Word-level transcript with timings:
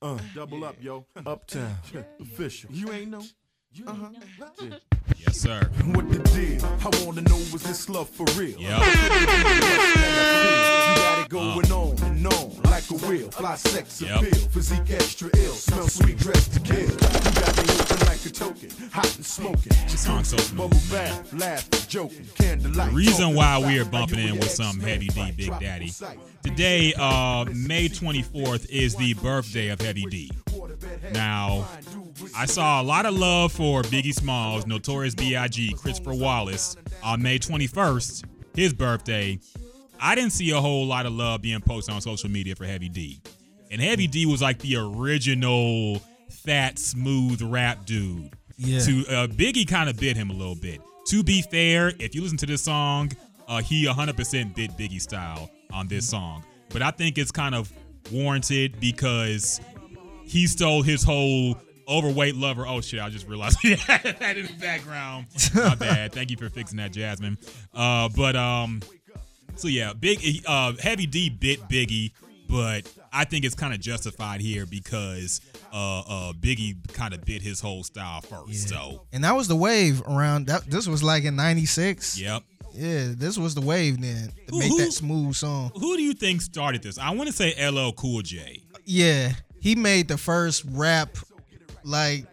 Uh, 0.00 0.16
double 0.34 0.64
up, 0.64 0.76
yo. 0.80 1.04
Uptown. 1.26 1.74
Official. 2.20 2.70
You 2.72 2.92
ain't 2.92 3.10
know. 3.10 3.22
Uh-huh. 3.86 4.08
Yeah. 4.62 4.70
Yes, 5.18 5.36
sir. 5.36 5.60
What 5.92 6.10
the 6.10 6.18
deal? 6.30 6.64
I 6.64 7.04
wanna 7.04 7.20
know 7.22 7.36
is 7.36 7.62
this 7.62 7.88
love 7.88 8.08
for 8.08 8.24
real? 8.38 8.58
Yep. 8.58 8.60
You 8.60 8.66
got 10.96 11.24
it 11.24 11.28
going 11.28 11.70
on 11.72 11.96
and 12.04 12.26
on 12.26 12.62
like 12.64 12.88
a 12.90 12.94
wheel. 13.06 13.30
Fly 13.30 13.54
sex 13.56 14.00
Yep. 14.00 14.16
appeal. 14.22 14.48
Physique 14.48 14.90
extra 14.90 15.28
ill. 15.36 15.52
Smell 15.52 15.86
sweet, 15.88 16.16
dressed 16.18 16.54
to 16.54 16.60
kill. 16.60 16.78
You 16.80 16.96
got 16.96 17.56
me 17.56 17.62
open 17.74 18.07
like 18.18 18.26
a 18.26 18.34
token. 18.34 18.70
Hot 18.92 19.16
and 19.16 19.24
smoking. 19.24 19.72
So 19.88 20.54
Bubble 20.56 20.78
bath, 20.90 21.32
laughing, 21.32 21.80
joking. 21.88 22.26
Candlelight. 22.34 22.90
The 22.90 22.96
reason 22.96 23.34
why 23.34 23.58
we 23.58 23.78
are 23.78 23.84
bumping 23.84 24.18
in 24.18 24.34
with 24.34 24.50
some 24.50 24.80
Heavy 24.80 25.08
D. 25.08 25.32
Big 25.36 25.58
Daddy. 25.60 25.92
Today, 26.42 26.94
uh, 26.98 27.44
May 27.52 27.88
24th, 27.88 28.68
is 28.70 28.94
the 28.96 29.14
birthday 29.14 29.68
of 29.68 29.80
Heavy 29.80 30.04
D. 30.06 30.30
Now, 31.12 31.68
I 32.36 32.46
saw 32.46 32.80
a 32.80 32.84
lot 32.84 33.06
of 33.06 33.14
love 33.14 33.52
for 33.52 33.82
Biggie 33.82 34.14
Smalls, 34.14 34.66
Notorious 34.66 35.14
B.I.G., 35.14 35.74
Christopher 35.74 36.14
Wallace 36.14 36.76
on 37.02 37.22
May 37.22 37.38
21st, 37.38 38.24
his 38.54 38.72
birthday. 38.72 39.38
I 40.00 40.14
didn't 40.14 40.32
see 40.32 40.50
a 40.50 40.60
whole 40.60 40.86
lot 40.86 41.06
of 41.06 41.12
love 41.12 41.42
being 41.42 41.60
posted 41.60 41.94
on 41.94 42.00
social 42.00 42.30
media 42.30 42.54
for 42.54 42.64
Heavy 42.64 42.88
D. 42.88 43.20
And 43.70 43.80
Heavy 43.80 44.06
D 44.06 44.26
was 44.26 44.40
like 44.40 44.58
the 44.60 44.76
original 44.76 46.00
fat, 46.30 46.78
smooth 46.78 47.42
rap 47.42 47.84
dude. 47.86 48.32
Yeah. 48.56 48.80
To 48.80 49.00
uh, 49.06 49.26
Biggie 49.28 49.68
kind 49.68 49.88
of 49.88 49.98
bit 49.98 50.16
him 50.16 50.30
a 50.30 50.34
little 50.34 50.56
bit. 50.56 50.80
To 51.08 51.22
be 51.22 51.42
fair, 51.42 51.92
if 51.98 52.14
you 52.14 52.22
listen 52.22 52.38
to 52.38 52.46
this 52.46 52.62
song, 52.62 53.12
uh, 53.46 53.62
he 53.62 53.86
100% 53.86 54.54
bit 54.54 54.72
Biggie 54.76 55.00
style 55.00 55.50
on 55.72 55.88
this 55.88 56.08
song. 56.08 56.44
But 56.70 56.82
I 56.82 56.90
think 56.90 57.18
it's 57.18 57.30
kind 57.30 57.54
of 57.54 57.72
warranted 58.12 58.78
because 58.80 59.60
he 60.24 60.46
stole 60.46 60.82
his 60.82 61.02
whole 61.02 61.56
overweight 61.88 62.36
lover. 62.36 62.66
Oh 62.66 62.80
shit! 62.80 63.00
I 63.00 63.08
just 63.08 63.26
realized 63.26 63.58
he 63.62 63.74
had 63.74 64.16
that 64.20 64.36
in 64.36 64.46
the 64.46 64.52
background. 64.54 65.26
My 65.54 65.74
bad. 65.76 66.12
Thank 66.12 66.30
you 66.30 66.36
for 66.36 66.50
fixing 66.50 66.76
that, 66.78 66.92
Jasmine. 66.92 67.38
Uh, 67.74 68.08
but 68.14 68.36
um, 68.36 68.82
so 69.56 69.68
yeah, 69.68 69.92
big 69.92 70.42
uh, 70.46 70.74
heavy 70.80 71.06
D 71.06 71.30
bit 71.30 71.60
Biggie, 71.68 72.12
but 72.48 72.90
I 73.12 73.24
think 73.24 73.44
it's 73.44 73.54
kind 73.54 73.72
of 73.74 73.80
justified 73.80 74.40
here 74.40 74.66
because 74.66 75.40
uh, 75.72 76.00
uh, 76.00 76.32
Biggie 76.32 76.76
kind 76.92 77.14
of 77.14 77.24
bit 77.24 77.42
his 77.42 77.60
whole 77.60 77.82
style 77.84 78.20
first. 78.20 78.68
So 78.68 79.04
And 79.12 79.24
that 79.24 79.34
was 79.36 79.48
the 79.48 79.56
wave 79.56 80.02
around 80.06 80.46
that 80.46 80.70
this 80.70 80.86
was 80.86 81.02
like 81.02 81.24
in 81.24 81.36
96. 81.36 82.20
yep. 82.20 82.42
Yeah, 82.74 83.12
this 83.16 83.36
was 83.38 83.54
the 83.54 83.60
wave 83.60 84.00
then. 84.00 84.28
To 84.28 84.50
Who- 84.50 84.58
make 84.60 84.68
who- 84.68 84.78
that 84.78 84.92
smooth 84.92 85.34
song. 85.34 85.72
Who 85.74 85.96
do 85.96 86.02
you 86.02 86.12
think 86.12 86.42
started 86.42 86.82
this? 86.82 86.98
I 86.98 87.10
want 87.10 87.28
to 87.28 87.32
say 87.34 87.54
LL 87.70 87.92
Cool 87.92 88.22
J. 88.22 88.62
Yeah, 88.84 89.32
he 89.60 89.74
made 89.74 90.06
the 90.08 90.16
first 90.18 90.64
rap 90.70 91.16
like 91.82 92.26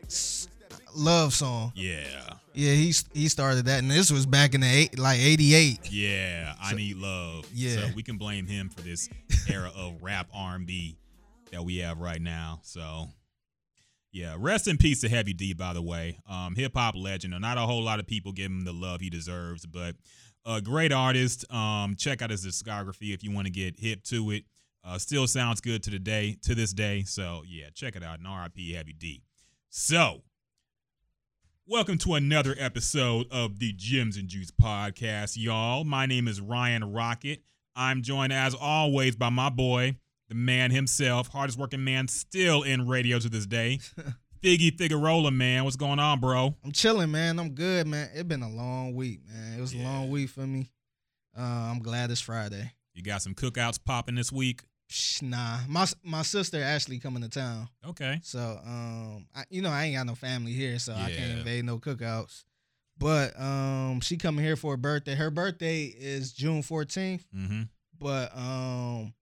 love 0.96 1.34
song. 1.34 1.72
Yeah. 1.76 2.34
Yeah, 2.56 2.74
he 2.74 2.94
he 3.14 3.28
started 3.28 3.66
that 3.66 3.80
and 3.80 3.92
this 3.92 4.12
was 4.12 4.26
back 4.26 4.54
in 4.54 4.62
the 4.62 4.68
eight, 4.68 4.98
like 4.98 5.20
88. 5.20 5.92
Yeah, 5.92 6.54
I 6.62 6.74
need 6.74 6.98
love. 6.98 7.46
Yeah. 7.54 7.76
so 7.76 7.88
we 7.96 8.04
can 8.04 8.18
blame 8.18 8.48
him 8.48 8.70
for 8.70 8.82
this 8.82 9.10
era 9.50 9.72
of 9.76 10.02
rap 10.02 10.28
R&B 10.34 10.98
that 11.52 11.64
we 11.64 11.78
have 11.78 12.00
right 12.00 12.22
now. 12.22 12.60
So, 12.64 13.10
yeah, 14.12 14.36
rest 14.40 14.68
in 14.68 14.78
peace 14.78 15.02
to 15.02 15.10
Heavy 15.10 15.34
D. 15.34 15.54
By 15.54 15.74
the 15.74 15.82
way, 15.82 16.20
um, 16.30 16.56
hip 16.56 16.74
hop 16.76 16.96
legend. 16.96 17.36
Not 17.40 17.58
a 17.58 17.62
whole 17.62 17.84
lot 17.84 18.00
of 18.00 18.08
people 18.08 18.32
give 18.32 18.48
him 18.52 18.64
the 18.64 18.74
love 18.74 19.02
he 19.02 19.10
deserves, 19.10 19.66
but 19.66 19.96
a 20.46 20.62
great 20.62 20.94
artist. 20.94 21.52
Um, 21.54 21.96
check 21.96 22.22
out 22.22 22.30
his 22.30 22.46
discography 22.46 23.14
if 23.14 23.24
you 23.24 23.32
want 23.32 23.48
to 23.48 23.52
get 23.52 23.80
hip 23.80 24.04
to 24.06 24.32
it. 24.32 24.46
Uh, 24.84 24.98
still 24.98 25.28
sounds 25.28 25.62
good 25.62 25.82
to 25.84 25.90
the 25.90 26.00
day 26.00 26.38
to 26.44 26.56
this 26.56 26.72
day. 26.72 27.04
So 27.04 27.44
yeah, 27.48 27.66
check 27.74 27.96
it 27.96 28.04
out. 28.04 28.20
And 28.20 28.28
R.I.P. 28.28 28.74
Heavy 28.74 28.94
D. 28.94 29.24
So 29.70 30.22
Welcome 31.68 31.98
to 32.00 32.14
another 32.14 32.56
episode 32.60 33.26
of 33.32 33.58
the 33.58 33.74
Gems 33.74 34.18
and 34.18 34.28
Juice 34.28 34.52
podcast, 34.52 35.34
y'all. 35.36 35.84
My 35.84 36.06
name 36.06 36.28
is 36.28 36.40
Ryan 36.40 36.94
Rocket. 36.94 37.42
I'm 37.76 38.04
joined 38.04 38.32
as 38.32 38.54
always 38.54 39.16
by 39.16 39.32
my 39.32 39.50
boy, 39.50 39.96
the 40.30 40.36
man 40.36 40.70
himself, 40.70 41.30
hardest 41.30 41.58
working 41.58 41.84
man 41.84 42.08
still 42.08 42.62
in 42.62 42.88
radio 42.88 43.18
to 43.18 43.30
this 43.30 43.48
day. 43.48 43.80
Figgy 44.44 44.78
Figueroa, 44.78 45.32
man. 45.32 45.64
What's 45.64 45.76
going 45.76 45.98
on, 45.98 46.20
bro? 46.20 46.56
I'm 46.64 46.72
chilling, 46.72 47.10
man. 47.10 47.40
I'm 47.40 47.50
good, 47.50 47.88
man. 47.88 48.12
It's 48.14 48.22
been 48.22 48.44
a 48.44 48.50
long 48.50 48.94
week, 48.94 49.22
man. 49.28 49.58
It 49.58 49.62
was 49.62 49.74
a 49.74 49.80
long 49.80 50.12
week 50.12 50.30
for 50.30 50.46
me. 50.46 50.70
Uh, 51.36 51.42
I'm 51.42 51.80
glad 51.80 52.12
it's 52.12 52.22
Friday. 52.22 52.74
You 52.94 53.02
got 53.02 53.24
some 53.24 53.34
cookouts 53.34 53.80
popping 53.84 54.14
this 54.14 54.32
week? 54.32 54.62
Psh, 54.90 55.24
nah, 55.24 55.60
my 55.68 55.86
my 56.04 56.22
sister 56.22 56.62
actually 56.62 57.00
coming 57.00 57.24
to 57.24 57.30
town, 57.30 57.68
Okay. 57.86 58.20
so 58.24 58.60
um, 58.66 59.28
I, 59.36 59.44
you 59.50 59.62
know 59.62 59.72
I 59.72 59.86
ain't 59.86 59.96
got 59.98 60.06
no 60.06 60.14
family 60.16 60.54
here, 60.54 60.78
so 60.80 60.94
I 60.94 61.10
can't 61.12 61.32
invade 61.40 61.66
no 61.66 61.80
cookouts. 61.80 62.44
But 62.98 63.38
um, 63.40 64.00
she 64.02 64.16
coming 64.18 64.46
here 64.46 64.56
for 64.56 64.72
her 64.74 64.78
birthday. 64.78 65.16
Her 65.16 65.30
birthday 65.32 65.86
is 65.86 66.32
June 66.34 66.62
14th, 66.62 67.26
Mm-hmm. 67.36 67.64
but 68.00 68.32
um, 68.38 69.14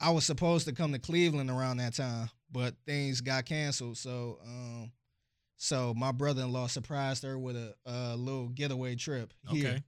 I 0.00 0.10
was 0.10 0.24
supposed 0.24 0.66
to 0.68 0.72
come 0.72 0.92
to 0.92 0.98
Cleveland 0.98 1.50
around 1.50 1.76
that 1.78 1.94
time, 1.94 2.30
but 2.50 2.74
things 2.86 3.20
got 3.20 3.44
canceled. 3.44 3.98
So 3.98 4.38
um, 4.44 4.92
so 5.56 5.94
my 5.94 6.12
brother-in-law 6.12 6.68
surprised 6.68 7.24
her 7.24 7.38
with 7.38 7.56
a, 7.56 7.74
a 7.86 8.16
little 8.16 8.48
getaway 8.48 8.94
trip 8.94 9.32
here. 9.48 9.68
Okay. 9.68 9.82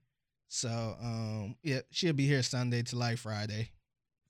So 0.49 0.69
um, 1.01 1.55
yeah, 1.63 1.79
she'll 1.89 2.13
be 2.13 2.27
here 2.27 2.43
Sunday 2.43 2.83
to 2.83 2.97
like 2.97 3.17
Friday. 3.17 3.69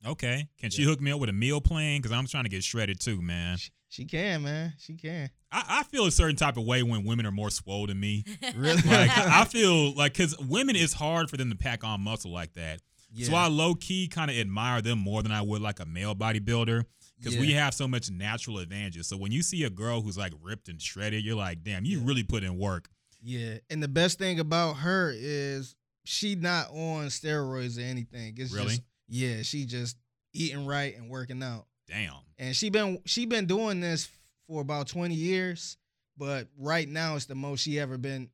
Okay. 0.05 0.47
Can 0.59 0.69
she 0.69 0.83
hook 0.83 1.01
me 1.01 1.11
up 1.11 1.19
with 1.19 1.29
a 1.29 1.33
meal 1.33 1.61
plan? 1.61 1.99
Because 1.99 2.11
I'm 2.11 2.27
trying 2.27 2.43
to 2.43 2.49
get 2.49 2.63
shredded 2.63 2.99
too, 2.99 3.21
man. 3.21 3.57
She, 3.57 3.71
she 3.89 4.05
can, 4.05 4.43
man. 4.43 4.73
She 4.77 4.95
can. 4.95 5.29
I, 5.51 5.63
I 5.79 5.83
feel 5.83 6.05
a 6.05 6.11
certain 6.11 6.35
type 6.35 6.57
of 6.57 6.65
way 6.65 6.83
when 6.83 7.03
women 7.05 7.25
are 7.25 7.31
more 7.31 7.49
swole 7.49 7.87
than 7.87 7.99
me. 7.99 8.23
Really? 8.55 8.81
Like 8.83 9.09
I 9.17 9.45
feel 9.49 9.93
like 9.95 10.13
because 10.13 10.37
women, 10.39 10.75
it's 10.75 10.93
hard 10.93 11.29
for 11.29 11.37
them 11.37 11.49
to 11.49 11.55
pack 11.57 11.83
on 11.83 12.01
muscle 12.01 12.31
like 12.31 12.53
that. 12.53 12.81
yeah. 13.13 13.27
So 13.27 13.35
I 13.35 13.47
low 13.47 13.73
key 13.75 14.07
kind 14.07 14.29
of 14.29 14.37
admire 14.37 14.81
them 14.81 14.99
more 14.99 15.23
than 15.23 15.31
I 15.31 15.41
would 15.41 15.61
like 15.61 15.79
a 15.79 15.85
male 15.85 16.13
bodybuilder 16.15 16.83
because 17.17 17.37
we 17.37 17.53
have 17.53 17.73
so 17.73 17.87
much 17.87 18.11
natural 18.11 18.59
advantages. 18.59 19.07
So 19.07 19.17
when 19.17 19.31
you 19.31 19.41
see 19.41 19.63
a 19.63 19.69
girl 19.69 20.01
who's 20.01 20.17
like 20.17 20.33
ripped 20.41 20.67
and 20.67 20.79
shredded, 20.81 21.23
you're 21.23 21.35
like, 21.35 21.63
damn, 21.63 21.85
you 21.85 22.01
really 22.01 22.23
put 22.23 22.43
in 22.43 22.57
work. 22.57 22.89
Yeah, 23.23 23.55
and 23.71 23.81
the 23.81 23.87
best 23.87 24.19
thing 24.19 24.39
about 24.39 24.73
her 24.75 25.11
is 25.15 25.75
she 26.03 26.35
not 26.35 26.67
on 26.69 27.07
steroids 27.07 27.77
or 27.79 27.81
anything. 27.81 28.35
It's 28.37 28.53
Really? 28.53 28.67
just 28.67 28.81
yeah, 29.07 29.41
she 29.41 29.65
just 29.65 29.97
eating 30.33 30.65
right 30.65 30.95
and 30.95 31.09
working 31.09 31.41
out. 31.43 31.65
Damn. 31.87 32.13
And 32.37 32.55
she 32.55 32.69
been 32.69 32.99
she 33.05 33.25
been 33.25 33.45
doing 33.45 33.79
this 33.79 34.09
for 34.47 34.61
about 34.61 34.87
20 34.87 35.13
years, 35.13 35.77
but 36.17 36.47
right 36.57 36.87
now 36.87 37.15
it's 37.15 37.25
the 37.25 37.35
most 37.35 37.61
she 37.61 37.79
ever 37.79 37.97
been 37.97 38.29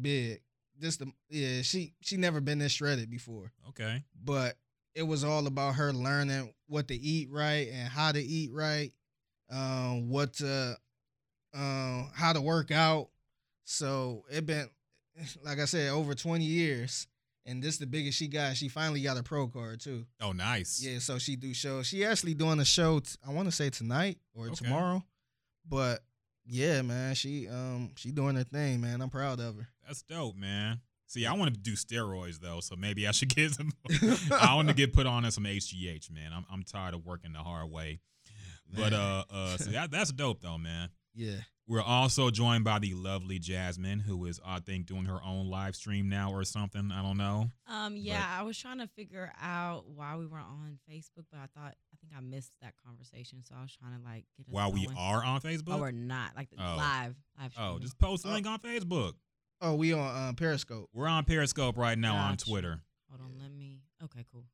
big. 0.00 0.40
This 0.78 0.96
the 0.96 1.10
yeah, 1.28 1.62
she 1.62 1.94
she 2.00 2.16
never 2.16 2.40
been 2.40 2.58
this 2.58 2.72
shredded 2.72 3.10
before. 3.10 3.52
Okay. 3.68 4.02
But 4.22 4.56
it 4.94 5.02
was 5.02 5.24
all 5.24 5.46
about 5.46 5.76
her 5.76 5.92
learning 5.92 6.52
what 6.68 6.88
to 6.88 6.94
eat 6.94 7.30
right 7.30 7.68
and 7.72 7.88
how 7.88 8.12
to 8.12 8.20
eat 8.20 8.50
right, 8.52 8.92
um, 9.50 10.08
what 10.08 10.34
to 10.34 10.76
um 11.54 12.10
how 12.14 12.32
to 12.32 12.40
work 12.40 12.70
out. 12.70 13.08
So 13.64 14.24
it 14.30 14.46
been 14.46 14.68
like 15.44 15.58
I 15.58 15.64
said, 15.64 15.90
over 15.90 16.14
20 16.14 16.44
years. 16.44 17.06
And 17.48 17.62
this 17.62 17.78
the 17.78 17.86
biggest 17.86 18.18
she 18.18 18.26
got. 18.26 18.56
She 18.56 18.68
finally 18.68 19.00
got 19.02 19.16
a 19.16 19.22
pro 19.22 19.46
card 19.46 19.80
too. 19.80 20.04
Oh, 20.20 20.32
nice. 20.32 20.82
Yeah, 20.82 20.98
so 20.98 21.18
she 21.18 21.36
do 21.36 21.54
shows. 21.54 21.86
She 21.86 22.04
actually 22.04 22.34
doing 22.34 22.58
a 22.58 22.64
show. 22.64 22.98
T- 22.98 23.14
I 23.26 23.32
want 23.32 23.46
to 23.48 23.52
say 23.52 23.70
tonight 23.70 24.18
or 24.34 24.46
Okay. 24.46 24.54
tomorrow, 24.56 25.04
but 25.68 26.02
yeah, 26.44 26.82
man, 26.82 27.14
she 27.14 27.48
um 27.48 27.92
she 27.96 28.10
doing 28.10 28.34
her 28.36 28.44
thing, 28.44 28.80
man. 28.80 29.00
I'm 29.00 29.10
proud 29.10 29.38
of 29.40 29.56
her. 29.56 29.68
That's 29.86 30.02
dope, 30.02 30.34
man. 30.36 30.80
See, 31.08 31.24
I 31.24 31.34
want 31.34 31.54
to 31.54 31.60
do 31.60 31.74
steroids 31.74 32.40
though, 32.40 32.58
so 32.58 32.74
maybe 32.74 33.06
I 33.06 33.12
should 33.12 33.28
get 33.34 33.52
some. 33.52 33.70
I 34.32 34.54
want 34.56 34.66
to 34.68 34.74
get 34.74 34.92
put 34.92 35.06
on 35.06 35.30
some 35.30 35.44
HGH, 35.44 36.10
man. 36.10 36.32
I'm 36.34 36.44
I'm 36.50 36.64
tired 36.64 36.94
of 36.94 37.06
working 37.06 37.32
the 37.32 37.38
hard 37.44 37.70
way. 37.70 38.00
But 38.74 38.92
uh, 38.92 39.24
uh, 39.30 39.56
so 39.58 39.70
that, 39.70 39.92
that's 39.92 40.10
dope 40.10 40.40
though, 40.42 40.58
man. 40.58 40.88
Yeah, 41.14 41.36
We're 41.68 41.82
also 41.82 42.30
joined 42.30 42.62
by 42.62 42.78
the 42.78 42.94
lovely 42.94 43.40
Jasmine, 43.40 43.98
who 44.00 44.24
is, 44.26 44.40
I 44.46 44.60
think, 44.60 44.86
doing 44.86 45.04
her 45.06 45.18
own 45.24 45.48
live 45.50 45.74
stream 45.74 46.08
now 46.08 46.30
or 46.32 46.44
something. 46.44 46.92
I 46.92 47.02
don't 47.02 47.16
know. 47.16 47.50
Um, 47.66 47.96
yeah, 47.96 48.24
I 48.28 48.44
was 48.44 48.56
trying 48.56 48.78
to 48.78 48.86
figure 48.86 49.32
out 49.42 49.88
why 49.88 50.14
we 50.16 50.26
were 50.26 50.38
on 50.38 50.78
Facebook, 50.88 51.24
but 51.32 51.38
I 51.40 51.46
thought 51.58 51.74
I 51.92 51.96
think 52.00 52.12
I 52.16 52.20
missed 52.20 52.52
that 52.62 52.74
conversation, 52.86 53.42
so 53.42 53.56
I 53.58 53.62
was 53.62 53.74
trying 53.76 53.98
to 53.98 54.04
like 54.04 54.26
get 54.36 54.46
us 54.46 54.52
While 54.52 54.70
we 54.72 54.88
are 54.96 55.24
on 55.24 55.40
Facebook, 55.40 55.64
Oh, 55.66 55.72
Facebook. 55.72 55.80
we're 55.80 55.90
not 55.90 56.36
like 56.36 56.48
Oh. 56.56 56.76
live 56.76 57.16
live. 57.40 57.52
Oh, 57.58 57.78
just 57.80 57.98
post 57.98 58.24
a 58.24 58.28
Oh. 58.28 58.32
link 58.32 58.46
on 58.46 58.60
Facebook. 58.60 59.14
Oh, 59.60 59.74
we 59.74 59.92
on 59.92 60.28
um, 60.28 60.34
Periscope. 60.36 60.88
We're 60.92 61.08
on 61.08 61.24
Periscope 61.24 61.76
right 61.78 61.98
now 61.98 62.14
on 62.14 62.36
Twitter. 62.36 62.82
hold 63.10 63.22
on, 63.22 63.38
let 63.40 63.50
me. 63.50 63.80
Okay, 64.04 64.24
cool. 64.32 64.44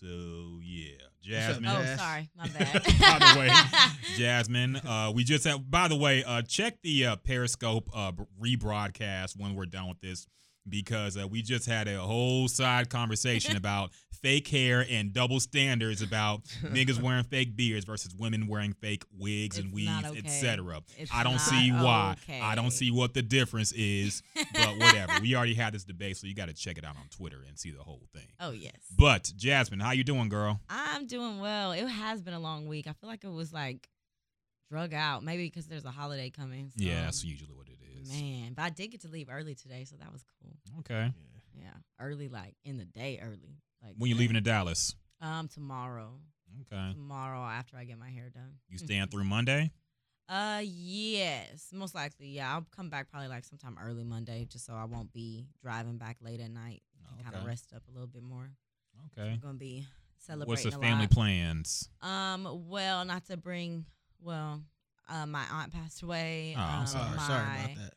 So 0.00 0.60
yeah, 0.62 0.96
What's 1.26 1.56
up, 1.56 1.62
Jasmine. 1.62 1.70
Oh, 1.70 1.96
sorry, 1.96 2.30
my 2.36 2.48
bad. 2.58 2.82
by 2.82 3.32
the 3.32 3.40
way, 3.40 3.50
Jasmine, 4.16 4.76
uh, 4.76 5.12
we 5.14 5.24
just 5.24 5.44
have. 5.44 5.70
By 5.70 5.88
the 5.88 5.96
way, 5.96 6.24
uh, 6.24 6.42
check 6.42 6.82
the 6.82 7.06
uh, 7.06 7.16
Periscope 7.16 7.88
uh, 7.94 8.12
rebroadcast 8.42 9.38
when 9.38 9.54
we're 9.54 9.66
done 9.66 9.88
with 9.88 10.00
this. 10.00 10.26
Because 10.68 11.16
uh, 11.16 11.26
we 11.28 11.42
just 11.42 11.66
had 11.66 11.88
a 11.88 11.98
whole 11.98 12.48
side 12.48 12.88
conversation 12.90 13.56
about 13.58 13.90
fake 14.22 14.48
hair 14.48 14.86
and 14.88 15.12
double 15.12 15.38
standards 15.38 16.00
about 16.00 16.44
niggas 16.62 16.98
wearing 16.98 17.24
fake 17.24 17.54
beards 17.56 17.84
versus 17.84 18.14
women 18.18 18.46
wearing 18.46 18.72
fake 18.72 19.04
wigs 19.18 19.58
and 19.58 19.66
It's 19.76 19.84
not 19.84 20.04
weaves, 20.04 20.18
okay. 20.18 20.26
etc. 20.26 20.80
I 21.12 21.22
don't 21.22 21.38
see 21.40 21.70
why. 21.70 22.16
I 22.42 22.54
don't 22.54 22.70
see 22.70 22.90
what 22.90 23.12
the 23.12 23.20
difference 23.20 23.72
is, 23.72 24.22
but 24.34 24.78
whatever. 24.78 25.12
we 25.20 25.36
already 25.36 25.52
had 25.52 25.74
this 25.74 25.84
debate, 25.84 26.16
so 26.16 26.26
you 26.26 26.34
got 26.34 26.48
to 26.48 26.54
check 26.54 26.78
it 26.78 26.84
out 26.86 26.96
on 26.96 27.06
Twitter 27.10 27.44
and 27.46 27.58
see 27.58 27.70
the 27.70 27.82
whole 27.82 28.00
thing. 28.14 28.28
Oh 28.40 28.52
yes. 28.52 28.72
But 28.96 29.30
Jasmine, 29.36 29.80
how 29.80 29.90
you 29.90 30.04
doing, 30.04 30.30
girl? 30.30 30.58
I'm 30.70 31.06
doing 31.06 31.40
well. 31.40 31.72
It 31.72 31.86
has 31.86 32.22
been 32.22 32.34
a 32.34 32.40
long 32.40 32.66
week. 32.66 32.86
I 32.86 32.92
feel 32.94 33.10
like 33.10 33.24
it 33.24 33.30
was 33.32 33.52
like 33.52 33.90
drug 34.70 34.94
out. 34.94 35.22
Maybe 35.22 35.44
because 35.44 35.66
there's 35.66 35.84
a 35.84 35.90
holiday 35.90 36.30
coming. 36.30 36.70
So, 36.78 36.82
yeah, 36.84 37.02
that's 37.02 37.22
usually 37.24 37.52
what 37.52 37.66
it 37.68 37.72
is. 37.72 37.83
Man. 38.08 38.52
But 38.54 38.62
I 38.62 38.70
did 38.70 38.88
get 38.88 39.02
to 39.02 39.08
leave 39.08 39.28
early 39.30 39.54
today, 39.54 39.84
so 39.84 39.96
that 39.96 40.12
was 40.12 40.24
cool. 40.40 40.56
Okay. 40.80 41.12
Yeah, 41.56 41.70
early 42.00 42.28
like 42.28 42.56
in 42.64 42.76
the 42.76 42.84
day, 42.84 43.20
early. 43.22 43.58
Like 43.82 43.94
When 43.98 44.10
you're 44.10 44.18
leaving 44.18 44.34
to 44.34 44.40
Dallas? 44.40 44.94
Um, 45.20 45.48
tomorrow. 45.48 46.18
Okay. 46.72 46.92
Tomorrow 46.92 47.40
after 47.40 47.76
I 47.76 47.84
get 47.84 47.98
my 47.98 48.10
hair 48.10 48.30
done. 48.32 48.54
You 48.68 48.78
staying 48.78 49.06
through 49.08 49.24
Monday? 49.24 49.70
Uh, 50.28 50.62
yes, 50.64 51.68
most 51.72 51.94
likely. 51.94 52.28
Yeah, 52.28 52.54
I'll 52.54 52.66
come 52.74 52.88
back 52.88 53.10
probably 53.10 53.28
like 53.28 53.44
sometime 53.44 53.76
early 53.82 54.04
Monday, 54.04 54.46
just 54.50 54.64
so 54.64 54.72
I 54.72 54.84
won't 54.84 55.12
be 55.12 55.46
driving 55.62 55.98
back 55.98 56.16
late 56.22 56.40
at 56.40 56.50
night. 56.50 56.82
And 57.16 57.24
kind 57.24 57.36
of 57.36 57.46
rest 57.46 57.72
up 57.74 57.82
a 57.88 57.92
little 57.92 58.06
bit 58.06 58.22
more. 58.22 58.50
Okay. 59.12 59.32
I'm 59.32 59.38
gonna 59.38 59.54
be 59.54 59.84
celebrating. 60.18 60.48
What's 60.48 60.62
the 60.62 60.80
a 60.80 60.80
family 60.80 61.04
lot. 61.04 61.10
plans? 61.10 61.88
Um, 62.00 62.68
well, 62.68 63.04
not 63.04 63.26
to 63.26 63.36
bring. 63.36 63.84
Well, 64.20 64.62
uh, 65.08 65.26
my 65.26 65.44
aunt 65.52 65.72
passed 65.72 66.02
away. 66.02 66.54
Oh, 66.56 66.60
I'm 66.60 66.80
um, 66.80 66.86
sorry. 66.86 67.04
Oh, 67.14 67.26
sorry 67.26 67.42
about 67.42 67.76
that. 67.76 67.94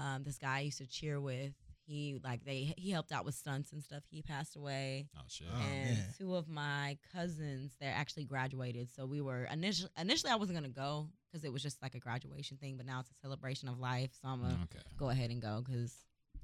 Um, 0.00 0.22
this 0.24 0.38
guy 0.38 0.58
I 0.58 0.60
used 0.60 0.78
to 0.78 0.86
cheer 0.86 1.20
with. 1.20 1.52
He 1.86 2.20
like 2.24 2.44
they 2.44 2.74
he 2.76 2.90
helped 2.90 3.12
out 3.12 3.24
with 3.24 3.34
stunts 3.34 3.72
and 3.72 3.82
stuff. 3.82 4.02
He 4.10 4.20
passed 4.20 4.56
away. 4.56 5.08
Oh 5.16 5.22
shit. 5.28 5.46
Oh, 5.52 5.60
and 5.62 5.96
man. 5.96 6.04
two 6.18 6.34
of 6.34 6.48
my 6.48 6.98
cousins 7.12 7.76
they're 7.80 7.94
actually 7.94 8.24
graduated 8.24 8.90
so 8.90 9.06
we 9.06 9.20
were 9.20 9.44
initially 9.44 9.90
initially 9.98 10.32
i 10.32 10.36
wasn't 10.36 10.56
gonna 10.56 10.68
go 10.68 11.08
because 11.30 11.44
it 11.44 11.52
was 11.52 11.62
just 11.62 11.80
like 11.82 11.94
a 11.94 12.00
graduation 12.00 12.56
thing 12.56 12.76
but 12.76 12.84
now 12.84 13.00
it's 13.00 13.10
a 13.10 13.14
celebration 13.22 13.68
of 13.68 13.78
life 13.78 14.10
so 14.20 14.28
i'm 14.28 14.40
gonna 14.42 14.58
Okay. 14.64 14.82
go 14.98 15.08
ahead 15.08 15.30
and 15.30 15.40
go 15.40 15.62
because 15.64 15.94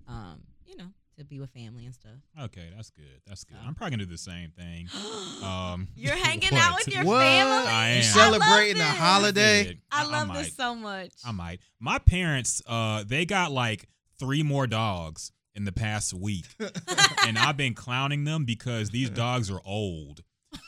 um 0.08 0.40
you 0.64 0.76
know 0.76 0.86
to 1.18 1.24
be 1.24 1.38
with 1.40 1.50
family 1.50 1.84
and 1.84 1.94
stuff 1.94 2.12
Okay, 2.40 2.68
that's 2.74 2.90
good. 2.90 3.20
That's 3.26 3.44
good. 3.44 3.56
So. 3.60 3.66
I'm 3.66 3.74
probably 3.74 3.90
gonna 3.96 4.04
do 4.06 4.10
the 4.12 4.18
same 4.18 4.50
thing. 4.50 4.88
Um, 5.42 5.88
you're 5.96 6.16
hanging 6.24 6.54
out 6.54 6.76
with 6.76 6.94
your 6.94 7.04
What? 7.04 7.20
family 7.20 7.68
I 7.68 7.90
You 7.90 7.96
am. 7.96 8.02
celebrating 8.04 8.80
a 8.80 8.84
I 8.84 8.86
love 8.86 8.92
this. 8.94 9.00
holiday? 9.00 9.64
Shit, 9.64 9.78
i 9.90 10.02
I 10.02 10.06
love 10.06 10.28
might. 10.28 10.38
this 10.44 10.54
so 10.54 10.74
much 10.76 11.10
I 11.26 11.32
might. 11.32 11.60
My 11.80 11.98
parents, 11.98 12.62
uh, 12.66 13.02
they 13.06 13.24
got 13.26 13.50
like 13.50 13.88
three 14.20 14.42
more 14.44 14.66
dogs 14.68 15.32
in 15.54 15.64
the 15.64 15.72
past 15.72 16.14
week, 16.14 16.46
and 17.26 17.36
I've 17.38 17.56
been 17.56 17.74
clowning 17.74 18.24
them 18.24 18.44
because 18.44 18.90
these 18.90 19.10
dogs 19.10 19.50
are 19.50 19.60
old. 19.64 20.22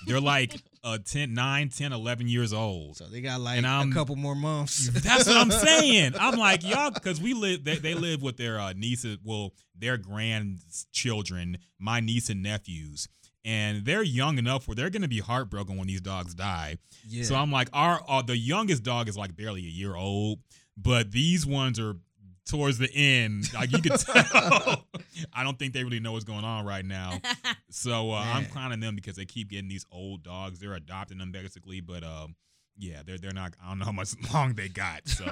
They're 0.07 0.21
like 0.21 0.55
uh 0.83 0.99
10, 1.05 1.33
9, 1.35 1.69
10, 1.71 1.93
11 1.93 2.29
years 2.29 2.53
old. 2.53 2.97
So 2.99 3.07
they 3.07 3.21
got 3.21 3.41
like 3.41 3.57
And 3.59 3.67
I'm- 3.67 3.91
a 3.91 3.95
couple 3.95 4.17
more 4.17 4.35
months. 4.35 4.89
That's 4.93 5.27
what 5.27 5.37
I'm 5.37 5.51
saying. 5.67 6.13
I'm 6.19 6.37
like, 6.39 6.63
y'all, 6.65 6.91
because 6.91 7.21
we 7.21 7.33
live, 7.35 7.65
they, 7.65 7.77
they 7.77 7.95
live 7.95 8.23
with 8.23 8.37
their 8.37 8.59
uh, 8.61 8.73
nieces, 8.75 9.19
well, 9.25 9.53
their 9.79 9.97
grandchildren, 9.97 11.59
my 11.79 12.01
niece 12.01 12.31
and 12.31 12.43
nephews. 12.43 13.09
And 13.47 13.85
they're 13.85 14.03
young 14.03 14.39
enough 14.39 14.67
where 14.67 14.75
they're 14.75 14.89
going 14.91 15.03
to 15.03 15.09
be 15.09 15.19
heartbroken 15.21 15.77
when 15.77 15.87
these 15.87 16.01
dogs 16.01 16.35
die. 16.35 16.79
yeah. 17.07 17.25
So 17.25 17.35
I'm 17.35 17.53
like, 17.53 17.69
our 17.75 18.01
uh, 18.09 18.23
the 18.23 18.37
youngest 18.37 18.83
dog 18.83 19.09
is 19.09 19.19
like 19.19 19.37
barely 19.37 19.61
a 19.67 19.71
year 19.71 19.95
old, 19.95 20.39
but 20.79 21.13
these 21.13 21.45
ones 21.45 21.79
are 21.79 21.95
towards 22.47 22.79
the 22.79 22.91
end. 22.95 23.53
Like 23.55 23.73
you 23.73 23.81
could 23.81 23.99
tell. 23.99 24.85
I 25.33 25.43
don't 25.45 25.59
think 25.59 25.73
they 25.75 25.85
really 25.85 26.01
know 26.01 26.13
what's 26.13 26.25
going 26.25 26.45
on 26.45 26.65
right 26.65 26.85
now. 26.85 27.21
So 27.71 28.13
uh, 28.13 28.25
I'm 28.25 28.45
clowning 28.47 28.79
them 28.79 28.95
because 28.95 29.17
they 29.17 29.25
keep 29.25 29.51
getting 29.51 29.67
these 29.69 29.85
old 29.91 30.23
dogs. 30.23 30.61
They're 30.61 30.75
adopting 30.75 31.19
them 31.19 31.33
basically, 31.33 31.81
but 31.81 32.05
um, 32.05 32.37
yeah, 32.79 33.03
they're 33.05 33.19
they're 33.19 33.33
not. 33.33 33.53
I 33.61 33.69
don't 33.71 33.81
know 33.81 33.85
how 33.87 33.91
much 33.93 34.11
long 34.33 34.55
they 34.55 34.69
got. 34.69 35.09
So 35.09 35.27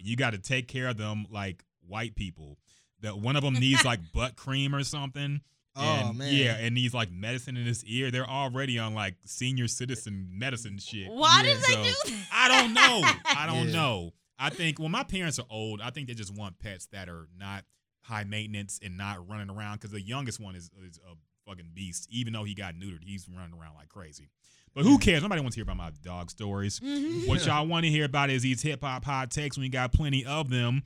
you 0.00 0.16
got 0.16 0.30
to 0.30 0.38
take 0.38 0.66
care 0.66 0.88
of 0.88 0.96
them 0.96 1.24
like 1.30 1.62
white 1.86 2.16
people. 2.16 2.58
That 3.02 3.18
one 3.18 3.36
of 3.36 3.44
them 3.44 3.54
needs 3.54 3.84
like 3.84 4.00
butt 4.12 4.34
cream 4.34 4.74
or 4.74 4.82
something. 4.82 5.40
oh 5.76 5.82
And, 6.08 6.18
man. 6.18 6.34
Yeah, 6.34 6.56
and 6.58 6.74
needs 6.74 6.94
like 6.94 7.12
medicine 7.12 7.56
in 7.56 7.64
his 7.64 7.84
ear. 7.84 8.10
They're 8.10 8.28
already 8.28 8.80
on 8.80 8.92
like 8.94 9.14
senior 9.24 9.68
citizen 9.68 10.30
medicine 10.32 10.78
shit. 10.78 11.08
why 11.12 11.42
Yeah. 11.44 11.54
did 11.54 11.58
they 11.62 11.72
So, 11.74 11.84
do 11.84 12.10
that 12.10 12.26
I 12.32 12.48
don't 12.48 12.74
know. 12.74 13.02
I 13.24 13.46
don't 13.46 13.68
Yeah. 13.68 13.72
know. 13.74 14.12
I 14.38 14.50
think 14.50 14.78
well, 14.78 14.88
my 14.88 15.04
parents 15.04 15.38
are 15.38 15.46
old. 15.50 15.80
I 15.80 15.90
think 15.90 16.08
they 16.08 16.14
just 16.14 16.34
want 16.34 16.58
pets 16.58 16.86
that 16.86 17.08
are 17.08 17.28
not 17.38 17.64
high 18.02 18.24
maintenance 18.24 18.80
and 18.82 18.96
not 18.96 19.28
running 19.28 19.50
around. 19.50 19.76
Because 19.76 19.92
the 19.92 20.00
youngest 20.00 20.40
one 20.40 20.54
is, 20.56 20.70
is 20.86 20.98
a 20.98 21.14
fucking 21.48 21.70
beast. 21.74 22.08
Even 22.10 22.32
though 22.32 22.44
he 22.44 22.54
got 22.54 22.74
neutered, 22.74 23.04
he's 23.04 23.28
running 23.28 23.58
around 23.58 23.74
like 23.74 23.88
crazy. 23.88 24.28
But 24.74 24.84
who 24.84 24.98
cares? 24.98 25.22
Nobody 25.22 25.40
wants 25.40 25.54
to 25.54 25.58
hear 25.60 25.62
about 25.62 25.76
my 25.76 25.90
dog 26.02 26.30
stories. 26.30 26.80
Mhm. 26.80 27.28
What 27.28 27.46
y'all 27.46 27.66
want 27.66 27.84
to 27.84 27.90
hear 27.90 28.04
about 28.06 28.30
is 28.30 28.42
these 28.42 28.60
hip 28.60 28.82
hop 28.82 29.04
hot 29.04 29.30
takes. 29.30 29.56
We 29.56 29.68
got 29.68 29.92
plenty 29.92 30.24
of 30.24 30.50
them. 30.50 30.82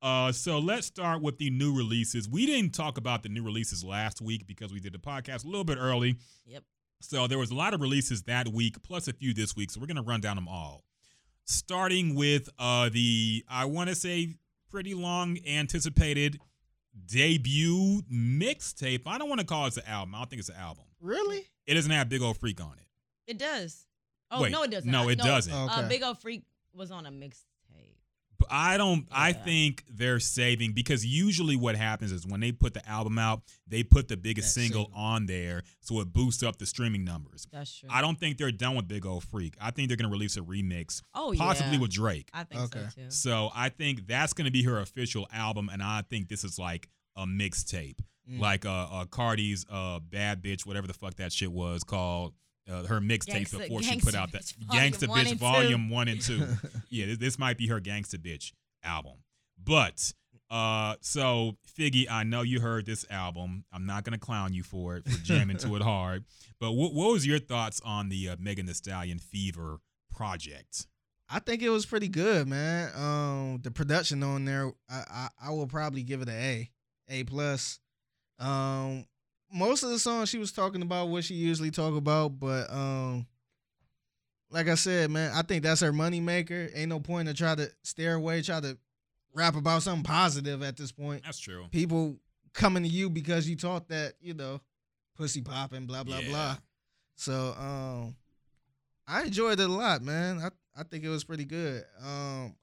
Uh, 0.00 0.32
so 0.32 0.58
let's 0.58 0.86
start 0.86 1.22
with 1.22 1.38
the 1.38 1.50
new 1.50 1.76
releases. 1.76 2.28
We 2.28 2.46
didn't 2.46 2.72
talk 2.72 2.98
about 2.98 3.22
the 3.22 3.28
new 3.28 3.42
releases 3.42 3.84
last 3.84 4.20
week 4.20 4.46
because 4.46 4.72
we 4.72 4.80
did 4.80 4.92
the 4.92 4.98
podcast 4.98 5.44
a 5.44 5.48
little 5.48 5.64
bit 5.64 5.78
early. 5.78 6.16
Yep. 6.46 6.62
So 7.00 7.26
there 7.26 7.38
was 7.38 7.50
a 7.50 7.54
lot 7.54 7.74
of 7.74 7.80
releases 7.80 8.22
that 8.24 8.48
week, 8.48 8.82
plus 8.82 9.08
a 9.08 9.12
few 9.12 9.34
this 9.34 9.56
week. 9.56 9.70
So 9.70 9.80
we're 9.80 9.86
gonna 9.86 10.02
run 10.02 10.20
down 10.20 10.36
them 10.36 10.48
all. 10.48 10.84
Starting 11.44 12.14
with 12.14 12.48
uh 12.58 12.88
the 12.88 13.44
I 13.48 13.64
want 13.66 13.88
to 13.90 13.94
say 13.94 14.36
pretty 14.70 14.94
long 14.94 15.38
anticipated 15.46 16.38
debut 17.06 18.02
mixtape. 18.12 19.02
I 19.06 19.18
don't 19.18 19.28
want 19.28 19.40
to 19.40 19.46
call 19.46 19.66
it 19.66 19.76
an 19.76 19.82
album. 19.86 20.14
I 20.14 20.18
don't 20.18 20.30
think 20.30 20.40
it's 20.40 20.48
an 20.48 20.56
album. 20.56 20.84
really? 21.00 21.48
It 21.66 21.74
doesn't 21.74 21.90
have 21.90 22.08
Big 22.08 22.22
Old 22.22 22.38
Freak 22.38 22.60
on 22.60 22.72
it. 22.78 22.86
it 23.30 23.38
does 23.38 23.86
oh 24.30 24.42
Wait, 24.42 24.52
no 24.52 24.62
it 24.62 24.70
doesn't 24.70 24.90
no, 24.90 25.08
it 25.08 25.18
doesn't. 25.18 25.52
Oh, 25.52 25.68
uh, 25.70 25.88
big 25.88 26.02
old 26.02 26.20
freak 26.20 26.42
was 26.74 26.90
on 26.90 27.06
a 27.06 27.10
mixtape 27.10 27.44
But 27.50 27.51
I 28.52 28.76
don't. 28.76 29.06
I 29.10 29.32
think 29.32 29.82
they're 29.88 30.20
saving 30.20 30.72
because 30.72 31.04
usually 31.06 31.56
what 31.56 31.74
happens 31.74 32.12
is 32.12 32.26
when 32.26 32.40
they 32.40 32.52
put 32.52 32.74
the 32.74 32.86
album 32.88 33.18
out, 33.18 33.42
they 33.66 33.82
put 33.82 34.08
the 34.08 34.16
biggest 34.16 34.52
single, 34.52 34.84
single. 34.84 35.00
on 35.00 35.26
there, 35.26 35.62
so 35.80 36.00
it 36.00 36.12
boosts 36.12 36.42
up 36.42 36.58
the 36.58 36.66
streaming 36.66 37.02
numbers. 37.04 37.46
that's 37.50 37.78
true 37.78 37.88
I 37.90 38.00
don't 38.02 38.18
think 38.20 38.36
they're 38.36 38.52
done 38.52 38.76
with 38.76 38.86
Big 38.86 39.06
Old 39.06 39.24
Freak. 39.24 39.54
I 39.60 39.70
think 39.70 39.88
they're 39.88 39.96
gonna 39.96 40.10
release 40.12 40.36
a 40.36 40.40
remix, 40.40 41.02
oh 41.14 41.34
possibly 41.36 41.74
yeah. 41.76 41.80
with 41.80 41.92
Drake. 41.92 42.28
i 42.34 42.44
think 42.44 42.60
Okay. 42.62 42.84
so 42.94 43.02
too 43.02 43.10
So 43.10 43.50
I 43.54 43.70
think 43.70 44.06
that's 44.06 44.34
gonna 44.34 44.50
be 44.50 44.62
her 44.64 44.78
official 44.80 45.26
album, 45.32 45.70
and 45.72 45.82
I 45.82 46.02
think 46.02 46.28
this 46.28 46.44
is 46.44 46.58
like 46.58 46.88
a 47.16 47.24
mixtape, 47.26 48.00
Mm. 48.30 48.38
like 48.38 48.64
uh, 48.64 48.70
uh 48.70 49.04
Cardi's 49.06 49.66
uh 49.68 49.98
Bad 49.98 50.42
Bitch, 50.42 50.64
whatever 50.64 50.86
the 50.86 50.94
fuck 50.94 51.14
that 51.16 51.32
shit 51.32 51.50
was 51.50 51.82
called. 51.82 52.34
Uh, 52.70 52.84
her 52.84 53.00
mixtape 53.00 53.48
Gangsta- 53.48 53.58
before 53.58 53.82
she 53.82 54.00
put 54.00 54.14
out 54.14 54.30
that 54.32 54.42
Bitch 54.42 54.66
Gangsta 54.68 55.08
Bitch. 55.08 55.34
Volume 55.34 55.90
One 55.90 56.06
and 56.08 56.20
Two 56.20 56.46
yeah, 56.90 57.06
this, 57.06 57.18
this 57.18 57.38
might 57.38 57.58
be 57.58 57.66
her 57.66 57.80
gangsta 57.80 58.16
bitch 58.16 58.52
album. 58.84 59.14
But 59.62 60.12
uh 60.48 60.94
so 61.00 61.56
Figgy, 61.76 62.08
I 62.08 62.22
know 62.22 62.42
you 62.42 62.60
heard 62.60 62.86
this 62.86 63.04
album. 63.10 63.64
I'm 63.72 63.84
not 63.84 64.04
gonna 64.04 64.18
clown 64.18 64.52
you 64.52 64.62
for 64.62 64.96
it 64.96 65.04
for 65.08 65.18
jamming 65.24 65.56
to 65.58 65.74
it 65.74 65.82
hard. 65.94 66.24
But 66.60 66.72
what 66.72 66.94
what 66.94 67.12
was 67.12 67.26
your 67.26 67.40
thoughts 67.40 67.80
on 67.84 68.08
the 68.10 68.28
uh, 68.28 68.36
Megan 68.38 68.66
Thee 68.66 68.74
Stallion 68.74 69.18
Fever 69.18 69.80
project? 70.14 70.86
I 71.28 71.38
think 71.38 71.62
it 71.62 71.70
was 71.70 71.86
pretty 71.86 72.08
good, 72.08 72.46
man. 72.46 72.90
Um, 72.94 73.60
the 73.62 73.70
production 73.70 74.22
on 74.22 74.44
there, 74.44 74.70
I, 74.88 75.02
I 75.10 75.28
I 75.46 75.50
will 75.50 75.66
probably 75.66 76.02
give 76.02 76.20
it 76.22 76.28
an 76.28 76.34
A, 76.34 76.70
A 77.08 77.24
plus. 77.24 77.80
Um, 78.38 79.06
most 79.52 79.82
of 79.82 79.90
the 79.90 79.98
songs 79.98 80.28
she 80.28 80.38
was 80.38 80.52
talking 80.52 80.82
about 80.82 81.08
what 81.08 81.24
she 81.24 81.34
usually 81.34 81.70
talk 81.70 81.94
about, 81.96 82.38
but 82.38 82.70
um, 82.72 83.26
like 84.50 84.68
I 84.68 84.74
said, 84.74 85.10
man, 85.10 85.32
I 85.34 85.42
think 85.42 85.62
that's 85.62 85.80
her 85.80 85.92
money 85.92 86.20
maker. 86.20 86.68
Ain't 86.74 86.88
no 86.88 87.00
point 87.00 87.28
to 87.28 87.34
try 87.34 87.54
to 87.54 87.70
stare 87.82 88.14
away, 88.14 88.42
try 88.42 88.60
to 88.60 88.76
rap 89.34 89.56
about 89.56 89.82
something 89.82 90.04
positive 90.04 90.62
at 90.62 90.76
this 90.76 90.92
point. 90.92 91.22
That's 91.24 91.38
true. 91.38 91.66
People 91.70 92.16
coming 92.52 92.82
to 92.82 92.88
you 92.88 93.08
because 93.10 93.48
you 93.48 93.56
taught 93.56 93.88
that, 93.88 94.14
you 94.20 94.34
know, 94.34 94.60
pussy 95.16 95.40
popping, 95.42 95.86
blah 95.86 96.04
blah 96.04 96.18
Yeah. 96.18 96.28
blah. 96.28 96.56
So 97.16 97.54
um, 97.58 98.16
I 99.06 99.22
enjoyed 99.24 99.60
it 99.60 99.68
a 99.68 99.72
lot, 99.72 100.02
man. 100.02 100.38
I 100.38 100.50
I 100.78 100.84
think 100.84 101.04
it 101.04 101.08
was 101.10 101.24
pretty 101.24 101.44
good. 101.44 101.84
Um, 102.02 102.54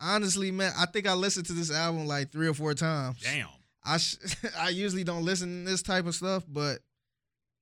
honestly, 0.00 0.50
man, 0.50 0.72
I 0.76 0.86
think 0.86 1.06
I 1.06 1.14
listened 1.14 1.46
to 1.46 1.52
this 1.54 1.70
album 1.72 2.06
like 2.06 2.30
three 2.30 2.48
or 2.48 2.54
four 2.54 2.74
times. 2.74 3.20
Damn. 3.22 3.48
I 3.84 3.96
sh- 3.98 4.16
I 4.58 4.68
usually 4.70 5.04
don't 5.04 5.24
listen 5.24 5.64
to 5.64 5.70
this 5.70 5.82
type 5.82 6.06
of 6.06 6.14
stuff, 6.14 6.44
but 6.48 6.78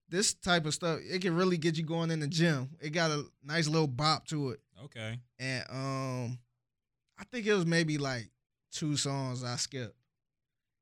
this 0.09 0.35
type 0.35 0.65
of 0.67 0.75
stuff 0.75 1.01
it 1.03 1.21
can 1.23 1.37
really 1.37 1.59
get 1.59 1.77
you 1.77 1.85
going 1.85 2.11
in 2.11 2.21
the 2.21 2.27
gym. 2.29 2.71
It 2.81 2.91
got 2.91 3.11
a 3.11 3.25
nice 3.45 3.69
little 3.69 3.87
bop 3.89 4.27
to 4.29 4.51
it, 4.51 4.61
Okay. 4.85 5.19
and 5.39 5.65
um, 5.71 6.39
I 7.19 7.25
think 7.31 7.47
it 7.47 7.55
was 7.55 7.67
maybe 7.67 7.99
like 7.99 8.31
two 8.73 8.97
songs 8.97 9.45
I 9.45 9.57
skipped. 9.57 9.95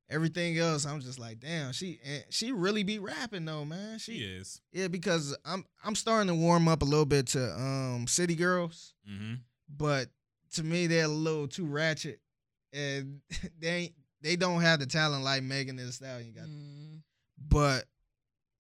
Everything 0.09 0.57
else, 0.57 0.87
I'm 0.87 1.01
just 1.01 1.19
like, 1.19 1.41
damn, 1.41 1.73
she 1.73 1.99
and 2.05 2.23
she 2.31 2.53
really 2.53 2.85
be 2.85 3.01
rapping 3.01 3.45
though, 3.45 3.65
man. 3.65 3.99
She 3.99 4.19
She 4.19 4.25
is. 4.25 4.61
yeah, 4.73 4.87
because 4.87 5.37
I'm 5.45 5.65
I'm 5.85 5.97
starting 5.97 6.29
to 6.29 6.35
warm 6.35 6.69
up 6.69 6.83
a 6.83 6.85
little 6.85 7.05
bit 7.07 7.27
to 7.29 7.53
um 7.61 8.07
City 8.07 8.37
Girls, 8.37 8.95
Mm-hmm. 9.11 9.35
but 9.69 10.07
to 10.55 10.63
me 10.63 10.87
they're 10.87 11.07
a 11.07 11.09
little 11.09 11.49
too 11.49 11.67
ratchet, 11.67 12.21
and 12.73 13.21
they 13.59 13.69
ain't 13.69 13.95
they 14.23 14.37
don't 14.37 14.61
have 14.61 14.81
the 14.81 14.87
talent 14.87 15.25
like 15.25 15.43
Megan 15.43 15.77
Thee 15.77 15.91
Stallion 15.91 16.33
got. 16.33 16.45
Mm. 16.45 17.03
But 17.49 17.85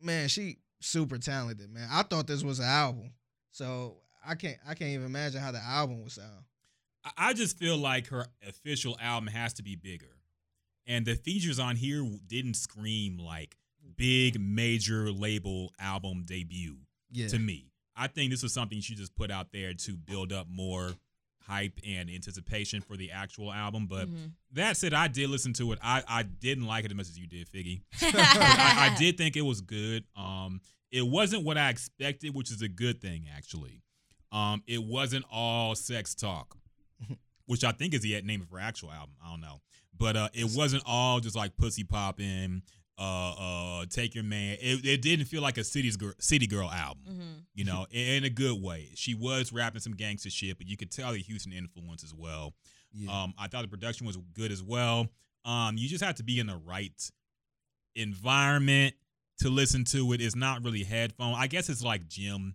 man, 0.01 0.29
she 0.29 0.59
super 0.81 1.19
talented, 1.19 1.71
man. 1.71 1.89
I 1.91 2.03
thought 2.03 2.27
this 2.27 2.43
was 2.43 2.59
an 2.59 2.67
album, 2.67 3.13
so 3.53 3.97
I 4.25 4.35
can't 4.35 4.59
I 4.67 4.75
can't 4.75 4.91
even 4.91 5.07
imagine 5.07 5.41
how 5.41 5.53
the 5.53 5.63
album 5.63 6.03
would 6.03 6.13
sound. 6.13 6.45
I- 7.05 7.29
I 7.29 7.33
just 7.33 7.57
feel 7.59 7.77
like 7.77 8.09
her 8.09 8.27
official 8.47 8.97
album 9.01 9.29
has 9.29 9.53
to 9.55 9.63
be 9.63 9.77
bigger. 9.77 10.11
And 10.89 11.05
the 11.05 11.15
features 11.17 11.59
on 11.59 11.75
here 11.77 12.05
didn't 12.27 12.55
scream 12.55 13.19
like 13.19 13.57
big 13.97 14.39
major 14.41 15.11
label 15.11 15.73
album 15.81 16.25
debut 16.27 16.77
Yeah, 17.11 17.29
to 17.29 17.39
me. 17.39 17.73
I 17.97 18.09
think 18.09 18.31
this 18.31 18.43
was 18.43 18.53
something 18.53 18.81
she 18.81 18.95
just 18.95 19.15
put 19.17 19.31
out 19.31 19.53
there 19.53 19.73
to 19.73 19.97
build 19.97 20.33
up 20.33 20.47
more 20.49 20.93
hype 21.47 21.79
and 21.87 22.11
anticipation 22.11 22.81
for 22.81 22.97
the 22.97 23.11
actual 23.13 23.53
album. 23.53 23.87
But 23.87 24.09
Mhm. 24.09 24.33
that 24.53 24.77
said, 24.77 24.93
I 24.95 25.09
did 25.09 25.31
listen 25.31 25.53
to 25.55 25.73
it. 25.73 25.79
I, 25.83 26.03
I 26.09 26.23
didn't 26.25 26.67
like 26.67 26.85
it 26.85 26.91
as 26.91 26.97
much 26.97 27.09
as 27.09 27.19
you 27.19 27.27
did, 27.27 27.49
Figgy. 27.51 27.83
I, 28.03 28.91
I 28.93 28.99
did 28.99 29.17
think 29.17 29.37
it 29.37 29.43
was 29.43 29.61
good. 29.61 30.05
Um, 30.17 30.61
it 30.91 31.07
wasn't 31.07 31.45
what 31.45 31.57
I 31.59 31.71
expected, 31.71 32.35
which 32.35 32.51
is 32.51 32.63
a 32.63 32.69
good 32.69 33.01
thing 33.01 33.27
actually. 33.37 33.83
Um, 34.33 34.63
it 34.67 34.83
wasn't 34.83 35.25
all 35.31 35.75
sex 35.75 36.15
talk, 36.15 36.57
which 37.47 37.65
I 37.65 37.73
think 37.73 37.95
is 37.95 38.01
the 38.03 38.21
name 38.23 38.41
of 38.43 38.51
her 38.51 38.59
actual 38.59 38.91
album. 38.91 39.15
I 39.25 39.31
don't 39.31 39.41
know, 39.41 39.61
but 39.97 40.17
uh, 40.17 40.29
it 40.35 40.51
wasn't 40.57 40.83
all 40.87 41.21
just 41.21 41.37
like 41.37 41.57
pussy 41.57 41.85
popping. 41.85 42.63
Uh, 42.99 43.81
uh, 43.81 43.85
take 43.91 44.15
your 44.15 44.25
man. 44.25 44.57
It, 44.61 44.85
it 44.87 45.03
didn't 45.03 45.27
feel 45.27 45.43
like 45.43 45.59
a 45.59 45.65
city's 45.65 45.97
girl, 45.99 46.13
city 46.19 46.47
girl 46.47 46.71
album 46.71 47.03
Mhm. 47.11 47.43
you 47.55 47.65
know, 47.65 47.87
in, 47.91 48.09
in 48.09 48.25
a 48.25 48.31
good 48.31 48.63
way. 48.63 48.89
She 48.95 49.15
was 49.15 49.53
rapping 49.53 49.81
some 49.83 49.93
gangster 49.93 50.31
shit, 50.31 50.57
but 50.57 50.67
you 50.67 50.79
could 50.79 50.91
tell 50.91 51.13
the 51.13 51.19
Houston 51.19 51.53
influence 51.53 52.03
as 52.03 52.15
well. 52.15 52.55
yeah. 52.93 53.25
Um, 53.25 53.35
I 53.39 53.49
thought 53.49 53.63
the 53.63 53.69
production 53.69 54.07
was 54.07 54.17
good 54.33 54.51
as 54.51 54.63
well. 54.63 55.09
Um, 55.45 55.77
you 55.77 55.89
just 55.89 56.03
have 56.03 56.15
to 56.17 56.23
be 56.25 56.41
in 56.41 56.47
the 56.47 56.57
right 56.57 56.99
environment 57.95 58.95
to 59.41 59.49
listen 59.51 59.85
to 59.85 60.13
it. 60.13 60.21
It's 60.21 60.37
not 60.37 60.65
really 60.65 60.83
headphone. 60.85 61.35
I 61.35 61.47
guess 61.47 61.69
it's 61.69 61.83
like 61.83 62.09
gym 62.09 62.55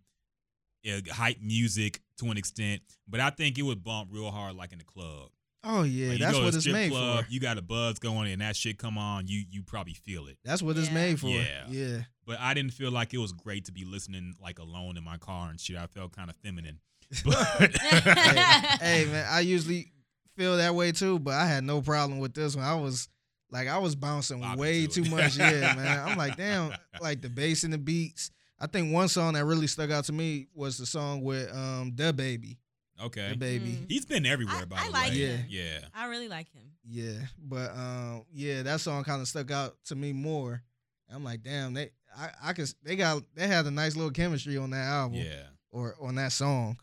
uh, 0.90 1.02
hype 1.12 1.40
music 1.42 2.02
to 2.18 2.26
an 2.32 2.38
extent, 2.38 2.82
but 3.08 3.20
I 3.20 3.30
think 3.30 3.58
it 3.60 3.62
would 3.64 3.84
bump 3.84 4.10
real 4.12 4.32
hard 4.32 4.56
like 4.56 4.72
in 4.72 4.80
the 4.80 4.84
club. 4.86 5.30
Oh 5.64 5.84
yeah, 5.84 6.10
Like, 6.12 6.20
that's 6.20 6.40
what 6.40 6.56
it's 6.56 6.68
made 6.68 6.92
club, 6.92 7.26
for. 7.26 7.32
You 7.32 7.40
got 7.40 7.58
a 7.58 7.62
buzz 7.62 8.00
going, 8.00 8.32
and 8.32 8.42
that 8.42 8.56
shit 8.56 8.78
come 8.80 8.98
on, 8.98 9.28
you 9.28 9.44
you 9.50 9.62
probably 9.62 9.94
feel 9.94 10.28
it. 10.28 10.38
That's 10.44 10.62
what 10.62 10.76
it's 10.78 10.92
made 10.92 11.20
for. 11.20 11.28
Yeah. 11.28 11.66
yeah. 11.70 11.98
But 12.26 12.40
I 12.40 12.54
didn't 12.54 12.74
feel 12.74 12.92
like 12.92 13.14
it 13.14 13.20
was 13.20 13.32
great 13.32 13.66
to 13.66 13.72
be 13.72 13.86
listening 13.86 14.36
like 14.42 14.58
alone 14.60 14.98
in 14.98 15.04
my 15.04 15.18
car 15.18 15.50
and 15.50 15.60
shit. 15.60 15.76
I 15.78 15.86
felt 15.88 16.16
kind 16.16 16.30
of 16.30 16.36
feminine. 16.38 16.80
But 17.26 17.76
hey, 17.82 18.76
hey, 18.80 19.06
man, 19.06 19.28
I 19.30 19.42
usually 19.42 19.92
feel 20.38 20.58
that 20.58 20.74
way 20.74 20.94
too, 20.94 21.20
but 21.20 21.34
I 21.34 21.46
had 21.46 21.64
no 21.64 21.82
problem 21.82 22.20
with 22.20 22.34
this 22.34 22.56
one. 22.56 22.64
I 22.64 22.76
was 22.76 23.10
like, 23.52 23.68
I 23.68 23.78
was 23.80 23.96
bouncing 23.96 24.40
Bopping 24.40 24.58
way 24.58 24.88
to 24.88 25.04
too 25.04 25.10
much. 25.10 25.38
Yeah, 25.38 25.76
man. 25.76 26.08
I'm 26.08 26.18
like, 26.18 26.38
damn, 26.38 26.74
like 27.02 27.22
the 27.22 27.30
bass 27.30 27.64
and 27.66 27.74
the 27.74 27.78
beats. 27.78 28.32
I 28.60 28.68
think 28.68 28.94
one 28.94 29.10
song 29.10 29.34
that 29.34 29.44
really 29.44 29.68
stuck 29.68 29.92
out 29.92 30.06
to 30.06 30.14
me 30.14 30.48
was 30.56 30.78
the 30.78 30.86
song 30.86 31.22
with 31.22 31.52
um 31.54 31.92
DaBaby, 31.96 32.58
okay, 33.06 33.34
DaBaby. 33.36 33.62
Mm. 33.62 33.86
he's 33.92 34.06
been 34.06 34.26
everywhere. 34.26 34.56
I- 34.62 34.66
by 34.66 34.78
I 34.78 34.86
the 34.88 34.92
like 34.92 35.12
way, 35.12 35.18
him. 35.18 35.46
yeah. 35.50 35.80
I 35.94 36.08
really 36.08 36.28
like 36.28 36.52
him. 36.54 36.64
Yeah, 36.88 37.20
but 37.38 37.72
um, 37.72 38.26
yeah, 38.34 38.64
that 38.64 38.80
song 38.82 39.04
kind 39.04 39.22
of 39.22 39.28
stuck 39.28 39.52
out 39.52 39.76
to 39.86 39.96
me 39.96 40.14
more. 40.14 40.62
I'm 41.14 41.24
like, 41.24 41.44
damn, 41.44 41.74
they, 41.74 41.90
I, 42.18 42.30
I 42.44 42.54
could, 42.54 42.72
they 42.84 42.96
got, 42.96 43.22
they 43.36 43.46
had 43.48 43.66
a 43.66 43.72
nice 43.72 43.96
little 43.96 44.12
chemistry 44.12 44.58
on 44.58 44.70
that 44.72 44.86
album. 44.88 45.18
Yeah. 45.20 45.44
or 45.72 45.96
on 46.02 46.16
that 46.16 46.32
song. 46.32 46.78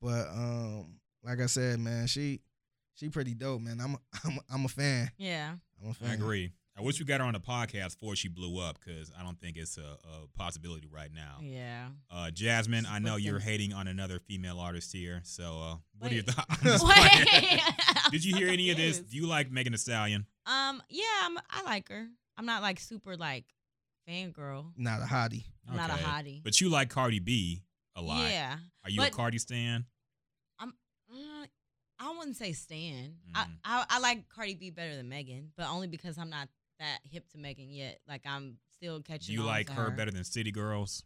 But 0.00 0.28
um, 0.28 1.00
like 1.24 1.40
I 1.40 1.46
said, 1.46 1.80
man, 1.80 2.06
she 2.06 2.40
she 2.94 3.08
pretty 3.08 3.34
dope, 3.34 3.60
man. 3.62 3.80
I'm 3.80 3.94
a, 3.94 3.98
I'm 4.24 4.32
a, 4.38 4.40
I'm 4.54 4.64
a 4.64 4.68
fan. 4.68 5.10
Yeah. 5.18 5.54
I'm 5.82 5.90
a 5.90 5.94
fan. 5.94 6.10
I 6.10 6.14
agree. 6.14 6.52
I 6.76 6.82
wish 6.82 6.98
we 6.98 7.04
got 7.04 7.20
her 7.20 7.26
on 7.26 7.34
the 7.34 7.40
podcast 7.40 8.00
before 8.00 8.16
she 8.16 8.26
blew 8.28 8.58
up 8.60 8.78
because 8.84 9.12
I 9.18 9.22
don't 9.22 9.38
think 9.40 9.56
it's 9.56 9.78
a, 9.78 9.82
a 9.82 10.26
possibility 10.36 10.88
right 10.92 11.10
now. 11.14 11.36
Yeah. 11.40 11.86
Uh, 12.10 12.30
Jasmine, 12.32 12.84
I 12.90 12.98
know 12.98 13.14
you're 13.16 13.38
hating 13.38 13.72
on 13.72 13.86
another 13.86 14.18
female 14.18 14.58
artist 14.58 14.92
here. 14.92 15.20
So, 15.22 15.44
uh, 15.44 15.76
what 15.98 16.10
are 16.10 16.14
your 16.14 16.24
Wait. 16.26 16.34
thoughts? 16.34 16.84
Wait. 17.42 17.60
Did 18.10 18.24
you 18.24 18.34
hear 18.36 18.48
any 18.48 18.70
of 18.70 18.76
this? 18.76 18.98
Do 18.98 19.16
you 19.16 19.26
like 19.28 19.52
Megan 19.52 19.72
Thee 19.72 19.78
Stallion? 19.78 20.26
Um. 20.46 20.82
Yeah. 20.90 21.04
I'm, 21.22 21.38
I 21.48 21.62
like 21.64 21.88
her. 21.90 22.08
I'm 22.36 22.46
not 22.46 22.60
like 22.62 22.80
super 22.80 23.16
like 23.16 23.44
fangirl. 24.08 24.72
Not 24.76 25.00
a 25.00 25.04
hottie. 25.04 25.44
I'm 25.70 25.76
not 25.76 25.90
a 25.90 25.94
hottie. 25.94 26.42
But 26.42 26.60
you 26.60 26.70
like 26.70 26.90
Cardi 26.90 27.20
B 27.20 27.62
a 27.94 28.02
lot. 28.02 28.28
Yeah. 28.30 28.56
Are 28.82 28.90
you 28.90 28.98
but- 28.98 29.08
a 29.08 29.12
Cardi 29.12 29.38
stan? 29.38 29.84
Uh, 30.60 31.46
I 32.00 32.16
wouldn't 32.18 32.36
say 32.36 32.52
Stan. 32.52 33.14
I, 33.34 33.44
Mhm. 33.44 33.50
I 33.64 33.84
I 33.88 33.98
like 34.00 34.28
Cardi 34.28 34.54
B 34.56 34.70
better 34.70 34.96
than 34.96 35.08
Megan, 35.08 35.52
but 35.56 35.68
only 35.68 35.86
because 35.86 36.18
I'm 36.18 36.28
not 36.28 36.48
that 36.78 36.98
hip 37.04 37.28
to 37.30 37.38
Megan 37.38 37.70
yet. 37.70 38.00
Like 38.08 38.22
I'm 38.26 38.58
still 38.74 39.00
catching. 39.00 39.34
You 39.34 39.42
like 39.42 39.66
to 39.68 39.72
her 39.74 39.90
better 39.90 40.10
than 40.10 40.24
City 40.24 40.52
Girls? 40.52 41.04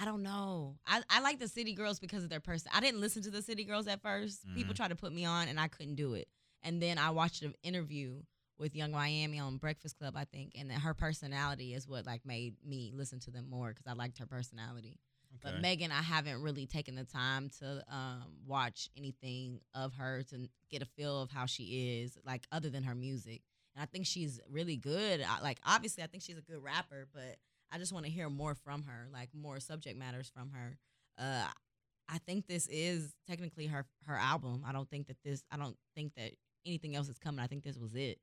I 0.00 0.04
don't 0.06 0.22
know. 0.22 0.76
I, 0.86 1.02
I 1.10 1.20
like 1.20 1.38
the 1.38 1.48
City 1.48 1.74
Girls 1.74 2.00
because 2.00 2.24
of 2.24 2.30
their 2.30 2.40
person. 2.40 2.70
I 2.74 2.80
didn't 2.80 3.00
listen 3.00 3.22
to 3.24 3.30
the 3.30 3.42
City 3.42 3.64
Girls 3.64 3.86
at 3.86 4.00
1st 4.02 4.46
People 4.54 4.72
Mhm. 4.72 4.76
tried 4.76 4.88
to 4.88 4.96
put 4.96 5.12
me 5.12 5.24
on, 5.26 5.48
and 5.48 5.60
I 5.60 5.68
couldn't 5.68 5.96
do 5.96 6.14
it. 6.14 6.28
And 6.62 6.80
then 6.80 6.96
I 6.98 7.10
watched 7.10 7.42
an 7.42 7.54
interview 7.62 8.22
with 8.58 8.74
Young 8.74 8.92
Miami 8.92 9.38
on 9.38 9.58
Breakfast 9.58 9.98
Club, 9.98 10.14
I 10.16 10.24
think, 10.24 10.52
and 10.54 10.70
then 10.70 10.80
her 10.80 10.94
personality 10.94 11.74
is 11.74 11.86
what 11.86 12.06
like 12.06 12.24
made 12.24 12.54
me 12.64 12.92
listen 12.94 13.18
to 13.20 13.30
them 13.30 13.50
more 13.50 13.68
because 13.70 13.86
I 13.86 13.92
liked 13.92 14.18
her 14.18 14.26
personality. 14.26 14.98
But 15.40 15.60
Megan, 15.60 15.90
I 15.90 16.02
haven't 16.02 16.42
really 16.42 16.66
taken 16.66 16.94
the 16.94 17.04
time 17.04 17.50
to 17.60 17.84
um, 17.88 18.24
watch 18.46 18.88
anything 18.96 19.60
of 19.74 19.94
her 19.94 20.22
to 20.30 20.48
get 20.70 20.82
a 20.82 20.86
feel 20.86 21.22
of 21.22 21.30
how 21.30 21.46
she 21.46 22.02
is, 22.02 22.18
like 22.24 22.46
other 22.52 22.70
than 22.70 22.82
her 22.84 22.94
music. 22.94 23.42
And 23.74 23.82
I 23.82 23.86
think 23.86 24.06
she's 24.06 24.40
really 24.50 24.76
good. 24.76 25.22
I, 25.22 25.40
like 25.40 25.58
obviously, 25.64 26.02
I 26.02 26.06
think 26.06 26.22
she's 26.22 26.38
a 26.38 26.42
good 26.42 26.62
rapper, 26.62 27.08
but 27.12 27.36
I 27.72 27.78
just 27.78 27.92
want 27.92 28.04
to 28.04 28.12
hear 28.12 28.28
more 28.28 28.54
from 28.54 28.82
her, 28.82 29.08
like 29.12 29.30
more 29.34 29.58
subject 29.60 29.98
matters 29.98 30.30
from 30.34 30.50
her. 30.50 30.76
Uh, 31.18 31.46
I 32.08 32.18
think 32.18 32.46
this 32.46 32.66
is 32.68 33.14
technically 33.26 33.66
her 33.66 33.86
her 34.06 34.16
album. 34.16 34.64
I 34.66 34.72
don't 34.72 34.88
think 34.90 35.06
that 35.06 35.16
this. 35.24 35.42
I 35.50 35.56
don't 35.56 35.76
think 35.94 36.14
that 36.16 36.32
anything 36.66 36.94
else 36.94 37.08
is 37.08 37.18
coming. 37.18 37.40
I 37.40 37.46
think 37.46 37.64
this 37.64 37.78
was 37.78 37.94
it. 37.94 38.18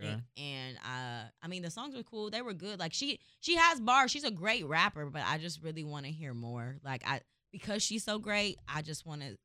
Okay. 0.00 0.16
And 0.36 0.76
uh, 0.78 1.28
I 1.42 1.48
mean, 1.48 1.62
the 1.62 1.70
songs 1.70 1.94
were 1.94 2.02
cool. 2.02 2.30
They 2.30 2.42
were 2.42 2.54
good. 2.54 2.78
Like 2.78 2.92
she 2.92 3.20
she 3.40 3.56
has 3.56 3.80
bars. 3.80 4.10
She's 4.10 4.24
a 4.24 4.30
great 4.30 4.66
rapper, 4.66 5.06
but 5.06 5.22
I 5.26 5.38
just 5.38 5.62
really 5.62 5.84
want 5.84 6.06
to 6.06 6.12
hear 6.12 6.34
more. 6.34 6.76
Like 6.84 7.02
I 7.06 7.20
because 7.50 7.82
she's 7.82 8.04
so 8.04 8.18
great, 8.18 8.58
I 8.68 8.82
just 8.82 9.06
wanted 9.06 9.38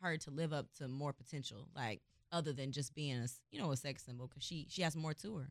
her 0.00 0.16
to 0.16 0.30
live 0.30 0.52
up 0.52 0.66
to 0.78 0.88
more 0.88 1.12
potential. 1.12 1.68
Like 1.74 2.00
other 2.30 2.52
than 2.52 2.72
just 2.72 2.94
being 2.94 3.16
a 3.16 3.26
you 3.50 3.60
know 3.60 3.72
a 3.72 3.76
sex 3.76 4.04
symbol, 4.04 4.26
because 4.26 4.44
she 4.44 4.66
she 4.68 4.82
has 4.82 4.96
more 4.96 5.14
to 5.14 5.36
her. 5.36 5.50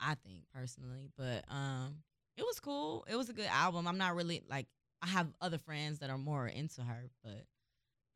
I 0.00 0.14
think 0.14 0.44
personally, 0.54 1.10
but 1.16 1.44
um, 1.48 1.96
it 2.36 2.42
was 2.42 2.58
cool. 2.60 3.04
It 3.10 3.16
was 3.16 3.28
a 3.28 3.34
good 3.34 3.48
album. 3.50 3.86
I'm 3.86 3.98
not 3.98 4.14
really 4.16 4.42
like 4.48 4.66
I 5.02 5.06
have 5.08 5.28
other 5.40 5.58
friends 5.58 5.98
that 6.00 6.10
are 6.10 6.18
more 6.18 6.46
into 6.46 6.82
her, 6.82 7.10
but. 7.22 7.44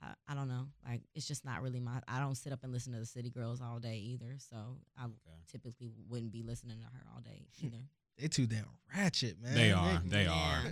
I, 0.04 0.32
I 0.32 0.34
don't 0.34 0.48
know. 0.48 0.66
Like 0.86 1.02
it's 1.14 1.26
just 1.26 1.44
not 1.44 1.62
really 1.62 1.80
my. 1.80 2.00
I 2.08 2.20
don't 2.20 2.34
sit 2.34 2.52
up 2.52 2.60
and 2.62 2.72
listen 2.72 2.92
to 2.92 2.98
the 2.98 3.06
City 3.06 3.30
Girls 3.30 3.60
all 3.60 3.78
day 3.78 3.96
either. 3.96 4.36
So 4.38 4.56
I 4.98 5.06
typically 5.50 5.92
wouldn't 6.08 6.32
be 6.32 6.42
listening 6.42 6.78
to 6.78 6.84
her 6.86 7.04
all 7.14 7.20
day 7.20 7.46
either. 7.62 7.82
They 8.18 8.28
too 8.28 8.46
damn 8.46 8.66
ratchet, 8.96 9.40
man. 9.42 9.54
They 9.54 9.72
are. 9.72 10.02
They 10.04 10.26
are. 10.26 10.62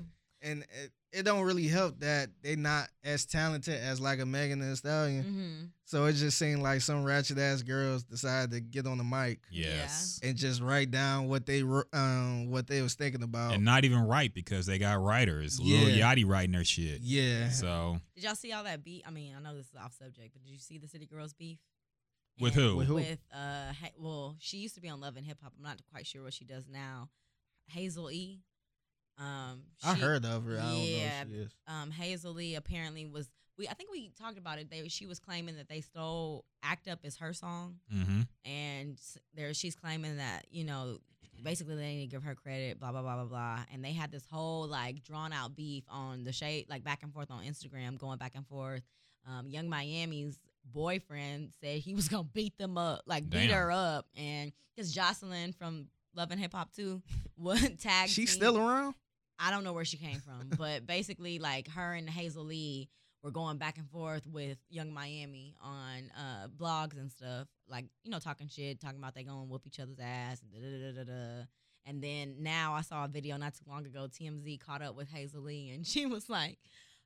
And 0.43 0.63
it, 0.63 0.91
it 1.13 1.23
don't 1.25 1.43
really 1.45 1.69
help 1.69 2.01
that 2.01 2.31
they 2.43 2.57
not 2.57 2.89
as 3.05 3.27
talented 3.27 3.75
as 3.81 4.01
like 4.01 4.19
a 4.19 4.27
Megan 4.27 4.59
Thee 4.59 4.75
Stallion. 4.75 5.23
Mm-hmm. 5.25 5.65
So 5.85 6.07
it 6.07 6.15
just 6.15 6.39
seemed 6.39 6.63
like 6.63 6.81
some 6.81 7.05
ratchet 7.05 7.39
ass 7.39 7.63
girls 7.63 8.03
decided 8.03 8.51
to 8.53 8.61
get 8.61 8.87
on 8.87 8.99
the 8.99 9.05
mic 9.05 9.41
Yes. 9.51 10.19
and 10.23 10.37
just 10.37 10.61
write 10.63 10.91
down 10.91 11.29
what 11.29 11.45
they 11.47 11.63
wr- 11.63 11.83
um 11.93 12.51
what 12.51 12.67
they 12.67 12.81
was 12.83 12.95
thinking 12.95 13.23
about. 13.23 13.53
And 13.55 13.65
not 13.65 13.85
even 13.85 14.01
write 14.01 14.33
because 14.35 14.67
they 14.67 14.79
got 14.79 15.01
writers. 15.03 15.61
Lil 15.61 15.91
Yeah. 15.91 16.13
Yachty 16.15 16.27
writing 16.27 16.53
their 16.53 16.65
shit. 16.65 17.03
yeah. 17.03 17.51
So 17.51 17.99
Did 18.15 18.25
y'all 18.25 18.35
see 18.35 18.53
all 18.53 18.65
that 18.65 18.83
beef? 18.83 19.03
I 19.07 19.11
mean, 19.11 19.35
I 19.37 19.41
know 19.41 19.55
this 19.57 19.67
is 19.67 19.77
off 19.77 19.93
subject, 19.93 20.33
but 20.33 20.43
did 20.43 20.51
you 20.51 20.59
see 20.59 20.79
the 20.79 20.89
City 20.89 21.07
Girls 21.07 21.35
beef? 21.35 21.59
With 22.41 22.55
who? 22.55 22.77
With 22.77 22.87
who? 22.87 22.95
With 22.95 23.19
uh, 23.33 23.73
well, 23.99 24.37
she 24.41 24.57
used 24.57 24.75
to 24.77 24.81
be 24.81 24.89
on 24.89 25.01
Love 25.01 25.17
and 25.17 25.27
Hip 25.27 25.39
Hop. 25.43 25.53
I'm 25.57 25.63
not 25.63 25.79
quite 25.93 26.07
sure 26.07 26.23
what 26.23 26.33
she 26.33 26.45
does 26.47 26.67
now. 26.67 27.11
Hazel 27.69 28.11
E. 28.11 28.41
Um, 29.19 29.63
I 29.85 29.95
heard 29.95 30.25
of 30.25 30.45
her. 30.45 30.59
I 30.59 30.71
don't 30.71 30.87
Yeah. 30.87 31.25
know 31.25 31.29
who 31.31 31.35
she 31.37 31.41
is. 31.43 31.53
um, 31.67 31.91
Hazel 31.91 32.33
Lee 32.35 32.55
apparently 32.55 33.07
was. 33.07 33.29
We 33.59 33.69
I 33.69 33.75
think 33.75 33.91
we 33.91 34.11
talked 34.19 34.39
about 34.39 34.59
it. 34.59 34.71
They 34.71 34.89
she 34.89 35.07
was 35.07 35.19
claiming 35.19 35.57
that 35.57 35.69
they 35.69 35.83
stole 35.83 36.45
"Act 36.63 36.89
Up" 36.89 37.01
as 37.05 37.17
her 37.19 37.33
song, 37.35 37.79
hmm 37.91 38.23
and 38.45 38.99
there 39.35 39.53
she's 39.55 39.75
claiming 39.75 40.17
that 40.17 40.47
you 40.51 40.65
know 40.65 40.99
basically 41.43 41.77
they 41.77 41.95
need 41.97 42.07
to 42.07 42.11
give 42.17 42.23
her 42.23 42.35
credit. 42.35 42.81
Blah 42.81 42.93
blah 42.93 43.03
blah 43.03 43.17
blah 43.17 43.25
blah. 43.27 43.61
And 43.73 43.85
they 43.85 43.93
had 43.93 44.11
this 44.11 44.25
whole 44.31 44.67
like 44.67 45.03
drawn 45.05 45.33
out 45.35 45.55
beef 45.55 45.85
on 45.91 46.25
the 46.25 46.33
shade, 46.33 46.67
like 46.71 46.83
back 46.83 47.03
and 47.03 47.13
forth 47.13 47.31
on 47.31 47.45
Instagram, 47.45 47.99
going 47.99 48.19
back 48.19 48.33
and 48.35 48.47
forth. 48.47 48.83
Um, 49.29 49.47
Young 49.49 49.69
Miami's 49.69 50.39
boyfriend 50.73 51.53
said 51.61 51.79
he 51.79 51.95
was 51.95 52.09
gonna 52.09 52.25
beat 52.25 52.57
them 52.59 52.79
up, 52.79 53.03
like 53.07 53.29
beat 53.29 53.51
her 53.51 53.71
up, 53.71 54.07
and 54.17 54.51
because 54.75 54.95
Joseline 54.95 55.55
from 55.55 55.89
Love 56.15 56.31
and 56.31 56.41
Hip 56.41 56.53
Hop 56.53 56.73
too 56.73 57.03
What 57.37 57.79
tag. 57.79 58.09
She's 58.09 58.31
team- 58.31 58.41
still 58.41 58.59
around? 58.59 58.95
I 59.39 59.51
don't 59.51 59.65
know 59.65 59.73
where 59.73 59.85
she 59.85 59.97
came 59.97 60.21
from, 60.21 60.51
but 60.59 60.87
basically, 60.87 61.39
like 61.39 61.69
her 61.69 61.95
and 61.95 62.09
Hazel 62.09 62.45
Lee 62.45 62.89
were 63.23 63.31
going 63.31 63.57
back 63.57 63.79
and 63.79 63.89
forth 63.91 64.27
with 64.27 64.59
Young 64.69 64.93
Miami 64.93 65.55
on 65.61 66.11
uh, 66.17 66.49
blogs 66.57 66.99
and 66.99 67.11
stuff, 67.11 67.49
like 67.69 67.87
you 68.05 68.11
know, 68.11 68.19
talking 68.19 68.49
shit, 68.49 68.81
talking 68.81 68.99
about 68.99 69.15
they 69.15 69.25
going 69.25 69.49
whoop 69.49 69.63
each 69.67 69.81
other's 69.81 69.99
ass, 70.01 70.43
and 70.43 70.53
da 70.53 70.61
da 70.61 70.93
da 70.93 71.05
da 71.05 71.13
da. 71.13 71.45
And 71.85 72.01
then 72.03 72.37
now 72.41 72.75
I 72.75 72.83
saw 72.83 73.05
a 73.05 73.09
video 73.09 73.37
not 73.37 73.55
too 73.55 73.65
long 73.69 73.85
ago. 73.87 74.07
TMZ 74.07 74.61
caught 74.61 74.83
up 74.83 74.95
with 74.95 75.09
Hazel 75.11 75.43
Lee, 75.43 75.71
and 75.71 75.85
she 75.93 76.07
was 76.07 76.29
like, 76.29 76.59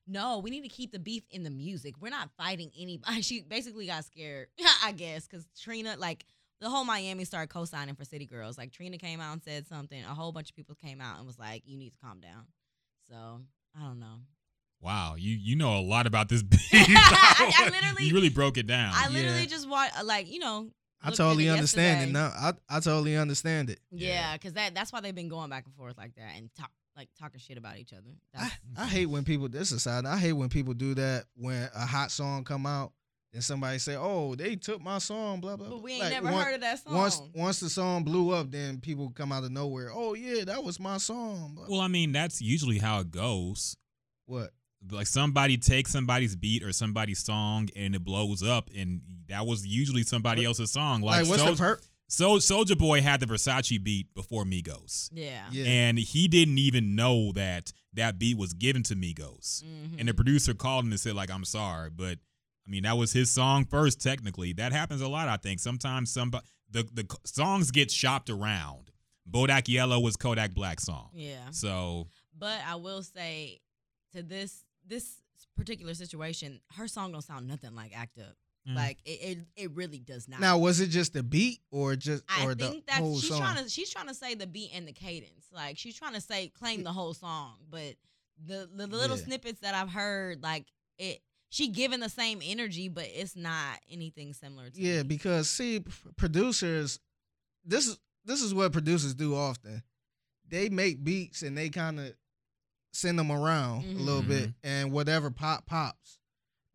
"No, 0.07 0.39
we 0.39 0.51
need 0.51 0.63
to 0.63 0.69
keep 0.69 0.93
the 0.93 0.99
beef 0.99 1.23
in 1.31 1.43
the 1.43 1.51
music. 1.51 1.95
We're 2.01 2.11
not 2.11 2.31
fighting 2.37 2.71
anybody." 2.79 3.23
She 3.23 3.41
basically 3.43 3.87
got 3.87 4.05
scared, 4.05 4.49
I 4.85 4.93
guess, 4.93 5.27
because 5.27 5.47
Trina, 5.59 5.97
like 5.99 6.27
the 6.61 6.71
whole 6.71 6.85
Miami 6.85 7.25
started 7.25 7.49
co-signing 7.51 7.95
for 7.95 8.05
City 8.05 8.27
Girls. 8.27 8.57
Like 8.59 8.73
Trina 8.73 8.99
came 8.99 9.21
out 9.21 9.33
and 9.33 9.43
said 9.43 9.67
something. 9.67 10.03
A 10.03 10.15
whole 10.15 10.33
bunch 10.33 10.51
of 10.51 10.57
people 10.57 10.75
came 10.75 11.01
out 11.01 11.19
and 11.19 11.27
was 11.27 11.39
like, 11.39 11.63
"You 11.67 11.77
need 11.79 11.91
to 11.91 11.97
calm 12.05 12.21
down." 12.21 12.47
So 13.09 13.41
I 13.79 13.83
don't 13.87 14.01
know. 14.01 14.21
Wow, 14.81 15.15
you 15.17 15.35
you 15.35 15.57
know 15.57 15.77
a 15.79 15.81
lot 15.81 16.07
about 16.07 16.29
this 16.29 16.43
beef. 16.43 16.61
I- 16.73 17.53
I 17.59 17.65
literally- 17.71 18.07
you 18.07 18.15
really 18.15 18.29
broke 18.31 18.57
it 18.59 18.67
down. 18.67 18.93
I 18.95 19.09
literally 19.09 19.41
Yeah. 19.41 19.47
just 19.47 19.69
watch, 19.69 19.91
like 20.05 20.31
you 20.33 20.39
know. 20.39 20.71
I 21.03 21.11
totally 21.11 21.47
it 21.47 21.51
understand 21.51 22.09
it 22.09 22.13
now. 22.13 22.33
I 22.35 22.53
I 22.69 22.81
totally 22.81 23.17
understand 23.17 23.71
it. 23.71 23.79
Yeah. 23.93 24.09
Yeah, 24.09 24.33
because 24.35 24.55
that 24.55 24.75
that's 24.75 24.93
why 24.93 25.01
they've 25.01 25.15
been 25.15 25.29
going 25.29 25.51
back 25.51 25.65
and 25.67 25.75
forth 25.75 25.97
like 25.99 26.15
that 26.17 26.33
and 26.37 26.51
talk 26.55 26.71
like 26.97 27.11
talking 27.21 27.39
shit 27.39 27.59
about 27.59 27.77
each 27.79 27.93
other. 27.93 28.09
I, 28.35 28.39
That's, 28.39 28.55
I 28.79 28.87
hate 28.87 29.07
when 29.07 29.23
people 29.25 29.49
this 29.49 29.71
is 29.73 29.83
side. 29.83 30.07
I 30.07 30.17
hate 30.17 30.33
when 30.33 30.49
people 30.49 30.73
do 30.73 30.95
that 30.95 31.27
when 31.37 31.69
a 31.75 31.85
hot 31.87 32.11
song 32.11 32.43
come 32.45 32.65
out 32.67 32.93
and 33.37 33.45
somebody 33.45 33.79
say, 33.79 33.95
"Oh, 33.97 34.35
they 34.35 34.57
took 34.57 34.83
my 34.83 34.99
song." 34.99 35.41
Blah 35.41 35.57
blah. 35.57 35.69
but 35.69 35.83
we 35.83 35.93
ain't 35.93 36.01
Like, 36.03 36.13
never 36.15 36.33
one- 36.33 36.45
heard 36.45 36.55
of 36.57 36.61
that 36.63 36.83
song. 36.83 36.95
Once 36.95 37.23
once 37.35 37.61
the 37.61 37.71
song 37.71 38.03
blew 38.03 38.31
up, 38.31 38.51
then 38.51 38.81
people 38.81 39.11
come 39.11 39.31
out 39.31 39.45
of 39.45 39.53
nowhere. 39.53 39.91
Oh 39.93 40.15
yeah, 40.15 40.43
that 40.45 40.65
was 40.65 40.81
my 40.81 40.97
song. 40.99 41.53
Blah- 41.55 41.67
well, 41.69 41.81
I 41.81 41.89
mean, 41.89 42.11
that's 42.13 42.41
usually 42.43 42.79
how 42.79 43.01
it 43.01 43.11
goes. 43.13 43.77
what? 44.25 44.51
Like 44.91 45.07
somebody 45.07 45.57
takes 45.57 45.91
somebody's 45.93 46.35
beat 46.37 46.63
or 46.63 46.73
somebody's 46.73 47.19
song 47.19 47.69
and 47.77 47.95
it 47.95 48.05
blows 48.05 48.43
up, 48.43 48.71
and 48.77 49.01
that 49.29 49.47
was 49.47 49.67
usually 49.67 50.03
somebody 50.03 50.41
What- 50.43 50.49
else's 50.49 50.71
song. 50.73 51.03
Like, 51.03 51.21
Like, 51.23 51.29
what's 51.31 51.43
Soul- 51.43 51.53
the 51.53 51.59
per? 51.59 51.81
So 52.09 52.37
Soulja 52.39 52.79
Boy 52.79 53.01
had 53.03 53.19
the 53.19 53.27
Versace 53.27 53.83
beat 53.83 54.15
before 54.15 54.45
Migos, 54.45 55.09
yeah. 55.13 55.49
Yeah. 55.51 55.65
and 55.65 55.99
he 55.99 56.29
didn't 56.29 56.59
even 56.59 56.95
know 56.95 57.33
that 57.33 57.73
that 57.95 58.17
beat 58.21 58.37
was 58.37 58.53
given 58.53 58.85
to 58.85 58.95
Migos. 58.95 59.65
Mhm. 59.65 59.97
And 59.99 60.09
the 60.09 60.15
producer 60.15 60.55
called 60.55 60.85
him 60.85 60.93
and 60.93 61.01
said, 61.01 61.17
like, 61.17 61.31
I'm 61.33 61.45
sorry, 61.45 61.91
but 61.91 62.21
I 62.67 62.71
mean 62.71 62.83
that 62.83 62.97
was 62.97 63.13
his 63.13 63.31
song 63.31 63.65
first. 63.65 64.01
Technically, 64.01 64.53
that 64.55 64.73
happens 64.73 65.01
a 65.01 65.09
lot. 65.09 65.29
I 65.29 65.37
think 65.37 65.61
sometimes 65.61 66.11
somebody 66.11 66.45
the 66.71 66.83
the 66.93 67.07
songs 67.25 67.71
get 67.71 67.91
shopped 67.91 68.31
around. 68.31 68.91
Bodak 69.31 69.69
Yellow 69.69 69.99
was 70.01 70.17
Kodak 70.17 70.53
Black's 70.55 70.85
song, 70.85 71.11
yeah. 71.13 71.51
so 71.51 72.07
But 72.37 72.61
I 72.67 72.77
will 72.77 73.03
say 73.03 73.61
to 74.13 74.23
this 74.23 74.65
this 74.87 75.21
particular 75.57 75.95
situation, 75.95 76.61
her 76.77 76.87
song 76.87 77.13
don't 77.13 77.23
sound 77.23 77.49
nothing 77.49 77.75
like 77.75 77.97
Act 77.97 78.19
Up. 78.19 78.37
Mm. 78.69 78.75
Like 78.77 78.99
it, 79.05 79.11
it 79.11 79.39
it 79.57 79.71
really 79.73 79.99
does 79.99 80.29
not. 80.29 80.41
Now, 80.41 80.59
was 80.59 80.81
it 80.81 80.89
just 80.89 81.13
the 81.13 81.23
beat 81.23 81.61
or 81.71 81.95
just 81.97 82.25
I 82.29 82.45
or 82.47 82.55
think 82.55 82.87
the 82.87 82.93
whole 82.95 83.13
that's 83.13 83.21
she's 83.23 83.31
song? 83.31 83.41
trying 83.41 83.65
to 83.65 83.71
she's 83.71 83.91
trying 83.91 84.09
to 84.09 84.15
say 84.15 84.35
the 84.35 84.47
beat 84.47 84.71
and 84.75 84.87
the 84.87 84.93
cadence. 84.93 85.47
Like 85.53 85.79
she's 85.79 85.97
trying 85.97 86.15
to 86.15 86.21
say 86.21 86.49
claim 86.49 86.83
the 86.85 86.93
whole 86.93 87.15
song, 87.15 87.55
but 87.71 87.95
the 88.45 88.69
the 88.75 88.87
little 88.87 89.17
Yeah. 89.17 89.25
snippets 89.25 89.61
that 89.61 89.75
I've 89.75 89.91
heard, 89.91 90.43
like 90.43 90.67
it, 90.99 91.21
she 91.49 91.69
giving 91.69 92.01
the 92.01 92.09
same 92.09 92.41
energy, 92.45 92.89
but 92.89 93.05
it's 93.15 93.37
not 93.37 93.79
anything 93.91 94.33
similar 94.33 94.69
to. 94.71 94.81
Yeah, 94.81 94.99
me. 94.99 95.03
because 95.05 95.49
see, 95.49 95.85
producers, 96.17 96.99
this 97.65 97.87
is 97.87 97.99
this 98.25 98.43
is 98.43 98.53
what 98.55 98.73
producers 98.73 99.15
do 99.15 99.35
often. 99.37 99.83
They 100.49 100.69
make 100.69 101.03
beats 101.05 101.43
and 101.43 101.57
they 101.57 101.69
kind 101.69 102.01
of 102.01 102.15
send 102.93 103.19
them 103.19 103.31
around 103.31 103.85
a 103.85 103.99
little 104.03 104.23
bit, 104.23 104.51
and 104.65 104.91
whatever 104.93 105.31
pop 105.31 105.67
pops. 105.67 106.19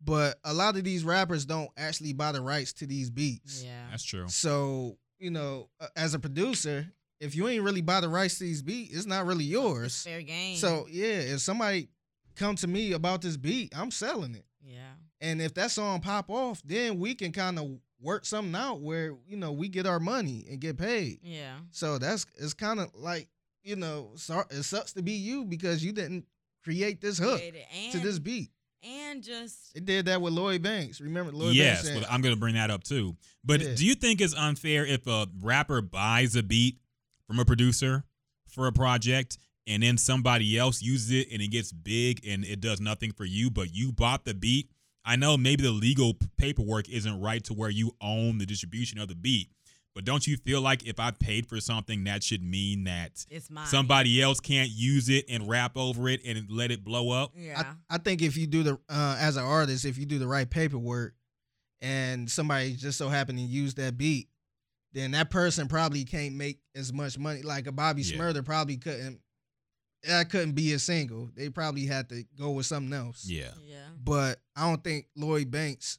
But 0.04 0.38
a 0.44 0.52
lot 0.52 0.76
of 0.76 0.84
these 0.84 1.04
rappers 1.04 1.44
don't 1.44 1.70
actually 1.76 2.12
buy 2.12 2.32
the 2.32 2.40
rights 2.40 2.72
to 2.74 2.86
these 2.86 3.10
beats. 3.10 3.62
yeah, 3.62 3.86
that's 3.90 4.04
true. 4.04 4.28
So 4.28 4.96
you 5.18 5.30
know, 5.30 5.68
uh, 5.80 5.86
as 5.94 6.14
a 6.14 6.18
producer, 6.18 6.86
if 7.20 7.36
you 7.36 7.46
ain't 7.48 7.62
really 7.62 7.82
buy 7.82 8.00
the 8.00 8.08
rights 8.08 8.38
to 8.38 8.44
these 8.44 8.62
beats, 8.62 8.96
it's 8.96 9.06
not 9.06 9.26
really 9.26 9.44
It's 9.44 9.52
yours. 9.52 10.02
fair 10.04 10.22
game. 10.22 10.56
So 10.56 10.86
yeah, 10.90 11.18
if 11.20 11.40
somebody 11.40 11.88
come 12.34 12.56
to 12.56 12.66
me 12.66 12.92
about 12.92 13.22
this 13.22 13.36
beat, 13.36 13.72
I'm 13.76 13.90
selling 13.90 14.34
it. 14.34 14.44
Yeah, 14.64 14.92
And 15.20 15.40
if 15.42 15.54
that 15.54 15.70
song 15.70 16.00
pop 16.00 16.30
off, 16.30 16.62
then 16.64 16.98
we 16.98 17.14
can 17.14 17.32
kind 17.32 17.58
of 17.58 17.78
work 18.00 18.24
something 18.24 18.54
out 18.54 18.80
where 18.80 19.14
you 19.26 19.36
know 19.36 19.52
we 19.52 19.68
get 19.68 19.86
our 19.86 20.00
money 20.00 20.44
and 20.50 20.60
get 20.60 20.76
paid. 20.78 21.18
yeah, 21.22 21.56
So 21.70 21.98
that's 21.98 22.26
it's 22.36 22.54
kind 22.54 22.80
of 22.80 22.90
like 22.94 23.28
you 23.62 23.76
know 23.76 24.10
it 24.14 24.62
sucks 24.64 24.92
to 24.94 25.02
be 25.02 25.12
you 25.12 25.44
because 25.44 25.84
you 25.84 25.92
didn't 25.92 26.24
create 26.64 27.00
this 27.00 27.18
hook 27.18 27.40
and 27.74 27.92
to 27.92 27.98
this 28.00 28.18
beat. 28.18 28.50
and 28.82 29.22
just 29.22 29.76
It 29.76 29.84
did 29.84 30.06
that 30.06 30.20
with 30.20 30.32
Lloyd 30.32 30.62
Banks. 30.62 31.00
Remember 31.00 31.30
Lloyd 31.32 31.54
yes, 31.54 31.82
Banks? 31.84 32.00
well, 32.00 32.08
I'm 32.12 32.20
going 32.22 32.34
to 32.34 32.40
bring 32.40 32.54
that 32.54 32.70
up 32.70 32.82
too. 32.84 33.16
But 33.44 33.60
Yeah. 33.60 33.74
do 33.76 33.86
you 33.86 33.94
think 33.94 34.20
it's 34.20 34.34
unfair 34.34 34.84
if 34.86 35.06
a 35.06 35.28
rapper 35.40 35.80
buys 35.80 36.34
a 36.36 36.42
beat 36.42 36.78
from 37.26 37.38
a 37.38 37.44
producer 37.44 38.04
for 38.48 38.66
a 38.66 38.72
project 38.72 39.38
and 39.66 39.82
then 39.82 39.96
somebody 39.98 40.58
else 40.58 40.82
uses 40.82 41.10
it 41.10 41.28
and 41.32 41.40
it 41.40 41.48
gets 41.48 41.72
big 41.72 42.26
and 42.26 42.44
it 42.44 42.60
does 42.60 42.80
nothing 42.80 43.12
for 43.12 43.24
you, 43.24 43.50
but 43.50 43.74
you 43.74 43.92
bought 43.92 44.24
the 44.24 44.34
beat? 44.34 44.70
I 45.04 45.16
know 45.16 45.36
maybe 45.36 45.62
the 45.62 45.70
legal 45.72 46.14
paperwork 46.36 46.88
isn't 46.88 47.20
right 47.20 47.42
to 47.44 47.54
where 47.54 47.70
you 47.70 47.92
own 48.00 48.38
the 48.38 48.46
distribution 48.46 48.98
of 49.00 49.08
the 49.08 49.16
beat, 49.16 49.50
but 49.94 50.04
don't 50.04 50.26
you 50.26 50.36
feel 50.36 50.60
like 50.60 50.86
if 50.86 51.00
I 51.00 51.10
paid 51.10 51.46
for 51.46 51.60
something, 51.60 52.04
that 52.04 52.22
should 52.22 52.42
mean 52.42 52.84
that 52.84 53.24
it's 53.28 53.50
mine. 53.50 53.66
somebody 53.66 54.22
else 54.22 54.40
can't 54.40 54.70
use 54.70 55.08
it 55.08 55.24
and 55.28 55.48
rap 55.48 55.76
over 55.76 56.08
it 56.08 56.20
and 56.24 56.46
let 56.50 56.70
it 56.70 56.84
blow 56.84 57.10
up? 57.10 57.32
Yeah, 57.36 57.74
I, 57.90 57.96
I 57.96 57.98
think 57.98 58.22
if 58.22 58.36
you 58.36 58.46
do 58.46 58.62
the 58.62 58.78
uh, 58.88 59.16
as 59.18 59.36
an 59.36 59.44
artist, 59.44 59.84
if 59.84 59.98
you 59.98 60.06
do 60.06 60.18
the 60.18 60.28
right 60.28 60.48
paperwork, 60.48 61.14
and 61.80 62.30
somebody 62.30 62.74
just 62.74 62.96
so 62.96 63.08
happened 63.08 63.38
to 63.38 63.44
use 63.44 63.74
that 63.74 63.98
beat, 63.98 64.28
then 64.92 65.10
that 65.10 65.30
person 65.30 65.66
probably 65.66 66.04
can't 66.04 66.36
make 66.36 66.60
as 66.76 66.92
much 66.92 67.18
money. 67.18 67.42
Like 67.42 67.66
a 67.66 67.72
Bobby 67.72 68.02
Yeah. 68.02 68.18
Shmurda 68.18 68.44
probably 68.44 68.76
couldn't. 68.76 69.20
That 70.04 70.30
couldn't 70.30 70.52
be 70.52 70.72
a 70.72 70.78
single. 70.78 71.30
They 71.36 71.48
probably 71.48 71.86
had 71.86 72.08
to 72.08 72.24
go 72.38 72.50
with 72.50 72.66
something 72.66 72.92
else. 72.92 73.24
Yeah. 73.26 73.50
yeah, 73.64 73.86
But 74.02 74.40
I 74.56 74.68
don't 74.68 74.82
think 74.82 75.06
Lloyd 75.16 75.50
Banks. 75.50 75.98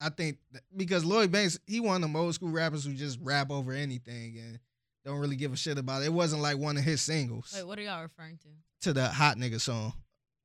I 0.00 0.10
think 0.10 0.38
that- 0.52 0.62
because 0.76 1.04
Lloyd 1.04 1.30
Banks, 1.32 1.58
he 1.66 1.80
one 1.80 1.96
of 1.96 2.02
them 2.02 2.16
old 2.16 2.34
school 2.34 2.50
rappers 2.50 2.84
who 2.84 2.94
just 2.94 3.18
rap 3.20 3.50
over 3.50 3.72
anything 3.72 4.38
and 4.38 4.58
don't 5.04 5.18
really 5.18 5.36
give 5.36 5.52
a 5.52 5.56
shit 5.56 5.78
about 5.78 6.02
it. 6.02 6.06
It 6.06 6.12
wasn't 6.12 6.42
like 6.42 6.58
one 6.58 6.76
of 6.76 6.84
his 6.84 7.00
singles 7.00 7.52
Wait, 7.54 7.66
what 7.66 7.78
are 7.78 7.82
y'all 7.82 8.02
referring 8.02 8.38
to? 8.38 8.48
to 8.88 8.92
the 8.92 9.08
hot 9.08 9.36
nigga 9.36 9.60
song. 9.60 9.92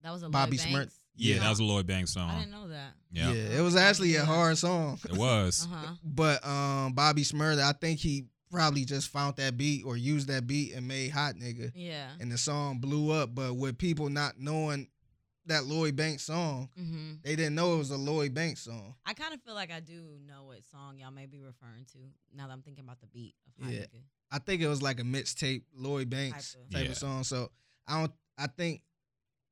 That 0.03 0.12
was 0.12 0.23
a 0.23 0.29
Bobby 0.29 0.57
Lloyd 0.57 0.67
Smurt- 0.67 0.73
Banks? 0.73 0.99
Yeah, 1.15 1.36
Yeah. 1.36 1.41
that 1.41 1.49
was 1.49 1.60
a 1.60 1.63
Lloyd 1.63 1.88
Banks 1.88 2.13
song. 2.13 2.29
I 2.29 2.39
didn't 2.39 2.51
know 2.51 2.67
that. 2.69 2.93
Yeah, 3.12 3.31
it 3.31 3.62
was 3.62 3.75
actually 3.75 4.15
a 4.15 4.25
hard 4.25 4.57
song. 4.57 4.99
it 5.05 5.17
was. 5.17 5.65
Uh 5.71 5.75
huh. 5.75 5.93
But 6.03 6.45
um, 6.47 6.93
Bobby 6.93 7.23
Shmurda, 7.23 7.62
I 7.62 7.73
think 7.73 7.99
he 7.99 8.25
probably 8.51 8.86
just 8.86 9.10
found 9.10 9.36
that 9.38 9.57
beat 9.57 9.83
or 9.86 9.97
used 9.97 10.27
that 10.27 10.47
beat 10.47 10.73
and 10.73 10.88
made 10.88 11.10
Hot 11.12 11.36
Nigga, 11.36 11.71
Yeah. 11.75 12.10
and 12.19 12.31
the 12.31 12.38
song 12.38 12.79
blew 12.79 13.12
up. 13.12 13.36
But 13.36 13.55
with 13.55 13.77
people 13.77 14.10
not 14.10 14.39
knowing 14.39 14.88
that 15.45 15.65
Lloyd 15.65 15.95
Banks 15.95 16.23
song, 16.23 16.69
Mm-hmm. 16.79 17.13
they 17.23 17.36
didn't 17.36 17.55
know 17.55 17.75
it 17.75 17.77
was 17.77 17.91
a 17.91 17.97
Lloyd 17.97 18.33
Banks 18.33 18.62
song. 18.62 18.95
I 19.05 19.13
kind 19.13 19.33
of 19.33 19.41
feel 19.41 19.53
like 19.53 19.71
I 19.71 19.79
do 19.79 20.17
know 20.25 20.45
what 20.45 20.63
song 20.71 20.97
y'all 20.97 21.12
may 21.12 21.25
be 21.25 21.39
referring 21.39 21.86
to 21.93 21.99
now 22.36 22.47
that 22.47 22.53
I'm 22.53 22.62
thinking 22.62 22.83
about 22.83 22.99
the 22.99 23.07
beat 23.07 23.36
of 23.57 23.63
Hot 23.65 23.73
Yeah. 23.73 23.79
Nigga. 23.81 24.01
I 24.31 24.39
think 24.39 24.62
it 24.62 24.67
was 24.67 24.81
like 24.81 24.99
a 24.99 25.03
mixtape 25.03 25.63
Lloyd 25.73 26.10
Banks 26.10 26.53
Type 26.53 26.62
of- 26.63 26.69
type 26.71 26.86
Yeah. 26.86 26.91
of 26.91 26.97
song. 26.97 27.23
So 27.23 27.51
I 27.88 27.99
don't. 28.01 28.12
I 28.38 28.47
think 28.47 28.81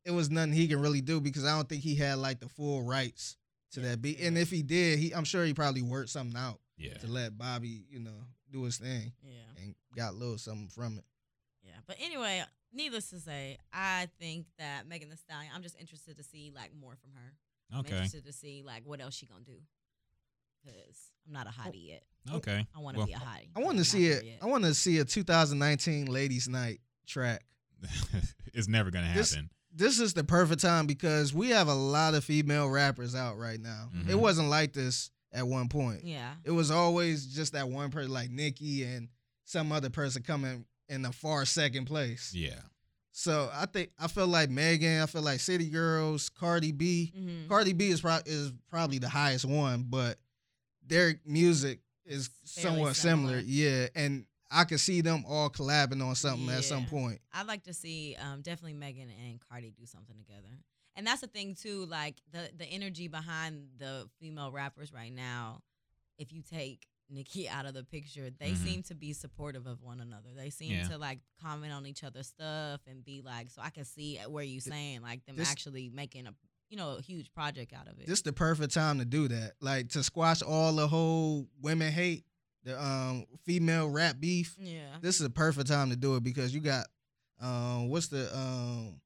it 0.04 0.12
was 0.12 0.30
nothing 0.30 0.54
he 0.54 0.68
can 0.68 0.80
really 0.82 1.02
do 1.02 1.20
because 1.22 1.46
I 1.46 1.56
don't 1.56 1.68
think 1.68 1.82
he 1.82 1.96
had 1.96 2.18
like 2.20 2.40
the 2.40 2.50
full 2.50 2.84
rights 2.84 3.38
to 3.72 3.82
Yeah, 3.82 3.90
that 3.90 4.02
beat. 4.02 4.20
And 4.20 4.38
if 4.38 4.52
he 4.52 4.62
did, 4.64 5.00
he 5.00 5.14
I'm 5.16 5.24
sure 5.24 5.46
he 5.46 5.54
probably 5.54 5.82
worked 5.82 6.10
something 6.10 6.38
out 6.38 6.60
Yeah. 6.78 6.98
to 6.98 7.08
let 7.08 7.38
Bobby, 7.38 7.86
you 7.90 8.00
know, 8.00 8.28
do 8.52 8.64
his 8.64 8.78
thing 8.78 9.14
Yeah. 9.24 9.62
and 9.64 9.76
got 9.96 10.12
a 10.14 10.16
little 10.16 10.38
something 10.38 10.68
from 10.70 10.98
it. 10.98 11.06
Yeah. 11.64 11.78
But 11.88 11.98
anyway, 12.00 12.44
needless 12.74 13.10
to 13.10 13.20
say, 13.20 13.58
I 13.74 14.08
think 14.20 14.46
that 14.60 14.88
Megan 14.88 15.10
Thee 15.10 15.16
Stallion, 15.16 15.52
I'm 15.54 15.64
just 15.64 15.80
interested 15.80 16.18
to 16.18 16.24
see 16.24 16.52
like 16.56 16.72
more 16.80 16.96
from 16.96 17.12
her. 17.16 17.34
I'm 17.72 17.80
Okay. 17.80 17.92
interested 17.94 18.26
to 18.26 18.34
see 18.34 18.62
like 18.64 18.84
what 18.86 19.02
else 19.02 19.16
she 19.16 19.26
gonna 19.26 19.44
do. 19.44 19.60
Cause 20.66 21.12
I'm 21.28 21.34
not 21.34 21.48
a 21.48 21.52
hottie 21.52 21.88
yet. 21.90 22.04
Okay. 22.32 22.66
I 22.76 22.80
want 22.80 22.96
to 22.96 23.00
Well- 23.00 23.08
be 23.08 23.14
a 23.14 23.18
hottie. 23.18 23.50
I 23.56 23.60
want 23.60 23.78
to 23.78 23.86
see 23.86 24.08
it. 24.08 24.40
I 24.42 24.46
want 24.46 24.64
to 24.64 24.74
see 24.74 24.98
a 24.98 25.06
2019 25.06 26.06
Ladies 26.08 26.48
Night 26.48 26.82
track. 27.06 27.46
it's 28.54 28.68
never 28.68 28.90
gonna 28.90 29.06
happen. 29.08 29.50
This 29.72 30.00
is 30.00 30.14
the 30.14 30.24
perfect 30.24 30.62
time 30.62 30.88
because 30.88 31.34
we 31.34 31.50
have 31.50 31.68
a 31.68 31.74
lot 31.76 32.14
of 32.16 32.24
female 32.24 32.70
rappers 32.70 33.14
out 33.14 33.38
right 33.38 33.60
now. 33.60 33.90
It 33.94 34.08
Mhm. 34.16 34.20
wasn't 34.20 34.50
like 34.50 34.74
this 34.74 35.12
at 35.36 35.48
one 35.48 35.68
point. 35.70 36.04
Yeah. 36.04 36.34
It 36.44 36.52
was 36.52 36.72
always 36.72 37.26
just 37.28 37.54
that 37.54 37.68
one 37.70 37.92
person 37.92 38.12
like 38.12 38.30
Nicki 38.32 38.84
and 38.84 39.10
some 39.44 39.72
other 39.72 39.90
person 39.90 40.24
coming 40.24 40.66
in 40.90 41.02
the 41.02 41.12
far 41.12 41.46
second 41.46 41.86
place. 41.86 42.32
Yeah. 42.34 42.60
So 43.12 43.50
I 43.54 43.66
think 43.66 43.92
I 44.00 44.08
feel 44.08 44.28
like 44.28 44.50
Megan, 44.50 45.02
I 45.02 45.06
feel 45.06 45.22
like 45.22 45.40
City 45.40 45.70
Girls, 45.70 46.30
Cardi 46.30 46.72
B. 46.72 47.14
Mm-hmm. 47.18 47.48
Cardi 47.48 47.74
B 47.74 47.90
is 47.90 48.02
pro- 48.02 48.20
is 48.26 48.52
probably 48.70 49.00
the 49.00 49.08
highest 49.10 49.46
one, 49.46 49.86
but 49.88 50.18
their 50.86 51.16
music 51.26 51.80
is 52.06 52.30
Fairly 52.46 52.76
somewhat 52.76 52.96
similar. 52.96 53.40
similar. 53.40 53.44
Yeah, 53.46 53.88
and 53.96 54.26
I 54.52 54.66
could 54.66 54.80
see 54.80 55.02
them 55.02 55.24
all 55.28 55.50
collabing 55.50 56.06
on 56.06 56.14
something 56.16 56.50
at 56.50 56.64
some 56.66 56.86
point. 56.86 57.20
I'd 57.34 57.48
like 57.48 57.64
to 57.64 57.74
see 57.74 58.16
um, 58.22 58.42
definitely 58.42 58.74
Megan 58.74 59.10
and 59.28 59.40
Cardi 59.50 59.72
do 59.72 59.86
something 59.86 60.16
together. 60.18 60.50
And 60.96 61.06
that's 61.06 61.22
the 61.22 61.28
thing 61.28 61.56
too. 61.56 61.86
Like 61.86 62.16
the 62.32 62.50
the 62.58 62.66
energy 62.66 63.08
behind 63.08 63.68
the 63.78 64.08
female 64.20 64.52
rappers 64.52 64.92
right 64.94 65.14
now, 65.14 65.62
if 66.18 66.32
you 66.34 66.42
take 66.42 66.88
Nicki 67.10 67.48
out 67.50 67.66
of 67.66 67.74
the 67.74 67.84
picture, 67.84 68.30
they 68.40 68.52
Mhm. 68.52 68.64
seem 68.64 68.84
to 68.84 68.96
be 68.96 69.14
supportive 69.14 69.68
of 69.68 69.82
one 69.82 70.00
another. 70.02 70.30
They 70.36 70.50
seem 70.50 70.72
Yeah. 70.72 70.88
to 70.90 70.98
like 70.98 71.20
comment 71.42 71.72
on 71.74 71.86
each 71.86 72.04
other's 72.04 72.28
stuff 72.28 72.82
and 72.88 73.04
be 73.06 73.22
like, 73.22 73.50
so 73.52 73.62
I 73.62 73.70
can 73.70 73.86
see 73.86 74.18
where 74.28 74.44
you 74.44 74.60
saying 74.60 75.02
like 75.02 75.24
them 75.26 75.36
this- 75.36 75.50
actually 75.50 75.90
making 75.90 76.28
a 76.28 76.34
you 76.70 76.78
know 76.78 76.96
a 76.98 77.02
huge 77.02 77.32
project 77.32 77.74
out 77.74 77.88
of 77.88 78.00
it. 78.00 78.08
This 78.08 78.20
is 78.20 78.24
the 78.24 78.34
perfect 78.34 78.74
time 78.74 78.98
to 79.00 79.06
do 79.06 79.28
that. 79.28 79.54
Like 79.62 79.90
to 79.90 80.04
squash 80.04 80.42
all 80.42 80.74
the 80.74 80.88
whole 80.88 81.48
women 81.62 81.92
hate, 81.92 82.26
the 82.64 82.82
um 82.84 83.26
female 83.46 83.88
rap 83.88 84.20
beef. 84.20 84.56
yeah, 84.60 84.98
This 85.00 85.20
is 85.20 85.26
a 85.28 85.30
perfect 85.30 85.68
time 85.68 85.92
to 85.92 85.96
do 85.96 86.16
it 86.16 86.24
because 86.24 86.56
you 86.56 86.62
got 86.62 86.88
um 87.40 87.90
what's 87.90 88.08
the 88.08 88.36
um 88.36 89.00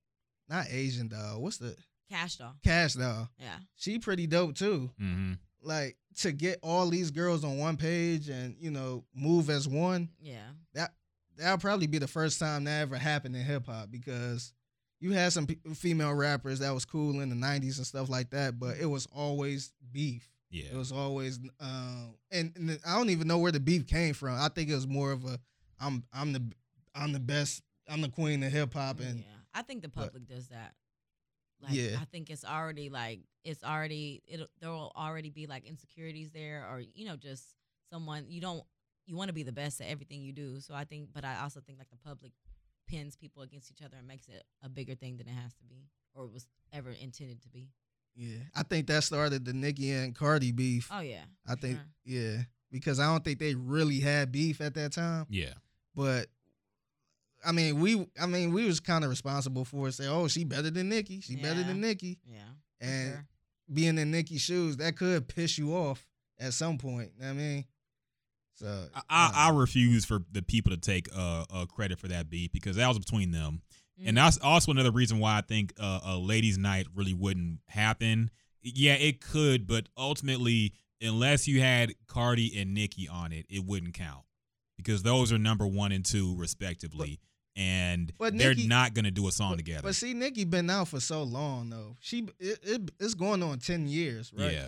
not 0.49 0.67
Asian 0.69 1.07
doll. 1.07 1.41
What's 1.41 1.57
the 1.57 1.75
Cash 2.09 2.37
doll. 2.37 2.55
Cash 2.63 2.93
doll? 2.95 3.29
Yeah, 3.39 3.57
She 3.75 3.99
pretty 3.99 4.25
dope 4.27 4.55
too. 4.55 4.89
Mm-hmm. 4.99 5.33
Like 5.61 5.97
to 6.21 6.31
get 6.31 6.57
all 6.63 6.89
these 6.89 7.11
girls 7.11 7.43
on 7.43 7.57
one 7.59 7.77
page 7.77 8.29
and 8.29 8.55
you 8.59 8.71
know 8.71 9.03
move 9.15 9.49
as 9.49 9.67
one. 9.67 10.09
yeah, 10.21 10.47
That 10.73 10.91
that'll 11.37 11.57
probably 11.59 11.87
be 11.87 11.99
the 11.99 12.07
first 12.07 12.39
time 12.39 12.63
that 12.63 12.81
ever 12.81 12.97
happened 12.97 13.35
in 13.35 13.43
hip 13.43 13.65
hop 13.67 13.91
because 13.91 14.53
you 14.99 15.11
had 15.13 15.31
some 15.33 15.45
p- 15.47 15.59
female 15.75 16.13
rappers 16.13 16.59
that 16.59 16.73
was 16.73 16.83
cool 16.85 17.21
in 17.21 17.29
the 17.29 17.35
'90s 17.35 17.77
and 17.77 17.85
stuff 17.87 18.09
like 18.09 18.31
that, 18.31 18.59
but 18.59 18.77
it 18.77 18.85
was 18.87 19.07
always 19.15 19.71
beef. 19.91 20.27
Yeah. 20.51 20.65
It 20.73 20.77
was 20.77 20.91
always, 20.91 21.39
um, 21.59 22.15
and, 22.31 22.51
and 22.55 22.79
I 22.85 22.97
don't 22.97 23.11
even 23.11 23.27
know 23.27 23.37
where 23.37 23.51
the 23.51 23.59
beef 23.59 23.85
came 23.85 24.15
from. 24.15 24.33
I 24.33 24.47
think 24.49 24.67
it 24.69 24.73
was 24.75 24.87
more 24.87 25.11
of 25.11 25.23
a, 25.23 25.39
I'm, 25.79 26.03
I'm 26.11 26.33
the, 26.33 26.41
I'm 26.95 27.13
the 27.13 27.19
best, 27.19 27.61
I'm 27.87 28.01
the 28.01 28.09
queen 28.09 28.41
of 28.41 28.51
hip 28.51 28.73
hop, 28.73 28.99
and 28.99 29.19
yeah. 29.19 29.25
I 29.53 29.61
think 29.63 29.81
the 29.81 29.89
but- 29.89 30.05
public 30.05 30.27
does 30.27 30.47
that. 30.49 30.73
Like, 31.61 31.73
Yeah. 31.73 31.97
I 31.99 32.05
think 32.05 32.29
it's 32.29 32.45
already 32.45 32.89
like 32.89 33.19
it's 33.43 33.63
already 33.63 34.21
it 34.27 34.39
there 34.61 34.69
will 34.69 34.93
already 34.95 35.29
be 35.29 35.45
like 35.45 35.65
insecurities 35.65 36.31
there, 36.31 36.65
or 36.71 36.79
you 36.93 37.05
know, 37.05 37.17
just 37.17 37.43
someone 37.91 38.25
you 38.29 38.39
don't 38.39 38.63
you 39.05 39.17
want 39.17 39.27
to 39.27 39.33
be 39.33 39.43
the 39.43 39.51
best 39.51 39.81
at 39.81 39.87
everything 39.87 40.21
you 40.21 40.31
do. 40.31 40.59
So 40.61 40.73
I 40.73 40.85
think, 40.85 41.09
but 41.11 41.25
I 41.25 41.39
also 41.41 41.59
think 41.59 41.77
like 41.79 41.89
the 41.89 41.97
public 41.97 42.31
pins 42.87 43.17
people 43.17 43.41
against 43.43 43.71
each 43.71 43.81
other 43.85 43.97
and 43.97 44.07
makes 44.07 44.27
it 44.29 44.43
a 44.63 44.69
bigger 44.69 44.95
thing 44.95 45.17
than 45.17 45.27
it 45.27 45.33
has 45.33 45.53
to 45.55 45.63
be 45.65 45.89
or 46.15 46.27
was 46.27 46.47
ever 46.71 46.91
intended 46.91 47.41
to 47.41 47.49
be. 47.49 47.69
yeah, 48.15 48.37
I 48.55 48.63
think 48.63 48.87
that 48.87 49.03
started 49.03 49.43
the 49.45 49.53
Nicki 49.53 49.91
and 49.91 50.15
Cardi 50.15 50.51
beef. 50.53 50.87
Oh 50.91 50.99
yeah, 51.01 51.25
I 51.45 51.55
think, 51.55 51.77
sure. 51.77 51.85
yeah, 52.05 52.41
because 52.71 52.99
I 53.01 53.05
don't 53.11 53.23
think 53.23 53.39
they 53.39 53.53
really 53.55 53.99
had 53.99 54.31
beef 54.31 54.61
at 54.61 54.75
that 54.75 54.93
time, 54.93 55.25
Yeah. 55.29 55.53
but. 55.93 56.27
I 57.45 57.51
mean, 57.51 57.79
we. 57.79 58.05
I 58.21 58.25
mean, 58.25 58.51
we 58.53 58.65
was 58.65 58.79
kind 58.79 59.03
of 59.03 59.09
responsible 59.09 59.65
for 59.65 59.87
it. 59.87 59.93
Say, 59.93 60.07
oh, 60.07 60.27
she 60.27 60.43
better 60.43 60.69
than 60.69 60.89
Nicki. 60.89 61.21
She 61.21 61.35
better 61.35 61.63
than 61.63 61.79
Nicki. 61.81 62.19
yeah, 62.25 62.39
And 62.81 63.11
sure. 63.13 63.27
being 63.73 63.97
in 63.97 64.11
Nicki's 64.11 64.41
shoes, 64.41 64.77
that 64.77 64.97
could 64.97 65.27
piss 65.27 65.57
you 65.57 65.73
off 65.75 66.05
at 66.39 66.53
some 66.53 66.77
point. 66.77 67.11
You 67.15 67.21
know 67.21 67.27
what 67.27 67.33
I 67.33 67.37
mean, 67.37 67.65
so 68.55 68.87
I, 68.93 69.01
I, 69.09 69.31
I 69.47 69.49
refuse 69.51 70.05
for 70.05 70.19
the 70.31 70.41
people 70.41 70.71
to 70.71 70.77
take 70.77 71.07
uh, 71.15 71.45
uh, 71.49 71.65
credit 71.65 71.99
for 71.99 72.07
that 72.09 72.29
beat 72.29 72.51
because 72.51 72.75
that 72.75 72.87
was 72.87 72.99
between 72.99 73.31
them. 73.31 73.61
And 74.05 74.15
Mhm. 74.17 74.21
that's 74.21 74.37
also 74.39 74.71
another 74.71 74.91
reason 74.91 75.19
why 75.19 75.37
I 75.37 75.41
think 75.41 75.73
uh, 75.79 75.99
a 76.03 76.17
ladies' 76.17 76.57
night 76.57 76.87
really 76.95 77.13
wouldn't 77.13 77.59
happen. 77.67 78.31
Yeah, 78.61 78.93
it 78.93 79.19
could, 79.21 79.67
but 79.67 79.87
ultimately, 79.97 80.73
unless 81.01 81.47
you 81.47 81.61
had 81.61 81.93
Cardi 82.07 82.57
and 82.59 82.73
Nicki 82.73 83.07
on 83.09 83.31
it, 83.33 83.45
it 83.49 83.65
wouldn't 83.65 83.93
count 83.93 84.23
because 84.83 85.03
those 85.03 85.31
are 85.31 85.37
number 85.37 85.67
one 85.67 85.91
and 85.91 86.03
two 86.05 86.35
respectively, 86.37 87.19
and 87.55 88.11
but 88.17 88.37
they're 88.37 88.55
Nicki- 88.55 88.67
not 88.67 88.93
gonna 88.93 89.11
do 89.11 89.27
a 89.27 89.31
song 89.31 89.51
but, 89.51 89.57
together. 89.57 89.81
But 89.83 89.95
see, 89.95 90.13
Nicki 90.13 90.45
been 90.45 90.69
out 90.69 90.87
for 90.87 90.99
so 90.99 91.23
long 91.23 91.69
though. 91.69 91.97
She 91.99 92.27
it, 92.39 92.59
it 92.63 92.91
it's 92.99 93.13
going 93.13 93.43
on 93.43 93.59
ten 93.59 93.87
years, 93.87 94.31
right? 94.35 94.53
Yeah, 94.53 94.67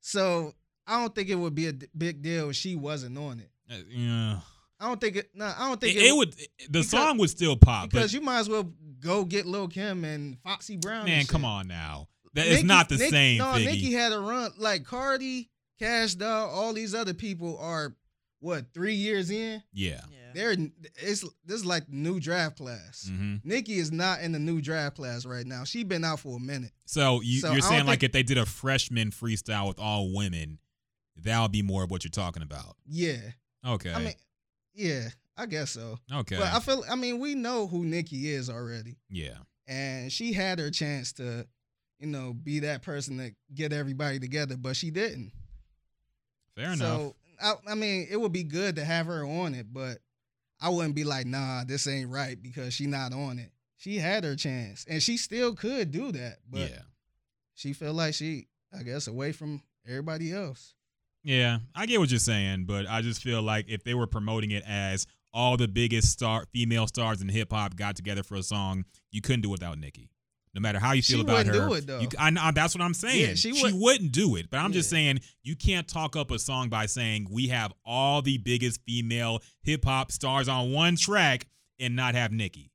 So 0.00 0.54
I 0.86 1.00
don't 1.00 1.14
think 1.14 1.28
it 1.28 1.34
would 1.36 1.54
be 1.54 1.68
a 1.68 1.72
big 1.96 2.22
deal 2.22 2.50
if 2.50 2.56
she 2.56 2.74
wasn't 2.76 3.16
on 3.18 3.40
it. 3.40 3.50
Uh, 3.70 3.76
yeah. 3.88 4.40
I 4.80 4.86
don't 4.88 5.00
think 5.00 5.16
it. 5.16 5.30
No, 5.34 5.44
I 5.44 5.68
don't 5.68 5.80
think 5.80 5.96
It, 5.96 6.04
it 6.06 6.16
would. 6.16 6.32
The 6.32 6.46
because- 6.70 6.88
song 6.90 7.18
would 7.18 7.30
still 7.30 7.56
pop, 7.56 7.90
because 7.90 8.12
but 8.12 8.18
you 8.18 8.24
might 8.24 8.38
as 8.38 8.48
well 8.48 8.72
go 9.00 9.24
get 9.24 9.44
Lil 9.46 9.68
Kim 9.68 10.04
and 10.04 10.38
Foxy 10.42 10.76
Brown. 10.76 11.04
man, 11.04 11.26
come 11.26 11.44
on 11.44 11.68
now. 11.68 12.08
That 12.34 12.46
is 12.46 12.56
Nicki- 12.58 12.66
not 12.68 12.88
the 12.88 12.96
Nicki- 12.96 13.10
same. 13.10 13.38
No, 13.38 13.44
Figgy. 13.46 13.64
Nicki 13.66 13.92
had 13.92 14.12
a 14.12 14.20
run 14.20 14.52
like 14.56 14.84
Cardi, 14.84 15.50
Cash 15.78 16.14
Doll, 16.14 16.48
all 16.48 16.72
these 16.72 16.94
other 16.94 17.12
people 17.14 17.58
are 17.58 17.94
what 18.40 18.72
three 18.74 18.94
years 18.94 19.30
in. 19.30 19.62
yeah. 19.72 20.00
yeah. 20.10 20.16
They're 20.32 20.52
it's 20.52 21.22
this 21.44 21.56
is 21.60 21.64
like 21.66 21.86
the 21.86 21.96
new 21.96 22.20
draft 22.20 22.56
class. 22.56 23.08
hmm 23.08 23.36
Nicki 23.42 23.78
is 23.78 23.90
not 23.90 24.20
in 24.20 24.30
the 24.32 24.38
new 24.38 24.60
draft 24.60 24.96
class 24.96 25.26
right 25.26 25.44
now. 25.46 25.64
She 25.64 25.82
been 25.82 26.04
out 26.04 26.20
for 26.20 26.36
a 26.36 26.40
minute. 26.40 26.70
So 26.86 27.20
you, 27.20 27.40
So 27.40 27.48
you're 27.52 27.56
I 27.64 27.68
saying 27.68 27.86
like 27.86 28.00
think- 28.00 28.10
if 28.10 28.12
they 28.12 28.22
did 28.22 28.38
a 28.38 28.46
freshman 28.46 29.10
freestyle 29.10 29.66
with 29.68 29.78
all 29.80 30.14
women, 30.14 30.58
that 31.16 31.40
would 31.42 31.50
be 31.52 31.62
more 31.62 31.82
of 31.84 31.90
what 31.90 32.04
you're 32.04 32.10
talking 32.12 32.42
about. 32.44 32.76
Yeah, 32.86 33.18
Okay. 33.66 33.92
I 33.92 33.98
mean, 34.02 34.14
yeah, 34.72 35.08
I 35.36 35.46
guess 35.46 35.72
so. 35.72 35.98
okay. 36.12 36.36
But 36.36 36.54
I 36.54 36.60
feel, 36.60 36.84
I 36.88 36.94
mean, 36.96 37.18
we 37.18 37.34
know 37.34 37.66
who 37.66 37.84
Nicki 37.84 38.30
is 38.30 38.48
already, 38.48 38.96
yeah. 39.10 39.38
and 39.66 40.10
she 40.12 40.32
had 40.32 40.58
her 40.60 40.70
chance 40.70 41.12
to, 41.14 41.44
you 41.98 42.06
know, 42.06 42.32
be 42.32 42.60
that 42.60 42.82
person 42.82 43.18
to 43.18 43.32
get 43.52 43.72
everybody 43.72 44.18
together, 44.20 44.56
but 44.56 44.76
she 44.76 44.90
didn't. 44.92 45.32
Fair 46.54 46.72
enough. 46.72 46.78
So 46.78 47.16
I, 47.42 47.54
I 47.68 47.74
mean, 47.74 48.06
it 48.10 48.20
would 48.20 48.32
be 48.32 48.42
good 48.42 48.76
to 48.76 48.84
have 48.84 49.06
her 49.06 49.24
on 49.24 49.54
it, 49.54 49.72
but 49.72 49.98
I 50.60 50.68
wouldn't 50.68 50.94
be 50.94 51.04
like, 51.04 51.26
nah, 51.26 51.64
this 51.64 51.86
ain't 51.86 52.10
right 52.10 52.40
because 52.40 52.74
she 52.74 52.86
not 52.86 53.12
on 53.12 53.38
it. 53.38 53.50
She 53.76 53.96
had 53.96 54.24
her 54.24 54.36
chance, 54.36 54.84
and 54.88 55.02
she 55.02 55.16
still 55.16 55.54
could 55.54 55.90
do 55.90 56.12
that, 56.12 56.38
but 56.48 56.70
yeah. 56.70 56.82
she 57.54 57.72
felt 57.72 57.96
like 57.96 58.12
she, 58.12 58.48
I 58.78 58.82
guess, 58.82 59.06
away 59.06 59.32
from 59.32 59.62
everybody 59.88 60.32
else. 60.32 60.74
Yeah. 61.22 61.58
I 61.74 61.86
get 61.86 61.98
what 62.00 62.10
you're 62.10 62.18
saying, 62.18 62.64
but 62.66 62.86
I 62.86 63.00
just 63.00 63.22
feel 63.22 63.42
like 63.42 63.66
if 63.68 63.84
they 63.84 63.94
were 63.94 64.06
promoting 64.06 64.50
it 64.50 64.64
as 64.66 65.06
all 65.32 65.56
the 65.56 65.68
biggest 65.68 66.08
star 66.08 66.44
female 66.52 66.86
stars 66.86 67.22
in 67.22 67.28
hip 67.28 67.52
hop 67.52 67.76
got 67.76 67.96
together 67.96 68.22
for 68.22 68.34
a 68.34 68.42
song, 68.42 68.84
you 69.10 69.20
couldn't 69.20 69.42
do 69.42 69.48
it 69.48 69.52
without 69.52 69.78
Nicki. 69.78 70.10
No 70.54 70.60
matter 70.60 70.80
how 70.80 70.92
you 70.92 71.02
feel 71.02 71.18
She 71.18 71.22
about 71.22 71.46
her, 71.46 71.52
do 71.52 71.74
it, 71.74 71.86
though. 71.86 72.00
you, 72.00 72.08
I 72.18 72.30
know 72.30 72.50
that's 72.52 72.74
what 72.74 72.82
I'm 72.82 72.94
saying. 72.94 73.20
Yeah, 73.20 73.34
she 73.34 73.54
she, 73.54 73.62
would- 73.62 73.74
wouldn't 73.80 74.12
do 74.12 74.34
it. 74.36 74.50
But 74.50 74.58
I'm 74.58 74.72
just 74.72 74.90
saying 74.90 75.20
you 75.44 75.54
can't 75.54 75.86
talk 75.86 76.16
up 76.16 76.30
a 76.32 76.38
song 76.38 76.68
by 76.68 76.86
saying 76.86 77.28
we 77.30 77.48
have 77.48 77.72
all 77.84 78.20
the 78.20 78.38
biggest 78.38 78.80
female 78.84 79.40
hip 79.62 79.84
hop 79.84 80.10
stars 80.10 80.48
on 80.48 80.72
one 80.72 80.96
track 80.96 81.46
and 81.78 81.94
not 81.94 82.14
have 82.14 82.32
Nicki. 82.32 82.72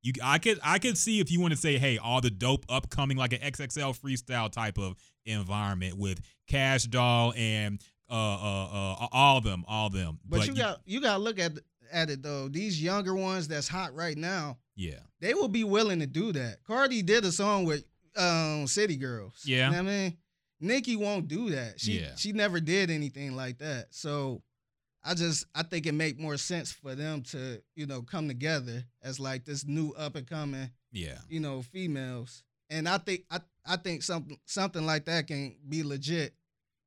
You, 0.00 0.12
I 0.22 0.38
could, 0.38 0.58
I 0.62 0.78
could 0.78 0.96
see 0.96 1.20
if 1.20 1.30
you 1.30 1.40
want 1.40 1.52
to 1.52 1.58
say, 1.58 1.76
hey, 1.76 1.98
all 1.98 2.20
the 2.20 2.30
dope 2.30 2.64
upcoming 2.68 3.16
like 3.16 3.32
an 3.32 3.40
XXL 3.40 3.98
freestyle 3.98 4.50
type 4.50 4.78
of 4.78 4.94
environment 5.26 5.98
with 5.98 6.20
Cash 6.46 6.84
Doll 6.84 7.34
and 7.36 7.80
uh, 8.10 8.14
uh, 8.14 8.94
uh, 9.02 9.06
all 9.12 9.36
of 9.38 9.44
them, 9.44 9.64
all 9.68 9.88
of 9.88 9.92
them. 9.92 10.18
But, 10.26 10.46
you 10.46 10.54
got 10.54 10.80
you 10.86 11.00
got 11.00 11.14
to 11.14 11.18
look 11.18 11.38
at 11.38 11.52
at 11.92 12.10
it 12.10 12.22
though. 12.22 12.48
These 12.48 12.82
younger 12.82 13.14
ones 13.14 13.48
that's 13.48 13.68
hot 13.68 13.94
right 13.94 14.16
now, 14.16 14.56
yeah, 14.78 15.00
they 15.20 15.34
will 15.34 15.48
be 15.48 15.64
willing 15.64 15.98
to 15.98 16.06
do 16.06 16.32
that. 16.32 16.62
Cardi 16.64 17.02
did 17.02 17.24
a 17.24 17.32
song 17.32 17.64
with 17.64 17.84
um 18.16 18.66
City 18.68 18.96
Girls. 18.96 19.42
Yeah. 19.44 19.66
You 19.66 19.76
know 19.76 19.82
what 19.82 19.90
I 19.90 19.94
mean? 19.94 20.16
Nicki 20.60 20.96
won't 20.96 21.26
do 21.28 21.50
that. 21.50 21.80
She 21.80 22.00
Yeah. 22.00 22.14
she 22.16 22.32
never 22.32 22.60
did 22.60 22.88
anything 22.88 23.34
like 23.34 23.58
that. 23.58 23.88
So 23.90 24.42
I 25.02 25.14
just 25.14 25.46
I 25.54 25.64
think 25.64 25.86
it 25.86 25.92
make 25.92 26.18
more 26.18 26.36
sense 26.36 26.70
for 26.70 26.94
them 26.94 27.22
to, 27.24 27.60
you 27.74 27.86
know, 27.86 28.02
come 28.02 28.28
together 28.28 28.84
as 29.02 29.18
like 29.18 29.44
this 29.44 29.66
new 29.66 29.92
up 29.92 30.14
and 30.14 30.26
coming, 30.26 30.70
yeah, 30.92 31.18
you 31.28 31.40
know, 31.40 31.62
females. 31.62 32.44
And 32.70 32.88
I 32.88 32.98
think 32.98 33.24
I 33.30 33.40
I 33.66 33.76
think 33.76 34.02
something 34.04 34.38
something 34.46 34.86
like 34.86 35.06
that 35.06 35.26
can 35.26 35.56
be 35.68 35.82
legit 35.82 36.34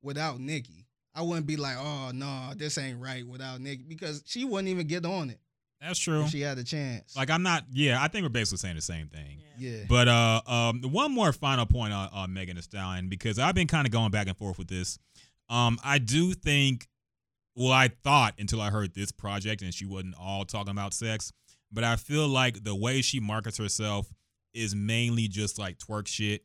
without 0.01 0.39
Nicki. 0.39 0.88
I 1.13 1.23
wouldn't 1.23 1.45
be 1.47 1.58
like, 1.58 1.75
oh 1.77 2.12
no, 2.13 2.54
this 2.56 2.77
ain't 2.77 3.01
right 3.01 3.27
without 3.27 3.60
Nicki 3.60 3.84
because 3.84 4.23
she 4.25 4.45
wouldn't 4.45 4.69
even 4.69 4.88
get 4.88 5.06
on 5.06 5.30
it 5.30 5.39
that's 5.81 5.99
true. 5.99 6.23
if 6.23 6.29
she 6.29 6.41
had 6.41 6.57
a 6.57 6.63
chance. 6.63 7.15
Like 7.15 7.29
I'm 7.29 7.43
not. 7.43 7.65
Yeah, 7.71 8.01
I 8.01 8.07
think 8.07 8.23
we're 8.23 8.29
basically 8.29 8.57
saying 8.59 8.75
the 8.75 8.81
same 8.81 9.07
thing. 9.07 9.39
yeah. 9.57 9.83
But 9.89 10.07
uh, 10.07 10.41
um, 10.45 10.81
one 10.83 11.11
more 11.11 11.33
final 11.33 11.65
point 11.65 11.93
on, 11.93 12.09
on 12.13 12.33
Megan 12.33 12.55
Thee 12.55 12.61
Stallion 12.61 13.09
because 13.09 13.39
I've 13.39 13.55
been 13.55 13.67
kind 13.67 13.87
of 13.87 13.91
going 13.91 14.11
back 14.11 14.27
and 14.27 14.37
forth 14.37 14.57
with 14.57 14.67
this. 14.67 14.99
Um, 15.49 15.79
I 15.83 15.97
do 15.97 16.33
think. 16.33 16.87
Well, 17.53 17.73
I 17.73 17.89
thought 17.89 18.35
until 18.39 18.61
I 18.61 18.69
heard 18.69 18.93
this 18.93 19.11
project 19.11 19.61
and 19.61 19.73
she 19.73 19.85
wasn't 19.85 20.15
all 20.17 20.45
talking 20.45 20.71
about 20.71 20.93
sex, 20.93 21.33
but 21.69 21.83
I 21.83 21.97
feel 21.97 22.27
like 22.29 22.63
the 22.63 22.73
way 22.73 23.01
she 23.01 23.19
markets 23.19 23.57
herself 23.57 24.07
is 24.53 24.73
mainly 24.73 25.27
just 25.27 25.59
like 25.59 25.77
twerk 25.77 26.07
shit 26.07 26.43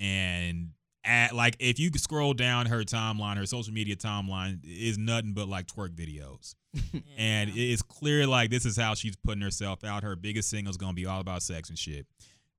and 0.00 0.70
at 1.04 1.34
like 1.34 1.56
if 1.58 1.78
you 1.78 1.90
scroll 1.96 2.34
down 2.34 2.66
her 2.66 2.82
timeline, 2.82 3.36
her 3.36 3.46
social 3.46 3.72
media 3.72 3.96
timeline 3.96 4.58
is 4.64 4.96
nothing 4.98 5.32
but 5.32 5.48
like 5.48 5.66
twerk 5.66 5.90
videos. 5.90 6.54
And 7.16 7.52
it's 7.54 7.82
clear 7.82 8.26
like 8.26 8.50
this 8.50 8.66
is 8.66 8.76
how 8.76 8.94
she's 8.94 9.14
putting 9.16 9.42
herself 9.42 9.84
out. 9.84 10.02
Her 10.02 10.16
biggest 10.16 10.50
single 10.50 10.70
is 10.70 10.76
gonna 10.76 10.92
be 10.94 11.06
all 11.06 11.20
about 11.20 11.42
sex 11.42 11.68
and 11.68 11.78
shit. 11.78 12.06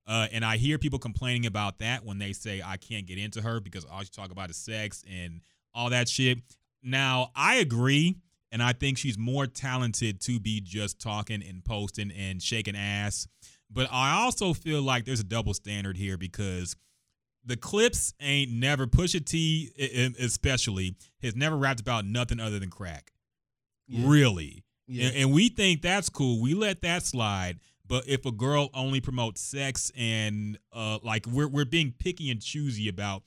Uh, 0.06 0.28
and 0.32 0.44
I 0.44 0.56
hear 0.56 0.78
people 0.78 0.98
complaining 0.98 1.46
about 1.46 1.80
that 1.80 2.04
when 2.04 2.18
they 2.18 2.32
say 2.32 2.62
I 2.64 2.76
can't 2.76 3.06
get 3.06 3.18
into 3.18 3.42
her 3.42 3.60
because 3.60 3.84
all 3.84 4.00
she 4.02 4.08
talk 4.08 4.30
about 4.30 4.48
is 4.50 4.56
sex 4.56 5.04
and 5.10 5.40
all 5.74 5.90
that 5.90 6.08
shit. 6.08 6.38
Now 6.82 7.30
I 7.34 7.56
agree, 7.56 8.16
and 8.52 8.62
I 8.62 8.72
think 8.72 8.96
she's 8.98 9.18
more 9.18 9.46
talented 9.46 10.20
to 10.22 10.38
be 10.40 10.60
just 10.60 10.98
talking 11.00 11.42
and 11.46 11.64
posting 11.64 12.12
and 12.12 12.40
shaking 12.40 12.76
ass. 12.76 13.26
but 13.70 13.88
I 13.90 14.22
also 14.22 14.54
feel 14.54 14.80
like 14.80 15.04
there's 15.04 15.20
a 15.20 15.24
double 15.24 15.52
standard 15.54 15.96
here 15.96 16.16
because 16.16 16.76
the 17.46 17.56
clips 17.56 18.12
ain't 18.20 18.50
never 18.50 18.86
Pusha 18.86 19.24
T, 19.24 19.70
especially 20.20 20.96
has 21.22 21.34
never 21.36 21.56
rapped 21.56 21.80
about 21.80 22.04
nothing 22.04 22.40
other 22.40 22.58
than 22.58 22.70
crack. 22.70 23.12
Yeah. 23.86 24.02
Really, 24.08 24.64
Yeah. 24.88 25.06
and, 25.06 25.16
and 25.16 25.32
we 25.32 25.48
think 25.48 25.80
that's 25.80 26.08
cool. 26.08 26.42
We 26.42 26.54
let 26.54 26.82
that 26.82 27.04
slide. 27.04 27.60
But 27.88 28.08
if 28.08 28.26
a 28.26 28.32
girl 28.32 28.68
only 28.74 29.00
promotes 29.00 29.40
sex 29.40 29.92
and 29.96 30.58
uh, 30.72 30.98
like 31.04 31.24
we're 31.28 31.46
we're 31.46 31.64
being 31.64 31.94
picky 31.96 32.32
and 32.32 32.42
choosy 32.42 32.88
about 32.88 33.22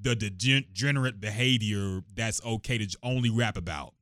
the 0.00 0.16
degenerate 0.16 1.20
behavior 1.20 2.00
that's 2.12 2.44
okay 2.44 2.78
to 2.78 2.98
only 3.04 3.30
rap 3.30 3.56
about. 3.56 3.94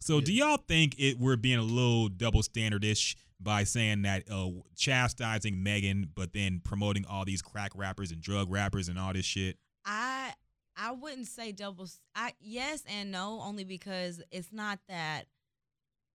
So 0.00 0.20
do 0.20 0.32
y'all 0.32 0.56
think 0.56 0.94
it 0.98 1.18
we're 1.18 1.36
being 1.36 1.58
a 1.58 1.62
little 1.62 2.08
double 2.08 2.42
standardish 2.42 3.16
by 3.40 3.64
saying 3.64 4.02
that 4.02 4.24
uh, 4.30 4.48
chastising 4.76 5.62
Megan, 5.62 6.10
but 6.14 6.32
then 6.32 6.60
promoting 6.64 7.04
all 7.06 7.24
these 7.24 7.42
crack 7.42 7.72
rappers 7.74 8.10
and 8.10 8.20
drug 8.20 8.50
rappers 8.50 8.88
and 8.88 8.98
all 8.98 9.12
this 9.12 9.24
shit? 9.24 9.58
I 9.84 10.32
I 10.76 10.92
wouldn't 10.92 11.26
say 11.26 11.52
double. 11.52 11.84
s- 11.84 12.00
I 12.14 12.32
yes 12.40 12.84
and 12.88 13.10
no, 13.10 13.40
only 13.42 13.64
because 13.64 14.22
it's 14.30 14.52
not 14.52 14.78
that 14.88 15.24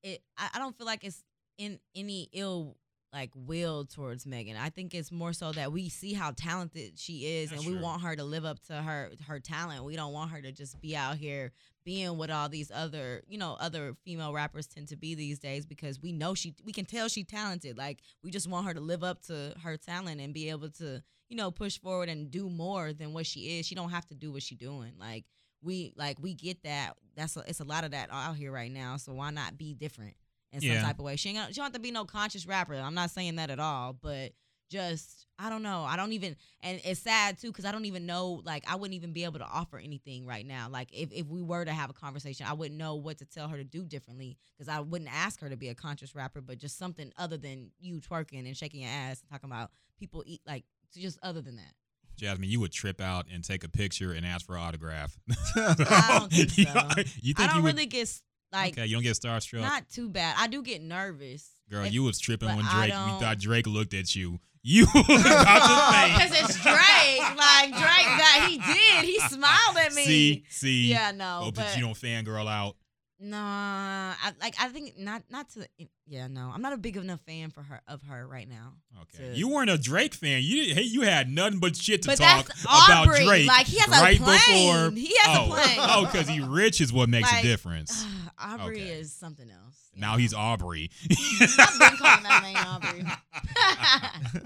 it. 0.01 0.21
I, 0.37 0.49
I 0.55 0.59
don't 0.59 0.77
feel 0.77 0.87
like 0.87 1.03
it's 1.03 1.23
in 1.57 1.79
any 1.95 2.29
ill 2.33 2.77
like 3.13 3.29
will 3.35 3.85
towards 3.85 4.25
Megan. 4.25 4.57
I 4.57 4.69
think 4.69 4.93
it's 4.93 5.11
more 5.11 5.33
so 5.33 5.51
that 5.51 5.71
we 5.71 5.89
see 5.89 6.13
how 6.13 6.31
talented 6.31 6.97
she 6.97 7.25
is, 7.25 7.51
That's 7.51 7.61
and 7.61 7.71
we 7.71 7.77
true. 7.77 7.83
want 7.83 8.01
her 8.01 8.15
to 8.15 8.23
live 8.23 8.43
up 8.43 8.59
to 8.67 8.73
her 8.73 9.11
her 9.27 9.39
talent. 9.39 9.83
We 9.85 9.95
don't 9.95 10.13
want 10.13 10.31
her 10.31 10.41
to 10.41 10.51
just 10.51 10.81
be 10.81 10.95
out 10.95 11.17
here 11.17 11.51
being 11.85 12.17
what 12.17 12.29
all 12.29 12.49
these 12.49 12.71
other 12.73 13.23
you 13.27 13.37
know 13.37 13.57
other 13.59 13.95
female 14.03 14.33
rappers 14.33 14.67
tend 14.67 14.87
to 14.87 14.95
be 14.95 15.15
these 15.15 15.39
days 15.39 15.65
because 15.65 16.01
we 16.01 16.11
know 16.11 16.33
she 16.33 16.55
we 16.63 16.71
can 16.71 16.85
tell 16.85 17.07
she 17.07 17.23
talented 17.23 17.77
like 17.77 17.99
we 18.23 18.31
just 18.31 18.49
want 18.49 18.65
her 18.65 18.73
to 18.73 18.79
live 18.79 19.03
up 19.03 19.21
to 19.21 19.53
her 19.63 19.77
talent 19.77 20.21
and 20.21 20.33
be 20.33 20.49
able 20.49 20.69
to 20.69 21.01
you 21.29 21.35
know 21.35 21.51
push 21.51 21.77
forward 21.79 22.09
and 22.09 22.31
do 22.31 22.49
more 22.49 22.93
than 22.93 23.13
what 23.13 23.25
she 23.25 23.59
is 23.59 23.65
she 23.65 23.75
don't 23.75 23.89
have 23.89 24.05
to 24.05 24.15
do 24.15 24.31
what 24.31 24.41
she 24.41 24.55
doing 24.55 24.93
like 24.99 25.25
we 25.61 25.93
like 25.97 26.17
we 26.21 26.33
get 26.33 26.63
that 26.63 26.93
that's 27.15 27.35
a, 27.37 27.43
it's 27.47 27.59
a 27.59 27.65
lot 27.65 27.83
of 27.83 27.91
that 27.91 28.09
out 28.11 28.35
here 28.35 28.51
right 28.51 28.71
now 28.71 28.97
so 28.97 29.13
why 29.13 29.29
not 29.29 29.57
be 29.57 29.73
different 29.73 30.15
in 30.53 30.61
some 30.61 30.69
Yeah. 30.69 30.81
type 30.83 30.99
of 30.99 31.05
way 31.05 31.15
she 31.17 31.29
ain't 31.29 31.37
gonna, 31.39 31.49
she 31.49 31.55
don't 31.55 31.65
have 31.65 31.73
to 31.73 31.79
be 31.79 31.91
no 31.91 32.05
conscious 32.05 32.45
rapper 32.47 32.75
i'm 32.75 32.93
not 32.93 33.09
saying 33.11 33.35
that 33.35 33.49
at 33.49 33.59
all 33.59 33.93
but 33.93 34.31
just 34.69 35.27
I 35.37 35.49
don't 35.49 35.61
know. 35.61 35.83
I 35.83 35.97
don't 35.97 36.13
even 36.13 36.35
and 36.61 36.79
it's 36.83 37.01
sad 37.01 37.37
too 37.37 37.47
because 37.49 37.65
I 37.65 37.71
don't 37.71 37.85
even 37.85 38.05
know 38.05 38.41
like 38.45 38.63
I 38.67 38.75
wouldn't 38.75 38.95
even 38.95 39.11
be 39.13 39.23
able 39.23 39.39
to 39.39 39.45
offer 39.45 39.77
anything 39.77 40.25
right 40.25 40.45
now. 40.45 40.67
Like 40.71 40.89
if, 40.91 41.11
if 41.11 41.27
we 41.27 41.41
were 41.41 41.65
to 41.65 41.71
have 41.71 41.89
a 41.89 41.93
conversation, 41.93 42.45
I 42.49 42.53
wouldn't 42.53 42.77
know 42.79 42.95
what 42.95 43.17
to 43.19 43.25
tell 43.25 43.47
her 43.49 43.57
to 43.57 43.63
do 43.63 43.83
differently 43.83 44.37
because 44.57 44.69
I 44.69 44.79
wouldn't 44.79 45.11
ask 45.13 45.41
her 45.41 45.49
to 45.49 45.57
be 45.57 45.69
a 45.69 45.75
conscious 45.75 46.15
rapper, 46.15 46.39
but 46.41 46.57
just 46.59 46.77
something 46.79 47.11
other 47.17 47.37
than 47.37 47.71
you 47.79 47.99
twerking 47.99 48.47
and 48.47 48.55
shaking 48.57 48.81
your 48.81 48.89
ass 48.89 49.21
and 49.21 49.29
talking 49.29 49.49
about 49.49 49.69
people 49.99 50.23
eat 50.25 50.41
like 50.47 50.63
just 50.95 51.19
other 51.21 51.41
than 51.41 51.57
that. 51.57 51.73
Jasmine, 52.15 52.49
you 52.49 52.59
would 52.59 52.71
trip 52.71 53.01
out 53.01 53.25
and 53.31 53.43
take 53.43 53.63
a 53.63 53.69
picture 53.69 54.11
and 54.13 54.25
ask 54.25 54.45
for 54.45 54.55
an 54.55 54.61
autograph. 54.61 55.17
I 55.55 56.17
don't 56.19 56.31
think 56.31 56.57
you, 56.57 56.65
so. 56.65 56.79
you 57.21 57.33
think 57.33 57.39
I 57.39 57.47
don't 57.47 57.57
you 57.57 57.63
would? 57.63 57.73
really 57.75 57.85
get 57.87 58.07
like 58.53 58.73
okay, 58.77 58.85
you 58.85 58.95
don't 58.95 59.03
get 59.03 59.15
starstruck. 59.17 59.61
not 59.61 59.89
too 59.89 60.09
bad. 60.09 60.35
I 60.37 60.47
do 60.47 60.61
get 60.61 60.81
nervous. 60.81 61.49
Girl, 61.69 61.85
If- 61.85 61.93
you 61.93 62.03
was 62.03 62.19
tripping 62.19 62.49
but 62.49 62.57
when 62.57 62.65
Drake. 62.65 62.83
We 62.85 62.89
don't- 62.91 63.19
thought 63.19 63.39
Drake 63.39 63.67
looked 63.67 63.93
at 63.93 64.15
you. 64.15 64.39
You 64.65 64.83
about 64.83 65.05
to 65.05 65.13
faint. 65.13 66.31
because 66.31 66.31
it's 66.49 66.63
Drake. 66.63 67.37
Like 67.37 67.69
Drake 67.71 68.17
got 68.17 68.49
he 68.49 68.57
did. 68.59 69.03
He 69.05 69.19
smiled 69.19 69.77
at 69.77 69.93
me. 69.93 70.05
See, 70.05 70.43
see. 70.49 70.87
Yeah, 70.89 71.11
no, 71.11 71.39
Hope 71.41 71.55
but 71.55 71.65
that 71.65 71.75
you 71.77 71.81
don't 71.83 71.95
fangirl 71.97 72.47
out. 72.49 72.77
Nah, 73.19 74.13
I 74.21 74.31
like. 74.41 74.55
I 74.59 74.67
think 74.69 74.97
not. 74.97 75.23
Not 75.29 75.49
to. 75.51 75.67
Yeah, 76.05 76.27
no. 76.27 76.51
I'm 76.53 76.61
not 76.61 76.73
a 76.73 76.77
big 76.77 76.97
enough 76.97 77.21
fan 77.21 77.51
for 77.51 77.61
her 77.63 77.81
of 77.87 78.01
her 78.03 78.27
right 78.27 78.49
now. 78.49 78.73
Okay. 79.03 79.31
to- 79.31 79.37
You 79.37 79.47
weren't 79.47 79.69
a 79.69 79.77
Drake 79.77 80.13
fan. 80.13 80.41
You 80.43 80.73
hey, 80.75 80.81
you 80.81 81.01
had 81.01 81.29
nothing 81.29 81.59
but 81.59 81.75
shit 81.77 82.01
to 82.01 82.09
But 82.09 82.17
talk 82.17 82.49
about. 82.63 83.05
Drake. 83.05 83.47
Like, 83.47 83.67
he 83.67 83.77
has 83.77 83.87
a 83.87 84.01
right 84.03 84.17
plane. 84.19 84.37
before. 84.37 84.91
He 84.91 85.15
has 85.21 85.37
a 85.37 85.41
oh, 85.41 85.45
plane. 85.51 85.77
Oh, 85.79 86.05
because 86.11 86.27
he 86.27 86.41
rich 86.41 86.81
is 86.81 86.91
what 86.91 87.07
makes 87.07 87.31
Like, 87.31 87.43
a 87.45 87.47
difference. 87.47 88.05
Aubrey 88.37 88.81
Okay. 88.81 88.89
is 88.89 89.13
something 89.13 89.49
else. 89.49 89.77
now 89.95 90.13
know? 90.13 90.17
he's 90.17 90.33
Aubrey. 90.33 90.89
I've 91.09 91.79
been 91.79 91.97
calling 91.97 92.23
that 92.23 92.39
man 92.41 92.57
Aubrey. 92.67 93.05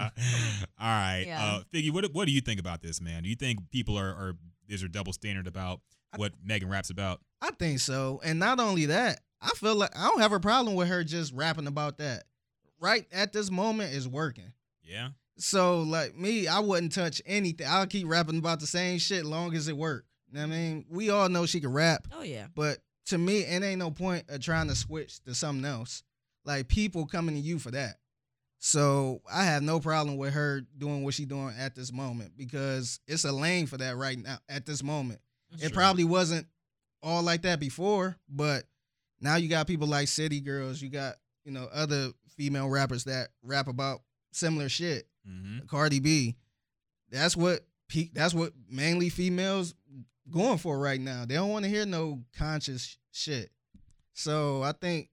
All 0.80 0.88
right. 0.88 1.24
Yeah. 1.26 1.44
Uh, 1.44 1.62
Figgy, 1.74 1.92
what 1.92 2.14
what 2.14 2.26
do 2.26 2.32
you 2.32 2.42
think 2.42 2.60
about 2.60 2.82
this, 2.82 3.02
man? 3.02 3.24
Do 3.24 3.30
you 3.30 3.36
think 3.36 3.72
people 3.72 3.98
are, 3.98 4.10
are 4.10 4.34
is 4.68 4.82
there 4.82 4.90
double 4.90 5.14
standard 5.14 5.48
about 5.48 5.80
what 6.16 6.34
Megan 6.44 6.70
raps 6.70 6.90
about? 6.90 7.22
I 7.42 7.52
think 7.52 7.80
so. 7.80 8.22
And 8.24 8.40
not 8.40 8.60
only 8.60 8.88
that, 8.88 9.20
I 9.42 9.50
feel 9.50 9.76
like 9.76 9.96
I 9.96 10.08
don't 10.08 10.22
have 10.22 10.32
a 10.32 10.40
problem 10.40 10.76
with 10.76 10.88
her 10.88 11.04
just 11.04 11.34
rapping 11.34 11.68
about 11.68 11.98
that. 12.00 12.24
Right 12.80 13.06
at 13.12 13.34
this 13.34 13.52
moment 13.52 13.94
is 13.94 14.08
working. 14.08 14.54
Yeah. 14.84 15.10
So 15.38 15.82
like 15.82 16.16
me, 16.16 16.48
I 16.48 16.60
wouldn't 16.60 16.92
touch 16.94 17.22
anything. 17.26 17.68
I'll 17.68 17.88
keep 17.88 18.08
rapping 18.08 18.40
about 18.40 18.60
the 18.60 18.68
same 18.68 18.98
shit 19.00 19.26
long 19.26 19.54
as 19.54 19.68
it 19.68 19.78
work. 19.78 20.06
You 20.28 20.36
know 20.36 20.48
what 20.48 20.54
I 20.54 20.58
mean? 20.58 20.86
We 20.90 21.10
all 21.10 21.30
know 21.30 21.46
she 21.46 21.60
can 21.60 21.72
rap, 21.72 22.08
oh 22.12 22.24
yeah. 22.24 22.48
but 22.54 22.80
to 23.08 23.18
me, 23.18 23.40
it 23.40 23.64
ain't 23.64 23.80
no 23.80 23.92
point 23.92 24.26
of 24.30 24.42
trying 24.42 24.68
to 24.68 24.76
switch 24.76 25.22
to 25.24 25.34
something 25.34 25.64
else. 25.64 26.04
Like 26.44 26.68
people 26.68 27.06
coming 27.06 27.36
to 27.36 27.42
you 27.42 27.60
for 27.60 27.72
that. 27.72 27.96
So 28.60 29.22
I 29.32 29.44
have 29.46 29.62
no 29.62 29.80
problem 29.80 30.18
with 30.18 30.34
her 30.34 30.62
doing 30.78 31.04
what 31.04 31.14
she 31.14 31.26
doing 31.26 31.54
at 31.58 31.76
this 31.76 31.94
moment 31.94 32.34
because 32.36 33.00
it's 33.08 33.24
a 33.24 33.32
lane 33.32 33.68
for 33.68 33.78
that 33.78 33.96
right 33.96 34.18
now 34.18 34.40
at 34.50 34.66
this 34.66 34.84
moment. 34.84 35.20
It 35.54 35.60
Sure. 35.62 35.70
probably 35.72 36.04
wasn't 36.04 36.48
all 37.02 37.24
like 37.24 37.44
that 37.44 37.60
before, 37.60 38.18
but 38.30 38.66
now 39.22 39.36
you 39.36 39.48
got 39.50 39.68
people 39.68 39.88
like 39.88 40.08
City 40.08 40.40
Girls, 40.42 40.82
you 40.82 40.90
got, 40.90 41.16
you 41.46 41.52
know, 41.52 41.66
other 41.72 42.12
female 42.36 42.70
rappers 42.70 43.06
that 43.06 43.30
rap 43.42 43.68
about 43.68 44.02
similar 44.32 44.70
shit. 44.70 45.08
Mm-hmm. 45.28 45.66
Cardi 45.68 46.00
B. 46.00 46.36
That's 47.10 47.36
what 47.38 47.66
pe- 47.88 48.10
that's 48.14 48.34
what 48.34 48.54
mainly 48.70 49.10
females 49.10 49.74
going 50.30 50.58
for 50.58 50.78
right 50.78 51.00
now. 51.00 51.26
They 51.26 51.36
don't 51.36 51.50
want 51.50 51.64
to 51.66 51.70
hear 51.70 51.86
no 51.86 52.24
conscious 52.38 52.98
shit. 53.12 53.50
So 54.14 54.62
I 54.64 54.74
think 54.74 55.10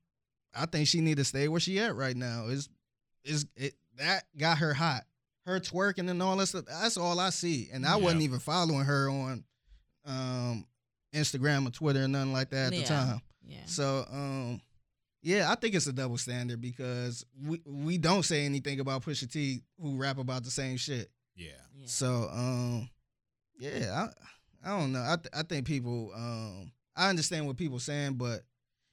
I 0.54 0.66
think 0.66 0.86
she 0.88 1.00
need 1.00 1.16
to 1.18 1.24
stay 1.24 1.48
where 1.48 1.60
she 1.60 1.78
at 1.80 1.94
right 1.96 2.16
now. 2.16 2.46
Is 2.46 2.68
is 3.24 3.46
it 3.56 3.74
that 3.96 4.24
got 4.36 4.58
her 4.58 4.74
hot. 4.74 5.04
Her 5.46 5.60
twerking 5.60 6.10
and 6.10 6.22
all 6.22 6.36
that 6.38 6.46
stuff. 6.46 6.64
That's 6.66 6.96
all 6.96 7.20
I 7.20 7.30
see. 7.30 7.68
And 7.72 7.86
I 7.86 7.90
Yeah. 7.96 7.96
wasn't 8.04 8.22
even 8.22 8.38
following 8.40 8.84
her 8.86 9.08
on 9.10 9.44
um 10.04 10.66
Instagram 11.14 11.66
or 11.66 11.70
Twitter 11.70 12.04
or 12.04 12.08
nothing 12.08 12.32
like 12.32 12.50
that 12.50 12.72
at 12.72 12.72
the 12.72 12.82
time. 12.82 13.20
Yeah. 13.46 13.58
So 13.66 14.04
um 14.10 14.60
yeah, 15.22 15.50
I 15.50 15.54
think 15.54 15.74
it's 15.74 15.86
a 15.86 15.92
double 15.92 16.18
standard 16.18 16.60
because 16.60 17.24
we 17.42 17.60
we 17.66 17.98
don't 17.98 18.24
say 18.24 18.44
anything 18.44 18.80
about 18.80 19.04
Pusha 19.04 19.30
T 19.30 19.62
who 19.80 19.96
rap 19.96 20.18
about 20.18 20.44
the 20.44 20.50
same 20.50 20.76
shit. 20.76 21.08
Yeah. 21.34 21.52
yeah. 21.74 21.86
So 21.86 22.28
um 22.32 22.90
yeah, 23.58 24.08
I 24.64 24.70
I 24.70 24.78
don't 24.78 24.92
know. 24.92 25.02
I 25.02 25.16
th- 25.16 25.32
I 25.32 25.42
think 25.42 25.66
people 25.66 26.12
um 26.14 26.72
I 26.96 27.08
understand 27.08 27.46
what 27.46 27.56
people 27.56 27.78
saying, 27.78 28.14
but 28.14 28.42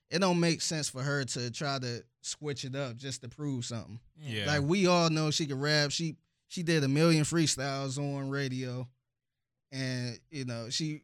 it 0.10 0.20
don't 0.20 0.40
make 0.40 0.62
sense 0.62 0.90
for 0.90 1.02
her 1.02 1.24
to 1.24 1.52
try 1.52 1.80
to 1.80 2.04
switch 2.22 2.66
it 2.66 2.76
up 2.76 2.98
just 2.98 3.22
to 3.22 3.30
prove 3.30 3.66
something. 3.66 4.00
Yeah. 4.20 4.46
Like 4.46 4.62
we 4.64 4.88
all 4.88 5.10
know 5.10 5.32
she 5.32 5.46
can 5.46 5.60
rap. 5.60 5.92
She 5.92 6.16
she 6.48 6.64
did 6.64 6.84
a 6.84 6.88
million 6.88 7.24
freestyles 7.24 7.98
on 7.98 8.30
radio, 8.30 8.88
and 9.72 10.20
you 10.30 10.46
know 10.46 10.70
she, 10.70 11.02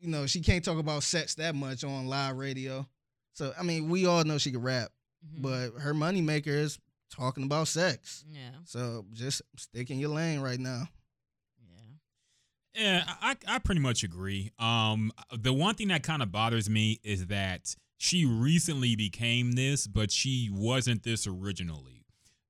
you 0.00 0.08
know 0.08 0.26
she 0.26 0.40
can't 0.40 0.64
talk 0.64 0.78
about 0.78 1.02
sex 1.02 1.34
that 1.36 1.54
much 1.54 1.84
on 1.84 2.06
live 2.06 2.36
radio. 2.36 2.86
So 3.34 3.52
I 3.58 3.62
mean, 3.62 3.88
we 3.88 4.06
all 4.06 4.24
know 4.24 4.38
she 4.38 4.50
can 4.52 4.62
rap, 4.62 4.90
Mhm. 5.26 5.42
but 5.42 5.80
her 5.80 5.94
moneymaker 5.94 6.48
is 6.48 6.78
talking 7.10 7.44
about 7.44 7.68
sex. 7.68 8.24
yeah. 8.30 8.50
So 8.64 9.04
just 9.12 9.42
stick 9.56 9.90
in 9.90 9.98
your 9.98 10.10
lane 10.10 10.40
right 10.40 10.58
now. 10.60 10.88
Yeah. 12.74 12.82
Yeah, 12.82 13.04
I 13.20 13.36
I 13.46 13.58
pretty 13.58 13.80
much 13.80 14.02
agree. 14.02 14.50
Um, 14.58 15.12
the 15.36 15.52
one 15.52 15.74
thing 15.74 15.88
that 15.88 16.02
kind 16.02 16.22
of 16.22 16.32
bothers 16.32 16.68
me 16.70 17.00
is 17.02 17.26
that 17.26 17.74
she 17.98 18.24
recently 18.24 18.96
became 18.96 19.52
this, 19.52 19.86
but 19.86 20.10
she 20.10 20.48
wasn't 20.50 21.02
this 21.02 21.26
originally. 21.26 22.04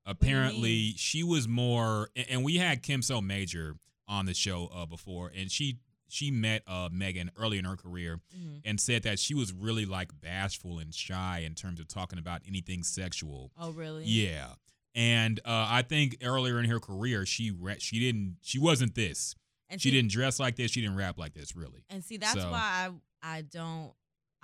Apparently, 0.06 0.94
she 0.96 1.22
was 1.22 1.46
more, 1.46 2.10
and- 2.16 2.28
and 2.28 2.44
we 2.44 2.56
had 2.56 2.82
Kim 2.82 3.02
So 3.02 3.20
Major 3.20 3.76
on 4.12 4.26
the 4.26 4.34
show 4.34 4.68
uh, 4.74 4.86
before, 4.86 5.32
and 5.36 5.50
she 5.50 5.78
she 6.08 6.30
met 6.30 6.62
uh 6.66 6.88
Megan 6.92 7.30
early 7.38 7.56
in 7.58 7.64
her 7.64 7.76
career 7.76 8.20
hmm 8.36 8.56
and 8.64 8.78
said 8.78 9.02
that 9.04 9.18
she 9.18 9.34
was 9.34 9.52
really 9.52 9.86
like 9.86 10.10
bashful 10.20 10.78
and 10.78 10.94
shy 10.94 11.42
in 11.44 11.54
terms 11.54 11.80
of 11.80 11.88
talking 11.88 12.18
about 12.18 12.42
anything 12.46 12.82
sexual. 12.82 13.50
Oh 13.58 13.70
really? 13.72 14.04
Yeah. 14.04 14.48
And 14.94 15.40
uh, 15.46 15.66
I 15.70 15.82
think 15.82 16.18
earlier 16.22 16.58
in 16.60 16.66
her 16.66 16.78
career, 16.78 17.24
she 17.24 17.50
re- 17.50 17.78
she 17.80 17.98
didn't 17.98 18.36
she 18.42 18.58
wasn't 18.58 18.94
this. 18.94 19.34
And 19.70 19.80
She 19.80 19.88
see- 19.88 19.96
didn't 19.96 20.10
dress 20.10 20.38
like 20.38 20.56
this. 20.56 20.70
She 20.70 20.82
didn't 20.82 20.96
rap 20.96 21.16
like 21.16 21.32
this, 21.32 21.56
really. 21.56 21.82
And 21.88 22.04
see, 22.04 22.18
that's 22.18 22.34
So- 22.40 22.50
why 22.50 22.90
I 23.22 23.36
I 23.38 23.42
don't. 23.42 23.92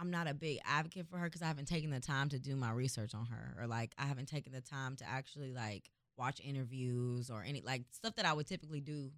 I'm 0.01 0.11
not 0.11 0.27
a 0.29 0.33
big 0.35 0.59
advocate 0.65 1.07
for 1.11 1.19
her 1.19 1.27
because 1.27 1.43
I 1.43 1.47
haven't 1.47 1.67
taken 1.69 1.91
the 1.91 1.99
time 2.01 2.29
to 2.31 2.39
do 2.39 2.55
my 2.57 2.71
research 2.71 3.15
on 3.15 3.27
her, 3.27 3.57
or 3.61 3.67
like 3.67 3.93
I 3.99 4.07
haven't 4.07 4.27
taken 4.29 4.53
the 4.53 4.61
time 4.63 4.97
to 4.97 5.05
actually 5.09 5.53
like 5.53 5.91
watch 6.17 6.41
interviews 6.43 7.29
or 7.31 7.43
any 7.47 7.61
like 7.61 7.83
stuff 7.91 8.15
that 8.15 8.25
I 8.25 8.33
would 8.33 8.47
typically 8.47 8.81
do 8.81 9.11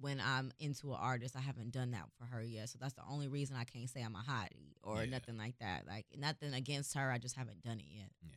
when 0.00 0.20
I'm 0.20 0.52
into 0.58 0.90
an 0.92 0.98
artist. 1.00 1.36
I 1.36 1.40
haven't 1.40 1.72
done 1.72 1.90
that 1.92 2.04
for 2.18 2.24
her 2.26 2.42
yet, 2.42 2.68
so 2.68 2.78
that's 2.80 2.94
the 2.94 3.02
only 3.10 3.28
reason 3.28 3.56
I 3.56 3.64
can't 3.64 3.88
say 3.88 4.02
I'm 4.02 4.14
a 4.16 4.18
hottie 4.18 4.74
or 4.82 5.04
Yeah. 5.04 5.10
nothing 5.10 5.36
like 5.36 5.58
that. 5.60 5.86
Like 5.86 6.06
nothing 6.16 6.54
against 6.54 6.94
her, 6.96 7.10
I 7.10 7.18
just 7.18 7.36
haven't 7.36 7.62
done 7.62 7.78
it 7.80 7.86
yet. 7.88 8.10
Yeah. 8.22 8.30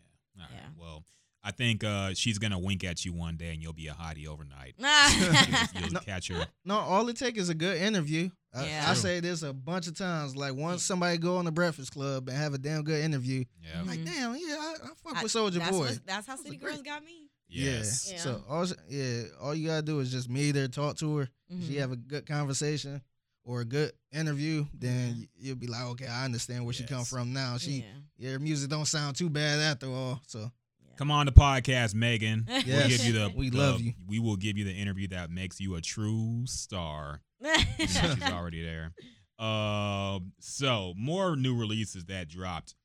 All 0.43 0.49
right. 0.49 0.59
Yeah. 0.61 0.69
Well, 0.79 1.03
I 1.45 1.51
think 1.51 1.83
uh, 1.83 2.13
she's 2.13 2.37
gonna 2.39 2.57
wink 2.59 2.83
at 2.85 3.03
you 3.03 3.11
one 3.13 3.35
day, 3.35 3.49
and 3.53 3.61
you'll 3.61 3.73
be 3.73 3.87
a 3.87 3.93
hottie 3.93 4.27
overnight. 4.27 4.75
You'll, 4.79 5.81
you'll 5.83 5.91
No. 5.93 5.99
catch 5.99 6.29
her. 6.29 6.45
No, 6.63 6.77
all 6.79 7.07
it 7.09 7.17
takes 7.17 7.37
is 7.37 7.49
a 7.49 7.53
good 7.53 7.77
interview. 7.81 8.29
I, 8.53 8.65
Yeah. 8.65 8.85
I 8.87 8.93
say 8.93 9.19
this 9.19 9.41
a 9.43 9.51
bunch 9.51 9.87
of 9.87 9.97
times. 9.97 10.37
Like 10.37 10.53
once 10.55 10.83
somebody 10.83 11.17
go 11.17 11.35
on 11.37 11.43
the 11.45 11.51
Breakfast 11.51 11.91
Club 11.93 12.29
and 12.29 12.37
have 12.37 12.53
a 12.53 12.57
damn 12.57 12.83
good 12.83 13.03
interview, 13.03 13.43
Yeah. 13.61 13.79
I'm 13.81 13.87
like 13.87 13.99
Mhm. 13.99 14.05
damn, 14.05 14.35
yeah, 14.35 14.55
I, 14.57 14.75
I 14.83 14.87
fuck 15.03 15.17
I- 15.17 15.23
with 15.23 15.33
Soulja 15.33 15.55
that's 15.55 15.69
Boy. 15.71 15.79
what- 15.79 16.05
That's 16.05 16.27
how 16.27 16.35
That 16.37 16.43
City 16.43 16.55
a 16.55 16.59
great- 16.59 16.71
Girls 16.75 16.81
got 16.83 17.03
me. 17.03 17.22
Yes. 17.53 18.07
Yeah. 18.09 18.15
Yeah. 18.15 18.21
So 18.21 18.43
all 18.49 18.67
yeah, 18.89 19.23
all 19.41 19.55
you 19.55 19.67
gotta 19.67 19.81
do 19.83 19.99
is 19.99 20.11
just 20.11 20.29
meet 20.29 20.55
her, 20.55 20.67
talk 20.67 20.97
to 20.97 21.17
her. 21.17 21.29
She 21.49 21.73
Mhm. 21.75 21.79
have 21.79 21.91
a 21.91 21.95
good 21.95 22.25
conversation 22.25 23.01
or 23.45 23.61
a 23.61 23.65
good 23.65 23.91
interview, 24.11 24.65
then 24.73 25.15
y- 25.19 25.27
you'll 25.37 25.55
be 25.57 25.67
like, 25.67 25.83
okay, 25.83 26.07
I 26.07 26.25
understand 26.25 26.63
where 26.65 26.73
she 26.73 26.83
come 26.85 27.03
from 27.05 27.33
now. 27.33 27.57
She 27.57 27.71
yeah. 27.79 27.85
yeah, 28.17 28.31
her 28.31 28.39
music 28.39 28.69
don't 28.69 28.85
sound 28.85 29.15
too 29.15 29.29
bad 29.29 29.59
after 29.59 29.87
all. 29.87 30.21
So 30.27 30.51
Come 30.95 31.09
on 31.09 31.25
the 31.25 31.31
podcast, 31.31 31.95
Megan. 31.95 32.45
We'll 32.47 32.61
give 32.87 33.03
you 33.05 33.13
the. 33.13 33.31
We 33.35 33.49
the- 33.49 33.57
love 33.57 33.81
you. 33.81 33.93
We 34.07 34.19
will 34.19 34.35
give 34.35 34.57
you 34.57 34.63
the 34.65 34.73
interview 34.73 35.07
that 35.09 35.29
makes 35.31 35.59
you 35.59 35.75
a 35.75 35.81
true 35.81 36.43
star. 36.45 37.21
She's 37.79 38.21
already 38.23 38.63
there. 38.63 38.93
Um, 39.43 40.33
so 40.39 40.93
more 40.95 41.35
new 41.35 41.55
releases 41.57 42.05
that 42.05 42.29
dropped 42.29 42.75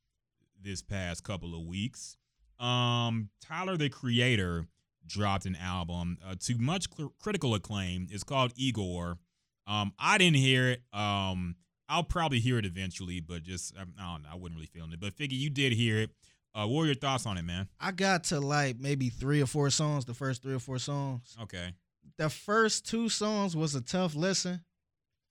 this 0.61 0.83
past 0.83 1.23
couple 1.23 1.55
of 1.55 1.67
weeks. 1.67 2.17
Um, 2.61 3.31
Tyler 3.41 3.77
the 3.77 3.89
Creator 3.89 4.67
dropped 5.07 5.47
an 5.47 5.57
album 5.57 6.19
uh, 6.27 6.35
to 6.41 6.59
much 6.59 6.87
cl- 6.95 7.13
critical 7.21 7.55
acclaim. 7.55 8.07
It's 8.11 8.25
called 8.25 8.53
Igor. 8.57 9.19
Um, 9.67 9.93
I 9.99 10.19
didn't 10.19 10.37
hear 10.37 10.71
it. 10.71 10.83
Um, 10.93 11.57
I'll 11.89 12.03
probably 12.05 12.41
hear 12.41 12.59
it 12.59 12.67
eventually, 12.67 13.21
but 13.21 13.43
just 13.43 13.75
um, 13.79 13.95
I 13.99 14.13
don't 14.13 14.23
know. 14.23 14.29
I 14.33 14.35
wasn't 14.35 14.57
really 14.57 14.67
feeling 14.67 14.93
it. 14.93 15.01
But 15.01 15.17
Figgy, 15.17 15.33
you 15.39 15.51
did 15.51 15.73
hear 15.73 15.99
it. 16.01 16.11
Uh, 16.55 16.67
what 16.67 16.81
were 16.81 16.87
your 16.87 16.95
thoughts 16.95 17.25
on 17.27 17.37
it, 17.39 17.43
man? 17.43 17.69
I 17.81 17.93
got 17.93 18.25
to 18.25 18.41
like 18.41 18.81
maybe 18.81 19.09
three 19.11 19.41
or 19.41 19.47
four 19.47 19.71
songs, 19.71 20.05
the 20.05 20.15
first 20.15 20.43
three 20.43 20.55
or 20.55 20.59
four 20.59 20.79
songs. 20.79 21.37
Okay. 21.43 21.73
The 22.17 22.29
first 22.29 22.87
two 22.89 23.09
songs 23.09 23.55
was 23.55 23.75
a 23.75 23.81
tough 23.81 24.15
listen. 24.17 24.63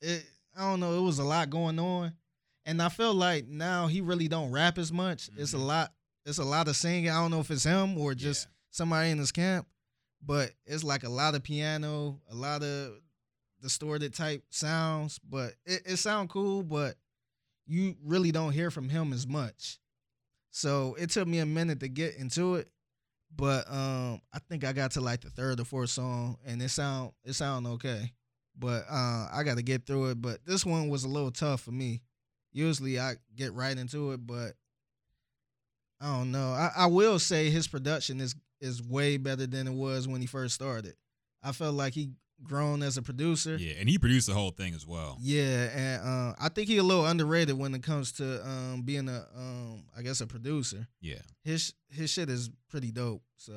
It 0.02 0.26
I 0.56 0.62
don't 0.62 0.80
know, 0.80 0.98
it 0.98 1.02
was 1.02 1.20
a 1.20 1.24
lot 1.24 1.50
going 1.50 1.78
on. 1.80 2.14
And 2.66 2.82
I 2.82 2.90
feel 2.90 3.14
like 3.14 3.48
now 3.48 3.88
he 3.88 4.02
really 4.02 4.28
don't 4.28 4.52
rap 4.52 4.78
as 4.78 4.92
much. 4.92 5.30
It's 5.38 5.54
a 5.54 5.58
Mhm. 5.58 5.66
lot 5.68 5.94
it's 6.28 6.40
a 6.40 6.44
lot 6.44 6.68
of 6.68 6.76
singing. 6.76 7.10
I 7.10 7.22
don't 7.22 7.32
know 7.32 7.40
if 7.40 7.50
it's 7.50 7.64
him 7.64 7.98
or 7.98 8.14
just 8.14 8.48
somebody 8.70 9.12
in 9.12 9.18
his 9.18 9.32
camp, 9.32 9.66
but 10.24 10.52
it's 10.66 10.84
like 10.84 11.04
a 11.04 11.10
lot 11.10 11.36
of 11.36 11.44
piano, 11.44 12.20
a 12.30 12.36
lot 12.36 12.64
of 12.64 13.00
distorted 13.62 14.14
type 14.14 14.44
sounds. 14.50 15.20
But 15.20 15.54
it, 15.66 15.84
it 15.86 15.98
sound 15.98 16.30
cool, 16.30 16.64
but 16.64 16.96
you 17.66 17.96
really 18.04 18.34
don't 18.34 18.52
hear 18.52 18.70
from 18.70 18.90
him 18.90 19.14
as 19.14 19.26
much. 19.26 19.80
So 20.52 20.96
it 21.00 21.12
took 21.12 21.30
me 21.30 21.40
a 21.40 21.46
minute 21.46 21.80
to 21.80 21.88
get 21.88 22.16
into 22.16 22.56
it. 22.56 22.68
But 23.34 23.70
um 23.72 24.22
I 24.34 24.40
think 24.50 24.64
I 24.64 24.74
got 24.74 24.92
to 24.92 25.02
like 25.02 25.22
the 25.22 25.30
third 25.30 25.60
or 25.60 25.66
fourth 25.66 25.90
song 25.92 26.38
and 26.46 26.62
it 26.62 26.70
sound 26.70 27.12
it 27.24 27.34
sound 27.34 27.68
okay. 27.68 28.12
But 28.58 28.86
uh 28.90 29.28
I 29.32 29.44
gotta 29.46 29.62
get 29.62 29.86
through 29.86 30.12
it. 30.12 30.22
But 30.22 30.46
this 30.46 30.66
one 30.66 30.90
was 30.90 31.04
a 31.04 31.10
little 31.10 31.32
tough 31.32 31.62
for 31.62 31.72
me. 31.72 32.02
Usually 32.52 33.00
I 33.00 33.16
get 33.36 33.54
right 33.54 33.78
into 33.78 34.12
it, 34.14 34.26
but 34.26 34.54
I 36.00 36.18
don't 36.18 36.32
know. 36.32 36.52
I, 36.52 36.72
I 36.76 36.86
will 36.88 37.20
say 37.20 37.50
his 37.50 37.68
production 37.68 38.22
is 38.22 38.36
is 38.60 38.82
way 38.82 39.18
better 39.18 39.46
than 39.46 39.68
it 39.68 39.74
was 39.74 40.08
when 40.08 40.22
he 40.22 40.28
first 40.28 40.56
started. 40.56 40.96
I 41.44 41.52
felt 41.52 41.76
like 41.76 41.94
he 41.94 42.12
grown 42.44 42.84
as 42.84 42.98
a 42.98 43.02
producer. 43.02 43.56
Yeah, 43.56 43.74
and 43.80 43.90
he 43.90 43.98
produced 43.98 44.28
the 44.28 44.34
whole 44.34 44.52
thing 44.52 44.74
as 44.74 44.86
well. 44.86 45.18
Yeah, 45.20 45.70
and 45.76 46.02
uh, 46.04 46.36
I 46.40 46.50
think 46.50 46.68
he 46.68 46.78
a 46.78 46.84
little 46.84 47.06
underrated 47.06 47.58
when 47.58 47.74
it 47.74 47.84
comes 47.84 48.12
to 48.14 48.46
um, 48.48 48.84
being 48.84 49.10
a 49.10 49.26
um, 49.36 49.84
I 49.98 50.02
guess 50.02 50.22
a 50.22 50.28
producer. 50.28 50.88
Yeah. 51.02 51.22
His 51.44 51.74
his 51.90 52.10
shit 52.10 52.30
is 52.30 52.50
pretty 52.70 52.92
dope. 52.92 53.24
So 53.38 53.54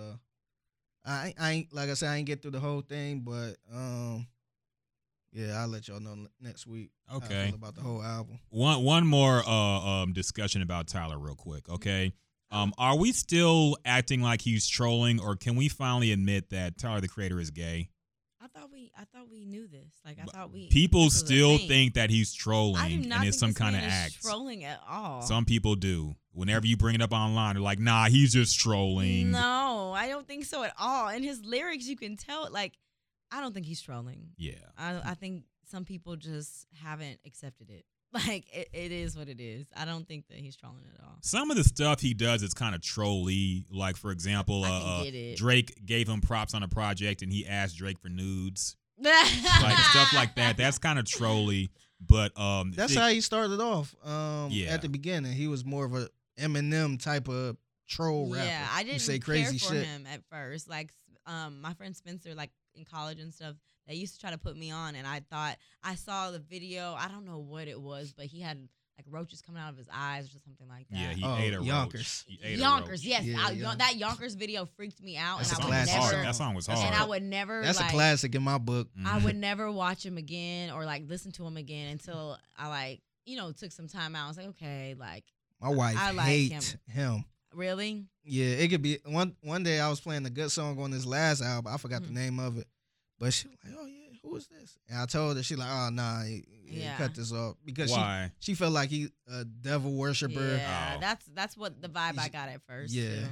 I 1.05 1.35
I 1.39 1.51
ain't 1.53 1.75
like 1.75 1.91
I 1.91 1.95
said 1.95 2.11
I 2.11 2.17
ain't 2.17 2.27
get 2.27 2.43
through 2.43 2.53
the 2.53 2.61
whole 2.61 2.83
thing, 2.83 3.21
but 3.21 3.57
um, 3.73 4.27
yeah, 5.33 5.61
I'll 5.61 5.69
let 5.69 5.89
y'all 5.89 6.01
know 6.01 6.27
next 6.41 6.67
week. 6.67 6.91
Okay. 7.13 7.53
about 7.55 7.75
the 7.75 7.83
whole 7.83 8.03
album. 8.03 8.39
One 8.51 8.83
one 8.83 9.07
more 9.07 9.43
uh, 9.47 9.53
um, 10.03 10.13
discussion 10.13 10.63
about 10.63 10.89
Tyler, 10.89 11.19
real 11.19 11.37
quick. 11.37 11.69
Okay, 11.69 12.13
um, 12.51 12.73
are 12.79 12.97
we 12.97 13.13
still 13.13 13.77
acting 13.85 14.23
like 14.23 14.43
he's 14.43 14.67
trolling, 14.69 15.21
or 15.21 15.37
can 15.37 15.57
we 15.57 15.69
finally 15.69 16.13
admit 16.13 16.51
that 16.51 16.79
Tyler 16.79 17.01
the 17.01 17.09
Creator 17.09 17.39
is 17.41 17.51
gay? 17.51 17.91
I 18.43 18.47
thought 18.49 18.71
we 18.73 18.91
I 18.99 19.05
thought 19.05 19.31
we 19.31 19.45
knew 19.45 19.69
this. 19.69 20.01
Like 20.05 20.19
I 20.21 20.25
thought 20.25 20.51
we 20.53 20.69
People 20.69 21.05
this 21.05 21.15
was 21.15 21.23
a 21.23 21.27
still 21.27 21.59
think 21.59 21.95
that 21.95 22.11
he's 22.11 22.33
I 22.33 22.37
do 22.37 22.43
trolling, 22.43 23.09
not 23.09 23.19
and 23.21 23.29
it's 23.29 23.39
think 23.41 23.57
some 23.57 23.65
kind 23.65 23.77
of 23.77 23.83
act. 23.83 24.23
trolling 24.23 24.65
at 24.65 24.81
all. 24.89 25.23
Some 25.23 25.45
people 25.45 25.75
do. 25.77 26.17
Whenever 26.33 26.67
you 26.67 26.77
bring 26.77 26.95
it 26.95 27.03
up 27.03 27.13
online, 27.13 27.55
they're 27.55 27.63
like, 27.63 27.79
"Nah, 27.79 28.07
he's 28.07 28.33
just 28.33 28.59
trolling." 28.59 29.31
No, 29.31 29.93
I 29.97 30.09
don't 30.09 30.27
think 30.27 30.45
so 30.45 30.63
at 30.63 30.73
all. 30.79 31.09
In 31.09 31.23
his 31.23 31.45
lyrics, 31.45 31.87
you 31.87 31.97
can 31.97 32.17
tell. 32.17 32.49
Like, 32.51 32.79
I 33.31 33.41
don't 33.41 33.53
think 33.53 33.67
he's 33.67 33.81
trolling. 33.83 34.31
Yeah. 34.37 34.53
I 34.79 35.01
I 35.05 35.15
think 35.15 35.45
some 35.71 35.85
people 35.85 36.17
just 36.17 36.67
haven't 36.83 37.21
accepted 37.27 37.71
it. 37.71 37.85
Like 38.27 38.45
it, 38.53 38.69
it 38.73 38.91
is 38.93 39.17
what 39.17 39.29
it 39.29 39.41
is. 39.41 39.67
I 39.77 39.85
don't 39.85 40.07
think 40.07 40.27
that 40.29 40.37
he's 40.39 40.57
trolling 40.57 40.83
at 40.99 41.05
all. 41.05 41.17
Some 41.23 41.51
of 41.51 41.57
the 41.57 41.63
stuff 41.65 42.01
he 42.01 42.13
does 42.13 42.43
is 42.43 42.53
kind 42.55 42.75
of 42.75 42.83
trolly. 42.83 43.67
Like, 43.71 43.97
for 43.97 44.11
example, 44.11 44.65
uh, 44.65 45.03
uh. 45.03 45.05
Drake 45.37 45.87
gave 45.87 46.09
him 46.09 46.21
props 46.21 46.53
on 46.53 46.65
a 46.65 46.69
project, 46.69 47.23
and 47.23 47.33
he 47.33 47.47
asked 47.47 47.77
Drake 47.77 48.01
for 48.01 48.09
nudes, 48.09 48.75
like 48.99 49.15
like 49.63 49.79
stuff 49.79 50.13
like 50.13 50.35
that. 50.35 50.57
That's 50.57 50.79
kind 50.79 50.99
of 50.99 51.07
trolly. 51.07 51.71
But 52.05 52.37
um, 52.37 52.73
That's 52.75 52.93
it- 52.93 52.99
how 52.99 53.09
he 53.09 53.21
started 53.21 53.61
off. 53.61 53.95
Um, 54.05 54.49
Yeah. 54.51 54.71
at 54.73 54.83
the 54.83 54.89
beginning, 54.89 55.33
he 55.33 55.47
was 55.47 55.65
more 55.65 55.85
of 55.85 55.95
a 55.95 56.09
Eminem 56.39 57.01
type 57.01 57.29
of 57.29 57.57
troll 57.89 58.29
rapper. 58.33 58.45
Yeah, 58.47 58.67
I 58.73 58.81
who 58.81 58.87
didn't 58.87 59.01
say 59.03 59.19
crazy 59.21 59.59
care 59.59 59.69
for 59.69 59.75
shit. 59.77 59.87
him 59.87 60.07
at 60.13 60.23
first. 60.33 60.69
Like, 60.69 60.91
um, 61.27 61.61
my 61.61 61.75
friend 61.75 61.95
Spencer, 61.97 62.35
like 62.35 62.51
in 62.75 62.85
college 62.85 63.21
and 63.21 63.33
stuff, 63.33 63.55
they 63.91 63.97
used 63.97 64.15
to 64.15 64.21
try 64.21 64.31
to 64.31 64.39
put 64.39 64.57
me 64.57 64.71
on, 64.71 64.95
and 64.95 65.07
I 65.07 65.21
thought 65.31 65.57
I 65.83 65.97
saw 65.97 66.31
the 66.31 66.39
video. 66.39 66.95
I 66.99 67.09
don't 67.09 67.27
know 67.27 67.39
what 67.39 67.67
it 67.69 67.79
was, 67.81 68.13
but 68.17 68.27
he 68.27 68.41
had 68.41 68.57
like 68.97 69.07
roaches 69.11 69.41
coming 69.41 69.61
out 69.63 69.71
of 69.73 69.79
his 69.79 69.89
eyes 69.93 70.27
or 70.27 70.39
something 70.45 70.69
like 70.69 70.87
that. 70.91 70.99
Yeah, 70.99 71.13
he 71.15 71.25
Oh, 71.25 71.37
ate 71.39 71.55
a 71.55 71.59
roach. 71.59 71.67
Yonkers. 71.67 72.25
He 72.29 72.39
ate 72.45 72.57
a 72.57 72.61
Yonkers, 72.61 72.89
roach. 72.91 73.03
yes, 73.05 73.25
Yeah, 73.25 73.37
I- 73.41 73.51
Yonkers. 73.53 73.79
that 73.79 73.97
Yonkers 73.97 74.35
video 74.35 74.67
freaked 74.67 75.03
me 75.03 75.17
out, 75.17 75.39
That's 75.39 75.51
and 75.53 75.59
a 75.59 75.63
I 75.63 75.65
would 75.67 75.73
That 75.75 75.89
song 75.89 75.97
was 75.97 75.97
classic. 75.97 76.03
hard. 76.03 76.13
never, 76.15 76.27
That 76.27 76.37
song 76.37 76.55
was 76.55 76.67
hard. 76.67 76.79
and 76.87 76.95
I 76.95 77.05
would 77.07 77.23
never. 77.23 77.63
That's 77.63 77.81
like, 77.81 77.89
a 77.89 77.93
classic 77.93 78.35
in 78.35 78.43
my 78.43 78.59
book. 78.59 78.89
I 79.05 79.19
Mhm. 79.19 79.25
would 79.25 79.37
never 79.37 79.73
watch 79.73 80.05
him 80.07 80.19
again 80.19 80.71
or 80.71 80.85
like 80.85 81.05
listen 81.09 81.33
to 81.33 81.47
him 81.47 81.57
again 81.57 81.91
until 81.93 82.39
I 82.57 82.69
like 82.69 83.01
you 83.25 83.37
know 83.37 83.53
took 83.53 83.73
some 83.73 83.89
time 83.89 84.15
out. 84.15 84.27
I 84.27 84.29
was 84.29 84.37
like, 84.37 84.49
okay, 84.49 84.95
like 84.99 85.25
My 85.61 85.69
wife 85.71 85.97
I 85.99 86.11
like 86.13 86.27
hates 86.27 86.77
him. 86.89 87.25
really? 87.55 88.07
Yeah, 88.25 88.47
it 88.47 88.69
could 88.69 88.83
be 88.83 88.99
one 89.07 89.35
one 89.41 89.63
day 89.63 89.81
I 89.81 89.89
was 89.89 90.01
playing 90.01 90.27
a 90.27 90.31
good 90.31 90.51
song 90.51 90.79
on 90.79 90.93
his 90.93 91.07
last 91.07 91.41
album. 91.43 91.73
I 91.73 91.79
forgot 91.79 92.03
Mhm. 92.03 92.07
the 92.09 92.13
name 92.13 92.39
of 92.39 92.59
it. 92.59 92.69
But 93.21 93.33
she 93.35 93.47
was 93.49 93.59
like, 93.65 93.75
Oh 93.79 93.85
yeah, 93.87 94.17
who 94.23 94.35
is 94.37 94.49
this? 94.49 94.77
And 94.89 94.99
I 94.99 95.07
told 95.07 95.37
her, 95.37 95.43
she 95.45 95.55
like, 95.55 95.69
Oh 95.71 95.91
nah, 95.93 96.23
yeah, 96.25 96.41
Yeah. 96.65 96.97
cut 96.97 97.15
this 97.15 97.33
off. 97.33 97.55
Because 97.65 97.91
Why? 97.93 98.33
she 98.41 98.53
she 98.53 98.55
felt 98.57 98.73
like 98.73 98.89
he 98.91 99.11
a 99.31 99.45
devil 99.45 99.93
worshiper. 99.93 100.41
Yeah, 100.57 100.95
Oh. 100.97 101.01
that's 101.01 101.27
that's 101.27 101.57
what 101.57 101.81
the 101.81 101.89
vibe 101.89 102.19
I 102.19 102.29
got 102.29 102.49
at 102.49 102.63
first. 102.63 102.93
Yeah. 102.95 103.11
too. 103.11 103.27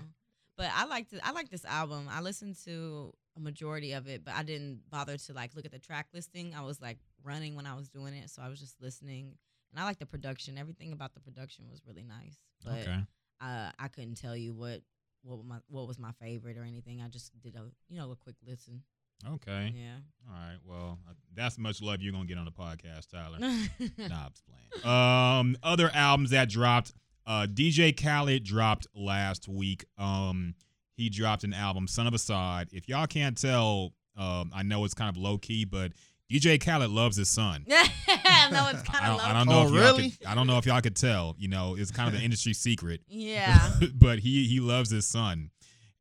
But 0.56 0.70
I 0.74 0.84
liked 0.86 1.12
it. 1.12 1.20
I 1.24 1.32
like 1.32 1.48
this 1.50 1.64
album. 1.64 2.06
I 2.10 2.20
listened 2.20 2.56
to 2.64 3.12
a 3.36 3.40
majority 3.40 3.92
of 3.92 4.08
it, 4.08 4.24
but 4.24 4.34
I 4.34 4.42
didn't 4.42 4.80
bother 4.90 5.16
to 5.16 5.32
like 5.32 5.54
look 5.56 5.64
at 5.64 5.72
the 5.72 5.78
track 5.78 6.08
listing. 6.12 6.54
I 6.54 6.62
was 6.62 6.80
like 6.82 6.98
running 7.24 7.54
when 7.56 7.64
I 7.66 7.74
was 7.74 7.88
doing 7.88 8.12
it, 8.14 8.28
so 8.28 8.42
I 8.42 8.48
was 8.48 8.60
just 8.60 8.80
listening. 8.80 9.36
And 9.70 9.80
I 9.80 9.84
like 9.84 9.98
the 9.98 10.06
production. 10.06 10.58
Everything 10.58 10.92
about 10.92 11.14
the 11.14 11.20
production 11.20 11.66
was 11.70 11.80
really 11.86 12.02
nice. 12.04 12.36
But 12.64 12.80
Okay. 12.88 12.98
uh, 13.40 13.70
I 13.78 13.88
couldn't 13.88 14.16
tell 14.16 14.36
you 14.36 14.52
what 14.52 14.82
what 15.22 15.44
my 15.44 15.58
what 15.68 15.86
was 15.86 15.98
my 15.98 16.12
favorite 16.20 16.58
or 16.58 16.64
anything. 16.64 17.00
I 17.00 17.08
just 17.08 17.30
did 17.40 17.54
a 17.54 17.70
you 17.88 17.96
know 17.96 18.10
a 18.10 18.16
quick 18.16 18.36
listen. 18.44 18.82
Okay. 19.26 19.72
Yeah. 19.76 19.96
All 20.28 20.34
right. 20.34 20.58
Well, 20.64 20.98
uh, 21.08 21.12
that's 21.34 21.58
much 21.58 21.82
love 21.82 22.00
you're 22.00 22.12
gonna 22.12 22.24
get 22.26 22.38
on 22.38 22.44
the 22.44 22.50
podcast, 22.52 23.10
Tyler. 23.10 23.38
yeah. 23.40 23.88
nah, 24.08 24.26
I'm 24.26 24.32
playing. 24.82 24.86
Um, 24.86 25.56
other 25.62 25.90
albums 25.92 26.30
that 26.30 26.48
dropped. 26.48 26.92
Uh, 27.26 27.46
DJ 27.46 27.94
Khaled 27.94 28.44
dropped 28.44 28.86
last 28.94 29.48
week. 29.48 29.84
Um, 29.98 30.54
he 30.96 31.10
dropped 31.10 31.44
an 31.44 31.52
album, 31.52 31.86
Son 31.86 32.06
of 32.06 32.14
a 32.14 32.18
Sod. 32.18 32.68
If 32.72 32.88
y'all 32.88 33.06
can't 33.06 33.36
tell, 33.36 33.92
um, 34.16 34.50
I 34.54 34.62
know 34.62 34.84
it's 34.84 34.94
kind 34.94 35.10
of 35.14 35.16
low 35.20 35.36
key, 35.36 35.64
but 35.64 35.92
DJ 36.32 36.58
Khaled 36.62 36.90
loves 36.90 37.16
his 37.16 37.28
son. 37.28 37.64
no, 37.68 37.74
it's 37.76 37.90
I 38.08 38.82
kind 38.84 39.04
of 39.04 39.04
don't, 39.04 39.18
low. 39.18 39.24
I 39.24 39.32
don't 39.34 39.46
know 39.48 39.58
Oh, 39.60 39.62
if 39.66 39.68
y'all 39.68 39.96
really? 39.96 40.10
could, 40.10 40.26
I 40.26 40.34
don't 40.34 40.46
know 40.46 40.58
if 40.58 40.66
y'all 40.66 40.80
could 40.80 40.96
tell. 40.96 41.34
You 41.38 41.48
know, 41.48 41.76
it's 41.78 41.90
kind 41.90 42.08
of 42.08 42.14
an 42.14 42.22
industry 42.22 42.52
secret. 42.54 43.00
Yeah. 43.08 43.70
but 43.94 44.18
he 44.20 44.46
he 44.46 44.60
loves 44.60 44.90
his 44.90 45.06
son, 45.06 45.50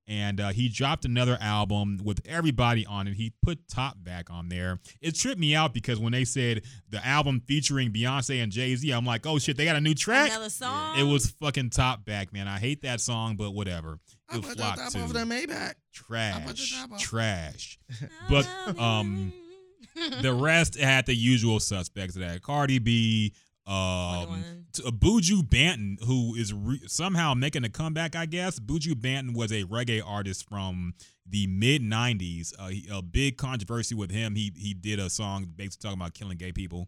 and 0.07 0.39
uh, 0.39 0.49
he 0.49 0.69
dropped 0.69 1.03
another 1.05 1.37
album 1.41 1.99
with 2.03 2.21
everybody 2.25 2.85
on 2.85 3.07
it. 3.07 3.15
He 3.15 3.33
put 3.43 3.67
Top 3.67 3.95
back 4.01 4.29
on 4.31 4.49
there. 4.49 4.79
It 5.01 5.15
tripped 5.15 5.39
me 5.39 5.53
out 5.55 5.73
because 5.73 5.99
when 5.99 6.13
they 6.13 6.23
said 6.25 6.61
the 6.89 7.05
album 7.05 7.41
featuring 7.45 7.91
Beyonce 7.91 8.41
and 8.41 8.51
Jay 8.51 8.75
Z, 8.75 8.89
I'm 8.91 9.05
like, 9.05 9.25
oh 9.25 9.37
shit, 9.39 9.57
they 9.57 9.65
got 9.65 9.75
a 9.75 9.81
new 9.81 9.93
track. 9.93 10.29
Another 10.31 10.49
song. 10.49 10.97
It 10.97 11.03
was 11.03 11.31
fucking 11.41 11.71
Top 11.71 12.05
back, 12.05 12.31
man. 12.33 12.47
I 12.47 12.57
hate 12.59 12.81
that 12.83 13.01
song, 13.01 13.35
but 13.35 13.51
whatever. 13.51 13.99
I 14.29 14.37
It 14.37 14.41
put 14.41 14.49
the 14.51 14.55
flopped 14.57 14.79
top 14.79 14.91
too. 14.93 14.99
off 15.01 15.13
that 15.13 15.27
Maybach. 15.27 15.51
I 15.51 16.41
put 16.45 16.55
the 16.55 16.63
Trash, 16.63 16.71
top 16.81 16.91
off. 16.93 16.99
trash. 16.99 17.79
But, 18.29 18.47
um, 18.79 19.33
The 20.21 20.33
rest 20.33 20.77
had 20.77 21.05
the 21.07 21.15
usual 21.15 21.59
suspects. 21.59 22.15
That 22.15 22.41
Cardi 22.43 22.77
B, 22.79 23.33
Um, 23.67 24.25
21. 24.27 24.65
t- 24.73 24.83
uh, 24.85 24.91
Buju 24.91 25.41
Banton, 25.49 26.03
who 26.05 26.35
is 26.35 26.53
re- 26.53 26.81
somehow 26.87 27.33
making 27.33 27.63
a 27.65 27.69
comeback, 27.69 28.15
I 28.15 28.25
guess. 28.25 28.59
Buju 28.59 28.93
Banton 28.93 29.35
was 29.35 29.51
a 29.51 29.63
reggae 29.65 30.01
artist 30.05 30.47
from 30.47 30.93
the 31.25 31.47
mid 31.47 31.81
'90s. 31.81 32.53
Uh, 32.57 32.67
he- 32.69 32.87
a 32.91 33.01
big 33.01 33.37
controversy 33.37 33.93
with 33.95 34.11
him. 34.11 34.35
He 34.35 34.51
he 34.55 34.73
did 34.73 34.99
a 34.99 35.09
song 35.09 35.45
basically 35.55 35.89
talking 35.89 35.99
about 36.01 36.13
killing 36.13 36.37
gay 36.37 36.51
people, 36.53 36.87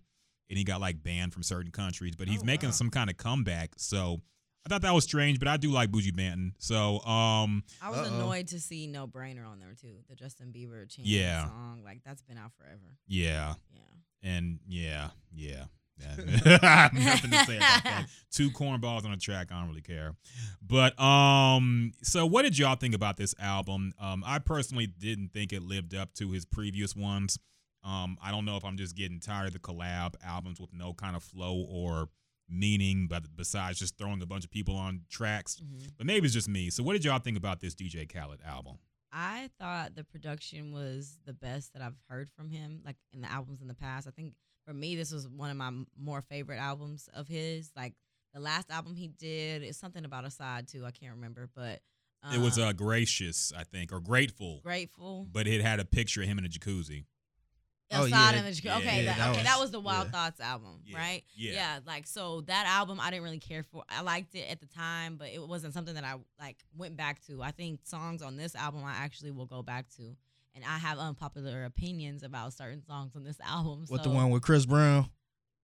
and 0.50 0.58
he 0.58 0.64
got 0.64 0.80
like 0.80 1.04
banned 1.04 1.34
from 1.34 1.44
certain 1.44 1.72
countries. 1.72 2.16
But 2.16 2.28
he's 2.30 2.42
Oh, 2.44 2.46
making 2.46 2.70
wow. 2.70 2.74
some 2.74 2.90
kind 2.90 3.10
of 3.10 3.18
comeback. 3.18 3.72
So 3.78 4.22
I 4.66 4.70
thought 4.70 4.82
that 4.84 4.94
was 4.94 5.04
strange, 5.04 5.40
but 5.40 5.48
I 5.50 5.58
do 5.58 5.72
like 5.72 5.90
Buju 5.92 6.12
Banton. 6.14 6.52
So 6.60 7.00
um, 7.02 7.64
I 7.82 7.90
was 7.90 8.00
Uh-oh. 8.08 8.16
annoyed 8.16 8.48
to 8.50 8.60
see 8.62 8.88
No 8.88 9.06
Brainer 9.08 9.46
on 9.48 9.60
there 9.60 9.74
too. 9.74 9.96
The 10.08 10.16
Justin 10.16 10.54
Bieber 10.56 10.88
chant 10.90 11.08
Yeah. 11.08 11.46
song. 11.48 11.82
Like 11.84 12.02
that's 12.06 12.22
been 12.22 12.38
out 12.38 12.54
forever. 12.58 12.96
yeah, 13.08 13.56
Yeah. 13.74 13.82
and 14.24 14.60
yeah, 14.68 15.10
yeah. 15.34 15.66
I 16.02 16.62
have 16.62 16.94
nothing 16.94 17.32
to 17.32 17.46
say 17.46 17.58
about 17.58 17.84
that. 17.84 18.08
Two 18.32 18.52
cornballs 18.52 19.06
on 19.06 19.12
a 19.12 19.18
track. 19.18 19.48
I 19.52 19.60
don't 19.60 19.70
really 19.70 19.82
care. 19.82 20.16
But 20.62 21.00
um, 21.00 21.92
so 22.04 22.26
what 22.26 22.44
did 22.44 22.58
y'all 22.58 22.76
think 22.76 22.96
about 22.96 23.18
this 23.18 23.34
album? 23.40 23.94
Um, 24.00 24.24
I 24.26 24.40
personally 24.40 24.88
didn't 24.88 25.34
think 25.34 25.52
it 25.54 25.62
lived 25.64 25.96
up 25.96 26.14
to 26.16 26.32
his 26.32 26.46
previous 26.46 26.96
ones. 26.96 27.38
Um, 27.84 28.18
I 28.22 28.32
don't 28.32 28.46
know 28.46 28.58
if 28.58 28.66
I'm 28.66 28.78
just 28.78 28.96
getting 28.96 29.20
tired 29.20 29.48
of 29.48 29.54
the 29.54 29.60
collab 29.60 30.16
albums 30.24 30.60
with 30.60 30.74
no 30.74 30.94
kind 30.94 31.16
of 31.16 31.24
flow 31.24 31.66
or 31.70 32.10
meaning, 32.50 33.08
but 33.08 33.24
besides 33.36 33.80
just 33.80 33.98
throwing 33.98 34.22
a 34.22 34.26
bunch 34.26 34.44
of 34.44 34.52
people 34.52 34.76
on 34.76 35.02
tracks. 35.10 35.62
Mhm. 35.64 35.92
But 35.98 36.08
maybe 36.08 36.26
it's 36.26 36.34
just 36.34 36.50
me. 36.50 36.70
So 36.70 36.84
what 36.84 36.94
did 36.94 37.06
y'all 37.06 37.20
think 37.20 37.38
about 37.38 37.62
this 37.62 37.76
DJ 37.76 38.06
Khaled 38.12 38.42
album? 38.46 38.78
I 39.12 39.50
thought 39.60 39.96
the 39.96 40.04
production 40.04 40.72
was 40.72 41.18
the 41.26 41.34
best 41.34 41.74
that 41.74 41.82
I've 41.82 41.98
heard 42.10 42.30
from 42.36 42.50
him, 42.50 42.82
like 42.86 42.98
in 43.12 43.22
the 43.22 43.32
albums 43.32 43.62
in 43.62 43.68
the 43.68 43.74
past. 43.74 44.08
I 44.08 44.12
think 44.12 44.34
for 44.70 44.76
me, 44.76 44.96
this 44.96 45.12
was 45.12 45.28
one 45.28 45.50
of 45.50 45.58
my 45.58 45.72
more 46.00 46.22
favorite 46.22 46.58
albums 46.60 47.10
of 47.16 47.28
his. 47.28 47.72
Like 47.76 47.94
the 48.36 48.40
last 48.40 48.70
album 48.70 48.96
he 48.96 49.08
did 49.08 49.64
is 49.64 49.78
something 49.78 50.06
about 50.06 50.26
a 50.26 50.30
side 50.30 50.68
too. 50.68 50.86
I 50.86 50.92
can't 50.92 51.16
remember, 51.16 51.50
but 51.56 51.80
um, 52.22 52.36
it 52.36 52.40
was 52.40 52.60
uh, 52.60 52.72
gracious, 52.74 53.52
I 53.58 53.64
think, 53.64 53.92
or 53.92 54.00
grateful. 54.00 54.60
grateful. 54.64 55.26
But 55.32 55.48
it 55.48 55.62
had 55.62 55.80
a 55.80 55.86
picture 55.86 56.22
of 56.22 56.28
him 56.28 56.38
in 56.38 56.46
a 56.46 56.50
jacuzzi. 56.50 57.06
Oh, 57.92 58.04
Aside 58.06 58.34
yeah. 58.34 58.40
in 58.40 58.46
the 58.46 58.52
Jac- 58.52 58.64
Yeah, 58.66 58.78
okay, 58.78 58.98
yeah, 59.04 59.06
that, 59.14 59.18
that 59.18 59.30
okay, 59.32 59.44
that 59.44 59.56
was- 59.56 59.62
was 59.62 59.72
the 59.72 59.80
Wild 59.80 60.06
yeah. 60.08 60.12
Thoughts 60.12 60.40
album, 60.40 60.82
Yeah, 60.86 60.98
right? 61.00 61.24
yeah. 61.36 61.80
like 61.88 62.06
so 62.06 62.42
that 62.42 62.68
album 62.68 63.00
I 63.02 63.10
didn't 63.10 63.24
really 63.24 63.40
care 63.40 63.64
for. 63.64 63.84
I 63.90 64.02
liked 64.02 64.36
it 64.36 64.46
at 64.48 64.60
the 64.60 64.68
time, 64.68 65.16
but 65.16 65.30
it 65.30 65.42
wasn't 65.48 65.74
something 65.74 65.96
that 65.96 66.04
I 66.04 66.14
like 66.40 66.58
went 66.78 66.96
back 66.98 67.26
to. 67.26 67.42
I 67.42 67.50
think 67.50 67.80
songs 67.86 68.22
on 68.22 68.38
this 68.38 68.54
album 68.54 68.84
I 68.86 68.92
actually 68.92 69.32
will 69.32 69.48
go 69.48 69.64
back 69.64 69.90
to, 69.98 70.16
and 70.62 70.66
I 70.72 70.78
have 70.78 70.98
unpopular 71.00 71.66
opinions 71.66 72.24
about 72.24 72.54
certain 72.54 72.84
songs 72.84 73.16
on 73.16 73.24
this 73.24 73.38
album. 73.46 73.86
What 73.88 74.04
so- 74.04 74.10
the 74.10 74.16
one 74.16 74.30
with 74.30 74.42
Chris 74.44 74.66
Brown. 74.66 75.10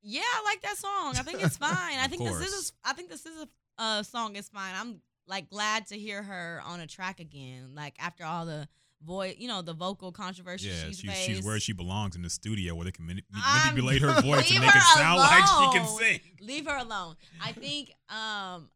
yeah, 0.02 0.22
I 0.22 0.44
like 0.46 0.62
that 0.62 0.78
song. 0.78 1.16
I 1.18 1.24
think 1.24 1.44
it's 1.44 1.58
fine. 1.70 1.72
I 2.00 2.06
Of 2.06 2.12
think 2.12 2.24
this 2.24 2.42
is 2.54 2.74
I 2.84 2.94
think 2.94 3.10
this 3.10 3.26
is 3.26 3.42
a 3.44 3.48
uh, 3.82 4.04
song 4.04 4.36
is 4.36 4.48
fine. 4.50 4.74
I'm 4.76 5.02
like 5.28 5.50
glad 5.50 5.88
to 5.88 5.98
hear 5.98 6.22
her 6.24 6.62
on 6.66 6.80
a 6.80 6.88
track 6.88 7.20
again. 7.20 7.72
Like 7.76 7.96
after 8.00 8.24
all 8.24 8.46
the 8.46 8.68
voice, 9.04 9.36
you 9.38 9.48
know, 9.48 9.62
the 9.62 9.74
vocal 9.74 10.12
controversy 10.12 10.68
Yeah, 10.70 10.74
she's 10.88 11.00
she's, 11.00 11.10
faced. 11.12 11.26
she's 11.26 11.44
where 11.46 11.60
she 11.60 11.74
belongs 11.74 12.16
in 12.16 12.22
the 12.22 12.30
studio 12.30 12.74
where 12.76 12.86
they 12.86 12.92
can 12.92 13.06
mani- 13.06 13.24
I'm- 13.36 13.74
manipulate 13.76 14.02
her 14.02 14.22
voice 14.22 14.50
Leave 14.50 14.58
and 14.58 14.66
make 14.66 14.76
it 14.76 14.82
her 14.82 15.00
sound 15.00 15.18
like 15.20 15.46
she 15.46 15.78
can 15.80 15.88
sing. 15.98 16.20
Leave 16.42 16.66
her 16.68 16.78
alone. 16.78 17.16
I 17.44 17.52
think 17.52 17.92
um 18.10 18.70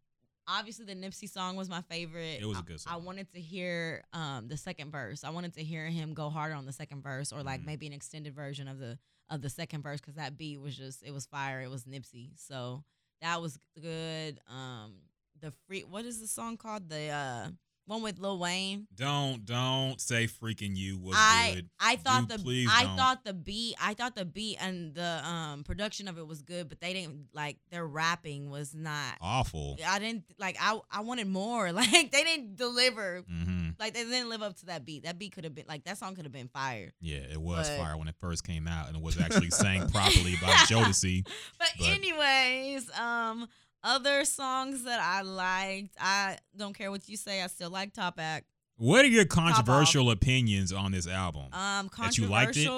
obviously 0.49 0.85
the 0.85 0.95
Nipsey 0.95 1.29
song 1.29 1.55
was 1.55 1.69
my 1.69 1.81
favorite. 1.83 2.41
It 2.41 2.45
was 2.45 2.59
a 2.59 2.63
good 2.63 2.79
song. 2.79 2.93
I, 2.93 2.95
song. 2.97 3.05
wanted 3.05 3.31
to 3.33 3.39
hear 3.39 4.03
um 4.13 4.47
the 4.47 4.57
second 4.57 4.91
verse. 4.91 5.23
I 5.23 5.29
wanted 5.29 5.53
to 5.55 5.63
hear 5.63 5.85
him 5.87 6.13
go 6.13 6.29
harder 6.29 6.55
on 6.55 6.65
the 6.65 6.73
second 6.73 7.03
verse 7.03 7.31
or 7.31 7.43
like 7.43 7.61
Mhm. 7.61 7.65
maybe 7.65 7.87
an 7.87 7.93
extended 7.93 8.33
version 8.33 8.67
of 8.67 8.79
the 8.79 8.97
of 9.29 9.41
the 9.41 9.49
second 9.49 9.83
verse 9.83 10.01
cuz 10.01 10.15
that 10.15 10.37
beat 10.37 10.57
was 10.59 10.75
just 10.75 11.03
it 11.03 11.11
was 11.11 11.25
fire. 11.27 11.61
It 11.61 11.69
was 11.69 11.83
Nipsey. 11.85 12.31
So 12.37 12.83
that 13.21 13.41
was 13.41 13.59
good. 13.79 14.39
Um 14.47 15.01
the 15.39 15.51
free 15.67 15.83
what 15.83 16.05
is 16.05 16.19
the 16.19 16.27
song 16.27 16.57
called? 16.57 16.89
The 16.89 17.09
uh 17.09 17.49
one 17.89 18.01
with 18.01 18.19
Lil 18.19 18.37
Wayne. 18.39 18.87
Don't 18.95 19.43
don't 19.45 19.99
say 19.99 20.27
Freak 20.27 20.61
N 20.61 20.75
You 20.75 20.97
was 20.97 21.15
I 21.17 21.53
good. 21.55 21.69
I 21.79 21.95
thought 21.97 22.29
the 22.29 22.37
please 22.39 22.69
I 22.71 22.83
don't. 22.83 22.95
thought 22.97 23.25
the 23.25 23.33
beat 23.33 23.75
I 23.81 23.93
thought 23.95 24.15
the 24.15 24.25
beat 24.25 24.57
and 24.61 24.93
the 24.93 25.21
um 25.27 25.63
production 25.63 26.07
of 26.07 26.17
it 26.17 26.25
was 26.27 26.41
good, 26.41 26.69
but 26.69 26.79
they 26.79 26.93
didn't 26.93 27.27
like 27.33 27.57
their 27.71 27.85
rapping 27.85 28.49
was 28.49 28.73
not. 28.75 29.15
Awful. 29.21 29.77
I 29.85 29.99
didn't 29.99 30.23
like 30.37 30.55
I 30.61 30.79
I 30.91 31.01
wanted 31.01 31.27
more. 31.27 31.71
Like 31.79 32.11
they 32.11 32.23
didn't 32.23 32.55
deliver. 32.57 33.23
hmm 33.27 33.69
Like 33.79 33.93
they 33.93 34.03
didn't 34.03 34.29
live 34.29 34.41
up 34.43 34.55
to 34.57 34.65
that 34.67 34.85
beat. 34.85 35.03
That 35.03 35.17
beat 35.17 35.31
could 35.33 35.43
have 35.45 35.55
been 35.55 35.65
like 35.67 35.83
that 35.85 35.97
song 35.97 36.13
could 36.15 36.25
have 36.25 36.31
been 36.31 36.49
fire. 36.49 36.91
Yeah, 37.01 37.17
it 37.31 37.41
was 37.41 37.67
But- 37.69 37.77
fire 37.79 37.97
when 37.97 38.07
it 38.07 38.15
first 38.19 38.43
came 38.45 38.67
out, 38.67 38.87
and 38.87 38.95
it 38.97 39.01
was 39.01 39.17
actually 39.19 39.49
sang 39.49 39.89
properly 39.89 40.35
by 40.41 40.47
Jodeci. 40.69 41.25
But, 41.57 41.69
But- 41.79 41.87
anyways, 41.87 42.89
um 42.99 43.47
other 43.83 44.25
songs 44.25 44.83
that 44.83 44.99
I 44.99 45.21
liked, 45.21 45.95
I 45.99 46.37
don't 46.55 46.73
care 46.77 46.91
what 46.91 47.07
you 47.07 47.17
say, 47.17 47.41
I 47.41 47.47
still 47.47 47.69
like 47.69 47.93
Top 47.93 48.19
Act. 48.19 48.45
What 48.77 49.03
are 49.03 49.09
your 49.09 49.25
controversial 49.25 50.09
opinions 50.11 50.71
on 50.71 50.91
this 50.91 51.07
album? 51.07 51.47
Um 51.53 51.89
That 51.97 52.17
you 52.17 52.27
liked 52.27 52.57
it? 52.57 52.69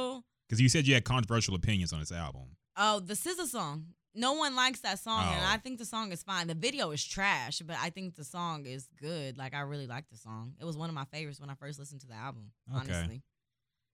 Because 0.47 0.59
you 0.61 0.67
said 0.69 0.87
you 0.87 0.93
had 0.95 1.05
controversial 1.05 1.55
opinions 1.55 1.93
on 1.93 1.99
this 1.99 2.11
album. 2.11 2.57
Oh, 2.75 2.99
the 2.99 3.13
SZA 3.13 3.45
song. 3.47 3.85
No 4.13 4.33
one 4.33 4.55
likes 4.57 4.81
that 4.81 4.99
song, 4.99 5.23
and 5.23 5.41
Oh. 5.41 5.47
I 5.47 5.57
think 5.57 5.77
the 5.79 5.85
song 5.85 6.11
is 6.11 6.21
fine. 6.21 6.47
The 6.47 6.53
video 6.53 6.91
is 6.91 7.01
trash, 7.03 7.59
but 7.59 7.77
I 7.79 7.89
think 7.91 8.15
the 8.15 8.25
song 8.25 8.65
is 8.65 8.89
good. 8.99 9.37
Like 9.37 9.53
I 9.53 9.61
really 9.61 9.87
like 9.87 10.09
the 10.09 10.17
song. 10.17 10.53
It 10.59 10.65
was 10.65 10.75
one 10.75 10.89
of 10.89 10.95
my 10.95 11.05
favorites 11.05 11.39
when 11.39 11.49
I 11.49 11.53
first 11.55 11.79
listened 11.79 12.01
to 12.01 12.07
the 12.07 12.15
album. 12.15 12.51
Okay. 12.69 12.79
Honestly. 12.91 13.21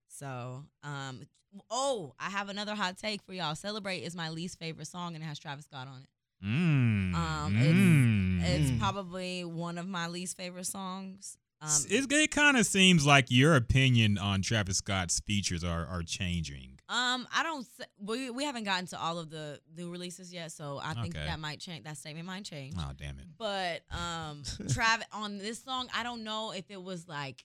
So, 0.08 0.64
um, 0.84 1.22
oh, 1.70 2.16
I 2.20 2.30
have 2.32 2.50
another 2.50 2.74
hot 2.74 2.98
take 2.98 3.22
for 3.22 3.34
y'all. 3.34 3.54
"Celebrate" 3.54 4.00
is 4.00 4.16
my 4.16 4.30
least 4.30 4.58
favorite 4.58 4.88
song, 4.88 5.14
and 5.14 5.24
it 5.24 5.28
has 5.28 5.38
Travis 5.38 5.66
Scott 5.66 5.88
on 5.88 6.02
it. 6.02 6.10
Mm. 6.44 7.14
Um, 7.16 7.56
it's- 7.58 7.74
mm. 7.76 8.44
It's 8.44 8.72
Mm. 8.72 8.80
probably 8.80 9.44
one 9.44 9.78
of 9.78 9.88
my 9.88 10.08
least 10.08 10.38
favorite 10.38 10.66
songs. 10.68 11.38
Um, 11.60 11.70
It's- 11.90 12.06
it 12.12 12.30
kind 12.32 12.56
of 12.56 12.68
seems 12.68 13.06
like 13.06 13.32
your 13.32 13.56
opinion 13.56 14.18
on 14.20 14.44
Travis 14.44 14.78
Scott's 14.78 15.20
features 15.22 15.64
are, 15.64 15.86
are 15.88 16.04
changing. 16.04 16.80
Um, 16.90 17.28
I 17.34 17.44
don't. 17.44 17.68
We 17.98 18.30
we 18.30 18.44
haven't 18.46 18.64
gotten 18.64 18.86
to 18.88 19.00
all 19.00 19.18
of 19.20 19.30
the 19.30 19.60
new 19.76 19.90
releases 19.92 20.32
yet, 20.32 20.52
so 20.54 20.80
I 20.82 20.94
think 20.94 21.16
Okay. 21.18 21.26
that 21.26 21.40
might 21.40 21.60
change. 21.60 21.84
That 21.84 21.98
statement 21.98 22.28
might 22.28 22.46
change. 22.46 22.76
Oh, 22.78 22.92
damn 22.96 23.18
it. 23.20 23.26
But 23.38 23.84
um, 23.92 24.44
Travis 24.70 25.06
on 25.12 25.38
this 25.40 25.62
song, 25.62 25.90
I 25.94 26.04
don't 26.04 26.24
know 26.24 26.52
if 26.52 26.70
it 26.70 26.82
was 26.82 27.08
like 27.08 27.44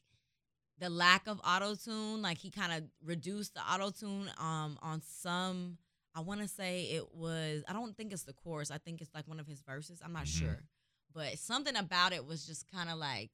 the 0.78 0.90
lack 0.90 1.26
of 1.26 1.40
auto 1.44 1.74
tune, 1.74 2.22
like 2.22 2.38
he 2.38 2.50
kind 2.50 2.72
of 2.72 2.84
reduced 3.02 3.54
the 3.54 3.62
auto 3.62 3.90
tune 3.90 4.30
um 4.38 4.78
on 4.82 5.00
some. 5.00 5.78
I 6.14 6.20
want 6.20 6.40
to 6.42 6.48
say 6.48 6.84
it 6.92 7.14
was. 7.14 7.62
I 7.68 7.72
don't 7.72 7.96
think 7.96 8.12
it's 8.12 8.24
the 8.24 8.32
chorus. 8.34 8.70
I 8.70 8.78
think 8.78 9.00
it's 9.00 9.14
like 9.14 9.26
one 9.28 9.40
of 9.40 9.46
his 9.46 9.60
verses. 9.62 10.00
I'm 10.04 10.12
not 10.12 10.24
Mhm. 10.24 10.38
sure, 10.38 10.62
but 11.14 11.38
something 11.38 11.76
about 11.76 12.12
it 12.12 12.24
was 12.26 12.46
just 12.46 12.66
kind 12.70 12.90
of 12.90 12.98
like 12.98 13.30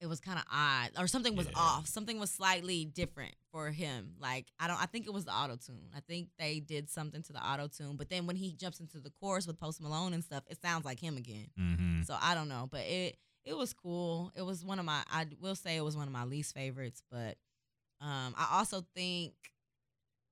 it 0.00 0.06
was 0.06 0.20
kind 0.20 0.38
of 0.38 0.44
odd, 0.50 0.90
or 0.98 1.06
something 1.06 1.36
was 1.36 1.46
Yeah. 1.46 1.52
off. 1.56 1.86
Something 1.86 2.18
was 2.18 2.30
slightly 2.30 2.84
different 2.84 3.36
for 3.52 3.70
him. 3.70 4.16
Like 4.18 4.50
I 4.58 4.66
don't. 4.66 4.76
I 4.82 4.86
think 4.86 5.06
it 5.06 5.12
was 5.14 5.24
the 5.24 5.32
auto 5.32 5.56
tune. 5.56 5.88
I 5.94 6.00
think 6.00 6.30
they 6.36 6.58
did 6.60 6.90
something 6.90 7.22
to 7.22 7.32
the 7.32 7.42
auto 7.46 7.68
tune. 7.68 7.96
But 7.96 8.08
then 8.10 8.26
when 8.26 8.36
he 8.36 8.52
jumps 8.52 8.80
into 8.80 9.00
the 9.00 9.10
chorus 9.10 9.46
with 9.46 9.58
Post 9.58 9.80
Malone 9.80 10.12
and 10.12 10.22
stuff, 10.24 10.44
it 10.48 10.60
sounds 10.60 10.84
like 10.84 10.98
him 11.00 11.16
again. 11.16 11.48
Mm-hmm. 11.58 12.02
So 12.02 12.18
I 12.20 12.34
don't 12.34 12.48
know, 12.48 12.66
but 12.70 12.80
it 12.86 13.18
it 13.44 13.56
was 13.56 13.72
cool. 13.72 14.32
It 14.34 14.42
was 14.42 14.64
one 14.64 14.78
of 14.80 14.84
my 14.84 15.04
I 15.08 15.26
will 15.38 15.54
say 15.54 15.76
it 15.76 15.82
was 15.84 15.96
one 15.96 16.08
of 16.08 16.12
my 16.12 16.24
least 16.24 16.54
favorites, 16.54 17.02
but 17.10 17.38
um 18.00 18.34
I 18.36 18.58
also 18.58 18.84
think 18.94 19.34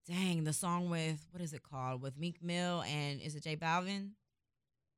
dang, 0.06 0.44
the 0.44 0.52
song 0.52 0.90
with 0.90 1.26
what 1.30 1.42
is 1.42 1.52
it 1.52 1.62
called? 1.62 2.02
With 2.02 2.16
Meek 2.18 2.42
Mill 2.42 2.82
and 2.82 3.20
is 3.20 3.34
it 3.34 3.42
J 3.44 3.56
Balvin? 3.56 4.10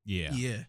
Yeah. 0.05 0.33
Yeah. 0.33 0.65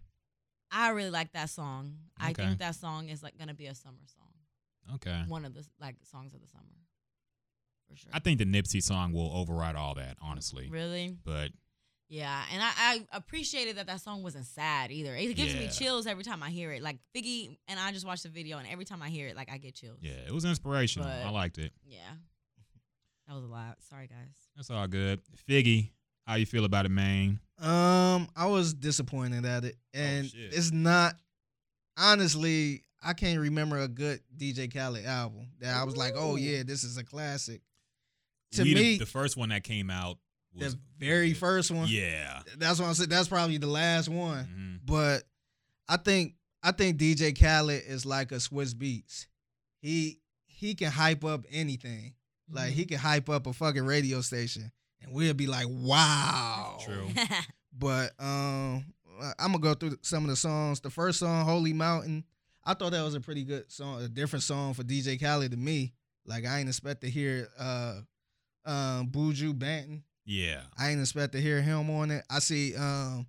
I 0.71 0.89
really 0.89 1.09
like 1.11 1.31
that 1.33 1.49
song. 1.49 1.95
I 2.19 2.33
think 2.33 2.59
that 2.59 2.75
song 2.75 3.09
is 3.09 3.21
like 3.23 3.38
gonna 3.38 3.53
be 3.53 3.67
a 3.67 3.75
summer 3.75 3.97
song. 4.07 4.95
Okay. 4.95 5.23
One 5.27 5.45
of 5.45 5.53
the 5.53 5.65
like 5.79 5.95
songs 6.03 6.33
of 6.33 6.41
the 6.41 6.47
summer. 6.47 6.63
For 7.89 7.95
sure. 7.95 8.11
I 8.13 8.19
think 8.19 8.39
the 8.39 8.45
Nipsey 8.45 8.81
song 8.81 9.13
will 9.13 9.31
override 9.36 9.75
all 9.75 9.95
that, 9.95 10.17
honestly. 10.21 10.69
really? 10.69 11.15
But 11.23 11.51
Yeah, 12.09 12.43
and 12.51 12.61
I, 12.61 12.71
I 12.77 13.07
appreciated 13.13 13.77
that 13.77 13.88
that 13.88 14.01
song 14.01 14.23
wasn't 14.23 14.45
sad 14.47 14.91
either. 14.91 15.15
It 15.15 15.36
gives 15.36 15.53
me 15.55 15.67
chills 15.69 16.07
every 16.07 16.23
time 16.23 16.41
I 16.43 16.49
hear 16.49 16.71
it. 16.71 16.81
Like 16.81 16.97
Figgy 17.15 17.57
and 17.67 17.79
I 17.79 17.91
just 17.91 18.05
watched 18.05 18.23
the 18.23 18.29
video, 18.29 18.57
and 18.57 18.67
every 18.67 18.86
time 18.86 19.01
I 19.01 19.09
hear 19.09 19.27
it, 19.27 19.36
like 19.36 19.51
I 19.51 19.57
get 19.57 19.75
chills. 19.75 19.99
yeah, 20.01 20.13
it 20.27 20.31
was 20.33 20.45
inspirational. 20.45 21.07
But- 21.07 21.25
I 21.27 21.29
liked 21.29 21.57
it. 21.57 21.71
Yeah. 21.86 21.99
That 23.28 23.34
was 23.36 23.43
a 23.43 23.47
lot. 23.47 23.78
Sorry, 23.89 24.07
guys. 24.07 24.30
That's 24.55 24.69
all 24.69 24.88
good. 24.88 25.19
Figgy, 25.49 25.89
how 26.28 26.36
you 26.36 26.45
feel 26.45 26.65
about 26.65 26.86
it, 26.86 26.89
man? 26.89 27.39
Um, 27.59 28.28
I 28.36 28.45
was 28.47 28.73
disappointed 28.73 29.45
at 29.45 29.65
it, 29.65 29.76
and 29.93 30.28
shit. 30.30 30.53
it's 30.53 30.71
not. 30.71 31.15
Honestly, 31.97 32.84
I 33.03 33.13
can't 33.13 33.39
remember 33.39 33.80
a 33.80 33.88
good 33.88 34.19
DJ 34.36 34.71
Khaled 34.73 35.05
album 35.05 35.47
that 35.59 35.76
I 35.76 35.84
was 35.84 35.95
like, 35.95 36.13
"Oh 36.15 36.36
yeah, 36.36 36.63
this 36.63 36.84
is 36.84 36.97
a 36.97 37.03
classic." 37.03 37.61
To 38.53 38.63
We 38.63 38.76
me, 38.76 38.97
the 38.97 39.05
first 39.05 39.38
one 39.38 39.49
that 39.49 39.63
came 39.63 39.89
out 39.89 40.17
was 40.53 40.76
the 40.76 40.80
very 40.99 41.30
good. 41.30 41.38
first 41.38 41.71
one. 41.71 41.88
Yeah. 41.89 42.41
That's 42.57 42.80
what 42.80 42.89
I 42.89 42.93
said. 42.93 43.09
That's 43.09 43.28
probably 43.28 43.57
the 43.57 43.67
last 43.67 44.07
one. 44.09 44.45
Mhm. 44.45 44.86
But 44.86 45.23
I 45.88 45.97
think 45.97 46.36
I 46.63 46.71
think 46.71 46.97
DJ 46.97 47.32
Khaled 47.38 47.84
is 47.88 48.05
like 48.05 48.32
a 48.32 48.36
Swizz 48.36 48.73
Beatz. 48.73 49.28
He 49.82 50.19
he 50.47 50.76
can 50.76 50.91
hype 50.91 51.23
up 51.23 51.45
anything. 51.51 52.13
Like 52.51 52.69
Mm-hmm. 52.69 52.75
he 52.77 52.85
can 52.85 52.97
hype 52.99 53.29
up 53.29 53.47
a 53.47 53.53
fucking 53.53 53.85
radio 53.85 54.21
station, 54.21 54.71
and 55.01 55.11
we'll 55.13 55.33
be 55.33 55.47
like, 55.47 55.67
"Wow." 55.69 56.77
True. 56.83 57.07
But 57.77 58.11
um, 58.19 58.85
I'm 59.37 59.51
gonna 59.51 59.59
go 59.59 59.73
through 59.73 59.97
some 60.01 60.23
of 60.23 60.29
the 60.29 60.35
songs. 60.37 60.79
The 60.79 60.89
first 60.89 61.19
song, 61.19 61.43
"Holy 61.43 61.73
Mountain," 61.73 62.23
I 62.63 62.73
thought 62.73 62.93
that 62.93 63.03
was 63.03 63.15
a 63.15 63.19
pretty 63.19 63.43
good 63.43 63.69
song, 63.69 64.01
a 64.01 64.07
different 64.07 64.43
song 64.43 64.73
for 64.73 64.83
DJ 64.83 65.19
Khaled 65.19 65.51
to 65.51 65.57
me. 65.57 65.91
Like 66.25 66.45
I 66.45 66.59
ain't 66.59 66.69
expect 66.69 67.01
to 67.01 67.09
hear 67.09 67.49
uh, 67.59 67.95
um, 68.65 69.07
Buju 69.09 69.53
Banton. 69.53 70.03
Yeah. 70.23 70.61
I 70.77 70.89
ain't 70.91 71.01
expect 71.01 71.33
to 71.33 71.41
hear 71.41 71.61
him 71.61 71.89
on 71.89 72.11
it. 72.11 72.23
I 72.29 72.39
see 72.39 72.75
um, 72.77 73.27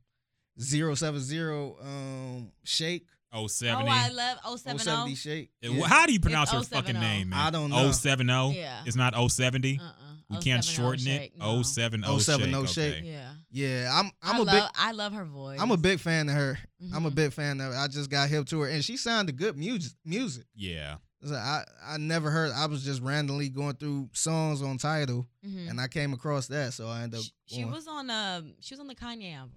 070 0.58 1.74
um, 1.82 2.52
Shake. 2.64 3.06
Oh, 3.32 3.44
Oh, 3.44 3.46
70. 3.48 3.88
I 3.90 4.08
love 4.08 4.38
070. 4.60 4.78
070 4.84 5.14
Shake. 5.14 5.50
Yeah. 5.60 5.86
How 5.86 6.06
do 6.06 6.12
you 6.12 6.20
pronounce 6.20 6.50
her 6.52 6.62
fucking 6.62 6.98
name, 6.98 7.30
man? 7.30 7.38
I 7.38 7.50
don't 7.50 7.70
know. 7.70 7.90
070? 7.92 8.54
Yeah. 8.56 8.82
It's 8.86 8.96
not 8.96 9.14
070? 9.14 9.78
Uh-uh. 9.82 9.92
We 10.28 10.36
can't 10.38 10.64
070 10.64 10.76
shorten 10.76 11.06
it. 11.08 11.18
Shake, 11.22 11.38
no. 11.38 11.62
070 11.62 12.18
070 12.20 12.66
Shake. 12.66 12.68
Shake. 12.68 12.94
Okay. 12.98 13.06
Yeah. 13.06 13.32
Yeah, 13.50 13.90
I'm 13.92 14.10
I'm 14.22 14.34
I 14.34 14.38
a 14.38 14.42
love, 14.42 14.54
big 14.54 14.62
I 14.76 14.92
love 14.92 15.12
her 15.12 15.24
voice. 15.24 15.58
I'm 15.60 15.70
a 15.70 15.76
big 15.76 15.98
fan 16.00 16.28
of 16.28 16.34
her. 16.34 16.58
I'm 16.94 17.06
a 17.06 17.10
Mhm. 17.10 17.14
big 17.14 17.32
fan 17.32 17.60
of 17.60 17.72
her. 17.72 17.78
I 17.78 17.86
just 17.88 18.10
got 18.10 18.28
hip 18.28 18.46
to 18.48 18.60
her 18.60 18.68
and 18.68 18.84
she 18.84 18.96
sounded 18.96 19.36
good 19.36 19.56
music 19.56 19.92
music. 20.04 20.44
Yeah. 20.54 20.96
So 21.24 21.34
I 21.34 21.64
I 21.82 21.96
never 21.96 22.30
heard 22.30 22.50
I 22.52 22.66
was 22.66 22.84
just 22.84 23.00
randomly 23.02 23.48
going 23.48 23.76
through 23.76 24.10
songs 24.12 24.60
on 24.62 24.76
Tidal 24.78 25.26
Mhm. 25.46 25.70
and 25.70 25.80
I 25.80 25.88
came 25.88 26.12
across 26.12 26.48
that 26.48 26.74
so 26.74 26.88
I 26.88 27.02
ended 27.02 27.20
up 27.20 27.24
She, 27.46 27.56
she 27.56 27.64
was 27.64 27.86
on 27.86 28.10
um 28.10 28.54
she 28.60 28.74
was 28.74 28.80
on 28.80 28.88
the 28.88 28.94
Kanye 28.96 29.34
album, 29.36 29.54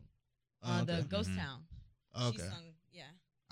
Oh, 0.63 0.71
on 0.71 0.85
the 0.85 0.93
okay. 0.99 1.07
Ghost 1.09 1.29
Mhm. 1.31 1.37
Town. 1.37 1.63
She 2.15 2.23
okay. 2.23 2.49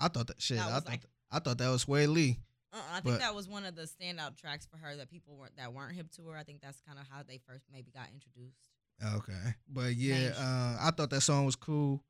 yeah. 0.00 0.06
I 0.06 0.08
thought 0.08 0.26
that 0.28 0.40
shit. 0.42 0.56
That 0.58 0.66
I 0.66 0.70
thought 0.72 0.86
like- 0.88 1.04
I 1.30 1.38
thought 1.40 1.58
that 1.58 1.68
was 1.68 1.84
Swae 1.84 2.08
Lee. 2.12 2.38
Uh, 2.72 2.76
I 2.90 3.00
think 3.00 3.04
But- 3.16 3.18
that 3.20 3.34
was 3.34 3.48
one 3.48 3.64
of 3.64 3.74
the 3.74 3.82
standout 3.82 4.36
tracks 4.36 4.66
for 4.66 4.76
her 4.78 4.96
that 4.96 5.10
people 5.10 5.36
weren't 5.36 5.56
that 5.56 5.72
weren't 5.72 5.94
hip 5.96 6.10
to 6.12 6.26
her. 6.28 6.36
I 6.36 6.44
think 6.44 6.60
that's 6.60 6.80
kind 6.86 6.98
of 6.98 7.06
how 7.08 7.22
they 7.22 7.38
first 7.46 7.64
maybe 7.72 7.90
got 7.90 8.08
introduced. 8.12 8.58
Okay. 9.02 9.54
But 9.68 9.94
yeah, 9.96 10.32
uh, 10.36 10.76
I 10.86 10.90
thought 10.96 11.10
that 11.10 11.20
song 11.22 11.44
was 11.46 11.56
cool. 11.56 12.02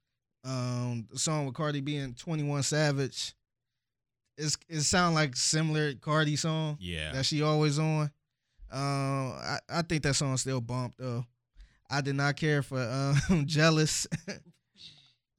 Um, 0.44 1.06
the 1.10 1.18
song 1.18 1.46
with 1.46 1.54
Cardi 1.54 1.80
B 1.80 1.96
and 1.96 2.16
Twenty 2.16 2.42
One 2.44 2.62
Savage. 2.62 3.34
It's 4.36 4.56
it 4.68 4.82
sound 4.82 5.14
like 5.16 5.34
similar 5.36 5.94
Cardi 5.94 6.36
song 6.36 6.76
Yeah. 6.80 7.12
that 7.12 7.26
she 7.26 7.42
always 7.42 7.78
on. 7.78 8.10
Um, 8.70 9.32
I, 9.32 9.58
I 9.68 9.82
think 9.82 10.02
that 10.04 10.14
song 10.14 10.36
still 10.36 10.60
bumped 10.60 10.98
though. 10.98 11.24
I 11.90 12.00
did 12.02 12.14
not 12.16 12.36
care 12.36 12.62
for 12.62 12.80
um 13.30 13.44
jealous. 13.46 14.06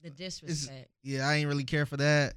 The 0.03 0.09
disrespect. 0.09 0.89
yeah, 1.03 1.27
I 1.27 1.35
ain't 1.35 1.47
really 1.47 1.63
care 1.65 1.85
for 1.85 1.97
that. 1.97 2.35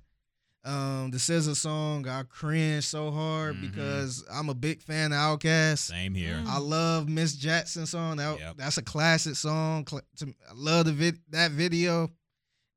Um, 0.65 1.11
the 1.11 1.19
SZA 1.19 1.57
song, 1.57 2.07
I 2.07 2.23
cringed 2.23 2.85
so 2.85 3.11
hard 3.11 3.57
Mhm. 3.57 3.63
because 3.63 4.25
I'm 4.33 4.49
a 4.49 4.55
big 4.55 4.81
fan 4.81 5.13
of 5.13 5.19
Outkast. 5.19 5.79
Same 5.79 6.15
here. 6.15 6.37
Mm. 6.37 6.47
I 6.47 6.59
love 6.59 7.09
Miss 7.09 7.35
Jackson 7.35 7.85
song. 7.85 8.19
That, 8.19 8.39
Yep. 8.39 8.57
That's 8.59 8.79
a 8.79 8.83
classic 8.83 9.35
song. 9.35 9.87
I 9.93 10.53
love 10.55 10.87
the 10.87 10.93
vid- 10.93 11.21
that 11.31 11.51
video. 11.51 12.11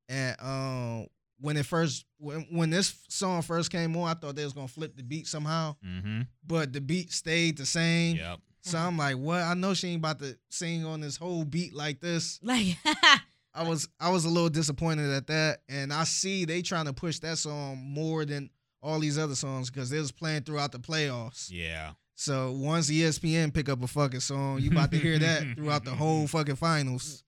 And 0.09 0.35
um, 0.39 1.07
when 1.39 1.57
it 1.57 1.65
first 1.67 2.05
when 2.17 2.47
when 2.49 2.69
this 2.71 2.95
song 3.09 3.43
first 3.43 3.69
came 3.71 3.95
on, 3.97 4.07
I 4.09 4.13
thought 4.15 4.35
they 4.35 4.43
was 4.43 4.53
gonna 4.53 4.67
flip 4.67 4.95
the 4.95 5.03
beat 5.03 5.27
somehow, 5.27 5.75
Mm-hmm. 5.85 6.21
but 6.45 6.73
the 6.73 6.81
beat 6.81 7.11
stayed 7.11 7.57
the 7.57 7.65
same. 7.67 8.15
Yep. 8.17 8.39
So 8.63 8.79
I'm 8.79 8.97
like, 8.97 9.17
what? 9.17 9.43
I 9.43 9.53
know 9.53 9.75
she 9.75 9.89
ain't 9.89 9.99
about 9.99 10.17
to 10.19 10.35
sing 10.49 10.85
on 10.85 11.01
this 11.01 11.17
whole 11.17 11.43
beat 11.45 11.75
like 11.75 11.99
this. 12.01 12.39
Like 12.41 12.77
I 13.55 13.63
was 13.67 13.87
I 13.99 14.09
was 14.09 14.25
a 14.25 14.29
little 14.29 14.49
disappointed 14.49 15.09
at 15.11 15.27
that, 15.27 15.61
and 15.69 15.93
I 15.93 16.03
see 16.03 16.45
they 16.45 16.61
trying 16.61 16.85
to 16.85 16.93
push 16.93 17.19
that 17.19 17.37
song 17.37 17.77
more 17.77 18.25
than 18.25 18.49
all 18.83 18.99
these 18.99 19.17
other 19.17 19.35
songs 19.35 19.69
because 19.71 19.91
it 19.91 19.99
was 19.99 20.11
playing 20.11 20.43
throughout 20.43 20.71
the 20.71 20.79
playoffs. 20.79 21.49
Yeah. 21.51 21.91
So 22.15 22.51
once 22.51 22.89
ESPN 22.89 23.53
pick 23.53 23.67
up 23.69 23.81
a 23.83 23.87
fucking 23.87 24.19
song, 24.21 24.59
you 24.59 24.71
about 24.71 24.91
to 24.91 24.97
hear 24.97 25.17
that 25.19 25.43
throughout 25.57 25.83
the 25.85 25.91
whole 25.91 26.27
fucking 26.27 26.55
finals. 26.55 27.23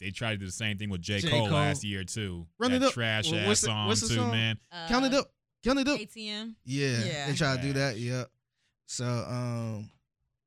They 0.00 0.10
tried 0.10 0.32
to 0.32 0.36
do 0.38 0.46
the 0.46 0.52
same 0.52 0.78
thing 0.78 0.90
with 0.90 1.00
J. 1.02 1.18
J. 1.20 1.28
Cole, 1.30 1.48
Cole. 1.48 1.56
last 1.56 1.82
year 1.82 2.04
too. 2.04 2.46
Run 2.58 2.70
that 2.70 2.76
it 2.76 2.82
up. 2.84 2.92
trash 2.92 3.32
Wha- 3.32 3.38
ass 3.38 3.60
the- 3.62 3.66
song 3.66 3.88
what's 3.88 4.00
the 4.02 4.08
too, 4.08 4.14
song? 4.14 4.30
man. 4.30 4.58
uh, 4.70 4.86
Count 4.88 5.04
it 5.06 5.14
up, 5.14 5.32
count 5.64 5.78
it 5.80 5.88
up. 5.88 5.98
ATM. 5.98 6.54
Yeah, 6.64 7.04
Yeah. 7.04 7.26
they 7.26 7.34
try 7.34 7.56
to 7.56 7.62
do 7.62 7.72
that. 7.72 7.92
Trash. 7.94 8.00
Yep. 8.04 8.30
So 8.86 9.04
um, 9.06 9.90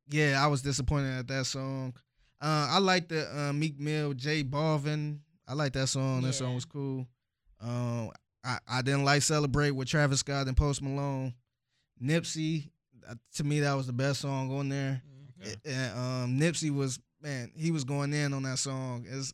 yeah, 0.10 0.41
I 0.43 0.47
was 0.47 0.62
disappointed 0.62 1.20
at 1.20 1.28
that 1.28 1.45
song. 1.45 1.93
Uh, 2.41 2.67
I 2.71 2.79
like 2.79 3.07
the 3.07 3.27
uh, 3.39 3.53
Meek 3.53 3.79
Mill, 3.79 4.13
J 4.13 4.43
Balvin. 4.43 5.19
I 5.47 5.53
like 5.53 5.73
that 5.73 5.87
song. 5.87 6.21
That 6.21 6.33
song 6.33 6.55
was 6.55 6.65
cool. 6.65 7.07
Um, 7.61 8.11
I, 8.43 8.57
I 8.67 8.81
didn't 8.81 9.05
like 9.05 9.21
Celebrate 9.21 9.71
with 9.71 9.87
Travis 9.87 10.19
Scott 10.21 10.47
and 10.47 10.57
Post 10.57 10.81
Malone. 10.81 11.33
Nipsey, 12.01 12.69
uh, 13.07 13.13
to 13.35 13.43
me, 13.43 13.59
that 13.59 13.73
was 13.73 13.85
the 13.85 13.93
best 13.93 14.21
song 14.21 14.51
on 14.57 14.69
there. 14.69 15.01
Okay. 15.41 15.55
And 15.65 15.97
um, 15.97 16.39
Nipsey 16.39 16.71
was 16.73 16.99
man, 17.21 17.51
he 17.55 17.69
was 17.71 17.83
going 17.83 18.13
in 18.13 18.33
on 18.33 18.41
that 18.43 18.57
song. 18.57 19.05
It's, 19.07 19.33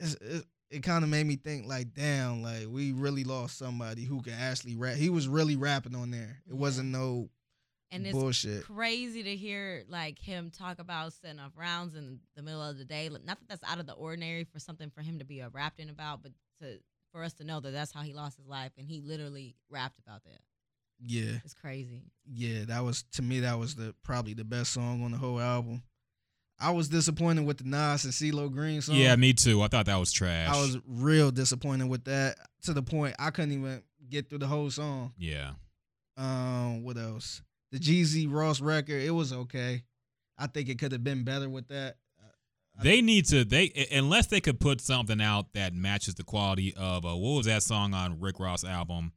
it's, 0.00 0.14
it, 0.14 0.44
it 0.70 0.82
kind 0.82 1.04
of 1.04 1.10
made 1.10 1.24
me 1.26 1.36
think 1.36 1.68
like, 1.68 1.94
damn, 1.94 2.42
like 2.42 2.66
we 2.68 2.90
really 2.92 3.22
lost 3.22 3.56
somebody 3.58 4.02
who 4.02 4.20
could 4.22 4.32
actually 4.36 4.74
rap. 4.74 4.96
He 4.96 5.08
was 5.10 5.28
really 5.28 5.54
rapping 5.54 5.94
on 5.94 6.10
there. 6.10 6.42
It 6.48 6.54
Yeah. 6.54 6.56
wasn't 6.56 6.88
no 6.90 7.28
And 7.96 8.06
it's 8.06 8.16
bullshit. 8.16 8.64
crazy 8.64 9.22
to 9.22 9.36
hear 9.36 9.84
like 9.88 10.18
him 10.18 10.50
talk 10.50 10.78
about 10.78 11.12
setting 11.12 11.38
off 11.40 11.52
rounds 11.56 11.94
in 11.94 12.20
the 12.36 12.42
middle 12.42 12.62
of 12.62 12.78
the 12.78 12.84
day. 12.84 13.08
Not 13.08 13.24
that 13.26 13.48
that's 13.48 13.64
out 13.64 13.78
of 13.80 13.86
the 13.86 13.92
ordinary 13.94 14.44
for 14.44 14.58
something 14.58 14.90
for 14.90 15.02
him 15.02 15.18
to 15.18 15.24
be 15.24 15.40
a 15.40 15.48
rapping 15.48 15.88
about, 15.88 16.22
but 16.22 16.32
to 16.60 16.78
for 17.12 17.22
us 17.22 17.32
to 17.34 17.44
know 17.44 17.60
that 17.60 17.70
that's 17.70 17.92
how 17.92 18.02
he 18.02 18.12
lost 18.12 18.36
his 18.36 18.46
life, 18.46 18.72
and 18.76 18.86
he 18.86 19.00
literally 19.00 19.56
rapped 19.70 19.98
about 19.98 20.22
that. 20.24 20.40
Yeah, 21.00 21.38
It's 21.44 21.54
crazy. 21.54 22.04
yeah, 22.26 22.64
that 22.66 22.82
was 22.84 23.04
to 23.12 23.22
me 23.22 23.40
that 23.40 23.58
was 23.58 23.74
the 23.74 23.94
probably 24.02 24.32
the 24.34 24.44
best 24.44 24.72
song 24.72 25.04
on 25.04 25.12
the 25.12 25.18
whole 25.18 25.40
album. 25.40 25.82
I 26.58 26.70
was 26.70 26.88
disappointed 26.88 27.44
with 27.44 27.58
the 27.58 27.64
Nas 27.64 28.04
and 28.04 28.14
CeeLo 28.14 28.50
Green 28.50 28.80
song. 28.80 28.96
Yeah, 28.96 29.14
me 29.16 29.34
too. 29.34 29.60
I 29.60 29.68
thought 29.68 29.84
that 29.86 29.96
was 29.96 30.10
trash. 30.10 30.48
I 30.48 30.58
was 30.58 30.78
real 30.86 31.30
disappointed 31.30 31.86
with 31.88 32.04
that 32.04 32.36
to 32.62 32.72
the 32.72 32.82
point 32.82 33.14
I 33.18 33.28
couldn't 33.30 33.52
even 33.52 33.82
get 34.08 34.30
through 34.30 34.38
the 34.38 34.46
whole 34.46 34.70
song. 34.70 35.12
Yeah. 35.18 35.50
Um, 36.16 36.82
what 36.82 36.96
else? 36.96 37.42
The 37.72 37.78
Jeezy 37.78 38.30
Ross 38.30 38.60
record, 38.60 39.02
it 39.02 39.10
was 39.10 39.32
okay. 39.32 39.82
I 40.38 40.46
think 40.46 40.68
it 40.68 40.78
could 40.78 40.92
have 40.92 41.02
been 41.04 41.24
better 41.24 41.48
with 41.48 41.68
that. 41.68 41.96
I- 42.78 42.82
They 42.82 43.00
need 43.02 43.26
to 43.26 43.44
they 43.44 43.86
unless 43.92 44.26
they 44.26 44.40
could 44.40 44.60
put 44.60 44.80
something 44.80 45.20
out 45.20 45.52
that 45.54 45.74
matches 45.74 46.14
the 46.14 46.24
quality 46.24 46.74
of 46.76 47.04
uh, 47.04 47.16
what 47.16 47.36
was 47.38 47.46
that 47.46 47.62
song 47.62 47.94
on 47.94 48.20
Rick 48.20 48.38
Ross 48.38 48.64
album? 48.64 49.12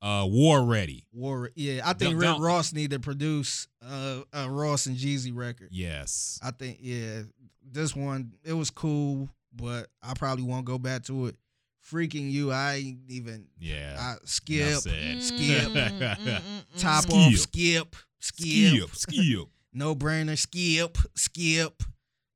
Uh 0.00 0.26
War 0.28 0.64
Ready. 0.64 1.06
War, 1.12 1.50
yeah, 1.54 1.82
I 1.84 1.92
think 1.92 2.12
Don't- 2.12 2.16
Rick 2.18 2.28
don't- 2.30 2.40
Ross 2.40 2.72
need 2.72 2.90
to 2.90 2.98
produce 3.00 3.68
uh, 3.86 4.22
a 4.32 4.50
Ross 4.50 4.86
and 4.86 4.96
Jeezy 4.96 5.30
record. 5.34 5.68
Yes. 5.70 6.40
I 6.42 6.50
think, 6.50 6.78
yeah, 6.80 7.22
this 7.70 7.94
one 7.94 8.32
it 8.44 8.54
was 8.54 8.70
cool, 8.70 9.28
but 9.54 9.88
I 10.02 10.14
probably 10.14 10.44
won't 10.44 10.64
go 10.64 10.78
back 10.78 11.04
to 11.04 11.26
it. 11.26 11.36
Freak 11.82 12.14
N 12.14 12.30
You, 12.30 12.50
I 12.52 12.74
ain't 12.76 12.98
even 13.10 13.46
Yeah. 13.58 13.96
I 13.98 14.14
skip, 14.24 14.78
skip, 14.78 14.88
Mm, 15.22 15.98
mm, 16.00 16.16
mm, 16.18 16.62
top 16.78 17.04
mm. 17.06 17.14
off, 17.26 17.34
Skip. 17.38 17.94
skip, 18.18 18.72
skip, 18.74 18.90
Skip. 18.94 18.94
Skip. 18.96 19.48
no 19.74 19.94
brainer, 19.94 20.38
skip, 20.38 20.96
skip. 21.14 21.82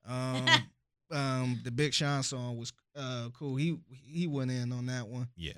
Um, 0.07 0.47
um, 1.11 1.61
the 1.65 1.71
Big 1.71 1.95
Sean 1.95 2.23
song 2.23 2.59
was 2.59 2.73
uh 2.97 3.29
cool. 3.33 3.57
He 3.57 3.79
he 3.91 4.27
went 4.27 4.51
in 4.51 4.73
on 4.73 4.87
that 4.87 5.07
one, 5.07 5.29
Yeah. 5.37 5.53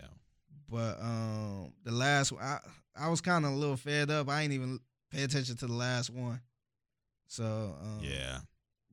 but 0.68 1.00
um, 1.00 1.72
the 1.84 1.92
last 1.92 2.32
one, 2.32 2.42
I 2.42 2.58
I 2.96 3.08
was 3.08 3.20
kind 3.20 3.44
of 3.46 3.52
a 3.52 3.56
little 3.56 3.76
fed 3.76 4.10
up. 4.10 4.28
I 4.28 4.42
ain't 4.42 4.52
even 4.52 4.80
pay 5.10 5.22
attention 5.22 5.56
to 5.56 5.66
the 5.66 5.72
last 5.72 6.10
one. 6.10 6.40
So 7.26 7.44
um, 7.80 8.00
Yeah. 8.02 8.38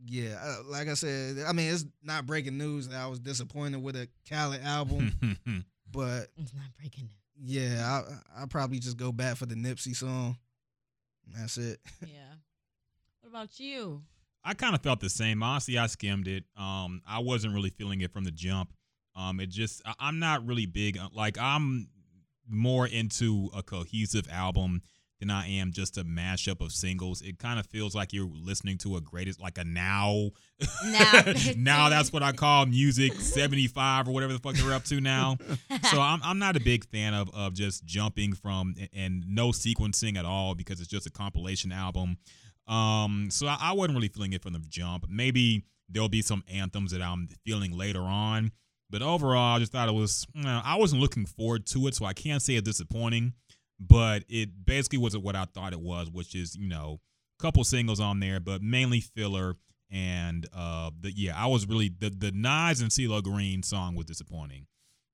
Yeah. 0.06 0.36
Uh, 0.41 0.58
like 0.68 0.88
I 0.88 0.93
said, 0.96 1.38
I 1.48 1.52
mean 1.54 1.72
it's 1.74 1.86
not 2.04 2.26
breaking 2.26 2.58
news 2.58 2.88
that 2.89 3.00
I 3.00 3.08
was 3.08 3.20
disappointed 3.20 3.82
with 3.84 3.96
a 3.96 4.08
Khaled 4.30 4.62
album, 4.64 5.14
but 5.91 6.28
It's 6.38 6.54
not 6.54 6.66
breaking 6.80 7.10
news. 7.39 7.56
yeah, 7.56 8.02
I 8.38 8.43
I 8.43 8.46
probably 8.48 8.80
just 8.80 8.98
go 8.98 9.12
back 9.12 9.38
for 9.38 9.46
the 9.46 9.56
Nipsey 9.56 9.96
song. 9.96 10.38
That's 11.36 11.58
it. 11.58 11.80
Yeah. 12.02 12.34
What 13.22 13.30
about 13.30 13.60
you? 13.60 14.04
I 14.43 14.54
kind 14.54 14.76
of 14.76 14.82
felt 14.82 15.00
the 15.00 15.10
same. 15.10 15.41
Honestly, 15.41 15.78
I 15.80 15.88
skimmed 15.88 16.28
it. 16.28 16.43
Um, 16.56 17.02
I 17.08 17.18
wasn't 17.20 17.56
really 17.56 17.72
feeling 17.72 18.02
it 18.02 18.12
from 18.14 18.24
the 18.24 18.32
jump. 18.32 18.72
Um, 19.16 19.39
it 19.39 19.50
just 19.50 19.82
I, 19.86 19.93
I'm 20.00 20.20
not 20.20 20.46
really 20.46 20.68
big. 20.68 20.98
on- 21.00 21.10
Like 21.14 21.38
I'm 21.39 21.88
more 22.48 22.86
into 22.86 23.50
a 23.56 23.64
cohesive 23.64 24.28
album 24.30 24.84
than 25.20 25.30
I 25.30 25.47
am 25.47 25.72
just 25.72 25.97
a 25.97 26.03
mashup 26.03 26.61
of 26.61 26.72
singles. 26.72 27.22
It 27.22 27.39
kind 27.39 27.59
of 27.59 27.66
feels 27.68 27.95
like 27.95 28.13
you're 28.13 28.30
listening 28.30 28.78
to 28.80 28.97
a 28.97 29.01
greatest, 29.01 29.39
like 29.39 29.57
a 29.57 29.63
now. 29.63 30.32
Now. 30.86 31.24
now 31.57 31.89
that's 31.89 32.11
what 32.11 32.24
I 32.24 32.32
call 32.32 32.66
music 32.66 33.13
75 33.13 34.07
or 34.07 34.11
whatever 34.11 34.34
the 34.34 34.39
fuck 34.39 34.55
they're 34.55 34.74
up 34.74 34.84
to 34.86 34.99
now. 34.99 35.38
so 35.91 36.01
I'm 36.01 36.22
I'm 36.24 36.39
not 36.39 36.55
a 36.55 36.59
big 36.59 36.86
fan 36.86 37.13
of 37.13 37.30
of 37.34 37.53
just 37.53 37.86
jumping 37.86 38.34
from 38.34 38.76
and 38.93 39.24
no 39.28 39.49
sequencing 39.49 40.18
at 40.18 40.26
all 40.26 40.55
because 40.55 40.80
it's 40.80 40.89
just 40.89 41.07
a 41.07 41.11
compilation 41.11 41.72
album. 41.72 42.18
Um, 42.68 43.28
so 43.30 43.47
I, 43.47 43.57
I 43.59 43.74
wasn't 43.74 43.95
really 43.95 44.07
feeling 44.07 44.34
it 44.34 44.41
from 44.41 44.53
the 44.53 44.59
jump. 44.68 45.05
Maybe 45.09 45.66
there'll 45.89 46.09
be 46.09 46.22
some 46.22 46.43
anthems 46.51 46.91
that 46.91 47.01
I'm 47.01 47.30
feeling 47.45 47.78
later 47.78 48.01
on, 48.01 48.51
but 48.89 49.01
overall, 49.01 49.55
I 49.55 49.59
just 49.59 49.72
thought 49.72 49.88
it 49.88 49.93
was. 49.93 50.26
You 50.34 50.43
know, 50.43 50.61
I 50.63 50.76
wasn't 50.76 51.01
looking 51.01 51.26
forward 51.26 51.66
to 51.68 51.88
it, 51.88 51.95
so 51.95 52.05
I 52.05 52.13
can't 52.13 52.41
say 52.41 52.55
it's 52.55 52.66
disappointing. 52.66 53.34
But 53.80 54.23
it 54.30 54.65
basically 54.65 54.99
wasn't 54.99 55.23
what 55.23 55.36
I 55.36 55.45
thought 55.45 55.73
it 55.73 55.82
was, 55.82 56.09
which 56.09 56.34
is 56.36 56.55
you 56.55 56.67
know, 56.67 57.01
a 57.39 57.41
couple 57.41 57.63
singles 57.63 57.99
on 57.99 58.19
there, 58.19 58.39
but 58.39 58.61
mainly 58.61 59.01
filler 59.01 59.55
And 59.91 60.47
uh, 60.53 60.91
the 60.99 61.11
yeah, 61.11 61.34
I 61.36 61.47
was 61.47 61.67
really 61.67 61.89
the 61.89 62.09
the 62.09 62.32
Nas 62.32 62.82
and 62.82 62.89
CeeLo 62.91 63.21
Green 63.21 63.63
song 63.63 63.95
was 63.95 64.05
disappointing. 64.05 64.67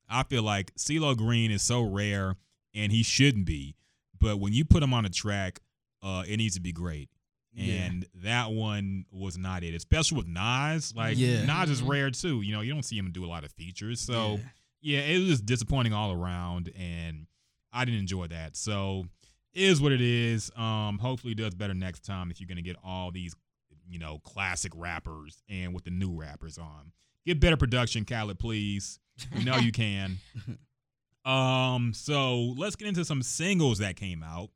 I 0.09 0.23
feel 0.23 0.43
like 0.43 0.73
CeeLo 0.75 1.15
Green 1.17 1.51
is 1.51 1.61
so 1.61 1.81
rare, 1.81 2.35
and 2.73 2.91
he 2.91 3.03
shouldn't 3.03 3.45
be. 3.45 3.75
But 4.19 4.39
when 4.39 4.53
you 4.53 4.63
put 4.65 4.83
him 4.83 4.93
on 4.93 5.05
a 5.05 5.09
track, 5.09 5.59
uh, 6.03 6.23
it 6.27 6.37
needs 6.37 6.55
to 6.55 6.61
be 6.61 6.71
great. 6.71 7.09
Yeah. 7.53 7.73
And 7.85 8.05
that 8.23 8.51
one 8.51 9.05
was 9.11 9.37
not 9.37 9.63
it, 9.63 9.73
especially 9.73 10.17
with 10.19 10.27
Nas. 10.27 10.93
Like 10.95 11.17
Yeah. 11.17 11.43
Nas 11.45 11.69
is 11.69 11.81
Mhm. 11.81 11.87
rare 11.89 12.11
too. 12.11 12.41
You 12.41 12.53
know, 12.53 12.61
you 12.61 12.71
don't 12.73 12.83
see 12.83 12.97
him 12.97 13.11
do 13.11 13.25
a 13.25 13.27
lot 13.27 13.43
of 13.43 13.51
features. 13.53 13.99
So 13.99 14.39
yeah, 14.81 14.99
it 14.99 15.19
was 15.19 15.27
just 15.29 15.45
disappointing 15.45 15.91
all 15.93 16.11
around, 16.11 16.69
and 16.77 17.27
I 17.73 17.85
didn't 17.85 17.99
enjoy 18.01 18.27
that. 18.27 18.55
So 18.55 19.05
is 19.53 19.81
what 19.81 19.91
it 19.91 20.01
is. 20.01 20.51
Um, 20.55 20.97
hopefully, 20.99 21.33
it 21.33 21.37
does 21.37 21.53
better 21.53 21.73
next 21.73 22.05
time 22.05 22.31
if 22.31 22.39
you're 22.39 22.47
gonna 22.47 22.61
get 22.61 22.77
all 22.83 23.11
these, 23.11 23.35
you 23.89 23.99
know, 23.99 24.19
classic 24.23 24.71
rappers 24.75 25.41
and 25.49 25.73
with 25.73 25.83
the 25.83 25.91
new 25.91 26.13
rappers 26.13 26.57
on. 26.57 26.91
Get 27.25 27.39
better 27.39 27.57
production, 27.57 28.05
Khaled, 28.05 28.39
please. 28.39 28.99
We 29.35 29.43
know 29.43 29.57
you 29.57 29.71
can. 29.71 30.17
Um, 31.23 31.93
so 31.93 32.55
let's 32.57 32.75
get 32.75 32.87
into 32.87 33.05
some 33.05 33.21
singles 33.21 33.77
that 33.77 33.95
came 33.95 34.23
out. 34.23 34.49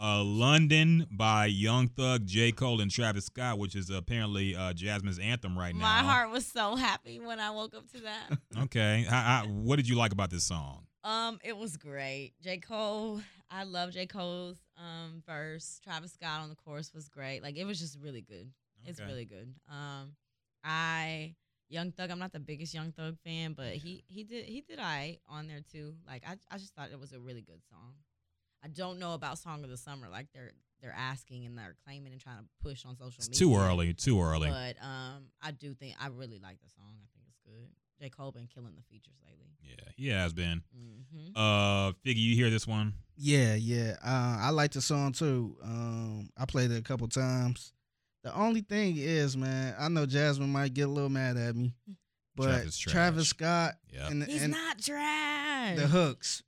Uh, 0.00 0.22
London 0.22 1.06
by 1.10 1.46
Young 1.46 1.88
Thug, 1.88 2.26
J. 2.26 2.52
Cole, 2.52 2.80
and 2.80 2.90
Travis 2.90 3.26
Scott, 3.26 3.58
which 3.58 3.74
is 3.74 3.88
apparently 3.88 4.54
uh, 4.54 4.72
Jasmine's 4.74 5.18
anthem 5.18 5.58
right 5.58 5.74
now. 5.74 5.80
My 5.82 5.98
heart 6.02 6.30
was 6.30 6.46
so 6.46 6.76
happy 6.76 7.18
when 7.18 7.40
I 7.40 7.50
woke 7.50 7.74
up 7.74 7.90
to 7.92 8.00
that. 8.00 8.38
Okay, 8.64 9.04
how, 9.08 9.20
how, 9.20 9.44
what 9.46 9.76
did 9.76 9.88
you 9.88 9.96
like 9.96 10.12
about 10.12 10.30
this 10.30 10.44
song? 10.44 10.85
Um, 11.06 11.38
it 11.44 11.56
was 11.56 11.76
great. 11.76 12.32
J. 12.42 12.58
Cole, 12.58 13.20
I 13.48 13.62
love 13.62 13.92
J. 13.92 14.06
Cole's 14.06 14.58
um 14.76 15.22
verse. 15.24 15.80
Travis 15.84 16.12
Scott 16.12 16.40
on 16.40 16.48
the 16.48 16.56
chorus 16.56 16.92
was 16.92 17.08
great. 17.08 17.42
Like 17.42 17.56
it 17.56 17.64
was 17.64 17.78
just 17.78 17.96
really 18.02 18.22
good. 18.22 18.50
It's 18.84 19.00
really 19.00 19.24
good. 19.24 19.54
Um, 19.70 20.16
I 20.64 21.34
Young 21.68 21.92
Thug. 21.92 22.10
I'm 22.10 22.18
not 22.18 22.32
the 22.32 22.40
biggest 22.40 22.74
Young 22.74 22.92
Thug 22.92 23.16
fan, 23.24 23.52
but 23.52 23.74
he 23.74 24.02
he 24.08 24.24
did 24.24 24.46
he 24.46 24.60
did 24.62 24.80
I 24.80 25.18
on 25.28 25.46
there 25.46 25.60
too. 25.72 25.94
Like 26.06 26.24
I 26.26 26.36
I 26.50 26.58
just 26.58 26.74
thought 26.74 26.90
it 26.92 26.98
was 26.98 27.12
a 27.12 27.20
really 27.20 27.42
good 27.42 27.62
song. 27.70 27.94
I 28.64 28.68
don't 28.68 28.98
know 28.98 29.14
about 29.14 29.38
Song 29.38 29.62
of 29.62 29.70
the 29.70 29.76
Summer. 29.76 30.08
Like 30.10 30.26
they're 30.34 30.52
they're 30.82 30.94
asking 30.96 31.46
and 31.46 31.56
they're 31.56 31.76
claiming 31.84 32.12
and 32.12 32.20
trying 32.20 32.38
to 32.38 32.44
push 32.62 32.84
on 32.84 32.96
social 32.96 33.18
It's 33.18 33.28
media. 33.28 33.46
too 33.46 33.56
early, 33.56 33.94
too 33.94 34.20
early. 34.20 34.48
But 34.50 34.76
um, 34.84 35.30
I 35.40 35.52
do 35.52 35.72
think 35.74 35.94
I 36.00 36.08
really 36.08 36.40
like 36.42 36.60
the 36.62 36.68
song. 36.68 36.94
I 37.00 37.06
think 37.14 37.26
it's 37.28 37.38
good. 37.44 37.70
J. 38.00 38.10
Cole 38.10 38.32
been 38.32 38.46
killing 38.46 38.74
the 38.74 38.82
features 38.82 39.16
lately. 39.24 39.45
Yeah, 39.66 39.84
he 39.96 40.08
has 40.08 40.32
been. 40.32 40.62
Mm-hmm. 40.76 41.36
Uh, 41.36 41.92
Figgy, 42.04 42.16
you 42.16 42.34
hear 42.34 42.50
this 42.50 42.66
one? 42.66 42.94
Yeah, 43.16 43.54
yeah. 43.54 43.96
Uh, 44.04 44.38
I 44.40 44.50
like 44.50 44.72
the 44.72 44.80
song 44.82 45.12
too. 45.12 45.56
Um, 45.62 46.28
I 46.36 46.44
played 46.44 46.70
it 46.70 46.78
a 46.78 46.82
couple 46.82 47.08
times. 47.08 47.72
The 48.24 48.34
only 48.34 48.60
thing 48.60 48.96
is, 48.98 49.36
man, 49.36 49.74
I 49.78 49.88
know 49.88 50.04
Jasmine 50.06 50.50
might 50.50 50.74
get 50.74 50.82
a 50.88 50.90
little 50.90 51.08
mad 51.08 51.36
at 51.36 51.54
me, 51.56 51.72
but 52.34 52.44
Travis 52.44 52.78
Travis. 52.78 53.28
Scott 53.28 53.74
Yeah. 53.92 54.08
and, 54.08 54.24
He's 54.24 54.42
and 54.42 54.52
not 54.52 54.78
trash. 54.80 55.76
the 55.78 55.86
hooks. 55.86 56.42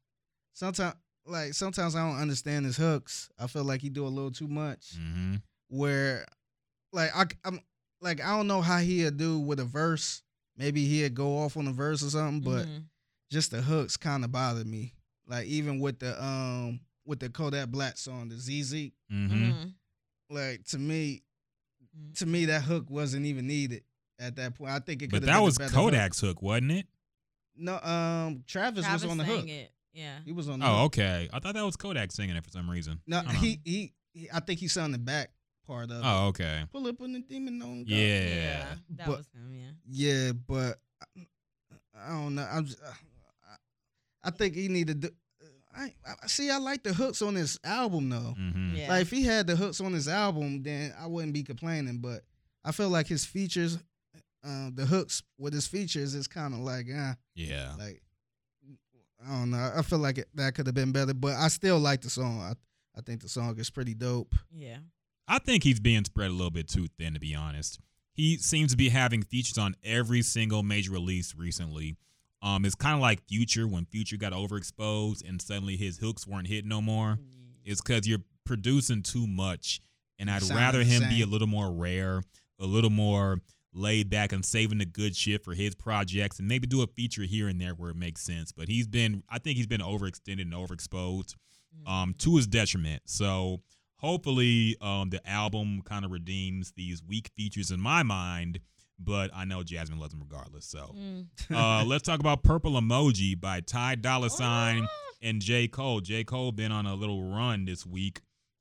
Sometimes, 0.53 0.97
like 1.25 1.55
sometimes 1.55 1.95
I 1.95 2.07
don't 2.07 2.21
understand 2.21 2.67
his 2.67 2.77
hooks. 2.77 3.31
I 3.39 3.47
feel 3.47 3.65
like 3.65 3.81
he 3.81 3.89
do 3.91 4.07
a 4.07 4.09
little 4.09 4.33
too 4.33 4.49
much. 4.49 4.97
Mm-hmm. 4.99 5.37
Where, 5.69 6.27
like 6.93 7.15
I, 7.17 7.27
am 7.47 7.61
like 8.01 8.21
I 8.23 8.37
don't 8.37 8.47
know 8.49 8.61
how 8.61 8.79
he'd 8.79 9.17
do 9.17 9.39
with 9.39 9.61
a 9.61 9.65
verse. 9.65 10.23
Maybe 10.57 10.85
he'd 10.87 11.15
go 11.15 11.39
off 11.39 11.57
on 11.57 11.69
a 11.69 11.73
verse 11.73 12.03
or 12.03 12.11
something, 12.11 12.41
but 12.41 12.67
Mhm. 12.67 12.83
Just 13.31 13.51
the 13.51 13.61
hooks 13.63 13.97
kind 13.97 14.25
of 14.25 14.33
bothered 14.33 14.67
me. 14.67 14.95
Like 15.27 15.47
even 15.47 15.81
with 15.81 15.99
the 15.99 16.23
um 16.23 16.81
with 17.05 17.21
the 17.21 17.29
Kodak 17.29 17.69
Black 17.69 17.97
song, 17.99 18.29
the 18.29 18.37
ZEZE, 18.37 18.93
Mm-hmm. 19.13 19.35
Mhm. 19.51 19.73
like 20.31 20.65
to 20.67 20.79
me, 20.79 21.23
Mhm. 21.97 22.15
to 22.19 22.27
me 22.27 22.45
that 22.47 22.63
hook 22.63 22.91
wasn't 22.91 23.27
even 23.27 23.47
needed 23.47 23.83
at 24.19 24.37
that 24.37 24.55
point. 24.55 24.73
I 24.73 24.79
think 24.81 25.03
it 25.03 25.11
could. 25.11 25.21
But 25.23 25.27
that 25.27 25.39
was 25.43 25.59
Kodak's 25.59 26.21
hook, 26.21 26.43
wasn't 26.43 26.73
it? 26.73 26.87
No, 27.57 27.79
um, 27.81 28.45
Travis, 28.47 28.85
Travis 28.85 29.03
was 29.03 29.11
on 29.11 29.19
the 29.19 29.25
sang 29.25 29.37
hook. 29.41 29.49
it. 29.49 29.73
Yeah. 29.93 30.19
He 30.25 30.33
was 30.33 30.49
on. 30.49 30.61
The 30.61 30.67
Oh, 30.67 30.77
hook. 30.83 30.85
okay. 30.99 31.29
I 31.33 31.39
thought 31.41 31.55
that 31.55 31.65
was 31.65 31.77
Kodak 31.77 32.13
singing 32.13 32.37
it 32.37 32.45
for 32.45 32.51
some 32.51 32.69
reason. 32.71 33.01
No, 33.07 33.21
he, 33.23 33.61
he 33.65 33.93
he. 34.13 34.29
I 34.33 34.41
think 34.41 34.61
he 34.61 34.69
sung 34.69 34.93
the 34.93 34.99
back 34.99 35.31
part 35.67 35.91
of. 35.91 35.99
it. 35.99 36.03
Oh, 36.05 36.27
okay. 36.29 36.65
Pull 36.71 36.87
up 36.87 37.01
on 37.01 37.13
the 37.13 37.21
demon 37.21 37.61
on. 37.63 37.79
God. 37.85 37.89
Yeah. 37.91 38.75
That 38.91 39.07
But- 39.07 39.17
was 39.19 39.27
him. 39.35 39.55
Yeah. 39.55 39.71
Yeah, 39.91 40.33
but 40.33 40.79
I, 41.17 41.27
I 41.97 42.09
don't 42.11 42.35
know. 42.35 42.47
I'm. 42.51 42.65
Just, 42.67 42.83
I, 42.83 42.93
I 44.25 44.31
think 44.31 44.55
he 44.55 44.69
needed. 44.69 45.03
To, 45.03 45.13
I, 45.77 45.95
I 46.23 46.27
see. 46.27 46.51
I 46.51 46.59
like 46.59 46.83
the 46.83 46.93
hooks 46.93 47.23
on 47.23 47.35
this 47.35 47.59
album 47.65 48.09
though. 48.09 48.35
Mm-hmm. 48.39 48.77
Yeah. 48.77 48.89
Like 48.89 49.03
if 49.03 49.11
he 49.11 49.23
had 49.23 49.47
the 49.47 49.57
hooks 49.57 49.81
on 49.81 49.93
his 49.93 50.09
album, 50.09 50.63
then 50.63 50.93
I 51.01 51.07
wouldn't 51.07 51.33
be 51.35 51.43
complaining. 51.45 51.99
But 51.99 52.23
I 52.65 52.73
feel 52.73 52.89
like 52.89 53.07
his 53.07 53.25
features, 53.25 53.79
uh, 54.45 54.71
the 54.75 54.87
hooks 54.87 55.23
with 55.39 55.53
his 55.53 55.67
features 55.67 56.15
is 56.15 56.27
kind 56.27 56.53
of 56.55 56.61
like, 56.61 56.87
uh, 56.95 57.15
Yeah. 57.35 57.75
like 57.79 58.03
I 59.27 59.31
don't 59.39 59.51
know. 59.51 59.73
I 59.77 59.83
feel 59.83 59.99
like 59.99 60.19
it, 60.19 60.29
that 60.35 60.55
could 60.55 60.67
have 60.67 60.75
been 60.75 60.93
better, 60.93 61.13
but 61.15 61.35
I 61.35 61.49
still 61.49 61.79
like 61.79 62.03
the 62.03 62.11
song. 62.11 62.41
I 62.41 62.53
I 62.97 63.01
think 63.01 63.21
the 63.23 63.29
song 63.29 63.57
is 63.59 63.71
pretty 63.71 63.95
dope. 63.95 64.35
yeah. 64.53 64.79
I 65.31 65.39
think 65.39 65.63
he's 65.63 65.79
being 65.79 66.05
spread 66.05 66.31
a 66.31 66.33
little 66.33 66.51
bit 66.51 66.69
too 66.69 66.87
thin, 66.99 67.13
to 67.15 67.21
be 67.21 67.35
honest. 67.35 67.79
He 68.15 68.39
seems 68.39 68.71
to 68.73 68.77
be 68.79 68.89
having 68.89 69.23
features 69.23 69.59
on 69.59 69.77
every 69.85 70.23
single 70.23 70.63
major 70.63 70.91
release 70.91 71.35
recently. 71.37 71.97
Um, 72.43 72.65
it's 72.65 72.75
kind 72.75 72.95
of 72.95 73.01
like 73.01 73.27
Future 73.29 73.67
when 73.67 73.85
Future 73.87 74.17
got 74.17 74.33
overexposed 74.33 75.29
and 75.29 75.43
suddenly 75.43 75.77
his 75.77 75.99
hooks 75.99 76.27
weren't 76.27 76.47
hitting 76.47 76.69
no 76.69 76.81
more. 76.81 77.19
It's 77.65 77.81
because 77.81 78.07
you're 78.09 78.23
producing 78.45 79.03
too 79.03 79.27
much, 79.27 79.81
and 80.19 80.31
I'd 80.31 80.43
Sounding 80.43 80.57
rather 80.65 80.79
the 80.79 80.85
him 80.85 81.09
be 81.09 81.23
a 81.23 81.27
little 81.27 81.49
more 81.49 81.71
rare, 81.73 82.23
a 82.61 82.67
little 82.67 82.91
more 82.91 83.41
laid 83.75 84.09
back, 84.09 84.33
and 84.33 84.45
saving 84.45 84.79
the 84.79 84.87
good 84.87 85.15
shit 85.17 85.45
for 85.45 85.55
his 85.55 85.75
projects, 85.75 86.39
and 86.39 86.49
maybe 86.49 86.67
do 86.67 86.83
a 86.83 86.87
feature 86.87 87.23
here 87.25 87.49
and 87.49 87.61
there 87.61 87.73
where 87.73 87.91
it 87.91 87.97
makes 87.97 88.23
sense. 88.23 88.53
But 88.53 88.69
he's 88.69 88.87
been, 88.87 89.23
I 89.29 89.39
think 89.39 89.57
he's 89.57 89.67
been 89.67 89.81
overextended 89.81 90.43
and 90.43 90.53
overexposed 90.53 91.35
Mm-hmm. 91.77 91.93
um, 91.93 92.15
to 92.21 92.37
his 92.37 92.47
detriment. 92.47 93.03
So 93.05 93.61
hopefully, 93.97 94.77
um, 94.81 95.11
the 95.11 95.21
album 95.29 95.83
kind 95.83 96.05
of 96.05 96.11
redeems 96.11 96.73
these 96.73 97.03
weak 97.03 97.31
features 97.37 97.71
in 97.71 97.79
my 97.79 98.03
mind. 98.03 98.61
But 98.99 99.31
I 99.35 99.45
know 99.45 99.63
Jasmine 99.63 99.99
loves 100.01 100.13
them 100.13 100.21
regardless. 100.21 100.67
So 100.67 100.95
Mm. 100.97 101.27
uh, 101.55 101.85
let's 101.85 102.03
talk 102.05 102.21
about 102.21 102.43
"Purple 102.43 102.73
Emoji" 102.73 103.41
by 103.41 103.61
Ty 103.61 103.97
Dolla 103.97 104.29
Sign 104.31 104.85
Oh, 104.85 104.89
and 105.23 105.41
J 105.41 105.69
Cole. 105.69 106.01
J 106.01 106.25
Cole 106.25 106.53
been 106.53 106.73
on 106.73 106.87
a 106.87 106.95
little 106.95 107.23
run 107.23 107.65
this 107.65 107.87
week. 107.87 108.21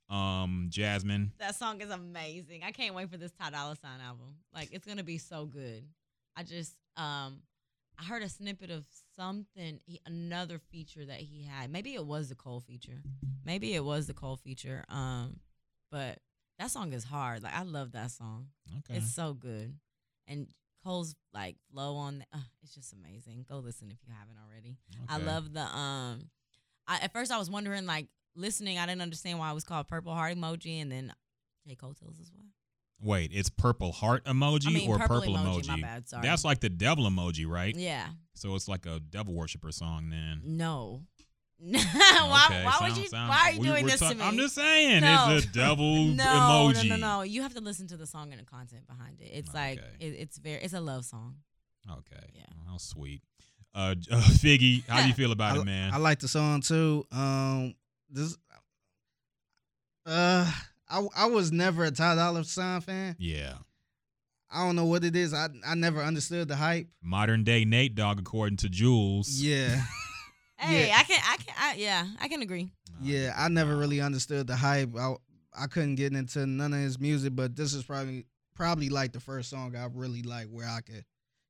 Um, 0.09 0.67
Jasmine, 0.69 1.33
That 1.39 1.55
song 1.55 1.81
is 1.81 1.89
amazing. 1.89 2.61
I 2.63 2.71
can't 2.71 2.95
wait 2.95 3.09
for 3.09 3.17
this 3.17 3.31
Ty 3.33 3.49
Dolla 3.49 3.75
Sign 3.75 3.99
album. 3.99 4.35
Like 4.53 4.69
it's 4.71 4.85
gonna 4.85 5.03
be 5.03 5.17
so 5.17 5.45
good. 5.45 5.83
I 6.35 6.43
just 6.43 6.73
um 6.95 7.41
I 7.99 8.03
heard 8.05 8.21
a 8.21 8.29
snippet 8.29 8.69
of 8.69 8.85
something 9.15 9.79
he, 9.85 9.99
another 10.05 10.59
feature 10.59 11.03
that 11.03 11.19
he 11.19 11.43
had. 11.43 11.71
Maybe 11.71 11.93
it 11.95 12.05
was 12.05 12.29
the 12.29 12.35
Cole 12.35 12.61
feature. 12.61 13.01
Maybe 13.43 13.73
it 13.73 13.83
was 13.83 14.05
the 14.07 14.13
Cole 14.13 14.37
feature. 14.37 14.85
Um 14.87 15.39
but 15.91 16.19
that 16.59 16.71
song 16.71 16.93
is 16.93 17.03
hard. 17.03 17.43
Like 17.43 17.55
I 17.55 17.63
love 17.63 17.91
that 17.93 18.11
song. 18.11 18.47
okay, 18.79 18.99
It's 18.99 19.13
so 19.13 19.33
good. 19.33 19.73
And 20.27 20.47
Cole's 20.83 21.15
like 21.33 21.55
flow 21.71 21.95
on 21.95 22.23
uh, 22.33 22.39
it's 22.63 22.73
just 22.75 22.93
amazing. 22.93 23.45
Go 23.49 23.57
listen 23.59 23.91
if 23.91 23.97
you 24.05 24.13
haven't 24.17 24.37
already. 24.45 24.77
I 25.09 25.17
love 25.17 25.53
the 25.53 25.61
um. 25.61 26.29
I 26.87 26.99
at 27.01 27.13
first 27.13 27.31
I 27.31 27.37
was 27.37 27.49
wondering 27.49 27.85
like 27.85 28.07
listening. 28.35 28.77
I 28.77 28.85
didn't 28.85 29.01
understand 29.01 29.39
why 29.39 29.51
it 29.51 29.53
was 29.53 29.63
called 29.63 29.87
purple 29.87 30.13
heart 30.13 30.35
emoji, 30.37 30.81
and 30.81 30.91
then 30.91 31.13
J 31.67 31.75
Cole 31.75 31.93
tells 31.93 32.19
us 32.19 32.31
why. 32.33 32.45
Wait, 32.99 33.31
it's 33.33 33.49
purple 33.49 33.91
heart 33.91 34.23
emoji 34.25 34.67
I 34.67 34.71
mean 34.71 34.89
or 34.89 34.97
purple, 34.97 35.19
purple 35.19 35.35
emoji, 35.35 35.67
My 35.67 35.81
bad. 35.81 36.09
Sorry. 36.09 36.23
That's 36.23 36.43
like 36.43 36.61
the 36.61 36.69
devil 36.69 37.05
emoji, 37.05 37.47
right? 37.47 37.75
yeah. 37.75 38.07
So 38.33 38.55
it's 38.55 38.67
like 38.67 38.85
a 38.85 38.99
devil 38.99 39.33
worshiper 39.33 39.71
song 39.71 40.09
then. 40.09 40.41
No. 40.43 41.01
why? 41.59 42.45
Okay, 42.49 42.63
why 42.65 42.77
would 42.81 42.97
you? 42.97 43.07
sound- 43.07 43.29
why 43.29 43.49
are 43.49 43.51
you 43.53 43.59
we- 43.61 43.67
doing 43.67 43.85
this 43.87 43.99
ta- 43.99 44.09
to 44.09 44.15
me? 44.15 44.23
I'm 44.23 44.37
just 44.37 44.53
saying, 44.55 45.01
No. 45.01 45.27
it's 45.31 45.45
a 45.45 45.49
devil 45.49 46.03
no, 46.05 46.23
emoji. 46.23 46.89
no, 46.89 46.95
no, 46.97 47.17
no. 47.17 47.21
You 47.23 47.41
have 47.41 47.53
to 47.55 47.61
listen 47.61 47.87
to 47.87 47.97
the 47.97 48.05
song 48.05 48.31
and 48.31 48.39
the 48.39 48.45
content 48.45 48.87
behind 48.87 49.19
it. 49.21 49.31
It's 49.33 49.53
like 49.53 49.79
it, 49.99 50.05
it's 50.05 50.37
very. 50.37 50.61
It's 50.61 50.73
a 50.73 50.81
love 50.81 51.03
song. 51.05 51.37
Okay. 51.89 52.25
Yeah. 52.35 52.43
How 52.69 52.77
sweet. 52.77 53.21
Uh, 53.73 53.95
uh 54.11 54.21
Figgy, 54.21 54.83
how 54.87 55.01
do 55.01 55.07
you 55.07 55.13
feel 55.13 55.31
about 55.31 55.57
I, 55.57 55.61
it, 55.61 55.65
man? 55.65 55.93
I 55.93 55.97
like 55.97 56.19
the 56.19 56.27
song 56.27 56.61
too. 56.61 57.05
Um, 57.11 57.73
this, 58.09 58.37
uh, 60.05 60.51
I 60.89 61.05
I 61.15 61.25
was 61.25 61.51
never 61.51 61.83
a 61.85 61.91
Ty 61.91 62.15
Dolla 62.15 62.43
Sign 62.43 62.81
fan. 62.81 63.15
yeah. 63.19 63.53
I 64.49 64.65
don't 64.65 64.77
know 64.77 64.85
what 64.85 65.03
it 65.03 65.13
is. 65.13 65.33
I 65.33 65.49
I 65.65 65.75
never 65.75 66.01
understood 66.01 66.47
the 66.47 66.55
hype. 66.55 66.87
Modern 67.01 67.43
day 67.43 67.65
Nate 67.65 67.95
Dogg, 67.95 68.17
according 68.19 68.55
to 68.57 68.69
Jules. 68.69 69.27
Yeah, 69.41 69.83
Hey, 70.59 70.87
Yeah. 70.87 70.97
I 70.97 71.03
can, 71.03 71.21
I 71.23 71.37
can, 71.37 71.55
I, 71.57 71.75
yeah, 71.77 72.07
I 72.19 72.27
can 72.27 72.41
agree. 72.41 72.71
yeah. 73.01 73.33
I 73.37 73.47
never 73.49 73.75
really 73.75 74.01
understood 74.01 74.47
the 74.47 74.55
hype. 74.55 74.95
I 74.97 75.15
I 75.59 75.67
couldn't 75.67 75.95
get 75.95 76.13
into 76.13 76.45
none 76.45 76.73
of 76.73 76.79
his 76.79 76.99
music, 76.99 77.35
but 77.35 77.55
this 77.55 77.73
is 77.73 77.83
probably 77.83 78.25
probably 78.55 78.89
like 78.89 79.11
the 79.13 79.19
first 79.19 79.49
song 79.49 79.75
I 79.75 79.87
really 79.93 80.23
like 80.23 80.47
where 80.47 80.67
I 80.67 80.81
could 80.81 81.05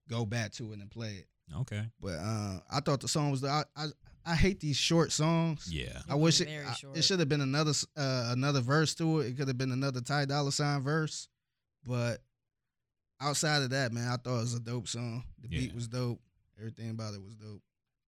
go 0.10 0.26
back 0.26 0.52
to 0.54 0.72
it 0.74 0.80
and 0.80 0.90
play 0.92 1.16
it. 1.16 1.28
Okay. 1.56 1.84
But 2.02 2.16
uh, 2.16 2.60
I 2.72 2.80
thought 2.82 3.00
the 3.02 3.08
song 3.08 3.32
was 3.32 3.42
the 3.42 3.50
I, 3.50 3.64
I 3.76 3.86
I 4.26 4.36
hate 4.36 4.60
these 4.60 4.76
short 4.76 5.14
songs. 5.14 5.70
Yeah. 5.72 6.00
I 6.10 6.16
wish 6.16 6.42
it, 6.42 6.50
I- 6.50 6.76
it 6.96 7.02
should 7.04 7.20
have 7.20 7.30
been 7.30 7.40
another 7.42 7.72
uh, 7.96 8.30
another 8.32 8.60
verse 8.62 8.94
to 8.96 9.20
it. 9.22 9.28
It 9.28 9.38
could 9.38 9.48
have 9.48 9.58
been 9.58 9.72
another 9.72 10.02
Ty 10.02 10.26
Dolla 10.26 10.52
Sign 10.52 10.82
verse, 10.82 11.30
but 11.86 12.20
outside 13.22 13.62
of 13.64 13.70
that, 13.72 13.92
man, 13.94 14.08
I 14.08 14.18
thought 14.18 14.38
it 14.40 14.42
was 14.42 14.54
a 14.54 14.60
dope 14.60 14.88
song. 14.88 15.24
The 15.42 15.48
Yeah. 15.50 15.60
beat 15.62 15.76
was 15.76 15.88
dope. 15.88 16.20
Everything 16.60 16.90
about 16.90 17.14
it 17.14 17.22
was 17.24 17.36
dope. 17.36 17.62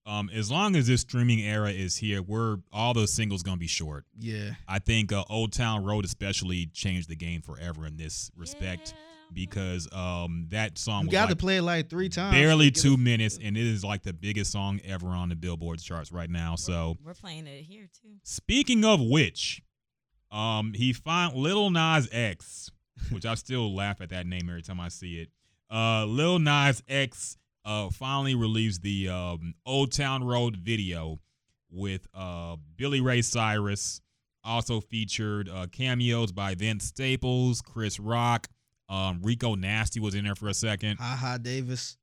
Um, 0.05 0.29
as 0.33 0.49
long 0.49 0.75
as 0.75 0.87
this 0.87 1.01
streaming 1.01 1.39
era 1.41 1.69
is 1.69 1.95
here, 1.95 2.21
we're 2.23 2.57
all 2.73 2.93
those 2.93 3.13
singles 3.13 3.43
gonna 3.43 3.57
be 3.57 3.67
short. 3.67 4.05
Yeah. 4.17 4.51
I 4.67 4.79
think 4.79 5.11
uh, 5.13 5.23
Old 5.29 5.53
Town 5.53 5.83
Road 5.83 6.03
especially 6.05 6.65
changed 6.73 7.09
the 7.09 7.15
game 7.15 7.41
forever 7.41 7.85
in 7.85 7.95
this 7.97 8.31
respect 8.35 8.93
Yeah. 8.95 9.01
because 9.33 9.87
um 9.93 10.47
that 10.49 10.77
song 10.79 11.01
You 11.03 11.07
was 11.07 11.13
got 11.13 11.25
to 11.25 11.31
like 11.33 11.37
play 11.39 11.57
it 11.57 11.61
like 11.63 11.89
three 11.89 12.09
times. 12.09 12.33
barely 12.33 12.71
two 12.71 12.95
a- 12.95 12.97
minutes, 12.97 13.37
and 13.41 13.55
it 13.55 13.65
is 13.65 13.83
like 13.83 14.01
the 14.01 14.13
biggest 14.13 14.51
song 14.51 14.79
ever 14.83 15.09
on 15.09 15.29
the 15.29 15.35
Billboard 15.35 15.79
charts 15.79 16.11
right 16.11 16.29
now. 16.29 16.55
So 16.55 16.97
we're 17.05 17.13
playing 17.13 17.45
it 17.45 17.63
here 17.63 17.87
too. 18.01 18.09
speaking 18.23 18.83
of 18.85 18.99
which, 19.01 19.61
um, 20.31 20.73
he 20.75 20.91
found 20.93 21.35
Little 21.35 21.69
Nas 21.69 22.07
X, 22.11 22.71
which 23.11 23.25
I 23.27 23.35
still 23.35 23.75
laugh 23.75 24.01
at 24.01 24.09
that 24.09 24.25
name 24.25 24.49
every 24.49 24.63
time 24.63 24.79
I 24.79 24.87
see 24.87 25.19
it. 25.19 25.29
Uh, 25.71 26.05
Lil 26.05 26.39
Nas 26.39 26.81
X 26.87 27.37
uh 27.69 27.89
finally 27.91 28.33
released 28.35 28.81
the 28.81 29.07
um 29.09 29.53
Old 29.65 29.91
Town 29.91 30.23
Road 30.23 30.57
video 30.57 31.19
with 31.69 32.07
uh 32.13 32.55
Billy 32.75 32.99
Ray 33.01 33.21
Cyrus. 33.21 34.01
Also 34.43 34.79
featured 34.79 35.49
uh, 35.49 35.67
cameos 35.69 36.31
by 36.31 36.55
Vince 36.55 36.85
Staples, 36.85 37.61
Chris 37.61 37.99
Rock, 37.99 38.47
um, 38.87 39.19
Rico 39.21 39.53
Nasty 39.53 39.99
was 39.99 40.15
in 40.15 40.23
there 40.23 40.33
for 40.33 40.47
a 40.47 40.53
second. 40.53 40.97
Haha 40.97 41.37
Davis. 41.37 41.97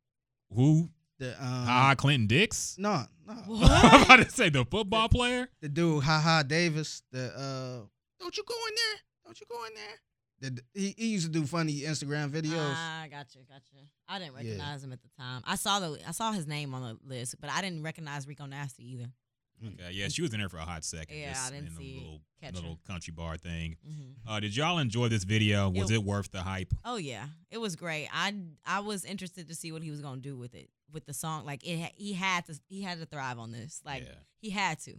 Who? 0.55 0.91
The 1.19 1.31
um 1.31 1.65
Ah, 1.67 1.95
Clinton 1.97 2.27
Dix. 2.27 2.77
no 2.79 3.05
no 3.27 3.33
What? 3.47 3.71
I'm 3.71 4.03
about 4.03 4.17
to 4.17 4.31
say 4.31 4.51
the 4.51 4.67
football 4.67 5.09
player. 5.09 5.49
the 5.63 5.69
dude 5.71 6.05
Haha 6.05 6.43
Davis. 6.43 7.03
The 7.11 7.25
uh 7.35 7.87
don't 8.21 8.37
you 8.37 8.45
go 8.47 8.55
in 8.69 8.75
there? 8.75 9.01
Don't 9.25 9.41
you 9.41 9.47
go 9.51 9.65
in 9.65 9.75
there? 9.75 10.01
The, 10.41 10.61
he, 10.75 10.95
he 10.99 11.07
used 11.09 11.27
to 11.27 11.33
do 11.33 11.47
funny 11.47 11.81
Instagram 11.81 12.29
videos. 12.31 12.75
Ah, 12.75 13.07
gotcha, 13.11 13.39
gotcha. 13.49 13.87
I 14.09 14.19
didn't 14.19 14.33
Yeah. 14.35 14.39
recognize 14.43 14.85
him 14.85 14.93
at 14.93 15.01
the 15.03 15.09
time. 15.19 15.43
I 15.47 15.57
saw 15.57 15.81
the 15.81 15.99
I 16.07 16.11
saw 16.13 16.33
his 16.33 16.47
name 16.47 16.75
on 16.75 16.83
the 16.83 16.99
list, 17.15 17.37
but 17.41 17.49
I 17.51 17.63
didn't 17.63 17.83
recognize 17.83 18.27
Rico 18.29 18.45
Nasty 18.47 18.85
either. 18.93 19.07
Okay, 19.67 19.93
yeah, 19.93 20.09
she 20.09 20.21
was 20.21 20.35
in 20.35 20.41
there 20.41 20.51
for 20.51 20.59
a 20.59 20.67
hot 20.67 20.85
second. 20.85 21.17
Yeah, 21.17 21.33
just 21.33 21.47
I 21.51 21.55
didn't 21.55 21.69
in 21.69 21.77
see 21.77 21.95
a 21.95 21.97
it 22.49 22.55
little, 22.55 22.61
little 22.73 22.79
country 22.87 23.13
bar 23.13 23.39
thing. 23.39 23.77
hmm 23.83 24.13
Uh, 24.31 24.39
did 24.41 24.55
y'all 24.55 24.77
enjoy 24.79 25.09
this 25.09 25.25
video? 25.25 25.71
Was 25.71 25.91
It- 25.91 25.95
it 25.95 26.05
worth 26.05 26.31
the 26.31 26.43
hype? 26.43 26.75
Oh 26.85 26.97
yeah, 26.97 27.29
it 27.51 27.57
was 27.57 27.75
great. 27.75 28.09
I 28.13 28.35
I 28.67 28.81
was 28.81 29.07
interested 29.07 29.49
to 29.49 29.55
see 29.55 29.73
what 29.73 29.83
he 29.83 29.91
was 29.91 30.03
gonna 30.03 30.21
do 30.21 30.37
with 30.37 30.55
it 30.55 30.69
with 30.93 31.07
the 31.07 31.15
song. 31.15 31.47
Like 31.47 31.65
it, 31.67 31.93
he 31.97 32.13
had 32.13 32.45
to 32.47 32.61
he 32.69 32.83
had 32.83 32.99
to 33.01 33.07
thrive 33.07 33.39
on 33.39 33.53
this. 33.53 33.81
Like 33.85 34.03
Yeah. 34.03 34.15
he 34.43 34.51
had 34.51 34.79
to. 34.81 34.95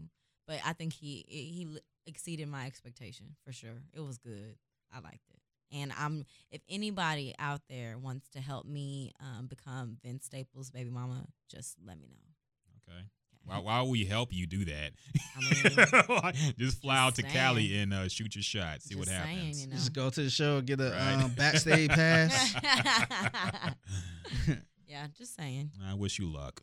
But 0.47 0.61
I 0.65 0.73
think 0.73 0.93
he 0.93 1.23
he 1.27 1.67
exceeded 2.07 2.47
my 2.47 2.65
expectation 2.65 3.35
for 3.45 3.51
sure. 3.51 3.83
It 3.93 3.99
was 3.99 4.17
good. 4.17 4.57
I 4.93 4.99
liked 4.99 5.27
it. 5.29 5.39
And 5.75 5.91
I'm 5.97 6.23
if 6.51 6.61
anybody 6.69 7.35
out 7.39 7.61
there 7.69 7.97
wants 7.97 8.29
to 8.29 8.39
help 8.39 8.65
me 8.65 9.11
um, 9.19 9.47
become 9.47 9.97
Vince 10.03 10.25
Staples' 10.25 10.69
baby 10.71 10.89
mama, 10.89 11.25
just 11.49 11.75
let 11.85 11.99
me 11.99 12.07
know. 12.07 12.91
Okay. 12.93 13.01
Why, 13.43 13.59
why 13.59 13.81
would 13.81 13.91
we 13.91 14.03
help 14.03 14.33
you 14.33 14.45
do 14.45 14.65
that? 14.65 14.91
I 15.37 16.33
just 16.57 16.81
fly 16.81 16.97
out 16.97 17.15
to 17.15 17.21
just 17.21 17.33
Cali 17.33 17.77
and 17.79 17.93
uh, 17.93 18.09
shoot 18.09 18.35
your 18.35 18.43
shot. 18.43 18.81
See 18.81 18.95
what 18.95 19.07
Just 19.07 19.23
saying, 19.23 19.37
happens. 19.37 19.61
you 19.61 19.67
know. 19.69 19.75
Just 19.75 19.93
go 19.93 20.09
to 20.09 20.21
the 20.23 20.29
show, 20.29 20.59
get 20.59 20.81
a 20.81 20.89
Right. 20.91 21.13
um, 21.23 21.31
backstage 21.37 21.89
pass. 21.89 22.53
yeah, 24.87 25.07
just 25.17 25.35
saying. 25.35 25.71
I 25.85 25.93
wish 25.93 26.19
you 26.19 26.27
luck. 26.31 26.61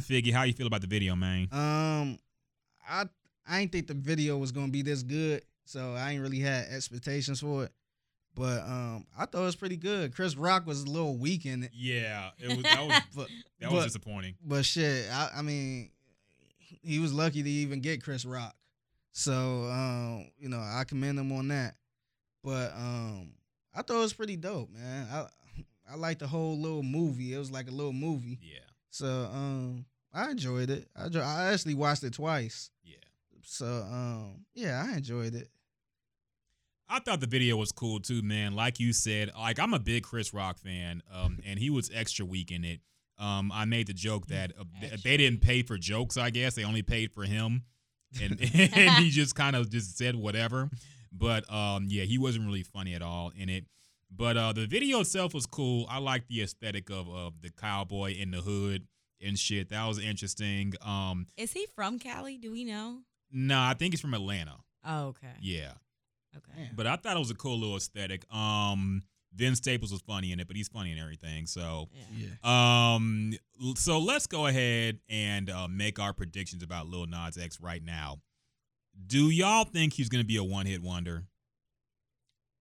Figgy, 0.00 0.32
how 0.32 0.42
you 0.44 0.52
feel 0.52 0.66
about 0.66 0.80
the 0.80 0.86
video, 0.86 1.14
man? 1.16 1.48
um, 1.52 2.18
I 2.88 3.04
I 3.48 3.60
ain't 3.60 3.72
think 3.72 3.86
the 3.86 3.94
video 3.94 4.36
was 4.38 4.52
gonna 4.52 4.72
be 4.72 4.82
this 4.82 5.02
good, 5.02 5.42
so 5.66 5.92
I 5.94 6.12
ain't 6.12 6.22
really 6.22 6.38
had 6.40 6.68
expectations 6.70 7.40
for 7.40 7.64
it. 7.64 7.72
But 8.34 8.62
um, 8.64 9.06
I 9.18 9.24
thought 9.26 9.42
it 9.42 9.44
was 9.46 9.56
pretty 9.56 9.76
good. 9.76 10.14
Chris 10.14 10.36
Rock 10.36 10.66
was 10.66 10.82
a 10.82 10.86
little 10.90 11.16
weak 11.16 11.44
in 11.46 11.62
it, 11.62 11.70
Yeah, 11.74 12.30
it 12.38 12.48
was 12.48 12.62
that 12.64 12.86
was 12.86 13.00
but 13.16 13.28
that 13.60 13.70
was 13.70 13.80
but, 13.80 13.84
disappointing. 13.86 14.34
but 14.44 14.64
shit, 14.64 15.06
I, 15.10 15.30
I 15.36 15.42
mean, 15.42 15.90
he 16.82 16.98
was 16.98 17.12
lucky 17.12 17.42
to 17.42 17.48
even 17.50 17.80
get 17.80 18.02
Chris 18.02 18.24
Rock. 18.24 18.54
So 19.12 19.32
um, 19.32 20.26
you 20.38 20.48
know, 20.48 20.58
I 20.58 20.84
commend 20.86 21.18
him 21.18 21.32
on 21.32 21.48
that. 21.48 21.74
But 22.44 22.72
um, 22.74 23.32
I 23.74 23.82
thought 23.82 23.96
it 23.96 24.00
was 24.00 24.12
pretty 24.12 24.36
dope, 24.36 24.70
man. 24.70 25.06
I 25.10 25.26
I 25.90 25.96
like 25.96 26.18
the 26.18 26.26
whole 26.26 26.58
little 26.58 26.82
movie. 26.82 27.32
It 27.32 27.38
was 27.38 27.50
like 27.50 27.68
a 27.68 27.72
little 27.72 27.92
movie. 27.94 28.38
Yeah, 28.42 28.58
So 28.90 29.06
um, 29.32 29.86
I 30.12 30.30
enjoyed 30.30 30.68
it. 30.68 30.88
I 30.96 31.06
enjoy, 31.06 31.20
I 31.20 31.52
actually 31.52 31.74
watched 31.74 32.02
it 32.04 32.12
twice. 32.12 32.70
yeah. 32.84 32.96
So 33.44 33.64
um, 33.66 34.44
yeah, 34.54 34.84
I 34.86 34.96
enjoyed 34.96 35.34
it. 35.34 35.48
I 36.88 37.00
thought 37.00 37.20
the 37.20 37.26
video 37.26 37.56
was 37.56 37.72
cool 37.72 38.00
too, 38.00 38.22
man. 38.22 38.54
Like 38.54 38.78
you 38.78 38.92
said, 38.92 39.30
like 39.36 39.58
I'm 39.58 39.74
a 39.74 39.78
big 39.78 40.04
Chris 40.04 40.32
Rock 40.32 40.58
fan, 40.58 41.02
um, 41.12 41.38
and 41.46 41.58
he 41.58 41.70
was 41.70 41.90
extra 41.92 42.24
weak 42.24 42.50
in 42.50 42.64
it. 42.64 42.80
Um, 43.18 43.50
I 43.52 43.64
made 43.64 43.86
the 43.86 43.94
joke 43.94 44.26
that 44.26 44.52
uh, 44.58 44.64
th- 44.80 45.02
they 45.02 45.16
didn't 45.16 45.40
pay 45.40 45.62
for 45.62 45.78
jokes. 45.78 46.16
I 46.16 46.30
guess 46.30 46.54
they 46.54 46.64
only 46.64 46.82
paid 46.82 47.12
for 47.12 47.24
him, 47.24 47.62
and, 48.22 48.32
and 48.54 49.02
he 49.02 49.10
just 49.10 49.34
kind 49.34 49.56
of 49.56 49.70
just 49.70 49.96
said 49.96 50.16
whatever. 50.16 50.68
But 51.12 51.50
um, 51.52 51.86
yeah, 51.88 52.04
he 52.04 52.18
wasn't 52.18 52.46
really 52.46 52.62
funny 52.62 52.94
at 52.94 53.02
all 53.02 53.32
in 53.36 53.48
it. 53.48 53.64
But 54.14 54.36
uh, 54.36 54.52
the 54.52 54.66
video 54.66 55.00
itself 55.00 55.34
was 55.34 55.46
cool. 55.46 55.86
I 55.88 55.98
like 55.98 56.28
the 56.28 56.42
aesthetic 56.42 56.90
of 56.90 57.08
of 57.08 57.40
the 57.40 57.50
cowboy 57.50 58.14
in 58.14 58.30
the 58.30 58.38
hood 58.42 58.86
and 59.20 59.38
shit. 59.38 59.70
That 59.70 59.86
was 59.86 59.98
interesting. 59.98 60.74
Um, 60.84 61.26
Is 61.36 61.52
he 61.52 61.66
from 61.74 61.98
Cali? 61.98 62.36
Do 62.38 62.52
we 62.52 62.64
know? 62.64 63.00
no, 63.32 63.58
I 63.60 63.74
think 63.74 63.92
he's 63.94 64.00
from 64.00 64.14
Atlanta. 64.14 64.58
Oh, 64.84 65.06
okay. 65.08 65.34
Yeah. 65.40 65.72
Okay. 66.36 66.70
But 66.74 66.86
I 66.86 66.96
thought 66.96 67.16
it 67.16 67.20
was 67.20 67.30
a 67.30 67.34
cool 67.34 67.58
little 67.58 67.76
aesthetic. 67.76 68.24
Um, 68.34 69.02
Vince 69.34 69.58
Staples 69.58 69.92
was 69.92 70.00
funny 70.00 70.32
in 70.32 70.40
it, 70.40 70.46
but 70.46 70.56
he's 70.56 70.68
funny 70.68 70.92
in 70.92 70.98
everything. 70.98 71.46
So, 71.46 71.88
Yeah. 72.14 72.28
Yeah. 72.44 72.96
um, 72.96 73.32
so 73.74 73.98
let's 73.98 74.26
go 74.26 74.46
ahead 74.46 74.98
and 75.08 75.50
uh, 75.50 75.68
make 75.68 75.98
our 75.98 76.12
predictions 76.12 76.62
about 76.62 76.86
Lil 76.88 77.06
Nas 77.06 77.36
X 77.36 77.60
right 77.60 77.82
now. 77.82 78.20
Do 79.06 79.28
y'all 79.30 79.64
think 79.64 79.92
he's 79.92 80.08
gonna 80.08 80.24
be 80.24 80.36
a 80.36 80.44
one 80.44 80.64
hit 80.66 80.82
wonder? 80.82 81.24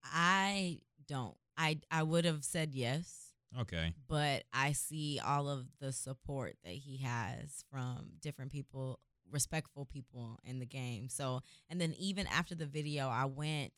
I 0.03 0.79
don't. 1.07 1.35
I 1.57 1.79
I 1.89 2.03
would 2.03 2.25
have 2.25 2.43
said 2.43 2.73
yes, 2.73 3.31
Okay. 3.59 3.93
but 4.07 4.43
I 4.53 4.73
see 4.73 5.19
all 5.23 5.47
of 5.49 5.65
the 5.79 5.91
support 5.93 6.57
that 6.63 6.73
he 6.73 6.97
has 6.97 7.63
from 7.71 8.09
different 8.21 8.51
people, 8.51 8.99
respectful 9.31 9.85
people 9.85 10.39
in 10.43 10.59
the 10.59 10.65
game. 10.65 11.09
So, 11.09 11.41
and 11.69 11.79
then 11.79 11.93
even 11.97 12.27
after 12.27 12.55
the 12.55 12.65
video, 12.65 13.07
I 13.07 13.25
went. 13.25 13.73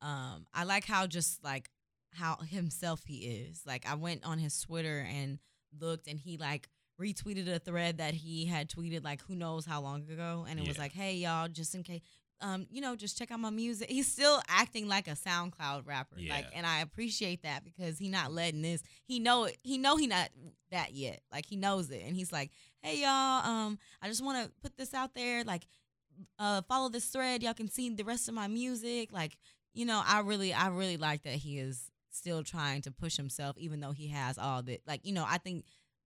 Um, 0.00 0.46
I 0.52 0.64
like 0.64 0.84
how 0.84 1.06
just 1.06 1.44
like 1.44 1.70
how 2.12 2.36
himself 2.36 3.02
he 3.06 3.18
is. 3.18 3.62
Like 3.66 3.86
I 3.88 3.94
went 3.94 4.24
on 4.24 4.38
his 4.38 4.60
Twitter 4.60 5.06
and 5.08 5.38
looked, 5.78 6.08
and 6.08 6.18
he 6.18 6.36
like 6.36 6.68
retweeted 7.00 7.52
a 7.52 7.58
thread 7.58 7.98
that 7.98 8.14
he 8.14 8.46
had 8.46 8.68
tweeted 8.68 9.04
like 9.04 9.22
who 9.22 9.34
knows 9.34 9.64
how 9.64 9.80
long 9.80 10.02
ago, 10.10 10.46
and 10.48 10.58
it 10.58 10.66
was 10.66 10.78
like, 10.78 10.92
hey 10.92 11.14
y'all, 11.14 11.48
just 11.48 11.74
in 11.74 11.82
case. 11.82 12.02
Um, 12.42 12.66
you 12.70 12.80
know, 12.80 12.96
just 12.96 13.16
check 13.16 13.30
out 13.30 13.40
my 13.40 13.50
music. 13.50 13.88
He's 13.88 14.10
still 14.10 14.42
acting 14.48 14.88
like 14.88 15.06
a 15.08 15.12
SoundCloud 15.12 15.86
rapper, 15.86 16.16
like, 16.28 16.46
and 16.56 16.66
I 16.66 16.80
appreciate 16.80 17.42
that 17.44 17.64
because 17.64 17.98
he 17.98 18.08
not 18.08 18.32
letting 18.32 18.62
this. 18.62 18.82
He 19.04 19.20
know 19.20 19.44
it. 19.44 19.58
He 19.62 19.78
know 19.78 19.96
he 19.96 20.06
not 20.08 20.28
that 20.72 20.92
yet. 20.92 21.20
Like 21.32 21.46
he 21.46 21.56
knows 21.56 21.90
it, 21.90 22.02
and 22.04 22.16
he's 22.16 22.32
like, 22.32 22.50
"Hey 22.82 23.02
y'all, 23.02 23.46
um, 23.46 23.78
I 24.02 24.08
just 24.08 24.24
want 24.24 24.44
to 24.44 24.50
put 24.60 24.76
this 24.76 24.92
out 24.92 25.14
there. 25.14 25.44
Like, 25.44 25.66
uh, 26.38 26.62
follow 26.62 26.88
this 26.88 27.06
thread. 27.06 27.42
Y'all 27.42 27.54
can 27.54 27.70
see 27.70 27.88
the 27.90 28.04
rest 28.04 28.28
of 28.28 28.34
my 28.34 28.48
music. 28.48 29.12
Like, 29.12 29.38
you 29.72 29.86
know, 29.86 30.02
I 30.04 30.20
really, 30.20 30.52
I 30.52 30.68
really 30.68 30.96
like 30.96 31.22
that 31.22 31.34
he 31.36 31.58
is 31.58 31.90
still 32.10 32.42
trying 32.42 32.82
to 32.82 32.90
push 32.90 33.16
himself, 33.16 33.56
even 33.58 33.80
though 33.80 33.92
he 33.92 34.08
has 34.08 34.36
all 34.38 34.62
that. 34.64 34.80
Like, 34.86 35.06
you 35.06 35.12
know, 35.12 35.24
I 35.26 35.38
think 35.38 35.64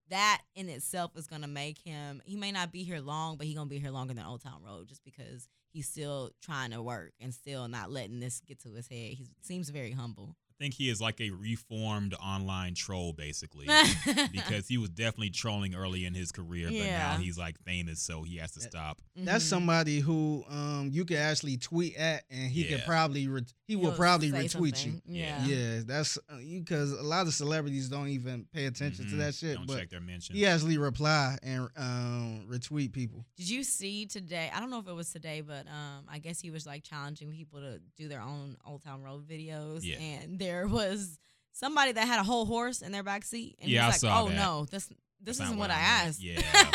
that 0.08 0.42
in 0.54 0.68
itself 0.68 1.12
is 1.16 1.26
gonna 1.26 1.48
make 1.48 1.78
him. 1.78 2.22
He 2.24 2.36
may 2.36 2.52
not 2.52 2.70
be 2.72 2.84
here 2.84 3.00
long, 3.00 3.36
but 3.36 3.46
he 3.46 3.54
gonna 3.54 3.68
be 3.68 3.78
here 3.78 3.90
longer 3.90 4.14
than 4.14 4.24
Old 4.24 4.42
Town 4.42 4.62
Road, 4.64 4.86
just 4.86 5.04
because 5.04 5.48
he's 5.72 5.88
still 5.88 6.30
trying 6.42 6.70
to 6.70 6.82
work 6.82 7.12
and 7.20 7.32
still 7.34 7.68
not 7.68 7.90
letting 7.90 8.20
this 8.20 8.40
get 8.40 8.60
to 8.60 8.74
his 8.74 8.88
head. 8.88 9.12
He 9.14 9.26
seems 9.42 9.70
very 9.70 9.92
humble. 9.92 10.36
I 10.58 10.64
think 10.64 10.74
he 10.74 10.88
is 10.88 11.02
like 11.02 11.20
a 11.20 11.30
reformed 11.30 12.14
online 12.14 12.74
troll, 12.74 13.12
basically, 13.12 13.66
because 14.32 14.66
he 14.66 14.78
was 14.78 14.88
definitely 14.88 15.28
trolling 15.28 15.74
early 15.74 16.06
in 16.06 16.14
his 16.14 16.32
career, 16.32 16.68
but 16.68 16.78
now 16.78 17.16
he's 17.18 17.36
like 17.36 17.58
famous, 17.64 18.00
so 18.00 18.22
he 18.22 18.36
has 18.38 18.52
to 18.52 18.60
stop. 18.60 19.02
That's 19.14 19.44
Mhm. 19.44 19.48
somebody 19.48 20.00
who 20.00 20.44
um 20.48 20.88
you 20.90 21.04
could 21.04 21.18
actually 21.18 21.58
tweet 21.58 21.94
at, 21.96 22.24
and 22.30 22.50
he 22.50 22.64
could 22.64 22.78
Yeah. 22.78 22.86
probably 22.86 23.28
re- 23.28 23.42
he 23.66 23.76
will 23.76 23.86
He'll 23.90 23.96
probably 23.96 24.30
say 24.30 24.36
retweet 24.44 24.76
something. 24.76 25.02
you. 25.06 25.22
Yeah. 25.22 25.44
Yeah, 25.46 25.80
that's 25.84 26.16
because 26.40 26.92
a 26.92 27.02
lot 27.02 27.26
of 27.26 27.34
celebrities 27.34 27.88
don't 27.88 28.08
even 28.08 28.46
pay 28.52 28.66
attention 28.66 29.06
to 29.08 29.14
Mhm. 29.14 29.18
that 29.18 29.34
shit, 29.34 29.56
Don't 29.56 29.66
but 29.66 29.78
check 29.80 29.90
their 29.90 30.00
mentions. 30.00 30.38
he 30.38 30.46
actually 30.46 30.78
reply 30.78 31.36
and 31.42 31.68
um 31.76 32.46
retweet 32.48 32.92
people. 32.92 33.26
Did 33.36 33.50
you 33.50 33.62
see 33.64 34.06
today? 34.06 34.50
I 34.54 34.60
don't 34.60 34.70
know 34.70 34.78
if 34.78 34.88
it 34.88 34.92
was 34.94 35.10
today, 35.10 35.42
but 35.42 35.66
um, 35.66 36.06
I 36.08 36.18
guess 36.18 36.40
he 36.40 36.50
was 36.50 36.64
like 36.64 36.82
challenging 36.84 37.30
people 37.30 37.60
to 37.60 37.80
do 37.96 38.08
their 38.08 38.22
own 38.22 38.56
Old 38.64 38.82
Town 38.82 39.02
Road 39.02 39.28
videos. 39.28 39.80
Yeah. 39.82 39.96
And 39.98 40.38
there 40.46 40.66
was 40.68 41.18
somebody 41.52 41.92
that 41.92 42.06
had 42.06 42.20
a 42.20 42.24
whole 42.24 42.44
horse 42.46 42.82
in 42.82 42.92
their 42.92 43.02
back 43.02 43.24
seat, 43.24 43.56
and 43.60 43.70
Yeah, 43.70 43.82
I 43.82 43.84
he 43.84 43.88
was 43.92 44.02
like, 44.04 44.12
"Oh 44.24 44.28
that. 44.28 44.34
no, 44.36 44.64
this 44.70 44.86
this 45.20 45.38
That's 45.38 45.48
isn't 45.48 45.58
what, 45.58 45.70
what 45.70 45.76
I 45.76 45.80
I 45.80 46.06
asked." 46.06 46.22
Yeah. 46.22 46.40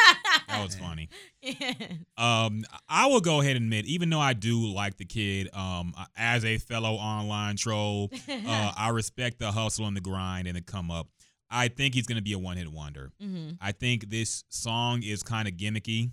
That 0.47 0.63
was 0.65 0.75
funny. 0.75 1.07
Yeah. 1.41 1.73
Um, 2.17 2.63
I 2.89 3.05
will 3.07 3.21
go 3.21 3.39
ahead 3.39 3.55
and 3.55 3.63
admit, 3.65 3.85
even 3.85 4.09
though 4.09 4.19
I 4.19 4.33
do 4.33 4.67
like 4.67 4.97
the 4.97 5.05
kid, 5.05 5.47
um, 5.55 5.93
as 6.17 6.43
a 6.43 6.57
fellow 6.57 6.95
online 6.95 7.55
troll, 7.55 8.09
uh, 8.29 8.73
I 8.77 8.89
respect 8.89 9.39
the 9.39 9.51
hustle 9.51 9.85
and 9.87 9.95
the 9.95 10.01
grind 10.01 10.47
and 10.47 10.57
the 10.57 10.61
come 10.61 10.91
up. 10.91 11.07
I 11.49 11.69
think 11.69 11.93
he's 11.95 12.05
going 12.05 12.17
to 12.17 12.21
be 12.21 12.33
a 12.33 12.39
one 12.39 12.57
hit 12.57 12.69
wonder. 12.69 13.11
hmm 13.21 13.51
I 13.61 13.71
think 13.71 14.09
this 14.09 14.43
song 14.49 15.03
is 15.03 15.23
kind 15.23 15.47
of 15.47 15.53
gimmicky, 15.55 16.11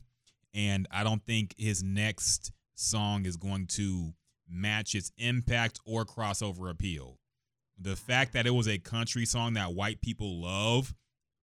and 0.55 0.87
I 0.93 1.03
don't 1.03 1.25
think 1.27 1.55
his 1.59 1.83
next 1.83 2.53
song 2.77 3.27
is 3.27 3.37
going 3.37 3.67
to 3.79 4.13
match 4.49 4.95
its 4.95 5.11
impact 5.19 5.81
or 5.85 6.05
crossover 6.05 6.71
appeal. 6.71 7.19
The 7.81 7.97
fact 7.97 8.33
that 8.33 8.47
it 8.47 8.51
was 8.51 8.69
a 8.69 8.79
country 8.79 9.25
song 9.25 9.55
that 9.55 9.75
white 9.75 10.01
people 10.01 10.41
love 10.41 10.95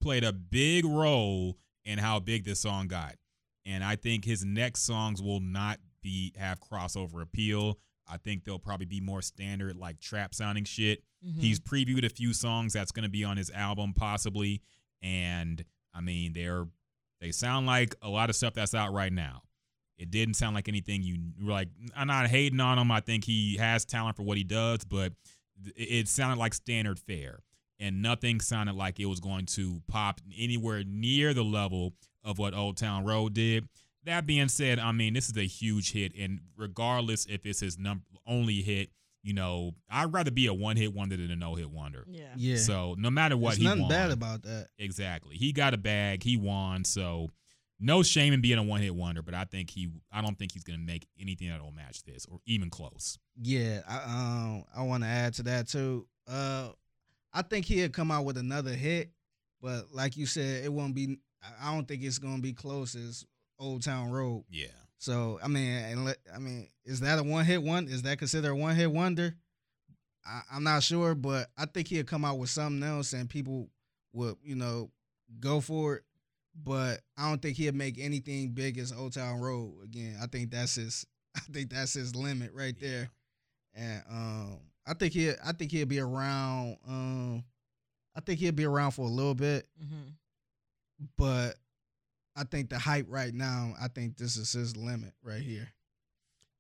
played 0.02 0.24
a 0.24 0.34
big 0.34 0.86
role 0.86 1.58
in 1.86 2.00
how 2.00 2.20
big 2.20 2.46
this 2.46 2.60
song 2.60 2.88
got. 2.88 3.16
And 3.66 3.84
I 3.84 3.96
think 3.96 4.26
his 4.26 4.44
next 4.44 4.82
songs 4.82 5.22
will 5.22 5.40
not 5.40 5.80
be 6.02 6.34
have 6.38 6.60
crossover 6.60 7.22
appeal. 7.22 7.80
I 8.08 8.18
think 8.18 8.44
they'll 8.44 8.60
probably 8.60 8.86
be 8.86 9.00
more 9.00 9.22
standard, 9.22 9.76
like 9.76 10.00
trap 10.00 10.36
sounding 10.36 10.66
shit. 10.66 11.04
Mm-hmm. 11.26 11.40
He's 11.40 11.60
previewed 11.60 12.06
a 12.06 12.10
few 12.10 12.34
songs 12.34 12.74
that's 12.74 12.92
going 12.92 13.04
to 13.04 13.10
be 13.10 13.24
on 13.24 13.38
his 13.38 13.50
album 13.50 13.94
possibly, 13.94 14.62
and 15.02 15.64
I 15.94 16.02
mean 16.02 16.34
they're 16.34 16.68
they 17.22 17.32
sound 17.32 17.66
like 17.66 17.96
a 18.02 18.10
lot 18.10 18.30
of 18.30 18.36
stuff 18.36 18.54
that's 18.54 18.76
out 18.76 18.94
right 18.94 19.12
now. 19.12 19.42
It 19.98 20.12
didn't 20.12 20.36
sound 20.36 20.54
like 20.56 20.68
anything 20.68 21.02
you 21.02 21.18
were 21.44 21.52
like. 21.52 21.70
I'm 21.96 22.08
not 22.08 22.28
hating 22.28 22.60
on 22.60 22.78
him. 22.78 22.92
I 22.92 23.00
think 23.00 23.24
he 23.24 23.58
has 23.58 23.86
talent 23.86 24.18
for 24.18 24.24
what 24.24 24.38
he 24.38 24.44
does, 24.44 24.84
but 24.84 25.14
it- 25.76 25.82
it 25.82 26.08
sounded 26.08 26.40
like 26.40 26.54
standard 26.54 27.00
fare, 27.00 27.40
and 27.80 28.02
nothing 28.02 28.40
sounded 28.40 28.76
like 28.76 29.00
it 29.00 29.06
was 29.06 29.20
going 29.20 29.46
to 29.48 29.82
pop 29.88 30.22
anywhere 30.38 30.84
near 30.84 31.34
the 31.34 31.44
level 31.44 31.94
of 32.24 32.38
what 32.40 32.54
Old 32.54 32.78
Town 32.78 33.04
Road 33.04 33.34
did. 33.34 33.68
That 34.04 34.26
being 34.28 34.50
said, 34.50 34.78
I 34.80 34.92
mean 34.92 35.14
this 35.14 35.30
is 35.30 35.38
a 35.38 35.46
huge 35.48 35.92
hit, 35.92 36.14
and 36.18 36.40
regardless 36.58 37.26
if 37.26 37.46
it's 37.46 37.60
his 37.60 37.78
num- 37.80 38.04
only 38.28 38.62
hit, 38.62 38.92
you 39.24 39.34
know, 39.34 39.74
I'd 39.90 40.14
rather 40.14 40.30
be 40.30 40.46
a 40.46 40.54
one 40.54 40.78
hit 40.78 40.94
wonder 40.94 41.18
than 41.18 41.32
a 41.32 41.36
no 41.36 41.56
hit 41.56 41.72
wonder. 41.72 42.06
Yeah. 42.08 42.34
Yeah. 42.36 42.58
So 42.58 42.96
no 43.00 43.10
matter 43.10 43.36
what, 43.36 43.52
There's 43.52 43.58
he 43.58 43.64
nothing 43.64 43.82
won. 43.82 43.90
bad 43.90 44.12
about 44.12 44.44
that. 44.44 44.68
exactly. 44.78 45.36
He 45.38 45.52
got 45.52 45.74
a 45.74 45.78
bag. 45.78 46.22
He 46.22 46.38
won. 46.38 46.84
So 46.84 47.32
no 47.80 48.04
shame 48.04 48.34
in 48.34 48.42
being 48.42 48.58
a 48.58 48.64
one 48.64 48.82
hit 48.82 48.96
wonder. 48.96 49.22
But 49.22 49.34
I 49.34 49.46
think 49.46 49.70
he, 49.70 49.90
I 50.12 50.22
don't 50.22 50.38
think 50.38 50.52
he's 50.52 50.64
gonna 50.64 50.78
make 50.78 51.08
anything 51.20 51.50
that'll 51.50 51.72
match 51.72 52.04
this 52.04 52.26
or 52.26 52.40
even 52.46 52.70
close. 52.70 53.18
Yeah, 53.42 53.82
I 53.88 53.96
um 54.06 54.64
I 54.76 54.84
want 54.84 55.04
to 55.04 55.10
add 55.10 55.34
to 55.36 55.44
that 55.44 55.68
too. 55.68 56.08
Uh, 56.28 56.70
I 57.34 57.42
think 57.42 57.66
he'll 57.66 57.90
come 57.90 58.12
out 58.12 58.26
with 58.26 58.38
another 58.38 58.72
hit, 58.72 59.12
but 59.62 59.94
like 59.94 60.18
you 60.18 60.26
said, 60.26 60.64
it 60.64 60.72
won't 60.72 60.96
be. 60.96 61.18
I- 61.62 61.74
don't 61.76 61.88
think 61.88 62.02
it's 62.04 62.18
gonna 62.18 62.42
be 62.42 62.54
close 62.54 62.96
as 62.96 63.26
Old 63.60 63.84
Town 63.84 64.10
Road. 64.10 64.46
Yeah. 64.50 64.68
So 64.98 65.40
I 65.44 65.48
mean, 65.48 65.72
and 65.72 66.06
let, 66.06 66.18
I 66.34 66.40
mean, 66.40 66.68
is 66.86 67.02
that 67.02 67.20
a 67.20 67.24
one 67.24 67.46
hit 67.46 67.62
one? 67.62 67.88
Is 67.88 68.02
that 68.04 68.18
considered 68.18 68.52
a 68.52 68.56
one 68.56 68.76
hit 68.76 68.92
wonder? 68.92 69.36
I, 70.26 70.42
I'm 70.52 70.64
not 70.64 70.82
sure, 70.82 71.14
but 71.14 71.50
I 71.58 71.66
think 71.66 71.90
he'll 71.90 72.04
come 72.04 72.26
out 72.26 72.40
with 72.40 72.50
something 72.50 72.82
else, 72.82 73.14
and 73.14 73.30
people 73.30 73.70
would 74.14 74.38
you 74.44 74.56
know 74.56 74.90
go 75.40 75.60
for 75.62 75.98
it. 75.98 76.04
But 76.64 77.02
I 77.18 77.30
don't 77.30 77.42
think 77.42 77.58
he'll 77.58 77.74
make 77.74 78.00
anything 78.00 78.52
big 78.52 78.78
as 78.78 78.92
Old 78.94 79.14
Town 79.14 79.40
Road 79.40 79.74
again. 79.84 80.18
I 80.22 80.28
think 80.28 80.52
that's 80.52 80.76
his. 80.76 81.06
I 81.36 81.42
think 81.52 81.70
that's 81.70 81.94
his 81.94 82.16
limit 82.16 82.52
right 82.54 82.76
there. 82.80 83.10
And 83.74 84.02
um, 84.10 84.60
I 84.88 84.94
think 84.94 85.14
he, 85.14 85.32
I 85.32 85.52
think 85.52 85.72
he'll 85.72 85.86
be 85.86 86.00
around. 86.00 86.78
Um, 86.88 87.44
I 88.16 88.22
think 88.22 88.40
he'll 88.40 88.54
be 88.54 88.64
around 88.66 88.92
for 88.92 89.02
a 89.06 89.10
little 89.12 89.36
bit, 89.36 89.68
Mm-hmm. 89.84 90.12
but 91.18 91.56
I 92.38 92.44
think 92.46 92.70
the 92.70 92.80
hype 92.80 93.08
right 93.10 93.34
now. 93.34 93.74
I 93.80 93.88
think 93.90 94.18
this 94.18 94.38
is 94.38 94.52
his 94.54 94.78
limit 94.78 95.14
right 95.24 95.42
here. 95.42 95.68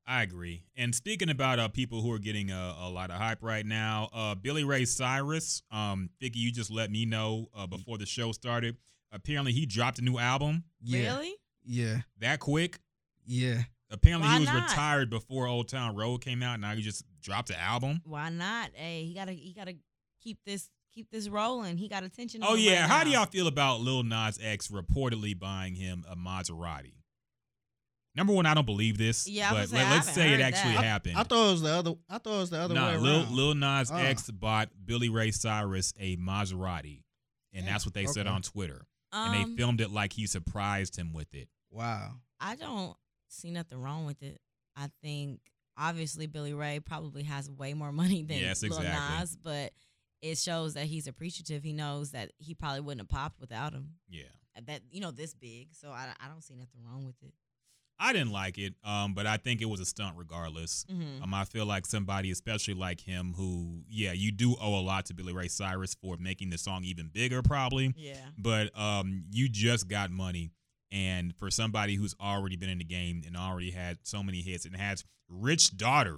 I 0.07 0.21
agree. 0.21 0.63
And 0.75 0.93
speaking 0.93 1.29
about 1.29 1.57
uh, 1.57 1.67
people 1.67 2.01
who 2.01 2.11
are 2.11 2.19
getting 2.19 2.51
a, 2.51 2.75
a 2.81 2.89
lot 2.89 3.09
of 3.09 3.17
hype 3.17 3.41
right 3.41 3.65
now, 3.65 4.09
uh, 4.13 4.35
Billy 4.35 4.63
Ray 4.63 4.85
Cyrus, 4.85 5.63
um, 5.71 6.09
Figgy, 6.21 6.35
you 6.35 6.51
just 6.51 6.69
let 6.69 6.91
me 6.91 7.05
know 7.05 7.47
uh, 7.55 7.65
before 7.65 7.97
the 7.97 8.05
show 8.05 8.31
started. 8.31 8.77
Apparently, 9.15 9.53
he 9.53 9.65
dropped 9.65 9.97
a 9.99 10.01
new 10.01 10.17
album 10.19 10.65
Yeah, 10.81 11.13
Really? 11.15 11.33
yeah, 11.63 12.01
that 12.19 12.39
quick. 12.39 12.79
yeah. 13.25 13.63
Apparently, 13.91 14.27
Why 14.27 14.33
he 14.35 14.39
was 14.41 14.49
not? 14.49 14.69
retired 14.69 15.09
before 15.09 15.47
Old 15.47 15.69
Town 15.69 15.95
Road 15.95 16.19
came 16.19 16.41
out. 16.43 16.59
Now 16.59 16.73
he 16.75 16.81
just 16.81 17.03
dropped 17.21 17.49
an 17.51 17.55
album. 17.57 18.01
Why 18.03 18.29
not? 18.29 18.71
Hey, 18.73 19.05
he 19.05 19.13
gotta 19.13 19.31
he 19.31 19.53
gotta 19.53 19.75
keep 20.21 20.39
this 20.45 20.69
keep 20.93 21.09
this 21.11 21.29
rolling. 21.29 21.77
He 21.77 21.87
got 21.87 22.03
attention. 22.03 22.41
Oh 22.43 22.55
yeah, 22.55 22.81
right 22.81 22.89
how 22.89 23.03
do 23.03 23.11
y'all 23.11 23.27
feel 23.27 23.47
about 23.47 23.81
Lil 23.81 24.01
Nas 24.03 24.39
X 24.41 24.69
reportedly 24.69 25.37
buying 25.39 25.75
him 25.75 26.03
a 26.09 26.15
Maserati? 26.15 26.93
Number 28.15 28.33
one, 28.33 28.45
I 28.45 28.53
don't 28.53 28.65
believe 28.65 28.97
this. 28.97 29.27
Yeah, 29.27 29.51
but 29.51 29.61
was 29.61 29.73
let, 29.73 29.83
gonna 29.83 29.95
us 29.97 30.13
say, 30.13 30.33
it 30.33 30.39
actually 30.41 30.73
that. 30.73 30.83
happened. 30.83 31.17
I 31.17 31.23
thought 31.23 31.47
it 31.49 31.51
was 31.51 31.61
the 31.61 31.69
other. 31.69 31.93
I 32.09 32.17
thought 32.17 32.33
it 32.35 32.39
was 32.39 32.49
the 32.49 32.59
other 32.59 32.73
nah, 32.73 32.91
way 32.91 32.97
Lil, 32.97 33.15
around. 33.23 33.35
Lil 33.35 33.55
Nas 33.55 33.91
Uh. 33.91 33.95
X 33.95 34.31
bought 34.31 34.69
Billy 34.85 35.09
Ray 35.09 35.31
Cyrus 35.31 35.93
a 35.99 36.15
Maserati, 36.17 37.03
and 37.53 37.65
Yeah, 37.65 37.71
that's 37.73 37.85
what 37.85 37.93
they 37.93 38.05
said 38.07 38.25
on 38.25 38.41
Twitter. 38.41 38.87
Um, 39.15 39.33
and 39.33 39.53
they 39.53 39.55
filmed 39.55 39.79
it 39.81 39.91
like 39.91 40.13
he 40.13 40.27
surprised 40.27 40.97
him 40.97 41.13
with 41.13 41.33
it. 41.33 41.47
wow. 41.71 42.11
I 42.39 42.55
don't 42.55 42.95
see 43.29 43.49
nothing 43.49 43.81
wrong 43.81 44.05
with 44.05 44.21
it. 44.21 44.41
I 44.75 44.89
think 45.01 45.39
obviously 45.77 46.27
Billy 46.27 46.53
Ray 46.53 46.79
probably 46.79 47.23
has 47.23 47.49
way 47.49 47.73
more 47.73 47.91
money 47.91 48.23
than 48.23 48.37
Yes, 48.39 48.61
Lil 48.61 48.77
exactly. 48.77 49.19
Nas, 49.19 49.37
but 49.41 49.71
it 50.21 50.37
shows 50.37 50.73
that 50.73 50.85
he's 50.85 51.07
appreciative. 51.07 51.63
He 51.63 51.71
knows 51.71 52.11
that 52.11 52.31
he 52.37 52.53
probably 52.53 52.81
wouldn't 52.81 53.01
have 53.01 53.09
popped 53.09 53.39
without 53.39 53.73
him. 53.73 53.91
Yeah. 54.09 54.23
That 54.67 54.81
you 54.89 55.01
know 55.01 55.11
this 55.11 55.33
big, 55.33 55.69
so 55.73 55.89
I, 55.89 56.07
I 56.23 56.27
don't 56.29 56.43
see 56.43 56.55
nothing 56.55 56.81
wrong 56.85 57.05
with 57.05 57.15
it. 57.21 57.33
I 57.99 58.11
didn't 58.13 58.31
like 58.31 58.57
it, 58.57 58.73
um, 58.83 59.13
but 59.13 59.25
I 59.25 59.37
think 59.37 59.61
it 59.61 59.65
was 59.65 59.79
a 59.79 59.85
stunt 59.85 60.15
regardless. 60.17 60.85
Mm-hmm. 60.91 61.23
Um, 61.23 61.33
I 61.33 61.45
feel 61.45 61.65
like 61.65 61.85
somebody, 61.85 62.29
especially 62.31 62.73
like 62.73 62.99
him, 62.99 63.33
who, 63.37 63.83
yeah, 63.89 64.11
you 64.11 64.31
do 64.31 64.55
owe 64.61 64.77
a 64.77 64.81
lot 64.81 65.05
to 65.05 65.13
Billy 65.13 65.31
Ray 65.33 65.47
Cyrus 65.47 65.95
for 65.95 66.17
making 66.17 66.49
the 66.49 66.57
song 66.57 66.83
even 66.83 67.07
bigger, 67.13 67.41
probably. 67.41 67.93
Yeah. 67.95 68.15
But 68.37 68.77
um, 68.77 69.23
you 69.31 69.47
just 69.47 69.87
got 69.87 70.11
money, 70.11 70.51
and 70.91 71.33
for 71.37 71.49
somebody 71.49 71.95
who's 71.95 72.15
already 72.21 72.57
been 72.57 72.69
in 72.69 72.79
the 72.79 72.83
game 72.83 73.21
and 73.25 73.37
already 73.37 73.71
had 73.71 73.99
so 74.03 74.21
many 74.21 74.41
hits 74.41 74.65
and 74.65 74.75
has 74.75 75.03
rich 75.29 75.75
daughter, 75.77 76.17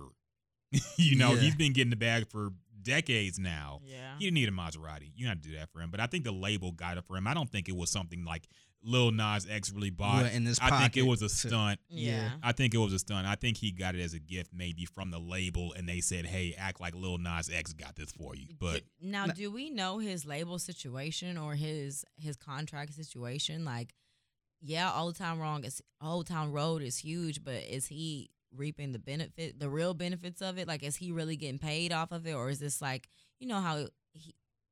you 0.97 1.15
know, 1.15 1.33
Yeah. 1.33 1.41
he's 1.41 1.55
been 1.55 1.73
getting 1.73 1.91
the 1.91 1.95
bag 1.95 2.27
for 2.29 2.49
decades 2.81 3.37
now. 3.37 3.81
Yeah. 3.83 4.15
He 4.17 4.25
didn't 4.25 4.35
need 4.35 4.49
a 4.49 4.51
Maserati. 4.51 5.11
You 5.15 5.27
got 5.27 5.41
to 5.41 5.49
do 5.49 5.55
that 5.57 5.69
for 5.71 5.81
him. 5.81 5.91
But 5.91 5.99
I 5.99 6.07
think 6.07 6.23
the 6.23 6.31
label 6.31 6.71
got 6.71 6.97
it 6.97 7.03
for 7.05 7.17
him. 7.17 7.27
I 7.27 7.33
don't 7.33 7.51
think 7.51 7.67
it 7.69 7.75
was 7.75 7.89
something 7.89 8.23
like 8.23 8.47
Lil 8.87 9.11
Nas 9.11 9.45
X 9.49 9.71
really 9.73 9.89
bought. 9.89 10.23
Well, 10.23 10.31
in 10.33 10.45
his 10.45 10.59
I 10.61 10.79
think 10.79 10.95
it 10.97 11.01
was 11.03 11.21
a 11.21 11.27
to- 11.27 11.35
stunt. 11.35 11.79
Yeah. 11.89 12.29
I 12.41 12.53
think 12.53 12.73
it 12.73 12.77
was 12.77 12.93
a 12.93 12.99
stunt. 12.99 13.27
I 13.27 13.35
think 13.35 13.57
he 13.57 13.71
got 13.71 13.95
it 13.95 14.01
as 14.01 14.13
a 14.13 14.19
gift, 14.19 14.51
maybe 14.53 14.85
from 14.85 15.11
the 15.11 15.19
label, 15.19 15.73
and 15.73 15.87
they 15.87 15.99
said, 15.99 16.25
"Hey, 16.25 16.55
act 16.57 16.79
like 16.79 16.95
Lil 16.95 17.17
Nas 17.17 17.49
X 17.53 17.73
got 17.73 17.95
this 17.97 18.11
for 18.11 18.35
you." 18.35 18.47
But 18.57 18.83
now, 19.01 19.23
N- 19.25 19.33
do 19.35 19.51
we 19.51 19.69
know 19.69 19.99
his 19.99 20.25
label 20.25 20.57
situation 20.57 21.37
or 21.37 21.55
his 21.55 22.05
his 22.15 22.37
contract 22.37 22.93
situation? 22.93 23.65
Like, 23.65 23.93
yeah, 24.61 24.91
Old 24.95 25.15
Town 25.17 25.37
Wrong 25.39 25.63
is 25.65 25.81
Old 26.01 26.27
Town 26.27 26.51
Road 26.51 26.81
is 26.81 26.97
huge, 26.97 27.43
but 27.43 27.55
is 27.69 27.87
he 27.87 28.29
reaping 28.55 28.93
the 28.93 28.99
benefit, 28.99 29.59
the 29.59 29.69
real 29.69 29.93
benefits 29.93 30.41
of 30.41 30.57
it? 30.57 30.67
Like, 30.67 30.81
is 30.81 30.95
he 30.95 31.11
really 31.11 31.35
getting 31.35 31.59
paid 31.59 31.91
off 31.91 32.11
of 32.13 32.25
it, 32.25 32.33
or 32.33 32.49
is 32.49 32.59
this 32.59 32.81
like, 32.81 33.09
you 33.39 33.47
know 33.47 33.59
how 33.59 33.77
he? 33.77 33.87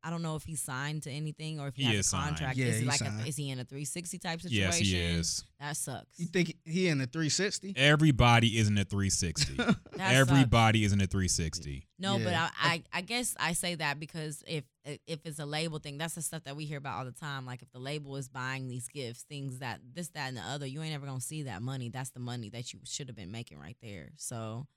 I 0.06 0.12
don't 0.12 0.22
know 0.22 0.36
if 0.36 0.43
he's 0.43 0.62
signed 0.62 1.01
to 1.03 1.10
anything 1.12 1.60
or 1.60 1.68
if 1.68 1.76
he, 1.76 1.84
He 1.84 1.95
has 1.95 2.06
is 2.06 2.14
a 2.14 2.18
contract. 2.18 2.58
Yeah, 2.58 2.68
is 2.68 2.76
he 2.78 2.86
he's 2.86 3.01
like 3.01 3.12
a, 3.12 3.28
is 3.28 3.36
he 3.36 3.49
in 3.49 3.60
a 3.60 3.64
360 3.64 4.20
type 4.20 4.39
situation? 4.39 4.64
yes, 4.64 4.78
he 4.78 4.95
is. 4.95 5.45
That 5.60 5.76
sucks. 5.76 6.20
You 6.20 6.28
think 6.28 6.56
he 6.64 6.89
in 6.89 6.99
the 6.99 7.08
360? 7.08 7.74
Everybody 7.76 8.60
is 8.60 8.68
in 8.68 8.78
a 8.78 8.86
360. 8.86 9.56
That 9.95 10.10
sucks. 10.10 10.14
Everybody 10.14 10.84
is 10.84 10.93
in 10.93 11.01
a 11.01 11.08
360. 11.08 11.88
No, 11.97 12.20
but 12.20 12.34
I, 12.34 12.49
I 12.62 12.84
I 12.93 13.01
guess 13.01 13.34
I 13.39 13.53
say 13.53 13.76
that 13.76 13.99
because 13.99 14.43
if 14.45 14.66
if 14.84 15.26
it's 15.26 15.39
a 15.39 15.45
label 15.45 15.80
thing, 15.80 15.97
that's 15.97 16.16
the 16.16 16.22
stuff 16.22 16.43
that 16.43 16.56
we 16.56 16.66
hear 16.66 16.78
about 16.78 16.99
all 16.99 17.06
the 17.06 17.12
time. 17.14 17.45
Like 17.45 17.62
if 17.62 17.72
the 17.72 17.80
label 17.80 18.16
is 18.18 18.28
buying 18.28 18.68
these 18.68 18.88
gifts, 18.88 19.24
things 19.24 19.60
that 19.60 19.80
this, 19.93 20.10
that, 20.10 20.28
and 20.28 20.38
the 20.38 20.41
other, 20.41 20.66
you 20.66 20.82
ain't 20.84 20.93
ever 20.93 21.06
gonna 21.06 21.22
see 21.22 21.43
that 21.43 21.62
money. 21.62 21.89
That's 21.89 22.10
the 22.12 22.20
money 22.20 22.49
that 22.49 22.74
you 22.74 22.80
should 22.84 23.08
have 23.08 23.16
been 23.16 23.32
making 23.32 23.58
right 23.58 23.78
there. 23.82 24.10
So 24.18 24.68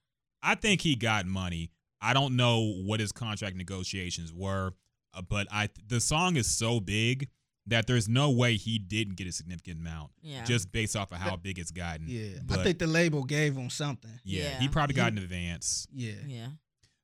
I 0.43 0.55
think 0.55 0.81
he 0.83 0.95
got 0.97 1.27
money. 1.27 1.71
I 2.01 2.15
don't 2.15 2.37
know 2.37 2.75
what 2.85 3.01
his 3.01 3.11
contract 3.11 3.57
negotiations 3.57 4.33
were, 4.33 4.73
uh, 5.15 5.23
but 5.23 5.47
I 5.51 5.69
the 5.87 6.01
song 6.01 6.37
is 6.37 6.47
so 6.47 6.81
big 6.81 7.29
that 7.67 7.87
there's 7.87 8.09
no 8.09 8.31
way 8.31 8.57
he 8.57 8.79
didn't 8.79 9.17
get 9.17 9.27
a 9.27 9.33
significant 9.33 9.79
amount 9.81 10.11
yeah, 10.23 10.43
just 10.45 10.73
based 10.73 10.97
off 10.97 11.13
of 11.13 11.19
how 11.19 11.37
big 11.37 11.59
it's 11.59 11.71
gotten. 11.71 12.07
Yeah, 12.09 12.39
But- 12.45 12.61
I 12.61 12.65
think 12.65 12.79
the 12.79 12.87
label 12.87 13.25
gave 13.25 13.55
him 13.57 13.69
something. 13.69 14.11
Yeah, 14.25 14.45
Yeah. 14.45 14.61
he 14.61 14.69
probably 14.69 14.95
got 14.95 15.13
He- 15.13 15.19
in 15.19 15.25
advance, 15.25 15.87
Yeah, 15.93 16.13
yeah. 16.27 16.47
I 16.47 16.51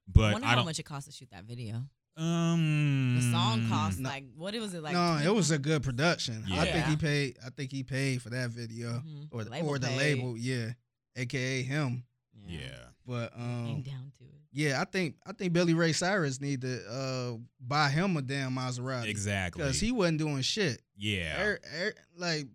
but 0.09 0.33
wonder 0.33 0.47
I 0.47 0.51
how 0.51 0.57
don't. 0.57 0.65
much 0.65 0.79
it 0.79 0.85
cost 0.85 1.07
to 1.07 1.13
shoot 1.13 1.29
that 1.33 1.45
video. 1.45 1.87
um, 2.17 3.17
The 3.17 3.31
song 3.33 3.69
cost 3.69 3.99
No. 3.99 4.09
like 4.09 4.25
what 4.37 4.55
was 4.55 4.73
it 4.73 4.83
like? 4.83 4.93
no, 4.95 5.19
it 5.23 5.35
was 5.35 5.51
a 5.51 5.59
good 5.59 5.83
production. 5.83 6.45
I 6.51 6.65
think 6.65 6.87
he 6.87 6.97
paid. 6.97 7.37
I 7.45 7.51
think 7.51 7.73
he 7.73 7.83
paid 7.83 8.23
for 8.23 8.31
that 8.31 8.51
video 8.51 9.01
Mhm. 9.01 9.29
or 9.33 9.45
the, 9.45 9.51
Label 9.51 9.69
or 9.69 9.79
the 9.79 9.89
paid. 9.89 9.99
label. 9.99 10.37
Yeah, 10.39 10.73
aka 11.17 11.63
him. 11.63 12.05
Yeah, 12.47 12.89
But 13.07 13.35
came 13.35 13.43
um, 13.43 13.83
down 13.83 14.13
to 14.19 14.25
it. 14.25 14.34
Yeah, 14.57 14.81
I 14.81 14.85
think 14.85 15.17
I 15.27 15.33
think 15.33 15.53
Billy 15.53 15.75
Ray 15.75 15.93
Cyrus 15.93 16.41
need 16.41 16.61
to 16.63 16.81
uh 16.89 17.37
buy 17.61 17.91
him 17.91 18.17
a 18.17 18.23
damn 18.23 18.55
Maserati 18.57 19.09
exactly. 19.09 19.63
because 19.63 19.79
he 19.81 19.93
wasn't 19.93 20.19
doing 20.19 20.41
shit. 20.43 20.81
yeah, 20.97 21.41
Er- 21.43 21.61
er- 21.77 21.95
like 22.17 22.47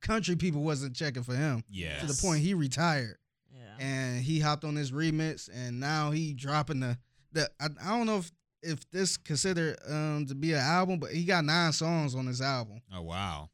country 0.00 0.36
people 0.36 0.62
wasn't 0.62 0.94
checking 0.94 1.22
for 1.22 1.34
him 1.34 1.64
Yeah. 1.68 1.98
to 2.00 2.06
the 2.06 2.18
point 2.20 2.40
he 2.42 2.52
retired 2.54 3.16
Yeah. 3.52 3.76
and 3.84 4.22
he 4.22 4.40
hopped 4.40 4.64
on 4.64 4.74
this 4.74 4.90
remix 4.90 5.48
and 5.52 5.80
now 5.80 6.10
he 6.10 6.34
dropping 6.34 6.80
the 6.80 6.98
the 7.32 7.48
I, 7.60 7.66
I 7.82 7.96
don't 7.96 8.06
know 8.06 8.18
if 8.18 8.30
if 8.62 8.90
this 8.90 9.16
considered 9.16 9.78
um 9.88 10.26
to 10.26 10.34
be 10.34 10.52
an 10.52 10.58
album, 10.60 10.98
but 10.98 11.12
he 11.12 11.24
got 11.24 11.44
nine 11.44 11.72
songs 11.72 12.14
on 12.16 12.26
this 12.26 12.40
album. 12.40 12.80
Oh 12.92 13.02
wow. 13.02 13.50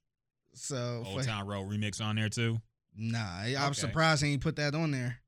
So 0.55 1.03
Old 1.07 1.21
for- 1.21 1.27
Town 1.27 1.47
Road 1.47 1.69
remix 1.69 2.01
on 2.05 2.17
there 2.17 2.29
too. 2.29 2.61
nah, 2.97 3.41
I'm 3.43 3.57
Okay. 3.71 3.73
surprised 3.75 4.23
he 4.23 4.33
ain't 4.33 4.43
put 4.43 4.57
that 4.57 4.75
on 4.75 4.91
there. 4.91 5.19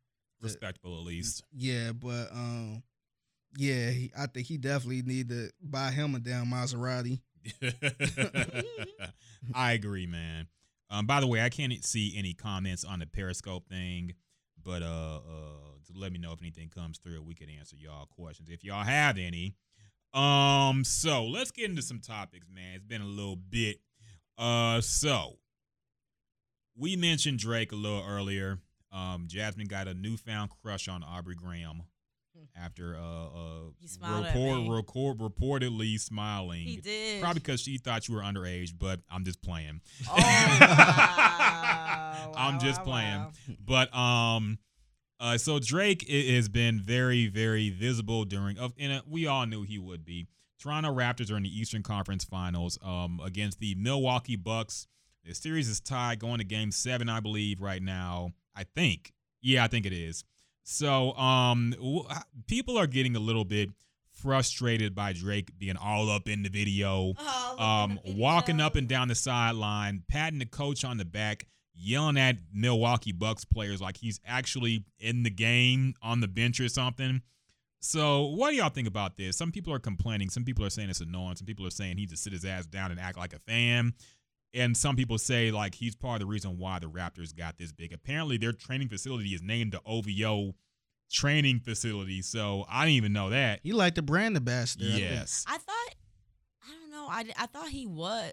Respectable 0.45 0.99
at 0.99 1.05
least. 1.05 1.43
Yeah, 1.53 1.93
but 1.93 2.31
um, 2.33 2.83
yeah, 3.57 3.91
he, 3.91 4.13
I 4.17 4.27
think 4.27 4.47
he 4.47 4.57
definitely 4.57 5.03
need 5.03 5.29
to 5.31 5.51
buy 5.63 5.91
him 5.91 6.15
a 6.15 6.19
damn 6.19 6.47
Maserati. 6.47 7.21
I 9.55 9.73
agree, 9.73 10.07
man. 10.07 10.49
Um, 10.91 11.07
by 11.07 11.21
the 11.21 11.27
way, 11.27 11.43
I 11.43 11.49
can't 11.49 11.85
see 11.85 12.15
any 12.17 12.35
comments 12.35 12.85
on 12.85 13.01
the 13.01 13.07
Periscope 13.07 13.69
thing, 13.69 14.15
but 14.63 14.83
uh, 14.83 15.17
uh, 15.17 15.65
let 15.95 16.13
me 16.13 16.19
know 16.19 16.33
if 16.33 16.41
anything 16.41 16.69
comes 16.69 16.99
through, 16.99 17.23
we 17.23 17.35
can 17.35 17.49
answer 17.51 17.77
y'all 17.77 18.07
questions 18.07 18.49
if 18.51 18.65
y'all 18.65 18.85
have 18.85 19.19
any. 19.19 19.57
Um, 20.13 20.85
so 20.85 21.27
let's 21.27 21.51
get 21.51 21.69
into 21.69 21.83
some 21.83 22.01
topics, 22.01 22.47
man. 22.49 22.77
It's 22.77 22.85
been 22.85 23.03
a 23.03 23.07
little 23.07 23.37
bit. 23.37 23.81
Uh, 24.39 24.81
so 24.81 25.39
we 26.77 26.97
mentioned 26.97 27.39
Drake 27.39 27.73
a 27.73 27.77
little 27.77 28.05
earlier. 28.07 28.59
Um, 28.95 29.25
Jasmine 29.27 29.67
got 29.67 29.89
a 29.89 29.95
newfound 29.95 30.51
crush 30.63 30.89
on 30.89 31.03
Aubrey 31.03 31.35
Graham 31.35 31.83
after 32.57 32.97
uh, 32.97 33.01
uh 33.01 34.21
report, 34.23 34.69
record, 34.69 35.19
reportedly 35.19 35.99
smiling. 35.99 36.63
He 36.63 36.77
did. 36.77 37.21
Probably 37.21 37.41
because 37.41 37.61
she 37.61 37.79
thought 37.79 38.09
you 38.09 38.15
were 38.15 38.23
underage, 38.23 38.73
but 38.79 39.01
I'm 39.11 39.25
just 39.25 39.43
playing. 39.43 39.81
Oh, 40.09 40.15
wow. 40.17 41.25
I'm 42.37 42.55
Wow, 42.55 42.61
just 42.61 42.81
wow, 42.81 42.85
playing. 42.85 43.27
But 43.65 43.95
um, 43.95 44.59
uh, 45.21 45.39
so 45.39 45.59
Drake 45.59 46.09
has 46.09 46.49
been 46.49 46.81
very, 46.81 47.29
very 47.29 47.71
visible 47.71 48.25
during. 48.25 48.59
Of, 48.59 48.73
and 48.79 48.93
uh, 48.93 49.03
we 49.09 49.27
all 49.27 49.47
knew 49.47 49.63
he 49.63 49.79
would 49.79 50.05
be. 50.05 50.27
Toronto 50.61 50.95
Raptors 50.95 51.31
are 51.31 51.37
in 51.37 51.43
the 51.43 51.61
Eastern 51.61 51.83
Conference 51.83 52.25
Finals 52.25 52.79
um 52.83 53.21
against 53.25 53.59
the 53.59 53.75
Milwaukee 53.75 54.37
Bucks. 54.37 54.87
The 55.25 55.35
series 55.35 55.69
is 55.69 55.81
tied, 55.81 56.19
going 56.19 56.39
to 56.39 56.45
Game 56.45 56.71
Seven, 56.71 57.09
I 57.09 57.21
believe, 57.21 57.61
right 57.61 57.83
now. 57.83 58.33
I 58.55 58.65
think. 58.65 59.13
Yeah, 59.43 59.65
I 59.65 59.69
think 59.69 59.87
it 59.87 59.93
is. 59.93 60.25
So 60.63 61.13
um, 61.15 61.73
w- 61.77 62.05
people 62.47 62.79
are 62.79 62.87
getting 62.87 63.17
a 63.17 63.21
little 63.21 63.45
bit 63.45 63.71
frustrated 64.11 64.95
by 64.95 65.13
Drake 65.13 65.59
being 65.59 65.77
all 65.77 66.09
up 66.09 66.29
in 66.29 66.43
the 66.43 66.49
video 66.49 67.13
Oh, 67.19 67.57
um, 67.59 68.01
the 68.05 68.15
walking 68.15 68.61
up 68.61 68.77
and 68.77 68.89
down 68.89 69.09
the 69.09 69.15
sideline, 69.15 70.03
patting 70.09 70.39
the 70.39 70.47
coach 70.47 70.85
on 70.85 70.97
the 70.97 71.05
back, 71.05 71.47
yelling 71.75 72.17
at 72.17 72.37
Milwaukee 72.53 73.13
Bucks 73.13 73.45
players 73.45 73.81
like 73.83 73.97
he's 73.99 74.21
actually 74.27 74.85
in 74.99 75.23
the 75.25 75.31
game 75.31 75.95
on 76.01 76.21
the 76.21 76.29
bench 76.29 76.61
or 76.61 76.69
something. 76.69 77.21
So, 77.81 78.29
what 78.29 78.51
do 78.51 78.57
y'all 78.57 78.71
think 78.71 78.89
about 78.89 79.19
this? 79.19 79.37
Some 79.37 79.53
people 79.53 79.71
are 79.75 79.79
complaining. 79.79 80.31
Some 80.31 80.45
people 80.45 80.65
are 80.65 80.71
saying 80.71 80.89
it's 80.89 81.03
annoying. 81.03 81.37
Some 81.37 81.45
people 81.45 81.67
are 81.67 81.71
saying 81.71 81.99
he 81.99 82.07
just 82.07 82.23
sit 82.23 82.33
his 82.33 82.47
ass 82.47 82.65
down 82.65 82.91
and 82.91 82.99
act 82.99 83.19
like 83.19 83.35
a 83.35 83.39
fan. 83.41 83.93
And 84.55 84.77
some 84.77 84.95
people 84.97 85.19
say 85.19 85.51
like 85.51 85.75
he's 85.75 85.97
part 85.97 86.17
of 86.17 86.21
the 86.21 86.27
reason 86.27 86.59
why 86.59 86.79
the 86.79 86.87
Raptors 86.87 87.37
got 87.37 87.59
this 87.59 87.73
big. 87.73 87.93
Apparently, 87.93 88.37
their 88.37 88.53
training 88.53 88.89
facility 88.89 89.31
is 89.31 89.43
named 89.43 89.73
the 89.73 89.81
OVO 89.85 90.55
training 91.11 91.61
facility. 91.61 92.23
So 92.23 92.65
I 92.69 92.85
didn't 92.85 92.97
even 92.97 93.13
know 93.13 93.31
that. 93.31 93.61
He 93.63 93.73
like 93.73 93.95
the 93.95 94.03
brand 94.03 94.37
ambassador. 94.37 94.87
I 94.87 94.91
think. 94.91 95.01
Yes. 95.01 95.45
I 95.49 95.59
thought, 95.59 95.95
I 96.63 96.73
don't 96.81 96.91
know. 96.91 97.07
I, 97.11 97.25
I 97.37 97.47
thought 97.47 97.69
he 97.69 97.87
was. 97.87 98.33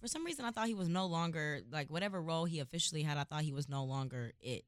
For 0.00 0.08
some 0.08 0.24
reason, 0.24 0.44
I 0.44 0.50
thought 0.50 0.66
he 0.66 0.74
was 0.74 0.88
no 0.88 1.06
longer 1.06 1.60
like 1.72 1.90
whatever 1.90 2.20
role 2.20 2.44
he 2.44 2.60
officially 2.60 3.02
had. 3.02 3.16
I 3.16 3.24
thought 3.24 3.40
he 3.40 3.52
was 3.52 3.70
no 3.70 3.84
longer 3.84 4.32
it, 4.42 4.64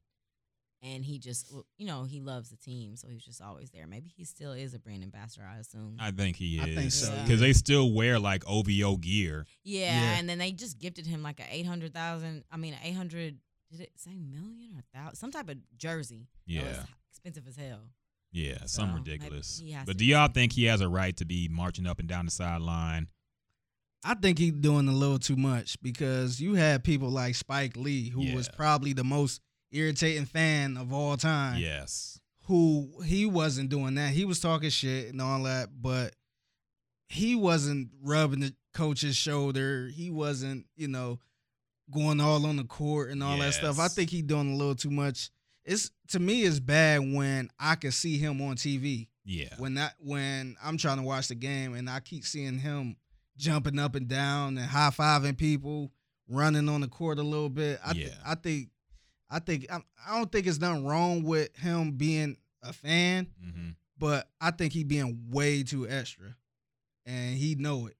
and 0.83 1.03
he 1.03 1.17
just, 1.19 1.51
you 1.77 1.85
know, 1.87 2.03
he 2.03 2.19
loves 2.21 2.49
the 2.49 2.55
team, 2.57 2.95
so 2.95 3.07
he's 3.07 3.23
just 3.25 3.41
always 3.41 3.69
there. 3.71 3.87
Maybe 3.87 4.09
he 4.15 4.23
still 4.23 4.51
is 4.53 4.73
a 4.73 4.79
brand 4.79 5.03
ambassador. 5.03 5.43
I 5.51 5.57
assume. 5.57 5.97
I 5.99 6.11
think 6.11 6.35
he 6.35 6.57
is. 6.57 6.63
I 6.63 6.75
think 6.75 6.91
so, 6.91 7.11
Because 7.23 7.41
yeah. 7.41 7.47
they 7.47 7.53
still 7.53 7.91
wear 7.93 8.19
like 8.19 8.43
OVO 8.47 8.97
gear. 8.97 9.45
yeah, 9.63 9.79
Yeah. 10.01 10.17
and 10.19 10.29
then 10.29 10.37
they 10.37 10.51
just 10.51 10.77
gifted 10.79 11.07
him 11.07 11.23
like 11.23 11.39
a 11.39 11.45
eight 11.49 11.65
hundred 11.65 11.93
thousand. 11.93 12.43
I 12.51 12.57
mean, 12.57 12.75
eight 12.83 12.95
hundred. 12.95 13.37
Did 13.71 13.81
it 13.81 13.91
say 13.95 14.15
million 14.15 14.71
or 14.77 14.83
thousand? 14.93 15.15
Some 15.15 15.31
type 15.31 15.49
of 15.49 15.57
jersey. 15.77 16.27
Oh, 16.49 16.53
that 16.53 16.63
was 16.63 16.77
Yeah. 16.77 16.83
expensive 17.11 17.47
as 17.47 17.55
hell. 17.57 17.79
Yeah, 18.31 18.59
So, 18.61 18.81
some 18.83 18.93
ridiculous. 18.93 19.61
But 19.85 19.97
do 19.97 19.99
do 19.99 20.05
y'all 20.05 20.25
something. 20.25 20.33
think 20.33 20.53
he 20.53 20.65
has 20.65 20.81
a 20.81 20.87
right 20.89 21.15
to 21.17 21.25
be 21.25 21.47
marching 21.49 21.87
up 21.87 21.97
and 21.99 22.07
down 22.07 22.25
the 22.25 22.31
sideline? 22.31 23.07
I 24.03 24.13
think 24.13 24.37
he's 24.37 24.51
doing 24.53 24.87
a 24.87 24.91
little 24.93 25.17
too 25.17 25.35
much 25.35 25.81
because 25.81 26.39
you 26.39 26.53
had 26.53 26.83
people 26.83 27.09
like 27.09 27.35
Spike 27.35 27.75
Lee, 27.75 28.09
who 28.09 28.33
was 28.35 28.47
probably 28.47 28.93
the 28.93 29.03
most 29.03 29.41
irritating 29.71 30.25
fan 30.25 30.77
of 30.77 30.93
all 30.93 31.17
time. 31.17 31.59
Yes. 31.59 32.19
Who 32.43 33.01
he 33.05 33.25
wasn't 33.25 33.69
doing 33.69 33.95
that. 33.95 34.11
He 34.11 34.23
was 34.25 34.39
talking 34.39 34.69
shit 34.69 35.09
and 35.09 35.21
all 35.21 35.43
that, 35.43 35.69
but 35.81 36.15
he 37.09 37.35
wasn't 37.35 37.89
rubbing 38.01 38.39
the 38.41 38.53
coach's 38.73 39.15
shoulder. 39.15 39.87
He 39.93 40.09
wasn't, 40.09 40.65
you 40.75 40.87
know, 40.87 41.19
going 41.91 42.19
all 42.21 42.45
on 42.45 42.55
the 42.57 42.63
court 42.63 43.11
and 43.11 43.21
all 43.23 43.37
that 43.37 43.53
stuff. 43.53 43.79
I 43.79 43.87
think 43.87 44.09
he 44.09 44.21
doing 44.21 44.53
a 44.53 44.55
little 44.57 44.75
too 44.75 44.91
much. 44.91 45.29
It's 45.65 45.91
to 46.09 46.19
me, 46.19 46.43
it's 46.43 46.59
bad 46.59 46.99
when 47.13 47.49
I 47.59 47.75
can 47.75 47.91
see 47.91 48.17
him 48.17 48.41
on 48.41 48.55
TV. 48.55 49.07
Yeah. 49.29 49.49
when 49.57 49.73
that 49.73 49.95
when 49.99 50.55
I'm 50.63 50.77
trying 50.77 50.97
to 50.99 51.03
watch 51.03 51.27
the 51.27 51.35
game 51.35 51.73
and 51.73 51.89
I 51.89 51.99
keep 51.99 52.23
seeing 52.23 52.59
him 52.59 52.95
jumping 53.35 53.77
up 53.77 53.93
and 53.95 54.07
down 54.07 54.57
and 54.57 54.65
high 54.65 54.89
fiving 54.89 55.37
people, 55.37 55.91
running 56.29 56.69
on 56.69 56.79
the 56.79 56.87
court 56.87 57.19
a 57.19 57.23
little 57.23 57.49
bit. 57.49 57.77
I 57.85 57.91
th- 57.91 58.07
Yeah. 58.07 58.13
I 58.25 58.35
think 58.35 58.69
I 59.29 59.39
think 59.39 59.67
I, 59.71 59.79
I 60.07 60.17
don't 60.17 60.31
think 60.31 60.47
it's 60.47 60.59
nothing 60.59 60.85
wrong 60.85 61.23
with 61.23 61.55
him 61.57 61.91
being 61.91 62.37
a 62.63 62.73
fan, 62.73 63.27
hmm 63.41 63.69
but 63.99 64.29
I 64.39 64.51
think 64.51 64.73
he 64.73 64.83
being 64.83 65.25
way 65.31 65.63
too 65.63 65.87
extra, 65.89 66.35
and 67.05 67.35
he 67.35 67.55
know 67.55 67.87
it. 67.87 67.97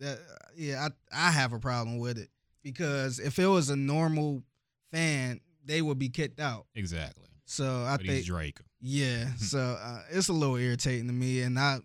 That 0.00 0.18
yeah, 0.56 0.88
I 1.12 1.28
I 1.28 1.30
have 1.30 1.52
a 1.52 1.58
problem 1.58 1.98
with 1.98 2.18
it 2.18 2.28
because 2.62 3.20
if 3.20 3.38
it 3.38 3.46
was 3.46 3.70
a 3.70 3.76
normal 3.76 4.42
fan, 4.90 5.40
they 5.64 5.82
would 5.82 5.98
be 5.98 6.08
kicked 6.08 6.40
out. 6.40 6.66
Exactly. 6.74 7.28
So 7.44 7.84
I 7.84 7.96
but 7.96 8.06
think 8.06 8.18
he's 8.18 8.26
Drake. 8.26 8.58
yeah, 8.80 9.34
so 9.38 9.58
uh, 9.60 10.02
it's 10.10 10.28
a 10.28 10.32
little 10.32 10.56
irritating 10.56 11.06
to 11.06 11.12
me, 11.12 11.42
and 11.42 11.58
I, 11.58 11.78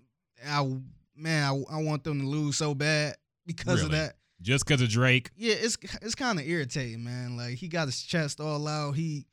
I, 0.47 0.67
man, 1.15 1.43
I, 1.43 1.75
I 1.75 1.83
want 1.83 2.03
them 2.03 2.21
to 2.21 2.27
lose 2.27 2.57
so 2.57 2.73
bad 2.73 3.15
because 3.45 3.83
of 3.83 3.91
that. 3.91 4.15
Just 4.41 4.65
because 4.65 4.81
of 4.81 4.89
Drake. 4.89 5.31
Yeah, 5.35 5.55
it's 5.57 5.77
it's 6.01 6.15
kind 6.15 6.39
of 6.39 6.47
irritating, 6.47 7.03
man. 7.03 7.35
Like 7.37 7.55
he 7.55 7.67
got 7.67 7.87
his 7.87 8.01
chest 8.01 8.39
all 8.39 8.67
out. 8.67 8.93
He, 8.93 9.25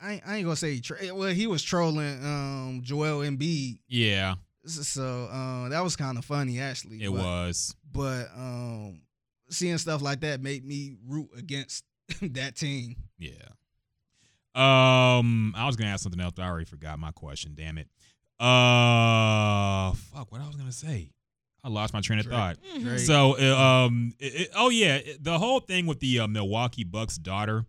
I, 0.00 0.12
ain't- 0.14 0.22
I 0.26 0.36
ain't 0.36 0.44
gonna 0.44 0.56
say 0.56 0.74
he 0.74 0.80
tra- 0.80 1.14
well, 1.14 1.30
he 1.30 1.46
was 1.46 1.62
trolling 1.62 2.24
um 2.24 2.80
Joel 2.82 3.20
Embiid, 3.20 3.78
Yeah, 3.88 4.34
so 4.66 5.24
uh, 5.32 5.68
that 5.70 5.82
was 5.82 5.96
kind 5.96 6.18
of 6.18 6.24
funny 6.24 6.60
actually. 6.60 7.02
it 7.02 7.10
but, 7.10 7.18
was. 7.22 7.74
but 7.90 8.28
um, 8.36 9.00
seeing 9.48 9.78
stuff 9.78 10.02
like 10.02 10.20
that 10.20 10.42
made 10.42 10.64
me 10.66 10.96
root 11.08 11.30
against 11.36 11.84
that 12.20 12.56
team. 12.56 12.96
Yeah. 13.18 13.30
Um, 14.54 15.54
I 15.56 15.64
was 15.66 15.76
gonna 15.76 15.90
ask 15.90 16.02
something 16.02 16.20
else, 16.20 16.34
but 16.36 16.42
I 16.42 16.48
already 16.48 16.66
forgot 16.66 16.98
my 16.98 17.10
question. 17.12 17.54
Damn 17.56 17.78
it. 17.78 17.88
Uh, 18.38 19.92
fuck. 20.12 20.30
What 20.30 20.40
I 20.42 20.46
was 20.46 20.56
gonna 20.56 20.72
say? 20.72 21.10
I 21.64 21.68
lost 21.68 21.92
my 21.94 22.00
train 22.00 22.18
of 22.18 22.24
Drake. 22.26 22.36
thought. 22.36 22.56
Mhm. 22.76 22.82
Drake. 22.82 22.98
So, 23.00 23.36
uh, 23.38 23.56
um, 23.86 24.12
it, 24.18 24.34
it- 24.42 24.50
oh 24.56 24.68
yeah, 24.70 24.96
it- 24.96 25.22
the 25.22 25.38
whole 25.38 25.60
thing 25.60 25.86
with 25.86 26.00
the 26.00 26.20
uh, 26.20 26.26
Milwaukee 26.26 26.84
Bucks 26.84 27.16
daughter. 27.18 27.66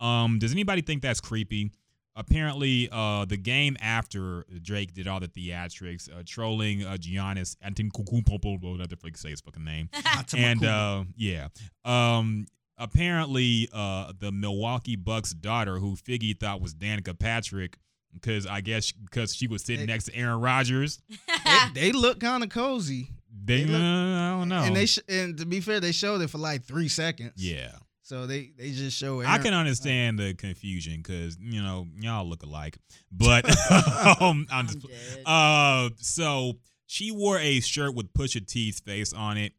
Um, 0.00 0.38
does 0.38 0.52
anybody 0.52 0.80
think 0.82 1.02
that's 1.02 1.20
creepy? 1.20 1.70
Apparently, 2.16 2.88
uh, 2.90 3.24
the 3.26 3.36
game 3.36 3.76
after 3.80 4.44
Drake 4.62 4.92
did 4.92 5.06
all 5.06 5.20
the 5.20 5.28
theatrics, 5.28 6.10
uh, 6.10 6.22
trolling 6.26 6.82
uh, 6.84 6.96
Giannis 6.98 7.56
Antetokounmpo, 7.64 8.60
whatever 8.60 8.88
the 8.88 8.96
fuck 8.96 9.16
say 9.16 9.30
his 9.30 9.40
fucking 9.40 9.62
name, 9.62 9.88
and 10.36 10.64
uh, 10.64 11.04
yeah, 11.16 11.46
um, 11.84 12.46
apparently, 12.92 13.68
uh, 13.72 14.12
the 14.18 14.32
Milwaukee 14.32 14.96
Bucks 14.96 15.32
daughter, 15.32 15.78
who 15.78 15.94
Figgy 15.94 16.38
thought 16.38 16.60
was 16.60 16.74
Danica 16.74 17.16
Patrick, 17.16 17.78
because 18.12 18.46
I 18.46 18.62
guess 18.62 18.90
because 18.90 19.34
she 19.34 19.46
was 19.46 19.62
sitting 19.62 19.86
They- 19.86 19.92
next 19.92 20.04
to 20.06 20.14
Aaron 20.16 20.40
Rodgers. 20.40 21.00
they, 21.74 21.90
they 21.90 21.92
look 21.92 22.18
kind 22.20 22.42
of 22.42 22.48
cozy, 22.50 23.10
They, 23.44 23.64
They 23.64 23.72
look- 23.72 23.80
I 23.82 24.30
don't 24.38 24.48
know. 24.48 24.62
and 24.62 24.74
they 24.76 24.86
sh- 24.86 24.98
and 25.08 25.36
to 25.38 25.46
be 25.46 25.60
fair, 25.60 25.80
they 25.80 25.92
showed 25.92 26.20
it 26.20 26.28
for 26.30 26.38
like 26.38 26.64
three 26.64 26.88
seconds. 26.88 27.32
yeah. 27.36 27.72
So 28.02 28.26
they 28.26 28.52
they 28.56 28.70
just 28.70 28.96
show. 28.96 29.20
It. 29.20 29.26
I 29.28 29.36
can 29.36 29.52
understand 29.52 30.18
the 30.18 30.32
confusion 30.32 30.96
because 31.02 31.36
you 31.38 31.60
know 31.60 31.86
y'all 32.00 32.26
look 32.26 32.42
alike, 32.42 32.78
but 33.12 33.44
um, 34.22 34.46
I'm 34.50 34.66
I'm 34.66 34.66
just 34.66 34.86
uh. 35.26 35.90
So 35.98 36.54
she 36.86 37.10
wore 37.10 37.38
a 37.38 37.60
shirt 37.60 37.94
with 37.94 38.10
Pusha 38.14 38.46
T's 38.46 38.80
face 38.80 39.12
on 39.12 39.36
it, 39.36 39.52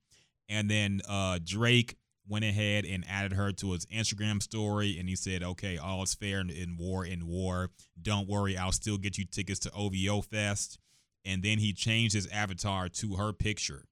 and 0.50 0.68
then 0.68 1.02
uh 1.08 1.38
Drake 1.44 1.96
went 2.28 2.44
ahead 2.44 2.86
and 2.86 3.06
added 3.08 3.34
her 3.34 3.52
to 3.52 3.72
his 3.74 3.86
Instagram 3.86 4.42
story, 4.42 4.98
and 5.00 5.08
he 5.08 5.16
said, 5.16 5.44
"Okay, 5.44 5.78
all 5.78 6.02
is 6.02 6.16
fair 6.16 6.40
in, 6.40 6.50
in 6.50 6.76
war. 6.76 7.06
In 7.06 7.28
war, 7.28 7.70
don't 8.02 8.28
worry, 8.28 8.58
I'll 8.58 8.72
still 8.72 8.98
get 8.98 9.16
you 9.20 9.26
tickets 9.26 9.60
to 9.60 9.72
OVO 9.74 10.22
Fest." 10.22 10.80
And 11.26 11.44
then 11.44 11.58
he 11.58 11.74
changed 11.74 12.14
his 12.16 12.28
avatar 12.28 12.90
to 12.90 13.16
her 13.16 13.34
picture. 13.34 13.86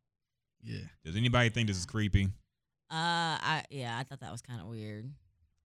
Yeah. 0.64 0.80
Does 1.06 1.16
anybody 1.16 1.50
think 1.50 1.68
this 1.68 1.78
is 1.78 1.86
creepy? 1.86 2.26
Uh, 2.90 3.36
I 3.42 3.64
yeah, 3.70 3.98
I 3.98 4.04
thought 4.04 4.22
that 4.22 4.32
was 4.32 4.42
kind 4.42 4.62
of 4.62 4.68
weird. 4.68 5.10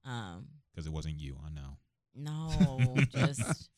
Um, 0.04 0.46
Because 0.74 0.86
it 0.86 0.92
wasn't 0.92 1.18
you. 1.18 1.36
I 1.44 1.50
know. 1.50 1.76
no, 2.14 2.96
just 3.10 3.68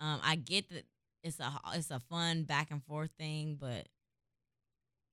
um, 0.00 0.20
I 0.22 0.36
get 0.36 0.68
that 0.70 0.84
it's 1.24 1.40
a 1.40 1.52
it's 1.74 1.90
a 1.90 1.98
fun 2.00 2.42
back 2.44 2.70
and 2.70 2.82
forth 2.84 3.10
thing, 3.18 3.56
but 3.58 3.88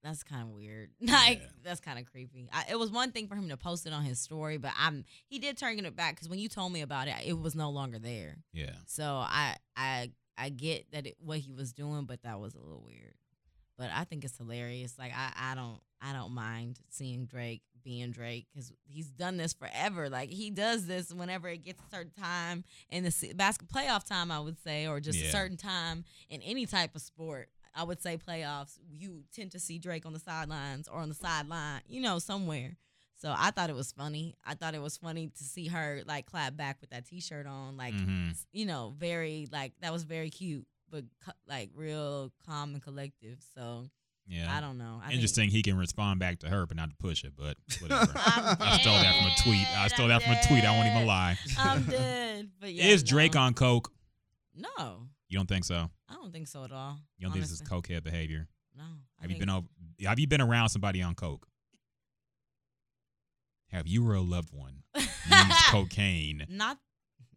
that's 0.04 0.24
kind 0.24 0.42
of 0.44 0.50
weird. 0.50 0.90
Like 1.02 1.40
Yeah. 1.40 1.48
that's 1.64 1.80
kind 1.80 1.98
of 1.98 2.06
creepy. 2.12 2.50
I, 2.52 2.66
it 2.72 2.78
was 2.78 2.92
one 2.92 3.12
thing 3.12 3.28
for 3.28 3.36
him 3.36 3.48
to 3.50 3.58
post 3.58 3.86
it 3.88 3.94
on 3.94 4.04
his 4.04 4.20
story, 4.20 4.58
but 4.58 4.72
I'm 4.78 5.06
he 5.28 5.40
did 5.40 5.58
turn 5.58 5.80
it 5.80 5.96
back 5.96 6.16
because 6.16 6.28
when 6.30 6.40
you 6.40 6.50
told 6.50 6.72
me 6.74 6.82
about 6.82 7.08
it, 7.08 7.16
it 7.26 7.40
was 7.40 7.56
no 7.56 7.70
longer 7.70 7.98
there. 8.00 8.36
Yeah. 8.52 8.74
So 8.88 9.04
I 9.06 9.56
I 9.78 10.12
I 10.38 10.50
get 10.50 10.92
that 10.92 11.06
it, 11.08 11.16
what 11.20 11.40
he 11.40 11.52
was 11.54 11.74
doing, 11.74 12.06
but 12.06 12.24
that 12.24 12.40
was 12.40 12.56
a 12.56 12.60
little 12.60 12.84
weird. 12.86 13.14
But 13.78 13.90
I 13.94 14.04
think 14.04 14.24
it's 14.24 14.38
hilarious. 14.38 14.96
Like 15.00 15.12
I 15.16 15.32
I 15.52 15.56
don't 15.56 15.80
I 16.02 16.14
don't 16.14 16.34
mind 16.34 16.80
seeing 16.90 17.26
Drake 17.26 17.62
being 17.84 18.12
Drake 18.12 18.48
because 18.54 18.72
he's 18.86 19.08
done 19.08 19.38
this 19.38 19.54
forever. 19.54 20.10
Like 20.10 20.30
he 20.30 20.50
does 20.52 20.86
this 20.86 21.14
whenever 21.14 21.48
it 21.50 21.64
gets 21.64 21.82
a 21.84 21.96
certain 21.96 22.12
time 22.22 22.64
in 22.90 23.04
the 23.04 23.34
basketball 23.36 23.82
playoff 23.82 24.06
time, 24.08 24.32
I 24.32 24.40
would 24.40 24.58
say, 24.64 24.88
or 24.88 25.00
just 25.00 25.20
Yeah. 25.20 25.28
a 25.28 25.32
certain 25.32 25.58
time 25.58 26.06
in 26.30 26.42
any 26.44 26.66
type 26.66 26.96
of 26.96 27.02
sport. 27.02 27.50
I 27.76 27.84
would 27.84 28.02
say 28.02 28.18
playoffs. 28.18 28.78
You 28.88 29.24
tend 29.34 29.52
to 29.54 29.60
see 29.60 29.80
Drake 29.80 30.06
on 30.06 30.14
the 30.14 30.20
sidelines 30.20 30.88
or 30.88 31.00
on 31.00 31.10
the 31.10 31.16
sideline, 31.16 31.82
you 31.88 32.02
know, 32.02 32.20
somewhere. 32.20 32.78
So 33.24 33.34
I 33.36 33.52
thought 33.52 33.70
it 33.70 33.76
was 33.76 33.94
funny. 33.94 34.36
I 34.44 34.54
thought 34.56 34.76
it 34.76 34.82
was 34.82 34.98
funny 34.98 35.30
to 35.30 35.44
see 35.46 35.68
her 35.70 36.02
like 36.06 36.26
clap 36.26 36.58
back 36.58 36.78
with 36.82 36.90
that 36.90 37.06
T-shirt 37.06 37.48
on, 37.48 37.78
like 37.78 37.94
Mhm. 37.94 38.36
you 38.52 38.66
know, 38.66 38.94
very 39.00 39.48
like 39.50 39.72
that 39.80 39.94
was 39.94 40.04
very 40.04 40.30
cute, 40.30 40.68
but 40.90 41.06
like 41.48 41.70
real 41.74 42.34
calm 42.46 42.74
and 42.74 42.84
collective. 42.84 43.40
So 43.56 43.88
Yeah. 44.28 44.54
I 44.54 44.60
don't 44.60 44.78
know. 44.78 45.00
I 45.02 45.08
think- 45.08 45.14
Interesting. 45.16 45.50
He 45.52 45.62
can 45.64 45.78
respond 45.78 46.20
back 46.20 46.40
to 46.40 46.50
her, 46.50 46.66
but 46.66 46.76
not 46.76 46.90
to 46.90 46.96
push 46.98 47.24
it. 47.24 47.34
But 47.38 47.56
whatever. 47.80 48.12
I'm 48.14 48.80
stole 48.82 48.94
that 48.98 49.16
from 49.18 49.28
a 49.32 49.36
tweet. 49.42 49.68
I 49.78 49.88
stole 49.88 50.04
I'm 50.06 50.10
that 50.10 50.24
from 50.24 50.32
a 50.34 50.44
tweet. 50.48 50.66
I 50.66 50.72
won't 50.78 50.88
even 50.94 51.08
lie. 51.08 51.38
I'm 51.58 51.84
dead. 51.90 52.52
But 52.60 52.74
yeah, 52.74 52.86
Is 52.88 53.04
Drake 53.04 53.38
on 53.38 53.54
coke? 53.54 53.90
No, 54.54 55.08
You 55.30 55.38
don't 55.40 55.48
think 55.48 55.64
so? 55.66 55.90
I 56.10 56.14
don't 56.16 56.32
think 56.34 56.48
so 56.50 56.64
at 56.66 56.72
all. 56.74 57.00
You 57.18 57.24
don't 57.26 57.32
think 57.32 57.44
this 57.46 57.52
is 57.52 57.62
honestly. 57.62 57.96
cokehead 57.96 58.04
behavior? 58.04 58.50
No. 58.76 58.84
I 58.84 59.22
Have 59.24 59.32
you 59.32 59.38
been 59.40 59.50
over? 59.50 59.68
Have 60.06 60.20
you 60.20 60.28
been 60.28 60.42
around 60.42 60.70
somebody 60.70 61.02
on 61.02 61.16
coke? 61.16 61.48
Have 63.74 63.88
you 63.88 64.08
or 64.08 64.14
a 64.14 64.22
loved 64.22 64.54
one 64.54 64.84
used 64.96 65.66
cocaine? 65.70 66.46
Not, 66.50 66.78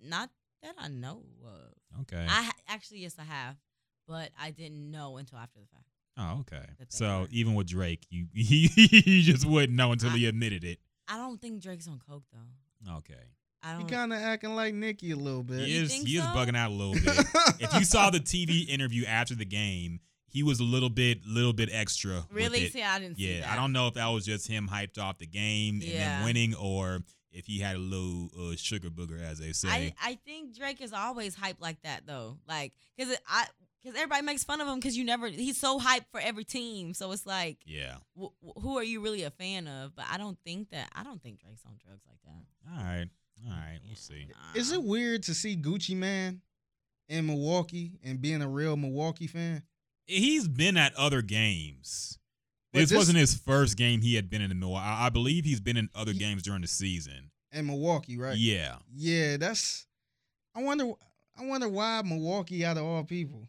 not 0.02 0.30
that 0.62 0.74
I 0.78 0.88
know 0.88 1.22
of. 1.44 2.00
Okay. 2.02 2.24
I 2.28 2.50
actually 2.68 2.98
yes, 3.00 3.16
I 3.18 3.24
have, 3.24 3.56
but 4.06 4.30
I 4.38 4.50
didn't 4.50 4.90
know 4.90 5.16
until 5.16 5.38
after 5.38 5.58
the 5.60 5.66
fact. 5.66 5.86
oh, 6.18 6.40
okay. 6.40 6.66
So 6.90 7.22
were. 7.22 7.28
even 7.30 7.54
with 7.54 7.68
Drake, 7.68 8.06
you 8.10 8.26
you 8.32 9.22
just 9.22 9.44
wouldn't 9.46 9.72
know 9.76 9.92
until 9.92 10.10
I- 10.10 10.16
he 10.16 10.26
admitted 10.26 10.62
it. 10.64 10.78
I 11.08 11.16
don't 11.18 11.40
think 11.40 11.62
Drake's 11.62 11.88
on 11.88 12.00
coke 12.08 12.24
though. 12.32 12.96
Okay. 12.98 13.14
I 13.62 13.72
He 13.74 13.78
don't. 13.80 13.90
kind 13.90 14.12
of 14.12 14.18
acting 14.20 14.54
like 14.54 14.74
Nicki 14.74 15.12
a 15.12 15.16
little 15.16 15.42
bit. 15.42 15.60
He 15.66 15.76
is 15.76 15.90
think 15.90 16.06
he 16.06 16.16
is 16.18 16.24
bugging 16.26 16.56
out 16.56 16.70
a 16.70 16.74
little 16.74 16.92
bit. 16.94 17.26
if 17.58 17.74
you 17.74 17.84
saw 17.84 18.10
the 18.10 18.20
TV 18.20 18.68
interview 18.68 19.04
after 19.06 19.34
the 19.34 19.44
game, 19.46 20.00
he 20.28 20.42
was 20.42 20.60
a 20.60 20.64
little 20.64 20.90
bit 20.90 21.24
little 21.26 21.52
bit 21.52 21.68
extra. 21.72 22.16
with 22.28 22.32
really? 22.32 22.60
it. 22.64 22.72
See, 22.72 22.82
I 22.82 22.98
didn't 22.98 23.16
see 23.16 23.32
that. 23.34 23.38
Yeah. 23.46 23.52
I 23.52 23.56
don't 23.56 23.72
know 23.72 23.86
if 23.88 23.94
that 23.94 24.06
was 24.08 24.24
just 24.26 24.46
him 24.48 24.68
hyped 24.72 24.98
off 24.98 25.18
the 25.18 25.26
game 25.26 25.74
and 25.76 25.84
Yeah. 25.84 26.18
then 26.18 26.24
winning, 26.24 26.54
or 26.54 27.00
if 27.32 27.46
he 27.46 27.58
had 27.60 27.76
a 27.76 27.78
little 27.78 28.30
uh, 28.38 28.56
sugar 28.56 28.88
booger, 28.90 29.22
as 29.22 29.38
they 29.38 29.52
say. 29.52 29.68
I, 29.68 29.94
I 30.02 30.18
think 30.24 30.56
Drake 30.56 30.80
is 30.80 30.92
always 30.92 31.36
hyped 31.36 31.60
like 31.60 31.80
that 31.82 32.06
though, 32.06 32.38
like 32.48 32.72
because 32.96 33.16
I 33.28 33.46
because 33.82 33.96
everybody 33.96 34.22
makes 34.22 34.42
fun 34.42 34.60
of 34.60 34.66
him 34.66 34.76
because 34.76 34.96
you 34.96 35.04
never 35.04 35.28
he's 35.28 35.58
so 35.58 35.78
hyped 35.78 36.06
for 36.10 36.18
every 36.20 36.44
team, 36.44 36.92
so 36.94 37.12
it's 37.12 37.24
like 37.26 37.58
yeah. 37.66 37.96
wh- 38.20 38.32
wh- 38.44 38.60
who 38.60 38.78
are 38.78 38.84
you 38.84 39.00
really 39.00 39.22
a 39.22 39.30
fan 39.30 39.68
of? 39.68 39.94
But 39.94 40.06
I 40.10 40.18
don't 40.18 40.38
think 40.44 40.70
that 40.70 40.88
I 40.94 41.02
don't 41.04 41.22
think 41.22 41.40
Drake's 41.40 41.62
on 41.66 41.74
drugs 41.84 42.02
like 42.08 42.18
that. 42.24 42.70
All 42.72 42.84
right. 42.84 43.06
All 43.46 43.52
right. 43.52 43.78
We'll 43.86 43.94
see. 43.96 44.28
Is 44.54 44.72
it 44.72 44.82
weird 44.82 45.22
to 45.24 45.34
see 45.34 45.56
Gucci 45.56 45.94
Mane 45.96 46.40
in 47.08 47.26
Milwaukee 47.26 47.92
and 48.02 48.20
being 48.20 48.42
a 48.42 48.48
real 48.48 48.76
Milwaukee 48.76 49.26
fan? 49.28 49.62
He's 50.06 50.46
been 50.48 50.76
at 50.76 50.94
other 50.94 51.22
games. 51.22 52.18
This, 52.72 52.90
this- 52.90 52.96
wasn't 52.96 53.18
his 53.18 53.34
first 53.34 53.76
game 53.76 54.00
he 54.02 54.14
had 54.14 54.28
been 54.30 54.42
in 54.42 54.48
the 54.50 54.54
Milwaukee. 54.54 54.84
I, 54.84 55.06
I 55.06 55.08
believe 55.08 55.44
he's 55.44 55.60
been 55.60 55.76
in 55.76 55.88
other 55.94 56.12
He- 56.12 56.18
games 56.18 56.42
during 56.42 56.62
the 56.62 56.68
season. 56.68 57.30
In 57.52 57.66
Milwaukee, 57.66 58.18
right? 58.18 58.36
Yeah. 58.36 58.76
Yeah, 58.94 59.36
that's. 59.38 59.86
I 60.54 60.62
wonder. 60.62 60.92
I 61.38 61.46
wonder 61.46 61.68
why 61.68 62.02
Milwaukee 62.04 62.64
out 62.64 62.76
of 62.76 62.84
all 62.84 63.04
people. 63.04 63.48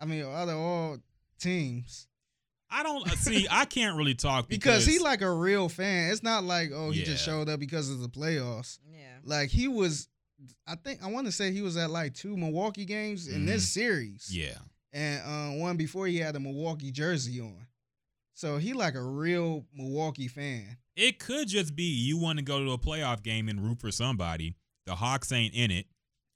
I 0.00 0.04
mean, 0.06 0.24
out 0.24 0.48
of 0.48 0.56
all 0.56 0.98
teams, 1.38 2.06
I 2.70 2.82
don't 2.82 3.06
uh, 3.06 3.14
see. 3.16 3.46
I 3.50 3.64
can't 3.64 3.96
really 3.96 4.14
talk 4.14 4.48
because, 4.48 4.84
because, 4.84 4.86
he 4.86 4.98
like 4.98 5.22
a 5.22 5.30
real 5.30 5.68
fan. 5.68 6.10
It's 6.10 6.22
not 6.22 6.44
like 6.44 6.70
oh 6.74 6.90
he 6.90 7.02
just 7.02 7.24
showed 7.24 7.48
up 7.48 7.60
because 7.60 7.90
of 7.90 8.00
the 8.00 8.08
playoffs. 8.08 8.78
Yeah. 8.90 8.98
Like 9.24 9.50
he 9.50 9.68
was. 9.68 10.08
I 10.66 10.76
think 10.76 11.02
I 11.02 11.10
want 11.10 11.26
to 11.26 11.32
say 11.32 11.52
he 11.52 11.62
was 11.62 11.76
at 11.76 11.90
like 11.90 12.14
two 12.14 12.36
Milwaukee 12.36 12.84
games 12.84 13.26
in 13.28 13.44
this 13.46 13.68
series. 13.68 14.28
yeah. 14.30 14.58
And 14.92 15.20
uh, 15.24 15.60
one 15.60 15.76
before 15.76 16.06
he 16.06 16.18
had 16.18 16.36
a 16.36 16.40
Milwaukee 16.40 16.90
jersey 16.90 17.40
on. 17.40 17.66
So 18.34 18.58
he 18.58 18.72
like 18.72 18.94
a 18.94 19.02
real 19.02 19.66
Milwaukee 19.74 20.28
fan. 20.28 20.76
It 20.96 21.18
could 21.18 21.48
just 21.48 21.74
be 21.74 21.84
you 21.84 22.18
want 22.18 22.38
to 22.38 22.44
go 22.44 22.64
to 22.64 22.72
a 22.72 22.78
playoff 22.78 23.22
game 23.22 23.48
and 23.48 23.60
root 23.60 23.80
for 23.80 23.90
somebody. 23.90 24.56
The 24.86 24.94
Hawks 24.94 25.32
ain't 25.32 25.54
in 25.54 25.70
it. 25.70 25.86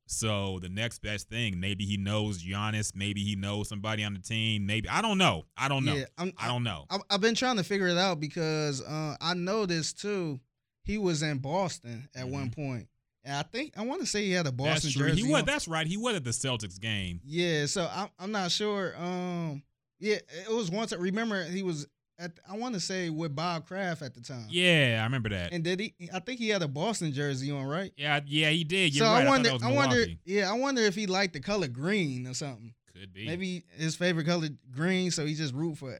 So 0.06 0.58
the 0.60 0.68
next 0.68 1.00
best 1.00 1.28
thing, 1.28 1.58
maybe 1.58 1.84
he 1.84 1.96
knows 1.96 2.42
Giannis, 2.42 2.94
maybe 2.94 3.22
he 3.22 3.34
knows 3.34 3.68
somebody 3.68 4.04
on 4.04 4.14
the 4.14 4.20
team, 4.20 4.66
maybe 4.66 4.88
I 4.88 5.00
don't 5.00 5.16
know. 5.16 5.44
I 5.56 5.68
don't 5.68 5.84
know. 5.84 5.94
Yeah, 5.94 6.04
I'm, 6.18 6.32
I 6.38 6.48
don't 6.48 6.64
know. 6.64 6.84
I, 6.90 6.98
I've 7.08 7.20
been 7.20 7.34
trying 7.34 7.56
to 7.56 7.64
figure 7.64 7.88
it 7.88 7.96
out 7.96 8.20
because 8.20 8.82
uh, 8.82 9.16
I 9.20 9.34
this 9.66 9.92
too. 9.92 10.40
He 10.84 10.98
was 10.98 11.22
in 11.22 11.38
Boston 11.38 12.08
at 12.14 12.26
one 12.26 12.50
point, 12.50 12.88
and 13.24 13.36
I 13.36 13.42
think 13.42 13.74
I 13.76 13.84
want 13.84 14.00
to 14.00 14.06
say 14.06 14.24
he 14.24 14.32
had 14.32 14.46
a 14.46 14.52
Boston. 14.52 14.74
That's 14.74 14.92
true. 14.92 15.08
jersey. 15.08 15.22
He 15.22 15.32
was. 15.32 15.42
on. 15.42 15.46
That's 15.46 15.68
right. 15.68 15.86
He 15.86 15.96
was 15.96 16.16
at 16.16 16.24
the 16.24 16.30
Celtics 16.30 16.80
game. 16.80 17.20
Yeah, 17.24 17.66
so 17.66 17.88
I'm 17.92 18.08
I'm 18.18 18.32
not 18.32 18.50
sure. 18.50 18.94
Um, 18.96 19.62
yeah, 20.00 20.16
it 20.46 20.52
was 20.52 20.70
once. 20.70 20.92
I 20.92 20.96
Remember, 20.96 21.44
he 21.44 21.62
was 21.62 21.86
at. 22.18 22.32
I 22.50 22.56
want 22.56 22.74
to 22.74 22.80
say 22.80 23.10
with 23.10 23.34
Bob 23.34 23.66
Kraft 23.66 24.02
at 24.02 24.14
the 24.14 24.20
time. 24.20 24.46
Yeah, 24.50 24.98
I 25.00 25.04
remember 25.04 25.28
that. 25.28 25.52
And 25.52 25.62
did 25.62 25.78
he? 25.80 25.94
I 26.12 26.18
think 26.18 26.40
he 26.40 26.48
had 26.48 26.62
a 26.62 26.68
Boston 26.68 27.12
jersey 27.12 27.50
on, 27.50 27.64
right? 27.64 27.92
yeah, 27.96 28.20
yeah, 28.26 28.50
he 28.50 28.64
did. 28.64 28.94
You're 28.94 29.06
so 29.06 29.12
right. 29.12 29.26
I 29.26 29.28
wonder. 29.28 29.50
I, 29.62 29.68
I, 29.68 29.72
wonder. 29.72 30.04
Yeah, 30.24 30.50
I 30.50 30.54
wonder 30.54 30.82
if 30.82 30.94
he 30.94 31.06
liked 31.06 31.34
the 31.34 31.40
color 31.40 31.68
green 31.68 32.26
or 32.26 32.34
something. 32.34 32.74
Could 32.92 33.12
be. 33.12 33.26
Maybe 33.26 33.64
his 33.76 33.94
favorite 33.94 34.26
color 34.26 34.48
green, 34.70 35.10
so 35.10 35.24
he 35.24 35.34
just 35.34 35.54
root 35.54 35.78
for 35.78 35.98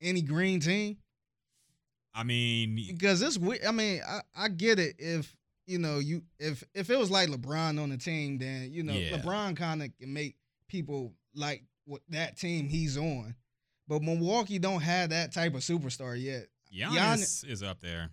any 0.00 0.22
green 0.22 0.60
team. 0.60 0.96
I 2.14 2.24
mean, 2.24 2.76
Because 2.76 3.22
it's 3.22 3.38
weird. 3.38 3.64
I 3.64 3.70
mean, 3.70 4.00
I, 4.06 4.20
I 4.36 4.48
get 4.48 4.78
it 4.78 4.96
if 4.98 5.34
you 5.66 5.78
know 5.78 5.98
you 5.98 6.22
if 6.38 6.64
if 6.74 6.90
it 6.90 6.98
was 6.98 7.10
like 7.10 7.28
LeBron 7.28 7.82
on 7.82 7.90
the 7.90 7.96
team, 7.96 8.38
then 8.38 8.72
you 8.72 8.82
know 8.82 8.92
Yeah. 8.92 9.16
LeBron 9.16 9.56
kind 9.56 9.82
of 9.82 9.96
can 9.98 10.12
make 10.12 10.36
people 10.68 11.12
like 11.34 11.64
what 11.84 12.02
that 12.10 12.36
team 12.36 12.68
he's 12.68 12.96
on. 12.96 13.34
But 13.88 14.02
Milwaukee 14.02 14.58
don't 14.58 14.80
have 14.80 15.10
that 15.10 15.32
type 15.32 15.54
of 15.54 15.60
superstar 15.60 16.20
yet. 16.20 16.46
Giannis 16.72 17.46
is 17.46 17.62
up 17.62 17.80
there. 17.80 18.10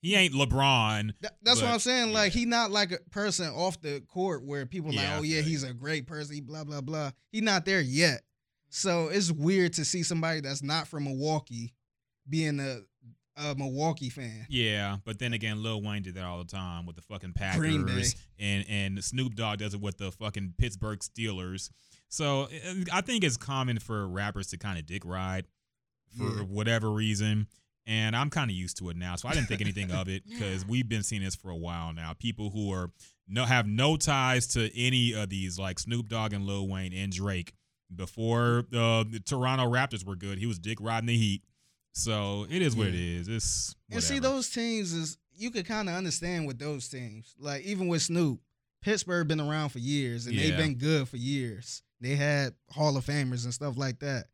He 0.00 0.14
ain't 0.14 0.34
LeBron. 0.34 1.12
Th- 1.20 1.32
that's 1.42 1.60
what 1.60 1.70
I'm 1.70 1.78
saying. 1.78 2.12
Like 2.12 2.34
yeah. 2.34 2.40
he 2.40 2.46
not 2.46 2.70
like 2.70 2.92
a 2.92 2.98
person 3.10 3.48
off 3.48 3.80
the 3.80 4.00
court 4.08 4.44
where 4.44 4.66
people 4.66 4.92
Yeah, 4.92 5.12
like, 5.12 5.20
oh 5.20 5.22
yeah, 5.22 5.40
he's 5.40 5.64
a 5.64 5.72
great 5.72 6.06
person. 6.06 6.44
Blah 6.44 6.64
blah 6.64 6.80
blah. 6.80 7.10
He 7.32 7.40
not 7.40 7.64
there 7.64 7.80
yet. 7.80 8.22
So 8.68 9.08
it's 9.08 9.32
weird 9.32 9.72
to 9.74 9.84
see 9.84 10.02
somebody 10.02 10.40
that's 10.40 10.62
not 10.62 10.86
from 10.88 11.04
Milwaukee 11.04 11.72
being 12.28 12.60
a, 12.60 12.80
a 13.36 13.54
Milwaukee 13.54 14.08
fan. 14.10 14.46
Yeah, 14.48 14.96
but 15.04 15.18
then 15.18 15.32
again, 15.32 15.62
Lil 15.62 15.82
Wayne 15.82 16.02
did 16.02 16.14
that 16.14 16.24
all 16.24 16.38
the 16.38 16.44
time 16.50 16.86
with 16.86 16.96
the 16.96 17.02
fucking 17.02 17.32
Packers, 17.32 18.14
and 18.38 18.64
and 18.68 19.02
Snoop 19.04 19.34
Dogg 19.34 19.58
does 19.58 19.74
it 19.74 19.80
with 19.80 19.98
the 19.98 20.10
fucking 20.12 20.54
Pittsburgh 20.58 21.00
Steelers. 21.00 21.70
So 22.08 22.42
uh, 22.44 22.74
I 22.92 23.00
think 23.00 23.24
it's 23.24 23.36
common 23.36 23.78
for 23.78 24.06
rappers 24.08 24.48
to 24.48 24.58
kind 24.58 24.78
of 24.78 24.86
dick 24.86 25.04
ride 25.04 25.46
for 26.16 26.24
Yeah. 26.24 26.42
whatever 26.44 26.90
reason, 26.90 27.46
and 27.86 28.14
I'm 28.16 28.30
kind 28.30 28.50
of 28.50 28.56
used 28.56 28.78
to 28.78 28.90
it 28.90 28.96
now. 28.96 29.16
So 29.16 29.28
I 29.28 29.34
didn't 29.34 29.48
think 29.48 29.60
anything 29.60 29.90
of 29.90 30.08
it 30.08 30.22
because 30.28 30.64
we've 30.66 30.88
been 30.88 31.02
seeing 31.02 31.22
this 31.22 31.34
for 31.34 31.50
a 31.50 31.56
while 31.56 31.92
now. 31.92 32.12
People 32.18 32.50
who 32.50 32.72
are 32.72 32.90
no 33.28 33.44
have 33.44 33.66
no 33.66 33.96
ties 33.96 34.46
to 34.48 34.70
any 34.78 35.12
of 35.12 35.28
these, 35.30 35.58
like 35.58 35.78
Snoop 35.78 36.08
Dogg 36.08 36.32
and 36.32 36.46
Lil 36.46 36.68
Wayne 36.68 36.92
and 36.92 37.12
Drake. 37.12 37.52
Before 37.94 38.64
uh, 38.74 39.04
the 39.08 39.20
Toronto 39.24 39.64
Raptors 39.70 40.04
were 40.04 40.16
good, 40.16 40.38
he 40.38 40.46
was 40.46 40.58
dick 40.58 40.78
riding 40.80 41.06
the 41.06 41.16
Heat. 41.16 41.42
So 41.96 42.46
it 42.50 42.60
is 42.60 42.76
what 42.76 42.88
it 42.88 42.94
Yeah. 42.94 43.20
is. 43.20 43.28
It's 43.28 43.74
And 43.90 44.02
see 44.02 44.18
those 44.18 44.50
teams 44.50 44.92
is 44.92 45.16
you 45.34 45.50
could 45.50 45.64
kind 45.64 45.88
of 45.88 45.94
understand 45.94 46.46
with 46.46 46.58
those 46.58 46.88
teams. 46.88 47.34
Like 47.38 47.64
even 47.64 47.88
with 47.88 48.02
Snoop, 48.02 48.40
Pittsburgh 48.82 49.26
been 49.26 49.40
around 49.40 49.70
for 49.70 49.78
years 49.78 50.26
and 50.26 50.34
Yeah. 50.34 50.42
they've 50.42 50.56
been 50.58 50.74
good 50.74 51.08
for 51.08 51.16
years. 51.16 51.82
They 52.02 52.14
had 52.16 52.54
Hall 52.70 52.96
of 52.98 53.06
Famers 53.06 53.44
and 53.44 53.54
stuff 53.54 53.78
like 53.78 54.00
that. 54.00 54.26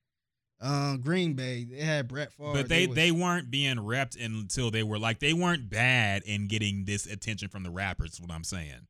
Um, 0.60 1.00
Green 1.02 1.34
Bay, 1.34 1.64
they 1.64 1.80
had 1.84 2.08
Brett 2.08 2.32
Favre. 2.32 2.52
But 2.52 2.68
they 2.68 2.88
was- 2.88 2.96
they 2.96 3.12
weren't 3.12 3.48
being 3.50 3.76
repped 3.76 4.20
until 4.22 4.72
they 4.72 4.82
were 4.82 4.98
like 4.98 5.20
they 5.20 5.32
weren't 5.32 5.70
bad 5.70 6.22
in 6.24 6.48
getting 6.48 6.84
this 6.84 7.06
attention 7.06 7.48
from 7.48 7.62
the 7.62 7.70
rappers. 7.70 8.14
Is 8.14 8.20
what 8.20 8.32
I'm 8.32 8.44
saying. 8.44 8.88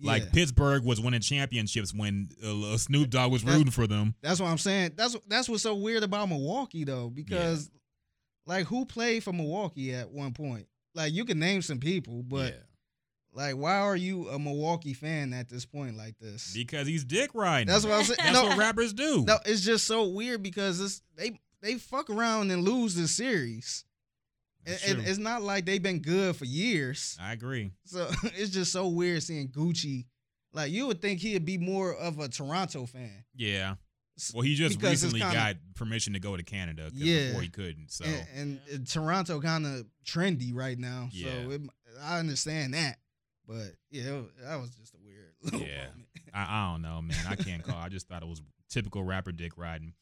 Like 0.00 0.24
yeah. 0.24 0.30
Pittsburgh 0.30 0.84
was 0.84 1.00
winning 1.00 1.20
championships 1.20 1.92
when 1.94 2.30
uh, 2.42 2.76
Snoop 2.78 3.10
Dogg 3.10 3.30
was 3.32 3.44
rooting 3.44 3.70
for 3.70 3.86
them. 3.86 4.14
That's 4.22 4.40
what 4.40 4.48
I'm 4.48 4.58
saying. 4.58 4.92
That's 4.96 5.16
that's 5.28 5.48
what's 5.50 5.62
so 5.62 5.74
weird 5.74 6.02
about 6.02 6.28
Milwaukee 6.30 6.84
though, 6.84 7.08
because 7.10 7.70
Like 8.46 8.66
who 8.66 8.84
played 8.86 9.24
for 9.24 9.32
Milwaukee 9.32 9.94
at 9.94 10.10
one 10.10 10.32
point? 10.32 10.66
Like 10.94 11.12
you 11.12 11.24
can 11.24 11.38
name 11.38 11.62
some 11.62 11.78
people, 11.78 12.22
but 12.22 12.52
Yeah. 12.54 12.60
like 13.32 13.56
why 13.56 13.78
are 13.78 13.96
you 13.96 14.28
a 14.28 14.38
Milwaukee 14.38 14.94
fan 14.94 15.32
at 15.32 15.48
this 15.48 15.64
point 15.66 15.96
like 15.96 16.18
this? 16.18 16.52
because 16.54 16.86
he's 16.86 17.04
dick 17.04 17.30
riding. 17.34 17.66
That's 17.66 17.84
what 17.84 17.94
I'm 17.94 18.04
saying. 18.04 18.18
That's 18.22 18.32
no, 18.34 18.44
what 18.46 18.58
rappers 18.58 18.92
do. 18.92 19.24
no, 19.26 19.38
it's 19.44 19.62
just 19.62 19.86
so 19.86 20.06
weird 20.08 20.42
because 20.42 20.80
it's 20.80 21.02
they 21.16 21.38
they 21.60 21.74
fuck 21.74 22.08
around 22.10 22.50
and 22.50 22.62
lose 22.64 22.94
this 22.94 23.10
series. 23.16 23.84
And, 24.64 24.78
and 24.98 25.06
it's 25.06 25.18
not 25.18 25.42
like 25.42 25.64
they've 25.64 25.82
been 25.82 26.00
good 26.00 26.34
for 26.34 26.44
years. 26.44 27.16
I 27.20 27.32
agree. 27.32 27.70
So 27.84 28.08
it's 28.24 28.50
just 28.50 28.72
so 28.72 28.88
weird 28.88 29.22
seeing 29.22 29.48
Gucci. 29.48 30.06
Like 30.52 30.72
you 30.72 30.86
would 30.86 31.00
think 31.02 31.20
he'd 31.20 31.44
be 31.44 31.58
more 31.58 31.94
of 31.94 32.18
a 32.18 32.28
Toronto 32.28 32.86
fan. 32.86 33.24
Yeah. 33.34 33.74
Well, 34.32 34.42
he 34.42 34.54
just 34.54 34.80
recently 34.82 35.20
kinda- 35.20 35.34
got 35.34 35.56
permission 35.74 36.14
to 36.14 36.18
go 36.18 36.36
to 36.36 36.42
Canada 36.42 36.90
Yeah. 36.94 37.28
before 37.28 37.42
he 37.42 37.48
couldn't. 37.48 37.90
So 37.92 38.04
and, 38.34 38.60
and, 38.72 38.86
Toronto 38.88 39.40
kind 39.40 39.66
of 39.66 39.86
trendy 40.06 40.54
right 40.54 40.78
now. 40.78 41.10
Yeah. 41.12 41.44
So 41.44 41.50
it, 41.50 41.60
I 42.02 42.18
understand 42.18 42.72
that, 42.74 42.98
but 43.46 43.74
yeah, 43.90 44.04
it 44.04 44.30
that 44.44 44.56
was 44.60 44.70
just 44.70 44.94
a 44.94 44.98
weird. 45.04 45.34
Little 45.42 45.60
Yeah. 45.60 45.88
moment. 45.88 46.06
I, 46.34 46.42
I 46.48 46.72
don't 46.72 46.82
know, 46.82 47.02
man. 47.02 47.26
I 47.28 47.36
can't 47.36 47.62
call. 47.62 47.76
I 47.76 47.88
just 47.90 48.08
thought 48.08 48.22
it 48.22 48.28
was 48.28 48.40
typical 48.70 49.04
rapper 49.04 49.32
dick 49.32 49.52
riding. 49.58 49.92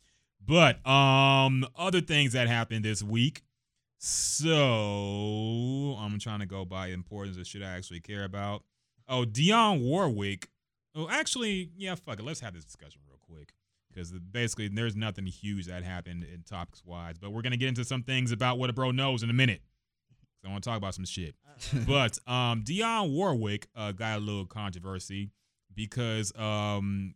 But 0.47 0.87
um, 0.87 1.67
other 1.77 2.01
things 2.01 2.35
that 2.35 2.49
happened 2.49 2.85
this 2.85 3.03
week. 3.03 3.43
So 3.99 5.97
I'm 5.99 6.19
trying 6.19 6.41
to 6.41 6.47
go 6.47 6.65
by 6.65 6.89
importance 6.89 7.37
of 7.39 7.47
shit 7.47 7.63
I 7.63 7.71
actually 7.77 8.01
care 8.01 8.25
about. 8.25 8.63
Oh, 9.09 9.25
Dionne 9.25 9.81
Warwick. 9.81 10.51
Oh, 10.95 11.09
actually, 11.09 11.71
yeah, 11.77 11.95
fuck 11.95 12.19
it. 12.19 12.25
Let's 12.25 12.41
have 12.41 12.55
this 12.55 12.65
discussion 12.65 13.01
real 13.09 13.19
quick 13.21 13.53
because 13.95 14.13
basically 14.13 14.69
there's 14.69 14.97
nothing 14.97 15.27
huge 15.27 15.67
that 15.67 15.85
happened 15.85 16.25
in 16.25 16.43
topics 16.43 16.83
wise. 16.85 17.17
But 17.19 17.33
we're 17.33 17.43
gonna 17.43 17.57
get 17.57 17.69
into 17.69 17.85
some 17.85 18.03
things 18.03 18.33
about 18.33 18.59
what 18.59 18.71
a 18.71 18.73
bro 18.73 18.91
knows 18.91 19.23
in 19.23 19.31
a 19.31 19.35
minute. 19.35 19.63
I 20.45 20.51
want 20.51 20.63
to 20.63 20.69
talk 20.69 20.77
about 20.77 20.95
some 20.95 21.07
shit 21.07 21.37
but 21.87 22.19
um 22.27 22.63
Dionne 22.65 23.11
Warwick 23.11 23.67
uh, 23.75 23.93
got 23.93 24.19
a 24.19 24.21
little 24.21 24.47
controversy 24.47 25.31
because 25.75 26.37
um 26.37 27.15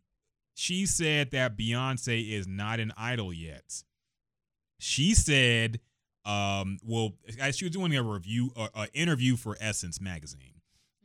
she 0.54 0.86
said 0.86 1.30
that 1.32 1.56
Beyonce 1.56 2.32
is 2.32 2.46
not 2.48 2.80
an 2.80 2.92
idol 2.96 3.32
yet. 3.32 3.82
She 4.78 5.14
said 5.14 5.80
um 6.24 6.78
well 6.84 7.14
as 7.40 7.56
she 7.56 7.64
was 7.64 7.72
doing 7.72 7.94
a 7.96 8.02
review 8.02 8.50
uh, 8.56 8.86
interview 8.92 9.36
for 9.36 9.56
Essence 9.60 10.00
magazine 10.00 10.57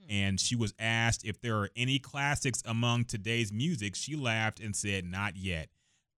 and 0.09 0.39
she 0.39 0.55
was 0.55 0.73
asked 0.79 1.25
if 1.25 1.41
there 1.41 1.57
are 1.57 1.69
any 1.75 1.99
classics 1.99 2.61
among 2.65 3.05
today's 3.05 3.51
music 3.51 3.95
she 3.95 4.15
laughed 4.15 4.59
and 4.59 4.75
said 4.75 5.05
not 5.05 5.35
yet. 5.35 5.69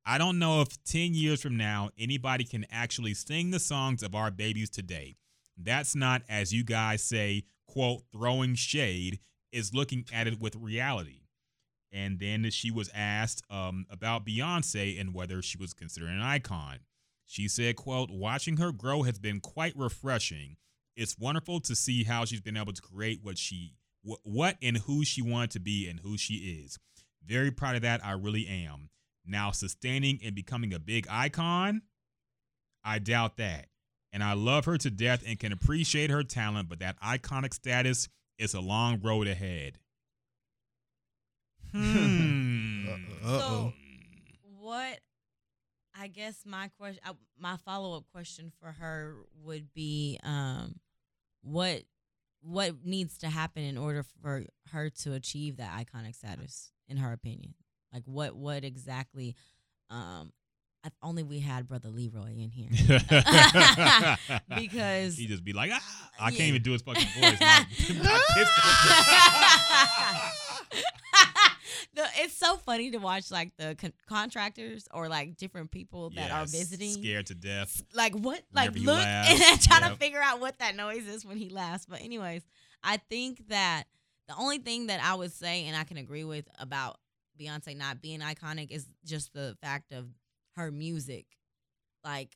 I 0.06 0.18
don't 0.18 0.38
know 0.38 0.62
if 0.62 0.84
10 0.84 1.14
years 1.14 1.42
from 1.42 1.58
now 1.58 1.90
anybody 1.98 2.44
can 2.44 2.66
actually 2.72 3.14
sing 3.16 3.52
the 3.52 3.60
songs 3.60 4.04
of 4.04 4.14
our 4.14 4.30
babies 4.30 4.70
today. 4.70 5.16
That's 5.58 5.96
not, 5.96 6.22
as 6.30 6.54
you 6.54 6.64
guys 6.64 7.02
say, 7.02 7.44
quote, 7.68 8.04
throwing 8.12 8.56
shade, 8.56 9.20
is 9.52 9.74
looking 9.74 10.06
at 10.14 10.28
it 10.28 10.40
with 10.40 10.56
reality. 10.56 11.22
And 11.92 12.20
then 12.20 12.50
she 12.52 12.72
was 12.72 12.92
asked 12.94 13.42
um, 13.50 13.86
about 13.90 14.26
Beyonce 14.26 15.00
and 15.00 15.14
whether 15.14 15.42
she 15.42 15.58
was 15.58 15.74
considered 15.74 16.10
an 16.10 16.22
icon. 16.22 16.80
She 17.26 17.48
said, 17.48 17.76
quote, 17.76 18.12
watching 18.12 18.58
her 18.58 18.72
grow 18.72 19.04
has 19.04 19.18
been 19.18 19.40
quite 19.40 19.74
refreshing. 19.76 20.58
It's 20.96 21.18
wonderful 21.18 21.60
to 21.62 21.76
see 21.76 22.04
how 22.04 22.26
she's 22.26 22.42
been 22.42 22.58
able 22.58 22.74
to 22.74 22.82
create 22.82 23.20
what 23.22 23.38
she 23.38 23.74
wh- 24.08 24.24
what 24.26 24.58
and 24.62 24.78
who 24.78 25.04
she 25.04 25.22
wanted 25.22 25.52
to 25.52 25.60
be 25.60 25.90
and 25.90 26.00
who 26.00 26.18
she 26.18 26.36
is. 26.64 26.78
Very 27.26 27.52
proud 27.52 27.76
of 27.76 27.82
that. 27.82 28.04
I 28.06 28.12
really 28.12 28.48
am. 28.48 28.90
Now 29.26 29.52
sustaining 29.52 30.20
and 30.24 30.36
becoming 30.36 30.74
a 30.74 30.80
big 30.80 31.08
icon, 31.10 31.82
I 32.84 33.00
doubt 33.00 33.38
that. 33.38 33.68
And 34.14 34.24
I 34.24 34.34
love 34.34 34.66
her 34.66 34.78
to 34.78 34.90
death 34.90 35.24
and 35.28 35.40
can 35.40 35.52
appreciate 35.52 36.10
her 36.10 36.24
talent, 36.24 36.70
but 36.70 36.80
that 36.80 37.00
iconic 37.02 37.54
status 37.54 38.08
is 38.38 38.54
a 38.54 38.62
long 38.62 39.02
road 39.02 39.28
ahead. 39.28 39.80
Hmm. 41.72 42.86
Uh-oh. 43.26 43.74
what 44.60 45.00
I 45.98 46.08
guess 46.08 46.44
my 46.46 46.70
question, 46.78 47.02
my 47.38 47.58
follow 47.58 47.98
up 47.98 48.06
question 48.14 48.52
for 48.62 48.72
her 48.72 49.16
would 49.44 49.74
be, 49.74 50.20
um, 50.24 50.76
what 51.46 51.84
what 52.42 52.84
needs 52.86 53.18
to 53.20 53.30
happen 53.30 53.64
in 53.64 53.78
order 53.78 54.04
for 54.22 54.44
her 54.72 54.90
to 54.90 55.14
achieve 55.14 55.58
that 55.58 55.72
iconic 55.80 56.16
status, 56.16 56.72
in 56.90 56.98
her 56.98 57.12
opinion? 57.14 57.54
Like 57.94 58.04
what 58.06 58.36
what 58.36 58.64
exactly? 58.64 59.36
Um, 59.90 60.32
if 60.86 60.94
only 61.02 61.24
we 61.24 61.40
had 61.40 61.68
brother 61.68 61.90
Leroy 61.90 62.36
in 62.38 62.50
here. 62.52 62.70
Because- 64.56 65.18
he 65.18 65.26
just 65.28 65.44
be 65.44 65.54
like, 65.54 65.72
ah, 65.74 66.10
I 66.20 66.30
Yeah. 66.30 66.38
can't 66.38 66.50
even 66.50 66.62
do 66.62 66.72
his 66.74 66.82
fucking 66.84 67.08
voice. 67.20 67.40
My, 67.40 67.66
my 68.04 68.22
it's 72.18 72.36
so 72.36 72.58
funny 72.58 72.92
to 72.92 72.98
watch 72.98 73.32
like 73.32 73.52
the 73.58 73.76
con- 73.76 73.94
contractors 74.08 74.88
or 74.94 75.08
like 75.08 75.38
different 75.38 75.72
people 75.72 76.10
that 76.12 76.32
are 76.32 76.46
visiting. 76.46 76.92
scared 76.92 77.28
to 77.28 77.36
death. 77.36 77.82
Like 77.94 78.14
what? 78.14 78.42
Like 78.54 78.74
Whenever 78.74 78.92
look 78.92 79.06
and 79.06 79.62
trying 79.62 79.90
to 79.90 79.98
figure 79.98 80.22
out 80.22 80.40
what 80.40 80.60
that 80.60 80.76
noise 80.76 81.08
is 81.08 81.26
when 81.26 81.38
he 81.38 81.50
laughs. 81.50 81.86
But 81.86 82.02
anyways, 82.02 82.44
I 82.84 82.98
think 83.10 83.48
that 83.50 83.86
the 84.28 84.36
only 84.36 84.58
thing 84.58 84.88
that 84.88 85.04
I 85.04 85.16
would 85.16 85.32
say 85.32 85.66
and 85.66 85.76
I 85.76 85.84
can 85.84 85.98
agree 85.98 86.24
with 86.24 86.48
about 86.60 86.98
Beyonce 87.40 87.76
not 87.78 88.02
being 88.02 88.22
iconic 88.22 88.72
is 88.72 88.88
just 89.06 89.34
the 89.34 89.58
fact 89.62 89.92
of 89.92 90.08
her 90.56 90.72
music. 90.72 91.26
Like 92.04 92.36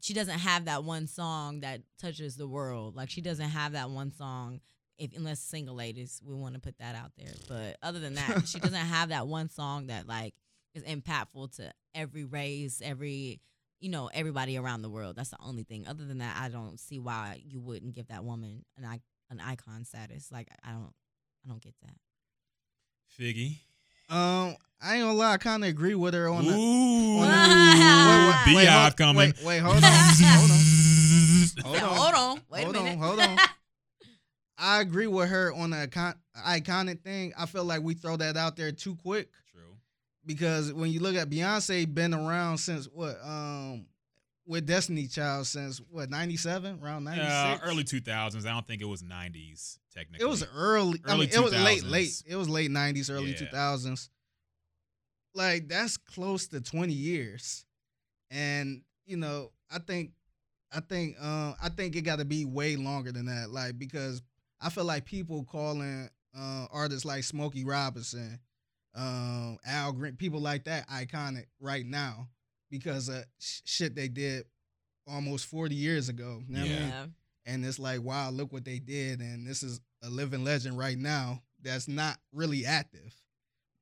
she 0.00 0.14
doesn't 0.14 0.38
have 0.38 0.66
that 0.66 0.84
one 0.84 1.06
song 1.06 1.60
that 1.60 1.82
touches 2.00 2.36
the 2.36 2.48
world. 2.48 2.96
Like 2.96 3.10
she 3.10 3.20
doesn't 3.20 3.50
have 3.50 3.72
that 3.72 3.90
one 3.90 4.12
song 4.12 4.60
if 4.98 5.16
unless 5.16 5.40
single 5.40 5.74
ladies 5.74 6.20
we 6.24 6.34
want 6.34 6.54
to 6.54 6.60
put 6.60 6.78
that 6.78 6.94
out 6.94 7.12
there. 7.16 7.32
But 7.48 7.76
other 7.82 7.98
than 8.00 8.14
that, 8.14 8.46
she 8.46 8.58
doesn't 8.58 8.74
have 8.74 9.10
that 9.10 9.26
one 9.26 9.48
song 9.48 9.86
that 9.88 10.06
like 10.06 10.34
is 10.74 10.82
impactful 10.82 11.56
to 11.56 11.72
every 11.94 12.24
race, 12.24 12.80
every 12.84 13.40
you 13.80 13.90
know, 13.90 14.10
everybody 14.12 14.58
around 14.58 14.82
the 14.82 14.90
world. 14.90 15.14
That's 15.14 15.30
the 15.30 15.38
only 15.40 15.62
thing. 15.62 15.86
Other 15.86 16.04
than 16.04 16.18
that, 16.18 16.36
I 16.40 16.48
don't 16.48 16.80
see 16.80 16.98
why 16.98 17.40
you 17.44 17.60
wouldn't 17.60 17.94
give 17.94 18.08
that 18.08 18.24
woman 18.24 18.64
an 18.76 19.00
an 19.30 19.40
icon 19.40 19.84
status. 19.84 20.30
Like 20.32 20.48
I 20.64 20.72
don't 20.72 20.92
I 21.44 21.48
don't 21.48 21.62
get 21.62 21.74
that. 21.82 21.94
Figgy. 23.18 23.58
Um, 24.10 24.56
I 24.80 24.94
ain't 24.94 25.02
gonna 25.04 25.12
lie, 25.14 25.32
I 25.32 25.36
kind 25.36 25.62
of 25.64 25.68
agree 25.70 25.94
with 25.94 26.14
her 26.14 26.28
on 26.28 26.46
the. 26.46 26.52
Ooh. 26.52 27.18
on 27.18 27.28
Wait, 28.46 28.54
wait, 28.54 28.66
BeyHive 28.66 28.80
hold- 28.82 28.96
coming. 28.96 29.16
Wait, 29.16 29.44
wait, 29.44 29.58
hold 29.58 29.76
on, 29.76 29.82
hold 29.82 30.50
on, 30.50 30.58
hold 31.64 31.82
on. 31.82 31.96
Hold 31.96 32.14
on. 32.14 32.42
Wait 32.50 32.64
a 32.64 32.72
minute. 32.72 32.92
on, 32.92 32.98
hold 32.98 33.20
on. 33.20 33.38
I 34.58 34.80
agree 34.80 35.06
with 35.06 35.28
her 35.28 35.52
on 35.52 35.70
the 35.70 35.82
icon- 35.82 36.16
iconic 36.36 37.02
thing. 37.02 37.32
I 37.38 37.46
feel 37.46 37.64
like 37.64 37.82
we 37.82 37.94
throw 37.94 38.16
that 38.16 38.36
out 38.36 38.56
there 38.56 38.72
too 38.72 38.96
quick 38.96 39.30
True. 39.52 39.76
because 40.26 40.72
when 40.72 40.90
you 40.90 41.00
look 41.00 41.14
at 41.14 41.30
Beyonce, 41.30 41.92
been 41.92 42.12
around 42.12 42.58
since 42.58 42.86
what? 42.86 43.16
Um, 43.24 43.86
with 44.46 44.66
Destiny 44.66 45.06
Child 45.06 45.46
since 45.46 45.78
what? 45.90 46.08
Ninety 46.10 46.36
seven, 46.36 46.80
around 46.82 47.04
ninety 47.04 47.20
six. 47.20 47.30
Uh, 47.32 47.58
early 47.62 47.84
2000s. 47.84 48.46
I 48.46 48.50
don't 48.50 48.66
think 48.66 48.80
it 48.82 48.86
was 48.86 49.02
90s, 49.02 49.78
technically. 49.94 50.24
It 50.24 50.28
was 50.28 50.42
early. 50.56 51.00
I 51.06 51.12
Early 51.12 51.26
mean, 51.26 51.34
it 51.34 51.42
was 51.42 51.52
late, 51.52 51.84
late. 51.84 52.22
It 52.26 52.34
was 52.36 52.48
late 52.48 52.70
nineties, 52.70 53.10
early 53.10 53.30
Yeah. 53.32 53.36
two 53.38 53.46
thousands. 53.46 54.08
Like 55.34 55.68
that's 55.68 55.96
close 55.96 56.48
to 56.48 56.60
twenty 56.60 56.94
years, 56.94 57.64
and 58.30 58.82
you 59.06 59.16
know, 59.18 59.52
I 59.70 59.78
think, 59.78 60.12
I 60.72 60.80
think, 60.80 61.16
um, 61.22 61.54
I 61.62 61.68
think 61.68 61.94
it 61.96 62.00
got 62.02 62.18
to 62.18 62.24
be 62.24 62.44
way 62.44 62.76
longer 62.76 63.12
than 63.12 63.26
that. 63.26 63.50
Like 63.50 63.78
because 63.78 64.22
I 64.60 64.70
feel 64.70 64.84
like 64.84 65.04
people 65.04 65.44
calling 65.44 66.08
uh, 66.38 66.66
artists 66.70 67.04
like 67.04 67.24
Smokey 67.24 67.64
Robinson, 67.64 68.38
um, 68.94 69.58
Al 69.66 69.92
Green, 69.92 70.16
people 70.16 70.40
like 70.40 70.64
that 70.64 70.88
iconic 70.88 71.46
right 71.60 71.86
now 71.86 72.28
because 72.70 73.08
of 73.08 73.24
sh- 73.38 73.60
shit 73.64 73.94
they 73.94 74.08
did 74.08 74.44
almost 75.06 75.46
forty 75.46 75.74
years 75.74 76.08
ago. 76.08 76.42
You 76.48 76.54
know 76.54 76.60
what 76.66 76.70
I 76.70 76.74
Yeah. 76.74 77.00
mean? 77.02 77.14
And 77.46 77.64
it's 77.64 77.78
like 77.78 78.02
wow 78.02 78.30
look 78.30 78.52
what 78.52 78.64
they 78.64 78.78
did 78.78 79.20
and 79.20 79.46
this 79.46 79.62
is 79.62 79.80
a 80.02 80.10
living 80.10 80.44
legend 80.44 80.76
right 80.76 80.98
now 80.98 81.42
that's 81.62 81.88
not 81.88 82.18
really 82.32 82.64
active 82.66 83.14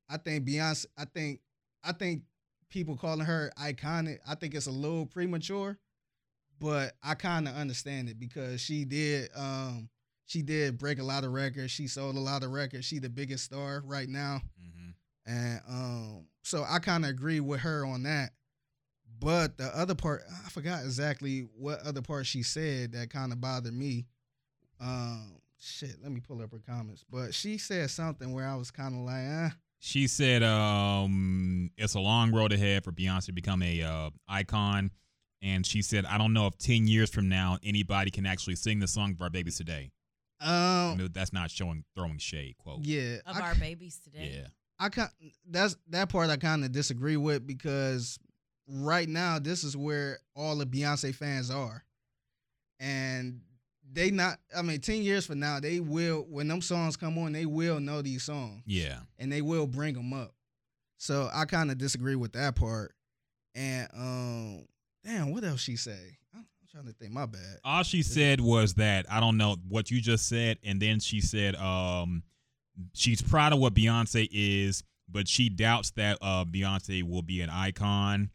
i 0.09 0.17
think 0.17 0.47
beyonce 0.47 0.85
i 0.97 1.05
think 1.05 1.39
i 1.83 1.91
think 1.91 2.23
people 2.69 2.95
calling 2.95 3.25
her 3.25 3.51
iconic 3.59 4.19
i 4.27 4.35
think 4.35 4.53
it's 4.55 4.67
a 4.67 4.71
little 4.71 5.05
premature 5.05 5.77
but 6.59 6.93
i 7.03 7.13
kind 7.13 7.47
of 7.47 7.55
understand 7.55 8.09
it 8.09 8.19
because 8.19 8.61
she 8.61 8.85
did 8.85 9.29
um 9.35 9.89
she 10.27 10.43
did 10.43 10.77
break 10.77 10.99
a 10.99 11.03
lot 11.03 11.23
of 11.23 11.31
records 11.31 11.71
she 11.71 11.87
sold 11.87 12.15
a 12.15 12.19
lot 12.19 12.43
of 12.43 12.51
records 12.51 12.85
she 12.85 12.99
the 12.99 13.09
biggest 13.09 13.43
star 13.45 13.81
right 13.85 14.07
now 14.09 14.39
Mhm. 14.61 14.93
and 15.25 15.61
um, 15.67 16.25
so 16.43 16.63
I 16.69 16.77
kind 16.79 17.03
of 17.03 17.09
agree 17.11 17.39
with 17.41 17.61
her 17.61 17.83
on 17.85 18.03
that. 18.03 18.31
But 19.19 19.57
the 19.57 19.65
other 19.75 19.95
part, 19.95 20.21
I 20.45 20.49
forgot 20.49 20.83
exactly 20.83 21.47
what 21.57 21.81
other 21.81 22.01
part 22.03 22.25
she 22.27 22.43
said 22.43 22.91
that 22.91 23.09
kind 23.09 23.31
of 23.33 23.41
bothered 23.41 23.73
me. 23.73 24.05
Um, 24.79 25.39
shit, 25.59 25.95
let 26.03 26.11
me 26.11 26.19
pull 26.21 26.41
up 26.41 26.51
her 26.51 26.59
comments. 26.59 27.03
But 27.09 27.33
she 27.33 27.57
said 27.57 27.89
something 27.89 28.31
where 28.31 28.47
I 28.47 28.55
was 28.55 28.69
kind 28.69 28.93
of 28.95 29.01
like, 29.01 29.23
eh. 29.25 29.49
She 29.79 30.07
said 30.07 30.43
um, 30.43 31.71
it's 31.77 31.95
a 31.95 31.99
long 31.99 32.31
road 32.31 32.51
ahead 32.53 32.83
for 32.83 32.91
Beyonce 32.91 33.25
to 33.25 33.31
become 33.31 33.61
a 33.63 33.81
uh, 33.81 34.09
icon. 34.27 34.91
and 35.41 35.65
she 35.65 35.81
said, 35.83 36.05
"I 36.05 36.17
don't 36.17 36.33
know 36.33 36.47
if 36.47 36.57
ten 36.57 36.87
years 36.87 37.09
from 37.11 37.27
now 37.29 37.57
anybody 37.63 38.09
can 38.11 38.25
actually 38.25 38.55
sing 38.55 38.79
the 38.79 38.87
song 38.87 39.11
of 39.11 39.21
our 39.21 39.29
babies 39.29 39.57
today." 39.57 39.91
I 40.39 40.91
Um, 40.93 41.09
that's 41.13 41.33
not 41.33 41.49
showing 41.51 41.83
throwing 41.95 42.19
shade. 42.19 42.55
Quote. 42.57 42.81
yeah, 42.81 43.17
Of 43.25 43.37
I, 43.37 43.41
our 43.41 43.55
babies 43.55 43.99
today. 44.03 44.31
Yeah. 44.35 44.47
I 44.79 44.89
can 44.89 45.09
that's 45.49 45.75
that 45.89 46.09
part 46.09 46.29
I 46.29 46.37
kind 46.37 46.63
of 46.63 46.71
disagree 46.71 47.17
with 47.17 47.47
because 47.47 48.19
right 48.67 49.09
now 49.09 49.39
this 49.39 49.63
is 49.63 49.75
where 49.75 50.19
all 50.35 50.55
the 50.57 50.65
Beyonce 50.67 51.15
fans 51.15 51.49
are, 51.49 51.83
and 52.79 53.41
they 53.91 54.11
not. 54.11 54.37
I 54.55 54.61
mean, 54.61 54.79
ten 54.79 55.01
years 55.01 55.25
from 55.25 55.39
now, 55.39 55.59
they 55.59 55.79
will 55.79 56.25
when 56.29 56.47
them 56.47 56.61
songs 56.61 56.95
come 56.97 57.17
on, 57.17 57.31
they 57.33 57.45
will 57.45 57.79
know 57.79 58.01
these 58.03 58.23
songs. 58.23 58.61
Yeah. 58.65 58.99
and 59.17 59.31
they 59.31 59.41
will 59.41 59.65
bring 59.65 59.95
them 59.95 60.13
up. 60.13 60.33
So 60.97 61.29
I 61.33 61.45
kind 61.45 61.71
of 61.71 61.77
disagree 61.77 62.15
with 62.15 62.33
that 62.33 62.55
part. 62.55 62.93
And 63.55 63.87
um, 63.95 64.65
damn, 65.03 65.31
what 65.31 65.43
else 65.43 65.61
she 65.61 65.75
say? 65.75 66.17
Trying 66.71 66.85
to 66.85 66.93
think. 66.93 67.11
My 67.13 67.25
bad. 67.25 67.59
All 67.63 67.83
she 67.83 68.01
said 68.03 68.41
was 68.41 68.75
that 68.75 69.05
I 69.09 69.19
don't 69.19 69.37
know 69.37 69.57
what 69.67 69.89
you 69.89 70.01
just 70.01 70.27
said, 70.27 70.57
and 70.63 70.81
then 70.81 70.99
she 70.99 71.21
said 71.21 71.55
um 71.55 72.23
she's 72.93 73.21
proud 73.21 73.53
of 73.53 73.59
what 73.59 73.73
Beyonce 73.73 74.27
is, 74.31 74.83
but 75.09 75.27
she 75.27 75.49
doubts 75.49 75.91
that 75.91 76.17
uh 76.21 76.45
Beyonce 76.45 77.03
will 77.03 77.21
be 77.21 77.41
an 77.41 77.49
icon. 77.49 78.29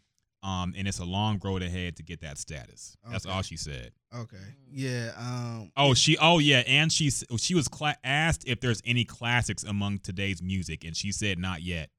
Um, 0.44 0.74
and 0.76 0.88
it's 0.88 0.98
a 0.98 1.04
long 1.04 1.40
road 1.44 1.62
ahead 1.62 1.94
to 1.98 2.02
get 2.02 2.22
that 2.22 2.36
status. 2.36 2.96
That's 3.08 3.26
all 3.26 3.42
she 3.42 3.56
said. 3.56 3.92
Okay, 4.12 4.36
yeah. 4.72 5.12
Um. 5.16 5.70
Oh, 5.76 5.94
she. 5.94 6.18
Oh, 6.18 6.40
yeah. 6.40 6.64
And 6.66 6.90
she 6.90 7.10
she 7.10 7.54
was 7.54 7.68
cla- 7.68 7.96
asked 8.02 8.42
if 8.48 8.58
there's 8.60 8.82
any 8.84 9.04
classics 9.04 9.62
among 9.62 10.00
today's 10.00 10.42
music, 10.42 10.82
and 10.82 10.96
she 10.96 11.12
said 11.12 11.38
not 11.38 11.62
yet. 11.62 11.90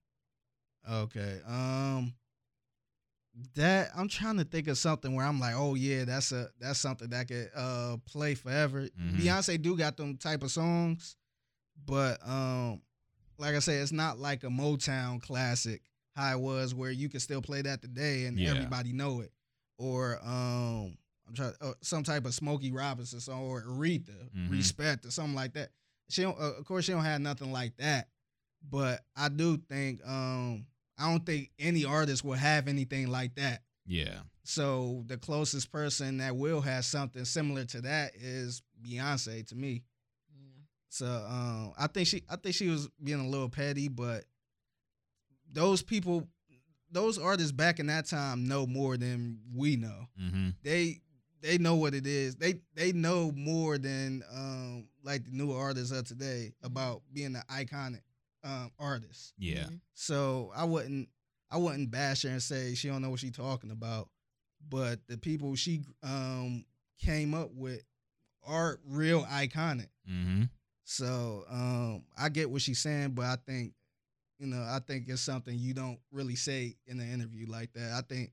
Okay. 0.92 1.40
Um. 1.48 2.16
That 3.56 3.90
I'm 3.96 4.08
trying 4.08 4.38
to 4.38 4.44
think 4.44 4.68
of 4.68 4.78
something 4.78 5.16
where 5.16 5.26
I'm 5.26 5.40
like, 5.40 5.56
oh 5.56 5.74
yeah, 5.74 6.06
that's 6.06 6.32
a 6.32 6.50
that's 6.60 6.78
something 6.80 7.10
that 7.10 7.28
could 7.28 7.50
uh 7.56 7.98
play 8.06 8.36
forever. 8.36 8.82
Mhm. 9.00 9.18
Beyonce 9.20 9.60
do 9.62 9.76
got 9.76 9.98
them 9.98 10.18
type 10.18 10.44
of 10.44 10.52
songs, 10.52 11.16
but 11.86 12.20
um, 12.28 12.82
like 13.40 13.56
I 13.56 13.60
said, 13.60 13.82
it's 13.82 13.92
not 13.92 14.20
like 14.20 14.44
a 14.44 14.48
Motown 14.50 15.20
classic 15.20 15.82
how 16.16 16.32
it 16.38 16.40
was 16.40 16.76
where 16.76 16.92
you 16.92 17.10
can 17.10 17.20
still 17.20 17.42
play 17.42 17.64
that 17.64 17.82
today 17.82 18.26
and 18.26 18.38
Yeah. 18.38 18.52
everybody 18.52 18.94
know 18.94 19.22
it, 19.22 19.32
or 19.80 20.20
um, 20.24 20.96
I'm 21.28 21.34
trying 21.34 21.54
uh, 21.60 21.74
some 21.82 22.04
type 22.04 22.26
of 22.26 22.36
Smokey 22.36 22.72
Robinson 22.72 23.20
song 23.20 23.42
or 23.42 23.64
Aretha, 23.64 24.30
Mhm. 24.36 24.52
Respect 24.52 25.06
or 25.08 25.12
something 25.12 25.34
like 25.34 25.54
that. 25.54 25.72
She 26.10 26.22
don't, 26.22 26.38
uh, 26.40 26.54
of 26.54 26.66
course, 26.66 26.86
she 26.86 26.92
don't 26.92 27.04
have 27.04 27.20
nothing 27.20 27.52
like 27.52 27.78
that, 27.78 28.10
but 28.62 29.04
I 29.16 29.30
do 29.30 29.58
think 29.58 30.02
um, 30.06 30.68
I 30.98 31.10
don't 31.10 31.26
think 31.26 31.52
any 31.60 31.86
artist 31.86 32.24
will 32.24 32.34
have 32.34 32.68
anything 32.68 33.08
like 33.08 33.36
that. 33.36 33.62
Yeah. 33.86 34.20
So 34.44 35.04
the 35.08 35.18
closest 35.18 35.72
person 35.72 36.18
that 36.18 36.36
will 36.36 36.62
have 36.62 36.86
something 36.86 37.26
similar 37.26 37.66
to 37.66 37.82
that 37.82 38.12
is 38.16 38.62
Beyonce 38.86 39.48
to 39.48 39.56
me. 39.56 39.84
Yeah. 40.36 40.62
So 40.90 41.06
um, 41.06 41.74
I 41.78 41.88
think 41.88 42.08
she 42.08 42.24
I 42.30 42.36
think 42.36 42.56
she 42.56 42.68
was 42.68 42.90
being 43.04 43.20
a 43.20 43.28
little 43.28 43.50
petty, 43.50 43.88
but 43.88 44.26
those 45.52 45.82
people, 45.82 46.28
those 46.92 47.18
artists 47.18 47.52
back 47.52 47.80
in 47.80 47.88
that 47.88 48.08
time 48.08 48.48
know 48.48 48.68
more 48.68 48.98
than 48.98 49.40
we 49.56 49.76
know. 49.76 50.08
Mm-hmm. 50.22 50.50
They 50.64 51.02
they 51.42 51.58
know 51.58 51.76
what 51.76 51.94
it 51.94 52.06
is. 52.06 52.36
They 52.36 52.56
they 52.76 52.92
know 52.92 53.32
more 53.36 53.78
than 53.78 54.24
um, 54.34 54.88
like 55.04 55.26
the 55.26 55.32
new 55.32 55.52
artists 55.52 55.92
of 55.92 56.06
today 56.06 56.54
about 56.64 57.02
being 57.14 57.36
an 57.36 57.44
iconic 57.50 58.02
um, 58.44 58.72
artist. 58.80 59.34
Yeah. 59.38 59.66
Mhm. 59.66 59.80
So 59.94 60.52
I 60.56 60.64
wouldn't 60.66 61.10
I 61.52 61.58
wouldn't 61.58 61.92
bash 61.92 62.24
her 62.24 62.30
and 62.30 62.42
say 62.44 62.74
she 62.76 62.88
don't 62.88 63.02
know 63.02 63.10
what 63.10 63.20
she's 63.20 63.32
talking 63.32 63.72
about. 63.72 64.10
But 64.68 65.00
the 65.08 65.18
people 65.18 65.56
she 65.56 65.82
um 66.02 66.66
came 67.00 67.34
up 67.34 67.52
with 67.54 67.84
are 68.46 68.80
real 68.86 69.24
iconic. 69.26 69.90
Mm-hmm. 70.10 70.44
So 70.84 71.46
um 71.50 72.04
I 72.18 72.30
get 72.30 72.50
what 72.50 72.62
she's 72.62 72.80
saying, 72.80 73.12
but 73.12 73.26
I 73.26 73.38
think 73.46 73.74
you 74.40 74.48
know, 74.48 74.62
I 74.62 74.80
think 74.86 75.08
it's 75.08 75.22
something 75.22 75.58
you 75.58 75.74
don't 75.74 76.00
really 76.12 76.36
say 76.36 76.76
in 76.88 77.00
an 77.00 77.10
interview 77.12 77.46
like 77.50 77.72
that. 77.74 77.94
I 77.94 78.02
think 78.02 78.32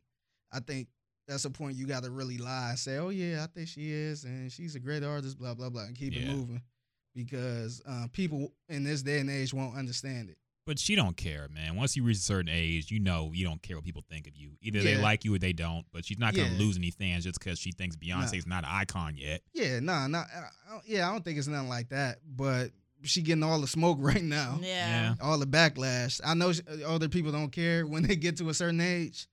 I 0.53 0.61
think 0.61 0.89
that's 1.29 1.45
a 1.45 1.51
point 1.51 1.77
you 1.77 1.87
gotta 1.87 2.11
really 2.11 2.39
lie 2.39 2.71
and 2.71 2.79
say, 2.79 2.97
Oh 2.97 3.11
yeah, 3.11 3.45
I 3.45 3.47
think 3.47 3.69
she 3.69 3.93
is 3.93 4.25
and 4.25 4.51
she's 4.51 4.75
a 4.75 4.81
great 4.81 5.05
artist, 5.05 5.39
blah 5.39 5.55
blah 5.55 5.71
blah, 5.71 5.83
and 5.85 5.97
keep 5.97 6.13
Yeah. 6.15 6.23
it 6.23 6.29
moving. 6.29 6.63
Because 7.15 7.83
uh, 7.87 8.07
people 8.13 8.53
in 8.69 8.85
this 8.85 9.03
day 9.03 9.19
and 9.19 9.29
age 9.31 9.53
won't 9.53 9.77
understand 9.77 10.31
it. 10.31 10.37
But 10.67 10.79
she 10.79 10.95
don't 10.95 11.17
care, 11.17 11.49
man. 11.53 11.75
Once 11.75 11.97
you 11.97 12.05
reach 12.05 12.19
a 12.19 12.21
certain 12.21 12.51
age, 12.53 12.91
you 12.91 13.01
know 13.01 13.31
you 13.35 13.45
don't 13.45 13.61
care 13.61 13.77
what 13.77 13.85
people 13.85 14.05
think 14.09 14.29
of 14.29 14.37
you. 14.37 14.53
Either 14.63 14.81
they 14.83 14.97
like 14.97 15.25
you 15.25 15.35
or 15.35 15.39
they 15.39 15.53
don't. 15.53 15.85
But 15.93 16.05
she's 16.05 16.19
not 16.19 16.35
gonna 16.35 16.49
Yeah. 16.53 16.59
lose 16.59 16.77
any 16.77 16.91
fans 16.93 17.25
just 17.25 17.41
because 17.41 17.59
she 17.59 17.73
thinks 17.73 17.97
Beyonce's 17.97 18.47
not 18.47 18.63
an 18.65 18.71
icon 18.71 19.17
yet. 19.17 19.43
Yeah, 19.53 19.81
nah, 19.81 20.07
nah, 20.07 20.19
I- 20.33 20.39
I 20.69 20.71
don't- 20.73 20.87
yeah, 20.89 21.09
I 21.09 21.13
don't 21.13 21.25
think 21.25 21.39
it's 21.39 21.49
nothing 21.49 21.69
like 21.69 21.89
that. 21.89 22.19
But 22.25 22.71
she 23.03 23.23
getting 23.23 23.43
all 23.43 23.61
the 23.61 23.67
smoke 23.67 23.97
right 24.01 24.23
now, 24.23 24.61
Yeah. 24.63 25.15
all 25.21 25.39
the 25.39 25.47
backlash. 25.47 26.21
I 26.23 26.35
know 26.35 26.53
sh- 26.53 26.61
other 26.87 27.09
people 27.09 27.33
don't 27.33 27.51
care 27.51 27.85
when 27.87 28.03
they 28.05 28.15
get 28.15 28.37
to 28.37 28.49
a 28.51 28.55
certain 28.55 28.81
age, 28.83 29.27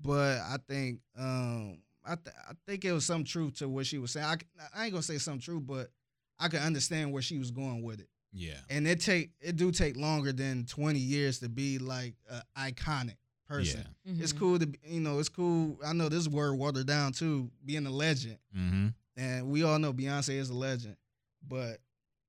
but 0.00 0.38
I 0.38 0.58
think, 0.68 1.00
um, 1.18 1.78
I 2.04 2.14
th- 2.14 2.36
I 2.48 2.52
think 2.66 2.84
it 2.84 2.92
was 2.92 3.04
some 3.04 3.24
truth 3.24 3.56
to 3.58 3.68
what 3.68 3.86
she 3.86 3.98
was 3.98 4.12
saying. 4.12 4.26
I, 4.26 4.36
I 4.74 4.84
ain't 4.84 4.92
gonna 4.92 5.02
say 5.02 5.18
some 5.18 5.40
truth, 5.40 5.64
but 5.66 5.90
I 6.38 6.48
can 6.48 6.60
understand 6.60 7.12
where 7.12 7.22
she 7.22 7.38
was 7.38 7.50
going 7.50 7.82
with 7.82 8.00
it. 8.00 8.08
Yeah. 8.32 8.58
And 8.68 8.86
it 8.86 9.00
take 9.00 9.30
it 9.40 9.56
do 9.56 9.70
take 9.72 9.96
longer 9.96 10.32
than 10.32 10.64
twenty 10.66 10.98
years 10.98 11.38
to 11.40 11.48
be 11.48 11.78
like 11.78 12.14
an 12.28 12.42
iconic 12.58 13.16
person. 13.48 13.86
Yeah. 14.04 14.14
It's 14.22 14.32
Mhm. 14.32 14.38
cool 14.38 14.58
to 14.58 14.66
be, 14.66 14.78
you 14.84 15.00
know, 15.00 15.18
it's 15.18 15.28
cool. 15.28 15.78
I 15.84 15.92
know 15.92 16.08
this 16.08 16.28
word 16.28 16.54
watered 16.54 16.86
down 16.86 17.12
too, 17.12 17.50
being 17.64 17.86
a 17.86 17.90
legend. 17.90 18.38
Mm-hmm. 18.56 18.88
and 19.18 19.46
we 19.48 19.62
all 19.62 19.78
know 19.78 19.94
Beyonce 19.94 20.34
is 20.34 20.50
a 20.50 20.54
legend, 20.54 20.96
but 21.48 21.80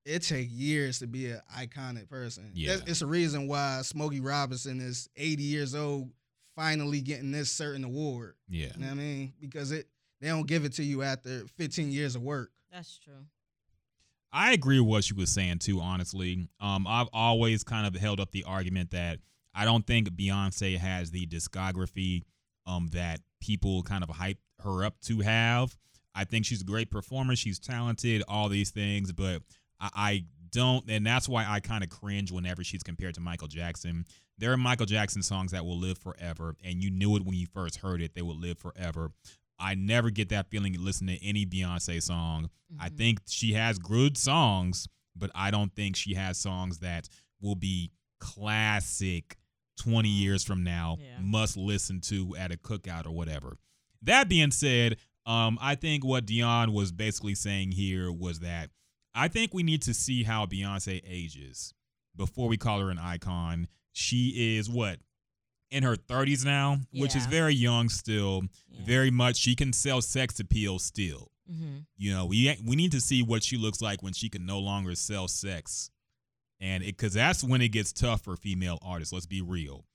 it 0.05 0.19
take 0.21 0.47
years 0.49 0.99
to 0.99 1.07
be 1.07 1.29
an 1.31 1.41
iconic 1.53 2.07
person. 2.07 2.51
Yeah. 2.53 2.69
That's- 2.75 2.89
it's 2.89 3.01
a 3.01 3.05
reason 3.07 3.47
why 3.47 3.81
Smokey 3.81 4.21
Robinson 4.21 4.79
is 4.79 5.09
80 5.17 5.43
years 5.43 5.75
old, 5.75 6.09
finally 6.55 7.01
getting 7.01 7.31
this 7.31 7.51
certain 7.51 7.83
award. 7.83 8.35
Yeah. 8.47 8.71
You 8.75 8.79
know 8.79 8.85
what 8.87 8.91
I 8.93 8.95
mean? 8.95 9.33
Because 9.41 9.71
it 9.73 9.89
they 10.21 10.27
don't 10.29 10.47
give 10.47 10.63
it 10.63 10.71
to 10.73 10.83
you 10.83 11.03
after 11.03 11.45
15 11.57 11.91
years 11.91 12.15
of 12.15 12.21
work. 12.21 12.51
That's 12.71 12.97
true. 12.99 13.25
I 14.31 14.53
agree 14.53 14.79
with 14.79 14.89
what 14.89 15.03
she 15.03 15.13
was 15.13 15.31
saying 15.31 15.59
too. 15.59 15.79
Honestly, 15.79 16.47
um, 16.59 16.85
I've 16.87 17.09
always 17.13 17.63
kind 17.63 17.87
of 17.87 17.99
held 17.99 18.19
up 18.19 18.31
the 18.31 18.43
argument 18.43 18.91
that 18.91 19.19
I 19.53 19.65
don't 19.65 19.85
think 19.85 20.09
Beyonce 20.09 20.77
has 20.77 21.11
the 21.11 21.25
discography 21.25 22.23
um 22.65 22.87
that 22.91 23.21
people 23.39 23.83
kind 23.83 24.03
of 24.03 24.09
hype 24.09 24.39
her 24.63 24.83
up 24.83 24.99
to 25.01 25.21
have. 25.21 25.77
I 26.13 26.23
think 26.23 26.45
she's 26.45 26.61
a 26.61 26.65
great 26.65 26.89
performer. 26.89 27.35
She's 27.35 27.59
talented, 27.59 28.23
all 28.27 28.49
these 28.49 28.71
things, 28.71 29.11
but 29.11 29.43
I, 29.79 29.89
I 29.95 30.25
don't, 30.51 30.89
and 30.89 31.05
that's 31.05 31.29
why 31.29 31.45
I 31.47 31.59
kind 31.59 31.83
of 31.83 31.89
cringe 31.89 32.31
whenever 32.31 32.63
she's 32.63 32.81
compared 32.83 33.13
to 33.15 33.21
Michael 33.21 33.47
Jackson. 33.47 34.05
There 34.39 34.51
are 34.51 34.57
Michael 34.57 34.85
Jackson 34.85 35.21
songs 35.21 35.51
that 35.51 35.65
will 35.65 35.77
live 35.77 35.97
forever, 35.97 36.55
and 36.63 36.83
you 36.83 36.89
knew 36.89 37.15
it 37.15 37.23
when 37.23 37.35
you 37.35 37.45
first 37.53 37.77
heard 37.77 38.01
it; 38.01 38.15
they 38.15 38.21
will 38.21 38.37
live 38.37 38.57
forever. 38.57 39.11
I 39.59 39.75
never 39.75 40.09
get 40.09 40.29
that 40.29 40.49
feeling 40.49 40.73
listening 40.79 41.17
to 41.19 41.25
any 41.25 41.45
Beyonce 41.45 42.01
song. 42.01 42.49
I 42.79 42.89
Mhm. 42.89 42.97
think 42.97 43.19
she 43.27 43.53
has 43.53 43.79
good 43.79 44.17
songs, 44.17 44.87
but 45.15 45.31
I 45.33 45.51
don't 45.51 45.73
think 45.75 45.95
she 45.95 46.13
has 46.15 46.37
songs 46.37 46.79
that 46.79 47.07
will 47.41 47.55
be 47.55 47.91
classic 48.19 49.37
20 49.77 50.09
years 50.09 50.43
from 50.43 50.63
now, 50.63 50.97
Yeah. 50.99 51.19
must 51.21 51.55
listen 51.57 52.01
to 52.01 52.35
at 52.35 52.51
a 52.51 52.57
cookout 52.57 53.05
or 53.05 53.11
whatever. 53.11 53.59
That 54.01 54.27
being 54.29 54.51
said, 54.51 54.97
um, 55.25 55.57
I 55.61 55.75
think 55.75 56.03
what 56.03 56.25
Dionne 56.25 56.71
was 56.73 56.91
basically 56.91 57.35
saying 57.35 57.71
here 57.73 58.11
was 58.11 58.39
that 58.39 58.71
I 59.13 59.27
think 59.27 59.53
we 59.53 59.63
need 59.63 59.81
to 59.83 59.93
see 59.93 60.23
how 60.23 60.45
Beyonce 60.45 61.01
ages 61.03 61.73
before 62.15 62.47
we 62.47 62.57
call 62.57 62.79
her 62.81 62.89
an 62.91 62.99
icon. 62.99 63.67
She 63.91 64.55
is 64.57 64.69
what? 64.69 64.99
In 65.69 65.83
her 65.83 65.95
30s 65.95 66.45
now, 66.45 66.79
which 66.93 67.15
is 67.15 67.25
very 67.25 67.53
young 67.53 67.89
still. 67.89 68.43
Yeah. 68.69 68.85
Very 68.85 69.11
much 69.11 69.35
she 69.35 69.53
can 69.55 69.73
sell 69.73 70.01
sex 70.01 70.39
appeal 70.39 70.79
still. 70.79 71.29
Mhm. 71.51 71.85
You 71.97 72.13
know, 72.13 72.25
we 72.25 72.55
we 72.63 72.75
need 72.75 72.91
to 72.93 73.01
see 73.01 73.21
what 73.21 73.43
she 73.43 73.57
looks 73.57 73.81
like 73.81 74.01
when 74.01 74.13
she 74.13 74.29
can 74.29 74.45
no 74.45 74.59
longer 74.59 74.95
sell 74.95 75.27
sex, 75.27 75.89
and 76.59 76.83
because 76.83 77.13
that's 77.13 77.43
when 77.43 77.61
it 77.61 77.69
gets 77.69 77.91
tough 77.91 78.21
for 78.23 78.35
female 78.37 78.79
artists. 78.81 79.11
Let's 79.13 79.25
be 79.25 79.41
real. 79.41 79.85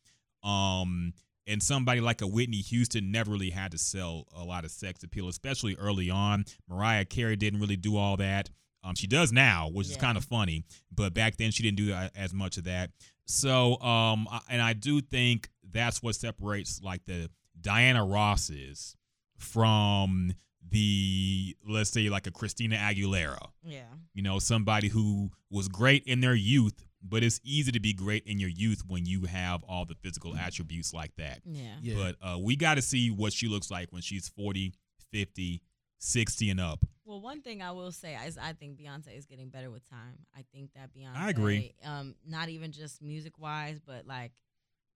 Um, 0.43 1.15
and 1.47 1.63
somebody 1.63 2.01
like 2.01 2.21
a 2.23 2.27
Whitney 2.27 2.59
Houston 2.61 3.11
never 3.11 3.33
really 3.33 3.51
had 3.51 3.73
to 3.73 3.79
sell 3.79 4.27
a 4.35 4.45
lot 4.45 4.65
of 4.65 4.71
sex 4.71 5.03
appeal, 5.03 5.29
especially 5.29 5.75
early 5.77 6.11
on. 6.11 6.45
Mariah 6.69 7.05
Carey 7.05 7.37
didn't 7.37 7.61
really 7.61 7.77
do 7.77 7.97
all 7.97 8.17
that. 8.19 8.49
Um, 8.85 8.95
she 8.95 9.07
does 9.07 9.33
now, 9.33 9.69
which 9.69 9.89
is 9.89 9.97
kind 9.97 10.17
of 10.19 10.25
funny, 10.25 10.65
but 10.95 11.15
back 11.15 11.37
then 11.37 11.51
she 11.53 11.63
didn't 11.63 11.77
do 11.79 11.93
as 12.17 12.33
much 12.35 12.57
of 12.59 12.65
that. 12.65 12.91
So, 13.27 13.81
um, 13.81 14.27
and 14.49 14.61
I 14.61 14.73
do 14.73 15.01
think 15.01 15.49
that's 15.73 16.03
what 16.03 16.15
separates 16.15 16.81
like 16.83 17.05
the 17.05 17.31
Diana 17.61 18.05
Rosses 18.05 18.97
from 19.37 20.35
the 20.71 21.57
let's 21.69 21.91
say 21.91 22.09
like 22.09 22.27
a 22.27 22.31
Christina 22.31 22.77
Aguilera. 22.77 23.49
Yeah. 23.65 23.83
You 24.15 24.23
know, 24.23 24.39
somebody 24.39 24.89
who 24.89 25.31
was 25.51 25.69
great 25.69 26.05
in 26.05 26.21
their 26.21 26.35
youth, 26.35 26.85
but 27.03 27.23
it's 27.23 27.41
easy 27.45 27.73
to 27.73 27.81
be 27.81 27.93
great 27.93 28.25
in 28.27 28.39
your 28.39 28.49
youth 28.51 28.83
when 28.87 29.05
you 29.05 29.23
have 29.23 29.63
all 29.65 29.85
the 29.85 29.95
physical 29.95 30.37
attributes 30.37 30.95
like 30.95 31.15
that. 31.17 31.41
Yeah. 31.45 31.77
Yeah. 31.83 31.95
But 31.97 32.27
uh, 32.27 32.39
we 32.39 32.57
got 32.57 32.77
to 32.77 32.83
see 32.83 33.11
what 33.11 33.33
she 33.33 33.49
looks 33.49 33.71
like 33.71 33.93
when 33.93 34.03
she's 34.03 34.29
40, 34.29 34.73
50, 35.11 35.63
60 35.99 36.51
and 36.51 36.61
up. 36.61 36.85
Well, 37.05 37.21
one 37.21 37.43
thing 37.43 37.61
I 37.61 37.73
will 37.73 37.93
say 37.93 38.17
is 38.27 38.39
I 38.39 38.53
think 38.53 38.79
Beyonce 38.79 39.17
is 39.17 39.27
getting 39.27 39.49
better 39.49 39.71
with 39.71 39.89
time. 39.91 40.19
I 40.37 40.45
think 40.55 40.71
that 40.75 40.91
Beyonce 40.95 41.17
I 41.17 41.31
agree. 41.31 41.75
Um, 41.85 42.15
not 42.27 42.49
even 42.49 42.73
just 42.73 43.03
music 43.03 43.39
wise, 43.39 43.81
but 43.85 44.07
like 44.07 44.33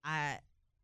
I 0.04 0.38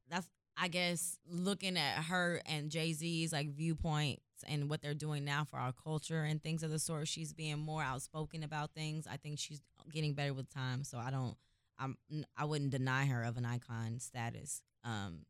that's 0.08 0.28
I 0.56 0.68
guess 0.68 1.18
looking 1.26 1.76
at 1.78 2.04
her 2.04 2.40
and 2.46 2.70
Jay 2.70 2.92
Z's 2.92 3.32
like 3.32 3.48
viewpoints 3.54 4.22
and 4.46 4.68
what 4.68 4.82
they're 4.82 4.92
doing 4.94 5.24
now 5.24 5.44
for 5.44 5.56
our 5.58 5.72
culture 5.72 6.22
and 6.24 6.42
things 6.42 6.62
of 6.62 6.70
the 6.70 6.78
sort, 6.78 7.08
she's 7.08 7.32
being 7.32 7.58
more 7.58 7.82
outspoken 7.82 8.42
about 8.42 8.72
things. 8.74 9.06
I 9.10 9.16
think 9.16 9.38
she's 9.38 9.62
getting 9.92 10.12
better 10.14 10.34
with 10.34 10.50
time. 10.50 10.84
So 10.84 10.98
I 10.98 11.10
don't 11.10 11.36
I'm 11.78 11.96
I 12.36 12.44
wouldn't 12.44 12.70
deny 12.70 13.06
her 13.06 13.22
of 13.24 13.36
an 13.38 13.44
icon 13.46 13.98
status 13.98 14.62
um 14.84 15.20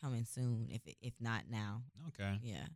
coming 0.00 0.24
soon 0.24 0.68
if 0.70 0.80
if 1.02 1.12
not 1.20 1.42
now. 1.50 1.82
Okay. 2.08 2.38
Yeah. 2.42 2.66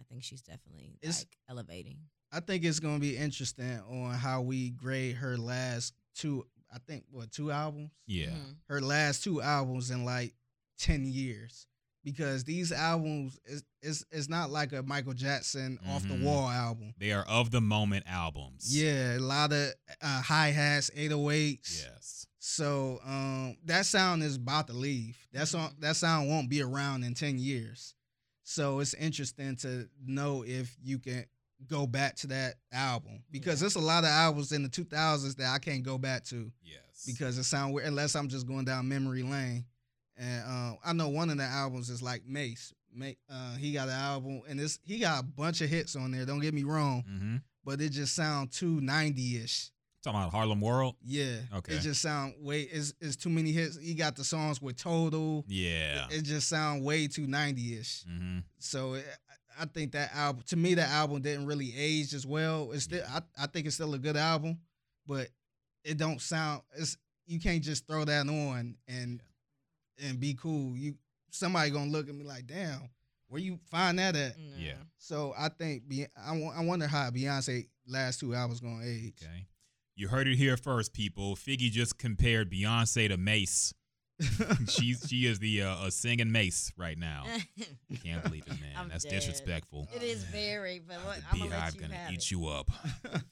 I 0.00 0.04
think 0.08 0.22
she's 0.22 0.42
definitely 0.42 0.96
It's- 1.02 1.20
like 1.20 1.36
elevating. 1.48 1.98
I 2.32 2.40
think 2.40 2.64
it's 2.64 2.78
gonna 2.80 2.98
be 2.98 3.16
interesting 3.16 3.80
on 3.80 4.12
how 4.14 4.42
we 4.42 4.70
grade 4.70 5.16
her 5.16 5.36
last 5.36 5.94
two. 6.14 6.46
I 6.72 6.78
think 6.78 7.04
what 7.10 7.32
two 7.32 7.50
albums? 7.50 7.90
Yeah. 8.06 8.28
Mhm. 8.30 8.56
Her 8.68 8.80
last 8.80 9.24
two 9.24 9.40
albums 9.42 9.90
and 9.90 10.04
like 10.04 10.34
ten 10.78 11.04
years, 11.06 11.66
because 12.04 12.44
these 12.44 12.72
albums 12.72 13.38
is 13.44 13.62
is 13.82 14.04
is 14.10 14.28
not 14.28 14.50
like 14.50 14.72
a 14.72 14.82
Michael 14.82 15.12
Jackson 15.14 15.78
off 15.88 16.02
the 16.02 16.14
Mhm. 16.14 16.22
wall 16.22 16.48
album. 16.48 16.94
They 16.98 17.12
are 17.12 17.24
of 17.24 17.50
the 17.50 17.60
moment 17.60 18.04
albums. 18.08 18.74
Yeah, 18.74 19.16
a 19.16 19.20
lot 19.20 19.52
of 19.52 19.72
uh, 20.00 20.22
hi 20.22 20.48
hats, 20.50 20.90
808s. 20.96 21.84
Yes. 21.84 22.26
So 22.40 23.00
um, 23.04 23.56
that 23.64 23.84
sound 23.86 24.22
is 24.22 24.36
about 24.36 24.68
to 24.68 24.72
leave. 24.72 25.18
That 25.32 25.48
song, 25.48 25.74
that 25.80 25.96
sound 25.96 26.28
won't 26.28 26.48
be 26.48 26.62
around 26.62 27.04
in 27.04 27.14
ten 27.14 27.38
years. 27.38 27.94
So 28.44 28.80
it's 28.80 28.94
interesting 28.94 29.56
to 29.56 29.88
know 30.04 30.42
if 30.46 30.74
you 30.82 30.98
can 30.98 31.26
go 31.66 31.86
back 31.86 32.14
to 32.16 32.28
that 32.28 32.54
album 32.72 33.22
because 33.30 33.58
Yeah. 33.60 33.64
there's 33.64 33.74
a 33.74 33.80
lot 33.80 34.04
of 34.04 34.10
albums 34.10 34.52
in 34.52 34.62
the 34.62 34.68
2000s 34.68 35.34
that 35.36 35.52
I 35.52 35.58
can't 35.58 35.82
go 35.82 35.98
back 35.98 36.24
to 36.26 36.50
Yes. 36.62 37.02
because 37.04 37.36
it 37.36 37.44
sound 37.44 37.74
weird 37.74 37.88
unless 37.88 38.14
I'm 38.16 38.28
just 38.28 38.46
going 38.46 38.64
down 38.64 38.88
memory 38.88 39.22
lane. 39.24 39.66
And 40.18 40.42
uh, 40.46 40.76
I 40.84 40.92
know 40.92 41.08
one 41.08 41.30
of 41.30 41.38
the 41.38 41.44
albums 41.44 41.90
is 41.90 42.02
like 42.02 42.26
Mase. 42.26 42.72
Ma- 42.92 43.06
uh, 43.30 43.54
he 43.56 43.72
got 43.72 43.88
an 43.88 43.94
album 43.94 44.42
and 44.48 44.60
it's 44.60 44.78
he 44.84 44.98
got 44.98 45.20
a 45.20 45.22
bunch 45.22 45.60
of 45.60 45.70
hits 45.70 45.94
on 45.94 46.10
there. 46.10 46.24
Don't 46.24 46.40
get 46.40 46.54
me 46.54 46.64
wrong, 46.64 47.04
mm-hmm. 47.08 47.36
but 47.64 47.80
it 47.80 47.90
just 47.90 48.14
sound 48.14 48.50
too 48.50 48.80
90 48.80 49.36
ish. 49.36 49.70
Talking 50.02 50.20
about 50.20 50.32
Harlem 50.32 50.60
World. 50.60 50.96
Yeah. 51.04 51.36
Okay. 51.56 51.74
It 51.74 51.80
just 51.80 52.00
sound 52.00 52.34
way 52.40 52.62
it's, 52.62 52.94
it's 53.00 53.16
too 53.16 53.28
many 53.28 53.52
hits. 53.52 53.78
He 53.78 53.94
got 53.94 54.16
the 54.16 54.24
songs 54.24 54.62
with 54.62 54.76
Total. 54.76 55.44
Yeah. 55.46 56.06
It 56.10 56.22
just 56.22 56.48
sound 56.48 56.84
way 56.84 57.06
too 57.08 57.26
90 57.26 57.78
ish. 57.78 58.04
mm-hmm. 58.10 58.38
So 58.58 58.94
it, 58.94 59.04
I 59.60 59.66
think 59.66 59.92
that 59.92 60.14
album 60.14 60.44
to 60.48 60.56
me 60.56 60.74
that 60.74 60.88
album 60.88 61.20
didn't 61.20 61.46
really 61.46 61.72
age 61.76 62.14
as 62.14 62.26
well. 62.26 62.70
It's 62.72 62.84
still 62.84 63.04
I, 63.08 63.20
I 63.38 63.46
think 63.46 63.66
it's 63.66 63.74
still 63.74 63.94
a 63.94 63.98
good 63.98 64.16
album, 64.16 64.58
but 65.06 65.28
it 65.84 65.98
don't 65.98 66.20
sound 66.20 66.62
it's 66.76 66.96
you 67.26 67.38
can't 67.38 67.62
just 67.62 67.86
throw 67.86 68.04
that 68.04 68.26
on 68.28 68.76
and 68.88 69.20
and 70.02 70.18
be 70.20 70.34
cool. 70.34 70.76
You 70.76 70.94
somebody 71.30 71.70
gonna 71.70 71.90
look 71.90 72.08
at 72.08 72.14
me 72.14 72.24
like, 72.24 72.46
damn, 72.46 72.88
where 73.28 73.40
you 73.40 73.58
find 73.70 73.98
that 73.98 74.16
at? 74.16 74.36
Yeah. 74.58 74.72
So 74.98 75.34
I 75.38 75.48
think 75.48 75.88
Be- 75.88 76.06
I, 76.16 76.34
I 76.56 76.64
wonder 76.64 76.86
how 76.86 77.10
Beyonce 77.10 77.66
last 77.86 78.20
two 78.20 78.34
albums 78.34 78.60
gonna 78.60 78.84
age. 78.84 79.14
Okay. 79.22 79.46
You 79.96 80.08
heard 80.08 80.28
it 80.28 80.36
here 80.36 80.56
first, 80.56 80.92
people. 80.92 81.34
Figgy 81.34 81.70
just 81.70 81.98
compared 81.98 82.50
Beyonce 82.52 83.08
to 83.08 83.16
Mase. 83.16 83.74
She's 84.68 85.04
she 85.08 85.26
is 85.26 85.38
the 85.38 85.62
uh, 85.62 85.86
a 85.86 85.90
singing 85.90 86.32
Mase 86.32 86.72
right 86.76 86.98
now. 86.98 87.24
Can't 88.04 88.22
believe 88.24 88.44
it, 88.46 88.60
man. 88.60 88.74
I'm 88.76 88.88
That's 88.88 89.04
dead. 89.04 89.10
disrespectful. 89.12 89.88
It 89.94 90.02
is 90.02 90.24
very, 90.24 90.80
but 90.80 90.96
what, 91.04 91.16
The 91.18 91.22
I'm 91.32 91.38
gonna 91.38 91.50
let 91.50 91.74
you 91.74 91.80
gonna 91.80 91.94
have 91.94 92.12
eat 92.12 92.18
it. 92.18 92.30
you 92.32 92.46
up. 92.46 92.70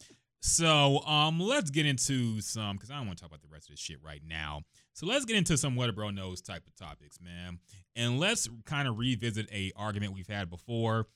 So, 0.43 1.01
um, 1.07 1.41
let's 1.41 1.71
get 1.71 1.87
into 1.87 2.41
some 2.41 2.77
because 2.77 2.91
I 2.91 2.97
don't 2.99 3.07
want 3.07 3.19
to 3.19 3.23
talk 3.23 3.31
about 3.31 3.43
the 3.43 3.49
rest 3.49 3.69
of 3.69 3.73
this 3.75 3.81
shit 3.81 3.99
right 4.03 4.23
now. 4.27 4.63
So 4.93 5.07
let's 5.07 5.25
get 5.25 5.37
into 5.37 5.57
some 5.57 5.75
what 5.77 5.89
a 5.89 5.93
bro 5.93 6.11
knows 6.11 6.41
type 6.41 6.63
of 6.67 6.75
topics, 6.77 7.19
man, 7.21 7.59
and 7.97 8.19
let's 8.21 8.49
kind 8.65 8.87
of 8.89 8.97
revisit 8.99 9.49
a 9.53 9.73
argument 9.77 10.15
we've 10.15 10.27
had 10.29 10.49
before. 10.49 11.07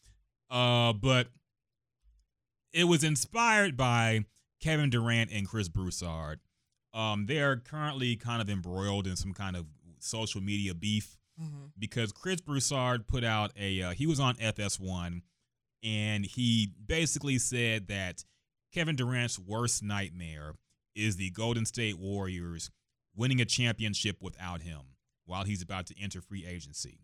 Uh, 0.51 0.93
but 0.93 1.29
it 2.73 2.85
was 2.85 3.05
inspired 3.05 3.77
by 3.77 4.25
Kevin 4.61 4.91
Durant 4.91 5.31
and 5.33 5.47
Chris 5.49 5.69
Broussard. 5.69 6.41
Um, 6.93 7.27
they 7.27 7.41
are 7.41 7.57
currently 7.57 8.17
kind 8.17 8.43
of 8.43 8.51
embroiled 8.51 9.07
in 9.07 9.17
some 9.17 9.33
kind 9.33 9.57
of 9.57 9.67
social 10.01 10.41
media 10.41 10.75
beef 10.75 11.17
Mhm. 11.41 11.71
because 11.79 12.13
Chris 12.13 12.41
Broussard 12.41 13.07
put 13.07 13.23
out 13.25 13.53
a 13.57 13.81
uh, 13.83 13.91
he 13.93 14.07
was 14.07 14.19
on 14.21 14.35
FS1 14.37 15.23
and 15.83 16.25
he 16.27 16.73
basically 16.85 17.39
said 17.39 17.87
that 17.89 18.25
Kevin 18.73 18.97
Durant's 18.97 19.39
worst 19.39 19.83
nightmare 19.83 20.55
is 20.95 21.17
the 21.17 21.31
Golden 21.31 21.67
State 21.67 21.99
Warriors 21.99 22.71
winning 23.17 23.41
a 23.41 23.45
championship 23.45 24.17
without 24.21 24.63
him 24.63 24.81
while 25.27 25.45
he's 25.45 25.63
about 25.63 25.87
to 25.87 25.95
enter 26.01 26.21
free 26.21 26.47
agency. 26.47 27.01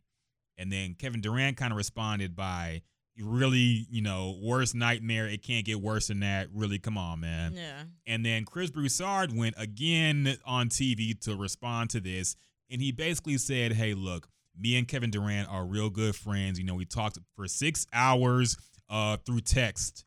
And 0.58 0.72
then 0.72 0.94
Kevin 0.94 1.20
Durant 1.20 1.56
kind 1.56 1.72
of 1.72 1.76
responded 1.76 2.34
by 2.34 2.82
really, 3.18 3.86
you 3.90 4.02
know, 4.02 4.38
worst 4.42 4.74
nightmare. 4.74 5.26
It 5.26 5.42
can't 5.42 5.64
get 5.64 5.80
worse 5.80 6.08
than 6.08 6.20
that. 6.20 6.48
Really, 6.52 6.78
come 6.78 6.96
on, 6.96 7.20
man. 7.20 7.52
Yeah. 7.54 7.82
And 8.06 8.24
then 8.24 8.44
Chris 8.44 8.70
Broussard 8.70 9.36
went 9.36 9.54
again 9.58 10.36
on 10.44 10.68
TV 10.68 11.18
to 11.22 11.36
respond 11.36 11.90
to 11.90 12.00
this. 12.00 12.36
And 12.70 12.80
he 12.80 12.92
basically 12.92 13.38
said, 13.38 13.72
Hey, 13.72 13.94
look, 13.94 14.28
me 14.58 14.76
and 14.78 14.88
Kevin 14.88 15.10
Durant 15.10 15.48
are 15.48 15.64
real 15.64 15.90
good 15.90 16.16
friends. 16.16 16.58
You 16.58 16.64
know, 16.64 16.74
we 16.74 16.84
talked 16.84 17.18
for 17.34 17.46
six 17.46 17.86
hours 17.92 18.56
uh, 18.88 19.18
through 19.24 19.40
text 19.40 20.05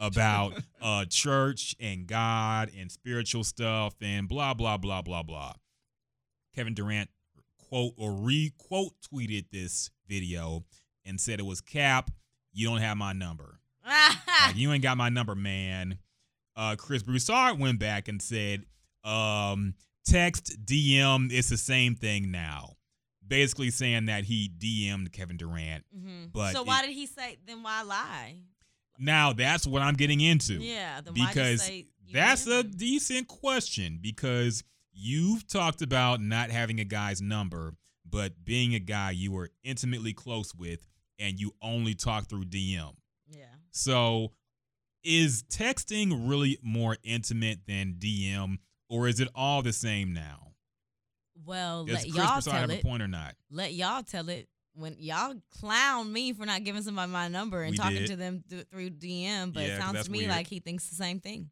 about 0.00 0.54
uh, 0.82 1.04
church 1.08 1.76
and 1.78 2.06
God 2.06 2.70
and 2.76 2.90
spiritual 2.90 3.44
stuff 3.44 3.94
and 4.00 4.28
blah, 4.28 4.54
blah, 4.54 4.76
blah, 4.76 5.02
blah, 5.02 5.22
blah. 5.22 5.52
Kevin 6.56 6.74
Durant 6.74 7.10
quote 7.68 7.92
or 7.96 8.12
re 8.12 8.52
quote 8.58 8.94
tweeted 9.12 9.50
this 9.52 9.90
video 10.08 10.64
and 11.04 11.20
said 11.20 11.38
it 11.38 11.46
was 11.46 11.60
Cap, 11.60 12.10
you 12.52 12.68
don't 12.68 12.80
have 12.80 12.96
my 12.96 13.12
number. 13.12 13.60
Like, 14.46 14.56
you 14.56 14.72
ain't 14.72 14.82
got 14.82 14.96
my 14.96 15.10
number, 15.10 15.34
man. 15.34 15.98
Uh, 16.56 16.74
Chris 16.76 17.02
Broussard 17.02 17.58
went 17.58 17.78
back 17.78 18.08
and 18.08 18.22
said, 18.22 18.64
um, 19.04 19.74
text, 20.06 20.64
DM, 20.64 21.30
it's 21.30 21.50
the 21.50 21.58
same 21.58 21.94
thing 21.94 22.30
now. 22.30 22.76
Basically 23.26 23.70
saying 23.70 24.06
that 24.06 24.24
he 24.24 24.50
DM'd 24.58 25.12
Kevin 25.12 25.36
Durant. 25.36 25.84
Mm-hmm. 25.94 26.26
But 26.32 26.52
so 26.52 26.62
it- 26.62 26.66
why 26.66 26.80
did 26.86 26.92
he 26.92 27.04
say? 27.06 27.36
Then 27.46 27.62
why 27.62 27.82
lie? 27.82 28.36
Now 29.00 29.32
that's 29.32 29.66
what 29.66 29.82
I'm 29.82 29.94
getting 29.94 30.20
into. 30.20 30.54
Yeah. 30.54 31.00
Because 31.12 31.68
that's 32.12 32.46
a 32.46 32.62
decent 32.62 33.28
question 33.28 33.98
because 34.00 34.62
you've 34.92 35.46
talked 35.46 35.82
about 35.82 36.20
not 36.20 36.50
having 36.50 36.78
a 36.80 36.84
guy's 36.84 37.22
number, 37.22 37.74
but 38.08 38.44
being 38.44 38.74
a 38.74 38.78
guy 38.78 39.12
you 39.12 39.32
were 39.32 39.50
intimately 39.64 40.12
close 40.12 40.54
with 40.54 40.86
and 41.18 41.40
you 41.40 41.52
only 41.62 41.94
talk 41.94 42.28
through 42.28 42.44
DM. 42.44 42.94
Yeah. 43.28 43.44
So, 43.70 44.32
is 45.04 45.44
texting 45.44 46.28
really 46.28 46.58
more 46.62 46.96
intimate 47.02 47.60
than 47.66 47.94
DM, 47.98 48.58
or 48.88 49.08
is 49.08 49.20
it 49.20 49.28
all 49.34 49.62
the 49.62 49.72
same 49.72 50.12
now? 50.12 50.52
Well, 51.44 51.84
Does 51.84 51.94
let 51.94 52.02
Chris 52.04 52.14
y'all 52.16 52.32
Broussard 52.34 52.52
tell 52.52 52.60
have 52.60 52.70
it. 52.70 52.80
a 52.80 52.86
point 52.86 53.02
or 53.02 53.08
not? 53.08 53.34
Let 53.50 53.72
y'all 53.72 54.02
tell 54.02 54.28
it. 54.28 54.48
When 54.74 54.94
y'all 54.98 55.34
clown 55.58 56.12
me 56.12 56.32
for 56.32 56.46
not 56.46 56.62
giving 56.64 56.82
somebody 56.82 57.10
my 57.10 57.28
number 57.28 57.62
and 57.62 57.72
We 57.72 57.76
talking 57.76 57.98
did. 57.98 58.06
to 58.08 58.16
them 58.16 58.44
th- 58.48 58.66
through 58.70 58.90
DM, 58.90 59.52
but 59.52 59.62
Yeah, 59.66 59.74
it 59.76 59.78
sounds 59.80 60.04
to 60.04 60.10
me 60.10 60.18
weird. 60.20 60.30
like 60.30 60.46
he 60.46 60.60
thinks 60.60 60.88
the 60.88 60.94
same 60.94 61.20
thing. 61.20 61.50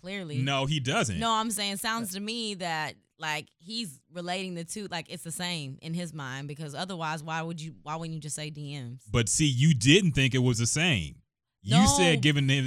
Clearly. 0.00 0.38
No, 0.38 0.66
he 0.66 0.80
doesn't. 0.80 1.18
No, 1.18 1.30
I'm 1.32 1.50
saying 1.50 1.78
sounds 1.78 2.10
uh, 2.10 2.18
to 2.18 2.20
me 2.20 2.54
that 2.54 2.94
like 3.18 3.46
he's 3.58 4.00
relating 4.12 4.54
the 4.54 4.64
two 4.64 4.88
like 4.90 5.06
it's 5.08 5.22
the 5.22 5.30
same 5.32 5.78
in 5.80 5.94
his 5.94 6.12
mind 6.12 6.48
because 6.48 6.74
otherwise 6.74 7.22
why 7.22 7.40
would 7.40 7.60
you 7.60 7.74
why 7.82 7.94
wouldn't 7.96 8.14
you 8.14 8.20
just 8.20 8.36
say 8.36 8.50
DMs? 8.50 9.00
But 9.10 9.28
see, 9.28 9.46
you 9.46 9.72
didn't 9.72 10.12
think 10.12 10.34
it 10.34 10.38
was 10.38 10.58
the 10.58 10.66
same. 10.66 11.22
You 11.62 11.76
No. 11.78 11.86
said 11.96 12.20
giving 12.20 12.48
him, 12.48 12.66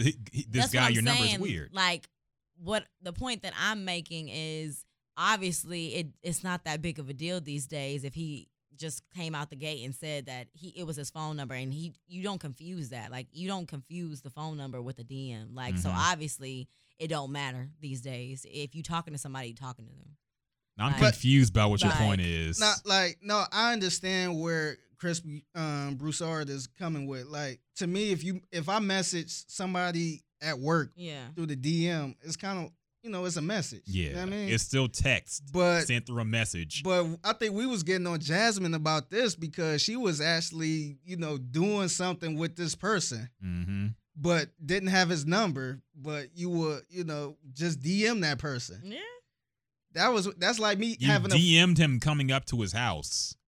this 0.50 0.72
guy 0.72 0.90
your 0.90 1.04
number 1.04 1.26
is 1.26 1.38
weird. 1.38 1.74
Like 1.74 2.10
what 2.58 2.86
the 3.04 3.14
point 3.14 3.44
that 3.44 3.54
I'm 3.60 3.86
making 3.86 4.30
is 4.30 4.84
obviously 5.16 5.94
it 5.96 6.08
it's 6.24 6.44
not 6.44 6.64
that 6.64 6.82
big 6.82 6.98
of 6.98 7.10
a 7.10 7.14
deal 7.14 7.40
these 7.42 7.68
days 7.68 8.04
if 8.04 8.16
he 8.16 8.48
just 8.78 9.04
came 9.16 9.34
out 9.36 9.50
the 9.50 9.56
gate 9.56 9.84
and 9.84 9.94
said 9.96 10.26
that 10.28 10.48
he 10.54 10.70
it 10.70 10.86
was 10.86 10.96
his 10.96 11.10
phone 11.10 11.36
number 11.36 11.54
and 11.56 11.74
he 11.74 11.94
you 12.08 12.24
don't 12.24 12.40
confuse 12.40 12.90
that 12.90 13.12
like 13.12 13.28
you 13.32 13.48
don't 13.48 13.68
confuse 13.68 14.22
the 14.22 14.30
phone 14.30 14.58
number 14.58 14.82
with 14.82 15.00
a 15.00 15.04
DM 15.04 15.54
like 15.56 15.78
so 15.78 15.90
Mhm. 15.90 15.96
obviously 16.12 16.68
it 17.00 17.08
don't 17.08 17.32
matter 17.32 17.70
these 17.82 18.02
days 18.02 18.46
if 18.50 18.76
you 18.76 18.84
talking 18.84 19.14
to 19.14 19.18
somebody 19.20 19.50
you 19.50 19.54
talking 19.56 19.86
to 19.86 19.92
them 19.92 20.16
I'm 20.80 20.92
Like- 20.92 21.14
confused 21.14 21.54
about 21.54 21.72
what 21.72 21.82
your 21.82 21.92
point 21.94 22.22
is. 22.22 22.60
Not 22.60 22.86
like 22.86 23.18
no, 23.24 23.44
I 23.52 23.74
understand 23.74 24.40
where 24.40 24.78
Chris 24.98 25.22
um, 25.56 25.96
Broussard 25.96 26.50
is 26.50 26.68
coming 26.68 27.08
with. 27.08 27.26
Like 27.26 27.60
to 27.78 27.88
me, 27.88 28.12
if 28.12 28.24
you 28.24 28.42
if 28.52 28.70
I 28.70 28.78
message 28.80 29.32
somebody 29.48 30.24
at 30.40 30.60
work 30.60 30.92
yeah 30.96 31.30
through 31.36 31.48
the 31.48 31.56
DM, 31.56 32.16
it's 32.22 32.36
kind 32.36 32.60
of 32.66 32.72
you 33.04 33.10
know, 33.10 33.26
it's 33.26 33.38
a 33.38 33.42
message. 33.42 33.84
You 33.86 34.06
Yeah, 34.06 34.14
know 34.14 34.20
what 34.20 34.28
I 34.28 34.32
mean, 34.32 34.50
it's 34.50 34.64
still 34.64 34.88
text 34.88 35.52
but 35.52 35.82
sent 35.82 36.06
through 36.06 36.22
a 36.22 36.26
message. 36.26 36.84
but 36.84 37.06
I 37.24 37.34
think 37.34 37.54
we 37.54 37.66
was 37.66 37.84
getting 37.84 38.08
on 38.08 38.20
Jasmine 38.20 38.74
about 38.74 39.10
this 39.10 39.36
because 39.36 39.82
she 39.82 39.96
was 39.96 40.22
actually, 40.22 40.98
you 41.06 41.18
know, 41.18 41.38
doing 41.38 41.88
something 41.88 42.38
with 42.38 42.56
this 42.56 42.76
person, 42.76 43.30
mm-hmm. 43.44 43.88
but 44.16 44.50
didn't 44.64 44.90
have 44.90 45.10
his 45.10 45.26
number. 45.26 45.82
But 45.96 46.30
you 46.36 46.50
were, 46.50 46.82
you 46.90 47.04
know, 47.04 47.38
just 47.54 47.82
DM 47.82 48.22
that 48.22 48.40
person. 48.40 48.82
Yeah. 48.84 49.00
That 49.94 50.14
was 50.14 50.32
that's 50.38 50.60
like 50.60 50.78
me 50.78 50.96
You 51.00 51.08
having 51.08 51.32
a 51.32 51.36
DM'd 51.36 51.78
him 51.78 52.00
coming 52.00 52.32
up 52.32 52.46
to 52.46 52.62
his 52.62 52.74
house. 52.74 53.36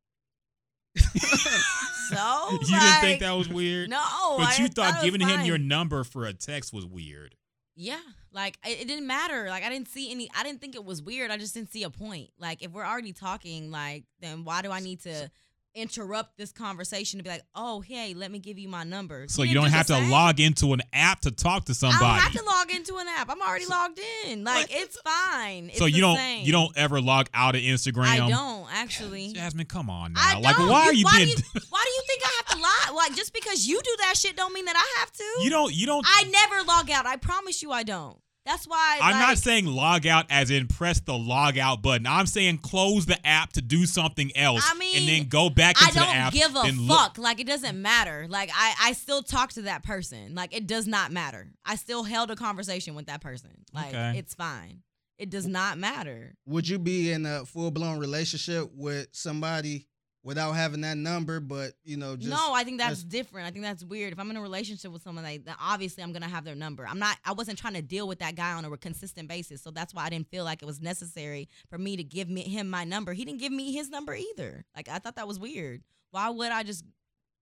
So 2.10 2.48
you 2.52 2.60
didn't 2.60 3.02
think 3.02 3.20
that 3.20 3.34
was 3.34 3.48
weird? 3.48 3.90
No, 3.90 4.02
But 4.38 4.48
I 4.48 4.56
you 4.58 4.68
thought 4.68 5.04
giving 5.04 5.22
him 5.22 5.46
your 5.46 5.58
number 5.60 6.04
for 6.04 6.26
a 6.26 6.34
text 6.34 6.74
was 6.74 6.86
weird. 6.86 7.36
Yeah, 7.82 8.02
like 8.34 8.60
it, 8.68 8.82
it 8.82 8.88
didn't 8.90 9.08
matter. 9.08 9.48
Like 9.48 9.64
I 9.64 9.70
didn't 9.70 9.88
see 9.88 10.12
any. 10.12 10.30
I 10.38 10.44
didn't 10.44 10.60
think 10.60 10.76
it 10.76 10.84
was 10.84 11.02
weird. 11.02 11.32
I 11.32 11.38
just 11.38 11.54
didn't 11.54 11.72
see 11.72 11.84
a 11.84 11.90
point. 11.90 12.30
Like 12.38 12.62
if 12.62 12.72
we're 12.72 12.86
already 12.86 13.14
talking, 13.14 13.72
like 13.72 14.04
then 14.20 14.44
why 14.44 14.62
do 14.62 14.70
I 14.70 14.82
need 14.82 15.00
to 15.04 15.32
interrupt 15.76 16.38
this 16.38 16.52
conversation 16.52 17.20
to 17.20 17.24
be 17.24 17.30
like, 17.30 17.44
oh 17.56 17.82
hey, 17.82 18.14
let 18.14 18.32
me 18.32 18.40
give 18.40 18.58
you 18.58 18.68
my 18.68 18.84
number? 18.84 19.26
So 19.28 19.44
He 19.44 19.50
you 19.50 19.56
don't 19.56 19.66
do 19.66 19.72
have 19.72 19.88
to 19.88 19.94
same. 19.94 20.10
log 20.10 20.40
into 20.40 20.74
an 20.74 20.82
app 20.94 21.22
to 21.22 21.32
talk 21.32 21.66
to 21.66 21.74
somebody. 21.74 22.04
I 22.04 22.10
don't 22.10 22.20
have 22.20 22.34
to 22.34 22.46
log 22.46 22.72
into 22.72 22.98
an 22.98 23.08
app. 23.08 23.30
I'm 23.30 23.42
already 23.42 23.66
logged 23.66 24.00
in. 24.26 24.44
Like 24.44 24.68
it's 24.70 25.00
fine. 25.02 25.70
It's 25.70 25.78
so 25.80 25.86
you 25.86 26.02
don't 26.02 26.18
same. 26.18 26.46
you 26.46 26.52
don't 26.52 26.76
ever 26.78 27.02
log 27.02 27.28
out 27.34 27.56
of 27.56 27.62
Instagram. 27.62 28.06
I 28.06 28.28
don't 28.30 28.68
actually. 28.72 29.34
Jasmine, 29.34 29.66
come 29.66 29.90
on 29.90 30.14
now. 30.14 30.22
I 30.22 30.40
like 30.40 30.58
don't. 30.58 30.70
why 30.70 30.86
are 30.86 30.94
you 30.94 31.06
why 31.06 31.24
being 31.24 31.36
Do 31.36 31.44
you, 31.54 31.62
why 31.70 31.84
do 31.86 31.92
you 31.92 32.04
think 32.08 32.22
I 32.26 32.32
have 32.38 32.56
to 32.56 32.62
lie? 32.62 33.04
Like 33.04 33.16
just 33.16 33.34
because 33.34 33.68
you 33.68 33.80
do 33.82 33.96
that 34.00 34.18
shit 34.18 34.36
don't 34.36 34.54
mean 34.54 34.66
that 34.66 34.76
I 34.76 35.00
have 35.00 35.12
to. 35.12 35.24
you 35.44 35.50
don't 35.50 35.74
you 35.74 35.86
don't 35.86 36.06
I 36.08 36.24
never 36.24 36.68
log 36.68 36.90
out. 36.90 37.06
I 37.06 37.18
promise 37.18 37.62
you, 37.62 37.72
I 37.72 37.84
don't. 37.84 38.18
That's 38.50 38.66
why. 38.68 38.98
I'm 39.00 39.12
like, 39.12 39.28
not 39.28 39.38
saying 39.38 39.68
log 39.68 40.08
out 40.08 40.26
as 40.32 40.50
in 40.50 40.66
press 40.66 41.00
the 41.00 41.14
log 41.16 41.60
out 41.60 41.84
button. 41.84 42.08
I'm 42.08 42.26
saying 42.26 42.58
close 42.58 43.06
the 43.06 43.24
app 43.26 43.54
to 43.54 43.62
do 43.62 43.86
something 43.86 44.36
else 44.36 44.68
I 44.68 44.74
mean, 44.76 44.98
and 44.98 45.08
then 45.08 45.28
go 45.30 45.52
back 45.52 45.80
into 45.80 45.94
the 45.94 46.00
don't 46.00 46.16
app. 46.16 46.34
give 46.34 46.50
a 46.56 46.62
then 46.64 46.88
look- 46.88 46.98
fuck. 46.98 47.18
Like 47.20 47.40
it 47.40 47.46
doesn't 47.46 47.80
matter. 47.80 48.26
Like 48.28 48.50
I, 48.52 48.74
I 48.86 48.94
still 48.94 49.22
talk 49.22 49.52
to 49.54 49.62
that 49.64 49.84
person. 49.84 50.34
Like 50.34 50.52
it 50.56 50.66
does 50.66 50.88
not 50.88 51.12
matter. 51.12 51.52
I 51.64 51.76
still 51.76 52.04
held 52.04 52.32
a 52.32 52.36
conversation 52.36 52.96
with 52.96 53.06
that 53.06 53.22
person. 53.22 53.52
Like 53.72 53.90
Okay. 53.90 54.18
it's 54.18 54.34
fine. 54.34 54.82
It 55.20 55.30
does 55.30 55.46
not 55.46 55.78
matter. 55.78 56.34
Would 56.48 56.68
you 56.68 56.80
be 56.80 57.12
in 57.12 57.28
a 57.28 57.46
full 57.46 57.70
blown 57.70 58.00
relationship 58.00 58.72
with 58.74 59.10
somebody 59.12 59.86
without 60.24 60.52
having 60.54 60.82
that 60.82 60.98
number, 60.98 61.40
but 61.40 61.74
you 61.84 61.98
know, 61.98 62.16
just 62.16 62.30
no, 62.30 62.54
I 62.54 62.64
think 62.64 62.80
that's 62.80 63.04
different. 63.04 63.48
I 63.48 63.52
think 63.52 63.64
that's 63.64 63.84
weird. 63.84 64.14
If 64.14 64.20
I'm 64.20 64.30
in 64.30 64.38
a 64.38 64.42
relationship 64.42 64.92
with 64.92 65.02
someone, 65.02 65.24
like, 65.24 65.44
obviously 65.62 66.04
I'm 66.04 66.12
gonna 66.12 66.28
have 66.28 66.44
their 66.44 66.56
number. 66.56 66.86
I'm 66.88 67.00
not. 67.00 67.18
I 67.26 67.34
wasn't 67.34 67.58
trying 67.58 67.76
to 67.76 67.82
deal 67.82 68.08
with 68.08 68.20
that 68.20 68.36
guy 68.36 68.54
on 68.54 68.66
a 68.66 68.78
consistent 68.78 69.28
basis, 69.28 69.62
so 69.62 69.72
that's 69.72 69.94
why 69.94 70.04
I 70.06 70.10
didn't 70.10 70.30
feel 70.30 70.44
like 70.44 70.62
it 70.62 70.66
was 70.66 70.82
necessary 70.82 71.48
for 71.70 71.78
me 71.78 71.96
to 71.98 72.04
give 72.04 72.30
me 72.30 72.42
him 72.42 72.70
my 72.70 72.84
number. 72.84 73.14
He 73.14 73.26
didn't 73.26 73.40
give 73.40 73.52
me 73.52 73.72
his 73.74 73.90
number 73.90 74.16
either. 74.16 74.66
Like 74.76 74.90
I 74.90 75.00
thought 75.00 75.16
that 75.16 75.28
was 75.28 75.40
weird. 75.40 75.84
Why 76.12 76.30
would 76.30 76.52
I 76.52 76.64
just 76.64 76.84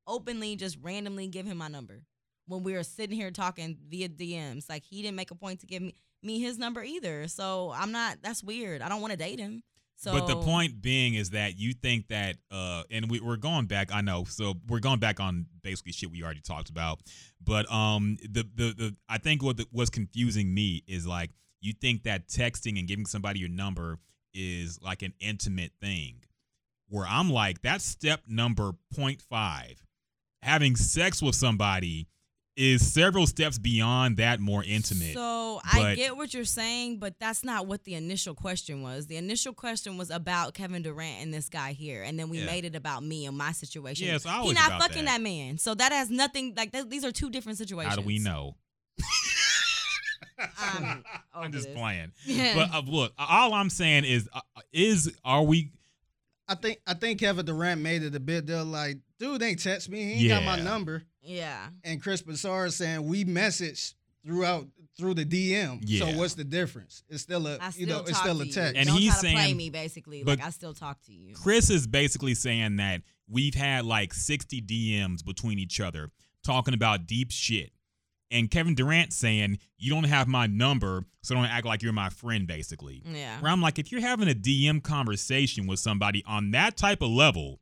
openly, 0.05 0.55
just 0.55 0.77
randomly 0.81 1.27
give 1.27 1.45
him 1.45 1.57
my 1.57 1.67
number 1.67 2.03
when 2.47 2.63
we 2.63 2.73
were 2.73 2.83
sitting 2.83 3.15
here 3.15 3.31
talking 3.31 3.77
via 3.87 4.09
DMs? 4.09 4.69
Like 4.69 4.83
he 4.83 5.01
didn't 5.01 5.15
make 5.15 5.31
a 5.31 5.35
point 5.35 5.61
to 5.61 5.65
give 5.65 5.81
me 5.81 5.95
me 6.23 6.39
his 6.39 6.57
number 6.57 6.83
either. 6.83 7.27
So 7.27 7.71
I'm 7.75 7.91
not. 7.91 8.17
That's 8.21 8.43
weird. 8.43 8.81
I 8.81 8.89
don't 8.89 9.01
want 9.01 9.11
to 9.11 9.17
date 9.17 9.39
him. 9.39 9.63
So, 9.99 10.11
but 10.11 10.27
the 10.27 10.35
point 10.35 10.79
being 10.79 11.15
is 11.15 11.31
that 11.31 11.57
you 11.57 11.73
think 11.73 12.09
that, 12.09 12.35
uh, 12.51 12.83
and 12.91 13.09
we, 13.09 13.19
we're 13.19 13.35
going 13.35 13.65
back. 13.65 13.91
I 13.91 14.01
know, 14.01 14.25
so 14.25 14.53
we're 14.67 14.79
going 14.79 14.99
back 14.99 15.19
on 15.19 15.47
basically 15.63 15.91
shit 15.91 16.11
we 16.11 16.23
already 16.23 16.39
talked 16.39 16.69
about. 16.69 16.99
But 17.43 17.69
um, 17.71 18.17
the 18.21 18.43
the, 18.43 18.73
the 18.77 18.95
I 19.09 19.17
think 19.17 19.41
what 19.41 19.57
the, 19.57 19.65
what's 19.71 19.89
confusing 19.89 20.53
me 20.53 20.83
is 20.87 21.07
like 21.07 21.31
you 21.61 21.73
think 21.73 22.03
that 22.03 22.27
texting 22.27 22.77
and 22.77 22.87
giving 22.87 23.07
somebody 23.07 23.39
your 23.39 23.49
number 23.49 23.97
is 24.35 24.79
like 24.83 25.01
an 25.01 25.13
intimate 25.19 25.71
thing, 25.81 26.23
where 26.89 27.07
I'm 27.07 27.31
like 27.31 27.63
that's 27.63 27.83
step 27.83 28.21
number 28.27 28.73
0.5. 28.95 29.77
Having 30.43 30.75
sex 30.75 31.23
with 31.23 31.33
somebody 31.33 32.07
is 32.57 32.91
several 32.91 33.27
steps 33.27 33.57
beyond 33.59 34.17
that 34.17 34.39
more 34.39 34.63
intimate. 34.63 35.13
So 35.13 35.61
I 35.63 35.93
get 35.95 36.17
what 36.17 36.34
you're 36.34 36.43
saying, 36.43 36.97
but 36.99 37.19
that's 37.19 37.43
not 37.43 37.67
what 37.67 37.84
the 37.84 37.93
initial 37.93 38.34
question 38.34 38.81
was. 38.81 39.07
The 39.07 39.15
initial 39.17 39.53
question 39.53 39.97
was 39.97 40.09
about 40.09 40.53
Kevin 40.55 40.81
Durant 40.81 41.21
and 41.21 41.34
this 41.34 41.47
guy 41.49 41.73
here, 41.73 42.01
and 42.03 42.19
then 42.19 42.29
we 42.29 42.39
Yeah. 42.39 42.47
made 42.47 42.65
it 42.65 42.75
about 42.75 43.03
me 43.03 43.25
and 43.27 43.38
my 43.38 43.51
situation. 43.51 44.07
Yeah, 44.07 44.15
it's 44.15 44.23
He 44.25 44.29
always 44.29 44.55
not 44.55 44.67
about 44.67 44.81
fucking 44.81 45.05
that. 45.05 45.17
that. 45.17 45.21
man, 45.21 45.57
so 45.59 45.75
that 45.75 45.91
has 45.91 46.09
nothing. 46.09 46.53
Like 46.57 46.71
th- 46.71 46.89
these 46.89 47.05
are 47.05 47.11
two 47.11 47.29
different 47.29 47.57
situations. 47.59 47.95
How 47.95 48.01
do 48.01 48.05
we 48.05 48.19
know? 48.19 48.55
I'm 50.59 51.03
I'm 51.34 51.51
just 51.51 51.67
this. 51.67 51.75
playing. 51.77 52.11
Yeah. 52.25 52.55
But 52.55 52.73
uh, 52.73 52.81
look, 52.85 53.13
all 53.17 53.53
I'm 53.53 53.69
saying 53.69 54.05
is, 54.05 54.27
uh, 54.34 54.41
is 54.73 55.15
are 55.23 55.43
we? 55.43 55.71
I 56.47 56.55
think 56.55 56.79
I 56.88 56.93
think 56.93 57.19
Kevin 57.19 57.45
Durant 57.45 57.81
made 57.81 58.03
it 58.03 58.15
a 58.15 58.19
bit 58.19 58.45
deal 58.45 58.63
like, 58.65 58.97
dude 59.19 59.41
ain't 59.43 59.61
text 59.61 59.89
me, 59.89 60.13
he 60.13 60.31
ain't 60.31 60.45
got 60.45 60.57
my 60.57 60.63
number. 60.63 61.03
Yeah, 61.27 61.67
And 61.83 62.01
Chris 62.01 62.21
Broussard 62.21 62.73
saying 62.73 63.05
we 63.05 63.23
message 63.23 63.93
throughout 64.25 64.67
through 64.97 65.13
the 65.13 65.25
DM. 65.25 65.79
Yeah. 65.83 65.99
So 66.11 66.17
what's 66.17 66.33
the 66.33 66.43
difference? 66.43 67.03
It's 67.09 67.21
still 67.21 67.45
a 67.47 67.55
still 67.71 67.81
you 67.81 67.85
know, 67.85 67.99
it's 67.99 68.17
still 68.17 68.41
a 68.41 68.45
text. 68.45 68.75
And 68.75 68.87
Don't 68.87 68.97
he's 68.97 69.11
try 69.11 69.29
to 69.29 69.35
play 69.35 69.43
saying- 69.45 69.57
me 69.57 69.69
basically. 69.69 70.23
but- 70.23 70.39
like 70.39 70.47
I 70.47 70.49
still 70.49 70.73
talk 70.73 71.01
to 71.03 71.13
you. 71.13 71.33
Chris 71.35 71.69
is 71.69 71.85
basically 71.85 72.33
saying 72.33 72.77
that 72.77 73.01
we've 73.29 73.53
had 73.55 73.85
like 73.85 74.13
60 74.13 74.61
DMs 74.61 75.23
between 75.23 75.59
each 75.59 75.79
other 75.79 76.09
talking 76.43 76.73
about 76.73 77.05
deep 77.05 77.31
shit. 77.31 77.71
And 78.31 78.51
Kevin 78.51 78.75
Durant 78.75 79.13
saying, 79.13 79.59
You 79.77 79.91
don't 79.91 80.03
have 80.05 80.27
my 80.27 80.47
number, 80.47 81.05
so 81.23 81.33
don't 81.35 81.45
act 81.45 81.65
like 81.65 81.81
you're 81.81 81.93
my 81.93 82.09
friend, 82.09 82.45
basically. 82.47 83.01
Yeah. 83.05 83.39
Where 83.39 83.51
I'm 83.51 83.61
like, 83.61 83.79
if 83.79 83.91
you're 83.91 84.01
having 84.01 84.27
a 84.29 84.33
DM 84.33 84.81
conversation 84.83 85.65
with 85.67 85.79
somebody 85.79 86.23
on 86.25 86.51
that 86.51 86.75
type 86.75 87.01
of 87.01 87.09
level, 87.09 87.61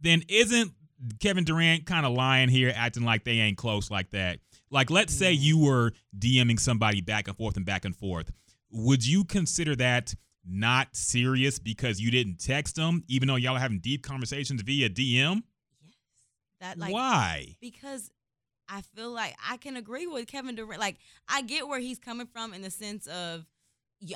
then 0.00 0.22
isn't 0.28 0.72
Kevin 1.20 1.44
Durant 1.44 1.86
kind 1.86 2.06
of 2.06 2.12
lying 2.12 2.48
here, 2.48 2.72
acting 2.74 3.04
like 3.04 3.24
they 3.24 3.38
ain't 3.38 3.56
close 3.56 3.90
like 3.90 4.10
that? 4.10 4.38
Like, 4.70 4.90
let's 4.90 5.14
say 5.14 5.34
mm-hmm. 5.34 5.42
you 5.42 5.58
were 5.58 5.92
DMing 6.18 6.58
somebody 6.58 7.00
back 7.00 7.28
and 7.28 7.36
forth 7.36 7.56
and 7.56 7.66
back 7.66 7.84
and 7.84 7.94
forth. 7.94 8.32
Would 8.70 9.06
you 9.06 9.24
consider 9.24 9.76
that 9.76 10.14
not 10.46 10.88
serious 10.94 11.58
because 11.58 12.00
you 12.00 12.10
didn't 12.10 12.38
text 12.38 12.76
them, 12.76 13.04
even 13.08 13.28
though 13.28 13.36
y'all 13.36 13.56
are 13.56 13.60
having 13.60 13.78
deep 13.78 14.02
conversations 14.02 14.62
via 14.62 14.88
DM? 14.90 15.42
Yes. 15.82 15.94
That 16.60 16.78
like 16.78 16.92
Why? 16.92 17.56
because 17.60 18.10
I 18.68 18.80
feel 18.80 19.10
like 19.10 19.36
I 19.48 19.56
can 19.56 19.76
agree 19.76 20.06
with 20.06 20.26
Kevin 20.26 20.54
Durant. 20.54 20.80
Like 20.80 20.96
I 21.28 21.42
get 21.42 21.68
where 21.68 21.80
he's 21.80 21.98
coming 21.98 22.26
from 22.26 22.54
in 22.54 22.62
the 22.62 22.70
sense 22.70 23.06
of 23.06 23.46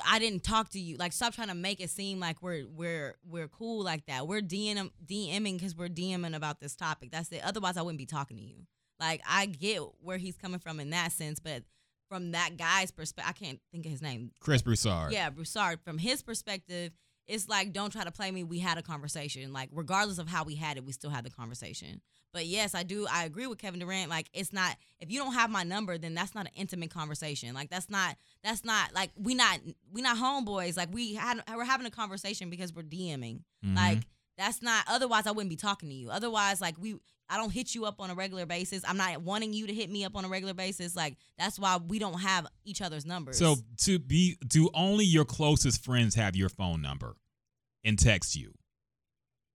I 0.05 0.19
didn't 0.19 0.43
talk 0.43 0.69
to 0.71 0.79
you. 0.79 0.97
Like 0.97 1.13
stop 1.13 1.33
trying 1.33 1.47
to 1.47 1.55
make 1.55 1.79
it 1.79 1.89
seem 1.89 2.19
like 2.19 2.41
we're 2.41 2.65
we're 2.67 3.15
we're 3.27 3.47
cool 3.47 3.83
like 3.83 4.05
that. 4.05 4.27
We're 4.27 4.41
DM 4.41 4.91
DMing 5.05 5.53
because 5.53 5.75
we're 5.75 5.89
DMing 5.89 6.35
about 6.35 6.59
this 6.59 6.75
topic. 6.75 7.11
That's 7.11 7.31
it. 7.31 7.41
Otherwise, 7.43 7.77
I 7.77 7.81
wouldn't 7.81 7.99
be 7.99 8.05
talking 8.05 8.37
to 8.37 8.43
you. 8.43 8.65
Like 8.99 9.21
I 9.27 9.45
get 9.45 9.81
where 10.01 10.17
he's 10.17 10.37
coming 10.37 10.59
from 10.59 10.79
in 10.79 10.89
that 10.91 11.11
sense, 11.11 11.39
but 11.39 11.63
from 12.09 12.31
that 12.31 12.57
guy's 12.57 12.91
perspective, 12.91 13.29
I 13.29 13.45
can't 13.45 13.59
think 13.71 13.85
of 13.85 13.91
his 13.91 14.01
name. 14.01 14.31
Chris 14.39 14.61
Broussard. 14.61 15.11
Yeah, 15.13 15.29
Broussard. 15.29 15.79
From 15.81 15.97
his 15.97 16.21
perspective, 16.21 16.91
it's 17.29 17.47
like 17.47 17.71
don't 17.71 17.91
try 17.91 18.03
to 18.03 18.11
play 18.11 18.31
me. 18.31 18.43
We 18.43 18.59
had 18.59 18.77
a 18.77 18.81
conversation. 18.81 19.53
Like 19.53 19.69
regardless 19.71 20.17
of 20.17 20.27
how 20.27 20.43
we 20.43 20.55
had 20.55 20.77
it, 20.77 20.85
we 20.85 20.91
still 20.91 21.09
had 21.09 21.23
the 21.23 21.29
conversation. 21.29 22.01
But 22.33 22.45
yes, 22.45 22.75
I 22.75 22.83
do. 22.83 23.07
I 23.09 23.23
agree 23.25 23.47
with 23.47 23.59
Kevin 23.59 23.79
Durant. 23.79 24.09
Like 24.09 24.29
it's 24.33 24.51
not 24.51 24.75
if 24.99 25.11
you 25.11 25.19
don't 25.19 25.33
have 25.33 25.49
my 25.49 25.63
number, 25.63 25.97
then 25.97 26.13
that's 26.13 26.35
not 26.35 26.47
an 26.47 26.51
intimate 26.55 26.91
conversation. 26.91 27.53
Like 27.53 27.69
that's 27.69 27.89
not 27.89 28.17
that's 28.43 28.65
not 28.65 28.93
like 28.93 29.11
we 29.15 29.35
not 29.35 29.59
we 29.91 30.01
not 30.01 30.17
homeboys. 30.17 30.75
Like 30.75 30.89
we 30.91 31.13
had 31.13 31.41
we're 31.55 31.63
having 31.63 31.87
a 31.87 31.91
conversation 31.91 32.49
because 32.49 32.73
we're 32.73 32.83
DMing. 32.83 33.43
Mhm. 33.65 33.75
Like 33.75 33.99
that's 34.37 34.61
not. 34.61 34.85
Otherwise, 34.87 35.27
I 35.27 35.31
wouldn't 35.31 35.49
be 35.49 35.55
talking 35.55 35.89
to 35.89 35.95
you. 35.95 36.09
Otherwise, 36.09 36.59
like 36.61 36.75
we. 36.79 36.95
I 37.29 37.37
don't 37.37 37.51
hit 37.51 37.75
you 37.75 37.85
up 37.85 37.99
on 37.99 38.09
a 38.09 38.15
regular 38.15 38.45
basis. 38.45 38.83
I'm 38.87 38.97
not 38.97 39.21
wanting 39.21 39.53
you 39.53 39.67
to 39.67 39.73
hit 39.73 39.89
me 39.89 40.03
up 40.03 40.15
on 40.15 40.25
a 40.25 40.29
regular 40.29 40.53
basis. 40.53 40.95
Like 40.95 41.15
that's 41.37 41.59
why 41.59 41.77
we 41.77 41.99
don't 41.99 42.19
have 42.19 42.47
each 42.65 42.81
other's 42.81 43.05
numbers. 43.05 43.37
So 43.37 43.55
to 43.83 43.99
be 43.99 44.37
do 44.45 44.69
only 44.73 45.05
your 45.05 45.25
closest 45.25 45.83
friends 45.83 46.15
have 46.15 46.35
your 46.35 46.49
phone 46.49 46.81
number 46.81 47.15
and 47.83 47.97
text 47.97 48.35
you? 48.35 48.53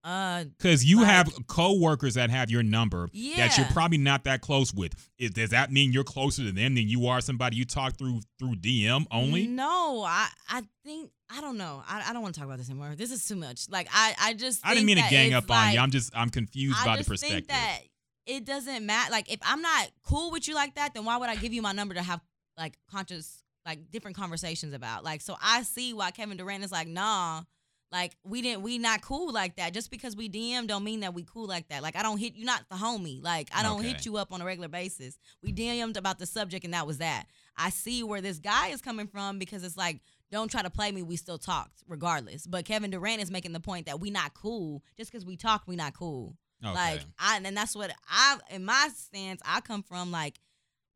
Uh 0.04 0.44
Because 0.44 0.84
you 0.84 0.98
Like- 0.98 1.06
have 1.06 1.46
coworkers 1.46 2.14
that 2.14 2.28
have 2.30 2.50
your 2.50 2.62
number 2.62 3.08
that 3.36 3.56
you're 3.56 3.66
probably 3.72 3.98
not 3.98 4.24
that 4.24 4.42
close 4.42 4.72
with. 4.74 4.92
Is, 5.18 5.30
does 5.30 5.50
that 5.50 5.72
mean 5.72 5.92
you're 5.92 6.04
closer 6.04 6.42
to 6.44 6.52
them 6.52 6.74
than 6.74 6.88
you 6.88 7.06
are 7.06 7.20
somebody 7.20 7.56
you 7.56 7.64
talk 7.64 7.96
through 7.96 8.20
through 8.38 8.56
DM 8.56 9.06
only? 9.10 9.46
No, 9.46 10.04
I 10.06 10.28
I 10.48 10.62
think 10.84 11.10
I 11.30 11.40
don't 11.40 11.56
know. 11.56 11.82
I, 11.88 12.10
I 12.10 12.12
don't 12.12 12.22
want 12.22 12.34
to 12.34 12.40
talk 12.40 12.46
about 12.46 12.58
this 12.58 12.68
anymore. 12.68 12.94
This 12.96 13.10
is 13.10 13.26
too 13.26 13.36
much. 13.36 13.68
Like 13.70 13.88
I 13.92 14.14
I 14.20 14.34
just 14.34 14.60
I 14.64 14.74
didn't 14.74 14.86
mean 14.86 14.98
to 15.02 15.08
gang 15.08 15.32
up 15.32 15.50
on 15.50 15.72
you. 15.72 15.78
I'm 15.80 15.90
just 15.90 16.14
I'm 16.14 16.28
confused 16.30 16.76
I 16.80 16.84
by 16.84 16.96
the 16.98 17.04
perspective. 17.04 17.36
think 17.36 17.48
that 17.48 17.78
it 18.26 18.44
doesn't 18.44 18.84
matter. 18.84 19.10
Like 19.10 19.32
if 19.32 19.40
I'm 19.42 19.62
not 19.62 19.88
cool 20.06 20.30
with 20.30 20.46
you 20.48 20.54
like 20.54 20.74
that, 20.74 20.92
then 20.94 21.04
why 21.06 21.16
would 21.16 21.28
I 21.30 21.36
give 21.36 21.52
you 21.54 21.62
my 21.62 21.72
number 21.72 21.94
to 21.94 22.02
have 22.02 22.20
like 22.58 22.74
conscious 22.90 23.42
like 23.64 23.90
different 23.90 24.16
conversations 24.18 24.74
about? 24.74 25.02
Like 25.02 25.22
so 25.22 25.34
I 25.42 25.62
see 25.62 25.94
why 25.94 26.10
Kevin 26.10 26.36
Durant 26.36 26.62
is 26.62 26.70
like, 26.72 26.88
nah. 26.88 27.42
Like 27.92 28.16
we 28.24 28.42
didn't, 28.42 28.62
we 28.62 28.78
not 28.78 29.02
cool 29.02 29.32
like 29.32 29.56
that. 29.56 29.72
Just 29.72 29.90
because 29.90 30.16
we 30.16 30.28
DM 30.28 30.66
don't 30.66 30.82
mean 30.84 31.00
that 31.00 31.14
we 31.14 31.22
cool 31.22 31.46
like 31.46 31.68
that. 31.68 31.82
Like 31.82 31.96
I 31.96 32.02
don't 32.02 32.18
hit 32.18 32.34
you, 32.34 32.44
not 32.44 32.64
the 32.68 32.76
homie. 32.76 33.22
Like 33.22 33.48
I 33.54 33.62
don't 33.62 33.80
Okay. 33.80 33.88
hit 33.88 34.04
you 34.06 34.16
up 34.16 34.32
on 34.32 34.40
a 34.40 34.44
regular 34.44 34.68
basis. 34.68 35.16
We 35.42 35.52
DM'd 35.52 35.96
about 35.96 36.18
the 36.18 36.26
subject 36.26 36.64
and 36.64 36.74
that 36.74 36.86
was 36.86 36.98
that. 36.98 37.26
I 37.56 37.70
see 37.70 38.02
where 38.02 38.20
this 38.20 38.38
guy 38.40 38.68
is 38.68 38.80
coming 38.80 39.06
from 39.06 39.38
because 39.38 39.62
it's 39.62 39.76
like, 39.76 40.00
don't 40.32 40.50
try 40.50 40.62
to 40.62 40.70
play 40.70 40.90
me. 40.90 41.02
We 41.02 41.14
still 41.16 41.38
talked 41.38 41.84
regardless. 41.86 42.46
But 42.46 42.64
Kevin 42.64 42.90
Durant 42.90 43.22
is 43.22 43.30
making 43.30 43.52
the 43.52 43.60
point 43.60 43.86
that 43.86 44.00
we 44.00 44.10
not 44.10 44.34
cool 44.34 44.82
just 44.96 45.12
because 45.12 45.24
we 45.24 45.36
talk. 45.36 45.62
We 45.66 45.76
not 45.76 45.94
cool. 45.94 46.36
Okay. 46.64 46.74
Like 46.74 47.00
I 47.18 47.40
and 47.44 47.56
that's 47.56 47.76
what 47.76 47.92
I 48.08 48.38
in 48.50 48.64
my 48.64 48.88
stance 48.96 49.40
I 49.44 49.60
come 49.60 49.82
from 49.84 50.10
like 50.10 50.40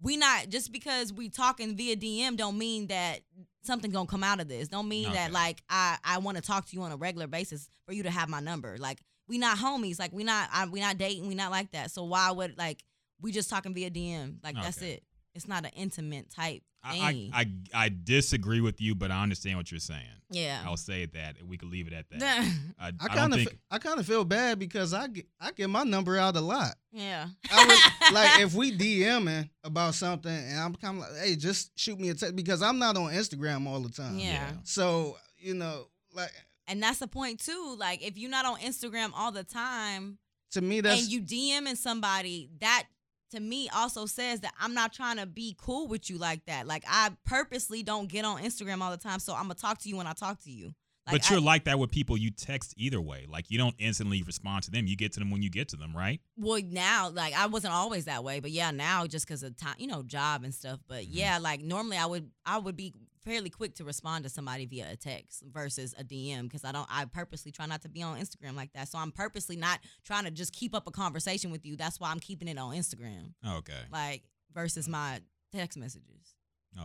we 0.00 0.16
not 0.16 0.48
just 0.48 0.72
because 0.72 1.12
we 1.12 1.28
talking 1.28 1.76
via 1.76 1.96
DM 1.96 2.36
don't 2.36 2.56
mean 2.56 2.86
that 2.86 3.20
something's 3.68 3.94
gonna 3.94 4.08
come 4.08 4.24
out 4.24 4.40
of 4.40 4.48
this. 4.48 4.66
Don't 4.66 4.88
mean 4.88 5.12
that 5.12 5.30
like 5.30 5.62
I 5.68 5.98
I 6.04 6.18
want 6.18 6.36
to 6.38 6.42
talk 6.42 6.66
to 6.66 6.74
you 6.74 6.82
on 6.82 6.90
a 6.90 6.96
regular 6.96 7.28
basis 7.28 7.68
for 7.86 7.92
you 7.92 8.02
to 8.02 8.10
have 8.10 8.28
my 8.28 8.40
number. 8.40 8.76
Like 8.78 8.98
we 9.28 9.38
not 9.38 9.58
homies. 9.58 10.00
Like 10.00 10.12
we 10.12 10.24
not 10.24 10.48
I, 10.52 10.66
we 10.66 10.80
not 10.80 10.98
dating. 10.98 11.28
We 11.28 11.36
not 11.36 11.52
like 11.52 11.70
that. 11.72 11.92
So 11.92 12.02
why 12.04 12.30
would 12.32 12.58
like 12.58 12.82
we 13.20 13.30
just 13.30 13.48
talking 13.50 13.74
via 13.74 13.90
DM? 13.90 14.36
Like 14.42 14.56
that's 14.64 14.82
it. 14.82 15.04
It's 15.34 15.48
not 15.48 15.64
an 15.64 15.70
intimate 15.76 16.30
type 16.30 16.62
I, 16.82 17.12
thing. 17.12 17.30
I, 17.34 17.40
I 17.40 17.84
I 17.84 17.90
disagree 18.04 18.60
with 18.60 18.80
you, 18.80 18.94
but 18.94 19.10
I 19.10 19.22
understand 19.22 19.56
what 19.56 19.70
you're 19.70 19.80
saying. 19.80 20.06
yeah. 20.30 20.62
I'll 20.64 20.76
say 20.76 21.06
that. 21.06 21.36
We 21.46 21.56
could 21.56 21.68
leave 21.70 21.86
it 21.86 21.92
at 21.92 22.08
that. 22.10 22.22
I, 22.78 22.88
I 22.88 22.92
I 23.00 23.08
kind 23.08 23.32
of 23.34 23.40
think. 23.40 23.58
I 23.70 23.78
kind 23.78 23.98
of 23.98 24.06
feel 24.06 24.24
bad 24.24 24.58
because 24.58 24.94
I 24.94 25.08
get 25.08 25.26
I 25.40 25.52
get 25.52 25.68
my 25.70 25.82
number 25.84 26.16
out 26.16 26.36
a 26.36 26.40
lot. 26.40 26.74
yeah. 26.92 27.26
I 27.50 27.66
would, 27.66 28.14
like 28.14 28.40
if 28.40 28.54
we 28.54 28.76
DMing 28.76 29.48
about 29.64 29.94
something 29.94 30.32
and 30.32 30.58
I'm 30.58 30.74
kind 30.74 30.98
of 30.98 31.02
like, 31.02 31.20
hey, 31.22 31.36
just 31.36 31.78
shoot 31.78 31.98
me 31.98 32.10
a 32.10 32.14
text 32.14 32.36
because 32.36 32.62
I'm 32.62 32.78
not 32.78 32.96
on 32.96 33.12
Instagram 33.12 33.66
all 33.66 33.80
the 33.80 33.90
time. 33.90 34.18
yeah. 34.18 34.32
Yeah. 34.32 34.52
So 34.64 35.16
you 35.36 35.54
know, 35.54 35.88
like 36.14 36.30
And 36.66 36.82
that's 36.82 36.98
the 36.98 37.08
point 37.08 37.40
too. 37.40 37.76
Like 37.78 38.06
if 38.06 38.16
you're 38.16 38.30
not 38.30 38.44
on 38.46 38.58
Instagram 38.58 39.10
all 39.14 39.32
the 39.32 39.44
time, 39.44 40.18
to 40.52 40.60
me, 40.62 40.80
that's 40.80 41.02
and 41.02 41.10
you 41.10 41.20
DMing 41.20 41.76
somebody, 41.76 42.48
that 42.60 42.84
to 43.30 43.40
me 43.40 43.68
also 43.74 44.06
says 44.06 44.40
that 44.40 44.52
I'm 44.60 44.74
not 44.74 44.92
trying 44.92 45.16
to 45.18 45.26
be 45.26 45.56
cool 45.60 45.88
with 45.88 46.08
you 46.10 46.18
like 46.18 46.44
that. 46.46 46.66
Like 46.66 46.84
I 46.88 47.10
purposely 47.24 47.82
don't 47.82 48.08
get 48.08 48.24
on 48.24 48.42
Instagram 48.42 48.80
all 48.80 48.90
the 48.90 48.96
time, 48.96 49.18
so 49.18 49.32
I'm 49.34 49.42
gonna 49.42 49.54
talk 49.54 49.78
to 49.80 49.88
you 49.88 49.96
when 49.96 50.06
I 50.06 50.12
talk 50.12 50.42
to 50.44 50.50
you. 50.50 50.74
Like, 51.06 51.22
but 51.22 51.30
you're 51.30 51.40
I, 51.40 51.42
like 51.42 51.64
that 51.64 51.78
with 51.78 51.90
people 51.90 52.18
you 52.18 52.30
text 52.30 52.74
either 52.76 53.00
way. 53.00 53.24
Like 53.26 53.46
you 53.50 53.56
don't 53.56 53.74
instantly 53.78 54.22
respond 54.22 54.64
to 54.64 54.70
them. 54.70 54.86
You 54.86 54.94
get 54.94 55.12
to 55.14 55.20
them 55.20 55.30
when 55.30 55.40
you 55.42 55.48
get 55.48 55.68
to 55.70 55.76
them, 55.76 55.96
right? 55.96 56.20
well 56.36 56.60
now, 56.62 57.08
like 57.08 57.32
I 57.34 57.46
wasn't 57.46 57.72
always 57.72 58.04
that 58.04 58.24
way, 58.24 58.40
but 58.40 58.50
yeah, 58.50 58.70
now 58.72 59.06
just 59.06 59.26
because 59.26 59.42
of 59.42 59.56
time, 59.56 59.76
you 59.78 59.86
know, 59.86 60.02
job 60.02 60.44
and 60.44 60.54
stuff. 60.54 60.80
But 60.86 61.04
Mhm. 61.04 61.08
yeah, 61.12 61.38
like 61.38 61.62
normally 61.62 61.96
I 61.96 62.04
would 62.06 62.30
I 62.44 62.58
would 62.58 62.76
be 62.76 62.92
fairly 63.28 63.50
quick 63.50 63.74
to 63.76 63.84
respond 63.84 64.24
to 64.24 64.30
somebody 64.30 64.64
via 64.66 64.86
a 64.90 64.96
text 64.96 65.42
versus 65.52 65.94
a 65.98 66.04
DM 66.04 66.44
because 66.44 66.64
I 66.64 66.72
don't 66.72 66.86
I 66.90 67.04
purposely 67.04 67.52
try 67.52 67.66
not 67.66 67.82
to 67.82 67.88
be 67.88 68.02
on 68.02 68.18
Instagram 68.18 68.56
like 68.56 68.72
that. 68.72 68.88
So 68.88 68.98
I'm 68.98 69.12
purposely 69.12 69.56
not 69.56 69.80
trying 70.04 70.24
to 70.24 70.30
just 70.30 70.52
keep 70.52 70.74
up 70.74 70.86
a 70.86 70.90
conversation 70.90 71.50
with 71.50 71.66
you. 71.66 71.76
That's 71.76 72.00
why 72.00 72.10
I'm 72.10 72.20
keeping 72.20 72.48
it 72.48 72.58
on 72.58 72.74
Instagram. 72.74 73.32
Okay. 73.58 73.72
like 73.92 74.22
versus 74.54 74.88
my 74.88 75.20
text 75.52 75.76
messages. 75.78 76.34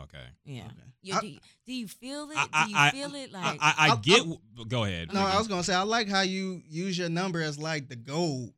Okay. 0.03 0.17
Yeah. 0.45 0.63
Okay. 0.65 0.73
You, 1.01 1.13
I- 1.15 1.19
do, 1.21 1.27
you, 1.27 1.39
do 1.67 1.73
you 1.73 1.87
feel 1.87 2.29
it? 2.31 2.37
I- 2.37 2.47
I- 2.53 2.65
do 2.65 2.71
you 2.71 2.77
I- 2.77 2.89
feel 2.91 3.15
it? 3.15 3.31
Like 3.31 3.57
I, 3.61 3.73
I 3.77 3.89
I'll- 3.89 3.97
get. 3.97 4.21
I'll- 4.57 4.65
go 4.65 4.83
ahead. 4.85 5.13
no. 5.13 5.21
I 5.21 5.37
was 5.37 5.47
gonna 5.47 5.63
say 5.63 5.73
I 5.73 5.83
like 5.83 6.09
how 6.09 6.21
you 6.21 6.61
use 6.67 6.97
your 6.97 7.09
number 7.09 7.41
as 7.41 7.57
like 7.57 7.89
the 7.89 7.95
gold 7.95 8.53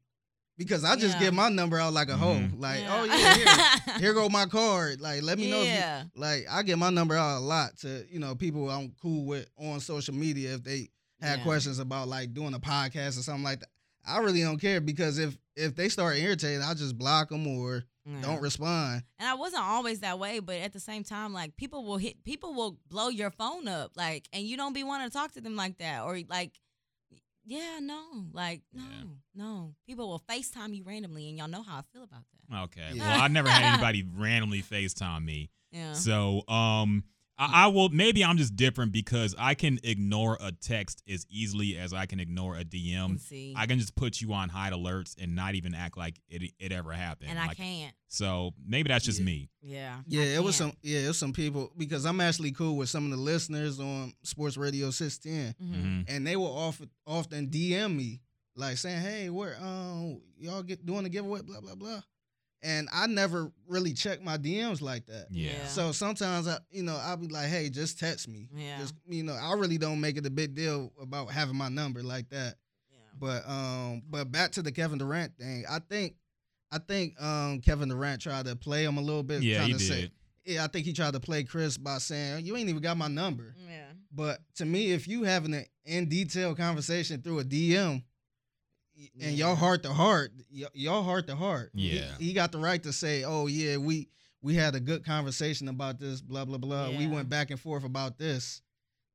because 0.58 0.84
I 0.84 0.96
just 0.96 1.16
Yeah. 1.16 1.20
give 1.26 1.34
my 1.34 1.50
number 1.50 1.80
out 1.80 1.94
like 1.94 2.10
a 2.10 2.18
hoe. 2.18 2.36
Mhm. 2.36 2.60
Like 2.60 2.80
Yeah. 2.82 2.98
oh 3.00 3.04
yeah, 3.06 3.34
here, 3.36 4.00
here 4.00 4.14
go 4.20 4.30
my 4.30 4.46
card. 4.46 5.02
Like 5.02 5.22
let 5.24 5.38
me 5.38 5.50
know 5.52 5.62
if 5.62 5.68
you 6.06 6.12
like 6.22 6.46
I 6.50 6.64
get 6.64 6.78
my 6.78 6.90
number 6.90 7.16
out 7.16 7.38
a 7.38 7.40
lot 7.40 7.78
to 7.80 8.06
you 8.10 8.20
know 8.20 8.36
people 8.36 8.70
I'm 8.70 8.94
cool 9.02 9.26
with 9.26 9.48
on 9.58 9.80
social 9.80 10.14
media 10.14 10.56
if 10.56 10.64
they 10.64 10.90
have 11.22 11.40
Yeah. 11.40 11.44
questions 11.44 11.80
about 11.80 12.08
like 12.08 12.34
doing 12.34 12.54
a 12.54 12.60
podcast 12.60 13.18
or 13.20 13.24
something 13.24 13.44
like 13.44 13.60
that. 13.62 13.70
I 14.08 14.20
really 14.20 14.42
don't 14.42 14.60
care 14.60 14.80
because 14.82 15.18
if 15.18 15.38
if 15.56 15.76
they 15.76 15.90
start 15.90 16.18
irritated, 16.18 16.62
I 16.62 16.74
just 16.74 16.98
block 16.98 17.30
them 17.30 17.48
or 17.48 17.84
Yeah. 18.06 18.22
don't 18.22 18.42
respond. 18.42 19.04
And 19.18 19.28
I 19.28 19.34
wasn't 19.34 19.64
always 19.64 20.02
that 20.02 20.20
way, 20.20 20.40
but 20.40 20.58
at 20.58 20.74
the 20.74 20.80
same 20.80 21.04
time, 21.04 21.34
like 21.34 21.56
people 21.58 21.84
will 21.86 21.98
hit, 21.98 22.24
people 22.24 22.54
will 22.54 22.78
blow 22.88 23.08
your 23.10 23.32
phone 23.32 23.68
up, 23.68 23.94
like, 23.96 24.28
and 24.32 24.44
you 24.46 24.58
don't 24.58 24.74
be 24.74 24.84
wanting 24.84 25.08
to 25.10 25.14
talk 25.14 25.32
to 25.32 25.42
them 25.42 25.56
like 25.56 25.80
that, 25.80 26.04
or 26.04 26.20
like, 26.30 26.52
yeah, 27.46 27.80
no, 27.82 28.26
like, 28.34 28.62
no, 28.74 28.84
Yeah. 28.84 29.04
no. 29.36 29.76
People 29.88 30.10
will 30.10 30.22
Facetime 30.30 30.76
you 30.76 30.84
randomly, 30.84 31.30
and 31.30 31.38
y'all 31.38 31.48
know 31.48 31.64
how 31.64 31.78
I 31.78 31.82
feel 31.94 32.04
about 32.04 32.24
that. 32.50 32.58
Okay. 32.64 32.92
Yeah. 32.94 33.08
Well, 33.10 33.22
I 33.22 33.28
never 33.28 33.50
had 33.50 33.64
anybody 33.74 34.04
randomly 34.18 34.62
FaceTime 34.62 35.24
me. 35.24 35.50
Yeah. 35.72 35.94
So, 35.94 36.48
um, 36.48 37.04
I, 37.38 37.66
I 37.66 37.68
will. 37.68 37.90
Maybe 37.90 38.24
I'm 38.24 38.38
just 38.38 38.56
different 38.56 38.92
because 38.94 39.36
I 39.38 39.56
can 39.56 39.80
ignore 39.84 40.38
a 40.42 40.52
text 40.54 41.04
as 41.10 41.26
easily 41.30 41.78
as 41.78 41.94
I 41.94 42.06
can 42.06 42.20
ignore 42.20 42.56
a 42.58 42.64
DM. 42.64 43.20
see, 43.20 43.54
I 43.58 43.66
can 43.66 43.78
just 43.80 43.96
put 43.96 44.22
you 44.22 44.32
on 44.34 44.48
hide 44.50 44.72
alerts 44.74 45.16
and 45.22 45.36
not 45.36 45.56
even 45.56 45.74
act 45.76 45.98
like 45.98 46.16
it 46.30 46.52
it 46.60 46.72
ever 46.72 46.94
happened. 46.94 47.32
and 47.32 47.40
I 47.40 47.54
can't. 47.54 47.94
So 48.08 48.54
maybe 48.66 48.88
that's 48.88 49.04
just 49.04 49.20
Yeah. 49.20 49.26
me. 49.26 49.50
Yeah. 49.62 49.96
I 50.00 50.04
Yeah, 50.08 50.22
it 50.24 50.44
was 50.44 50.58
can't. 50.58 50.72
some 50.74 50.78
yeah, 50.82 51.00
it 51.00 51.08
was 51.10 51.18
some 51.18 51.34
people 51.34 51.72
because 51.78 52.06
I'm 52.06 52.22
actually 52.22 52.52
cool 52.54 52.78
with 52.78 52.88
some 52.90 53.04
of 53.06 53.12
the 53.12 53.18
listeners 53.24 53.80
on 53.80 54.14
Sports 54.24 54.56
Radio 54.56 54.90
610 54.92 55.56
Mhm. 55.62 55.82
hmm 55.82 56.02
and 56.08 56.26
they 56.26 56.38
will 56.38 56.56
often 56.56 56.90
often 57.06 57.48
DM 57.50 57.96
me 57.98 58.22
like 58.56 58.78
saying, 58.78 59.02
"Hey, 59.02 59.30
where 59.30 59.58
um 59.62 60.22
y'all 60.40 60.64
get 60.64 60.86
doing 60.86 61.06
a 61.06 61.10
giveaway 61.10 61.42
blah 61.42 61.60
blah 61.60 61.76
blah." 61.76 62.02
And 62.64 62.90
I 62.92 63.06
never 63.08 63.52
really 63.68 63.94
check 63.94 64.24
my 64.24 64.38
DMs 64.38 64.82
like 64.82 65.06
that. 65.06 65.28
Yeah. 65.30 65.52
Yeah. 65.52 65.68
So 65.68 65.92
sometimes 65.92 66.48
I, 66.48 66.58
you 66.72 66.82
know, 66.84 66.98
I'll 67.00 67.18
be 67.18 67.28
like, 67.28 67.48
"Hey, 67.48 67.70
just 67.70 68.00
text 68.00 68.28
me." 68.28 68.48
Yeah. 68.56 68.80
Just 68.80 68.96
you 69.08 69.24
know, 69.24 69.34
I 69.34 69.54
really 69.54 69.78
don't 69.78 70.02
make 70.02 70.18
it 70.18 70.26
a 70.26 70.32
big 70.32 70.56
deal 70.56 70.92
about 71.00 71.30
having 71.32 71.56
my 71.56 71.70
number 71.70 72.02
like 72.02 72.30
that. 72.30 72.56
Yeah. 72.92 72.98
But 73.20 73.48
um, 73.48 74.02
but 74.10 74.32
back 74.32 74.52
to 74.54 74.62
the 74.64 74.72
Kevin 74.72 74.98
Durant 74.98 75.38
thing, 75.38 75.66
I 75.70 75.78
think, 75.80 76.16
I 76.72 76.80
think 76.80 77.22
um 77.22 77.60
Kevin 77.62 77.90
Durant 77.90 78.22
tried 78.22 78.46
to 78.46 78.56
play 78.56 78.84
him 78.84 78.98
a 78.98 79.02
little 79.02 79.24
bit. 79.24 79.44
Yeah, 79.44 79.64
he 79.66 79.74
to 79.74 79.78
did. 79.78 79.88
Say, 79.88 80.12
yeah, 80.46 80.64
I 80.64 80.68
think 80.68 80.86
he 80.88 80.94
tried 80.94 81.14
to 81.14 81.20
play 81.20 81.44
Chris 81.44 81.78
by 81.78 82.00
saying, 82.00 82.46
"You 82.46 82.58
ain't 82.58 82.70
even 82.70 82.82
got 82.82 82.98
my 82.98 83.08
number." 83.08 83.54
Yeah. 83.68 83.84
But 84.12 84.40
to 84.56 84.66
me, 84.66 84.92
if 84.92 85.08
you 85.08 85.24
having 85.24 85.54
an 85.54 85.66
in 85.84 86.08
detail 86.10 86.56
conversation 86.56 87.22
through 87.22 87.40
a 87.40 87.44
DM, 87.44 87.96
y- 87.96 88.04
and 89.22 89.36
y'all 89.38 89.56
heart 89.56 89.84
to 89.84 89.94
heart, 89.94 90.32
y- 90.54 90.66
y'all 90.74 91.04
heart 91.04 91.28
to 91.28 91.36
heart, 91.36 91.72
Yeah. 91.74 92.16
he, 92.20 92.34
got 92.34 92.52
the 92.52 92.58
right 92.60 92.82
to 92.84 92.94
say, 92.94 93.24
"Oh 93.24 93.48
yeah, 93.48 93.78
we 93.78 94.10
we 94.42 94.54
had 94.56 94.76
a 94.76 94.80
good 94.80 95.04
conversation 95.06 95.68
about 95.68 96.00
this, 96.00 96.22
blah 96.22 96.46
blah 96.46 96.58
blah. 96.58 96.90
We 96.92 97.08
went 97.08 97.30
back 97.30 97.52
and 97.52 97.60
forth 97.60 97.84
about 97.84 98.18
this." 98.18 98.62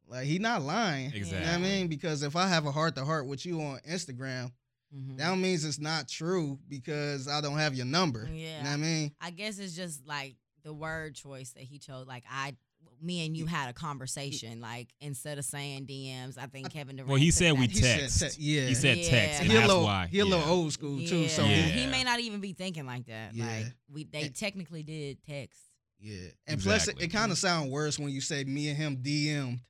Like 0.07 0.27
he 0.27 0.39
not 0.39 0.63
lying. 0.63 1.13
You 1.13 1.25
know 1.27 1.39
what 1.39 1.47
I 1.49 1.59
mean? 1.59 1.87
Because 1.89 2.23
if 2.23 2.35
I 2.35 2.49
have 2.49 2.67
a 2.67 2.73
heart 2.73 2.97
to 2.97 3.05
heart 3.05 3.27
with 3.27 3.47
you 3.47 3.61
on 3.63 3.79
Instagram, 3.89 4.51
Mhm. 4.95 5.19
that 5.19 5.39
means 5.39 5.65
it's 5.65 5.79
not 5.79 6.09
true 6.09 6.59
because 6.69 7.29
I 7.29 7.41
don't 7.41 7.59
have 7.59 7.75
your 7.77 7.87
number. 7.87 8.25
You 8.25 8.33
know 8.33 8.35
Yeah. 8.41 8.63
what 8.65 8.71
I 8.71 8.77
mean? 8.77 9.15
I 9.21 9.31
guess 9.31 9.59
it's 9.61 9.77
just 9.77 10.05
like 10.07 10.35
the 10.65 10.73
word 10.75 11.15
choice 11.15 11.53
that 11.53 11.63
he 11.63 11.79
chose. 11.79 12.07
Like 12.09 12.25
I, 12.29 12.57
me 13.03 13.25
and 13.27 13.37
you 13.37 13.47
had 13.47 13.69
a 13.69 13.73
conversation. 13.73 14.61
Like 14.61 14.89
instead 15.01 15.39
of 15.39 15.45
saying 15.45 15.87
DMs, 15.87 16.37
I 16.39 16.47
think 16.47 16.73
Kevin 16.73 16.97
Durant. 16.97 17.09
Well, 17.09 17.19
he 17.19 17.27
took 17.31 17.35
said 17.39 17.59
we 17.59 17.67
that- 17.67 17.75
He 18.01 18.09
said 18.09 18.31
te- 18.33 18.43
yeah. 18.43 18.67
He 18.67 18.75
said 18.75 18.97
text, 18.97 19.11
Yeah. 19.11 19.41
and 19.43 19.51
he 19.51 19.57
a 19.57 19.61
that's 19.61 19.69
little 19.69 19.85
why. 19.85 20.07
he 20.11 20.19
a 20.21 20.25
little 20.25 20.41
yeah. 20.45 20.51
old 20.51 20.73
school 20.73 20.99
too. 20.99 21.29
So 21.29 21.43
Yeah. 21.45 21.51
Yeah. 21.57 21.63
he 21.65 21.87
may 21.87 22.05
not 22.05 22.21
even 22.21 22.41
be 22.41 22.53
thinking 22.53 22.87
like 22.87 23.07
that. 23.07 23.35
Yeah. 23.35 23.47
Like 23.47 23.67
we, 23.91 24.05
they 24.05 24.23
And- 24.23 24.35
technically 24.37 24.83
did 24.83 25.19
text. 25.27 25.61
Yeah, 26.03 26.29
and 26.47 26.59
plus 26.63 26.89
it, 26.89 26.97
it 26.99 27.09
kind 27.09 27.31
of 27.31 27.37
sounds 27.37 27.69
worse 27.71 27.99
when 27.99 28.09
you 28.11 28.23
say 28.23 28.43
me 28.45 28.69
and 28.71 28.77
him 28.79 28.97
DM'd. 29.03 29.61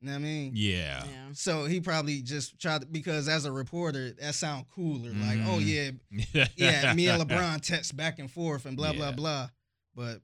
You 0.00 0.08
know 0.08 0.12
what 0.12 0.18
I 0.18 0.18
mean? 0.18 0.52
Yeah. 0.54 1.04
Yeah. 1.04 1.28
So 1.32 1.64
he 1.64 1.80
probably 1.80 2.22
just 2.22 2.58
tried 2.60 2.80
to, 2.82 2.86
because 2.86 3.28
as 3.28 3.44
a 3.46 3.52
reporter 3.52 4.10
that 4.20 4.34
sound 4.34 4.66
cooler. 4.74 5.10
Like, 5.10 5.38
oh 5.46 5.58
Mhm. 5.60 6.26
yeah, 6.34 6.46
yeah, 6.56 6.92
me 6.92 7.06
and 7.08 7.22
LeBron 7.22 7.60
text 7.62 7.96
back 7.96 8.18
and 8.18 8.30
forth 8.30 8.66
and 8.66 8.76
blah 8.76 8.92
blah 8.92 9.12
blah. 9.12 9.48
But 9.94 10.20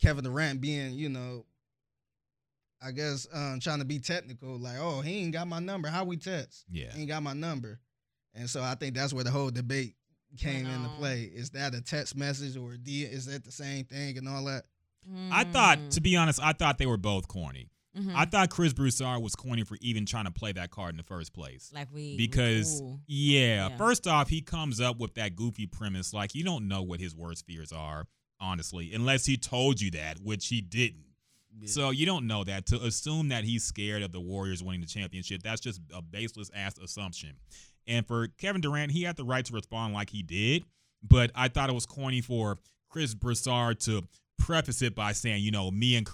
Kevin 0.00 0.24
Durant 0.24 0.60
being, 0.60 0.94
you 0.94 1.08
know, 1.08 1.44
I 2.82 2.92
guess 2.92 3.26
um, 3.32 3.60
trying 3.60 3.80
to 3.80 3.84
be 3.84 3.98
technical, 3.98 4.58
like, 4.58 4.76
oh, 4.78 5.00
he 5.02 5.18
ain't 5.22 5.32
got 5.32 5.46
my 5.46 5.58
number. 5.58 5.88
How 5.88 6.04
we 6.04 6.16
text? 6.16 6.64
Yeah. 6.70 6.90
He 6.92 7.00
ain't 7.00 7.08
got 7.08 7.22
my 7.22 7.34
number. 7.34 7.78
And 8.34 8.48
so 8.48 8.62
I 8.62 8.74
think 8.74 8.94
that's 8.94 9.12
where 9.12 9.24
the 9.24 9.30
whole 9.30 9.50
debate 9.50 9.96
came 10.38 10.64
Went 10.64 10.76
into 10.76 10.88
play. 10.96 11.22
Is 11.34 11.50
that 11.50 11.74
a 11.74 11.80
text 11.82 12.16
message 12.16 12.56
or 12.56 12.72
a 12.74 12.78
D? 12.78 13.02
Is 13.02 13.26
that 13.26 13.44
the 13.44 13.50
same 13.52 13.84
thing 13.84 14.16
and 14.16 14.28
all 14.28 14.44
that? 14.44 14.64
I 15.32 15.44
thought, 15.44 15.90
to 15.92 16.00
be 16.00 16.16
honest, 16.16 16.40
I 16.42 16.52
thought 16.52 16.78
they 16.78 16.86
were 16.86 16.96
both 16.98 17.26
corny. 17.26 17.70
Mhm. 17.98 18.14
I 18.14 18.24
thought 18.24 18.50
Chris 18.50 18.72
Broussard 18.72 19.20
was 19.20 19.34
corny 19.34 19.64
for 19.64 19.76
even 19.80 20.06
trying 20.06 20.26
to 20.26 20.30
play 20.30 20.52
that 20.52 20.70
card 20.70 20.92
in 20.92 20.96
the 20.96 21.02
first 21.02 21.32
place. 21.32 21.72
like 21.74 21.88
we 21.92 22.12
we 22.12 22.16
because 22.16 22.78
cool. 22.78 23.00
yeah, 23.08 23.68
Yeah. 23.70 23.76
first 23.76 24.06
off, 24.06 24.28
he 24.28 24.40
comes 24.42 24.80
up 24.80 24.98
with 24.98 25.14
that 25.14 25.34
goofy 25.34 25.66
premise 25.66 26.14
like 26.14 26.34
you 26.34 26.44
don't 26.44 26.68
know 26.68 26.82
what 26.82 27.00
his 27.00 27.16
worst 27.16 27.46
fears 27.46 27.72
are, 27.72 28.06
honestly, 28.38 28.94
unless 28.94 29.26
he 29.26 29.36
told 29.36 29.80
you 29.80 29.90
that, 29.92 30.20
which 30.20 30.46
he 30.48 30.60
didn't. 30.60 31.06
So 31.64 31.90
you 31.90 32.06
don't 32.06 32.26
know 32.26 32.44
that. 32.44 32.66
To 32.66 32.80
assume 32.82 33.28
that 33.28 33.44
he's 33.44 33.64
scared 33.64 34.02
of 34.02 34.12
the 34.12 34.20
Warriors 34.20 34.62
winning 34.62 34.80
the 34.80 34.86
championship, 34.86 35.42
that's 35.42 35.60
just 35.60 35.80
a 35.94 36.00
baseless 36.00 36.50
ass 36.54 36.78
assumption. 36.78 37.36
And 37.86 38.06
for 38.06 38.28
Kevin 38.38 38.60
Durant, 38.60 38.92
he 38.92 39.02
had 39.02 39.16
the 39.16 39.24
right 39.24 39.44
to 39.44 39.52
respond 39.52 39.94
like 39.94 40.10
he 40.10 40.22
did, 40.22 40.64
but 41.02 41.30
I 41.34 41.48
thought 41.48 41.70
it 41.70 41.74
was 41.74 41.86
corny 41.86 42.20
for 42.20 42.58
Chris 42.88 43.14
Broussard 43.14 43.80
to 43.80 44.02
preface 44.38 44.82
it 44.82 44.94
by 44.94 45.12
saying, 45.12 45.42
you 45.42 45.50
know, 45.50 45.70
me 45.70 45.96
and 45.96 46.08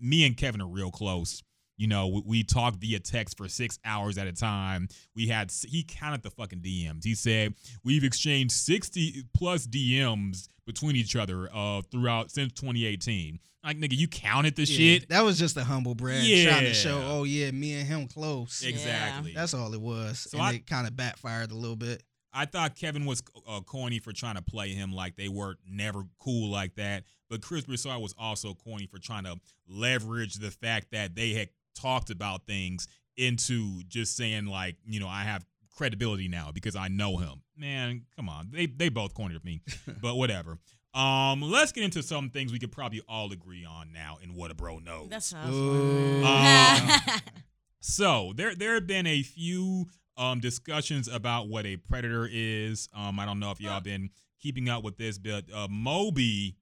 me 0.00 0.26
and 0.26 0.36
Kevin 0.36 0.60
are 0.60 0.68
real 0.68 0.90
close. 0.90 1.42
You 1.80 1.86
know, 1.86 2.08
we, 2.08 2.22
we 2.26 2.42
talked 2.44 2.76
via 2.76 2.98
text 3.00 3.38
for 3.38 3.48
six 3.48 3.78
hours 3.86 4.18
at 4.18 4.26
a 4.26 4.32
time. 4.32 4.86
We 5.16 5.28
had 5.28 5.50
he 5.66 5.82
counted 5.82 6.22
the 6.22 6.28
fucking 6.28 6.60
DMs. 6.60 7.04
He 7.04 7.14
said 7.14 7.54
we've 7.82 8.04
exchanged 8.04 8.52
sixty 8.52 9.22
plus 9.32 9.66
DMs 9.66 10.48
between 10.66 10.94
each 10.94 11.16
other 11.16 11.48
uh 11.54 11.80
throughout 11.90 12.30
since 12.30 12.52
2018. 12.52 13.38
Like 13.64 13.78
nigga, 13.78 13.96
you 13.96 14.08
counted 14.08 14.56
the 14.56 14.64
Yeah, 14.64 14.76
shit. 14.98 15.08
That 15.08 15.22
was 15.24 15.38
just 15.38 15.56
a 15.56 15.64
humble 15.64 15.94
brag 15.94 16.22
trying 16.46 16.64
to 16.66 16.74
show, 16.74 17.02
oh 17.02 17.24
yeah, 17.24 17.50
me 17.50 17.72
and 17.72 17.88
him 17.88 18.08
close. 18.08 18.62
Exactly. 18.62 19.32
That's 19.34 19.54
all 19.54 19.72
it 19.72 19.80
was. 19.80 20.18
So 20.30 20.36
and 20.36 20.46
I- 20.48 20.52
it 20.56 20.66
kind 20.66 20.86
of 20.86 20.94
backfired 20.94 21.50
a 21.50 21.56
little 21.56 21.76
bit. 21.76 22.02
I 22.32 22.44
thought 22.44 22.76
Kevin 22.76 23.06
was 23.06 23.22
uh, 23.48 23.60
corny 23.60 23.98
for 23.98 24.12
trying 24.12 24.36
to 24.36 24.42
play 24.42 24.68
him 24.68 24.92
like 24.92 25.16
they 25.16 25.28
were 25.28 25.56
never 25.68 26.04
cool 26.20 26.48
like 26.50 26.76
that. 26.76 27.02
But 27.28 27.42
Chris 27.42 27.64
Broussard 27.64 28.00
was 28.00 28.14
also 28.18 28.54
corny 28.54 28.86
for 28.86 28.98
trying 28.98 29.24
to 29.24 29.36
leverage 29.66 30.34
the 30.34 30.50
fact 30.50 30.92
that 30.92 31.14
they 31.16 31.30
had 31.30 31.48
talked 31.74 32.10
about 32.10 32.46
things 32.46 32.88
into 33.16 33.82
just 33.88 34.16
saying 34.16 34.46
like, 34.46 34.76
you 34.84 35.00
know, 35.00 35.08
I 35.08 35.22
have 35.22 35.44
credibility 35.76 36.28
now 36.28 36.50
because 36.52 36.76
I 36.76 36.88
know 36.88 37.16
him. 37.18 37.42
Man, 37.56 38.02
come 38.16 38.28
on. 38.28 38.50
They 38.52 38.66
they 38.66 38.88
both 38.88 39.14
cornered 39.14 39.44
me. 39.44 39.62
but 40.00 40.16
whatever. 40.16 40.58
Um, 40.92 41.40
let's 41.40 41.70
get 41.70 41.84
into 41.84 42.02
some 42.02 42.30
things 42.30 42.50
we 42.52 42.58
could 42.58 42.72
probably 42.72 43.00
all 43.08 43.30
agree 43.32 43.64
on 43.64 43.92
now 43.92 44.18
in 44.22 44.34
what 44.34 44.50
a 44.50 44.54
bro 44.54 44.80
knows. 44.80 45.08
That's 45.08 45.32
what 45.32 45.42
I 45.42 45.46
was 45.48 45.56
Ooh. 45.56 45.68
wondering. 45.68 46.20
Uh, 46.24 47.18
So 47.80 48.32
there 48.36 48.54
there 48.54 48.74
have 48.74 48.86
been 48.86 49.06
a 49.06 49.22
few 49.22 49.86
um 50.16 50.40
discussions 50.40 51.08
about 51.08 51.48
what 51.48 51.66
a 51.66 51.76
predator 51.76 52.28
is. 52.30 52.88
Um, 52.94 53.18
I 53.18 53.24
don't 53.24 53.40
know 53.40 53.50
if 53.50 53.60
y'all 53.60 53.80
been 53.80 54.10
keeping 54.38 54.68
up 54.68 54.84
with 54.84 54.98
this, 54.98 55.18
but 55.18 55.44
uh, 55.52 55.66
Moby, 55.70 56.56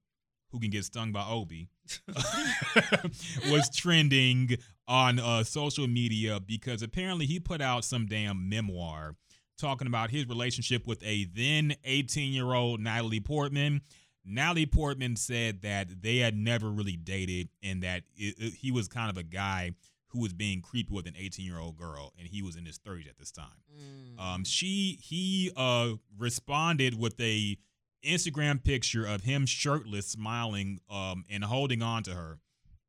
who 0.50 0.60
can 0.60 0.70
get 0.70 0.84
stung 0.84 1.12
by 1.12 1.24
Obie, 1.28 1.68
was 3.50 3.68
trending 3.74 4.56
on 4.86 5.18
uh, 5.18 5.44
social 5.44 5.86
media 5.86 6.40
because 6.40 6.82
apparently 6.82 7.26
he 7.26 7.38
put 7.40 7.60
out 7.60 7.84
some 7.84 8.06
damn 8.06 8.48
memoir 8.48 9.14
talking 9.58 9.86
about 9.86 10.10
his 10.10 10.26
relationship 10.28 10.86
with 10.86 11.02
a 11.02 11.24
then 11.34 11.74
18 11.84 12.32
year 12.32 12.54
old 12.54 12.80
Natalie 12.80 13.20
Portman. 13.20 13.80
Natalie 14.24 14.66
Portman 14.66 15.16
said 15.16 15.62
that 15.62 16.02
they 16.02 16.18
had 16.18 16.36
never 16.36 16.70
really 16.70 16.96
dated 16.96 17.48
and 17.62 17.82
that 17.82 18.02
it, 18.16 18.34
it- 18.38 18.54
he 18.54 18.70
was 18.70 18.88
kind 18.88 19.10
of 19.10 19.16
a 19.16 19.22
guy 19.22 19.72
who 20.12 20.20
was 20.20 20.32
being 20.32 20.62
creepy 20.62 20.94
with 20.94 21.06
an 21.06 21.14
18 21.18 21.44
year 21.44 21.58
old 21.58 21.76
girl 21.76 22.12
and 22.18 22.26
he 22.26 22.40
was 22.42 22.56
in 22.56 22.64
his 22.64 22.78
30s 22.78 23.08
at 23.08 23.18
this 23.18 23.30
time. 23.30 23.46
Mm. 23.76 24.18
Um, 24.22 24.44
she 24.44 24.98
he 25.02 25.50
uh 25.56 25.92
responded 26.18 26.98
with 26.98 27.20
a 27.20 27.56
Instagram 28.04 28.62
picture 28.62 29.04
of 29.04 29.22
him 29.22 29.46
shirtless, 29.46 30.08
smiling, 30.08 30.80
um, 30.90 31.24
and 31.30 31.44
holding 31.44 31.82
on 31.82 32.02
to 32.04 32.14
her, 32.14 32.38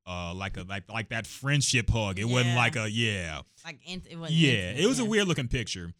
uh, 0.06 0.34
like 0.34 0.58
a 0.58 0.64
like 0.64 0.90
like 0.90 1.10
that 1.10 1.28
friendship 1.28 1.90
hug. 1.90 2.20
It 2.20 2.26
wasn't 2.26 2.56
like 2.56 2.76
a 2.76 2.90
yeah, 2.90 3.42
like 3.66 3.80
int- 3.86 4.08
it 4.10 4.18
wasn't 4.18 4.38
yeah. 4.40 4.70
intimate, 4.70 4.84
It 4.84 4.88
was 4.88 5.00
a 5.00 5.06
weird 5.06 5.28
looking 5.28 5.48
picture, 5.48 5.94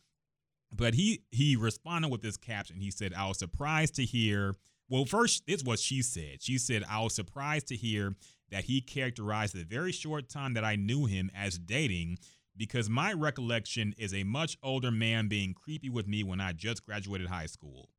but 0.72 0.94
he 0.94 1.24
he 1.32 1.56
responded 1.56 2.10
with 2.10 2.22
this 2.22 2.38
caption. 2.38 2.80
He 2.80 2.92
said, 2.92 3.14
"I 3.14 3.28
was 3.28 3.38
surprised 3.38 3.96
to 3.96 4.06
hear." 4.06 4.56
Well, 4.90 5.06
first, 5.06 5.44
it's 5.46 5.64
what 5.64 5.78
she 5.78 6.02
said. 6.02 6.42
She 6.42 6.58
said, 6.58 6.84
"I 6.90 7.02
was 7.02 7.14
surprised 7.14 7.68
to 7.68 7.76
hear 7.76 8.16
that 8.50 8.64
he 8.64 8.82
characterized 8.82 9.54
the 9.54 9.64
very 9.64 9.92
short 9.92 10.30
time 10.30 10.56
that 10.56 10.64
I 10.64 10.76
knew 10.76 11.06
him 11.06 11.30
as 11.36 11.58
dating." 11.58 12.18
Because 12.58 12.90
my 12.90 13.14
recollection 13.14 13.96
is 13.98 14.14
a 14.14 14.26
much 14.26 14.58
older 14.62 14.92
man 14.92 15.30
being 15.30 15.54
creepy 15.54 15.90
with 15.90 16.10
me 16.10 16.24
when 16.24 16.42
I 16.42 16.52
just 16.52 16.86
graduated 16.86 17.28
high 17.28 17.46
school. 17.46 17.90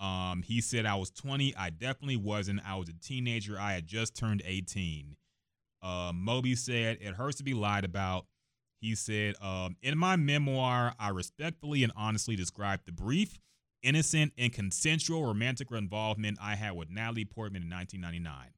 Um, 0.00 0.42
he 0.42 0.60
said 0.60 0.86
I 0.86 0.96
was 0.96 1.10
20. 1.10 1.54
I 1.56 1.70
definitely 1.70 2.16
wasn't. 2.16 2.60
I 2.66 2.76
was 2.76 2.88
a 2.88 2.94
teenager. 2.94 3.58
I 3.58 3.72
had 3.72 3.86
just 3.86 4.16
turned 4.16 4.42
18. 4.44 5.16
Uh, 5.82 6.12
Moby 6.14 6.54
said 6.54 6.98
it 7.00 7.14
hurts 7.14 7.36
to 7.36 7.44
be 7.44 7.54
lied 7.54 7.84
about. 7.84 8.26
He 8.80 8.94
said, 8.94 9.34
um, 9.40 9.76
in 9.82 9.96
my 9.96 10.16
memoir, 10.16 10.94
I 10.98 11.08
respectfully 11.08 11.82
and 11.84 11.92
honestly 11.96 12.36
described 12.36 12.82
the 12.86 12.92
brief, 12.92 13.38
innocent, 13.82 14.32
and 14.36 14.52
consensual 14.52 15.24
romantic 15.24 15.70
involvement 15.70 16.38
I 16.40 16.54
had 16.56 16.72
with 16.72 16.90
Natalie 16.90 17.24
Portman 17.24 17.62
in 17.62 17.70
1999. 17.70 18.50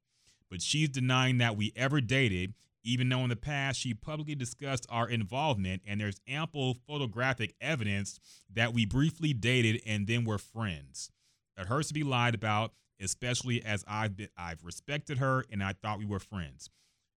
But 0.51 0.63
she's 0.63 0.89
denying 0.89 1.39
that 1.39 1.57
we 1.57 1.73
ever 1.77 2.01
dated, 2.01 2.55
even 2.83 3.09
though 3.09 3.21
in 3.21 3.29
the 3.29 3.37
past 3.37 3.79
she 3.81 3.95
publicly 3.95 4.35
discussed 4.35 4.87
our 4.89 5.09
involvement, 5.09 5.83
and 5.87 6.01
there's 6.01 6.21
ample 6.27 6.75
photographic 6.89 7.55
evidence 7.61 8.19
that 8.53 8.73
we 8.73 8.85
briefly 8.85 9.33
dated 9.33 9.81
and 9.87 10.07
then 10.07 10.25
were 10.25 10.39
friends. 10.39 11.11
It 11.59 11.67
hurts 11.67 11.89
to 11.89 11.95
be 11.95 12.03
lied 12.03 12.35
about, 12.35 12.73
especially 13.01 13.65
as 13.65 13.85
I've 13.89 14.17
been, 14.17 14.29
I've 14.37 14.63
respected 14.65 15.19
her 15.19 15.45
and 15.51 15.63
I 15.63 15.73
thought 15.73 15.99
we 15.99 16.05
were 16.05 16.21
friends. 16.21 16.71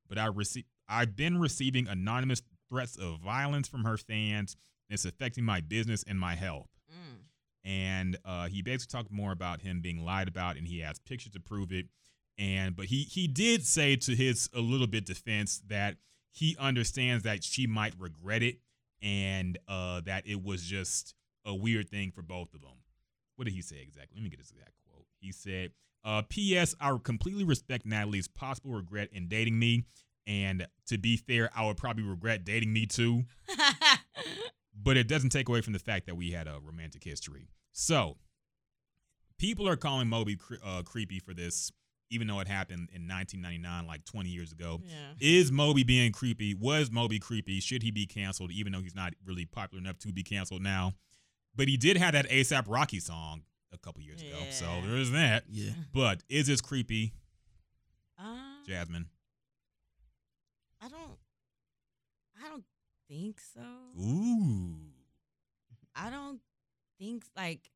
But 0.07 0.17
I 0.17 0.27
rece- 0.27 0.65
I've 0.87 1.15
been 1.15 1.39
receiving 1.39 1.87
anonymous 1.87 2.41
threats 2.69 2.95
of 2.97 3.19
violence 3.19 3.67
from 3.67 3.83
her 3.83 3.97
fans. 3.97 4.55
And 4.89 4.95
it's 4.95 5.05
affecting 5.05 5.43
my 5.43 5.61
business 5.61 6.03
and 6.07 6.19
my 6.19 6.35
health. 6.35 6.69
Mm. 6.91 7.17
And 7.63 8.17
uh, 8.25 8.47
he 8.47 8.61
basically 8.61 8.97
talked 8.97 9.11
more 9.11 9.31
about 9.31 9.61
him 9.61 9.81
being 9.81 10.03
lied 10.03 10.27
about, 10.27 10.57
and 10.57 10.67
he 10.67 10.79
has 10.79 10.97
pictures 10.99 11.33
to 11.33 11.39
prove 11.39 11.71
it. 11.71 11.87
And 12.37 12.75
but 12.75 12.85
he 12.85 13.03
he 13.03 13.27
did 13.27 13.65
say 13.65 13.97
to 13.97 14.15
his 14.15 14.49
a 14.53 14.61
little 14.61 14.87
bit 14.87 15.05
defense 15.05 15.61
that 15.67 15.97
he 16.31 16.55
understands 16.57 17.23
that 17.23 17.43
she 17.43 17.67
might 17.67 17.93
regret 17.99 18.41
it, 18.41 18.59
and 19.01 19.57
uh, 19.67 20.01
that 20.01 20.25
it 20.25 20.41
was 20.41 20.63
just 20.63 21.13
a 21.45 21.53
weird 21.53 21.89
thing 21.89 22.11
for 22.11 22.21
both 22.21 22.53
of 22.53 22.61
them. 22.61 22.78
What 23.39 23.45
did 23.45 23.53
he 23.53 23.61
say 23.61 23.77
exactly? 23.81 24.17
Let 24.17 24.23
me 24.25 24.29
get 24.29 24.39
his 24.39 24.51
exact 24.51 24.73
quote. 24.85 25.05
He 25.21 25.31
said, 25.31 25.71
uh, 26.03 26.23
P.S. 26.27 26.75
I 26.81 26.93
completely 27.01 27.45
respect 27.45 27.85
Natalie's 27.85 28.27
possible 28.27 28.71
regret 28.73 29.07
in 29.13 29.29
dating 29.29 29.57
me. 29.57 29.85
And 30.27 30.67
to 30.87 30.97
be 30.97 31.15
fair, 31.15 31.49
I 31.55 31.65
would 31.65 31.77
probably 31.77 32.03
regret 32.03 32.43
dating 32.43 32.73
me 32.73 32.85
too. 32.85 33.23
But 34.81 34.97
it 34.97 35.07
doesn't 35.07 35.29
take 35.29 35.47
away 35.49 35.61
from 35.61 35.73
the 35.73 35.79
fact 35.79 36.05
that 36.05 36.15
we 36.15 36.31
had 36.31 36.47
a 36.47 36.57
romantic 36.61 37.03
history. 37.03 37.47
So, 37.73 38.17
people 39.37 39.67
are 39.67 39.75
calling 39.75 40.07
Moby 40.07 40.35
cre- 40.35 40.55
uh, 40.63 40.83
creepy 40.83 41.19
for 41.19 41.33
this, 41.33 41.71
even 42.09 42.27
though 42.27 42.39
it 42.39 42.47
happened 42.47 42.89
in 42.93 43.07
1999, 43.07 43.87
like 43.87 44.05
20 44.05 44.29
years 44.29 44.51
ago. 44.51 44.81
yeah. 44.85 45.13
Is 45.19 45.51
Moby 45.51 45.83
being 45.83 46.11
creepy? 46.11 46.53
Was 46.53 46.91
Moby 46.91 47.19
creepy? 47.19 47.59
Should 47.59 47.83
he 47.83 47.91
be 47.91 48.05
canceled, 48.05 48.51
even 48.51 48.71
though 48.71 48.81
he's 48.81 48.95
not 48.95 49.13
really 49.25 49.45
popular 49.45 49.81
enough 49.81 49.97
to 49.99 50.13
be 50.13 50.23
canceled 50.23 50.61
now? 50.61 50.93
But 51.59 51.67
he 51.67 51.75
did 51.75 51.97
have 51.97 52.13
that 52.13 52.29
ASAP 52.29 52.63
Rocky 52.69 53.01
song 53.01 53.41
a 53.73 53.77
couple 53.77 54.01
years 54.01 54.21
ago. 54.21 54.37
So 54.49 54.65
there 54.87 54.95
is 54.95 55.11
that. 55.11 55.43
Yeah. 55.49 55.71
But 55.93 56.23
is 56.29 56.47
this 56.47 56.61
creepy, 56.61 57.11
Um, 58.17 58.63
Jasmine? 58.65 59.07
I 60.79 60.87
don't. 60.87 61.17
I 62.41 62.47
don't 62.47 62.63
think 63.09 63.41
so. 63.41 63.59
Ooh. 64.01 64.77
I 65.93 66.09
don't 66.09 66.39
think 66.97 67.25
like. 67.35 67.69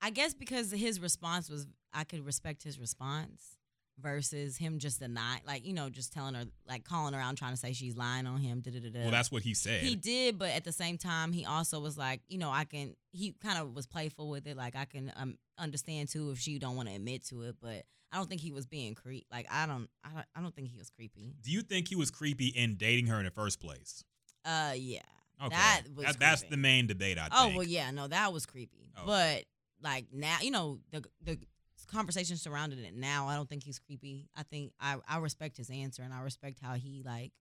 I 0.00 0.10
guess 0.10 0.34
because 0.34 0.72
his 0.72 0.98
response 0.98 1.48
was, 1.48 1.68
I 1.92 2.02
could 2.02 2.26
respect 2.26 2.64
his 2.64 2.80
response 2.80 3.56
versus 4.02 4.56
him 4.56 4.78
just 4.78 5.00
denying, 5.00 5.40
like 5.46 5.64
you 5.64 5.72
know, 5.72 5.88
just 5.88 6.12
telling 6.12 6.34
her, 6.34 6.44
like 6.68 6.84
calling 6.84 7.14
around 7.14 7.36
trying 7.36 7.52
to 7.52 7.56
say 7.56 7.72
she's 7.72 7.96
lying 7.96 8.26
on 8.26 8.38
him. 8.38 8.60
Da 8.60 8.70
da 8.72 8.80
da 8.80 8.90
da. 8.90 9.00
Well, 9.02 9.10
that's 9.10 9.30
what 9.30 9.42
he 9.42 9.54
said. 9.54 9.82
He 9.82 9.94
did, 9.96 10.38
but 10.38 10.50
at 10.50 10.64
the 10.64 10.72
same 10.72 10.98
time, 10.98 11.32
he 11.32 11.44
also 11.46 11.80
was 11.80 11.96
like, 11.96 12.20
you 12.28 12.38
know, 12.38 12.50
I 12.50 12.64
can. 12.64 12.94
He 13.12 13.34
kind 13.42 13.58
of 13.58 13.74
was 13.74 13.86
playful 13.86 14.28
with 14.28 14.46
it, 14.46 14.56
like 14.56 14.74
I 14.76 14.84
can 14.86 15.12
um, 15.16 15.38
understand 15.58 16.08
too 16.08 16.30
if 16.30 16.38
she 16.38 16.58
don't 16.58 16.76
want 16.76 16.88
to 16.88 16.94
admit 16.94 17.24
to 17.28 17.42
it, 17.42 17.56
but 17.60 17.84
I 18.10 18.16
don't 18.16 18.28
think 18.28 18.40
he 18.40 18.52
was 18.52 18.66
being 18.66 18.94
creep. 18.94 19.26
Like 19.30 19.46
I 19.50 19.66
don't, 19.66 19.88
I 20.04 20.08
don't, 20.14 20.26
I 20.36 20.40
don't 20.42 20.54
think 20.54 20.68
he 20.68 20.76
was 20.78 20.90
creepy. 20.90 21.34
Do 21.42 21.50
you 21.50 21.62
think 21.62 21.88
he 21.88 21.96
was 21.96 22.10
creepy 22.10 22.48
in 22.48 22.74
dating 22.76 23.06
her 23.06 23.18
in 23.18 23.24
the 23.24 23.30
first 23.30 23.60
place? 23.60 24.02
Uh, 24.44 24.72
yeah. 24.76 25.00
Okay. 25.42 25.54
That 25.56 25.82
was 25.94 26.06
That- 26.06 26.18
that's 26.20 26.42
the 26.42 26.56
main 26.56 26.86
debate, 26.86 27.18
I 27.18 27.28
Oh 27.32 27.44
think. 27.44 27.56
well, 27.58 27.66
yeah, 27.66 27.90
no, 27.90 28.06
that 28.08 28.32
was 28.32 28.46
creepy. 28.46 28.90
Okay. 28.96 29.06
But 29.06 29.44
like 29.82 30.06
now, 30.12 30.36
you 30.40 30.50
know, 30.50 30.78
the 30.90 31.02
the 31.22 31.38
conversation 31.92 32.36
surrounding 32.36 32.78
it 32.80 32.94
now, 32.94 33.28
I 33.28 33.36
don't 33.36 33.48
think 33.48 33.62
he's 33.64 33.78
creepy. 33.78 34.28
I 34.36 34.42
think 34.42 34.72
I 34.80 34.96
I 35.08 35.18
respect 35.18 35.56
his 35.56 35.70
answer 35.70 36.02
and 36.02 36.12
I 36.12 36.20
respect 36.22 36.58
how 36.62 36.74
he 36.74 37.02
like 37.04 37.32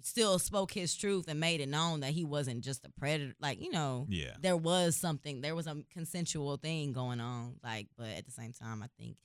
still 0.00 0.38
spoke 0.38 0.72
his 0.72 0.94
truth 0.96 1.26
and 1.28 1.40
made 1.40 1.60
it 1.60 1.68
known 1.68 2.00
that 2.00 2.12
he 2.12 2.24
wasn't 2.24 2.62
just 2.62 2.84
a 2.84 2.90
predator. 2.90 3.34
Like 3.40 3.60
you 3.60 3.70
know, 3.70 4.06
Yeah. 4.08 4.34
there 4.40 4.56
was 4.56 4.96
something, 4.96 5.40
there 5.40 5.54
was 5.56 5.66
a 5.66 5.76
consensual 5.92 6.56
thing 6.56 6.92
going 6.92 7.20
on. 7.20 7.56
Like, 7.62 7.88
but 7.96 8.08
at 8.08 8.24
the 8.24 8.30
same 8.32 8.52
time, 8.52 8.82
I 8.82 8.88
think 8.98 9.16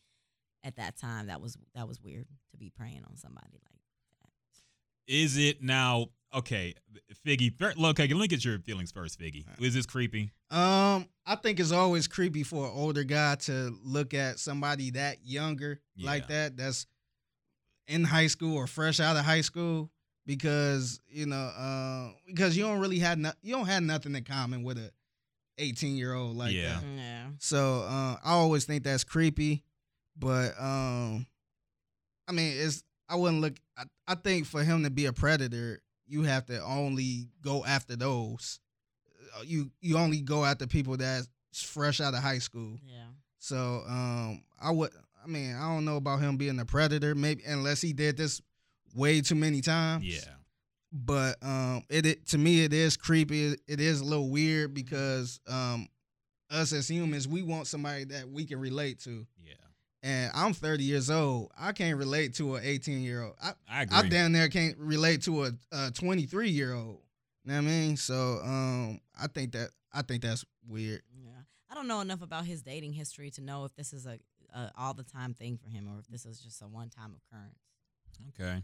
at 0.64 0.76
that 0.78 0.98
time 0.98 1.28
that 1.28 1.42
was 1.42 1.58
that 1.76 1.88
was 1.88 2.02
weird 2.02 2.26
to 2.52 2.58
be 2.58 2.70
preying 2.70 3.04
on 3.10 3.16
somebody 3.18 3.48
like 3.52 3.80
that. 4.22 4.30
Is 5.08 5.38
it 5.38 5.62
now 5.62 6.08
okay, 6.34 6.74
Figgy? 7.26 7.54
Look, 7.78 8.00
okay, 8.00 8.12
let 8.14 8.22
me 8.22 8.28
get 8.28 8.44
your 8.44 8.60
feelings 8.60 8.92
first, 8.92 9.20
Figgy. 9.20 9.46
Is 9.60 9.74
this 9.74 9.86
creepy? 9.86 10.32
Um, 10.52 11.08
I 11.26 11.36
think 11.36 11.60
it's 11.60 11.72
always 11.72 12.08
creepy 12.08 12.44
for 12.44 12.66
an 12.66 12.72
older 12.76 13.04
guy 13.04 13.36
to 13.36 13.76
look 13.84 14.14
at 14.14 14.40
somebody 14.40 14.92
that 14.92 15.18
younger 15.26 15.80
like 15.98 16.28
that. 16.28 16.58
That's 16.58 16.86
in 17.88 18.04
high 18.04 18.28
school 18.28 18.56
or 18.58 18.68
fresh 18.68 19.00
out 19.00 19.16
of 19.18 19.26
high 19.26 19.42
school 19.42 19.90
because 20.26 21.00
you 21.10 21.26
know, 21.26 21.36
uh, 21.58 22.12
because 22.28 22.56
you 22.58 22.64
don't 22.64 22.80
really 22.80 23.00
have 23.00 23.18
no, 23.18 23.32
you 23.42 23.56
don't 23.56 23.68
have 23.68 23.84
nothing 23.84 24.16
in 24.16 24.24
common 24.24 24.64
with 24.64 24.78
a 24.78 24.92
eighteen 25.58 25.96
year 25.96 26.14
old 26.14 26.36
like 26.36 26.54
Yeah. 26.54 26.80
that. 26.80 26.84
Yeah. 26.98 27.26
So 27.40 27.82
uh, 27.88 28.16
I 28.24 28.32
always 28.34 28.66
think 28.66 28.84
that's 28.84 29.04
creepy, 29.04 29.64
but 30.18 30.54
um, 30.60 31.26
I 32.28 32.32
mean, 32.32 32.54
it's 32.58 32.84
I 33.10 33.16
wouldn't 33.16 33.42
look. 33.42 33.56
I, 33.78 33.84
I 34.08 34.16
think 34.16 34.46
for 34.46 34.64
him 34.64 34.84
to 34.84 34.90
be 34.90 35.06
a 35.06 35.14
predator, 35.14 35.80
you 36.08 36.24
have 36.24 36.46
to 36.48 36.62
only 36.64 37.30
go 37.42 37.64
after 37.66 37.96
those. 37.96 38.60
Uh, 39.38 39.44
You 39.46 39.72
you 39.82 39.98
only 39.98 40.22
go 40.22 40.46
after 40.46 40.68
people 40.68 40.98
that's 40.98 41.28
fresh 41.54 42.02
out 42.02 42.14
of 42.14 42.22
high 42.22 42.40
school. 42.40 42.78
Yeah. 42.86 43.06
So 43.40 43.84
um, 43.88 44.44
I 44.62 44.72
would. 44.72 44.92
I 45.24 45.28
mean, 45.28 45.56
I 45.56 45.74
don't 45.74 45.86
know 45.86 45.96
about 45.98 46.20
him 46.20 46.36
being 46.38 46.60
a 46.60 46.66
predator. 46.66 47.16
Maybe 47.16 47.44
unless 47.46 47.82
he 47.82 47.94
did 47.94 48.18
this 48.18 48.42
way 48.96 49.22
too 49.22 49.36
many 49.36 49.62
times. 49.62 50.06
Yeah. 50.06 50.34
But 50.92 51.38
um, 51.42 51.84
it, 51.90 52.06
it 52.06 52.28
to 52.28 52.38
me 52.38 52.64
it 52.64 52.74
is 52.74 52.98
creepy. 52.98 53.46
It, 53.54 53.62
it 53.68 53.80
is 53.80 54.02
a 54.02 54.06
little 54.06 54.30
weird 54.30 54.74
because 54.74 55.40
um, 55.48 55.88
us 56.52 56.72
as 56.74 56.88
humans, 56.88 57.28
we 57.28 57.42
want 57.42 57.68
somebody 57.68 58.04
that 58.06 58.30
we 58.30 58.46
can 58.46 58.60
relate 58.60 59.00
to. 59.02 59.26
Yeah. 59.44 59.54
And 60.04 60.32
I'm 60.36 60.54
30 60.54 60.84
years 60.84 61.10
old. 61.10 61.52
I 61.58 61.72
can't 61.72 61.98
relate 61.98 62.34
to 62.36 62.56
an 62.56 62.64
18 62.66 63.02
year 63.02 63.24
old. 63.24 63.36
I, 63.42 63.54
I. 63.70 63.88
I 63.90 64.08
down 64.10 64.34
there 64.34 64.50
can't 64.50 64.78
relate 64.78 65.22
to 65.24 65.46
a, 65.46 65.52
a 65.72 65.92
23 65.92 66.50
year 66.50 66.74
old. 66.74 67.00
You 67.46 67.52
know 67.52 67.56
what 67.56 67.58
I 67.60 67.62
mean? 67.62 67.98
So 67.98 68.40
um, 68.44 69.00
I 69.20 69.28
think 69.28 69.54
that 69.54 69.70
I 69.94 70.02
think 70.02 70.24
that's 70.24 70.44
weird. 70.68 71.02
Yeah. 71.24 71.32
I 71.70 71.76
don't 71.76 71.88
know 71.88 72.02
enough 72.02 72.22
about 72.22 72.46
his 72.46 72.62
dating 72.62 72.94
history 72.94 73.32
to 73.32 73.42
know 73.42 73.64
if 73.64 73.76
this 73.76 73.94
is 73.94 74.06
a, 74.06 74.20
a 74.54 74.72
all 74.78 74.94
the 74.94 75.04
time 75.04 75.34
thing 75.34 75.58
for 75.58 75.70
him 75.70 75.88
or 75.88 76.00
if 76.00 76.08
this 76.08 76.26
is 76.26 76.40
just 76.40 76.62
a 76.62 76.68
one 76.68 76.90
time 76.90 77.16
occurrence. 77.16 77.60
Okay. 78.40 78.62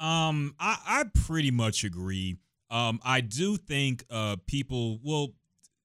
Um, 0.00 0.54
I 0.58 0.78
I 0.86 1.04
pretty 1.26 1.50
much 1.50 1.84
agree. 1.84 2.36
Um, 2.70 3.00
I 3.04 3.20
do 3.20 3.56
think 3.56 4.04
uh 4.10 4.36
people 4.46 4.98
well, 5.02 5.28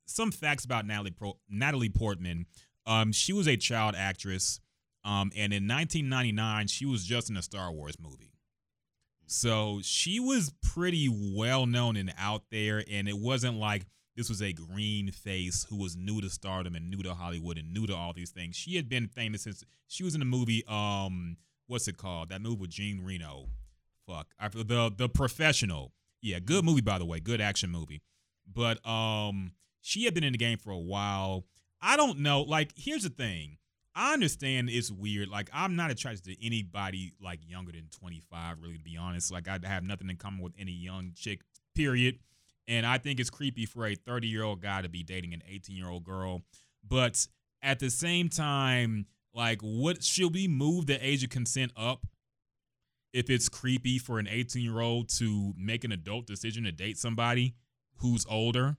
some 0.05 0.31
facts 0.31 0.65
about 0.65 0.85
Natalie 0.85 1.11
Pro- 1.11 1.39
Natalie 1.49 1.89
Portman. 1.89 2.45
Um, 2.85 3.11
she 3.11 3.33
was 3.33 3.47
a 3.47 3.57
child 3.57 3.95
actress. 3.97 4.59
Um, 5.05 5.31
and 5.35 5.51
in 5.53 5.67
1999, 5.67 6.67
she 6.67 6.85
was 6.85 7.05
just 7.05 7.29
in 7.29 7.37
a 7.37 7.41
Star 7.41 7.71
Wars 7.71 7.97
movie. 7.99 8.33
So 9.25 9.79
she 9.83 10.19
was 10.19 10.53
pretty 10.61 11.09
well 11.09 11.65
known 11.65 11.95
and 11.97 12.13
out 12.17 12.43
there, 12.51 12.83
and 12.89 13.07
it 13.07 13.17
wasn't 13.17 13.57
like 13.57 13.85
this 14.15 14.29
was 14.29 14.41
a 14.41 14.53
green 14.53 15.11
face 15.11 15.65
who 15.69 15.77
was 15.77 15.95
new 15.95 16.21
to 16.21 16.29
stardom 16.29 16.75
and 16.75 16.89
new 16.89 17.01
to 17.03 17.13
Hollywood 17.13 17.57
and 17.57 17.73
new 17.73 17.87
to 17.87 17.95
all 17.95 18.13
these 18.13 18.31
things. 18.31 18.55
She 18.55 18.75
had 18.75 18.87
been 18.87 19.07
famous 19.07 19.43
since 19.43 19.63
she 19.87 20.03
was 20.03 20.13
in 20.13 20.19
the 20.19 20.25
movie. 20.25 20.63
Um, 20.67 21.37
what's 21.67 21.87
it 21.87 21.97
called? 21.97 22.29
That 22.29 22.41
movie 22.41 22.57
with 22.57 22.69
Jean 22.69 23.03
Reno. 23.03 23.47
Fuck, 24.05 24.27
I, 24.39 24.49
the 24.49 24.91
the 24.95 25.09
professional. 25.09 25.93
Yeah, 26.21 26.39
good 26.39 26.63
movie 26.63 26.81
by 26.81 26.99
the 26.99 27.05
way, 27.05 27.19
good 27.19 27.41
action 27.41 27.69
movie. 27.69 28.01
But 28.51 28.85
um, 28.85 29.53
she 29.81 30.05
had 30.05 30.13
been 30.13 30.23
in 30.23 30.33
the 30.33 30.37
game 30.37 30.57
for 30.57 30.71
a 30.71 30.77
while. 30.77 31.45
I 31.83 31.97
don't 31.97 32.19
know. 32.19 32.41
Like, 32.43 32.71
here's 32.77 33.03
the 33.03 33.09
thing. 33.09 33.57
I 33.93 34.13
understand 34.13 34.69
it's 34.71 34.89
weird. 34.89 35.27
Like, 35.27 35.49
I'm 35.53 35.75
not 35.75 35.91
attracted 35.91 36.23
to 36.25 36.45
anybody 36.45 37.13
like 37.21 37.41
younger 37.45 37.73
than 37.73 37.89
25. 37.91 38.57
Really, 38.61 38.77
to 38.77 38.83
be 38.83 38.97
honest, 38.97 39.31
like 39.31 39.47
I 39.47 39.59
have 39.63 39.83
nothing 39.83 40.09
in 40.09 40.15
common 40.15 40.41
with 40.41 40.53
any 40.57 40.71
young 40.71 41.11
chick. 41.15 41.41
Period. 41.75 42.19
And 42.67 42.85
I 42.85 42.97
think 42.97 43.19
it's 43.19 43.29
creepy 43.29 43.65
for 43.65 43.85
a 43.85 43.95
30 43.95 44.27
year 44.27 44.43
old 44.43 44.61
guy 44.61 44.81
to 44.81 44.89
be 44.89 45.03
dating 45.03 45.33
an 45.33 45.43
18 45.47 45.75
year 45.75 45.89
old 45.89 46.05
girl. 46.05 46.41
But 46.87 47.27
at 47.61 47.79
the 47.79 47.89
same 47.89 48.29
time, 48.29 49.05
like, 49.35 49.61
what 49.61 50.03
should 50.03 50.33
we 50.33 50.47
move 50.47 50.85
the 50.85 51.05
age 51.05 51.23
of 51.23 51.29
consent 51.29 51.71
up 51.75 52.05
if 53.11 53.29
it's 53.29 53.49
creepy 53.49 53.99
for 53.99 54.17
an 54.17 54.27
18 54.27 54.63
year 54.63 54.79
old 54.79 55.09
to 55.17 55.53
make 55.57 55.83
an 55.83 55.91
adult 55.91 56.25
decision 56.25 56.63
to 56.63 56.71
date 56.71 56.97
somebody 56.97 57.55
who's 57.97 58.25
older? 58.27 58.77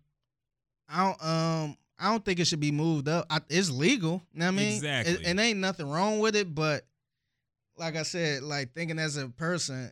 I 0.88 1.06
don't 1.06 1.24
um 1.24 1.76
I 1.98 2.10
don't 2.10 2.24
think 2.24 2.40
it 2.40 2.46
should 2.46 2.60
be 2.60 2.72
moved 2.72 3.08
up. 3.08 3.26
I, 3.30 3.40
it's 3.48 3.70
legal. 3.70 4.22
You 4.32 4.40
know 4.40 4.46
what 4.46 4.54
I 4.54 4.56
mean? 4.56 4.74
Exactly. 4.74 5.14
It, 5.14 5.26
it 5.26 5.38
ain't 5.38 5.58
nothing 5.58 5.88
wrong 5.88 6.18
with 6.18 6.34
it, 6.34 6.54
but 6.54 6.84
like 7.76 7.96
I 7.96 8.02
said, 8.02 8.42
like 8.42 8.72
thinking 8.74 8.98
as 8.98 9.16
a 9.16 9.28
person, 9.28 9.90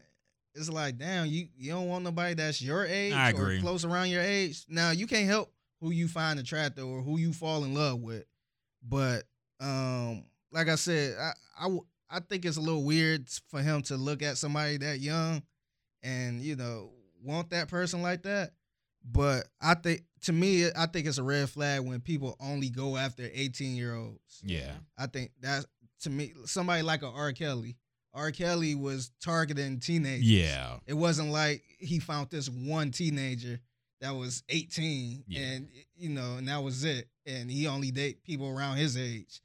it's 0.55 0.69
like, 0.69 0.99
damn, 0.99 1.27
you 1.27 1.49
you 1.57 1.73
don't 1.73 1.89
want 1.89 2.05
nobody 2.05 2.35
that's 2.35 2.61
your 2.61 2.85
age 2.85 3.13
I 3.13 3.33
or 3.33 3.59
close 3.61 3.85
around 3.85 4.11
your 4.11 4.23
age. 4.23 4.65
Now 4.69 4.91
you 4.91 5.07
can't 5.07 5.27
help 5.27 5.53
who 5.81 5.91
you 5.91 6.09
find 6.09 6.39
attractive 6.39 6.87
or 6.87 7.01
who 7.03 7.19
you 7.19 7.33
fall 7.33 7.65
in 7.65 7.75
love 7.75 8.01
with, 8.01 8.25
but 8.87 9.25
um, 9.61 10.25
like 10.51 10.69
I 10.69 10.75
said, 10.75 11.17
I 11.59 11.79
I 12.11 12.21
think 12.21 12.45
it's 12.45 12.59
a 12.59 12.61
little 12.61 12.85
weird 12.85 13.29
for 13.49 13.63
him 13.63 13.83
to 13.83 13.97
look 13.97 14.23
at 14.23 14.37
somebody 14.37 14.77
that 14.79 15.01
young 15.01 15.43
and 16.03 16.43
you 16.43 16.57
know 16.57 16.91
want 17.23 17.51
that 17.51 17.69
person 17.69 18.03
like 18.03 18.23
that. 18.25 18.53
But 19.05 19.47
I 19.61 19.75
think 19.75 20.03
to 20.23 20.33
me, 20.33 20.69
I 20.77 20.87
think 20.87 21.07
it's 21.07 21.19
a 21.19 21.23
red 21.23 21.49
flag 21.51 21.81
when 21.83 22.01
people 22.01 22.37
only 22.41 22.69
go 22.71 22.97
after 22.97 23.29
18 23.33 23.77
year 23.77 23.95
olds. 23.95 24.41
Yeah. 24.45 24.73
I 24.97 25.07
think 25.07 25.33
that's 25.41 25.67
to 26.03 26.11
me 26.11 26.33
somebody 26.45 26.83
like 26.83 27.03
a 27.03 27.09
R. 27.09 27.33
Kelly. 27.33 27.77
R. 28.15 28.31
Kelly 28.31 28.75
was 28.75 29.11
targeting 29.23 29.81
teenagers. 29.81 30.31
Yeah. 30.31 30.77
It 30.87 30.95
wasn't 30.95 31.31
like 31.31 31.63
he 31.79 31.99
found 31.99 32.31
this 32.31 32.49
one 32.49 32.91
teenager 32.91 33.59
that 34.01 34.11
was 34.15 34.43
18 34.49 35.25
Yeah. 35.27 35.41
and 35.41 35.69
you 35.97 36.11
know, 36.11 36.37
and 36.37 36.49
that 36.49 36.63
was 36.63 36.85
it. 36.85 37.09
And 37.27 37.51
he 37.51 37.67
only 37.67 37.91
date 37.91 38.23
people 38.25 38.49
around 38.49 38.77
his 38.77 38.97
age. 38.97 39.41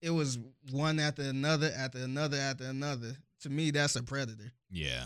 It 0.00 0.10
was 0.10 0.38
one 0.70 0.98
after 1.00 1.22
another, 1.22 1.72
after 1.76 1.98
another, 1.98 2.36
after 2.36 2.64
another. 2.64 3.16
To 3.42 3.50
me, 3.50 3.70
that's 3.70 3.96
a 3.96 4.02
predator. 4.02 4.52
Yeah. 4.70 5.04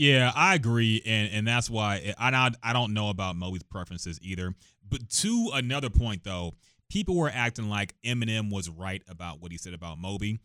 Yeah, 0.00 0.32
I 0.34 0.54
agree, 0.54 1.02
and 1.04 1.30
and 1.30 1.46
that's 1.46 1.68
why 1.68 2.14
I 2.18 2.30
I, 2.30 2.50
I 2.62 2.72
don't 2.72 2.94
know 2.94 3.10
about 3.10 3.36
Moby's 3.36 3.62
preferences 3.62 4.18
either. 4.22 4.54
But 4.88 5.10
to 5.10 5.50
another 5.52 5.90
point, 5.90 6.24
though, 6.24 6.54
people 6.88 7.16
were 7.16 7.28
acting 7.28 7.68
like 7.68 7.94
Eminem 8.02 8.50
was 8.50 8.70
right 8.70 9.02
about 9.06 9.42
what 9.42 9.52
he 9.52 9.58
said 9.58 9.74
about 9.74 9.98
Moby. 9.98 10.40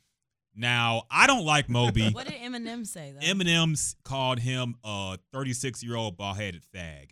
Now, 0.53 1.03
I 1.09 1.25
don't 1.25 1.45
like 1.45 1.69
Moby. 1.69 2.09
What 2.13 2.27
did 2.27 2.35
Eminem 2.35 2.85
say 2.85 3.13
though? 3.13 3.25
Eminem 3.25 3.95
called 4.03 4.39
him 4.39 4.75
a 4.83 5.19
36 5.31 5.81
year 5.81 5.95
old 5.95 6.17
bald 6.17 6.35
headed 6.35 6.63
fag 6.75 7.11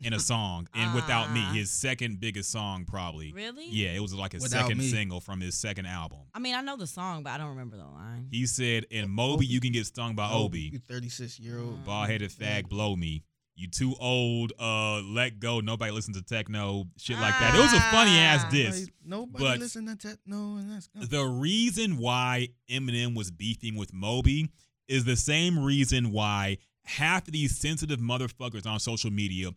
in 0.00 0.12
a 0.12 0.20
song, 0.20 0.68
and 0.74 0.94
without 0.94 1.32
me, 1.32 1.40
Ah. 1.42 1.52
his 1.54 1.70
second 1.70 2.20
biggest 2.20 2.50
song 2.50 2.84
probably. 2.84 3.32
Really? 3.32 3.66
Yeah, 3.70 3.88
it 3.92 4.00
was 4.00 4.12
like 4.12 4.34
a 4.34 4.38
Without 4.38 4.62
second 4.66 4.78
Me. 4.78 4.90
single 4.90 5.20
from 5.20 5.40
his 5.40 5.56
second 5.56 5.86
album. 5.86 6.18
I 6.34 6.38
mean, 6.38 6.54
I 6.54 6.60
know 6.60 6.76
the 6.76 6.86
song, 6.86 7.22
but 7.22 7.30
I 7.30 7.38
don't 7.38 7.48
remember 7.48 7.76
the 7.78 7.84
line. 7.86 8.28
He 8.30 8.44
said, 8.46 8.84
"In 8.90 9.08
Moby, 9.10 9.46
you 9.46 9.58
can 9.60 9.72
get 9.72 9.86
stung 9.86 10.14
by 10.14 10.30
Obie." 10.30 10.70
You 10.72 10.78
36 10.80 11.38
year 11.40 11.58
old. 11.58 11.84
bald 11.86 12.08
headed 12.08 12.30
fag 12.30 12.68
blow 12.68 12.94
me. 12.94 13.24
You 13.58 13.68
too 13.68 13.94
old, 13.98 14.52
uh, 14.58 15.00
let 15.00 15.38
go. 15.38 15.60
Nobody 15.60 15.90
listens 15.90 16.18
to 16.18 16.22
techno, 16.22 16.90
shit 16.98 17.18
like 17.18 17.32
that. 17.38 17.54
It 17.54 17.58
was 17.58 17.72
a 17.72 17.80
funny 17.90 18.18
ass 18.18 18.42
Ah. 18.44 18.50
diss. 18.50 18.88
Nobody 19.02 19.42
but- 19.44 19.58
listen 19.60 19.86
to 19.86 19.96
techno 19.96 20.56
and 20.56 20.70
that's 20.70 20.88
good. 20.88 21.08
The 21.08 21.24
reason 21.24 21.96
why 21.96 22.48
Eminem 22.68 23.14
was 23.14 23.30
beefing 23.30 23.74
with 23.76 23.94
Moby 23.94 24.50
is 24.88 25.04
the 25.04 25.16
same 25.16 25.58
reason 25.58 26.10
why 26.12 26.58
half 26.84 27.26
of 27.26 27.32
these 27.32 27.56
sensitive 27.56 27.98
motherfuckers 27.98 28.66
on 28.66 28.78
social 28.78 29.10
media 29.10 29.52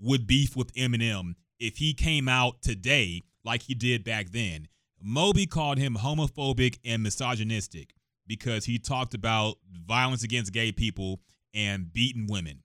would 0.00 0.26
beef 0.26 0.56
with 0.56 0.72
Eminem 0.74 1.34
if 1.58 1.78
he 1.78 1.94
came 1.94 2.28
out 2.28 2.62
today 2.62 3.22
like 3.44 3.62
he 3.62 3.74
did 3.74 4.04
back 4.04 4.30
then. 4.30 4.68
Moby 5.00 5.46
called 5.46 5.78
him 5.78 5.96
homophobic 5.96 6.78
and 6.84 7.02
misogynistic 7.02 7.94
because 8.26 8.64
he 8.64 8.78
talked 8.78 9.14
about 9.14 9.56
violence 9.86 10.22
against 10.22 10.52
gay 10.52 10.72
people 10.72 11.20
and 11.54 11.92
beating 11.92 12.26
women. 12.28 12.62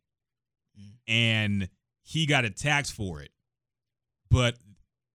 Mm. 0.79 0.91
And 1.07 1.69
he 2.01 2.25
got 2.25 2.45
attacked 2.45 2.91
for 2.91 3.21
it. 3.21 3.31
But 4.29 4.57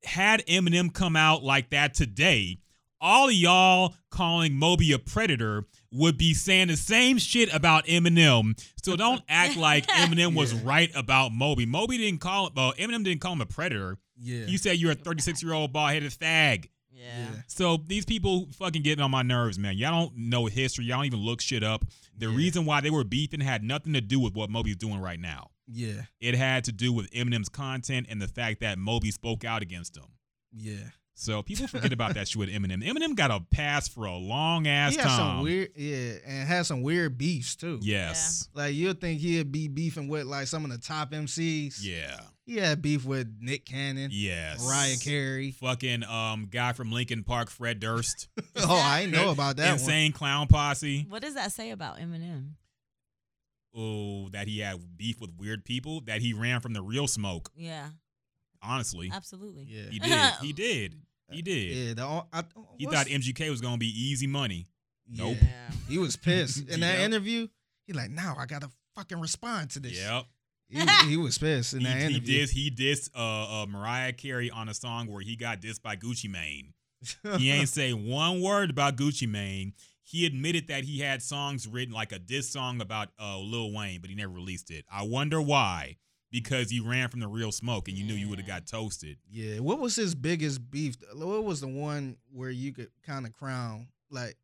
had 0.04 0.46
Eminem 0.46 0.92
come 0.92 1.16
out 1.16 1.42
like 1.42 1.70
that 1.70 1.92
today, 1.94 2.58
all 3.00 3.28
of 3.28 3.34
y'all 3.34 3.94
calling 4.10 4.54
Moby 4.54 4.92
a 4.92 4.98
predator 4.98 5.64
would 5.92 6.18
be 6.18 6.34
saying 6.34 6.68
the 6.68 6.76
same 6.76 7.18
shit 7.18 7.52
about 7.54 7.86
Eminem. 7.86 8.58
So 8.82 8.96
don't 9.04 9.22
act 9.28 9.56
like 9.56 9.86
Eminem 9.86 10.34
was 10.34 10.52
Yeah. 10.52 10.60
right 10.64 10.90
about 10.94 11.32
Moby. 11.32 11.66
Moby 11.66 11.98
didn't 11.98 12.20
call 12.20 12.46
him, 12.48 12.52
well, 12.56 12.72
Eminem 12.78 13.04
didn't 13.04 13.20
call 13.20 13.32
him 13.32 13.40
a 13.40 13.46
predator. 13.46 13.96
Yeah. 14.20 14.44
He 14.46 14.56
said 14.56 14.78
you're 14.78 14.92
a 14.92 14.96
36 14.96 15.42
year 15.42 15.52
old 15.54 15.72
bald 15.72 15.90
headed 15.92 16.10
fag. 16.12 16.66
Yeah. 16.90 17.04
yeah. 17.18 17.26
So 17.46 17.76
these 17.86 18.04
people 18.04 18.48
fucking 18.58 18.82
getting 18.82 19.02
on 19.02 19.10
my 19.10 19.22
nerves, 19.22 19.58
man. 19.58 19.76
Y'all 19.78 19.92
don't 20.06 20.16
know 20.16 20.46
history. 20.46 20.84
Y'all 20.84 20.98
don't 20.98 21.06
even 21.06 21.20
look 21.20 21.40
shit 21.40 21.62
up. 21.62 21.84
The 22.16 22.28
Yeah. 22.28 22.36
reason 22.36 22.64
why 22.66 22.80
they 22.80 22.90
were 22.90 23.04
beefing 23.04 23.40
had 23.40 23.62
nothing 23.62 23.92
to 23.92 24.00
do 24.00 24.18
with 24.20 24.34
what 24.34 24.50
Moby's 24.50 24.76
doing 24.76 24.98
right 25.00 25.20
now. 25.20 25.50
Yeah. 25.68 26.02
It 26.20 26.34
had 26.34 26.64
to 26.64 26.72
do 26.72 26.92
with 26.92 27.10
Eminem's 27.12 27.48
content 27.48 28.06
and 28.10 28.20
the 28.20 28.26
fact 28.28 28.60
that 28.60 28.78
Moby 28.78 29.10
spoke 29.12 29.44
out 29.44 29.62
against 29.62 29.96
him. 29.96 30.06
Yeah. 30.52 30.90
So 31.20 31.42
people 31.42 31.66
forget 31.66 31.92
about 31.92 32.14
that 32.14 32.28
shit 32.28 32.36
with 32.38 32.48
Eminem. 32.48 32.80
Eminem 32.84 33.16
got 33.16 33.32
a 33.32 33.40
pass 33.50 33.88
for 33.88 34.04
a 34.04 34.14
long 34.16 34.68
ass 34.68 34.92
He 34.92 34.98
had 35.00 35.08
some 35.08 35.18
time. 35.18 35.42
weird, 35.42 35.70
yeah, 35.74 36.12
and 36.24 36.46
had 36.46 36.64
some 36.64 36.82
weird 36.82 37.18
beefs 37.18 37.56
too. 37.56 37.80
yes. 37.82 38.48
Like 38.54 38.74
you'd 38.74 39.00
think 39.00 39.20
he'd 39.20 39.50
be 39.50 39.66
beefing 39.66 40.06
with 40.06 40.26
like 40.26 40.46
some 40.46 40.64
of 40.64 40.70
the 40.70 40.78
top 40.78 41.10
MCs. 41.10 41.78
Yeah. 41.82 42.20
He 42.46 42.56
had 42.58 42.80
beef 42.80 43.04
with 43.04 43.36
Nick 43.40 43.66
Cannon, 43.66 44.10
Yes. 44.12 44.64
Mariah 44.64 44.96
Carey. 45.02 45.50
Fucking 45.50 46.04
um 46.04 46.46
guy 46.48 46.72
from 46.72 46.92
Linkin 46.92 47.24
Park, 47.24 47.50
Fred 47.50 47.80
Durst. 47.80 48.28
oh, 48.56 48.80
I 48.80 49.06
know 49.06 49.30
about 49.30 49.56
that 49.56 49.64
one. 49.64 49.72
Insane 49.80 50.12
clown 50.12 50.46
posse. 50.46 51.04
What 51.08 51.22
does 51.22 51.34
that 51.34 51.50
say 51.50 51.72
about 51.72 51.98
Eminem? 51.98 52.52
Oh, 53.74 54.28
that 54.30 54.46
he 54.48 54.60
had 54.60 54.96
beef 54.96 55.20
with 55.20 55.30
weird 55.36 55.64
people. 55.64 56.00
That 56.02 56.20
he 56.22 56.32
ran 56.32 56.60
from 56.60 56.72
the 56.74 56.82
real 56.82 57.06
smoke. 57.06 57.50
Yeah, 57.56 57.88
Honestly, 58.62 59.10
absolutely. 59.12 59.66
Yeah. 59.68 59.90
he 59.90 59.98
did. 59.98 60.32
He 60.40 60.52
did. 60.52 60.94
He 61.30 61.42
did. 61.42 61.76
Yeah. 61.76 61.94
The, 61.94 62.04
o- 62.04 62.26
I, 62.32 62.44
He 62.78 62.86
thought 62.86 63.06
MGK 63.06 63.50
was 63.50 63.60
gonna 63.60 63.78
be 63.78 63.86
easy 63.88 64.26
money. 64.26 64.66
Nope. 65.10 65.36
Yeah. 65.40 65.48
He 65.88 65.98
was 65.98 66.16
pissed 66.16 66.68
in 66.68 66.80
that 66.80 66.98
Yep. 66.98 67.04
interview. 67.06 67.48
He 67.86 67.92
like, 67.92 68.10
now 68.10 68.36
I 68.38 68.46
gotta 68.46 68.68
fucking 68.94 69.20
respond 69.20 69.70
to 69.70 69.80
this. 69.80 69.98
Yep. 69.98 70.24
He, 70.68 70.86
he 71.08 71.16
was 71.16 71.38
pissed 71.38 71.72
in 71.74 71.80
He, 71.80 71.86
that 71.86 71.96
he 71.98 72.06
interview. 72.16 72.44
dissed 72.46 72.50
he 72.50 72.70
dissed 72.70 73.10
uh, 73.16 73.62
uh, 73.62 73.66
Mariah 73.66 74.12
Carey 74.12 74.50
on 74.50 74.68
a 74.68 74.74
song 74.74 75.06
where 75.10 75.22
he 75.22 75.34
got 75.36 75.60
dissed 75.62 75.82
by 75.82 75.96
Gucci 75.96 76.30
Mane. 76.30 76.74
He 77.38 77.50
ain't 77.52 77.68
say 77.68 77.92
one 77.92 78.42
word 78.42 78.70
about 78.70 78.96
Gucci 78.96 79.28
Mane. 79.28 79.72
He 80.02 80.24
admitted 80.26 80.68
that 80.68 80.84
he 80.84 81.00
had 81.00 81.22
songs 81.22 81.66
written 81.68 81.92
like 81.94 82.12
a 82.12 82.18
diss 82.18 82.50
song 82.50 82.80
about 82.80 83.08
uh, 83.20 83.38
Lil 83.38 83.72
Wayne, 83.72 84.00
but 84.00 84.08
he 84.10 84.16
never 84.16 84.32
released 84.32 84.70
it. 84.70 84.84
I 84.90 85.02
wonder 85.02 85.40
why. 85.40 85.96
Because 86.30 86.70
you 86.70 86.86
ran 86.88 87.08
from 87.08 87.20
the 87.20 87.28
real 87.28 87.50
smoke 87.50 87.88
and 87.88 87.96
you 87.96 88.04
knew 88.04 88.14
you 88.14 88.28
would 88.28 88.38
have 88.38 88.46
got 88.46 88.66
toasted. 88.66 89.16
Yeah. 89.30 89.60
What 89.60 89.78
was 89.78 89.96
his 89.96 90.14
biggest 90.14 90.70
beef? 90.70 90.96
What 91.14 91.44
was 91.44 91.60
the 91.60 91.68
one 91.68 92.16
where 92.32 92.50
you 92.50 92.72
could 92.72 92.90
kind 93.02 93.26
of 93.26 93.32
crown 93.32 93.88
like 94.10 94.36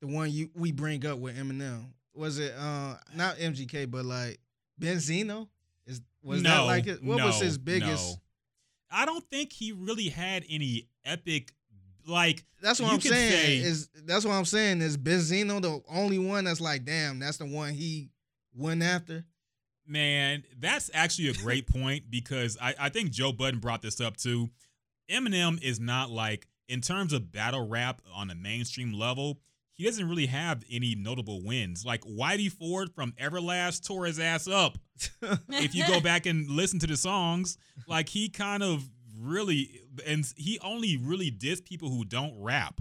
the 0.00 0.06
one 0.06 0.30
you 0.30 0.50
we 0.54 0.70
bring 0.72 1.04
up 1.06 1.18
with 1.18 1.36
Eminem? 1.36 1.86
Was 2.14 2.38
it 2.38 2.54
uh 2.56 2.94
not 3.14 3.36
MGK 3.36 3.90
but 3.90 4.04
like 4.04 4.38
Benzino? 4.80 5.48
Is 5.86 6.00
was 6.22 6.42
that 6.44 6.60
like 6.60 6.86
it? 6.86 7.02
What 7.02 7.22
was 7.22 7.40
his 7.40 7.58
biggest? 7.58 8.16
no. 8.16 8.20
I 8.92 9.04
don't 9.04 9.24
think 9.30 9.52
he 9.52 9.72
really 9.72 10.08
had 10.08 10.44
any 10.48 10.88
epic 11.04 11.52
like 12.06 12.44
That's 12.60 12.80
what 12.80 12.92
I'm 12.92 13.00
saying. 13.00 13.30
say- 13.30 13.56
is 13.58 13.88
that's 14.04 14.24
what 14.24 14.34
I'm 14.34 14.44
saying? 14.44 14.80
Is 14.80 14.96
Benzino 14.96 15.60
the 15.60 15.82
only 15.88 16.18
one 16.18 16.44
that's 16.44 16.60
like, 16.60 16.84
damn, 16.84 17.18
that's 17.18 17.36
the 17.38 17.46
one 17.46 17.72
he 17.72 18.10
went 18.54 18.82
after? 18.82 19.24
Man, 19.90 20.44
that's 20.56 20.88
actually 20.94 21.28
a 21.30 21.32
great 21.34 21.66
point 21.66 22.04
because 22.10 22.56
I, 22.62 22.74
I 22.78 22.88
think 22.90 23.10
Joe 23.10 23.32
Budden 23.32 23.58
brought 23.58 23.82
this 23.82 24.00
up 24.00 24.16
too. 24.16 24.48
Eminem 25.10 25.60
is 25.60 25.80
not 25.80 26.10
like, 26.10 26.46
in 26.68 26.80
terms 26.80 27.12
of 27.12 27.32
battle 27.32 27.68
rap 27.68 28.00
on 28.14 28.30
a 28.30 28.34
mainstream 28.36 28.92
level, 28.92 29.40
he 29.72 29.84
doesn't 29.84 30.08
really 30.08 30.26
have 30.26 30.62
any 30.70 30.94
notable 30.94 31.42
wins. 31.42 31.84
Like 31.84 32.02
Whitey 32.02 32.52
Ford 32.52 32.94
from 32.94 33.12
Everlast 33.20 33.84
tore 33.84 34.06
his 34.06 34.20
ass 34.20 34.46
up. 34.46 34.78
If 35.48 35.74
you 35.74 35.86
go 35.86 36.00
back 36.00 36.26
and 36.26 36.48
listen 36.48 36.78
to 36.80 36.86
the 36.86 36.96
songs, 36.96 37.58
like 37.88 38.08
he 38.08 38.28
kind 38.28 38.62
of 38.62 38.88
really, 39.18 39.80
and 40.06 40.24
he 40.36 40.58
only 40.60 40.98
really 40.98 41.30
diss 41.30 41.60
people 41.60 41.88
who 41.88 42.04
don't 42.04 42.34
rap. 42.40 42.80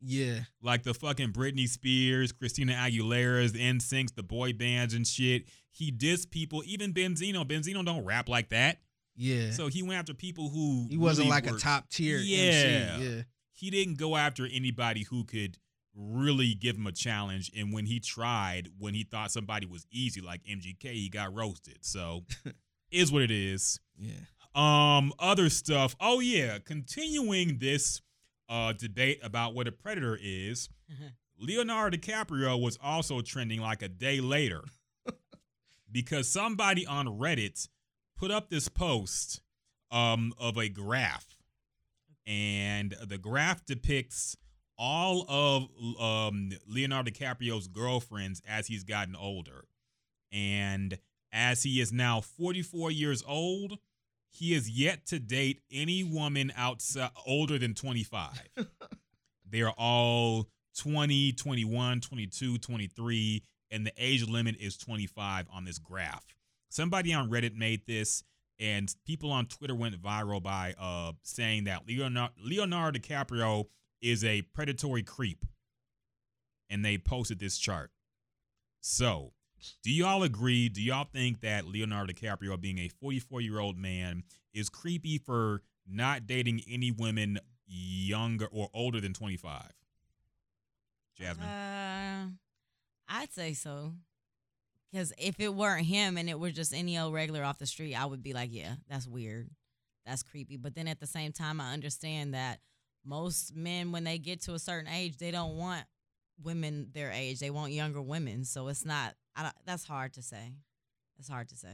Yeah. 0.00 0.40
Like 0.60 0.82
the 0.82 0.94
fucking 0.94 1.32
Britney 1.32 1.68
Spears, 1.68 2.32
Christina 2.32 2.72
Aguilera's, 2.72 3.52
NSYNCs, 3.52 4.14
the 4.14 4.22
boy 4.22 4.52
bands 4.52 4.94
and 4.94 5.06
shit. 5.06 5.44
He 5.72 5.90
dissed 5.90 6.30
people, 6.30 6.62
even 6.66 6.92
Benzino. 6.92 7.44
Benzino 7.44 7.84
don't 7.84 8.04
rap 8.04 8.28
like 8.28 8.50
that. 8.50 8.78
Yeah. 9.16 9.50
So 9.50 9.66
he 9.68 9.82
went 9.82 9.98
after 9.98 10.14
people 10.14 10.48
who 10.50 10.86
he 10.88 10.96
wasn't 10.98 11.26
really 11.28 11.42
like 11.42 11.50
a 11.50 11.58
top 11.58 11.88
tier 11.88 12.18
Yeah. 12.18 12.38
MC. 12.38 13.04
Yeah. 13.16 13.22
He 13.52 13.70
didn't 13.70 13.98
go 13.98 14.16
after 14.16 14.46
anybody 14.50 15.02
who 15.04 15.24
could 15.24 15.58
really 15.94 16.54
give 16.54 16.76
him 16.76 16.86
a 16.86 16.92
challenge. 16.92 17.50
And 17.56 17.72
when 17.72 17.86
he 17.86 18.00
tried, 18.00 18.68
when 18.78 18.94
he 18.94 19.02
thought 19.04 19.30
somebody 19.32 19.66
was 19.66 19.86
easy, 19.90 20.20
like 20.20 20.42
MGK, 20.44 20.92
he 20.92 21.08
got 21.08 21.34
roasted. 21.34 21.78
So 21.82 22.24
is 22.90 23.10
what 23.12 23.22
it 23.22 23.30
is. 23.30 23.80
Yeah. 23.98 24.12
Um, 24.54 25.12
other 25.18 25.48
stuff. 25.48 25.96
Oh 26.00 26.20
yeah, 26.20 26.58
continuing 26.58 27.58
this 27.58 28.00
uh 28.48 28.72
debate 28.74 29.20
about 29.22 29.54
what 29.54 29.66
a 29.68 29.72
predator 29.72 30.18
is. 30.20 30.68
Leonardo 31.38 31.96
DiCaprio 31.96 32.60
was 32.60 32.78
also 32.82 33.20
trending 33.20 33.60
like 33.60 33.82
a 33.82 33.88
day 33.88 34.20
later 34.20 34.62
because 35.92 36.28
somebody 36.28 36.86
on 36.86 37.06
Reddit 37.06 37.68
put 38.16 38.30
up 38.30 38.50
this 38.50 38.68
post 38.68 39.40
um 39.90 40.32
of 40.38 40.56
a 40.56 40.68
graph, 40.68 41.36
and 42.26 42.94
the 43.06 43.18
graph 43.18 43.64
depicts 43.66 44.36
all 44.78 45.26
of 45.28 45.68
um 46.00 46.50
Leonardo 46.66 47.10
DiCaprio's 47.10 47.68
girlfriends 47.68 48.42
as 48.48 48.66
he's 48.66 48.84
gotten 48.84 49.14
older, 49.14 49.64
and 50.32 50.98
as 51.32 51.62
he 51.62 51.80
is 51.80 51.92
now 51.92 52.20
44 52.20 52.90
years 52.90 53.22
old, 53.26 53.78
he 54.30 54.52
has 54.54 54.68
yet 54.68 55.06
to 55.06 55.18
date 55.18 55.60
any 55.70 56.02
woman 56.02 56.52
outside 56.56 57.10
older 57.26 57.58
than 57.58 57.74
25. 57.74 58.48
they 59.50 59.62
are 59.62 59.74
all 59.76 60.48
20, 60.78 61.32
21, 61.32 62.00
22, 62.00 62.58
23, 62.58 63.42
and 63.72 63.86
the 63.86 63.92
age 63.96 64.28
limit 64.28 64.56
is 64.60 64.76
25 64.76 65.46
on 65.52 65.64
this 65.64 65.78
graph. 65.78 66.24
Somebody 66.68 67.12
on 67.12 67.30
Reddit 67.30 67.56
made 67.56 67.86
this, 67.86 68.22
and 68.60 68.94
people 69.04 69.32
on 69.32 69.46
Twitter 69.46 69.74
went 69.74 70.00
viral 70.00 70.42
by 70.42 70.74
uh, 70.78 71.12
saying 71.22 71.64
that 71.64 71.88
Leonardo, 71.88 72.34
Leonardo 72.44 72.98
DiCaprio 72.98 73.64
is 74.00 74.24
a 74.24 74.42
predatory 74.42 75.02
creep. 75.02 75.44
And 76.70 76.84
they 76.84 76.96
posted 76.96 77.38
this 77.38 77.58
chart. 77.58 77.90
So, 78.80 79.32
do 79.82 79.90
y'all 79.90 80.22
agree? 80.22 80.68
Do 80.68 80.80
y'all 80.80 81.06
think 81.12 81.40
that 81.40 81.66
Leonardo 81.66 82.12
DiCaprio, 82.12 82.60
being 82.60 82.78
a 82.78 82.88
44 82.88 83.40
year 83.40 83.58
old 83.58 83.76
man, 83.76 84.22
is 84.54 84.68
creepy 84.68 85.18
for 85.18 85.62
not 85.86 86.26
dating 86.26 86.62
any 86.68 86.90
women 86.90 87.38
younger 87.66 88.46
or 88.50 88.68
older 88.72 89.00
than 89.00 89.12
25? 89.12 89.70
Jasmine. 91.18 91.46
Uh, 91.46 92.26
I'd 93.12 93.32
say 93.32 93.52
so. 93.52 93.92
Because 94.90 95.12
if 95.18 95.38
it 95.38 95.54
weren't 95.54 95.86
him 95.86 96.16
and 96.16 96.28
it 96.28 96.38
were 96.38 96.50
just 96.50 96.74
any 96.74 96.98
old 96.98 97.14
regular 97.14 97.44
off 97.44 97.58
the 97.58 97.66
street, 97.66 97.94
I 97.94 98.04
would 98.04 98.22
be 98.22 98.32
like, 98.32 98.50
yeah, 98.52 98.74
that's 98.88 99.06
weird. 99.06 99.50
That's 100.06 100.22
creepy. 100.22 100.56
But 100.56 100.74
then 100.74 100.88
at 100.88 101.00
the 101.00 101.06
same 101.06 101.32
time, 101.32 101.60
I 101.60 101.72
understand 101.72 102.34
that 102.34 102.60
most 103.04 103.54
men, 103.54 103.92
when 103.92 104.04
they 104.04 104.18
get 104.18 104.42
to 104.42 104.54
a 104.54 104.58
certain 104.58 104.92
age, 104.92 105.18
they 105.18 105.30
don't 105.30 105.56
want 105.56 105.84
women 106.42 106.88
their 106.92 107.10
age. 107.10 107.38
They 107.38 107.50
want 107.50 107.72
younger 107.72 108.02
women. 108.02 108.44
So 108.44 108.68
it's 108.68 108.84
not, 108.84 109.14
I 109.36 109.44
don't, 109.44 109.54
that's 109.66 109.86
hard 109.86 110.14
to 110.14 110.22
say. 110.22 110.54
That's 111.16 111.28
hard 111.28 111.48
to 111.50 111.56
say. 111.56 111.68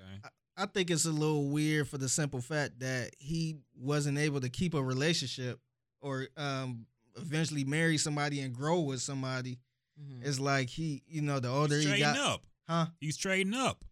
okay. 0.00 0.28
I 0.56 0.66
think 0.66 0.90
it's 0.90 1.06
a 1.06 1.10
little 1.10 1.48
weird 1.48 1.88
for 1.88 1.98
the 1.98 2.08
simple 2.08 2.40
fact 2.40 2.80
that 2.80 3.10
he 3.18 3.56
wasn't 3.74 4.18
able 4.18 4.40
to 4.40 4.50
keep 4.50 4.74
a 4.74 4.82
relationship 4.82 5.58
or 6.00 6.28
um, 6.36 6.86
eventually 7.16 7.64
marry 7.64 7.96
somebody 7.96 8.40
and 8.40 8.54
grow 8.54 8.80
with 8.80 9.00
somebody. 9.00 9.58
Mhm. 10.02 10.26
It's 10.26 10.40
like 10.40 10.68
he, 10.68 11.02
you 11.06 11.22
know, 11.22 11.38
the 11.40 11.48
older 11.48 11.76
He's 11.76 11.90
he 11.92 12.00
got, 12.00 12.16
up. 12.18 12.42
huh? 12.66 12.86
He's 13.00 13.16
trading 13.16 13.54
up. 13.54 13.84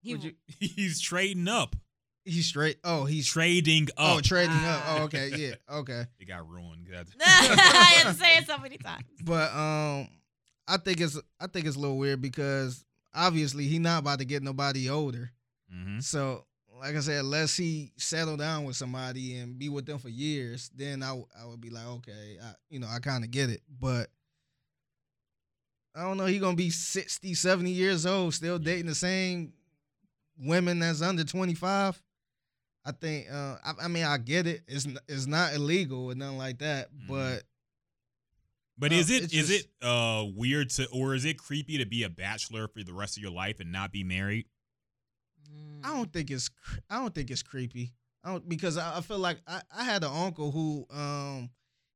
He, 0.00 0.12
Would 0.14 0.24
you- 0.24 0.34
He's 0.58 1.00
trading 1.00 1.48
up. 1.48 1.74
He's 2.24 2.46
straight. 2.46 2.78
Oh, 2.84 3.04
he's 3.06 3.26
Trading 3.26 3.84
up. 3.84 3.94
oh 3.96 4.18
up. 4.18 4.22
trading 4.22 4.54
up. 4.54 4.82
Ah. 4.84 4.96
Oh, 4.98 5.02
okay, 5.04 5.30
yeah, 5.34 5.54
okay. 5.78 6.04
it 6.20 6.26
got 6.28 6.46
ruined. 6.48 6.86
I 7.24 7.92
had 7.96 8.12
to 8.12 8.14
say 8.18 8.36
it 8.36 8.46
so 8.46 8.58
many 8.58 8.76
times. 8.76 9.04
But 9.24 9.50
um, 9.54 10.08
I 10.66 10.76
think 10.76 11.00
it's 11.00 11.18
I 11.40 11.46
think 11.46 11.66
it's 11.66 11.76
a 11.76 11.80
little 11.80 11.96
weird 11.96 12.20
because 12.20 12.84
obviously 13.14 13.66
he 13.66 13.78
not 13.78 14.00
about 14.00 14.18
to 14.18 14.26
get 14.26 14.42
nobody 14.42 14.90
older. 14.90 15.30
Mhm. 15.74 16.02
So, 16.02 16.44
like 16.78 16.96
I 16.96 17.00
said, 17.00 17.20
unless 17.24 17.56
he 17.56 17.92
settle 17.96 18.36
down 18.36 18.64
with 18.64 18.76
somebody 18.76 19.36
and 19.38 19.58
be 19.58 19.70
with 19.70 19.86
them 19.86 19.98
for 19.98 20.10
years, 20.10 20.70
then 20.74 21.02
I, 21.02 21.08
w- 21.08 21.26
I 21.40 21.46
would 21.46 21.60
be 21.62 21.70
like, 21.70 21.86
okay, 21.86 22.36
I, 22.42 22.52
you 22.68 22.78
know, 22.78 22.88
I 22.88 22.98
kind 22.98 23.24
of 23.24 23.30
get 23.30 23.48
it. 23.48 23.62
But 23.80 24.08
I 25.98 26.02
don't 26.02 26.16
know. 26.16 26.26
He 26.26 26.38
gonna 26.38 26.54
be 26.56 26.70
60, 26.70 27.34
70 27.34 27.70
years 27.70 28.06
old, 28.06 28.32
still 28.34 28.58
dating 28.58 28.86
the 28.86 28.94
same 28.94 29.52
women 30.38 30.78
that's 30.78 31.02
under 31.02 31.24
twenty 31.24 31.54
five. 31.54 32.00
I 32.84 32.92
think. 32.92 33.26
Uh, 33.30 33.56
I, 33.64 33.72
I 33.82 33.88
mean, 33.88 34.04
I 34.04 34.16
get 34.18 34.46
it. 34.46 34.62
It's 34.68 34.86
it's 35.08 35.26
not 35.26 35.54
illegal 35.54 36.06
or 36.10 36.14
nothing 36.14 36.38
like 36.38 36.58
that. 36.58 36.88
Mhm. 36.94 37.08
But 37.08 37.42
But 38.78 38.92
Uh, 38.92 38.96
is 38.96 39.10
it 39.10 39.24
it's 39.24 39.34
is 39.34 39.48
just- 39.48 39.64
it 39.66 39.84
uh 39.86 40.24
weird 40.34 40.70
to 40.70 40.88
or 40.90 41.14
is 41.16 41.24
it 41.24 41.36
creepy 41.38 41.78
to 41.78 41.86
be 41.86 42.04
a 42.04 42.08
bachelor 42.08 42.68
for 42.68 42.84
the 42.84 42.92
rest 42.94 43.16
of 43.16 43.22
your 43.22 43.32
life 43.32 43.58
and 43.60 43.72
not 43.72 43.90
be 43.92 44.04
married? 44.04 44.46
Mm. 45.52 45.84
I 45.84 45.88
don't 45.96 46.12
think 46.12 46.30
it's 46.30 46.48
I 46.88 47.00
don't 47.00 47.12
think 47.14 47.30
it's 47.32 47.42
creepy. 47.42 47.92
I 48.22 48.30
don't 48.32 48.48
because 48.48 48.76
I, 48.76 48.98
I 48.98 49.00
feel 49.00 49.18
like 49.18 49.38
I, 49.48 49.60
I 49.76 49.82
had 49.84 50.04
an 50.04 50.12
uncle 50.14 50.52
who 50.52 50.86
um 50.90 51.50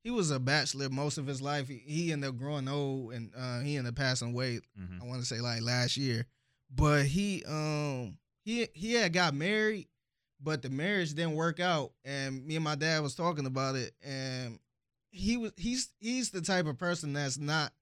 he 0.05 0.11
was 0.11 0.31
a 0.31 0.39
bachelor 0.41 0.89
most 0.91 1.19
of 1.19 1.27
his 1.27 1.41
life. 1.41 1.69
He, 1.69 1.83
he 1.87 2.12
ended 2.12 2.31
up 2.31 2.37
growing 2.39 2.69
old 2.69 3.12
and 3.12 3.33
uh, 3.37 3.61
he 3.61 3.77
ended 3.77 3.93
up 3.93 3.97
passing 3.97 4.33
away. 4.33 4.61
Mhm. 4.79 5.01
I 5.03 5.05
want 5.07 5.20
to 5.20 5.27
say 5.27 5.41
like 5.41 5.62
last 5.62 5.97
year, 5.97 6.27
but 6.74 7.05
he 7.07 7.45
um 7.47 8.19
he 8.45 8.66
he 8.74 8.95
had 8.95 9.12
got 9.12 9.35
married, 9.35 9.89
but 10.41 10.62
the 10.62 10.70
marriage 10.70 11.15
didn't 11.15 11.35
work 11.35 11.61
out. 11.61 11.93
And 12.05 12.45
me 12.47 12.57
and 12.57 12.65
my 12.65 12.74
dad 12.74 13.03
was 13.03 13.15
talking 13.15 13.47
about 13.47 13.77
it, 13.77 13.93
and 14.03 14.59
he 15.11 15.37
was 15.37 15.53
he's 15.57 15.93
he's 16.01 16.31
the 16.31 16.41
type 16.41 16.66
of 16.66 16.79
person 16.79 17.12
that's 17.12 17.39
not. 17.39 17.73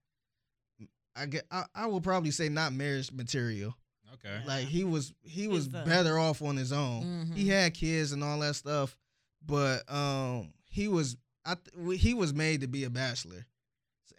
I 1.16 1.26
get 1.26 1.44
I, 1.50 1.64
I 1.74 1.86
will 1.86 2.00
probably 2.00 2.30
say 2.30 2.48
not 2.48 2.72
marriage 2.72 3.10
material. 3.12 3.76
Okay. 4.14 4.40
Like 4.46 4.66
he 4.66 4.84
was 4.84 5.12
he 5.22 5.48
was 5.48 5.68
the- 5.68 5.82
better 5.82 6.18
off 6.18 6.42
on 6.42 6.56
his 6.56 6.72
own. 6.72 7.30
He 7.34 7.44
Mhm. 7.44 7.48
had 7.48 7.74
kids 7.74 8.12
and 8.12 8.22
all 8.22 8.38
that 8.40 8.54
stuff, 8.56 8.96
but 9.44 9.90
um 9.92 10.52
he 10.68 10.88
was 10.88 11.16
I 11.52 11.56
th- 11.86 12.00
he 12.00 12.14
was 12.14 12.32
made 12.34 12.60
to 12.62 12.68
be 12.68 12.84
a 12.84 12.90
bachelor. 12.90 13.46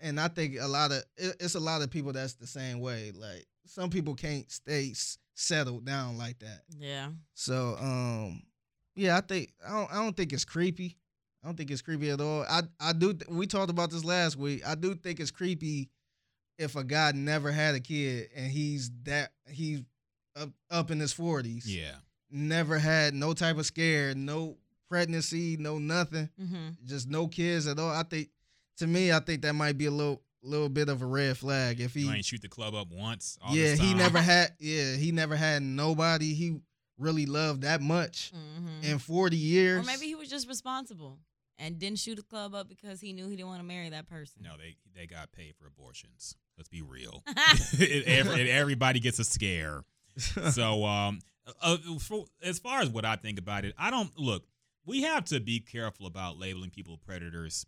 And 0.02 0.20
I 0.20 0.28
think 0.30 0.56
a 0.60 0.68
lot 0.68 0.92
of 0.92 1.04
it, 1.18 1.36
it's 1.40 1.56
a 1.56 1.60
lot 1.60 1.82
of 1.82 1.90
people 1.92 2.12
that's 2.14 2.34
the 2.34 2.48
same 2.48 2.80
way. 2.80 3.12
Like 3.14 3.46
some 3.68 3.90
people 3.90 4.16
can't 4.16 4.50
stay 4.52 4.92
s- 4.92 5.18
settled 5.36 5.86
down 5.86 6.18
like 6.18 6.40
that. 6.40 6.62
Yeah. 6.80 7.10
So 7.34 7.76
um 7.80 8.42
yeah, 8.96 9.18
I 9.18 9.22
think 9.22 9.52
I 9.68 9.70
don't 9.72 9.92
I 9.92 9.96
don't 10.04 10.18
think 10.18 10.34
it's 10.34 10.46
creepy. 10.46 10.98
I 11.44 11.48
don't 11.48 11.56
think 11.56 11.72
it's 11.72 11.82
creepy 11.82 12.10
at 12.10 12.20
all. 12.22 12.44
I 12.50 12.64
I 12.80 12.94
do. 12.94 13.14
Th- 13.14 13.30
we 13.30 13.48
talked 13.48 13.70
about 13.72 13.92
this 13.92 14.04
last 14.04 14.38
week. 14.38 14.68
I 14.68 14.76
do 14.76 14.96
think 14.96 15.20
it's 15.20 15.32
creepy 15.32 15.90
if 16.58 16.76
a 16.76 16.84
guy 16.84 17.12
never 17.14 17.52
had 17.52 17.76
a 17.76 17.80
kid 17.80 18.30
and 18.36 18.52
he's 18.52 18.92
that 19.04 19.32
he's 19.50 19.82
up 20.36 20.50
up 20.72 20.90
in 20.92 21.00
his 21.00 21.14
forties. 21.14 21.66
Yeah. 21.74 21.96
Never 22.32 22.80
had 22.80 23.14
no 23.14 23.34
type 23.34 23.58
of 23.58 23.66
scare, 23.66 24.16
no 24.16 24.58
pregnancy, 24.92 25.56
no 25.58 25.78
nothing, 25.80 26.30
Mm-hmm. 26.40 26.70
just 26.86 27.10
no 27.10 27.28
kids 27.28 27.66
at 27.68 27.80
all. 27.80 27.90
I 27.90 28.04
think 28.04 28.30
to 28.78 28.88
me, 28.88 29.12
I 29.12 29.20
think 29.20 29.42
that 29.44 29.54
might 29.54 29.78
be 29.78 29.86
a 29.86 29.92
little 29.92 30.22
little 30.44 30.70
bit 30.70 30.90
of 30.90 31.02
a 31.02 31.06
red 31.06 31.38
flag 31.38 31.80
if 31.80 31.94
he 31.94 32.02
You 32.02 32.12
ain't 32.12 32.26
shoot 32.26 32.42
the 32.42 32.50
club 32.50 32.74
up 32.76 32.88
once. 32.92 33.38
All 33.44 33.56
yeah 33.56 33.72
this 33.72 33.80
he 33.80 33.94
never 33.94 34.20
had 34.32 34.50
yeah 34.60 34.96
he 34.96 35.12
never 35.12 35.36
had 35.36 35.62
nobody 35.62 36.34
he 36.34 36.60
really 36.98 37.26
loved 37.26 37.62
that 37.62 37.80
much 37.82 38.32
Mm-hmm. 38.36 38.92
in 38.92 39.00
40 39.00 39.38
years 39.38 39.84
Or 39.84 39.86
maybe 39.86 40.08
he 40.08 40.16
was 40.16 40.30
just 40.30 40.48
responsible 40.48 41.20
and 41.60 41.78
didn't 41.78 42.00
shoot 42.00 42.16
the 42.16 42.24
club 42.24 42.56
up 42.56 42.68
because 42.70 43.00
he 43.00 43.14
knew 43.14 43.28
he 43.30 43.36
didn't 43.36 43.50
want 43.50 43.60
to 43.62 43.68
marry 43.68 43.90
that 43.90 44.10
person. 44.10 44.42
No, 44.44 44.58
they 44.58 44.76
they 45.00 45.06
got 45.08 45.32
paid 45.32 45.54
for 45.56 45.68
abortions. 45.68 46.36
Let's 46.58 46.70
be 46.70 46.82
real. 46.82 47.24
it, 47.28 48.08
every, 48.08 48.42
it- 48.42 48.50
everybody 48.50 49.00
gets 49.00 49.20
a 49.20 49.24
scare. 49.24 49.84
so 50.18 50.84
um 50.86 51.20
uh, 51.62 51.78
for, 52.00 52.26
as 52.44 52.60
far 52.60 52.82
as 52.82 52.90
what 52.90 53.04
I 53.06 53.16
think 53.16 53.38
about 53.40 53.66
it, 53.66 53.74
I 53.78 53.90
don't 53.92 54.12
look. 54.18 54.44
We 54.86 55.04
have 55.04 55.26
to 55.26 55.40
be 55.40 55.60
careful 55.60 56.08
about 56.08 56.38
labeling 56.38 56.72
people 56.72 56.98
predators. 56.98 57.66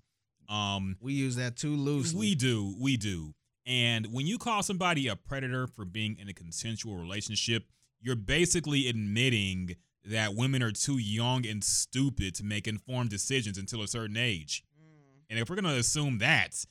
Um, 0.49 0.98
we 0.99 1.14
use 1.14 1.35
that 1.35 1.56
too 1.56 1.76
loosely 1.76 2.19
we 2.19 2.35
do, 2.35 2.76
we 2.80 2.98
do. 2.98 3.34
And 3.65 4.07
when 4.11 4.27
you 4.27 4.38
call 4.38 4.61
somebody 4.61 5.07
a 5.07 5.15
predator 5.15 5.68
for 5.68 5.85
being 5.85 6.18
in 6.19 6.27
a 6.27 6.34
consensual 6.34 6.98
relationship, 6.98 7.64
you're 8.02 8.15
basically 8.15 8.90
admitting 8.90 9.76
that 10.06 10.35
women 10.35 10.61
are 10.61 10.72
too 10.72 10.98
young 10.98 11.45
and 11.45 11.64
stupid 11.64 12.35
to 12.35 12.44
make 12.44 12.68
informed 12.68 13.10
decisions 13.10 13.57
until 13.57 13.81
a 13.81 13.88
certain 13.88 14.18
age. 14.18 14.64
And 15.30 15.40
if 15.40 15.49
we're 15.49 15.56
going 15.56 15.73
to 15.73 15.80
assume 15.80 16.18
that, 16.18 16.65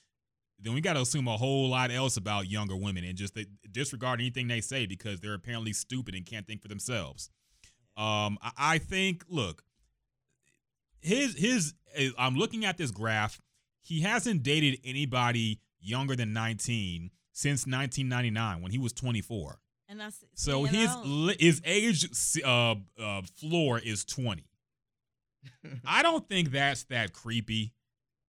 then 0.61 0.75
we 0.75 0.81
got 0.81 0.93
to 0.93 1.01
assume 1.01 1.27
a 1.27 1.37
whole 1.37 1.71
lot 1.71 1.91
else 1.91 2.17
about 2.17 2.49
younger 2.49 2.77
women 2.77 3.05
and 3.05 3.17
just 3.17 3.37
disregard 3.73 4.21
anything 4.21 4.49
they 4.49 4.61
say 4.61 4.87
because 4.87 5.21
they're 5.21 5.35
apparently 5.35 5.73
stupid 5.73 6.15
and 6.15 6.27
can't 6.27 6.47
think 6.47 6.63
for 6.63 6.69
themselves. 6.69 7.31
Um, 7.97 8.39
I, 8.43 8.53
I 8.59 8.79
think, 8.79 9.25
look, 9.29 9.65
his 11.03 11.37
his. 11.37 11.75
eh, 11.95 12.11
I'm 12.19 12.37
looking 12.37 12.65
at 12.65 12.79
this 12.79 12.91
graph. 12.91 13.41
He 13.81 14.01
hasn't 14.01 14.43
dated 14.43 14.79
anybody 14.85 15.61
younger 15.81 16.15
than 16.15 16.33
19 16.33 17.11
since 17.33 17.67
1999 17.67 18.63
when 18.63 18.71
he 18.71 18.79
was 18.79 18.93
24. 18.93 19.59
And 19.89 20.01
that's 20.01 20.25
So 20.35 20.65
his 20.65 20.89
know, 20.89 21.03
li- 21.05 21.37
his 21.39 21.61
age 21.65 22.09
uh, 22.45 22.77
uh, 22.99 23.23
floor 23.37 23.79
is 23.79 24.05
20. 24.05 24.45
I 25.85 26.03
don't 26.03 26.27
think 26.29 26.51
that's 26.51 26.85
that 26.85 27.13
creepy. 27.13 27.75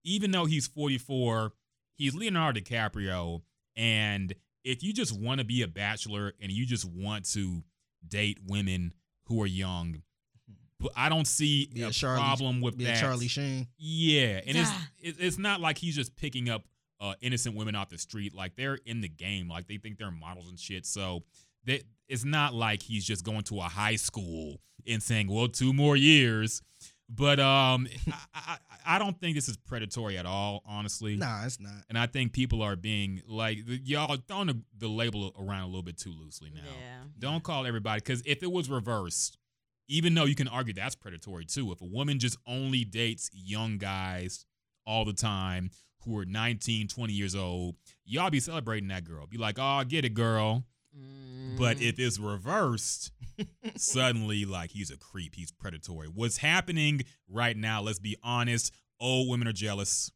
Even 0.03 0.31
though 0.31 0.45
he's 0.45 0.67
44, 0.67 1.53
he's 1.95 2.15
Leonardo 2.15 2.59
DiCaprio. 2.59 3.43
And 3.75 4.33
if 4.63 4.83
you 4.83 4.91
just 4.93 5.17
want 5.17 5.39
to 5.39 5.45
be 5.45 5.61
a 5.61 5.67
bachelor 5.67 6.33
and 6.41 6.51
you 6.51 6.65
just 6.65 6.85
want 6.85 7.25
to 7.31 7.63
date 8.05 8.39
women 8.45 8.93
who 9.27 9.41
are 9.41 9.47
young, 9.47 10.01
but 10.83 10.91
I 10.95 11.09
don't 11.09 11.25
see 11.25 11.69
Be 11.73 11.81
a 11.81 11.87
a 11.87 11.91
Charlie- 11.91 12.19
problem 12.21 12.61
with 12.61 12.77
be 12.77 12.83
a 12.83 12.87
that. 12.89 12.99
Charlie 12.99 13.27
Sheen 13.27 13.67
Yeah, 13.77 14.41
and 14.45 14.55
it's 14.57 14.69
Yeah. 14.69 14.81
it- 15.01 15.15
it's 15.19 15.37
not 15.39 15.59
like 15.61 15.77
he's 15.79 15.95
just 15.95 16.15
picking 16.15 16.49
up 16.49 16.65
uh, 16.99 17.15
innocent 17.19 17.55
women 17.55 17.75
off 17.75 17.89
the 17.89 17.97
street. 17.97 18.33
Like 18.33 18.55
they're 18.55 18.75
in 18.85 19.01
the 19.01 19.09
game, 19.09 19.49
like 19.49 19.67
they 19.67 19.77
think 19.77 19.97
they're 19.97 20.11
models 20.11 20.47
and 20.47 20.57
shit. 20.59 20.85
So 20.85 21.23
that 21.65 21.81
it's 22.07 22.23
not 22.23 22.53
like 22.53 22.81
he's 22.81 23.03
just 23.05 23.25
going 23.25 23.41
to 23.43 23.59
a 23.59 23.63
high 23.63 23.95
school 23.97 24.61
and 24.87 25.01
saying, 25.03 25.27
"Well, 25.27 25.47
two 25.49 25.73
more 25.73 25.97
years." 25.97 26.61
But 27.09 27.39
um, 27.41 27.87
I, 28.11 28.17
I 28.33 28.57
I 28.95 28.99
don't 28.99 29.19
think 29.19 29.35
this 29.35 29.49
is 29.49 29.57
predatory 29.57 30.17
at 30.17 30.25
all, 30.25 30.61
honestly. 30.65 31.15
nah 31.17 31.45
it's 31.45 31.59
not 31.59 31.71
And 31.89 31.97
I 31.97 32.05
think 32.05 32.31
people 32.33 32.61
are 32.61 32.75
being 32.77 33.21
like 33.27 33.59
y'all 33.65 34.11
are 34.13 34.17
throwing 34.27 34.47
the, 34.47 34.61
the 34.77 34.87
label 34.87 35.33
around 35.39 35.63
a 35.63 35.67
little 35.67 35.83
bit 35.83 35.97
too 35.97 36.11
loosely 36.17 36.49
now. 36.53 36.61
Yeah. 36.65 37.03
Don't 37.19 37.43
call 37.43 37.65
everybody 37.65 37.99
because 37.99 38.21
if 38.25 38.43
it 38.43 38.51
was 38.51 38.69
reversed, 38.69 39.37
even 39.87 40.13
though 40.13 40.25
you 40.25 40.35
can 40.35 40.47
argue 40.47 40.73
that's 40.73 40.95
predatory 40.95 41.45
too, 41.45 41.71
if 41.71 41.81
a 41.81 41.85
woman 41.85 42.19
just 42.19 42.37
only 42.47 42.83
dates 42.83 43.29
young 43.33 43.77
guys 43.77 44.45
all 44.85 45.05
the 45.05 45.13
time 45.13 45.69
who 46.05 46.17
are 46.17 46.25
19, 46.25 46.87
20 46.87 47.13
years 47.13 47.35
old, 47.35 47.75
y'all 48.05 48.29
be 48.29 48.39
celebrating 48.39 48.89
that 48.89 49.03
girl. 49.03 49.25
Be 49.27 49.37
like, 49.37 49.57
oh, 49.59 49.83
get 49.87 50.05
it, 50.05 50.13
girl. 50.13 50.65
But 51.57 51.81
if 51.81 51.99
it's 51.99 52.19
reversed, 52.19 53.11
suddenly 53.75 54.45
like 54.45 54.71
he's 54.71 54.91
a 54.91 54.97
creep, 54.97 55.35
he's 55.35 55.51
predatory. 55.51 56.07
What's 56.07 56.37
happening 56.37 57.01
right 57.29 57.55
now, 57.55 57.81
let's 57.81 57.99
be 57.99 58.17
honest, 58.23 58.73
old 58.99 59.29
women 59.29 59.47
are 59.47 59.53
jealous. 59.53 60.11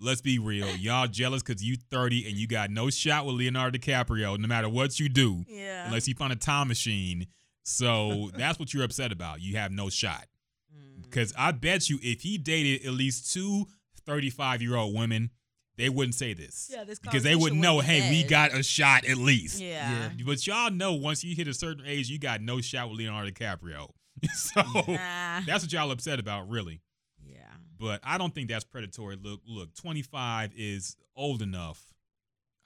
Let's 0.00 0.20
be 0.20 0.38
real. 0.38 0.74
Y'all 0.76 1.06
jealous 1.06 1.42
because 1.42 1.62
you 1.62 1.76
30 1.90 2.28
and 2.28 2.36
you 2.36 2.46
got 2.46 2.70
no 2.70 2.90
shot 2.90 3.26
with 3.26 3.36
Leonardo 3.36 3.78
DiCaprio, 3.78 4.38
no 4.38 4.46
matter 4.46 4.68
what 4.68 4.98
you 4.98 5.08
do 5.08 5.44
yeah. 5.48 5.86
unless 5.86 6.08
you 6.08 6.14
find 6.14 6.32
a 6.32 6.36
time 6.36 6.68
machine. 6.68 7.26
So 7.64 8.30
that's 8.36 8.58
what 8.58 8.72
you're 8.72 8.84
upset 8.84 9.10
about. 9.10 9.40
You 9.40 9.56
have 9.56 9.72
no 9.72 9.88
shot. 9.88 10.26
Mm. 10.74 11.02
Because 11.02 11.32
I 11.36 11.52
bet 11.52 11.90
you 11.90 11.98
if 12.02 12.20
he 12.20 12.38
dated 12.38 12.86
at 12.86 12.92
least 12.92 13.32
two 13.32 13.66
35 14.06 14.62
year 14.62 14.76
old 14.76 14.94
women, 14.94 15.30
they 15.76 15.88
wouldn't 15.88 16.14
say 16.14 16.34
this. 16.34 16.70
Yeah, 16.72 16.84
this 16.84 16.98
because 17.00 17.22
they 17.22 17.34
would 17.34 17.52
conversation 17.52 17.60
know, 17.60 17.76
wouldn't 17.76 17.94
be 17.94 18.00
hey, 18.00 18.22
we 18.22 18.28
got 18.28 18.54
a 18.54 18.62
shot 18.62 19.04
at 19.06 19.16
least. 19.16 19.60
Yeah. 19.60 20.10
But 20.24 20.46
y'all 20.46 20.70
know 20.70 20.92
once 20.92 21.24
you 21.24 21.34
hit 21.34 21.48
a 21.48 21.54
certain 21.54 21.84
age, 21.86 22.08
you 22.08 22.18
got 22.18 22.40
no 22.40 22.60
shot 22.60 22.88
with 22.90 22.98
Leonardo 22.98 23.30
DiCaprio. 23.30 23.90
so 24.34 24.62
Nah. 24.62 25.40
that's 25.46 25.64
what 25.64 25.72
y'all 25.72 25.90
upset 25.90 26.20
about, 26.20 26.48
really. 26.48 26.80
Yeah. 27.26 27.38
But 27.78 28.00
I 28.04 28.18
don't 28.18 28.32
think 28.34 28.48
that's 28.48 28.64
predatory. 28.64 29.16
Look, 29.20 29.40
look, 29.46 29.74
25 29.74 30.52
is 30.56 30.96
old 31.16 31.42
enough. 31.42 31.82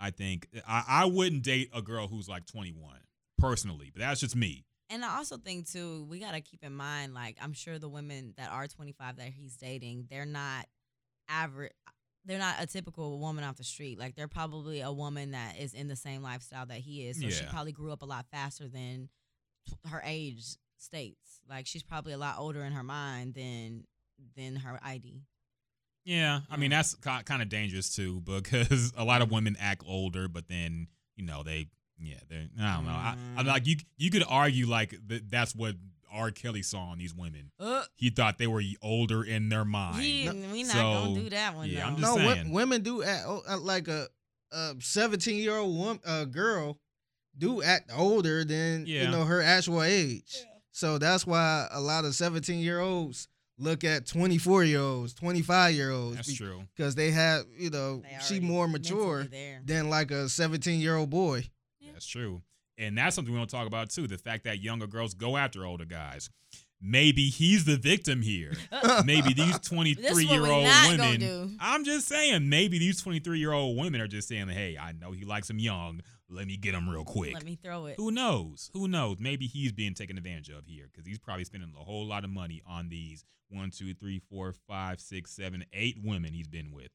I 0.00 0.10
think 0.10 0.48
I, 0.66 0.84
I 0.86 1.04
wouldn't 1.06 1.42
date 1.42 1.70
a 1.74 1.82
girl 1.82 2.08
who's 2.08 2.28
like 2.28 2.46
21 2.46 2.98
personally, 3.38 3.90
but 3.92 4.00
that's 4.00 4.20
just 4.20 4.36
me. 4.36 4.64
And 4.90 5.04
I 5.04 5.16
also 5.16 5.36
think 5.36 5.68
too, 5.68 6.06
we 6.08 6.18
gotta 6.18 6.40
keep 6.40 6.64
in 6.64 6.74
mind, 6.74 7.14
like 7.14 7.36
I'm 7.40 7.52
sure 7.52 7.78
the 7.78 7.88
women 7.88 8.34
that 8.36 8.50
are 8.50 8.66
25 8.66 9.16
that 9.16 9.28
he's 9.28 9.56
dating, 9.56 10.06
they're 10.10 10.24
not 10.26 10.66
average. 11.28 11.72
They're 12.24 12.38
not 12.38 12.56
a 12.60 12.66
typical 12.66 13.18
woman 13.18 13.44
off 13.44 13.56
the 13.56 13.64
street. 13.64 13.98
Like 13.98 14.14
they're 14.14 14.28
probably 14.28 14.80
a 14.82 14.92
woman 14.92 15.30
that 15.30 15.58
is 15.58 15.72
in 15.72 15.88
the 15.88 15.96
same 15.96 16.22
lifestyle 16.22 16.66
that 16.66 16.78
he 16.78 17.06
is. 17.06 17.20
So 17.20 17.28
she 17.30 17.44
probably 17.46 17.72
grew 17.72 17.90
up 17.90 18.02
a 18.02 18.06
lot 18.06 18.26
faster 18.30 18.68
than 18.68 19.08
her 19.90 20.02
age 20.04 20.42
states. 20.76 21.40
Like 21.48 21.66
she's 21.66 21.82
probably 21.82 22.12
a 22.12 22.18
lot 22.18 22.36
older 22.38 22.62
in 22.64 22.72
her 22.72 22.82
mind 22.82 23.34
than 23.34 23.84
than 24.36 24.56
her 24.56 24.78
ID. 24.82 25.22
Yeah, 26.04 26.40
I 26.50 26.56
mean 26.56 26.70
that's 26.70 26.94
kind 26.94 27.42
of 27.42 27.48
dangerous 27.48 27.94
too 27.94 28.20
because 28.20 28.92
a 28.96 29.04
lot 29.04 29.22
of 29.22 29.30
women 29.30 29.56
act 29.60 29.82
older, 29.86 30.28
but 30.28 30.48
then 30.48 30.88
you 31.16 31.24
know 31.24 31.42
they, 31.42 31.68
yeah, 32.00 32.16
they. 32.28 32.48
I 32.60 32.76
don't 32.76 32.84
know. 32.86 32.90
I, 32.92 33.16
I'm 33.36 33.44
Mm. 33.44 33.48
like 33.48 33.66
you. 33.66 33.76
You 33.96 34.10
could 34.10 34.24
argue 34.28 34.66
like 34.66 34.94
th- 35.08 35.22
that's 35.28 35.54
what 35.54 35.74
R. 36.12 36.30
Kelly 36.30 36.62
saw 36.62 36.78
on 36.90 36.98
these 36.98 37.14
women. 37.14 37.50
Uh, 37.60 37.84
He 37.96 38.10
thought 38.10 38.38
they 38.38 38.46
were 38.46 38.62
older 38.82 39.22
in 39.24 39.48
their 39.50 39.64
mind. 39.64 40.02
he, 40.02 40.28
we 40.52 40.62
not 40.62 40.72
So, 40.72 40.78
gonna 40.82 41.14
do 41.20 41.30
that 41.30 41.54
one. 41.54 41.68
yeah, 41.68 41.86
I'm 41.86 41.94
though. 41.96 42.00
just 42.00 42.18
no 42.18 42.24
wo- 42.24 42.34
saying. 42.34 42.50
women 42.50 42.82
do 42.82 43.02
act 43.02 43.24
oh, 43.26 43.42
uh, 43.48 43.58
like 43.58 43.88
a 43.88 44.08
a 44.50 44.74
17 44.80 45.36
year 45.36 45.56
old 45.58 45.76
woman 45.76 46.00
uh, 46.06 46.24
girl 46.24 46.78
do 47.36 47.62
act 47.62 47.90
older 47.94 48.44
than 48.44 48.86
Yeah. 48.86 49.02
you 49.02 49.10
know 49.10 49.24
her 49.24 49.42
actual 49.42 49.82
age 49.82 50.34
so 50.72 50.96
that's 50.96 51.26
why 51.26 51.68
a 51.70 51.80
lot 51.80 52.06
of 52.06 52.14
17 52.14 52.58
year 52.58 52.80
olds 52.80 53.28
look 53.58 53.84
at 53.84 54.06
24 54.06 54.64
year 54.64 54.80
olds 54.80 55.12
25 55.12 55.74
year 55.74 55.90
olds 55.90 56.16
That's 56.16 56.32
true. 56.32 56.62
because 56.74 56.94
they 56.94 57.10
have 57.10 57.44
you 57.58 57.68
know 57.68 58.00
They 58.02 58.18
she 58.26 58.40
more 58.40 58.66
mature 58.66 59.28
than 59.66 59.90
like 59.90 60.10
a 60.10 60.28
17 60.30 60.80
year 60.80 60.96
old 60.96 61.10
boy 61.10 61.36
Yeah. 61.40 61.44
That's 61.98 62.06
true. 62.06 62.42
And 62.78 62.96
that's 62.96 63.16
something 63.16 63.34
we 63.34 63.38
want 63.40 63.50
to 63.50 63.56
talk 63.56 63.66
about 63.66 63.90
too. 63.90 64.06
The 64.06 64.18
fact 64.18 64.44
that 64.44 64.60
younger 64.62 64.86
girls 64.86 65.12
go 65.14 65.36
after 65.36 65.66
older 65.66 65.84
guys. 65.84 66.30
Maybe 66.80 67.24
he's 67.28 67.64
the 67.64 67.76
victim 67.76 68.22
here. 68.22 68.52
Maybe 69.04 69.32
these 69.34 69.58
23 69.58 70.00
This 70.00 70.12
what 70.14 70.24
year 70.26 70.46
old 70.46 70.64
women. 70.86 71.18
do. 71.18 71.50
I'm 71.58 71.84
just 71.84 72.06
saying, 72.06 72.48
maybe 72.48 72.78
these 72.78 73.02
23 73.02 73.40
year 73.40 73.50
old 73.52 73.76
women 73.76 74.00
are 74.00 74.06
just 74.06 74.28
saying, 74.28 74.46
hey, 74.46 74.78
I 74.80 74.92
know 74.92 75.10
he 75.10 75.24
likes 75.24 75.50
him 75.50 75.58
young. 75.58 76.02
Let 76.30 76.46
me 76.46 76.56
get 76.56 76.74
him 76.76 76.88
real 76.88 77.02
quick. 77.02 77.34
Let 77.34 77.44
me 77.44 77.58
throw 77.60 77.86
it. 77.86 77.96
Who 77.96 78.12
knows? 78.12 78.70
Who 78.74 78.86
knows? 78.86 79.16
Maybe 79.18 79.48
he's 79.48 79.72
being 79.72 79.94
taken 79.94 80.16
advantage 80.16 80.50
of 80.50 80.66
here 80.66 80.86
because 80.92 81.04
he's 81.04 81.18
probably 81.18 81.42
spending 81.42 81.72
a 81.76 81.82
whole 81.82 82.06
lot 82.06 82.22
of 82.22 82.30
money 82.30 82.62
on 82.64 82.90
these 82.90 83.24
one, 83.48 83.70
two, 83.72 83.92
three, 83.94 84.20
four, 84.30 84.54
five, 84.68 85.00
six, 85.00 85.32
seven, 85.32 85.64
eight 85.72 85.98
women 86.04 86.32
he's 86.32 86.46
been 86.46 86.70
with. 86.70 86.92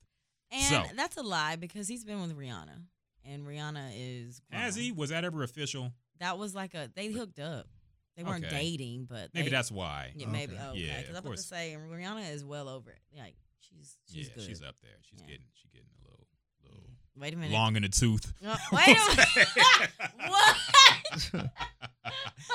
And 0.49 0.63
So- 0.63 0.83
that's 0.95 1.17
a 1.17 1.23
lie 1.23 1.57
because 1.57 1.89
he's 1.89 2.05
been 2.05 2.21
with 2.21 2.37
Rihanna, 2.37 2.83
and 3.25 3.45
Rihanna 3.45 3.91
is. 3.95 4.41
Has 4.51 4.75
grown. 4.75 4.83
he? 4.85 4.91
Was 4.91 5.09
that 5.09 5.23
ever 5.23 5.43
official? 5.43 5.91
That 6.19 6.37
was 6.37 6.53
like 6.55 6.73
a 6.73 6.89
they 6.95 7.07
hooked 7.07 7.39
up. 7.39 7.67
They 8.15 8.23
weren't 8.23 8.45
Okay. 8.45 8.55
dating, 8.59 9.07
but 9.09 9.29
Maybe 9.33 9.45
they, 9.49 9.55
that's 9.55 9.71
why. 9.71 10.11
yeah, 10.15 10.27
maybe. 10.27 10.53
Okay. 10.53 10.63
Oh, 10.69 10.73
Yeah, 10.75 10.91
okay. 10.91 11.01
Because 11.01 11.15
I'm 11.17 11.25
about 11.25 11.35
to 11.37 11.41
say 11.43 11.75
Rihanna 11.79 12.31
is 12.31 12.45
well 12.45 12.69
over 12.69 12.91
it. 12.91 12.99
Like 13.17 13.35
she's 13.59 13.97
she's 14.11 14.27
yeah, 14.27 14.33
good. 14.35 14.43
she's 14.43 14.61
up 14.61 14.75
there. 14.83 14.91
She's 15.01 15.19
Yeah. 15.21 15.27
getting, 15.27 15.45
she's 15.53 15.71
getting 15.71 15.87
a 15.87 15.91
little, 15.97 16.02
little 16.02 16.02
Wait 17.15 17.33
a 17.33 17.37
minute. 17.37 17.51
long 17.51 17.75
in 17.75 17.83
the 17.83 17.89
tooth. 17.89 18.33
Uh, 18.45 18.57
wait 18.71 18.97
a 18.97 19.15
minute. 19.15 19.89
what? 20.27 20.55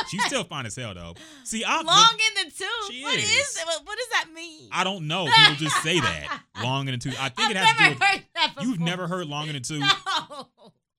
She's 0.09 0.25
still 0.27 0.45
fine 0.45 0.67
as 0.67 0.77
hell 0.77 0.95
though. 0.95 1.15
See, 1.45 1.65
I'm 1.65 1.87
Long 1.87 2.13
in 2.13 2.45
the 2.47 2.51
tooth. 2.51 3.03
What 3.03 3.17
is. 3.17 3.25
is? 3.31 3.63
What, 3.65 3.87
what 3.87 3.99
does 3.99 4.09
that 4.13 4.27
mean? 4.35 4.69
I 4.73 4.85
don't 4.85 5.07
know. 5.07 5.27
People 5.27 5.55
just 5.55 5.83
say 5.83 6.01
that. 6.01 6.41
Long 6.63 6.89
in 6.89 6.93
the 6.93 6.99
tooth. 6.99 7.17
I 7.21 7.29
think 7.29 7.51
I've 7.51 7.51
it 7.53 7.57
has 7.57 7.77
to 7.77 7.85
do 7.85 7.91
with 7.91 8.03
heard 8.03 8.25
that. 8.35 8.55
You've 8.63 8.81
never 8.81 9.07
heard 9.07 9.27
long 9.27 9.49
in 9.49 9.55
the 9.55 9.61
tooth? 9.61 9.85
No. 10.31 10.49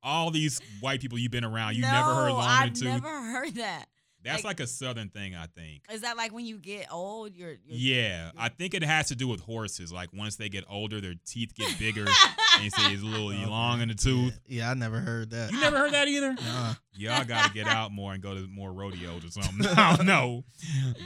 All 0.01 0.31
these 0.31 0.61
white 0.79 1.01
people 1.01 1.17
you've 1.17 1.31
been 1.31 1.43
around, 1.43 1.75
you 1.75 1.81
no, 1.81 1.91
never 1.91 2.13
heard 2.15 2.31
long 2.31 2.41
I've 2.43 2.67
in 2.67 2.73
the 2.73 2.79
tooth. 2.79 2.89
I've 2.89 3.03
never 3.03 3.31
heard 3.31 3.55
that. 3.55 3.85
That's 4.23 4.43
like- 4.43 4.59
like 4.59 4.59
a 4.59 4.67
southern 4.67 5.09
thing, 5.09 5.35
I 5.35 5.45
think. 5.47 5.83
Is 5.91 6.01
that 6.01 6.17
like 6.17 6.33
when 6.33 6.45
you 6.45 6.57
get 6.57 6.87
old? 6.91 7.35
You're, 7.35 7.51
you're 7.65 7.77
Yeah, 7.77 8.31
I 8.37 8.49
think 8.49 8.73
it 8.73 8.83
has 8.83 9.07
to 9.07 9.15
do 9.15 9.27
with 9.27 9.39
horses. 9.41 9.91
Like 9.93 10.11
once 10.13 10.35
they 10.35 10.49
get 10.49 10.65
older, 10.69 10.99
their 10.99 11.13
teeth 11.25 11.53
get 11.55 11.77
bigger, 11.79 12.05
and 12.55 12.63
you 12.63 12.69
say 12.69 12.93
it's 12.93 13.01
a 13.01 13.05
little 13.05 13.29
Okay. 13.29 13.45
long 13.45 13.81
in 13.81 13.87
the 13.87 13.95
tooth. 13.95 14.39
Yeah, 14.45 14.65
yeah, 14.65 14.71
I 14.71 14.73
never 14.73 14.99
heard 14.99 15.29
that. 15.31 15.51
You 15.51 15.59
never 15.61 15.77
heard 15.77 15.93
that 15.93 16.07
either? 16.07 16.35
Nah. 16.43 16.73
Y'all 16.97 17.23
got 17.23 17.47
to 17.47 17.53
get 17.53 17.67
out 17.67 17.91
more 17.93 18.11
and 18.13 18.21
go 18.21 18.33
to 18.35 18.45
more 18.47 18.73
rodeos 18.73 19.23
or 19.23 19.29
something. 19.29 19.65
I 19.65 19.95
don't 19.95 20.05
know, 20.05 20.43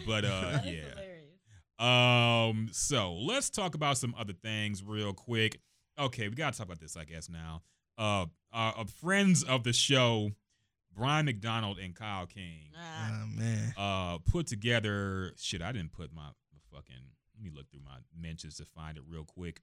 but 0.08 0.26
uh, 0.26 0.52
That's 0.54 0.66
yeah. 0.66 0.72
hilarious. 0.72 1.20
Um, 1.80 2.70
so 2.72 3.14
let's 3.14 3.50
talk 3.50 3.76
about 3.76 3.98
some 3.98 4.16
other 4.18 4.34
things 4.34 4.84
real 4.84 5.14
quick. 5.14 5.60
Okay, 6.00 6.28
we 6.30 6.36
gotta 6.36 6.58
talk 6.58 6.66
about 6.68 6.80
this, 6.80 6.96
I 6.98 7.04
guess. 7.04 7.30
Now, 7.30 7.62
uh, 7.98 8.26
uh, 8.54 8.72
uh 8.78 8.84
friends 9.02 9.44
of 9.44 9.64
the 9.64 9.74
show, 9.74 10.32
Brian 10.96 11.26
McDonald 11.26 11.80
and 11.80 11.96
Kyle 11.96 12.26
King, 12.26 12.70
Ah, 12.78 13.22
Oh 13.24 13.28
man. 13.28 13.74
uh, 13.78 14.18
put 14.20 14.48
together. 14.48 15.32
Shit, 15.38 15.62
I 15.62 15.72
didn't 15.72 15.92
put 15.92 16.14
my 16.14 16.30
fucking. 16.72 16.96
Let 17.36 17.44
me 17.44 17.52
look 17.56 17.70
through 17.72 17.82
my 17.84 17.98
mentions 18.16 18.58
to 18.58 18.66
find 18.66 18.98
it 18.98 19.04
real 19.08 19.24
quick. 19.26 19.62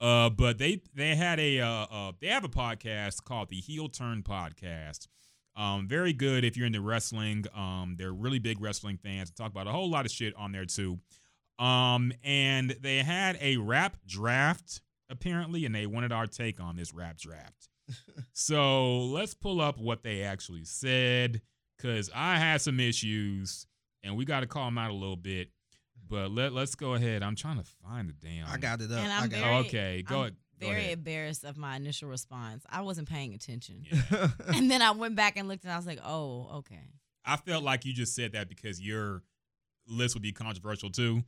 Uh, 0.00 0.30
but 0.30 0.58
they 0.58 0.82
they 0.94 1.16
had 1.16 1.40
a 1.40 1.60
uh, 1.60 1.68
uh 1.90 2.12
they 2.20 2.28
have 2.28 2.44
a 2.44 2.48
podcast 2.48 3.24
called 3.24 3.48
the 3.48 3.56
Heel 3.60 3.88
Turn 3.88 4.22
Podcast. 4.22 5.08
Um, 5.56 5.88
very 5.88 6.12
good 6.12 6.44
if 6.44 6.56
you're 6.56 6.66
into 6.66 6.80
wrestling. 6.80 7.44
Um, 7.52 7.96
they're 7.98 8.12
really 8.12 8.38
big 8.38 8.60
wrestling 8.60 8.96
fans. 8.96 9.30
Talk 9.32 9.50
about 9.50 9.66
a 9.66 9.72
whole 9.72 9.90
lot 9.90 10.06
of 10.06 10.12
shit 10.12 10.32
on 10.36 10.52
there 10.52 10.64
too. 10.66 11.00
Um, 11.58 12.12
and 12.22 12.76
they 12.80 12.98
had 12.98 13.36
a 13.40 13.56
rap 13.56 13.96
draft 14.06 14.80
apparently, 15.10 15.64
and 15.64 15.74
they 15.74 15.86
wanted 15.86 16.12
our 16.12 16.26
take 16.28 16.60
on 16.60 16.76
this 16.76 16.94
rap 16.94 17.18
draft. 17.18 17.68
So 18.32 18.98
let's 19.06 19.34
pull 19.34 19.60
up 19.60 19.78
what 19.78 20.02
they 20.02 20.22
actually 20.22 20.64
said, 20.64 21.40
because 21.76 22.10
I 22.14 22.36
had 22.36 22.60
some 22.60 22.80
issues, 22.80 23.66
and 24.02 24.16
we 24.16 24.24
got 24.24 24.40
to 24.40 24.46
call 24.46 24.64
them 24.66 24.78
out 24.78 24.90
a 24.90 24.94
little 24.94 25.16
bit. 25.16 25.50
But 26.08 26.30
let 26.30 26.52
let's 26.54 26.74
go 26.74 26.94
ahead. 26.94 27.22
I'm 27.22 27.36
trying 27.36 27.58
to 27.58 27.64
find 27.84 28.08
the 28.08 28.14
damn. 28.14 28.46
I 28.48 28.56
got 28.56 28.80
it 28.80 28.90
up. 28.90 28.98
And 28.98 29.12
I 29.12 29.22
I'm 29.22 29.28
got 29.28 29.40
very, 29.40 29.54
okay, 29.56 30.02
go 30.02 30.14
I'm 30.14 30.20
ahead. 30.22 30.36
Go 30.60 30.66
Very 30.66 30.80
ahead. 30.80 30.92
embarrassed 30.98 31.44
of 31.44 31.56
my 31.56 31.76
initial 31.76 32.08
response. 32.08 32.64
I 32.68 32.80
wasn't 32.80 33.08
paying 33.08 33.32
attention. 33.34 33.84
Yeah. 33.90 34.28
And 34.54 34.68
then 34.70 34.82
I 34.82 34.90
went 34.90 35.14
back 35.14 35.36
and 35.36 35.46
looked 35.46 35.62
and 35.64 35.72
I 35.72 35.76
was 35.76 35.86
like, 35.86 36.00
oh, 36.04 36.48
okay. 36.56 36.80
I 37.24 37.36
felt 37.36 37.62
like 37.62 37.84
you 37.84 37.92
just 37.92 38.14
said 38.16 38.32
that 38.32 38.48
because 38.48 38.80
your 38.80 39.22
list 39.88 40.14
would 40.14 40.22
be 40.22 40.32
controversial 40.32 40.90
too. 40.90 41.22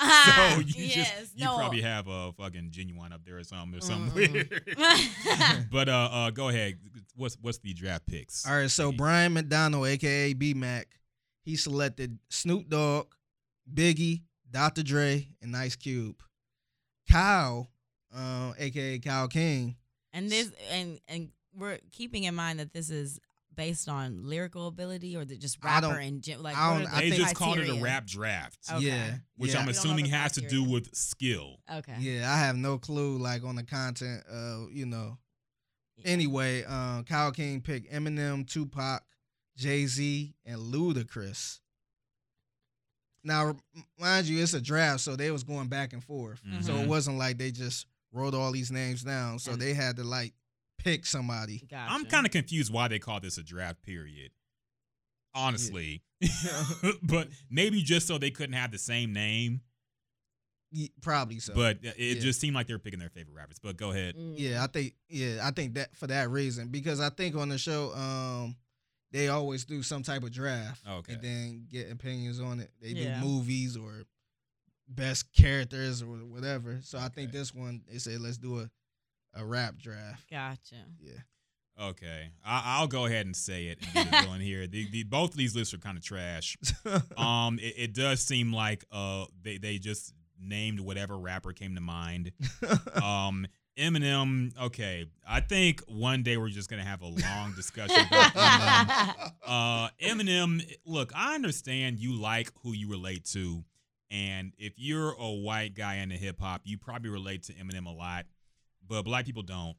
Ah, 0.00 0.52
so 0.54 0.60
you 0.60 0.84
yes, 0.84 1.20
just 1.20 1.38
you 1.38 1.44
no. 1.44 1.56
probably 1.56 1.82
have 1.82 2.08
a 2.08 2.32
fucking 2.32 2.68
genuine 2.70 3.12
up 3.12 3.24
there 3.24 3.38
or 3.38 3.44
something 3.44 3.78
or 3.78 3.80
something 3.80 4.28
Mm-mm. 4.34 5.66
but 5.70 5.88
uh, 5.88 6.08
uh, 6.12 6.30
go 6.30 6.48
ahead. 6.48 6.78
What's 7.16 7.36
what's 7.40 7.58
the 7.58 7.74
draft 7.74 8.06
picks? 8.06 8.46
All 8.46 8.56
right, 8.56 8.70
so 8.70 8.92
Brian 8.92 9.32
McDonald, 9.34 9.86
aka 9.86 10.32
B 10.32 10.54
Mac, 10.54 10.88
he 11.44 11.56
selected 11.56 12.18
Snoop 12.30 12.68
Dogg, 12.68 13.06
Biggie, 13.72 14.22
Dr. 14.50 14.82
Dre, 14.82 15.28
and 15.42 15.56
Ice 15.56 15.76
Cube. 15.76 16.16
Kyle, 17.10 17.68
uh, 18.16 18.52
aka 18.58 18.98
Kyle 18.98 19.28
King, 19.28 19.76
and 20.12 20.30
this 20.30 20.50
and 20.70 21.00
and 21.08 21.30
we're 21.56 21.78
keeping 21.90 22.24
in 22.24 22.34
mind 22.34 22.58
that 22.60 22.72
this 22.72 22.90
is 22.90 23.20
based 23.66 23.88
on 23.88 24.24
lyrical 24.28 24.66
ability 24.66 25.16
or 25.16 25.24
the 25.24 25.36
just 25.36 25.62
rapper 25.62 25.96
and 25.98 26.20
gen- 26.22 26.42
like 26.42 26.56
I 26.56 26.74
don't- 26.78 26.86
are 26.88 26.94
I 26.94 27.00
They 27.02 27.10
the 27.10 27.16
think- 27.16 27.28
just 27.28 27.36
called 27.36 27.58
it 27.58 27.68
a 27.68 27.80
rap 27.80 28.06
draft, 28.06 28.58
Okay. 28.70 28.84
yeah, 28.86 29.18
which 29.36 29.52
yeah, 29.52 29.60
I'm 29.60 29.66
We 29.66 29.66
don't 29.66 29.66
know 29.66 29.70
assuming 29.70 30.04
the 30.06 30.10
has 30.10 30.32
to 30.32 30.40
do 30.40 30.64
with 30.64 30.94
skill. 30.96 31.60
Okay. 31.70 31.96
yeah. 32.00 32.32
I 32.32 32.38
have 32.38 32.56
no 32.56 32.78
clue 32.78 33.18
like 33.18 33.44
on 33.44 33.54
the 33.54 33.62
content 33.62 34.24
of 34.26 34.72
you 34.72 34.86
know. 34.86 35.18
Yeah. 35.98 36.08
Anyway, 36.08 36.64
uh, 36.66 37.02
Kyle 37.04 37.30
King 37.30 37.60
picked 37.60 37.92
Eminem, 37.92 38.48
Tupac, 38.48 39.04
Jay 39.56 39.86
Z, 39.86 40.34
and 40.44 40.58
Ludacris. 40.58 41.60
Now, 43.24 43.56
mind 43.98 44.26
you, 44.26 44.42
it's 44.42 44.54
a 44.54 44.60
draft, 44.60 45.00
so 45.02 45.14
they 45.14 45.30
was 45.30 45.44
going 45.44 45.68
back 45.68 45.92
and 45.92 46.02
forth. 46.02 46.40
So 46.62 46.72
Mhm. 46.74 46.82
it 46.82 46.88
wasn't 46.88 47.18
like 47.18 47.38
they 47.38 47.52
just 47.52 47.86
wrote 48.10 48.34
all 48.34 48.50
these 48.50 48.72
names 48.72 49.02
down. 49.02 49.38
So 49.38 49.52
And- 49.52 49.62
they 49.62 49.74
had 49.74 49.96
to 49.96 50.04
like 50.04 50.34
pick 50.78 51.06
somebody. 51.06 51.66
Gotcha. 51.70 51.92
I'm 51.92 52.04
kind 52.06 52.26
of 52.26 52.32
confused 52.32 52.72
why 52.72 52.88
they 52.88 52.98
call 52.98 53.20
this 53.20 53.38
a 53.38 53.42
draft 53.42 53.82
period. 53.82 54.30
Honestly, 55.34 56.02
but 57.02 57.28
maybe 57.50 57.82
just 57.82 58.06
so 58.06 58.18
they 58.18 58.30
couldn't 58.30 58.52
have 58.54 58.70
the 58.70 58.76
same 58.78 59.14
name. 59.14 59.62
Ye- 60.70 60.92
Probably 61.00 61.38
so. 61.38 61.54
But 61.54 61.78
it 61.82 61.94
yeah. 61.98 62.20
just 62.20 62.38
seemed 62.38 62.54
like 62.54 62.66
they 62.66 62.74
were 62.74 62.78
picking 62.78 62.98
their 63.00 63.08
favorite 63.08 63.34
rappers. 63.34 63.58
But 63.58 63.78
go 63.78 63.92
ahead. 63.92 64.14
Mm. 64.16 64.34
yeah, 64.36 64.62
I 64.62 64.66
think 64.66 64.92
yeah, 65.08 65.40
I 65.42 65.50
think 65.50 65.74
that 65.74 65.96
for 65.96 66.06
that 66.08 66.28
reason 66.30 66.68
because 66.68 67.00
I 67.00 67.08
think 67.08 67.34
on 67.34 67.48
the 67.48 67.56
show 67.56 67.94
um 67.94 68.56
they 69.10 69.28
always 69.28 69.64
do 69.64 69.82
some 69.82 70.02
type 70.02 70.22
of 70.22 70.32
draft 70.32 70.82
Okay. 70.88 71.14
and 71.14 71.22
then 71.22 71.66
get 71.70 71.90
opinions 71.90 72.38
on 72.40 72.60
it. 72.60 72.70
They 72.82 72.88
Yeah. 72.88 73.18
do 73.20 73.26
movies 73.26 73.74
or 73.76 74.04
best 74.88 75.32
characters 75.34 76.02
or 76.02 76.06
whatever. 76.26 76.80
So 76.82 76.98
I 76.98 77.08
think 77.08 77.32
this 77.32 77.54
one 77.54 77.82
they 77.90 77.96
said 77.98 78.20
let's 78.20 78.36
do 78.38 78.60
a 78.60 78.70
a 79.34 79.44
rap 79.44 79.78
draft. 79.78 80.28
Gotcha. 80.30 80.76
Yeah. 81.00 81.12
Okay, 81.80 82.28
I- 82.44 82.76
I'll 82.78 82.86
go 82.86 83.06
ahead 83.06 83.24
and 83.26 83.34
say 83.34 83.66
it. 83.66 83.78
And 83.94 84.10
going 84.26 84.40
here. 84.42 84.66
The, 84.66 84.88
the, 84.90 85.04
both 85.04 85.30
of 85.30 85.36
these 85.36 85.56
lists 85.56 85.72
are 85.72 85.78
kind 85.78 85.96
of 85.96 86.04
trash. 86.04 86.56
Um, 87.16 87.58
it, 87.58 87.74
it 87.76 87.94
does 87.94 88.20
seem 88.20 88.52
like 88.52 88.84
uh 88.92 89.24
they 89.42 89.56
they 89.58 89.78
just 89.78 90.12
named 90.40 90.80
whatever 90.80 91.16
rapper 91.16 91.52
came 91.52 91.74
to 91.76 91.80
mind. 91.80 92.32
Um, 93.02 93.46
Eminem. 93.78 94.52
Okay, 94.60 95.06
I 95.26 95.40
think 95.40 95.80
one 95.86 96.22
day 96.22 96.36
we're 96.36 96.50
just 96.50 96.68
gonna 96.68 96.84
have 96.84 97.00
a 97.00 97.06
long 97.06 97.54
discussion 97.56 97.96
about 98.06 98.32
Eminem. 98.34 99.32
Uh, 99.46 99.88
Eminem. 100.02 100.62
Look, 100.84 101.12
I 101.14 101.34
understand 101.34 101.98
you 101.98 102.12
like 102.20 102.50
who 102.62 102.72
you 102.72 102.90
relate 102.90 103.24
to, 103.32 103.64
and 104.10 104.52
if 104.58 104.74
you're 104.76 105.12
a 105.12 105.30
white 105.30 105.74
guy 105.74 105.96
into 105.96 106.16
hip 106.16 106.38
hop, 106.40 106.60
you 106.64 106.76
probably 106.78 107.08
relate 107.10 107.44
to 107.44 107.54
Eminem 107.54 107.86
a 107.86 107.90
lot, 107.90 108.26
but 108.92 109.04
black 109.04 109.24
people 109.24 109.42
don't. 109.42 109.76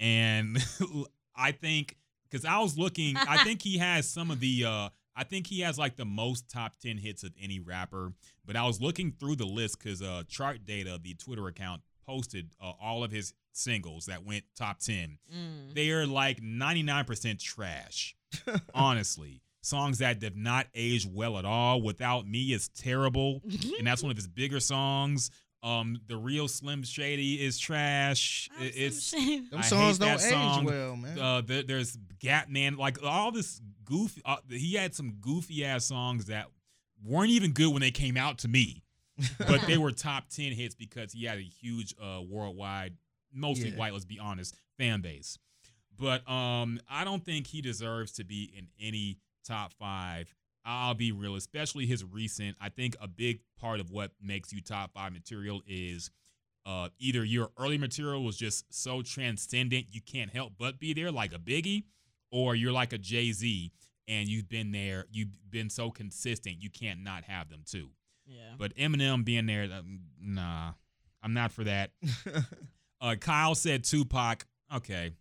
And 0.00 0.58
I 1.36 1.52
think 1.52 1.96
because 2.30 2.44
I 2.44 2.58
was 2.58 2.78
looking, 2.78 3.16
I 3.16 3.38
think 3.44 3.62
he 3.62 3.78
has 3.78 4.08
some 4.08 4.30
of 4.30 4.40
the. 4.40 4.64
uh 4.66 4.88
I 5.16 5.24
think 5.24 5.48
he 5.48 5.62
has 5.62 5.76
like 5.80 5.96
the 5.96 6.04
most 6.04 6.48
top 6.48 6.78
ten 6.80 6.96
hits 6.96 7.24
of 7.24 7.32
any 7.42 7.58
rapper. 7.58 8.12
But 8.46 8.54
I 8.54 8.64
was 8.64 8.80
looking 8.80 9.10
through 9.18 9.34
the 9.34 9.46
list 9.46 9.78
because 9.80 10.00
uh, 10.00 10.22
Chart 10.28 10.64
Data, 10.64 11.00
the 11.02 11.14
Twitter 11.14 11.48
account, 11.48 11.82
posted 12.06 12.50
uh, 12.62 12.72
all 12.80 13.02
of 13.02 13.10
his 13.10 13.34
singles 13.52 14.06
that 14.06 14.24
went 14.24 14.44
top 14.56 14.78
ten 14.78 15.18
Mm. 15.34 15.74
they 15.74 15.90
are 15.90 16.06
like 16.06 16.40
99% 16.40 17.40
trash. 17.40 18.14
honestly. 18.74 19.42
Songs 19.60 19.98
that 19.98 20.22
have 20.22 20.36
not 20.36 20.68
aged 20.74 21.12
well 21.12 21.36
at 21.36 21.44
all. 21.44 21.82
Without 21.82 22.26
Me 22.28 22.52
is 22.52 22.68
terrible. 22.68 23.42
And 23.76 23.84
that's 23.86 24.02
one 24.04 24.10
of 24.12 24.16
his 24.16 24.28
bigger 24.28 24.60
songs. 24.60 25.30
Um, 25.62 26.00
The 26.06 26.16
Real 26.16 26.46
Slim 26.48 26.82
Shady 26.84 27.44
is 27.44 27.58
trash. 27.58 28.48
I'm 28.58 28.66
It- 28.66 28.94
so 28.94 29.16
It's. 29.18 29.50
Them 29.50 29.58
I 29.58 29.62
songs 29.62 29.98
hate 29.98 30.06
don't 30.06 30.18
that 30.20 30.24
age 30.26 30.30
song. 30.32 30.64
well, 30.64 30.96
man. 30.96 31.18
uh, 31.18 31.40
there, 31.40 31.62
there's 31.64 31.96
Gap 32.20 32.48
Man, 32.48 32.76
like 32.76 33.02
all 33.02 33.32
this 33.32 33.60
goofy. 33.84 34.22
Uh, 34.24 34.36
he 34.48 34.74
had 34.74 34.94
some 34.94 35.16
goofy 35.20 35.64
ass 35.64 35.84
songs 35.86 36.26
that 36.26 36.46
weren't 37.04 37.30
even 37.30 37.52
good 37.52 37.72
when 37.72 37.80
they 37.80 37.90
came 37.90 38.16
out 38.16 38.38
to 38.38 38.48
me, 38.48 38.82
but 39.38 39.62
they 39.66 39.78
were 39.78 39.90
top 39.92 40.28
ten 40.28 40.52
hits 40.52 40.74
because 40.74 41.12
he 41.12 41.24
had 41.24 41.38
a 41.38 41.42
huge 41.42 41.94
uh, 42.00 42.20
worldwide, 42.28 42.94
mostly 43.32 43.70
Yeah. 43.70 43.76
white, 43.76 43.92
let's 43.92 44.04
be 44.04 44.18
honest, 44.18 44.54
fan 44.78 45.00
base. 45.00 45.38
But 45.98 46.28
um, 46.30 46.78
I 46.88 47.02
don't 47.02 47.24
think 47.24 47.48
he 47.48 47.60
deserves 47.60 48.12
to 48.12 48.24
be 48.24 48.52
in 48.56 48.68
any 48.80 49.18
top 49.44 49.72
five. 49.74 50.32
I'll 50.68 50.94
be 50.94 51.12
real, 51.12 51.34
especially 51.34 51.86
his 51.86 52.04
recent. 52.04 52.56
I 52.60 52.68
think 52.68 52.94
a 53.00 53.08
big 53.08 53.40
part 53.58 53.80
of 53.80 53.90
what 53.90 54.12
makes 54.22 54.52
you 54.52 54.60
top 54.60 54.92
five 54.92 55.12
material 55.12 55.62
is 55.66 56.10
uh, 56.66 56.90
either 56.98 57.24
your 57.24 57.48
early 57.58 57.78
material 57.78 58.22
was 58.22 58.36
just 58.36 58.66
so 58.70 59.00
transcendent 59.00 59.86
you 59.90 60.02
can't 60.02 60.30
help 60.30 60.52
but 60.58 60.78
be 60.78 60.92
there, 60.92 61.10
like 61.10 61.32
a 61.32 61.38
Biggie, 61.38 61.84
or 62.30 62.54
you're 62.54 62.72
like 62.72 62.92
a 62.92 62.98
Jay 62.98 63.32
Z 63.32 63.72
and 64.06 64.28
you've 64.28 64.48
been 64.50 64.70
there, 64.72 65.06
you've 65.10 65.30
been 65.48 65.70
so 65.70 65.90
consistent 65.90 66.56
you 66.62 66.68
can't 66.68 67.02
not 67.02 67.24
have 67.24 67.48
them 67.48 67.62
too. 67.64 67.88
Yeah. 68.26 68.52
But 68.58 68.76
Eminem 68.76 69.24
being 69.24 69.46
there, 69.46 69.64
um, 69.72 70.00
nah, 70.20 70.72
I'm 71.22 71.32
not 71.32 71.50
for 71.50 71.64
that. 71.64 71.92
Uh, 73.00 73.14
Kyle 73.14 73.54
said 73.54 73.84
Tupac. 73.84 74.44
Okay, 74.74 75.12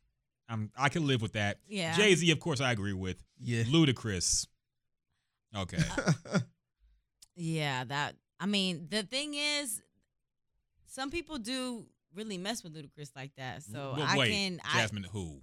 I'm 0.49 0.71
I 0.75 0.89
can 0.89 1.05
live 1.05 1.21
with 1.21 1.33
that. 1.33 1.59
Yeah. 1.67 1.95
Jay 1.95 2.15
Z, 2.15 2.31
of 2.31 2.39
course, 2.39 2.59
I 2.59 2.71
agree 2.71 2.91
with. 2.93 3.23
yeah. 3.39 3.65
Ludacris. 3.65 4.47
Okay. 5.55 5.77
Uh, 6.31 6.39
yeah, 7.35 7.83
that 7.85 8.15
I 8.39 8.45
mean, 8.45 8.87
the 8.89 9.03
thing 9.03 9.33
is 9.35 9.81
some 10.87 11.09
people 11.11 11.37
do 11.37 11.85
really 12.15 12.37
mess 12.37 12.63
with 12.63 12.75
Ludacris 12.75 13.11
like 13.15 13.31
that. 13.37 13.63
So 13.63 13.93
But 13.95 14.03
I 14.05 14.17
wait, 14.17 14.31
can 14.31 14.59
Jasmine, 14.73 15.05
who? 15.11 15.41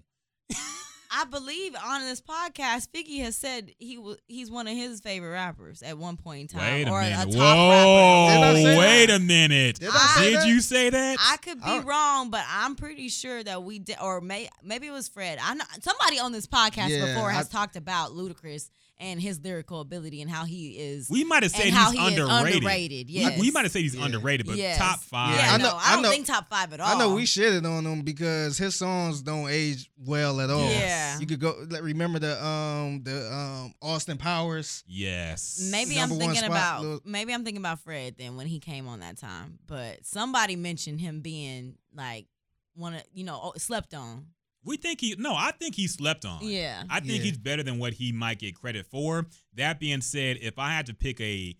I 0.52 0.56
I 1.16 1.24
believe 1.26 1.76
on 1.76 2.00
this 2.00 2.20
podcast, 2.20 2.88
Figgy 2.90 3.20
has 3.22 3.36
said 3.36 3.70
he 3.78 3.96
was 3.98 4.16
he's 4.26 4.50
one 4.50 4.66
of 4.66 4.74
his 4.76 5.00
favorite 5.00 5.30
rappers 5.30 5.80
at 5.82 5.96
one 5.96 6.16
point 6.16 6.52
in 6.52 6.58
time. 6.58 6.72
Wait 6.74 6.88
a 6.88 6.90
or 6.90 7.00
minute. 7.00 7.16
top 7.16 7.26
Did 7.30 7.38
Whoa! 7.38 8.78
Wait 8.80 9.06
that? 9.06 9.10
a 9.10 9.18
minute. 9.20 9.78
Did 9.78 9.90
I 9.92 10.14
say 10.18 10.30
Did 10.30 10.40
that? 10.40 10.46
you 10.48 10.60
say 10.60 10.90
that? 10.90 11.16
I 11.20 11.36
could 11.36 11.58
be 11.60 11.64
I- 11.66 11.80
wrong, 11.82 12.30
but 12.30 12.42
I'm 12.48 12.74
pretty 12.74 13.08
sure 13.08 13.42
that 13.44 13.62
we 13.62 13.78
did, 13.78 13.96
or 14.02 14.20
may, 14.20 14.48
maybe 14.64 14.88
it 14.88 14.92
was 14.92 15.06
Fred. 15.08 15.38
I 15.40 15.54
know 15.54 15.64
somebody 15.80 16.18
on 16.18 16.32
this 16.32 16.48
podcast 16.48 16.88
Yeah, 16.88 17.06
before 17.14 17.30
I- 17.30 17.34
has 17.34 17.48
talked 17.48 17.76
about 17.76 18.10
Ludacris 18.10 18.68
and 18.98 19.20
his 19.20 19.40
lyrical 19.42 19.80
ability 19.80 20.22
and 20.22 20.30
how 20.30 20.44
he 20.44 20.70
is. 20.78 21.10
we 21.10 21.24
might 21.24 21.42
have 21.42 21.50
said 21.52 21.66
and 21.66 21.74
how 21.74 21.90
he's 21.90 22.00
he 22.00 22.06
underrated. 22.06 22.54
underrated. 22.58 23.06
We- 23.08 23.12
Yes. 23.14 23.40
We 23.40 23.50
might 23.50 23.64
have 23.64 23.72
said 23.72 23.82
he's 23.82 23.94
Yeah. 23.96 24.04
underrated, 24.04 24.46
but 24.46 24.56
Yes. 24.56 24.78
top 24.78 25.00
five. 25.02 25.36
Yeah, 25.36 25.52
I 25.54 25.56
no, 25.56 25.64
know- 25.64 25.76
I 25.76 25.80
I 25.90 25.92
don't 25.94 26.02
know- 26.02 26.10
think 26.10 26.26
top 26.26 26.48
five 26.48 26.72
at 26.72 26.80
all. 26.80 26.94
I 26.94 26.98
know 26.98 27.14
we 27.14 27.24
shitted 27.24 27.64
on 27.68 27.84
him 27.84 28.02
because 28.02 28.56
his 28.56 28.76
songs 28.76 29.20
don't 29.22 29.48
age 29.50 29.90
well 29.96 30.40
at 30.40 30.48
all. 30.50 30.70
Yeah. 30.70 31.18
You 31.18 31.26
could 31.26 31.40
go 31.40 31.54
remember 31.82 32.18
the 32.20 32.44
um 32.44 33.02
the 33.02 33.32
um 33.32 33.74
Austin 33.82 34.16
Powers. 34.16 34.84
Yes. 34.86 35.68
Maybe 35.70 35.96
Number 35.96 36.14
I'm 36.14 36.20
thinking 36.20 36.44
about 36.44 36.82
Lil- 36.82 37.00
maybe 37.04 37.32
I'm 37.34 37.44
thinking 37.44 37.60
about 37.62 37.80
Fred 37.80 38.14
then 38.16 38.36
when 38.36 38.46
he 38.46 38.60
came 38.60 38.86
on 38.86 39.00
that 39.00 39.18
time. 39.18 39.58
But 39.66 40.06
somebody 40.06 40.54
mentioned 40.56 41.00
him 41.00 41.20
being 41.20 41.76
like 41.92 42.26
one 42.74 42.94
of 42.94 43.02
you 43.12 43.24
know 43.24 43.52
slept 43.58 43.92
on. 43.94 44.26
We 44.64 44.76
think 44.76 45.00
he. 45.00 45.14
No, 45.18 45.34
I 45.34 45.50
think 45.52 45.74
he 45.74 45.86
slept 45.86 46.24
on. 46.24 46.40
Yeah. 46.42 46.82
I 46.90 47.00
think 47.00 47.18
Yeah. 47.18 47.22
he's 47.24 47.38
better 47.38 47.62
than 47.62 47.78
what 47.78 47.94
he 47.94 48.12
might 48.12 48.38
get 48.38 48.54
credit 48.54 48.86
for. 48.86 49.26
That 49.54 49.78
being 49.78 50.00
said, 50.00 50.38
if 50.40 50.58
I 50.58 50.70
had 50.72 50.86
to 50.86 50.94
pick 50.94 51.20
a 51.20 51.54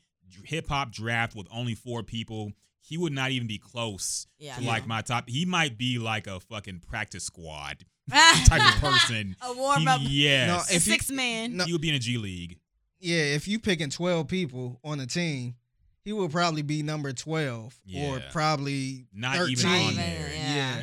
hip 0.45 0.69
hop 0.69 0.91
draft 0.93 1.35
with 1.37 1.47
only 1.53 1.75
four 1.75 2.03
people, 2.03 2.53
he 2.81 2.97
would 2.99 3.13
not 3.13 3.31
even 3.31 3.47
be 3.47 3.59
close 3.59 4.27
Yeah. 4.39 4.57
to 4.57 4.63
I 4.63 4.67
like 4.67 4.87
my 4.87 5.01
top. 5.03 5.29
He 5.29 5.45
might 5.45 5.79
be 5.79 5.99
like 5.99 6.27
a 6.27 6.41
fucking 6.41 6.81
practice 6.81 7.25
squad 7.25 7.85
type 8.11 8.75
of 8.75 8.81
person. 8.81 9.37
A 9.43 9.53
warm 9.55 9.87
up. 9.89 10.01
He- 10.01 10.25
yes. 10.25 10.49
No, 10.49 10.57
a 10.57 10.77
if 10.77 10.87
you- 10.87 10.93
six 10.93 11.11
man. 11.11 11.57
No, 11.57 11.65
he 11.65 11.73
would 11.73 11.81
be 11.81 11.89
in 11.91 11.95
a 11.95 11.99
G 11.99 12.17
League. 12.19 12.59
yeah, 13.01 13.17
if 13.35 13.47
you 13.49 13.59
picking 13.59 13.91
twelve 13.91 14.29
people 14.29 14.81
on 14.85 14.99
a 15.01 15.07
team, 15.07 15.55
he 16.05 16.13
will 16.13 16.29
probably 16.29 16.61
be 16.63 16.83
number 16.83 17.13
twelve 17.13 17.79
or 17.97 18.21
probably 18.33 19.07
Not 19.15 19.37
13. 19.37 19.53
even 19.59 19.67
on 19.71 19.81
even, 19.93 19.97
there. 19.97 20.31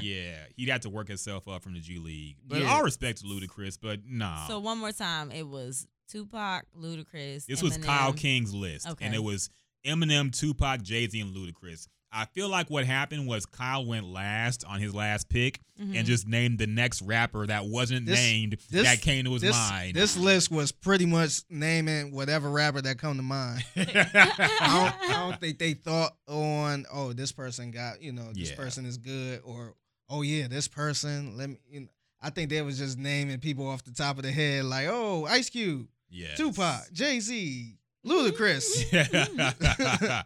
Yeah. 0.01 0.21
Yeah, 0.21 0.35
he'd 0.55 0.69
have 0.69 0.81
to 0.81 0.89
work 0.89 1.07
himself 1.07 1.47
up 1.47 1.63
from 1.63 1.73
the 1.73 1.79
G 1.79 1.97
League. 1.99 2.37
But 2.45 2.61
Yeah. 2.61 2.71
all 2.73 2.83
respect 2.83 3.19
to 3.19 3.25
Ludacris, 3.25 3.77
but 3.81 4.01
nah. 4.05 4.47
So 4.47 4.59
one 4.59 4.77
more 4.77 4.91
time, 4.91 5.31
it 5.31 5.47
was 5.47 5.87
Tupac, 6.09 6.65
Ludacris. 6.77 7.45
This 7.45 7.61
was 7.63 7.77
Kyle 7.77 8.13
King's 8.13 8.53
list, 8.53 8.87
Okay. 8.87 9.05
and 9.05 9.15
it 9.15 9.23
was 9.23 9.49
Eminem, 9.85 10.31
Tupac, 10.37 10.81
Jay 10.83 11.07
Z, 11.07 11.19
and 11.19 11.35
Ludacris. 11.35 11.87
I 12.13 12.25
feel 12.25 12.49
like 12.49 12.69
what 12.69 12.85
happened 12.85 13.25
was 13.25 13.45
Kyle 13.45 13.85
went 13.85 14.05
last 14.05 14.65
on 14.65 14.81
his 14.81 14.93
last 14.93 15.29
pick 15.29 15.61
Mhm. 15.81 15.95
and 15.95 16.05
just 16.05 16.27
named 16.27 16.59
the 16.59 16.67
next 16.67 17.01
rapper 17.01 17.47
that 17.47 17.65
wasn't 17.67 18.05
This- 18.05 18.19
named 18.19 18.57
this- 18.69 18.83
that 18.83 19.01
came 19.01 19.23
to 19.23 19.31
his 19.31 19.41
this 19.41 19.55
mind. 19.55 19.95
this 19.95 20.17
list 20.17 20.51
was 20.51 20.73
pretty 20.73 21.05
much 21.05 21.39
naming 21.49 22.11
whatever 22.11 22.51
rapper 22.51 22.81
that 22.81 22.97
come 22.97 23.15
to 23.15 23.23
mind. 23.23 23.63
I 23.77 23.83
don't, 23.85 25.09
I 25.09 25.13
don't 25.29 25.39
think 25.39 25.57
they 25.57 25.73
thought 25.73 26.13
on 26.27 26.85
oh 26.91 27.13
this 27.13 27.31
person 27.31 27.71
got 27.71 28.01
you 28.01 28.11
know 28.11 28.33
this 28.33 28.49
Yeah. 28.49 28.55
person 28.57 28.85
is 28.85 28.97
good 28.97 29.39
or 29.45 29.75
oh 30.11 30.21
yeah 30.21 30.47
this 30.47 30.67
person 30.67 31.35
let 31.37 31.49
me. 31.49 31.57
You 31.69 31.79
know, 31.81 31.87
I 32.21 32.29
think 32.29 32.49
they 32.51 32.61
was 32.61 32.77
just 32.77 32.99
naming 32.99 33.39
people 33.39 33.67
off 33.67 33.83
the 33.83 33.91
top 33.91 34.17
of 34.17 34.23
the 34.23 34.31
head 34.31 34.65
like 34.65 34.87
oh 34.87 35.25
Ice 35.25 35.49
Cube, 35.49 35.87
yes. 36.09 36.37
Tupac, 36.37 36.91
Jay 36.93 37.19
Z, 37.19 37.77
Ludacris. 38.05 38.85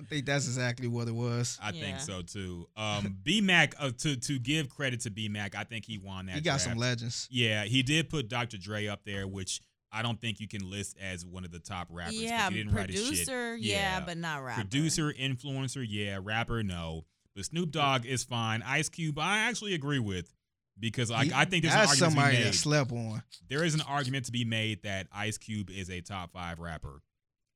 I 0.00 0.04
think 0.08 0.26
that's 0.26 0.46
exactly 0.46 0.86
what 0.86 1.08
it 1.08 1.14
was. 1.14 1.58
I 1.60 1.70
Yeah. 1.70 1.80
think 1.82 2.00
so 2.00 2.22
too. 2.22 2.68
Um, 2.76 3.16
B 3.24 3.40
Mac 3.40 3.74
uh, 3.80 3.90
to 3.98 4.16
to 4.16 4.38
give 4.38 4.68
credit 4.68 5.00
to 5.00 5.10
B 5.10 5.28
Mac, 5.28 5.56
I 5.56 5.64
think 5.64 5.84
he 5.86 5.98
won 5.98 6.26
that. 6.26 6.36
He 6.36 6.40
got 6.40 6.60
some 6.60 6.78
legends. 6.78 7.26
Yeah, 7.30 7.64
he 7.64 7.82
did 7.82 8.08
put 8.08 8.28
Dr. 8.28 8.58
Dre 8.58 8.86
up 8.86 9.00
there, 9.04 9.26
which 9.26 9.60
I 9.90 10.02
don't 10.02 10.20
think 10.20 10.38
you 10.38 10.46
can 10.46 10.70
list 10.70 10.96
as 11.02 11.24
one 11.26 11.44
of 11.44 11.50
the 11.50 11.58
top 11.58 11.88
rappers. 11.90 12.14
yeah, 12.20 12.48
he 12.48 12.56
didn't 12.58 12.74
write 12.74 12.90
his 12.90 13.00
shit. 13.00 13.08
producer, 13.26 13.56
yeah, 13.56 14.00
but 14.00 14.18
not 14.18 14.44
rapper. 14.44 14.60
Producer, 14.60 15.12
influencer, 15.12 15.84
yeah. 15.88 16.18
Rapper, 16.22 16.62
no. 16.62 17.04
But 17.38 17.44
Snoop 17.44 17.70
Dogg 17.70 18.04
is 18.04 18.24
fine. 18.24 18.62
Ice 18.62 18.88
Cube, 18.88 19.16
I 19.16 19.38
actually 19.48 19.74
agree 19.74 20.00
with 20.00 20.34
because 20.76 21.08
like 21.08 21.28
He- 21.28 21.32
I 21.32 21.44
think 21.44 21.62
there's 21.62 21.72
an 21.72 21.80
that's 21.82 21.90
argument 21.92 22.10
to 22.10 22.16
somebody 22.16 22.36
be 22.36 22.42
that 22.42 22.48
made. 22.48 22.54
slept 22.56 22.90
on. 22.90 23.22
There 23.48 23.64
is 23.64 23.74
an 23.74 23.80
argument 23.82 24.26
to 24.26 24.32
be 24.32 24.44
made 24.44 24.82
that 24.82 25.06
Ice 25.12 25.38
Cube 25.38 25.70
is 25.70 25.88
a 25.88 26.00
top 26.00 26.32
five 26.32 26.58
rapper. 26.58 27.00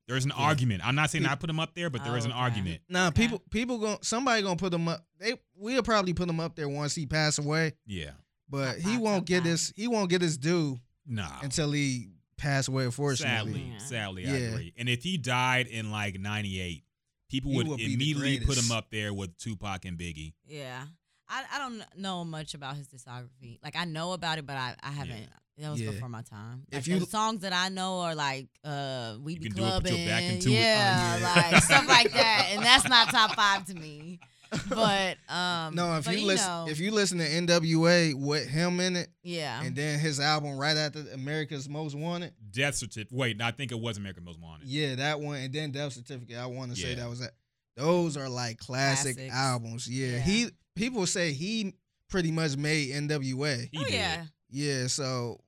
There's 0.06 0.24
an 0.24 0.30
Yeah. 0.36 0.44
argument. 0.44 0.86
I'm 0.86 0.94
not 0.94 1.10
saying 1.10 1.24
He- 1.24 1.30
I 1.30 1.34
put 1.34 1.50
him 1.50 1.59
up 1.59 1.74
there, 1.74 1.90
but 1.90 2.04
there 2.04 2.16
is 2.16 2.24
an 2.24 2.30
Okay. 2.30 2.38
argument. 2.40 2.82
Nah, 2.88 3.09
Okay. 3.09 3.22
people 3.22 3.40
people 3.50 3.78
going 3.78 3.98
somebody 4.02 4.40
gonna 4.42 4.54
put 4.54 4.72
him 4.72 4.86
up. 4.86 5.04
They 5.18 5.34
we'll 5.56 5.82
probably 5.82 6.14
put 6.14 6.28
him 6.28 6.38
up 6.38 6.54
there 6.54 6.68
once 6.68 6.94
he 6.94 7.04
pass 7.06 7.38
away. 7.38 7.72
Yeah. 7.84 8.12
But 8.48 8.74
Top 8.74 8.76
he 8.76 8.82
five, 8.82 9.00
won't 9.00 9.20
top 9.22 9.26
get 9.26 9.38
five. 9.42 9.50
his 9.50 9.72
he 9.74 9.88
won't 9.88 10.10
get 10.10 10.22
his 10.22 10.38
due 10.38 10.80
Nah. 11.06 11.40
until 11.42 11.72
he 11.72 12.10
pass 12.36 12.68
away. 12.68 12.84
Unfortunately, 12.84 13.52
Sadly, 13.52 13.72
Yeah. 13.72 13.78
sadly, 13.78 14.26
I 14.28 14.30
Yeah. 14.30 14.46
agree. 14.50 14.72
And 14.76 14.88
if 14.88 15.02
he 15.02 15.16
died 15.18 15.66
in 15.66 15.90
like 15.90 16.20
'98, 16.20 16.84
people 17.32 17.50
He 17.50 17.56
would 17.56 17.66
would 17.68 17.80
immediately 17.80 18.38
put 18.46 18.56
him 18.56 18.70
up 18.70 18.86
there 18.92 19.12
with 19.12 19.36
Tupac 19.38 19.84
and 19.84 19.98
Biggie. 19.98 20.34
Yeah. 20.46 20.84
I, 21.28 21.44
I 21.54 21.59
don't 21.59 21.82
know 21.96 22.24
much 22.24 22.52
about 22.54 22.76
his 22.76 22.86
discography. 22.88 23.59
Like 23.64 23.74
I 23.74 23.84
know 23.86 24.12
about 24.12 24.38
it, 24.38 24.46
but 24.46 24.56
I, 24.56 24.74
I 24.82 24.90
haven't. 24.92 25.28
That 25.59 25.70
was 25.70 25.80
Yeah. 25.80 25.90
before 25.92 26.09
my 26.09 26.22
time. 26.22 26.64
If 26.70 26.74
Like, 26.78 26.86
you- 26.88 26.98
the 27.00 27.06
songs 27.06 27.40
that 27.40 27.52
I 27.52 27.68
know 27.68 28.00
are 28.00 28.14
like 28.14 28.48
uh 28.64 29.16
we 29.20 29.34
You 29.34 29.40
be 29.40 29.46
can 29.48 29.56
do 29.56 29.62
it, 29.62 29.64
put 29.64 29.82
clubbing, 29.84 29.98
your 30.02 30.09
back 30.10 30.22
into 30.24 30.48
it. 30.50 30.52
Oh, 30.52 30.59
yeah, 30.60 31.16
yeah. 31.18 31.50
like 31.52 31.62
stuff 31.62 31.88
like 31.88 32.12
that, 32.12 32.48
and 32.52 32.62
that's 32.64 32.88
not 32.88 33.09
top 33.10 33.34
five 33.34 33.64
to 33.66 33.74
me. 33.74 34.20
But 34.69 35.16
um, 35.29 35.74
no, 35.74 35.97
if 35.97 36.05
but, 36.05 36.19
you 36.19 36.27
listen 36.27 36.49
know, 36.49 36.66
if 36.69 36.79
you 36.79 36.91
listen 36.91 37.19
to 37.19 37.24
NWA 37.29 38.15
with 38.15 38.49
him 38.49 38.81
in 38.81 38.97
it, 38.97 39.09
yeah, 39.23 39.62
and 39.62 39.74
then 39.74 39.99
his 39.99 40.20
album 40.20 40.57
right 40.59 40.77
after 40.77 41.05
America's 41.15 41.69
Most 41.69 41.95
Wanted, 41.95 42.33
Death 42.51 42.74
certificate. 42.74 43.16
Wait, 43.16 43.41
I 43.41 43.51
think 43.51 43.73
it 43.73 43.81
was 43.81 43.97
American 43.99 44.24
Most 44.24 44.41
Wanted. 44.41 44.66
yeah, 44.66 44.95
that 44.97 45.20
one, 45.20 45.39
and 45.39 45.53
then 45.53 45.70
Death 45.70 45.93
Certificate. 45.95 46.37
I 46.37 46.47
want 46.47 46.74
to 46.74 46.77
say 46.81 46.95
that 46.95 47.09
was 47.09 47.20
that. 47.20 47.33
Those 47.77 48.16
are 48.16 48.29
like 48.29 48.59
classic 48.59 49.16
Classics. 49.16 49.35
albums. 49.35 49.89
Yeah. 49.89 50.09
Yeah. 50.09 50.19
he 50.19 50.47
people 50.74 51.07
say 51.07 51.33
he 51.33 51.74
pretty 52.09 52.31
much 52.31 52.57
made 52.57 52.91
NWA. 52.91 53.69
He 53.73 53.79
oh 53.79 53.85
did. 53.85 53.93
yeah, 53.93 54.24
Yeah, 54.51 54.87
so 54.87 55.41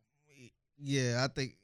yeah, 0.78 1.24
I 1.24 1.28
think 1.28 1.56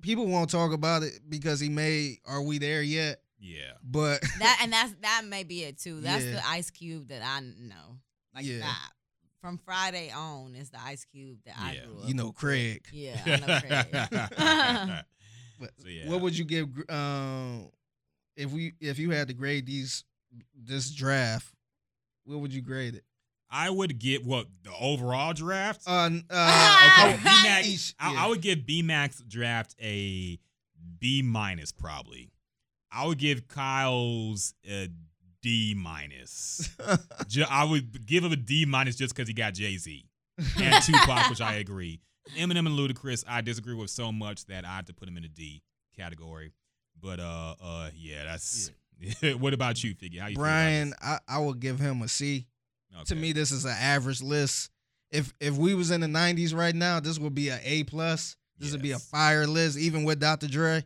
people 0.00 0.26
won't 0.26 0.50
talk 0.50 0.72
about 0.72 1.02
it 1.02 1.20
because 1.28 1.60
he 1.60 1.68
made 1.68 2.18
"Are 2.26 2.42
We 2.42 2.58
There 2.58 2.82
Yet?" 2.82 3.20
Yeah. 3.46 3.72
But 3.82 4.22
that 4.38 4.58
and 4.62 4.72
that's 4.72 4.94
that 5.02 5.22
may 5.26 5.44
be 5.44 5.62
it 5.64 5.78
too. 5.78 6.00
That's 6.00 6.24
Yeah. 6.24 6.32
the 6.36 6.46
Ice 6.48 6.70
Cube 6.70 7.08
that 7.08 7.22
I 7.22 7.40
know, 7.40 7.98
like 8.34 8.44
Yeah. 8.46 8.60
that. 8.60 8.90
From 9.42 9.58
Friday 9.58 10.10
on 10.10 10.54
is 10.54 10.70
the 10.70 10.80
Ice 10.80 11.04
Cube 11.04 11.36
that 11.44 11.54
I 11.58 11.78
grew 11.84 12.00
up. 12.00 12.08
you 12.08 12.14
know, 12.14 12.32
Craig. 12.32 12.82
Yeah, 12.90 13.20
I 13.26 13.36
know 13.36 13.60
Craig. 13.60 15.04
But 15.60 15.70
So, 15.78 15.88
yeah. 15.88 16.08
what 16.08 16.20
would 16.22 16.36
you 16.36 16.44
give 16.44 16.68
um 16.88 17.70
if 18.36 18.50
we 18.50 18.72
if 18.80 18.98
you 18.98 19.10
had 19.10 19.28
to 19.28 19.34
grade 19.34 19.66
these 19.66 20.02
this 20.56 20.90
draft? 20.90 21.46
What 22.24 22.40
would 22.40 22.52
you 22.54 22.62
grade 22.62 22.94
it? 22.94 23.04
I 23.50 23.70
would 23.70 23.98
get 24.00 24.24
what 24.24 24.46
the 24.64 24.72
overall 24.80 25.32
draft. 25.34 25.82
Uh, 25.86 26.06
n- 26.06 26.24
okay, 26.28 26.34
uh 26.40 27.16
B 27.18 27.22
Max. 27.24 27.68
each- 27.68 27.94
I, 28.00 28.12
yeah. 28.14 28.24
I 28.24 28.26
would 28.28 28.40
give 28.40 28.66
B 28.66 28.82
Max 28.82 29.18
draft 29.28 29.76
a 29.80 30.40
B 30.98 31.22
minus 31.22 31.70
probably. 31.70 32.30
I 32.94 33.06
would 33.06 33.18
give 33.18 33.48
Kyle's 33.48 34.54
a 34.68 34.88
D 35.42 35.74
minus. 35.76 36.70
I 37.50 37.64
would 37.64 38.06
give 38.06 38.24
him 38.24 38.32
a 38.32 38.36
D 38.36 38.64
minus 38.64 38.96
just 38.96 39.14
because 39.14 39.28
he 39.28 39.34
got 39.34 39.54
Jay 39.54 39.76
Z 39.76 40.04
and 40.62 40.82
Tupac, 40.82 41.28
which 41.28 41.40
I 41.40 41.56
agree. 41.56 42.00
Eminem 42.38 42.66
and 42.66 42.78
Ludacris, 42.78 43.24
I 43.28 43.40
disagree 43.40 43.74
with 43.74 43.90
so 43.90 44.10
much 44.10 44.46
that 44.46 44.64
I 44.64 44.76
have 44.76 44.86
to 44.86 44.94
put 44.94 45.08
him 45.08 45.16
in 45.16 45.24
a 45.24 45.28
D 45.28 45.62
category. 45.96 46.52
But 47.00 47.20
uh, 47.20 47.54
uh, 47.62 47.90
yeah, 47.94 48.24
that's. 48.24 48.70
what 49.38 49.52
about 49.52 49.82
you, 49.82 49.94
Figgy? 49.94 50.20
How 50.20 50.28
you 50.28 50.36
Brian, 50.36 50.94
I, 51.02 51.18
I 51.28 51.38
would 51.38 51.60
give 51.60 51.80
him 51.80 52.00
a 52.02 52.08
C. 52.08 52.46
this? 52.96 53.08
To 53.08 53.16
me, 53.16 53.32
this 53.32 53.50
is 53.50 53.64
an 53.64 53.76
average 53.78 54.22
list. 54.22 54.70
If 55.10 55.34
if 55.40 55.56
we 55.56 55.74
was 55.74 55.90
in 55.90 56.00
the 56.00 56.06
'90s 56.06 56.54
right 56.54 56.74
now, 56.74 57.00
this 57.00 57.18
would 57.18 57.34
be 57.34 57.48
an 57.48 57.60
A 57.64 57.84
plus. 57.84 58.36
This 58.58 58.72
would 58.72 58.82
be 58.82 58.92
a 58.92 58.98
fire 58.98 59.46
list, 59.46 59.76
even 59.76 60.04
with 60.04 60.20
Dr. 60.20 60.46
Dre. 60.46 60.84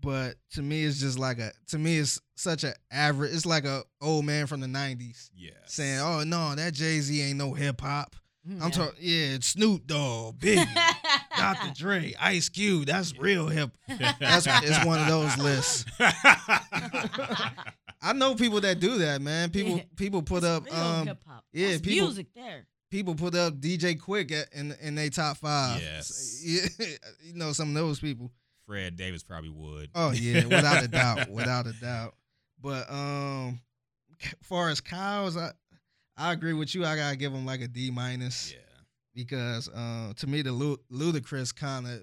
But 0.00 0.36
to 0.52 0.62
me, 0.62 0.84
it's 0.84 1.00
just 1.00 1.18
like 1.18 1.38
a. 1.38 1.52
To 1.68 1.78
me, 1.78 1.98
it's 1.98 2.20
such 2.36 2.64
an 2.64 2.74
average. 2.90 3.32
It's 3.34 3.46
like 3.46 3.64
a 3.64 3.82
old 4.00 4.24
man 4.24 4.46
from 4.46 4.60
the 4.60 4.66
'90s 4.66 5.30
yeah 5.36 5.50
saying, 5.66 6.00
"Oh 6.00 6.24
no, 6.24 6.54
that 6.54 6.74
Jay 6.74 7.00
Z 7.00 7.20
ain't 7.22 7.38
no 7.38 7.52
hip 7.54 7.80
hop." 7.80 8.14
Yeah. 8.44 8.64
I'm 8.64 8.70
talking, 8.70 8.94
yeah, 9.00 9.34
it's 9.34 9.48
Snoop 9.48 9.86
Dogg, 9.86 10.38
Biggie, 10.40 10.66
Dr. 11.36 11.74
Dre, 11.74 12.14
Ice 12.18 12.48
Cube. 12.48 12.86
That's 12.86 13.16
real 13.18 13.46
hip. 13.48 13.76
That's 14.20 14.46
it's 14.48 14.84
one 14.86 15.00
of 15.00 15.06
those 15.06 15.36
lists. 15.36 15.84
I 18.00 18.12
know 18.14 18.34
people 18.34 18.60
that 18.62 18.80
do 18.80 18.98
that, 18.98 19.20
man. 19.20 19.50
People 19.50 19.78
Yeah. 19.78 19.82
people 19.96 20.22
put 20.22 20.44
up 20.44 20.64
Real 20.66 20.74
um 20.74 21.06
hip-hop. 21.08 21.44
yeah, 21.52 21.68
That's 21.70 21.80
people- 21.82 22.06
music 22.06 22.28
there. 22.34 22.66
people 22.90 23.14
put 23.14 23.34
up 23.34 23.60
DJ 23.60 23.98
Quik 23.98 24.30
at, 24.32 24.52
in 24.54 24.72
in 24.80 24.94
their 24.94 25.10
top 25.10 25.36
five. 25.38 25.80
Yes. 25.82 26.42
yeah, 26.78 26.86
you 27.24 27.34
know 27.34 27.52
some 27.52 27.68
of 27.68 27.74
those 27.74 27.98
people. 28.00 28.30
Fred 28.68 28.96
Davis 28.96 29.22
probably 29.22 29.50
would. 29.50 29.88
Oh 29.94 30.10
yeah, 30.12 30.44
without 30.44 30.84
a 30.84 30.88
doubt, 31.00 31.30
without 31.30 31.66
a 31.66 31.72
doubt. 31.72 32.14
But 32.60 32.88
um, 32.90 33.60
far 34.42 34.68
as 34.68 34.80
Kyle's, 34.80 35.36
I 35.36 35.52
I 36.16 36.32
agree 36.32 36.52
with 36.52 36.74
you. 36.74 36.84
I 36.84 36.94
gotta 36.94 37.16
give 37.16 37.32
him 37.32 37.46
like 37.46 37.62
a 37.62 37.68
D 37.68 37.90
minus. 37.90 38.52
Yeah. 38.52 38.58
because 39.14 39.68
uh, 39.68 40.12
to 40.16 40.26
me 40.26 40.42
the 40.42 40.52
Lu- 40.52 40.78
Ludacris 40.92 41.54
kind 41.56 41.86
of 41.86 42.02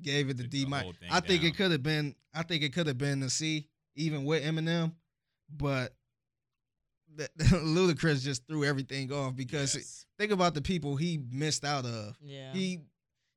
gave 0.00 0.30
it 0.30 0.36
the 0.36 0.44
Took 0.44 0.52
D 0.52 0.64
the 0.64 0.70
minus. 0.70 0.84
whole 0.84 0.92
thing 0.92 1.08
I 1.10 1.20
think 1.20 1.42
down. 1.42 1.50
it 1.50 1.56
could 1.56 1.70
have 1.72 1.82
been. 1.82 2.14
I 2.34 2.42
think 2.44 2.62
it 2.62 2.72
could 2.72 2.86
have 2.86 2.98
been 2.98 3.22
a 3.24 3.30
C 3.30 3.66
even 3.96 4.24
with 4.24 4.44
Eminem, 4.44 4.92
but 5.50 5.92
the, 7.16 7.28
Ludacris 7.38 8.22
just 8.22 8.46
threw 8.46 8.64
everything 8.64 9.12
off 9.12 9.34
because 9.34 9.74
Yes. 9.74 10.06
think 10.18 10.30
about 10.30 10.54
the 10.54 10.62
people 10.62 10.94
he 10.94 11.18
missed 11.32 11.64
out 11.64 11.84
of. 11.84 12.16
Yeah. 12.22 12.52
He 12.52 12.80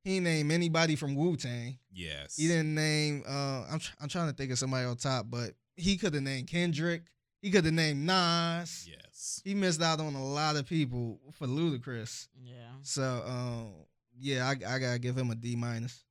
he 0.04 0.16
didn't 0.16 0.24
name 0.26 0.52
anybody 0.52 0.96
from 0.96 1.16
Wu 1.16 1.36
Tang. 1.38 1.78
yes. 1.94 2.36
He 2.38 2.48
didn't 2.48 2.74
name. 2.74 3.24
Uh, 3.28 3.66
I'm 3.72 3.80
tr- 3.80 3.94
I'm 4.02 4.08
trying 4.10 4.30
to 4.30 4.34
think 4.34 4.52
of 4.52 4.58
somebody 4.60 4.86
on 4.86 4.98
top, 4.98 5.28
but 5.30 5.52
he 5.76 5.98
could 5.98 6.14
have 6.14 6.24
named 6.24 6.48
Kendrick. 6.48 7.04
He 7.42 7.50
could 7.52 7.66
have 7.66 7.74
named 7.74 8.06
Nas. 8.06 8.88
Yes. 8.88 9.42
He 9.44 9.54
missed 9.56 9.82
out 9.82 10.00
on 10.00 10.14
a 10.14 10.24
lot 10.24 10.56
of 10.56 10.68
people 10.68 11.20
for 11.34 11.48
Ludacris. 11.48 12.28
yeah. 12.44 12.54
So 12.84 13.24
um, 13.28 13.74
yeah, 14.20 14.48
I, 14.48 14.52
I 14.52 14.80
gotta 14.80 15.00
give 15.00 15.18
him 15.18 15.32
a 15.32 15.36
D 15.36 15.56
minus. 15.56 16.04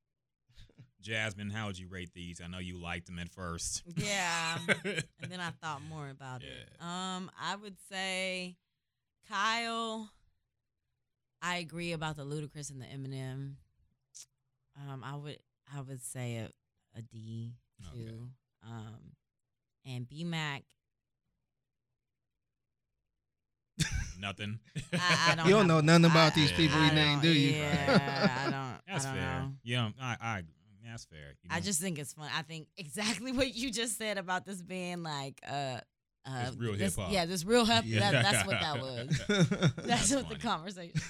Jasmine, 1.01 1.49
how 1.49 1.65
would 1.65 1.79
you 1.79 1.87
rate 1.87 2.11
these? 2.13 2.41
I 2.43 2.47
know 2.47 2.59
you 2.59 2.77
liked 2.79 3.07
them 3.07 3.17
at 3.17 3.29
first. 3.29 3.81
Yeah. 3.95 4.57
and 4.85 5.03
then 5.29 5.39
I 5.39 5.49
thought 5.61 5.81
more 5.89 6.09
about 6.09 6.43
it. 6.43 6.69
Um, 6.79 7.31
I 7.41 7.55
would 7.55 7.75
say 7.91 8.55
Kyle. 9.27 10.11
I 11.41 11.55
agree 11.57 11.93
about 11.93 12.17
the 12.17 12.23
Ludacris 12.23 12.69
and 12.69 12.79
the 12.79 12.85
Eminem. 12.85 13.53
Um, 14.77 15.03
I 15.03 15.15
would 15.15 15.37
I 15.75 15.81
would 15.81 16.01
say 16.03 16.37
a, 16.37 16.49
a 16.97 17.01
D 17.01 17.53
too. 17.93 17.99
Okay. 17.99 18.17
Um, 18.63 18.99
and 19.85 20.07
B 20.07 20.23
Mac. 20.23 20.63
Nothing. 24.19 24.59
I, 24.93 25.31
I 25.31 25.35
don't. 25.35 25.45
You 25.47 25.51
don't 25.53 25.59
have- 25.61 25.67
know 25.67 25.81
nothing 25.81 26.05
about 26.05 26.33
I- 26.33 26.35
these 26.35 26.51
people 26.51 26.77
I 26.77 26.89
he 26.89 26.95
named, 26.95 27.21
don't- 27.23 27.31
you? 27.33 27.39
Yeah, 27.51 28.41
I 28.45 28.51
don't. 28.51 28.77
That's 28.87 29.05
I 29.05 29.09
don't 29.09 29.17
fair. 29.23 29.39
know. 29.41 29.51
Yeah, 29.63 29.89
I, 29.99 30.17
I, 30.21 30.41
that's 30.87 31.05
fair. 31.05 31.33
You 31.43 31.49
I 31.51 31.59
just 31.59 31.81
think 31.81 31.97
it's 31.97 32.13
fun. 32.13 32.29
I 32.37 32.43
think 32.43 32.67
exactly 32.77 33.31
what 33.37 33.55
you 33.55 33.71
just 33.71 33.97
said 33.97 34.17
about 34.19 34.45
this 34.45 34.61
being 34.61 35.01
like 35.01 35.39
uh 35.47 35.79
uh 36.25 36.45
It's 36.47 36.55
real 36.57 36.73
hip-hop. 36.73 37.11
Yeah, 37.11 37.25
this 37.25 37.43
real 37.45 37.65
hip. 37.65 37.83
Yeah. 37.87 38.11
That, 38.11 38.23
that's 38.31 38.47
what 38.47 38.59
that 38.59 38.79
was. 38.81 39.21
That's, 39.27 39.87
That's 39.87 40.13
what 40.13 40.29
the 40.29 40.35
conversation. 40.35 41.01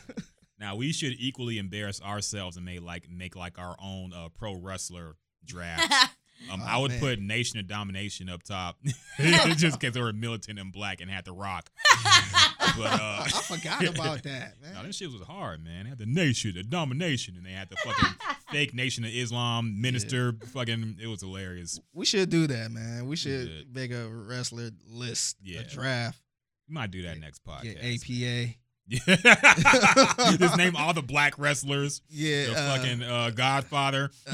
Now 0.62 0.76
we 0.78 0.94
should 0.94 1.14
equally 1.20 1.58
embarrass 1.58 2.02
ourselves 2.02 2.56
and 2.56 2.66
make 2.66 2.82
like 2.82 3.10
make 3.10 3.36
like 3.36 3.60
our 3.60 3.76
own 3.84 4.14
uh, 4.14 4.30
pro 4.30 4.56
wrestler 4.56 5.16
draft. 5.46 5.94
Um, 6.52 6.60
Oh, 6.60 6.66
I 6.68 6.78
would 6.80 6.90
man. 6.90 7.00
put 7.00 7.20
Nation 7.20 7.60
of 7.60 7.68
Domination 7.68 8.28
up 8.28 8.42
top, 8.42 8.76
just 9.20 9.80
because 9.80 9.94
they 9.94 10.02
were 10.02 10.12
militant 10.12 10.58
and 10.58 10.74
black 10.74 11.00
and 11.00 11.08
had 11.12 11.24
the 11.24 11.32
Rock. 11.34 11.70
But 12.76 13.00
uh, 13.00 13.24
I 13.26 13.30
forgot 13.30 13.86
about 13.88 14.24
that, 14.24 14.56
man. 14.60 14.74
No, 14.74 14.84
this 14.84 14.96
shit 14.96 15.12
was 15.12 15.22
hard, 15.22 15.64
man. 15.64 15.84
They 15.84 15.90
had 15.90 16.00
the 16.00 16.08
Nation, 16.08 16.58
of 16.58 16.68
Domination, 16.68 17.36
and 17.38 17.46
they 17.46 17.52
had 17.52 17.70
the 17.70 17.76
fucking 17.76 18.16
fake 18.52 18.74
Nation 18.74 19.04
of 19.04 19.12
Islam 19.14 19.80
minister. 19.82 20.34
Fucking, 20.52 20.98
it 21.00 21.06
was 21.06 21.22
hilarious. 21.22 21.80
We 21.94 22.06
should 22.06 22.32
do 22.32 22.48
that, 22.48 22.72
man. 22.72 23.06
We 23.06 23.18
should 23.18 23.48
should. 23.48 23.76
make 23.76 23.92
a 23.92 24.08
wrestler 24.10 24.72
list, 24.90 25.38
Yeah. 25.44 25.60
a 25.60 25.64
draft, 25.66 26.20
We 26.68 26.74
might 26.74 26.90
do 26.90 27.04
that 27.04 27.20
next 27.20 27.42
get 27.46 27.54
podcast. 27.78 28.48
APA. 28.48 28.56
Yeah. 28.88 29.00
Just 30.38 30.58
name 30.58 30.76
all 30.76 30.94
the 30.94 31.02
black 31.02 31.40
wrestlers. 31.40 32.02
Yeah, 32.10 32.46
The 32.48 32.52
uh, 32.60 32.76
fucking 32.78 33.04
uh, 33.04 33.30
Godfather. 33.32 34.12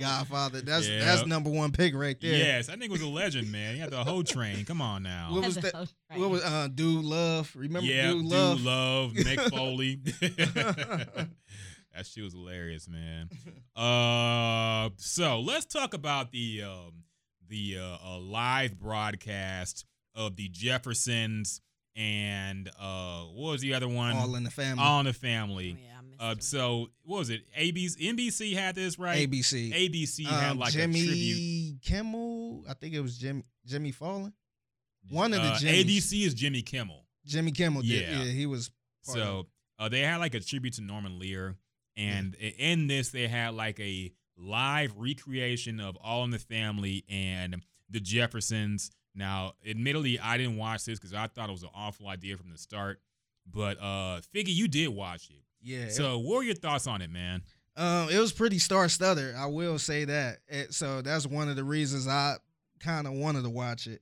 Godfather. 0.00 0.60
That's 0.60 0.88
Yeah. 0.88 1.04
that's 1.04 1.26
number 1.26 1.50
one 1.50 1.72
pick 1.72 1.94
right 1.94 2.18
there. 2.20 2.32
Yes, 2.36 2.68
I 2.68 2.72
think 2.72 2.84
it 2.84 2.90
was 2.90 3.02
a 3.02 3.08
legend, 3.08 3.52
man. 3.52 3.74
He 3.74 3.80
had 3.80 3.90
the 3.90 4.02
whole 4.02 4.22
train. 4.24 4.64
Come 4.64 4.80
on 4.80 5.02
now. 5.02 5.28
What 5.32 5.44
was 5.44 5.56
that? 5.56 5.88
What 6.14 6.30
was 6.30 6.42
uh 6.42 6.68
Dude 6.74 7.04
Love? 7.04 7.52
Remember 7.54 7.86
yeah, 7.86 8.10
Dude 8.12 8.22
Dude 8.22 8.32
Love? 8.32 8.62
Love, 8.62 9.12
Mick 9.12 9.40
Foley. 9.50 9.96
that 11.94 12.06
shit 12.06 12.24
was 12.24 12.32
hilarious, 12.32 12.88
man. 12.88 13.28
Uh, 13.76 14.90
so 14.96 15.40
let's 15.40 15.66
talk 15.66 15.94
about 15.94 16.32
the 16.32 16.62
um 16.62 17.04
the 17.48 17.76
uh, 17.78 17.98
uh, 18.04 18.18
live 18.18 18.78
broadcast 18.78 19.84
of 20.14 20.36
the 20.36 20.48
Jeffersons 20.48 21.60
and 21.96 22.68
uh 22.80 23.22
what 23.24 23.52
was 23.52 23.60
the 23.60 23.74
other 23.74 23.88
one? 23.88 24.16
All 24.16 24.34
in 24.36 24.44
the 24.44 24.50
family. 24.50 24.82
All 24.82 25.00
in 25.00 25.06
the 25.06 25.12
family. 25.12 25.76
Oh, 25.78 25.82
yeah, 25.82 26.30
Uh, 26.30 26.34
so 26.40 26.88
what 27.04 27.18
was 27.18 27.30
it? 27.30 27.42
ABC, 27.58 27.96
NBC 28.12 28.54
had 28.54 28.74
this 28.74 28.98
right. 28.98 29.28
ABC. 29.30 29.72
ABC 29.72 30.24
had 30.26 30.52
Um, 30.52 30.58
like 30.58 30.72
Jimmy 30.72 31.00
a 31.00 31.06
tribute. 31.06 31.82
Kimmel. 31.82 32.64
I 32.68 32.74
think 32.74 32.94
it 32.94 33.00
was 33.00 33.16
Jim 33.18 33.44
Jimmy 33.66 33.92
Fallon. 33.92 34.32
One 35.10 35.32
of 35.34 35.42
the 35.42 35.48
Uh, 35.48 35.58
ABC 35.72 36.22
is 36.24 36.34
Jimmy 36.34 36.62
Kimmel. 36.62 37.06
Jimmy 37.26 37.52
Kimmel 37.52 37.82
did. 37.82 38.08
Yeah. 38.08 38.22
Yeah, 38.24 38.32
he 38.32 38.46
was. 38.46 38.70
part 39.06 39.18
of 39.18 39.24
So 39.24 39.48
uh, 39.78 39.88
they 39.88 40.00
had 40.00 40.16
like 40.16 40.34
a 40.34 40.40
tribute 40.40 40.74
to 40.74 40.80
Norman 40.82 41.18
Lear, 41.18 41.56
and 41.96 42.36
i- 42.40 42.54
in 42.58 42.86
this 42.86 43.10
they 43.10 43.28
had 43.28 43.54
like 43.54 43.78
a 43.80 44.12
live 44.36 44.94
recreation 44.96 45.78
of 45.80 45.96
All 45.96 46.24
in 46.24 46.30
the 46.30 46.38
Family 46.38 47.04
and 47.08 47.62
the 47.90 48.00
Jeffersons. 48.00 48.90
Now, 49.14 49.52
admittedly, 49.66 50.18
I 50.18 50.36
didn't 50.36 50.56
watch 50.56 50.84
this 50.84 50.98
because 50.98 51.14
I 51.14 51.26
thought 51.28 51.48
it 51.48 51.52
was 51.52 51.62
an 51.62 51.70
awful 51.74 52.08
idea 52.08 52.36
from 52.36 52.50
the 52.50 52.58
start. 52.58 53.00
But 53.50 53.78
uh, 53.80 54.20
Figgy, 54.34 54.54
you 54.54 54.68
did 54.68 54.88
watch 54.88 55.30
it. 55.30 55.42
Yeah. 55.62 55.88
So, 55.88 56.18
what 56.18 56.36
were 56.36 56.42
your 56.42 56.54
thoughts 56.54 56.86
on 56.86 57.00
it, 57.02 57.10
man? 57.10 57.42
Um, 57.76 58.08
it 58.10 58.18
was 58.18 58.32
pretty 58.32 58.58
star 58.58 58.88
studded. 58.88 59.34
I 59.34 59.46
will 59.46 59.78
say 59.78 60.04
that. 60.04 60.38
It- 60.48 60.74
so 60.74 61.02
that's 61.02 61.26
one 61.26 61.48
of 61.48 61.56
the 61.56 61.64
reasons 61.64 62.06
I 62.08 62.36
kind 62.80 63.06
of 63.06 63.12
wanted 63.14 63.42
to 63.44 63.50
watch 63.50 63.86
it. 63.86 64.00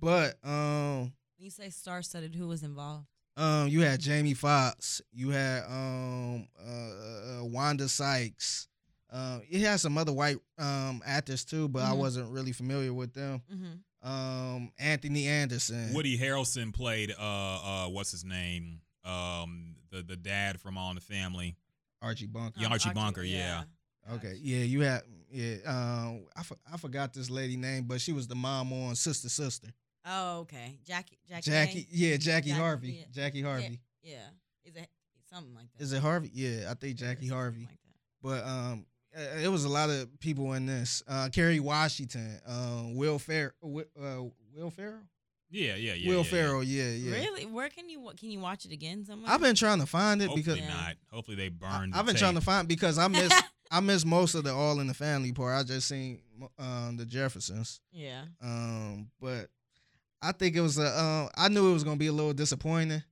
But 0.00 0.36
um, 0.44 1.12
When 1.36 1.44
you 1.44 1.50
say 1.50 1.70
star 1.70 2.00
studded, 2.02 2.34
who 2.34 2.48
was 2.48 2.62
involved? 2.62 3.06
um, 3.36 3.68
you 3.68 3.80
had 3.80 3.98
Jamie 4.00 4.32
Foxx, 4.34 5.02
you 5.12 5.30
had 5.30 5.64
um, 5.64 6.46
uh, 6.58 7.40
uh, 7.40 7.44
Wanda 7.44 7.88
Sykes. 7.88 8.68
Um, 9.10 9.42
it 9.50 9.60
had 9.60 9.78
some 9.80 9.98
other 9.98 10.12
white 10.12 10.38
um 10.58 11.02
actors 11.04 11.44
too, 11.44 11.68
but 11.68 11.82
I 11.82 11.90
Mhm. 11.92 11.98
wasn't 11.98 12.30
really 12.32 12.52
familiar 12.52 12.92
with 12.94 13.12
them. 13.12 13.42
Mm-hmm. 13.52 13.72
Um, 14.04 14.70
Anthony 14.78 15.26
Anderson. 15.26 15.94
Woody 15.94 16.18
Harrelson 16.18 16.72
played 16.74 17.10
uh 17.18 17.22
uh 17.22 17.86
what's 17.88 18.10
his 18.10 18.24
name 18.24 18.80
um 19.04 19.76
the 19.90 20.02
the 20.02 20.16
dad 20.16 20.60
from 20.60 20.76
All 20.76 20.90
in 20.90 20.96
the 20.96 21.00
Family. 21.00 21.56
Archie 22.02 22.26
Bunker. 22.26 22.60
Yeah, 22.60 22.68
Archie 22.68 22.90
Bunker, 22.92 23.22
yeah. 23.22 23.62
Okay, 24.12 24.34
yeah, 24.40 24.58
you 24.58 24.82
had 24.82 25.02
yeah. 25.30 25.56
Um, 25.66 26.26
I, 26.36 26.42
for, 26.42 26.56
I 26.70 26.76
forgot 26.76 27.14
this 27.14 27.30
lady 27.30 27.56
name, 27.56 27.84
but 27.84 28.00
she 28.00 28.12
was 28.12 28.28
the 28.28 28.34
mom 28.34 28.72
on 28.72 28.94
Sister 28.94 29.28
Sister. 29.30 29.68
Oh, 30.06 30.40
okay. 30.40 30.78
Jackie. 30.84 31.18
Jackie. 31.26 31.50
Jackie, 31.50 31.74
May? 31.74 31.86
yeah, 31.90 32.16
Jackie, 32.16 32.50
Jackie, 32.50 32.50
Harvey. 32.50 32.92
yeah. 32.92 33.04
Jackie 33.10 33.42
Harvey. 33.42 33.80
Yeah. 34.02 34.16
Is 34.64 34.76
it 34.76 34.88
something 35.32 35.54
like 35.54 35.66
that? 35.72 35.82
Is 35.82 35.92
it 35.94 36.02
Harvey? 36.02 36.30
Yeah, 36.34 36.70
I 36.70 36.74
think 36.74 36.96
Jackie 36.96 37.28
Harvey. 37.28 37.60
Like 37.60 37.70
that. 37.70 37.78
But 38.22 38.46
um, 38.46 38.86
it 39.42 39.48
was 39.50 39.64
a 39.64 39.68
lot 39.68 39.90
of 39.90 40.18
people 40.20 40.52
in 40.54 40.66
this. 40.66 41.02
Uh, 41.06 41.28
Kerry 41.32 41.60
Washington, 41.60 42.40
um, 42.46 42.94
Will 42.96 43.18
Fer, 43.18 43.54
Will, 43.62 43.84
uh, 44.00 44.22
Will 44.54 44.70
Ferrell, 44.70 45.00
Yeah, 45.50 45.76
yeah, 45.76 45.94
yeah. 45.94 46.08
Will 46.08 46.18
yeah, 46.18 46.22
Ferrell. 46.22 46.62
Yeah, 46.62 46.90
yeah. 46.90 47.12
Really? 47.12 47.46
Where 47.46 47.68
can 47.68 47.88
you 47.88 48.10
can 48.18 48.30
you 48.30 48.40
watch 48.40 48.64
it 48.64 48.72
again 48.72 49.04
somewhere? 49.04 49.30
I've 49.30 49.40
been 49.40 49.54
trying 49.54 49.80
to 49.80 49.86
find 49.86 50.20
it 50.22 50.28
Hopefully 50.28 50.56
because 50.56 50.68
not. 50.68 50.94
Hopefully 51.10 51.36
they 51.36 51.48
burned. 51.48 51.72
I, 51.72 51.78
burned. 51.78 51.94
have 51.94 52.06
been 52.06 52.16
trying 52.16 52.34
to 52.34 52.40
find 52.40 52.66
because 52.68 52.98
I 52.98 53.08
miss 53.08 53.32
I 53.70 53.80
miss 53.80 54.04
most 54.04 54.34
of 54.34 54.44
the 54.44 54.52
All 54.52 54.80
in 54.80 54.86
the 54.86 54.94
Family 54.94 55.32
part. 55.32 55.54
I 55.54 55.62
just 55.62 55.88
seen 55.88 56.20
um 56.58 56.96
the 56.96 57.06
Jeffersons. 57.06 57.80
yeah. 57.92 58.22
Um, 58.42 59.10
but 59.20 59.48
I 60.22 60.32
think 60.32 60.56
it 60.56 60.60
was 60.60 60.78
a. 60.78 60.86
Uh, 60.86 61.28
I 61.36 61.48
knew 61.48 61.70
it 61.70 61.74
was 61.74 61.84
gonna 61.84 61.96
be 61.96 62.06
a 62.06 62.12
little 62.12 62.32
disappointing. 62.32 63.02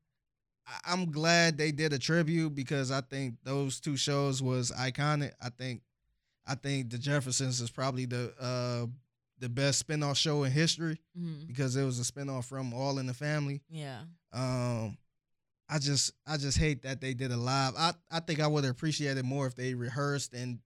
I, 0.66 0.92
I'm 0.92 1.10
glad 1.10 1.58
they 1.58 1.72
did 1.72 1.92
a 1.92 1.98
tribute 1.98 2.54
because 2.54 2.90
I 2.90 3.00
think 3.02 3.34
those 3.44 3.80
two 3.80 3.96
shows 3.96 4.42
was 4.42 4.70
iconic. 4.72 5.32
I 5.40 5.50
think, 5.50 5.82
I 6.46 6.54
think 6.54 6.90
the 6.90 6.98
Jeffersons 6.98 7.60
is 7.60 7.70
probably 7.70 8.06
the 8.06 8.32
uh 8.40 8.86
the 9.38 9.48
best 9.48 9.86
spinoff 9.86 10.16
show 10.16 10.44
in 10.44 10.52
history 10.52 11.00
hmm 11.16 11.44
because 11.46 11.76
it 11.76 11.84
was 11.84 11.98
a 12.00 12.04
spinoff 12.10 12.44
from 12.46 12.72
All 12.72 12.98
in 12.98 13.06
the 13.06 13.14
Family. 13.14 13.60
Yeah. 13.68 14.02
Um, 14.32 14.96
I 15.68 15.78
just 15.78 16.12
I 16.26 16.36
just 16.36 16.58
hate 16.58 16.82
that 16.82 17.00
they 17.00 17.14
did 17.14 17.30
a 17.32 17.36
live. 17.36 17.74
I 17.76 17.92
I 18.10 18.20
think 18.20 18.40
I 18.40 18.46
would 18.46 18.64
have 18.64 18.72
appreciated 18.72 19.24
more 19.24 19.46
if 19.46 19.54
they 19.54 19.74
rehearsed 19.74 20.32
and 20.34 20.60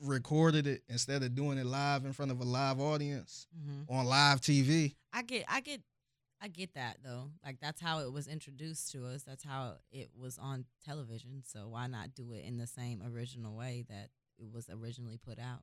recorded 0.00 0.66
it 0.66 0.82
instead 0.88 1.22
of 1.22 1.34
doing 1.34 1.58
it 1.58 1.66
live 1.66 2.04
in 2.04 2.12
front 2.12 2.30
of 2.30 2.40
a 2.40 2.44
live 2.44 2.80
audience 2.80 3.46
hmm 3.54 3.82
on 3.88 4.06
live 4.06 4.40
TV. 4.40 4.94
I 5.12 5.22
get. 5.22 5.44
I 5.48 5.60
get. 5.60 5.80
I 6.40 6.48
get 6.48 6.74
that 6.74 6.96
though. 7.04 7.30
Like 7.44 7.58
that's 7.60 7.80
how 7.80 8.00
it 8.00 8.12
was 8.12 8.26
introduced 8.26 8.90
to 8.92 9.06
us. 9.06 9.22
That's 9.22 9.44
how 9.44 9.74
it 9.92 10.10
was 10.18 10.38
on 10.38 10.64
television. 10.84 11.42
So 11.46 11.68
why 11.68 11.86
not 11.86 12.14
do 12.16 12.32
it 12.32 12.44
in 12.44 12.56
the 12.56 12.66
same 12.66 13.00
original 13.02 13.54
way 13.54 13.84
that 13.88 14.08
it 14.42 14.52
was 14.52 14.68
originally 14.68 15.18
put 15.18 15.38
out? 15.38 15.62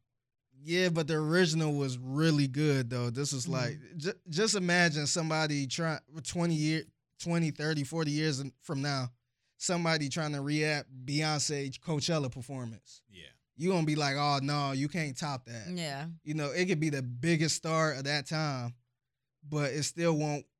Yeah, 0.61 0.89
but 0.89 1.07
the 1.07 1.15
original 1.15 1.73
was 1.73 1.97
really 1.97 2.47
good 2.47 2.89
though. 2.89 3.09
This 3.09 3.33
is 3.33 3.43
mm-hmm. 3.43 3.53
like 3.53 3.79
j- 3.97 4.13
just 4.29 4.55
imagine 4.55 5.07
somebody 5.07 5.67
trying 5.67 5.99
20 6.23 6.53
year 6.53 6.83
20, 7.21 7.51
30, 7.51 7.83
40 7.83 8.11
years 8.11 8.43
from 8.63 8.81
now, 8.81 9.09
somebody 9.57 10.09
trying 10.09 10.33
to 10.33 10.41
react 10.41 10.87
Beyonce 11.05 11.77
Coachella 11.79 12.31
performance. 12.31 13.01
Yeah. 13.11 13.23
You 13.57 13.71
going 13.71 13.81
to 13.81 13.87
be 13.87 13.95
like, 13.95 14.15
"Oh 14.15 14.39
no, 14.41 14.71
you 14.71 14.87
can't 14.87 15.17
top 15.17 15.45
that." 15.45 15.67
Yeah. 15.69 16.05
You 16.23 16.33
know, 16.33 16.51
it 16.51 16.65
could 16.67 16.79
be 16.79 16.89
the 16.89 17.01
biggest 17.01 17.57
star 17.57 17.91
of 17.91 18.05
that 18.05 18.25
time, 18.25 18.73
but 19.47 19.71
it 19.71 19.83
still 19.83 20.13
won't 20.13 20.45
yeah, 20.45 20.58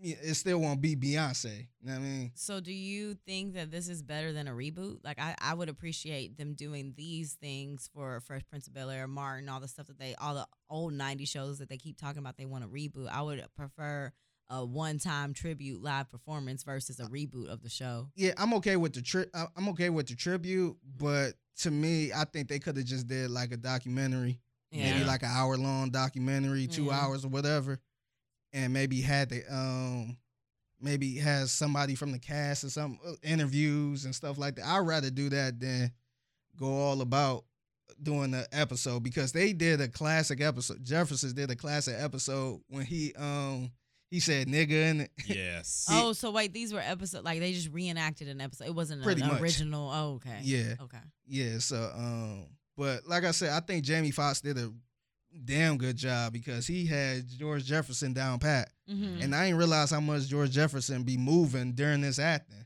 it 0.00 0.34
still 0.34 0.58
won't 0.60 0.80
be 0.80 0.94
Beyonce. 0.96 1.66
You 1.80 1.86
know 1.88 1.92
what 1.94 1.98
I 1.98 2.04
mean? 2.04 2.32
So, 2.34 2.60
do 2.60 2.72
you 2.72 3.14
think 3.26 3.54
that 3.54 3.70
this 3.70 3.88
is 3.88 4.02
better 4.02 4.32
than 4.32 4.46
a 4.48 4.52
reboot? 4.52 4.98
Like, 5.04 5.18
I, 5.20 5.34
I 5.40 5.54
would 5.54 5.68
appreciate 5.68 6.36
them 6.36 6.54
doing 6.54 6.94
these 6.96 7.34
things 7.34 7.88
for 7.92 8.20
Fresh 8.20 8.42
Prince 8.48 8.66
of 8.66 8.74
Bel 8.74 8.90
Air, 8.90 9.06
Martin, 9.06 9.48
all 9.48 9.60
the 9.60 9.68
stuff 9.68 9.86
that 9.88 9.98
they, 9.98 10.14
all 10.20 10.34
the 10.34 10.46
old 10.70 10.92
ninety 10.92 11.24
shows 11.24 11.58
that 11.58 11.68
they 11.68 11.76
keep 11.78 11.98
talking 11.98 12.18
about 12.18 12.36
they 12.36 12.46
want 12.46 12.64
to 12.64 12.68
reboot. 12.70 13.08
I 13.08 13.22
would 13.22 13.44
prefer 13.56 14.12
a 14.50 14.64
one-time 14.64 15.34
tribute 15.34 15.82
live 15.82 16.08
performance 16.10 16.62
versus 16.62 16.98
a 17.00 17.04
uh, 17.04 17.08
reboot 17.08 17.48
of 17.48 17.62
the 17.62 17.68
show. 17.68 18.08
Yeah, 18.14 18.32
I'm 18.38 18.54
okay 18.54 18.76
with 18.76 18.94
the 18.94 19.02
tri- 19.02 19.26
I'm 19.56 19.68
okay 19.70 19.90
with 19.90 20.06
the 20.08 20.14
tribute, 20.14 20.76
but 20.96 21.34
to 21.58 21.70
me, 21.70 22.12
I 22.12 22.24
think 22.24 22.48
they 22.48 22.58
could 22.58 22.76
have 22.76 22.86
just 22.86 23.08
did 23.08 23.30
like 23.30 23.52
a 23.52 23.56
documentary, 23.58 24.40
maybe 24.72 25.04
like 25.04 25.22
an 25.22 25.30
hour 25.30 25.56
long 25.58 25.90
documentary, 25.90 26.66
two 26.66 26.84
Yeah. 26.84 26.92
hours 27.00 27.24
or 27.24 27.28
whatever, 27.28 27.78
and 28.52 28.72
maybe 28.72 29.00
had 29.00 29.30
the 29.30 29.42
um 29.52 30.16
maybe 30.80 31.16
has 31.16 31.50
somebody 31.50 31.94
from 31.94 32.12
the 32.12 32.18
cast 32.18 32.64
or 32.64 32.70
some 32.70 32.98
uh, 33.06 33.12
interviews 33.22 34.04
and 34.04 34.14
stuff 34.14 34.38
like 34.38 34.56
that. 34.56 34.66
I'd 34.66 34.78
rather 34.86 35.10
do 35.10 35.28
that 35.30 35.58
than 35.60 35.90
go 36.58 36.66
all 36.66 37.00
about 37.00 37.44
doing 38.02 38.30
the 38.30 38.46
episode 38.52 39.02
because 39.02 39.32
they 39.32 39.52
did 39.52 39.80
a 39.80 39.88
classic 39.88 40.40
episode. 40.40 40.84
Jefferson's 40.84 41.32
did 41.32 41.50
a 41.50 41.56
classic 41.56 41.96
episode 41.98 42.60
when 42.68 42.84
he 42.84 43.12
um 43.16 43.70
he 44.10 44.20
said 44.20 44.46
nigga 44.46 44.70
in 44.90 45.00
it. 45.02 45.10
Yes. 45.26 45.86
Oh, 45.90 46.12
so 46.12 46.30
wait, 46.30 46.52
these 46.52 46.72
were 46.72 46.80
episodes 46.80 47.24
like 47.24 47.40
they 47.40 47.52
just 47.52 47.70
reenacted 47.72 48.28
an 48.28 48.40
episode. 48.40 48.68
It 48.68 48.74
wasn't 48.74 49.02
Pretty 49.02 49.22
an 49.22 49.28
much. 49.28 49.40
original. 49.40 49.90
Oh, 49.92 50.14
okay. 50.14 50.38
Yeah. 50.42 50.74
Okay. 50.80 50.98
Yeah, 51.26 51.58
so 51.58 51.90
um, 51.94 52.46
but 52.76 53.06
like 53.06 53.24
I 53.24 53.32
said, 53.32 53.50
I 53.50 53.60
think 53.60 53.84
Jamie 53.84 54.12
Foxx 54.12 54.40
did 54.40 54.56
a 54.58 54.72
damn 55.44 55.76
good 55.78 55.96
job 55.96 56.32
because 56.32 56.66
he 56.66 56.86
had 56.86 57.28
George 57.28 57.64
Jefferson 57.64 58.12
down 58.12 58.38
pat, 58.38 58.70
Mm-hmm. 58.90 59.20
and 59.22 59.34
I 59.34 59.44
didn't 59.46 59.58
realize 59.58 59.90
how 59.90 60.00
much 60.00 60.26
George 60.28 60.50
Jefferson 60.50 61.02
be 61.02 61.16
moving 61.18 61.72
during 61.72 62.00
this 62.00 62.18
acting 62.18 62.64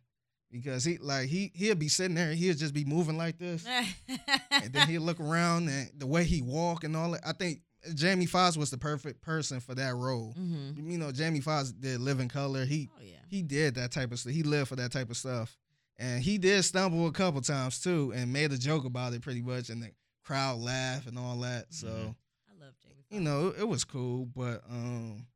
because 0.51 0.85
he 0.85 0.99
like 0.99 1.29
he 1.29 1.51
he'll 1.55 1.75
be 1.75 1.89
sitting 1.89 2.15
there, 2.15 2.31
and 2.31 2.39
he'll 2.39 2.55
just 2.55 2.75
be 2.75 2.85
moving 2.85 3.17
like 3.19 3.39
this, 3.39 3.67
and 4.51 4.73
then 4.73 4.89
he'll 4.89 5.03
look 5.03 5.21
around 5.21 5.69
and 5.69 5.91
the 5.97 6.07
way 6.07 6.25
he 6.25 6.43
walk 6.43 6.85
and 6.85 6.97
all 6.97 7.11
that. 7.13 7.23
I 7.27 7.33
think 7.33 7.61
Jamie 7.95 8.27
Foxx 8.27 8.57
was 8.57 8.71
the 8.71 8.79
perfect 8.79 9.21
person 9.23 9.59
for 9.61 9.75
that 9.75 9.95
role. 9.97 10.35
mm-hmm. 10.39 10.89
You 10.91 10.99
know, 10.99 11.11
Jamie 11.11 11.41
Foxx 11.41 11.73
did 11.73 12.01
Living 12.01 12.29
Color. 12.29 12.65
He 12.65 12.89
Oh 12.97 13.03
yeah. 13.03 13.17
he 13.29 13.43
did 13.43 13.75
that 13.75 13.91
type 13.91 14.13
of 14.13 14.19
stuff. 14.21 14.33
He 14.33 14.43
lived 14.45 14.69
for 14.69 14.77
that 14.77 14.93
type 14.93 15.11
of 15.11 15.17
stuff. 15.17 15.57
And 15.99 16.23
he 16.23 16.39
did 16.39 16.63
stumble 16.65 17.07
a 17.07 17.13
couple 17.13 17.41
times 17.43 17.81
too 17.81 18.13
and 18.15 18.33
made 18.33 18.51
a 18.53 18.59
joke 18.59 18.85
about 18.85 19.13
it 19.13 19.23
pretty 19.23 19.43
much 19.43 19.69
and 19.71 19.83
the 19.83 19.91
crowd 20.25 20.59
laughed 20.61 21.07
and 21.07 21.19
all 21.19 21.39
that. 21.41 21.67
So, 21.75 21.87
Mhm. 21.89 22.15
I 23.13 23.17
love 23.17 23.25
Jamie. 23.25 23.25
you 23.25 23.31
know, 23.31 23.55
it 23.59 23.69
was 23.69 23.85
cool. 23.85 24.27
But 24.35 24.63
um 24.71 25.27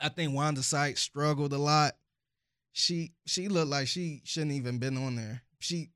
I 0.00 0.08
think 0.08 0.32
Wanda 0.34 0.62
Sykes 0.62 1.00
struggled 1.02 1.52
a 1.52 1.58
lot. 1.58 1.94
She 2.72 3.12
she 3.26 3.48
looked 3.48 3.70
like 3.70 3.88
she 3.88 4.20
shouldn't 4.24 4.52
even 4.52 4.78
been 4.78 4.96
on 4.96 5.16
there. 5.16 5.42
She 5.58 5.90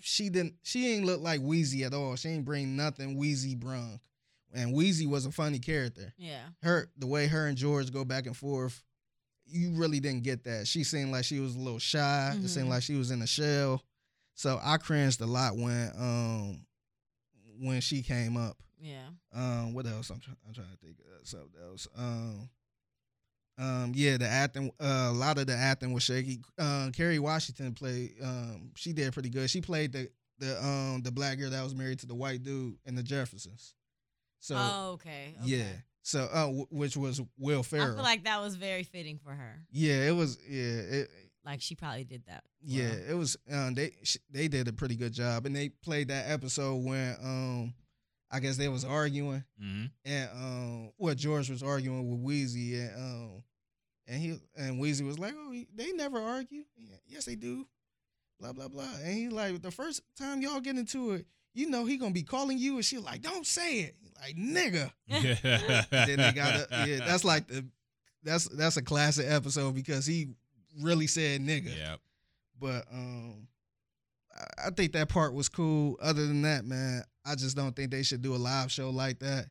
she 0.00 0.28
didn't 0.30 0.54
she 0.62 0.94
ain't 0.94 1.04
look 1.06 1.20
like 1.20 1.40
Weezy 1.40 1.84
at 1.84 1.94
all. 1.94 2.16
She 2.16 2.28
ain't 2.30 2.44
bring 2.44 2.76
nothing 2.76 3.16
Weezy 3.18 3.58
brung. 3.58 4.00
And 4.52 4.74
Weezy 4.74 5.06
was 5.08 5.26
a 5.26 5.32
funny 5.32 5.58
character 5.60 6.12
Yeah. 6.18 6.42
her 6.62 6.90
the 6.96 7.06
way 7.06 7.26
her 7.28 7.46
and 7.46 7.56
George 7.56 7.92
go 7.92 8.04
back 8.04 8.26
and 8.26 8.36
forth, 8.36 8.82
you 9.46 9.72
really 9.72 10.00
didn't 10.00 10.22
get 10.24 10.44
that. 10.44 10.66
She 10.66 10.82
seemed 10.84 11.12
like 11.12 11.24
she 11.24 11.38
was 11.40 11.54
a 11.56 11.58
little 11.58 11.78
shy. 11.78 12.36
It 12.42 12.48
seemed 12.48 12.66
Mhm. 12.66 12.70
like 12.70 12.82
she 12.82 12.94
was 12.94 13.10
in 13.10 13.22
a 13.22 13.26
shell. 13.26 13.82
So 14.34 14.58
I 14.62 14.78
cringed 14.78 15.20
a 15.20 15.26
lot 15.26 15.56
when 15.56 15.90
um 15.96 16.66
when 17.60 17.80
she 17.80 18.02
came 18.02 18.36
up. 18.36 18.56
Yeah. 18.80 19.08
Um, 19.34 19.74
what 19.74 19.86
else? 19.86 20.10
I'm 20.10 20.20
trying. 20.20 20.36
I'm 20.46 20.54
trying 20.54 20.70
to 20.70 20.76
think 20.78 20.96
of 21.20 21.26
something 21.28 21.60
else. 21.62 21.86
Um, 21.96 22.48
um, 23.58 23.92
yeah, 23.94 24.16
the 24.16 24.26
acting. 24.26 24.70
Uh, 24.80 25.08
a 25.10 25.12
lot 25.12 25.38
of 25.38 25.46
the 25.46 25.54
acting 25.54 25.92
was 25.92 26.02
shaky. 26.02 26.40
Um, 26.58 26.92
Kerry 26.92 27.18
Washington 27.18 27.74
played. 27.74 28.14
Um, 28.22 28.70
she 28.76 28.92
did 28.92 29.12
pretty 29.12 29.28
good. 29.28 29.50
She 29.50 29.60
played 29.60 29.92
the 29.92 30.10
the 30.38 30.64
um 30.64 31.02
the 31.02 31.12
black 31.12 31.38
girl 31.38 31.50
that 31.50 31.62
was 31.62 31.74
married 31.74 31.98
to 32.00 32.06
the 32.06 32.14
white 32.14 32.42
dude 32.42 32.76
in 32.86 32.94
the 32.94 33.02
Jeffersons. 33.02 33.74
So 34.38 34.56
oh, 34.58 34.90
okay. 34.94 35.34
okay. 35.42 35.46
yeah. 35.48 35.64
So 36.02 36.26
uh, 36.32 36.46
w- 36.46 36.66
which 36.70 36.96
was 36.96 37.20
Will 37.38 37.62
Ferrell. 37.62 37.92
I 37.92 37.94
feel 37.96 38.02
like 38.02 38.24
that 38.24 38.40
was 38.40 38.54
very 38.54 38.82
fitting 38.84 39.18
for 39.22 39.32
her. 39.32 39.60
yeah, 39.70 40.08
it 40.08 40.16
was. 40.16 40.38
Yeah, 40.48 40.62
it, 40.62 41.10
Like 41.44 41.60
she 41.60 41.74
probably 41.74 42.04
did 42.04 42.22
that. 42.26 42.42
yeah, 42.64 42.88
it 43.10 43.14
was. 43.14 43.36
Um, 43.52 43.74
they 43.74 43.92
sh- 44.02 44.16
they 44.30 44.48
did 44.48 44.66
a 44.68 44.72
pretty 44.72 44.96
good 44.96 45.12
job, 45.12 45.44
and 45.44 45.54
they 45.54 45.68
played 45.68 46.08
that 46.08 46.30
episode 46.30 46.76
when 46.82 47.16
um, 47.22 47.74
I 48.30 48.40
guess 48.40 48.56
they 48.56 48.68
was 48.68 48.84
arguing. 48.84 49.44
hmm 49.60 49.84
and 50.04 50.30
um, 50.34 50.92
what 50.96 51.16
George 51.16 51.50
was 51.50 51.62
arguing 51.62 52.08
with 52.10 52.20
Weezy, 52.24 52.74
and 52.80 52.96
um, 52.96 53.42
and 54.06 54.20
he 54.20 54.38
and 54.56 54.80
Weezy 54.80 55.04
was 55.06 55.18
like, 55.18 55.34
"Oh, 55.36 55.52
they 55.74 55.92
never 55.92 56.18
argue. 56.20 56.62
Yeah, 56.76 56.96
yes, 57.06 57.24
they 57.24 57.34
do." 57.36 57.66
Blah 58.38 58.52
blah 58.52 58.68
blah. 58.68 58.88
And 59.04 59.14
he 59.14 59.28
like, 59.28 59.60
the 59.62 59.70
first 59.70 60.02
time 60.16 60.40
y'all 60.40 60.60
get 60.60 60.76
into 60.78 61.12
it, 61.12 61.26
you 61.54 61.68
know 61.68 61.84
he 61.84 61.96
gonna 61.96 62.12
be 62.12 62.22
calling 62.22 62.56
you, 62.58 62.76
and 62.76 62.84
she 62.84 62.98
like, 62.98 63.20
"Don't 63.22 63.46
say 63.46 63.80
it." 63.80 63.96
He 64.00 64.10
like, 64.20 64.36
"Nigga." 64.36 64.90
Then 65.90 66.16
they 66.18 66.32
got 66.32 66.54
a, 66.54 66.86
yeah. 66.88 67.06
That's 67.06 67.24
like 67.24 67.48
the 67.48 67.66
that's 68.22 68.44
that's 68.48 68.76
a 68.76 68.82
classic 68.82 69.26
episode 69.28 69.74
because 69.74 70.06
he 70.06 70.28
really 70.80 71.06
said 71.06 71.40
"nigga." 71.42 71.76
yeah. 71.76 71.96
But 72.58 72.84
um, 72.92 73.48
I, 74.36 74.68
I 74.68 74.70
think 74.70 74.92
that 74.92 75.08
part 75.08 75.34
was 75.34 75.48
cool. 75.48 75.96
Other 76.00 76.26
than 76.26 76.42
that, 76.42 76.64
man, 76.64 77.02
I 77.24 77.34
just 77.34 77.56
don't 77.56 77.74
think 77.74 77.90
they 77.90 78.02
should 78.02 78.22
do 78.22 78.34
a 78.34 78.36
live 78.36 78.70
show 78.72 78.90
like 78.90 79.18
that. 79.20 79.46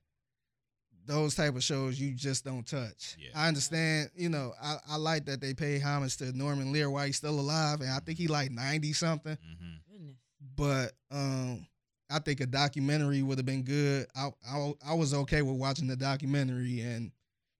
Those 1.05 1.33
type 1.33 1.55
of 1.55 1.63
shows 1.63 1.99
you 1.99 2.13
just 2.13 2.45
don't 2.45 2.67
touch. 2.67 3.15
Yeah. 3.17 3.29
I 3.33 3.47
understand, 3.47 4.11
you 4.15 4.29
know, 4.29 4.53
I, 4.61 4.77
I 4.91 4.95
like 4.97 5.25
that 5.25 5.41
they 5.41 5.55
pay 5.55 5.79
homage 5.79 6.17
to 6.17 6.31
Norman 6.37 6.71
Lear 6.71 6.89
while 6.89 7.05
he's 7.05 7.17
still 7.17 7.39
alive, 7.39 7.81
and 7.81 7.89
I 7.89 7.99
think 7.99 8.19
he 8.19 8.27
like 8.27 8.51
ninety 8.51 8.93
something. 8.93 9.35
hmm 9.41 9.91
Goodness. 9.91 10.17
But 10.55 10.91
um, 11.09 11.65
I 12.11 12.19
think 12.19 12.41
a 12.41 12.45
documentary 12.45 13.23
would 13.23 13.39
have 13.39 13.45
been 13.45 13.63
good. 13.63 14.05
I, 14.15 14.29
I 14.47 14.73
I 14.87 14.93
was 14.93 15.13
okay 15.13 15.41
with 15.41 15.55
watching 15.55 15.87
the 15.87 15.95
documentary 15.95 16.81
and 16.81 17.11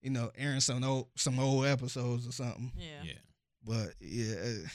you 0.04 0.12
know 0.12 0.32
airing 0.38 0.60
some 0.60 0.84
old 0.84 1.08
some 1.16 1.40
old 1.40 1.66
episodes 1.66 2.28
or 2.28 2.32
something. 2.32 2.72
Yeah. 2.78 3.04
Yeah. 3.04 3.14
But 3.64 3.94
yeah, 4.00 4.68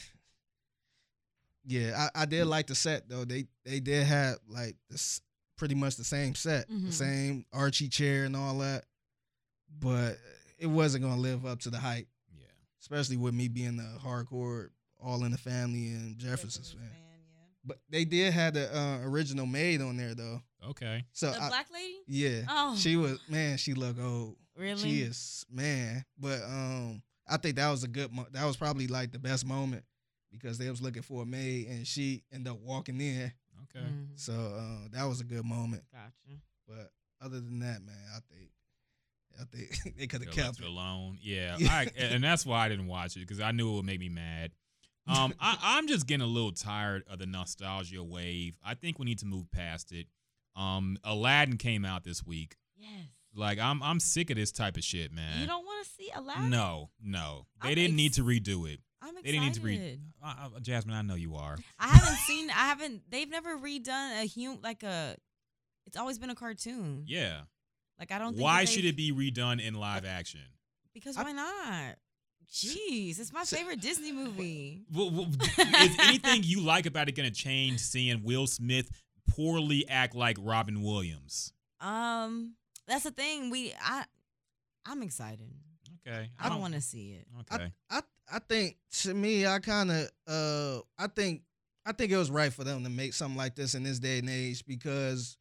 yeah, 1.67 2.09
I, 2.15 2.23
I 2.23 2.25
did 2.27 2.45
like 2.47 2.67
the 2.67 2.75
set 2.75 3.09
though. 3.09 3.25
They 3.25 3.47
they 3.65 3.81
did 3.81 4.05
have 4.07 4.37
like 4.49 4.77
this 4.91 5.21
pretty 5.57 5.75
much 5.75 5.97
the 5.97 6.05
same 6.05 6.35
set, 6.35 6.69
Mhm. 6.69 6.87
the 6.87 6.93
same 6.93 7.45
Archie 7.53 7.89
chair 7.89 8.25
and 8.25 8.37
all 8.37 8.59
that. 8.59 8.85
But 9.81 10.19
it 10.59 10.67
wasn't 10.67 11.05
gonna 11.05 11.21
live 11.21 11.45
up 11.47 11.61
to 11.61 11.71
the 11.71 11.79
hype, 11.79 12.09
Yeah. 12.37 12.47
especially 12.81 13.17
with 13.17 13.35
me 13.35 13.49
being 13.49 13.79
a 13.79 13.99
hardcore 14.05 14.69
all 15.01 15.25
in 15.25 15.33
the 15.33 15.39
family 15.39 15.89
and 15.89 16.19
Jefferson's 16.19 16.73
fan. 16.73 16.83
yeah. 16.83 16.91
But 17.65 17.79
they 17.89 18.05
did 18.05 18.33
have 18.35 18.55
the 18.55 18.77
uh, 18.77 18.99
original 19.03 19.47
maid 19.47 19.81
on 19.81 19.97
there 19.97 20.15
though. 20.15 20.43
Okay. 20.71 21.05
So 21.13 21.31
The 21.33 21.43
I- 21.43 21.49
black 21.49 21.67
lady? 21.73 21.97
yeah, 22.07 22.43
Oh. 22.49 22.77
she 22.77 22.97
was 22.97 23.19
man. 23.29 23.57
She 23.59 23.75
look 23.75 23.99
old. 23.99 24.37
Really? 24.57 24.83
She 24.83 25.01
is 25.03 25.45
man, 25.51 26.05
but 26.19 26.41
um, 26.43 27.03
I 27.27 27.39
think 27.39 27.57
that 27.57 27.71
was 27.71 27.83
a 27.85 27.89
good. 27.89 28.13
Mo- 28.13 28.29
that 28.33 28.45
was 28.45 28.57
probably 28.57 28.87
like 28.87 29.11
the 29.13 29.19
best 29.19 29.45
moment 29.45 29.85
because 30.39 30.59
they 30.59 30.69
was 30.71 30.83
looking 30.83 31.03
for 31.03 31.23
a 31.23 31.27
maid 31.27 31.69
and 31.69 31.87
she 31.87 32.23
ended 32.33 32.53
up 32.53 32.59
walking 32.61 33.01
in. 33.01 33.33
Okay. 33.65 33.85
Mhm. 33.87 34.09
So 34.17 34.33
uh, 34.33 34.89
that 34.93 35.05
was 35.05 35.21
a 35.21 35.25
good 35.25 35.45
moment. 35.45 35.83
Gotcha. 35.93 36.39
But 36.69 36.91
other 37.21 37.41
than 37.41 37.61
that, 37.61 37.83
man, 37.85 37.97
I 38.15 38.19
think 38.35 38.51
I 39.41 39.45
think 39.45 39.97
they 39.99 40.07
could 40.07 40.25
have 40.25 40.35
kept 40.35 40.59
it. 40.61 40.65
it 40.65 40.69
alone. 40.69 41.19
Yeah, 41.23 41.57
Yeah. 41.59 41.69
I, 41.73 41.87
and 41.99 42.23
that's 42.23 42.45
why 42.47 42.65
I 42.67 42.69
didn't 42.69 42.87
watch 42.89 43.17
it 43.17 43.21
because 43.21 43.41
I 43.41 43.51
knew 43.53 43.73
it 43.73 43.77
would 43.77 43.85
make 43.87 44.01
me 44.01 44.09
mad. 44.09 44.53
Um, 45.07 45.35
I, 45.39 45.59
I'm 45.61 45.87
just 45.87 46.07
getting 46.07 46.25
a 46.25 46.27
little 46.31 46.53
tired 46.53 47.03
of 47.11 47.19
the 47.19 47.27
nostalgia 47.27 48.03
wave. 48.03 48.55
I 48.65 48.73
think 48.75 48.99
we 48.99 49.05
need 49.05 49.19
to 49.19 49.27
move 49.27 49.51
past 49.51 49.93
it. 49.93 50.07
Um, 50.57 50.97
Aladdin 51.05 51.59
came 51.59 51.85
out 51.85 52.05
this 52.05 52.25
week. 52.25 52.57
Yes. 52.77 52.91
Like 53.35 53.59
I'm, 53.59 53.83
I'm 53.83 54.01
sick 54.01 54.31
of 54.31 54.37
this 54.37 54.51
type 54.51 54.77
of 54.79 54.85
shit, 54.85 55.13
man. 55.13 55.41
You 55.41 55.47
don't 55.47 55.65
want 55.67 55.85
to 55.87 55.93
see 55.93 56.11
Aladdin? 56.15 56.49
no, 56.49 56.89
no, 57.03 57.47
they 57.63 57.71
I'm 57.71 57.75
didn't 57.75 57.97
need 57.97 58.15
to 58.15 58.23
redo 58.25 58.67
it. 58.73 58.81
I'm 59.05 59.17
excited. 59.19 59.25
They 59.25 59.33
didn't 59.33 59.45
need 59.45 59.55
to 59.55 59.61
read. 59.61 60.01
Uh, 60.25 60.35
uh, 60.57 60.61
Jasmine, 60.61 60.95
I 60.95 61.03
know 61.03 61.15
you 61.15 61.37
are. 61.37 61.57
I 61.79 61.89
haven't 61.89 62.17
seen. 62.17 62.49
I 62.51 62.67
haven't. 62.69 63.03
They've 63.11 63.29
never 63.29 63.59
redone 63.59 64.23
a 64.23 64.27
hum 64.27 64.61
like 64.63 64.83
a. 64.83 65.17
It's 65.87 65.97
always 65.97 66.19
been 66.19 66.31
a 66.31 66.35
cartoon. 66.35 67.05
Yeah. 67.07 67.43
Like 67.99 68.11
I 68.13 68.19
don't. 68.19 68.33
Think 68.33 68.43
Why 68.43 68.65
should 68.65 68.85
it 68.87 68.97
be 68.97 69.13
redone 69.13 69.61
in 69.61 69.75
live 69.75 70.05
action? 70.07 70.41
Because 70.95 71.17
I- 71.17 71.23
why 71.23 71.33
not? 71.33 71.97
Jeez, 72.53 73.19
it's 73.19 73.33
my 73.33 73.45
favorite 73.45 73.81
Disney 73.81 74.13
movie. 74.13 74.83
Well, 74.95 75.11
well, 75.11 75.27
is 75.59 75.97
anything 76.01 76.43
you 76.45 76.61
like 76.61 76.87
about 76.87 77.09
it 77.09 77.17
going 77.17 77.29
to 77.29 77.35
change 77.35 77.81
seeing 77.81 78.23
Will 78.23 78.47
Smith 78.47 78.91
poorly 79.29 79.89
act 79.89 80.15
like 80.15 80.37
Robin 80.41 80.83
Williams? 80.83 81.53
Um, 81.81 82.55
that's 82.87 83.05
the 83.05 83.11
thing. 83.11 83.51
We 83.51 83.73
I, 83.83 84.05
I'm 84.87 85.03
excited. 85.03 85.51
Okay. 86.07 86.29
I 86.39 86.49
don't 86.49 86.61
want 86.61 86.75
to 86.75 86.81
see 86.81 87.13
it. 87.19 87.27
Okay. 87.53 87.73
I 87.91 87.99
I 87.99 88.03
think 88.49 88.77
to 89.03 89.15
me, 89.15 89.47
I 89.47 89.59
kind 89.59 89.91
of 89.91 90.11
uh, 90.27 90.81
I 90.99 91.07
think 91.09 91.43
I 91.87 91.93
think 91.93 92.11
it 92.13 92.17
was 92.17 92.31
right 92.31 92.53
for 92.53 92.65
them 92.65 92.85
to 92.85 92.91
make 92.91 93.13
something 93.15 93.37
like 93.37 93.55
this 93.55 93.75
in 93.75 93.83
this 93.83 93.99
day 93.99 94.19
and 94.19 94.31
age 94.31 94.65
because 94.67 95.37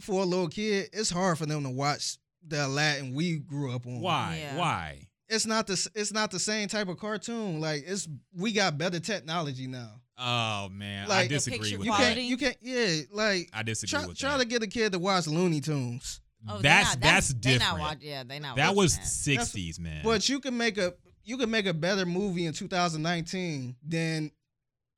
for 0.00 0.22
a 0.22 0.24
little 0.26 0.48
kid, 0.48 0.90
it's 0.92 1.10
hard 1.10 1.38
for 1.38 1.46
them 1.46 1.62
to 1.64 1.70
watch 1.70 2.18
the 2.46 2.66
Aladdin 2.66 3.14
we 3.14 3.38
grew 3.38 3.74
up 3.74 3.86
on. 3.86 4.00
Why? 4.00 4.38
Yeah. 4.40 4.56
Why? 4.56 5.06
it's 5.28 5.46
not 5.46 5.64
the 5.68 5.90
it's 5.94 6.12
not 6.12 6.32
the 6.32 6.40
same 6.40 6.66
type 6.68 6.88
of 6.88 6.98
cartoon. 6.98 7.60
Like 7.60 7.84
it's 7.86 8.08
we 8.36 8.52
got 8.52 8.76
better 8.78 8.98
technology 8.98 9.66
now. 9.68 10.00
Oh 10.18 10.68
man, 10.70 11.04
I 11.06 11.08
Like- 11.08 11.28
The 11.28 11.34
disagree 11.36 11.76
with 11.76 11.86
You 11.86 11.92
that. 11.92 11.98
can't 12.14 12.20
you 12.20 12.36
can't 12.36 12.56
yeah 12.60 13.02
like 13.12 13.48
I 13.52 13.62
disagree 13.62 14.00
try 14.00 14.06
with 14.08 14.18
try 14.18 14.32
that. 14.32 14.38
to 14.42 14.44
get 14.44 14.62
a 14.62 14.66
kid 14.66 14.92
to 14.92 14.98
watch 14.98 15.26
Looney 15.28 15.60
Tunes, 15.60 16.20
Oh, 16.48 16.58
that's 16.58 16.94
not- 16.96 17.00
that's 17.00 17.28
they 17.28 17.52
different. 17.52 17.62
not 17.62 17.78
watch, 17.78 17.98
yeah, 18.00 18.24
they 18.24 18.38
not. 18.40 18.56
that 18.56 18.74
was 18.74 18.92
sixties, 18.94 19.78
man. 19.78 20.02
but 20.02 20.28
you 20.28 20.40
can 20.40 20.56
make 20.56 20.78
a 20.78 20.94
you 21.24 21.36
could 21.36 21.48
make 21.48 21.66
a 21.66 21.74
better 21.74 22.06
movie 22.06 22.46
in 22.46 22.52
2019 22.52 23.76
than 23.86 24.30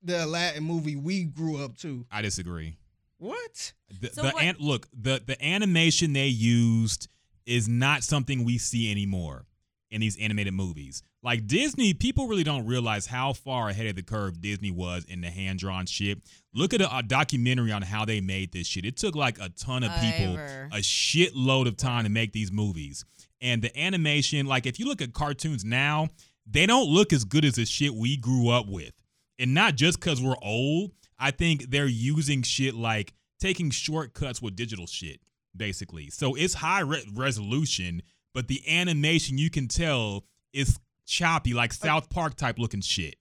the 0.01 0.23
Aladdin 0.25 0.63
movie 0.63 0.95
we 0.95 1.23
grew 1.23 1.63
up 1.63 1.77
to. 1.77 2.05
I 2.11 2.21
disagree. 2.21 2.77
What? 3.17 3.73
The, 4.01 4.09
So 4.09 4.21
the 4.23 4.29
what- 4.31 4.43
an, 4.43 4.55
look 4.59 4.87
the 4.93 5.21
the 5.25 5.41
animation 5.43 6.13
they 6.13 6.27
used 6.27 7.07
is 7.45 7.67
not 7.67 8.03
something 8.03 8.43
we 8.43 8.57
see 8.57 8.89
anymore 8.91 9.45
in 9.93 10.01
these 10.01 10.17
animated 10.19 10.53
movies. 10.53 11.03
Like 11.21 11.45
Disney, 11.47 11.93
people 11.93 12.27
really 12.27 12.43
don't 12.43 12.65
realize 12.65 13.05
how 13.05 13.33
far 13.33 13.69
ahead 13.69 13.85
of 13.85 13.95
the 13.95 14.03
curve 14.03 14.41
Disney 14.41 14.71
was 14.71 15.05
in 15.05 15.21
the 15.21 15.29
hand 15.29 15.59
drawn 15.59 15.85
shit. 15.85 16.19
Look 16.53 16.73
at 16.73 16.81
a, 16.81 16.97
a 16.97 17.03
documentary 17.03 17.71
on 17.71 17.83
how 17.83 18.03
they 18.03 18.19
made 18.19 18.51
this 18.51 18.65
shit. 18.67 18.85
It 18.85 18.97
took 18.97 19.15
like 19.15 19.39
a 19.39 19.49
ton 19.49 19.83
of 19.83 19.91
people 20.01 20.37
Ever. 20.37 20.69
a 20.73 20.77
shitload 20.77 21.67
of 21.67 21.77
time 21.77 22.03
to 22.05 22.09
make 22.09 22.33
these 22.33 22.51
movies. 22.51 23.05
And 23.39 23.61
the 23.61 23.77
animation, 23.79 24.47
like 24.47 24.65
if 24.65 24.79
you 24.79 24.87
look 24.87 25.01
at 25.01 25.13
cartoons 25.13 25.63
now, 25.63 26.09
they 26.45 26.65
don't 26.65 26.89
look 26.89 27.13
as 27.13 27.23
good 27.23 27.45
as 27.45 27.53
the 27.53 27.65
shit 27.65 27.93
we 27.93 28.17
grew 28.17 28.49
up 28.49 28.67
with. 28.67 28.93
And 29.37 29.53
not 29.53 29.75
just 29.75 29.99
because 29.99 30.21
we're 30.21 30.35
old. 30.41 30.91
I 31.19 31.31
think 31.31 31.69
they're 31.69 31.85
using 31.85 32.41
shit 32.41 32.73
like 32.73 33.13
taking 33.39 33.69
shortcuts 33.69 34.41
with 34.41 34.55
digital 34.55 34.87
shit, 34.87 35.19
basically. 35.55 36.09
So 36.09 36.33
it's 36.35 36.55
high 36.55 36.81
re- 36.81 37.05
resolution, 37.13 38.01
but 38.33 38.47
the 38.47 38.61
animation 38.69 39.37
you 39.37 39.49
can 39.49 39.67
tell 39.67 40.23
is 40.53 40.79
choppy, 41.05 41.53
like 41.53 41.73
South 41.73 42.09
Park 42.09 42.35
type 42.35 42.57
looking 42.59 42.81
shit. 42.81 43.15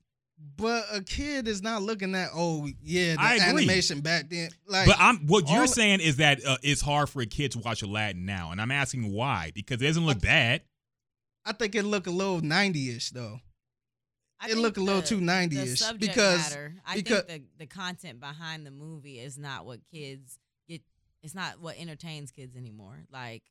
But 0.56 0.86
a 0.92 1.02
kid 1.02 1.46
is 1.46 1.62
not 1.62 1.82
looking 1.82 2.14
at 2.16 2.30
oh 2.34 2.68
yeah 2.82 3.14
the 3.14 3.20
I 3.20 3.34
agree. 3.36 3.48
animation 3.62 4.00
back 4.00 4.28
then. 4.28 4.50
Like 4.66 4.86
But 4.86 4.96
I'm 4.98 5.26
what 5.28 5.48
you're 5.48 5.68
saying 5.68 6.00
is 6.00 6.16
that 6.16 6.44
uh, 6.44 6.56
it's 6.62 6.80
hard 6.80 7.08
for 7.08 7.22
a 7.22 7.26
kid 7.26 7.52
to 7.52 7.60
watch 7.60 7.82
Aladdin 7.82 8.24
now, 8.26 8.50
and 8.50 8.60
I'm 8.60 8.72
asking 8.72 9.12
why 9.12 9.52
because 9.54 9.80
it 9.80 9.86
doesn't 9.86 10.04
look 10.04 10.20
bad. 10.20 10.62
I 11.44 11.52
think 11.52 11.74
it 11.76 11.84
look 11.84 12.06
a 12.08 12.10
little 12.10 12.40
90ish 12.40 13.10
though. 13.10 13.40
I 14.40 14.46
it 14.46 14.48
think 14.50 14.62
look 14.62 14.76
a 14.78 14.80
little 14.80 15.00
the- 15.00 15.06
too 15.06 15.16
the 15.20 15.26
90ish 15.26 15.78
subject 15.78 16.00
because 16.00 16.50
matter. 16.50 16.74
I 16.84 16.96
because- 16.96 17.22
think 17.22 17.44
the 17.58 17.64
the 17.64 17.66
content 17.66 18.18
behind 18.18 18.66
the 18.66 18.72
movie 18.72 19.20
is 19.20 19.38
not 19.38 19.64
what 19.64 19.78
kids 19.92 20.38
get. 20.68 20.82
It's 21.22 21.36
not 21.36 21.60
what 21.60 21.76
entertains 21.78 22.32
kids 22.32 22.56
anymore. 22.56 23.04
Like. 23.12 23.42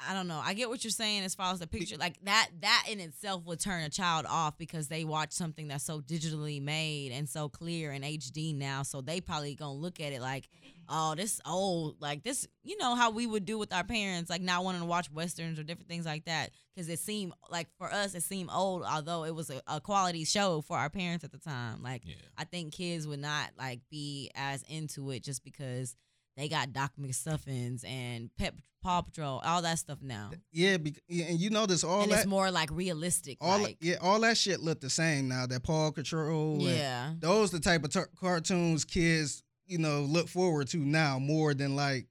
I 0.00 0.12
don't 0.12 0.26
know. 0.28 0.40
I 0.42 0.54
get 0.54 0.68
what 0.68 0.82
you're 0.84 0.90
saying 0.90 1.22
as 1.22 1.34
far 1.34 1.52
as 1.52 1.60
the 1.60 1.66
picture. 1.66 1.96
Like 1.96 2.18
that 2.24 2.48
that 2.60 2.86
in 2.90 3.00
itself 3.00 3.44
would 3.46 3.60
turn 3.60 3.82
a 3.84 3.88
child 3.88 4.26
off 4.28 4.58
because 4.58 4.88
they 4.88 5.04
watch 5.04 5.32
something 5.32 5.68
that's 5.68 5.84
so 5.84 6.00
digitally 6.00 6.60
made 6.60 7.12
and 7.12 7.28
so 7.28 7.48
clear 7.48 7.92
and 7.92 8.04
HD 8.04 8.54
now. 8.54 8.82
So 8.82 9.00
they 9.00 9.20
probably 9.20 9.54
gonna 9.54 9.72
look 9.72 10.00
at 10.00 10.12
it 10.12 10.20
like, 10.20 10.48
oh, 10.88 11.14
this 11.14 11.40
old. 11.46 11.96
Like 12.00 12.22
this, 12.22 12.46
you 12.64 12.76
know 12.78 12.94
how 12.94 13.10
we 13.10 13.26
would 13.26 13.44
do 13.44 13.56
with 13.56 13.72
our 13.72 13.84
parents, 13.84 14.30
like 14.30 14.42
not 14.42 14.64
wanting 14.64 14.80
to 14.82 14.86
watch 14.86 15.10
westerns 15.10 15.58
or 15.58 15.62
different 15.62 15.88
things 15.88 16.06
like 16.06 16.24
that. 16.24 16.50
Because 16.74 16.88
it 16.88 16.98
seemed 16.98 17.32
like 17.48 17.68
for 17.78 17.90
us, 17.90 18.14
it 18.14 18.24
seemed 18.24 18.50
old, 18.52 18.82
although 18.82 19.24
it 19.24 19.34
was 19.34 19.48
a, 19.48 19.62
a 19.68 19.80
quality 19.80 20.24
show 20.24 20.60
for 20.62 20.76
our 20.76 20.90
parents 20.90 21.24
at 21.24 21.30
the 21.30 21.38
time. 21.38 21.82
Like 21.82 22.02
Yeah. 22.04 22.14
I 22.36 22.44
think 22.44 22.72
kids 22.72 23.06
would 23.06 23.20
not 23.20 23.50
like 23.56 23.80
be 23.90 24.30
as 24.34 24.62
into 24.68 25.10
it 25.10 25.22
just 25.22 25.44
because 25.44 25.96
they 26.36 26.48
got 26.48 26.72
Doc 26.72 26.92
McStuffins 27.00 27.88
and 27.88 28.28
Pep 28.36 28.54
Paw 28.84 29.00
Patrol, 29.02 29.40
all 29.44 29.62
that 29.62 29.78
stuff 29.78 29.98
now. 30.02 30.30
yeah, 30.52 30.76
bec- 30.76 31.02
yeah, 31.08 31.24
and 31.24 31.40
you 31.40 31.50
notice 31.50 31.82
all 31.82 32.02
and 32.02 32.12
that 32.12 32.18
it's 32.18 32.26
more 32.26 32.50
like 32.50 32.70
realistic. 32.70 33.38
all 33.40 33.58
like, 33.58 33.78
yeah 33.80 33.96
all 34.00 34.20
that 34.20 34.36
shit 34.36 34.60
look 34.60 34.80
the 34.80 34.90
same 34.90 35.26
now. 35.26 35.46
That 35.46 35.62
Paw 35.64 35.90
Control, 35.90 36.54
and 36.54 36.62
yeah. 36.62 37.12
those 37.18 37.50
the 37.50 37.60
type 37.60 37.82
of 37.84 37.90
tar- 37.90 38.10
cartoons 38.20 38.84
kids 38.84 39.42
you 39.66 39.78
know 39.78 40.02
look 40.02 40.28
forward 40.28 40.68
to 40.68 40.76
now 40.78 41.18
more 41.18 41.54
than 41.54 41.74
like. 41.74 42.06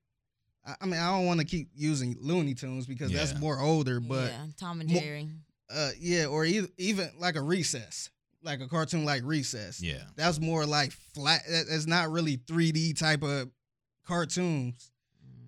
I, 0.65 0.75
I 0.81 0.85
mean, 0.85 0.99
I 0.99 1.11
don't 1.15 1.25
want 1.25 1.39
to 1.41 1.45
keep 1.45 1.69
using 1.75 2.15
Looney 2.19 2.53
Tunes 2.55 2.85
because 2.87 3.11
that's 3.11 3.37
more 3.39 3.59
older, 3.59 3.99
but 3.99 4.31
yeah, 4.31 4.45
Tom 4.57 4.81
and 4.81 4.89
mo- 4.91 4.99
Jerry. 4.99 5.29
uh, 5.69 5.91
yeah, 5.99 6.25
or 6.25 6.43
either, 6.45 6.69
even 6.77 7.11
like 7.19 7.35
a 7.35 7.41
Recess, 7.41 8.09
like 8.41 8.61
a 8.61 8.67
cartoon 8.67 9.03
like 9.05 9.21
Recess. 9.25 9.79
Yeah. 9.81 10.03
that's 10.15 10.39
more 10.39 10.65
like 10.65 10.91
flat. 11.13 11.41
that- 11.49 11.65
It's 11.69 11.85
not 11.85 12.09
really 12.11 12.37
3D 12.37 12.97
type 12.97 13.21
of 13.23 13.49
cartoons, 14.07 14.91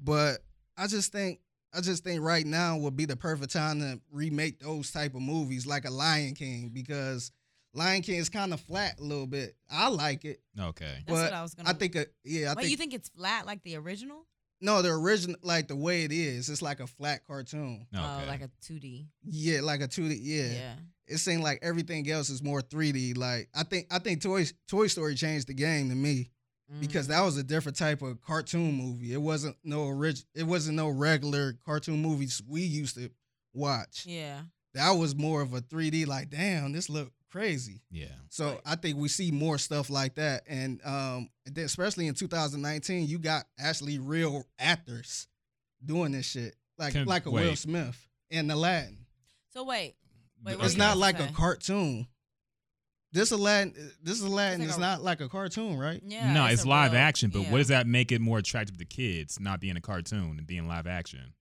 but 0.03 0.39
I 0.77 0.87
just 0.87 1.11
think 1.11 1.39
I 1.73 1.81
just 1.81 2.03
think 2.03 2.21
right 2.21 2.45
now 2.45 2.77
would 2.77 2.95
be 2.95 3.05
the 3.05 3.17
perfect 3.17 3.51
time 3.51 3.79
to 3.79 3.99
remake 4.11 4.59
those 4.59 4.91
type 4.91 5.13
of 5.13 5.21
movies, 5.21 5.67
like 5.67 5.85
a 5.85 5.91
Lion 5.91 6.33
King, 6.33 6.69
because 6.73 7.31
Lion 7.73 8.01
King 8.01 8.15
is 8.15 8.29
kind 8.29 8.53
of 8.53 8.61
flat 8.61 8.99
a 8.99 9.03
little 9.03 9.27
bit. 9.27 9.55
I 9.69 9.89
like 9.89 10.23
it. 10.23 10.39
Okay. 10.57 11.03
That's 11.05 11.19
what 11.19 11.31
but 11.31 11.33
I 11.33 11.41
was 11.41 11.53
gonna. 11.53 11.69
I 11.69 11.73
think, 11.73 11.95
a, 11.95 12.05
yeah, 12.23 12.51
I 12.51 12.53
Wait, 12.53 12.61
think, 12.61 12.71
you 12.71 12.77
think 12.77 12.93
it's 12.93 13.09
flat 13.09 13.45
like 13.45 13.61
the 13.63 13.75
original? 13.75 14.25
no, 14.61 14.81
the 14.81 14.89
original, 14.89 15.35
like 15.43 15.67
the 15.67 15.75
way 15.75 16.03
it 16.03 16.11
is, 16.11 16.49
it's 16.49 16.61
like 16.61 16.79
a 16.79 16.87
flat 16.87 17.25
cartoon. 17.25 17.85
Oh, 17.93 17.99
oh, 17.99 18.15
okay. 18.15 18.23
Oh, 18.23 18.27
like 18.27 18.41
a 18.41 18.49
two 18.61 18.79
D. 18.79 19.07
Yeah, 19.23 19.61
like 19.61 19.81
a 19.81 19.87
2D. 19.87 20.17
Yeah. 20.21 20.43
Yeah. 20.45 20.73
It 21.07 21.17
seemed 21.17 21.43
like 21.43 21.59
everything 21.61 22.09
else 22.09 22.29
is 22.29 22.41
more 22.41 22.61
3D. 22.61 23.17
Like 23.17 23.49
I 23.53 23.63
think 23.63 23.87
I 23.91 23.99
think 23.99 24.21
Toy 24.21 24.45
Toy 24.67 24.87
Story 24.87 25.15
changed 25.15 25.47
the 25.47 25.53
game 25.53 25.89
to 25.89 25.95
me. 25.95 26.31
Because 26.79 27.05
Mhm. 27.05 27.09
that 27.09 27.21
was 27.21 27.37
a 27.37 27.43
different 27.43 27.77
type 27.77 28.01
of 28.01 28.21
cartoon 28.21 28.73
movie. 28.73 29.13
It 29.13 29.21
wasn't 29.21 29.57
no 29.63 29.83
orig- 29.83 30.23
It 30.33 30.43
wasn't 30.43 30.75
no 30.77 30.89
regular 30.89 31.53
cartoon 31.65 32.01
movies 32.01 32.41
we 32.47 32.61
used 32.63 32.95
to 32.95 33.09
watch. 33.53 34.05
yeah. 34.05 34.43
That 34.73 34.91
was 34.91 35.15
more 35.15 35.41
of 35.41 35.53
a 35.53 35.61
3D. 35.61 36.03
Like, 36.05 36.29
damn, 36.29 36.73
this 36.73 36.89
look 36.89 37.13
crazy. 37.29 37.81
yeah. 37.89 38.07
So 38.29 38.51
Right. 38.51 38.61
I 38.65 38.75
think 38.75 38.97
we 38.97 39.07
see 39.07 39.31
more 39.31 39.57
stuff 39.57 39.89
like 39.89 40.15
that, 40.15 40.43
and 40.47 40.81
um, 40.85 41.29
and 41.45 41.55
then 41.55 41.65
especially 41.65 42.07
in 42.07 42.13
2019, 42.15 43.07
you 43.07 43.19
got 43.19 43.47
actually 43.57 43.99
real 43.99 44.43
actors 44.59 45.27
doing 45.83 46.11
this 46.13 46.25
shit, 46.25 46.55
like 46.77 46.93
Can- 46.93 47.05
like 47.05 47.25
a 47.25 47.31
Will 47.31 47.49
wait. 47.49 47.57
Smith 47.57 47.97
in 48.29 48.49
Aladdin. 48.51 49.05
So 49.53 49.63
wait, 49.63 49.95
wait. 50.43 50.57
It's 50.61 50.75
not 50.75 50.97
like 50.97 51.17
say? 51.17 51.25
a 51.29 51.31
cartoon. 51.31 52.07
This 53.15 53.31
Aladdin, 53.31 53.73
this 54.03 54.21
Aladdin 54.21 54.59
like 54.59 54.69
is 54.69 54.75
a- 54.75 54.79
not 54.79 55.01
like 55.01 55.21
a 55.21 55.29
cartoon, 55.29 55.77
right? 55.77 56.01
Yeah. 56.05 56.33
no, 56.33 56.45
it's, 56.47 56.65
a 56.65 56.67
live 56.67 56.91
real- 56.91 56.99
action, 57.01 57.29
but 57.31 57.43
yeah. 57.43 57.51
what 57.51 57.59
does 57.59 57.69
that 57.69 57.87
make 57.87 58.11
it 58.11 58.19
more 58.19 58.37
attractive 58.39 58.77
to 58.77 58.83
kids, 58.85 59.39
not 59.39 59.61
being 59.61 59.77
a 59.77 59.81
cartoon 59.81 60.35
and 60.37 60.45
being 60.45 60.67
live 60.67 60.85
action? 60.85 61.33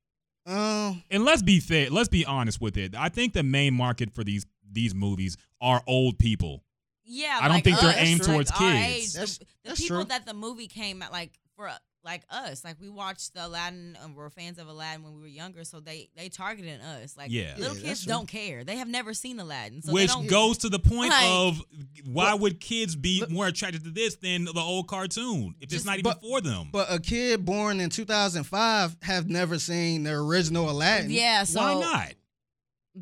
Um, 0.47 1.03
And 1.11 1.25
let's 1.25 1.43
be 1.43 1.59
fair, 1.59 1.91
let's 1.91 2.09
be 2.09 2.25
honest 2.25 2.61
with 2.61 2.77
it. 2.77 2.95
I 2.95 3.09
think 3.09 3.33
the 3.33 3.43
main 3.43 3.75
market 3.75 4.15
for 4.15 4.23
these 4.25 4.47
these 4.71 4.95
movies 4.95 5.37
are 5.61 5.83
old 5.87 6.19
people. 6.19 6.63
Yeah, 7.05 7.39
I 7.41 7.49
don't 7.49 7.57
like 7.57 7.65
think 7.65 7.81
they're 7.81 7.95
aimed 7.99 8.21
like 8.21 8.29
towards 8.29 8.51
our 8.53 8.59
kids. 8.59 8.77
age, 8.97 9.13
the- 9.13 9.19
That's- 9.19 9.39
the, 9.39 9.47
that's 9.65 9.81
people 9.81 9.97
true. 9.99 10.05
that 10.07 10.27
the 10.27 10.35
movie 10.35 10.69
came 10.69 11.03
out 11.03 11.13
like 11.13 11.33
for 11.57 11.71
like 12.05 12.23
us, 12.31 12.65
like 12.65 12.81
we 12.81 12.89
watched 12.89 13.35
the 13.35 13.47
Aladdin 13.47 13.97
and 14.03 14.15
we're 14.15 14.29
fans 14.31 14.59
of 14.59 14.69
Aladdin 14.69 15.03
when 15.03 15.15
we 15.15 15.21
were 15.23 15.27
younger, 15.27 15.65
so 15.65 15.81
they 15.81 16.11
they 16.17 16.29
targeted 16.29 16.81
us. 16.81 17.17
Like 17.17 17.31
Yeah. 17.31 17.55
little 17.57 17.75
Yeah, 17.77 17.83
kids 17.83 18.01
that's 18.01 18.05
don't 18.05 18.29
care; 18.29 18.63
they 18.65 18.77
have 18.77 18.89
never 18.89 19.15
seen 19.15 19.41
Aladdin, 19.41 19.83
so 19.83 19.93
which 19.93 20.09
they 20.09 20.15
don't. 20.15 20.27
goes 20.27 20.59
to 20.59 20.69
the 20.69 20.79
point 20.79 21.11
Like- 21.11 21.25
of 21.27 21.63
why 22.05 22.33
Look- 22.33 22.41
would 22.43 22.61
kids 22.61 22.95
be 22.97 23.21
look- 23.21 23.31
more 23.31 23.47
attracted 23.47 23.85
to 23.85 23.91
this 23.91 24.17
than 24.17 24.45
the 24.45 24.53
old 24.61 24.87
cartoon 24.89 25.55
if 25.59 25.65
it's 25.65 25.73
Just- 25.73 25.87
not 25.87 25.99
even 25.99 26.05
but- 26.13 26.21
for 26.21 26.41
them? 26.41 26.69
But 26.73 26.93
a 26.93 26.99
kid 27.01 27.45
born 27.45 27.81
in 27.81 27.91
2005 27.91 28.97
have 29.03 29.29
never 29.29 29.59
seen 29.59 30.03
the 30.05 30.13
original 30.13 30.71
Aladdin. 30.71 31.11
yeah, 31.11 31.45
so 31.45 31.61
why 31.61 31.81
not? 31.81 32.13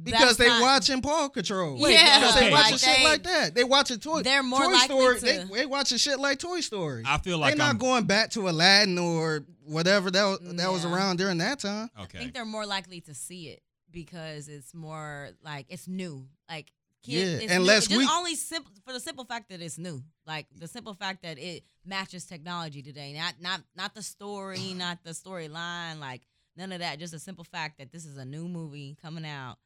Because 0.03 0.37
they 0.39 0.47
not- 0.47 0.63
watching 0.63 1.03
Paw 1.03 1.29
Control. 1.29 1.77
Yeah, 1.91 2.19
Because 2.21 2.35
they 2.35 2.41
okay. 2.47 2.51
watching 2.51 2.73
like 2.73 2.81
shit 2.81 2.97
they- 2.97 3.05
like 3.05 3.23
that. 3.25 3.55
They 3.55 3.65
watching 3.65 3.99
Toy 3.99 4.23
They're 4.23 4.43
more 4.43 4.61
Toy 4.65 4.73
likely 4.73 4.87
Story. 4.97 5.19
to- 5.19 5.25
They, 5.25 5.45
they 5.61 5.67
watching 5.67 5.99
shit 5.99 6.19
like 6.19 6.39
Toy 6.39 6.61
Story. 6.61 7.03
I 7.07 7.19
feel 7.19 7.37
like 7.39 7.51
They're 7.51 7.59
not 7.59 7.71
I'm 7.73 7.79
going 7.79 8.05
back 8.05 8.31
to 8.31 8.49
Aladdin 8.49 8.99
or 8.99 9.45
whatever 9.65 10.11
that 10.11 10.25
was, 10.25 10.39
that 10.57 10.73
was 10.73 10.85
around 10.87 11.19
during 11.19 11.39
that 11.39 11.59
time. 11.61 11.91
Okay, 12.05 12.19
I 12.19 12.21
think 12.23 12.35
they're 12.35 12.45
more 12.47 12.65
likely 12.67 13.01
to 13.03 13.15
see 13.15 13.49
it 13.49 13.63
because 13.91 14.49
it's 14.49 14.73
more 14.73 15.31
like 15.45 15.67
it's 15.69 15.87
new. 15.87 16.27
Like 16.49 16.73
Yeah, 17.05 17.25
it's 17.25 17.53
unless 17.53 17.91
new. 17.91 17.99
we- 17.99 18.05
just 18.05 18.17
only 18.17 18.35
simple 18.35 18.73
for 18.87 18.95
the 18.95 19.01
simple 19.01 19.25
fact 19.27 19.51
that 19.51 19.61
it's 19.61 19.77
new. 19.77 20.03
Like 20.27 20.47
the 20.57 20.69
simple 20.69 20.95
fact 20.95 21.23
that 21.23 21.39
it 21.39 21.65
matches 21.85 22.25
technology 22.25 22.81
today. 22.83 23.13
Not 23.13 23.35
not 23.41 23.61
not 23.77 23.95
the 23.95 24.03
story, 24.03 24.73
not 24.75 25.05
the 25.05 25.11
storyline. 25.11 25.99
Like 26.01 26.23
none 26.57 26.73
of 26.73 26.79
that. 26.79 26.99
Just 26.99 27.13
a 27.13 27.19
simple 27.19 27.45
fact 27.45 27.77
that 27.79 27.93
this 27.93 28.07
is 28.07 28.17
a 28.17 28.25
new 28.25 28.49
movie 28.49 28.97
coming 29.03 29.27
out. 29.27 29.59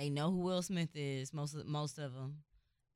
They 0.00 0.08
know 0.08 0.30
who 0.30 0.38
Will 0.38 0.62
Smith 0.62 0.88
is. 0.94 1.34
Most 1.34 1.54
of 1.54 1.66
most 1.66 1.98
of 1.98 2.14
them, 2.14 2.38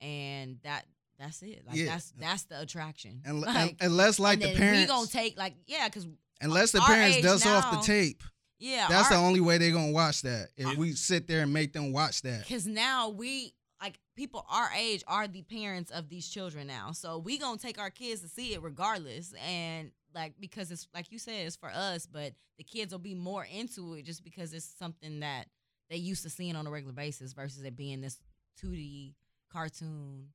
and 0.00 0.56
that 0.62 0.86
that's 1.18 1.42
it. 1.42 1.62
Like 1.66 1.76
Yeah. 1.76 1.86
that's 1.86 2.14
that's 2.18 2.42
the 2.44 2.62
attraction. 2.62 3.20
And, 3.26 3.40
like, 3.42 3.56
and 3.56 3.76
unless 3.82 4.18
like 4.18 4.40
and 4.42 4.50
the 4.54 4.58
parents, 4.58 4.80
we 4.80 4.86
gonna 4.86 5.06
take 5.06 5.36
like 5.36 5.54
yeah, 5.66 5.86
because 5.86 6.06
unless 6.40 6.72
the 6.72 6.80
parents 6.80 7.18
age 7.18 7.22
does 7.22 7.44
off 7.44 7.70
the 7.72 7.86
tape, 7.86 8.22
yeah, 8.58 8.86
that's 8.88 9.12
our, 9.12 9.18
the 9.18 9.22
only 9.22 9.40
way 9.40 9.58
they're 9.58 9.70
gonna 9.70 9.92
watch 9.92 10.22
that. 10.22 10.48
If 10.56 10.66
I- 10.66 10.74
we 10.76 10.92
sit 10.92 11.28
there 11.28 11.42
and 11.42 11.52
make 11.52 11.74
them 11.74 11.92
watch 11.92 12.22
that. 12.22 12.40
Because 12.40 12.66
now 12.66 13.10
we 13.10 13.52
like 13.82 14.00
people 14.16 14.46
our 14.48 14.70
age 14.74 15.04
are 15.06 15.28
the 15.28 15.42
parents 15.42 15.90
of 15.90 16.08
these 16.08 16.26
children 16.26 16.66
now. 16.66 16.92
So 16.92 17.18
we 17.18 17.36
gonna 17.36 17.58
take 17.58 17.78
our 17.78 17.90
kids 17.90 18.22
to 18.22 18.28
see 18.28 18.54
it 18.54 18.62
regardless. 18.62 19.34
And 19.46 19.92
like 20.14 20.32
because 20.40 20.70
it's 20.70 20.88
like 20.94 21.12
you 21.12 21.18
said, 21.18 21.46
it's 21.46 21.56
for 21.56 21.68
us, 21.70 22.06
but 22.06 22.32
the 22.56 22.64
kids 22.64 22.92
will 22.94 22.98
be 22.98 23.14
more 23.14 23.44
into 23.44 23.92
it 23.92 24.06
just 24.06 24.24
because 24.24 24.54
it's 24.54 24.64
something 24.64 25.20
that 25.20 25.48
they 25.90 25.96
used 25.96 26.22
to 26.22 26.30
seeing 26.30 26.56
on 26.56 26.66
a 26.66 26.70
regular 26.70 26.92
basis 26.94 27.32
versus 27.32 27.62
it 27.62 27.76
being 27.76 28.00
this 28.00 28.18
2D 28.62 29.14
cartoon 29.52 30.28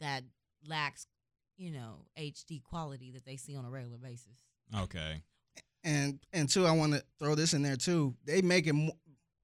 that 0.00 0.22
lacks, 0.66 1.06
you 1.56 1.70
know, 1.70 2.04
HD 2.18 2.62
quality 2.62 3.10
that 3.12 3.24
they 3.24 3.36
see 3.36 3.56
on 3.56 3.64
a 3.64 3.70
regular 3.70 3.98
basis. 3.98 4.38
Okay. 4.76 5.22
and 5.82 6.20
and 6.32 6.48
two, 6.48 6.66
I 6.66 6.72
want 6.72 6.92
to 6.92 7.02
throw 7.18 7.34
this 7.34 7.54
in 7.54 7.62
there 7.62 7.76
too. 7.76 8.14
They 8.24 8.42
making 8.42 8.86
mo- 8.86 8.98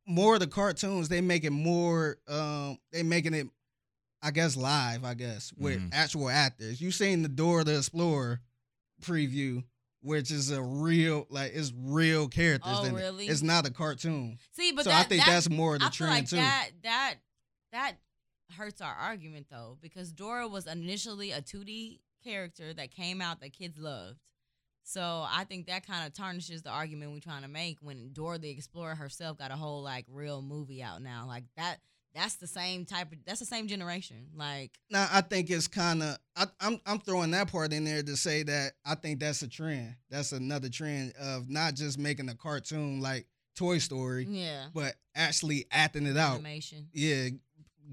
more 0.06 0.34
of 0.34 0.40
the 0.40 0.46
cartoons. 0.46 1.08
They 1.08 1.20
making 1.22 1.52
more. 1.54 2.18
Um, 2.28 2.78
they 2.92 3.02
making 3.02 3.32
it, 3.34 3.48
I 4.22 4.30
guess, 4.30 4.54
live. 4.56 5.02
I 5.04 5.14
guess 5.14 5.52
with 5.56 5.80
Mhm. 5.80 5.88
actual 5.92 6.28
actors. 6.28 6.80
You 6.80 6.90
seen 6.92 7.22
the 7.22 7.28
Dora 7.28 7.64
the 7.64 7.76
Explorer 7.78 8.40
preview, 9.02 9.64
which 10.06 10.30
is 10.30 10.50
a 10.52 10.62
real 10.62 11.26
like 11.30 11.52
it's 11.54 11.72
real 11.76 12.28
characters. 12.28 12.72
Oh, 12.76 12.84
in 12.84 12.94
it. 12.94 12.98
really? 12.98 13.26
It's 13.26 13.42
not 13.42 13.66
a 13.66 13.70
cartoon. 13.70 14.38
See, 14.52 14.72
but 14.72 14.84
so 14.84 14.90
that, 14.90 15.06
I 15.06 15.08
think 15.08 15.24
that, 15.24 15.32
that's 15.32 15.50
more 15.50 15.74
of 15.74 15.80
the 15.80 15.86
I 15.86 15.90
trend 15.90 16.12
like 16.12 16.28
too. 16.28 16.36
that 16.36 16.70
that 16.84 17.14
that 17.72 17.96
hurts 18.56 18.80
our 18.80 18.94
argument 18.94 19.46
though 19.50 19.78
because 19.82 20.12
Dora 20.12 20.46
was 20.46 20.66
initially 20.66 21.32
a 21.32 21.42
2D 21.42 21.98
character 22.22 22.72
that 22.74 22.92
came 22.92 23.20
out 23.20 23.40
that 23.40 23.52
kids 23.52 23.78
loved. 23.78 24.18
So 24.84 25.26
I 25.28 25.42
think 25.42 25.66
that 25.66 25.84
kind 25.84 26.06
of 26.06 26.12
tarnishes 26.12 26.62
the 26.62 26.70
argument 26.70 27.10
we're 27.10 27.18
trying 27.18 27.42
to 27.42 27.48
make 27.48 27.78
when 27.80 28.12
Dora 28.12 28.38
the 28.38 28.50
Explorer 28.50 28.94
herself 28.94 29.36
got 29.36 29.50
a 29.50 29.56
whole 29.56 29.82
like 29.82 30.06
real 30.08 30.40
movie 30.42 30.82
out 30.82 31.02
now. 31.02 31.24
Like 31.26 31.44
that 31.56 31.80
that's 32.16 32.36
the 32.36 32.46
same 32.46 32.84
type 32.84 33.12
of 33.12 33.18
that's 33.26 33.40
the 33.40 33.46
same 33.46 33.68
generation. 33.68 34.28
Like 34.34 34.72
Now 34.90 35.06
I 35.12 35.20
think 35.20 35.50
it's 35.50 35.68
kind 35.68 36.02
of 36.02 36.16
I'm 36.60 36.80
I'm 36.86 36.98
throwing 36.98 37.30
that 37.32 37.52
part 37.52 37.72
in 37.72 37.84
there 37.84 38.02
to 38.02 38.16
say 38.16 38.42
that 38.44 38.72
I 38.84 38.94
think 38.96 39.20
that's 39.20 39.42
a 39.42 39.48
trend. 39.48 39.94
That's 40.10 40.32
another 40.32 40.68
trend 40.68 41.12
of 41.20 41.48
not 41.48 41.74
just 41.74 41.98
making 41.98 42.28
a 42.28 42.34
cartoon 42.34 43.00
like 43.00 43.26
Toy 43.54 43.78
Story, 43.78 44.26
yeah. 44.28 44.66
but 44.74 44.94
actually 45.14 45.66
acting 45.70 46.06
it 46.06 46.16
out. 46.16 46.34
Animation. 46.34 46.88
Yeah, 46.92 47.28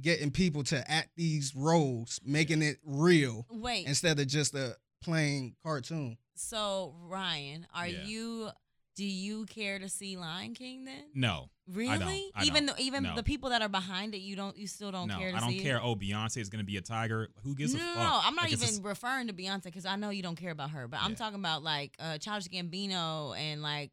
getting 0.01 0.31
people 0.31 0.63
to 0.65 0.89
act 0.91 1.09
these 1.15 1.53
roles, 1.55 2.19
making 2.25 2.61
it 2.61 2.77
real 2.85 3.45
Wait. 3.51 3.85
instead 3.87 4.19
of 4.19 4.27
just 4.27 4.55
a 4.55 4.75
plain 5.01 5.55
cartoon. 5.63 6.17
So 6.35 6.95
Ryan, 7.03 7.67
are 7.73 7.87
Yeah. 7.87 8.03
you 8.03 8.49
do 8.95 9.05
you 9.05 9.45
care 9.47 9.79
to 9.79 9.89
see 9.89 10.17
Lion 10.17 10.53
King 10.53 10.85
then? 10.85 11.05
No. 11.15 11.49
Really? 11.71 12.29
I 12.35 12.43
even 12.43 12.65
don't. 12.65 12.77
though 12.77 12.83
even 12.83 13.03
No. 13.03 13.15
the 13.15 13.23
people 13.23 13.49
that 13.51 13.61
are 13.61 13.69
behind 13.69 14.13
it, 14.13 14.19
you 14.19 14.35
don't 14.35 14.57
you 14.57 14.67
still 14.67 14.91
don't 14.91 15.07
no, 15.07 15.17
care 15.17 15.31
to 15.31 15.37
I 15.37 15.39
don't 15.39 15.49
see 15.51 15.61
care. 15.61 15.77
it? 15.77 15.81
Oh, 15.83 15.95
Beyonce 15.95 16.37
is 16.37 16.49
gonna 16.49 16.63
be 16.65 16.75
a 16.77 16.81
tiger. 16.81 17.29
Who 17.43 17.55
gives 17.55 17.73
no, 17.73 17.79
a 17.79 17.95
fuck? 17.95 17.97
no, 17.97 18.19
I'm 18.23 18.35
not 18.35 18.43
Like, 18.51 18.53
even 18.53 18.83
referring 18.83 19.27
to 19.27 19.33
Beyonce 19.33 19.63
because 19.63 19.85
I 19.85 19.95
know 19.95 20.09
you 20.09 20.21
don't 20.23 20.35
care 20.35 20.51
about 20.51 20.71
her. 20.71 20.87
But 20.89 20.99
I'm 21.01 21.15
talking 21.15 21.39
about 21.39 21.63
like 21.63 21.95
uh 21.99 22.17
Childish 22.17 22.49
Gambino 22.49 23.37
and 23.37 23.61
like 23.61 23.91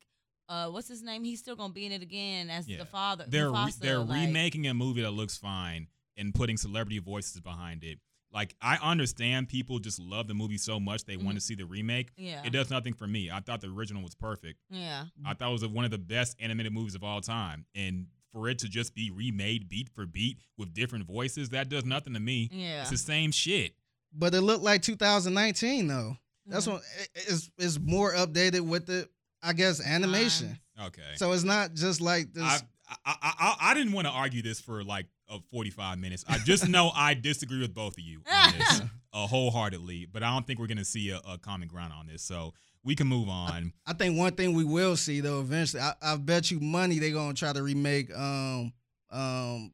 uh 0.48 0.68
what's 0.70 0.88
his 0.88 1.02
name? 1.02 1.22
He's 1.22 1.38
still 1.38 1.54
gonna 1.54 1.72
be 1.72 1.86
in 1.86 1.92
it 1.92 2.02
again 2.02 2.50
as 2.50 2.68
Yeah. 2.68 2.78
the 2.78 2.86
father. 2.86 3.24
they're 3.28 3.50
re- 3.52 3.70
they're 3.80 3.98
like- 4.00 4.26
remaking 4.26 4.66
a 4.66 4.74
movie 4.74 5.02
that 5.02 5.12
looks 5.12 5.36
fine 5.38 5.86
and 6.16 6.34
putting 6.34 6.56
celebrity 6.56 6.98
voices 6.98 7.40
behind 7.40 7.84
it. 7.84 8.00
Like 8.32 8.54
I 8.62 8.76
understand 8.82 9.48
people 9.48 9.78
just 9.80 9.98
love 9.98 10.28
the 10.28 10.34
movie 10.34 10.58
so 10.58 10.78
much 10.78 11.04
they 11.04 11.16
want 11.16 11.36
to 11.36 11.40
see 11.40 11.54
the 11.54 11.66
remake. 11.66 12.12
Yeah. 12.16 12.42
It 12.44 12.50
does 12.50 12.70
nothing 12.70 12.92
for 12.94 13.06
me. 13.06 13.30
I 13.30 13.40
thought 13.40 13.60
the 13.60 13.68
original 13.68 14.02
was 14.02 14.14
perfect. 14.14 14.60
Yeah. 14.70 15.04
I 15.26 15.34
thought 15.34 15.48
it 15.48 15.52
was 15.52 15.66
one 15.66 15.84
of 15.84 15.90
the 15.90 15.98
best 15.98 16.36
animated 16.40 16.72
movies 16.72 16.94
of 16.94 17.02
all 17.02 17.20
time. 17.20 17.66
And 17.74 18.06
for 18.32 18.48
it 18.48 18.60
to 18.60 18.68
just 18.68 18.94
be 18.94 19.10
remade 19.10 19.68
beat 19.68 19.88
for 19.88 20.06
beat 20.06 20.38
with 20.56 20.72
different 20.72 21.06
voices, 21.06 21.48
that 21.48 21.68
does 21.68 21.84
nothing 21.84 22.14
to 22.14 22.20
me. 22.20 22.48
Yeah. 22.52 22.82
It's 22.82 22.90
the 22.90 22.98
same 22.98 23.32
shit. 23.32 23.72
But 24.12 24.32
it 24.34 24.42
looked 24.42 24.62
like 24.62 24.82
2019 24.82 25.88
though. 25.88 26.16
That's 26.46 26.66
Mhm. 26.66 26.72
what 26.74 26.82
is 27.28 27.50
is 27.58 27.78
more 27.80 28.14
updated 28.14 28.60
with 28.62 28.86
the 28.86 29.08
I 29.42 29.54
guess 29.54 29.80
animation. 29.84 30.58
Okay. 30.80 31.14
So 31.16 31.32
it's 31.32 31.44
not 31.44 31.74
just 31.74 32.00
like 32.00 32.32
this. 32.32 32.42
I, 32.44 32.58
I, 32.88 32.96
I, 33.06 33.16
I, 33.22 33.56
I 33.70 33.74
didn't 33.74 33.92
want 33.92 34.06
to 34.06 34.12
argue 34.12 34.42
this 34.42 34.60
for 34.60 34.84
like 34.84 35.06
uh, 35.30 35.38
45 35.50 35.98
minutes. 35.98 36.24
I 36.28 36.38
just 36.38 36.68
know 36.68 36.90
I 36.94 37.14
disagree 37.14 37.60
with 37.60 37.74
both 37.74 37.94
of 37.94 38.00
you 38.04 38.22
on 38.30 38.52
this 38.58 38.82
uh, 39.12 39.26
wholeheartedly, 39.26 40.06
but 40.12 40.22
I 40.22 40.30
don't 40.32 40.46
think 40.46 40.58
we're 40.58 40.66
going 40.66 40.78
to 40.78 40.84
see 40.84 41.10
a, 41.10 41.20
a 41.28 41.38
common 41.38 41.68
ground 41.68 41.92
on 41.92 42.06
this. 42.06 42.22
So 42.22 42.52
we 42.84 42.94
can 42.94 43.06
move 43.06 43.28
on. 43.28 43.72
I 43.86 43.92
think 43.92 44.16
one 44.18 44.32
thing 44.32 44.54
we 44.54 44.64
will 44.64 44.96
see 44.96 45.20
though 45.20 45.40
eventually, 45.40 45.82
I, 45.82 45.92
I 46.02 46.16
bet 46.16 46.50
you 46.50 46.60
money 46.60 46.98
they're 46.98 47.12
gonna 47.12 47.34
try 47.34 47.52
to 47.52 47.62
remake 47.62 48.10
um 48.16 48.72
um 49.10 49.72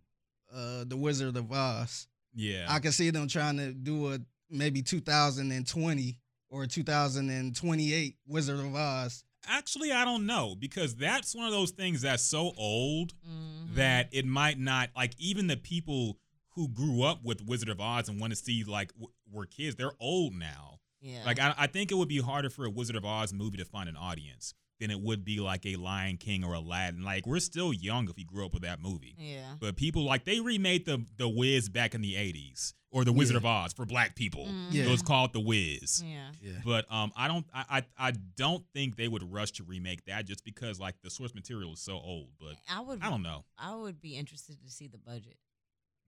uh 0.52 0.84
the 0.86 0.96
Wizard 0.96 1.36
of 1.36 1.52
Oz. 1.52 2.08
Yeah. 2.34 2.66
I 2.68 2.80
can 2.80 2.92
see 2.92 3.10
them 3.10 3.28
trying 3.28 3.56
to 3.58 3.72
do 3.72 4.12
a 4.12 4.18
maybe 4.50 4.82
2020 4.82 6.18
or 6.50 6.66
2028 6.66 8.16
Wizard 8.26 8.58
of 8.58 8.74
Oz. 8.74 9.24
Actually, 9.46 9.92
I 9.92 10.04
don't 10.04 10.26
know 10.26 10.54
because 10.58 10.94
that's 10.96 11.34
one 11.34 11.46
of 11.46 11.52
those 11.52 11.70
things 11.70 12.02
that's 12.02 12.22
so 12.22 12.52
old 12.56 13.14
Mhm. 13.28 13.74
that 13.74 14.08
it 14.12 14.26
might 14.26 14.58
not 14.58 14.90
like 14.96 15.14
even 15.18 15.46
the 15.46 15.56
people 15.56 16.18
who 16.50 16.68
grew 16.68 17.02
up 17.02 17.22
with 17.22 17.42
Wizard 17.44 17.68
of 17.68 17.80
Oz 17.80 18.08
and 18.08 18.18
want 18.20 18.32
to 18.32 18.36
see 18.36 18.64
like 18.64 18.92
w- 18.94 19.12
were 19.30 19.46
kids, 19.46 19.76
they're 19.76 19.92
old 20.00 20.34
now. 20.34 20.80
yeah. 21.02 21.22
Like 21.24 21.38
I, 21.38 21.54
I 21.56 21.66
think 21.66 21.92
it 21.92 21.94
would 21.96 22.08
be 22.08 22.20
harder 22.20 22.48
for 22.50 22.64
a 22.64 22.70
Wizard 22.70 22.96
of 22.96 23.04
Oz 23.04 23.32
movie 23.32 23.58
to 23.58 23.64
find 23.64 23.88
an 23.88 23.96
audience 23.96 24.54
than 24.80 24.90
it 24.90 25.00
would 25.00 25.24
be 25.24 25.40
like 25.40 25.64
a 25.66 25.76
Lion 25.76 26.16
King 26.16 26.44
or 26.44 26.52
Aladdin. 26.54 27.02
Like 27.02 27.26
we're 27.26 27.40
still 27.40 27.72
young 27.72 28.08
if 28.10 28.18
you 28.18 28.24
grew 28.24 28.44
up 28.46 28.52
with 28.52 28.62
that 28.62 28.80
movie. 28.80 29.14
yeah. 29.18 29.54
But 29.58 29.76
people 29.76 30.04
like 30.04 30.24
they 30.24 30.40
remade 30.40 30.84
the 30.86 31.04
the 31.16 31.28
Wiz 31.28 31.68
back 31.68 31.94
in 31.94 32.02
the 32.02 32.14
'80s 32.14 32.74
or 32.90 33.04
the 33.04 33.12
Wizard 33.12 33.34
Yeah. 33.34 33.38
of 33.38 33.46
Oz 33.46 33.72
for 33.72 33.84
Black 33.84 34.14
people. 34.14 34.46
Mhm. 34.46 34.68
Yeah. 34.70 34.84
It 34.84 34.90
was 34.90 35.02
called 35.02 35.32
the 35.32 35.40
Wiz. 35.40 36.02
Yeah. 36.04 36.30
Yeah. 36.40 36.52
But 36.64 36.90
um, 36.90 37.12
I 37.16 37.28
don't, 37.28 37.44
I, 37.52 37.82
I, 37.98 38.08
I 38.08 38.12
don't 38.36 38.64
think 38.72 38.96
they 38.96 39.08
would 39.08 39.22
rush 39.30 39.50
to 39.52 39.64
remake 39.64 40.04
that 40.06 40.24
just 40.26 40.44
because 40.44 40.78
like 40.80 40.94
the 41.02 41.10
source 41.10 41.34
material 41.34 41.72
is 41.74 41.80
so 41.80 41.94
old. 41.94 42.28
But 42.40 42.54
I 42.70 42.80
would 42.80 43.02
I 43.02 43.10
don't 43.10 43.22
know. 43.22 43.44
I 43.58 43.74
would 43.74 44.00
be 44.00 44.16
interested 44.16 44.62
to 44.62 44.70
see 44.70 44.86
the 44.88 44.98
budget. 44.98 45.36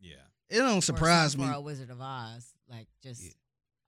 Yeah, 0.01 0.15
It 0.49 0.59
don't 0.59 0.81
surprise 0.83 1.37
me. 1.37 1.45
For 1.47 1.53
a 1.53 1.61
Wizard 1.61 1.91
of 1.91 2.01
Oz, 2.01 2.55
like 2.71 2.87
just 3.03 3.23
Yeah. 3.25 3.31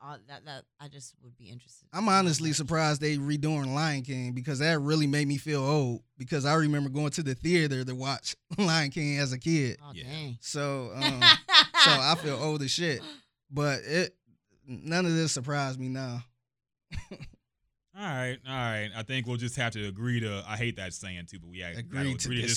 All 0.02 0.16
that 0.28 0.44
that 0.46 0.64
I 0.80 0.88
just 0.88 1.14
would 1.22 1.36
be 1.36 1.50
interested. 1.50 1.86
I'm 1.92 2.08
honestly 2.08 2.52
surprised 2.52 3.00
they 3.00 3.16
redoing 3.18 3.74
Lion 3.74 4.02
King 4.02 4.32
because 4.32 4.58
that 4.60 4.78
really 4.80 5.06
made 5.06 5.28
me 5.28 5.36
feel 5.36 5.62
old 5.62 6.02
because 6.16 6.44
I 6.46 6.54
remember 6.54 6.88
going 6.88 7.10
to 7.10 7.22
the 7.22 7.34
theater 7.34 7.84
to 7.84 7.94
watch 7.94 8.34
Lion 8.58 8.90
King 8.90 9.18
as 9.18 9.32
a 9.32 9.38
kid. 9.38 9.78
Oh 9.82 9.92
Yeah. 9.94 10.04
dang. 10.04 10.38
So 10.40 10.90
um, 10.96 11.20
so 11.20 11.90
I 11.90 12.14
feel 12.22 12.36
old 12.42 12.62
as 12.62 12.70
shit. 12.70 13.00
But 13.50 13.80
it 13.84 14.14
none 14.66 15.04
of 15.06 15.14
this 15.14 15.32
surprised 15.32 15.78
me 15.80 15.88
now. 15.88 16.22
all 17.12 17.18
right, 18.06 18.38
all 18.48 18.54
right. 18.54 18.90
I 18.96 19.02
think 19.02 19.26
we'll 19.26 19.36
just 19.36 19.56
have 19.56 19.72
to 19.72 19.86
agree 19.86 20.20
to. 20.20 20.42
I 20.48 20.56
hate 20.56 20.76
that 20.76 20.94
saying 20.94 21.26
too, 21.28 21.38
but 21.40 21.50
we 21.50 21.58
gotta 21.60 21.78
Agree 21.78 22.00
agree 22.12 22.16
to 22.16 22.28
to 22.28 22.40
disagree. 22.42 22.48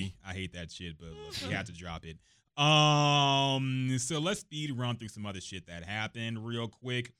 disagree. 0.00 0.14
I 0.26 0.32
hate 0.34 0.52
that 0.52 0.70
shit, 0.70 0.98
but 0.98 1.08
look, 1.08 1.34
we 1.48 1.52
have 1.54 1.66
to 1.66 1.72
drop 1.72 2.04
it. 2.04 2.18
Um, 2.56 3.96
so 3.98 4.18
let's 4.18 4.40
speed 4.40 4.76
run 4.76 4.96
through 4.96 5.08
some 5.08 5.24
other 5.24 5.40
shit 5.40 5.66
that 5.66 5.84
happened 5.84 6.44
real 6.44 6.68
quick. 6.68 7.12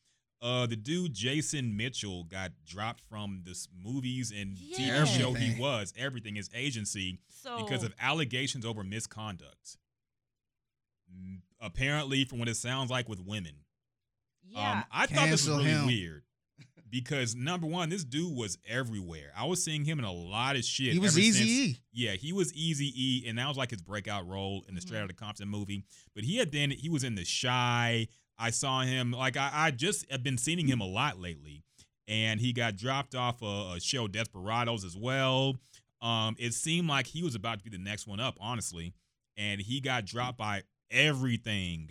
Uh, 0.42 0.66
the 0.66 0.74
dude 0.76 1.14
Jason 1.14 1.76
Mitchell 1.76 2.24
got 2.24 2.50
dropped 2.66 3.00
from 3.08 3.42
the 3.44 3.56
movies 3.84 4.32
and 4.36 4.56
TV 4.56 5.06
show 5.06 5.32
he 5.34 5.58
was 5.60 5.94
everything 5.96 6.34
his 6.34 6.50
agency 6.52 7.20
So 7.28 7.58
because 7.58 7.84
of 7.84 7.94
allegations 8.00 8.66
over 8.66 8.82
misconduct. 8.82 9.76
Apparently, 11.60 12.24
from 12.24 12.40
what 12.40 12.48
it 12.48 12.56
sounds 12.56 12.90
like 12.90 13.08
with 13.08 13.20
women. 13.20 13.52
yeah. 14.44 14.72
Um, 14.72 14.84
I 14.90 15.06
thought 15.06 15.28
this 15.28 15.46
was 15.46 15.58
really 15.58 15.70
him. 15.70 15.86
weird 15.86 16.22
because 16.92 17.34
number 17.34 17.66
one, 17.66 17.88
this 17.88 18.04
dude 18.04 18.36
was 18.36 18.58
everywhere. 18.68 19.32
I 19.36 19.46
was 19.46 19.64
seeing 19.64 19.84
him 19.84 19.98
in 19.98 20.04
a 20.04 20.12
lot 20.12 20.54
of 20.56 20.64
shit. 20.64 20.92
He 20.92 20.98
was 20.98 21.14
ever 21.16 21.20
Easy 21.20 21.44
E. 21.50 21.76
Yeah, 21.90 22.12
he 22.12 22.32
was 22.34 22.52
Easy 22.54 22.92
E, 22.94 23.24
and 23.26 23.38
that 23.38 23.48
was 23.48 23.56
like 23.56 23.70
his 23.70 23.80
breakout 23.80 24.28
role 24.28 24.62
in 24.68 24.74
the 24.74 24.80
Straight 24.82 24.98
Mhm. 25.00 25.04
Outta 25.04 25.14
Compton 25.14 25.48
movie. 25.48 25.84
But 26.14 26.24
he 26.24 26.36
had 26.36 26.52
then 26.52 26.70
he 26.70 26.88
was 26.90 27.02
in 27.02 27.14
The 27.14 27.24
Chi. 27.24 28.06
I 28.38 28.50
saw 28.50 28.82
him 28.82 29.10
like 29.10 29.36
I, 29.38 29.50
I 29.52 29.70
just 29.70 30.08
have 30.10 30.22
been 30.22 30.36
seeing 30.36 30.68
him 30.68 30.80
a 30.82 30.86
lot 30.86 31.18
lately, 31.18 31.62
and 32.06 32.40
he 32.40 32.52
got 32.52 32.76
dropped 32.76 33.14
off 33.14 33.40
a, 33.40 33.74
a 33.76 33.80
show 33.80 34.06
Desperados 34.06 34.84
as 34.84 34.94
well. 34.96 35.56
Um, 36.02 36.36
it 36.38 36.52
seemed 36.52 36.88
like 36.88 37.06
he 37.06 37.22
was 37.22 37.34
about 37.34 37.58
to 37.58 37.64
be 37.64 37.70
the 37.70 37.82
next 37.82 38.06
one 38.06 38.20
up, 38.20 38.36
honestly, 38.38 38.92
and 39.36 39.60
he 39.62 39.80
got 39.80 40.04
dropped 40.04 40.36
by 40.36 40.62
everything 40.90 41.90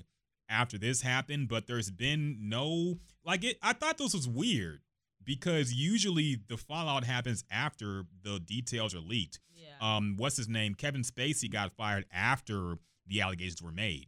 after 0.49 0.77
this 0.77 1.01
happened. 1.01 1.47
But 1.47 1.65
there's 1.65 1.89
been 1.89 2.37
no 2.49 2.99
like 3.25 3.43
it. 3.43 3.57
I 3.63 3.73
thought 3.73 3.97
this 3.97 4.13
was 4.13 4.27
weird 4.27 4.81
because 5.23 5.73
usually 5.73 6.39
the 6.47 6.57
fallout 6.57 7.03
happens 7.03 7.43
after 7.51 8.03
the 8.23 8.39
details 8.39 8.95
are 8.95 8.99
leaked 8.99 9.39
yeah. 9.81 9.97
um, 9.97 10.15
what's 10.17 10.37
his 10.37 10.47
name? 10.49 10.75
Kevin 10.75 11.01
Spacey 11.01 11.51
got 11.51 11.71
fired 11.71 12.05
after 12.11 12.77
the 13.07 13.21
allegations 13.21 13.61
were 13.61 13.71
made. 13.71 14.07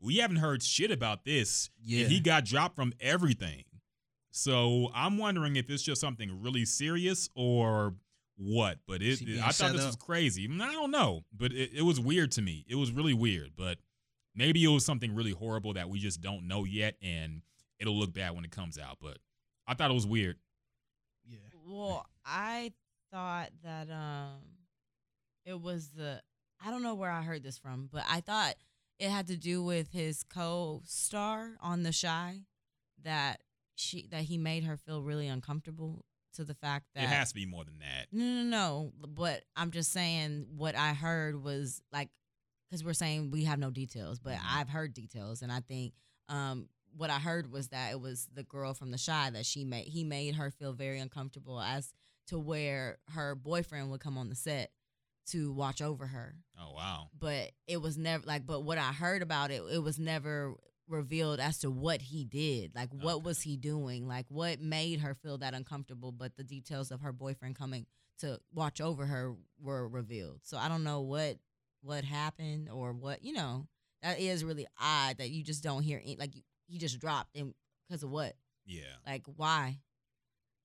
We 0.00 0.16
haven't 0.16 0.36
heard 0.36 0.62
shit 0.62 0.90
about 0.90 1.24
this. 1.24 1.70
Yeah. 1.82 2.06
He 2.06 2.20
got 2.20 2.44
dropped 2.44 2.74
from 2.74 2.92
everything. 3.00 3.64
So 4.30 4.90
I'm 4.94 5.18
wondering 5.18 5.56
if 5.56 5.70
it's 5.70 5.82
just 5.82 6.00
something 6.00 6.42
really 6.42 6.64
serious 6.64 7.28
or 7.34 7.94
what. 8.36 8.78
But 8.86 9.02
it, 9.02 9.18
She 9.18 9.26
being 9.26 9.40
I 9.40 9.50
thought 9.50 9.72
this 9.72 9.82
up. 9.82 9.88
was 9.88 9.96
crazy. 9.96 10.48
I 10.50 10.72
don't 10.72 10.90
know, 10.90 11.24
but 11.36 11.52
it, 11.52 11.70
it 11.74 11.82
was 11.82 12.00
weird 12.00 12.32
to 12.32 12.42
me. 12.42 12.64
It 12.68 12.74
was 12.74 12.90
really 12.90 13.14
weird. 13.14 13.50
But 13.56 13.78
maybe 14.34 14.64
it 14.64 14.68
was 14.68 14.84
something 14.84 15.14
really 15.14 15.32
horrible 15.32 15.74
that 15.74 15.88
we 15.88 15.98
just 15.98 16.20
don't 16.20 16.48
know 16.48 16.64
yet, 16.64 16.96
and 17.02 17.42
it'll 17.78 17.98
look 17.98 18.12
bad 18.12 18.34
when 18.34 18.44
it 18.44 18.50
comes 18.50 18.78
out. 18.78 18.96
But 19.00 19.18
I 19.68 19.74
thought 19.74 19.90
it 19.90 19.94
was 19.94 20.06
weird. 20.06 20.36
Well, 21.64 22.06
I 22.24 22.72
thought 23.12 23.50
that 23.62 23.90
um, 23.90 24.40
it 25.44 25.60
was 25.60 25.90
the 25.90 26.22
I 26.64 26.70
don't 26.70 26.82
know 26.82 26.94
where 26.94 27.10
I 27.10 27.22
heard 27.22 27.42
this 27.42 27.58
from, 27.58 27.88
but 27.92 28.04
I 28.08 28.20
thought 28.20 28.54
it 28.98 29.10
had 29.10 29.26
to 29.28 29.36
do 29.36 29.62
with 29.62 29.90
his 29.92 30.22
co-star 30.22 31.56
on 31.60 31.82
The 31.82 31.92
Chi 31.92 32.42
that 33.02 33.40
she 33.74 34.06
that 34.08 34.22
he 34.24 34.38
made 34.38 34.64
her 34.64 34.76
feel 34.76 35.02
really 35.02 35.28
uncomfortable 35.28 36.04
to 36.34 36.44
the 36.44 36.54
fact 36.54 36.86
that 36.94 37.04
It 37.04 37.08
has 37.08 37.28
to 37.30 37.34
be 37.34 37.46
more 37.46 37.64
than 37.64 37.78
that. 37.80 38.06
no, 38.12 38.24
no, 38.24 38.42
no. 38.44 38.92
But 39.08 39.44
I'm 39.56 39.70
just 39.70 39.92
saying 39.92 40.46
what 40.56 40.76
I 40.76 40.94
heard 40.94 41.42
was 41.42 41.82
like, 41.92 42.08
because 42.70 42.84
we're 42.84 42.94
saying 42.94 43.30
we 43.30 43.44
have 43.44 43.58
no 43.58 43.70
details, 43.70 44.18
but 44.18 44.36
Mhm. 44.36 44.44
I've 44.46 44.68
heard 44.70 44.94
details, 44.94 45.42
and 45.42 45.50
I 45.52 45.60
think 45.60 45.94
um, 46.28 46.68
what 46.96 47.10
I 47.10 47.18
heard 47.18 47.50
was 47.50 47.68
that 47.68 47.92
it 47.92 48.00
was 48.00 48.28
the 48.34 48.42
girl 48.42 48.74
from 48.74 48.90
the 48.90 49.02
Chi 49.04 49.30
that 49.30 49.46
she 49.46 49.64
made. 49.64 49.86
He 49.86 50.04
made 50.04 50.34
her 50.36 50.50
feel 50.50 50.72
very 50.72 50.98
uncomfortable 50.98 51.60
as 51.60 51.92
to 52.28 52.38
where 52.38 52.98
her 53.14 53.34
boyfriend 53.34 53.90
would 53.90 54.00
come 54.00 54.16
on 54.18 54.28
the 54.28 54.34
set 54.34 54.70
to 55.28 55.52
watch 55.52 55.80
over 55.80 56.06
her, 56.08 56.34
Oh 56.60 56.72
wow. 56.74 57.08
but 57.18 57.52
it 57.66 57.80
was 57.80 57.96
never 57.96 58.24
like. 58.26 58.46
But 58.46 58.62
what 58.64 58.78
I 58.78 58.92
heard 58.92 59.22
about 59.22 59.50
it, 59.50 59.62
it 59.72 59.82
was 59.82 59.98
never 59.98 60.54
revealed 60.88 61.40
as 61.40 61.58
to 61.60 61.70
what 61.70 62.02
he 62.02 62.24
did 62.24 62.74
like 62.74 62.90
what 62.92 63.14
Okay. 63.16 63.22
was 63.24 63.40
he 63.40 63.56
doing 63.56 64.06
like 64.08 64.26
what 64.28 64.60
made 64.60 64.98
her 65.00 65.14
feel 65.14 65.38
that 65.38 65.54
uncomfortable 65.54 66.10
but 66.12 66.36
the 66.36 66.42
details 66.44 66.90
of 66.90 67.00
her 67.00 67.12
boyfriend 67.12 67.54
coming 67.56 67.86
to 68.18 68.38
watch 68.52 68.80
over 68.80 69.06
her 69.06 69.34
were 69.60 69.88
revealed 69.88 70.40
so 70.42 70.58
i 70.58 70.68
don't 70.68 70.82
know 70.84 71.00
what 71.00 71.38
what 71.82 72.04
happened 72.04 72.68
or 72.68 72.92
what 72.92 73.24
you 73.24 73.32
know 73.32 73.66
that 74.02 74.18
is 74.18 74.44
really 74.44 74.66
odd 74.78 75.16
that 75.18 75.30
you 75.30 75.42
just 75.44 75.62
don't 75.62 75.82
hear 75.84 76.00
any, 76.02 76.16
like 76.16 76.34
you, 76.34 76.42
he 76.72 76.78
just 76.78 76.98
dropped 76.98 77.36
and 77.36 77.52
because 77.88 78.02
of 78.02 78.10
what 78.10 78.34
Yeah. 78.66 78.80
like 79.06 79.22
why 79.36 79.78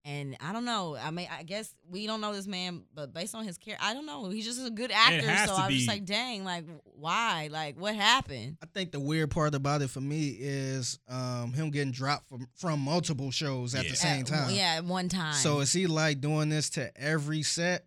and 0.05 0.37
i 0.39 0.53
don't 0.53 0.63
know 0.63 0.95
i 0.95 1.11
mean 1.11 1.27
i 1.29 1.43
guess 1.43 1.73
we 1.89 2.07
don't 2.07 2.21
know 2.21 2.31
this 2.33 2.47
man 2.47 2.83
but 2.93 3.13
based 3.13 3.35
on 3.35 3.43
his 3.43 3.57
care 3.57 3.75
i 3.81 3.93
don't 3.93 4.05
know 4.05 4.29
he's 4.29 4.45
just 4.45 4.65
a 4.65 4.69
good 4.69 4.91
actor 4.91 5.25
so 5.47 5.55
i 5.55 5.65
was 5.67 5.75
just 5.75 5.87
like 5.87 6.05
dang 6.05 6.45
like 6.45 6.63
why 6.83 7.49
like 7.51 7.77
what 7.77 7.93
happened 7.95 8.55
I 8.61 8.67
think 8.73 8.91
the 8.91 8.99
weird 9.01 9.31
part 9.31 9.53
about 9.53 9.81
it 9.81 9.89
for 9.89 9.99
me 9.99 10.37
is 10.39 10.97
um, 11.09 11.51
him 11.51 11.71
getting 11.71 11.91
dropped 11.91 12.29
from 12.29 12.47
from 12.55 12.79
multiple 12.79 13.31
shows 13.31 13.75
at 13.75 13.83
Yeah. 13.83 13.89
the 13.91 13.95
same 13.97 14.21
At- 14.21 14.27
time. 14.27 14.49
yeah 14.51 14.75
at 14.77 14.85
one 14.85 15.09
time 15.09 15.33
So 15.33 15.59
is 15.59 15.73
he 15.73 15.87
like 15.87 16.21
doing 16.21 16.47
this 16.49 16.69
to 16.71 16.95
every 16.95 17.43
set, 17.43 17.85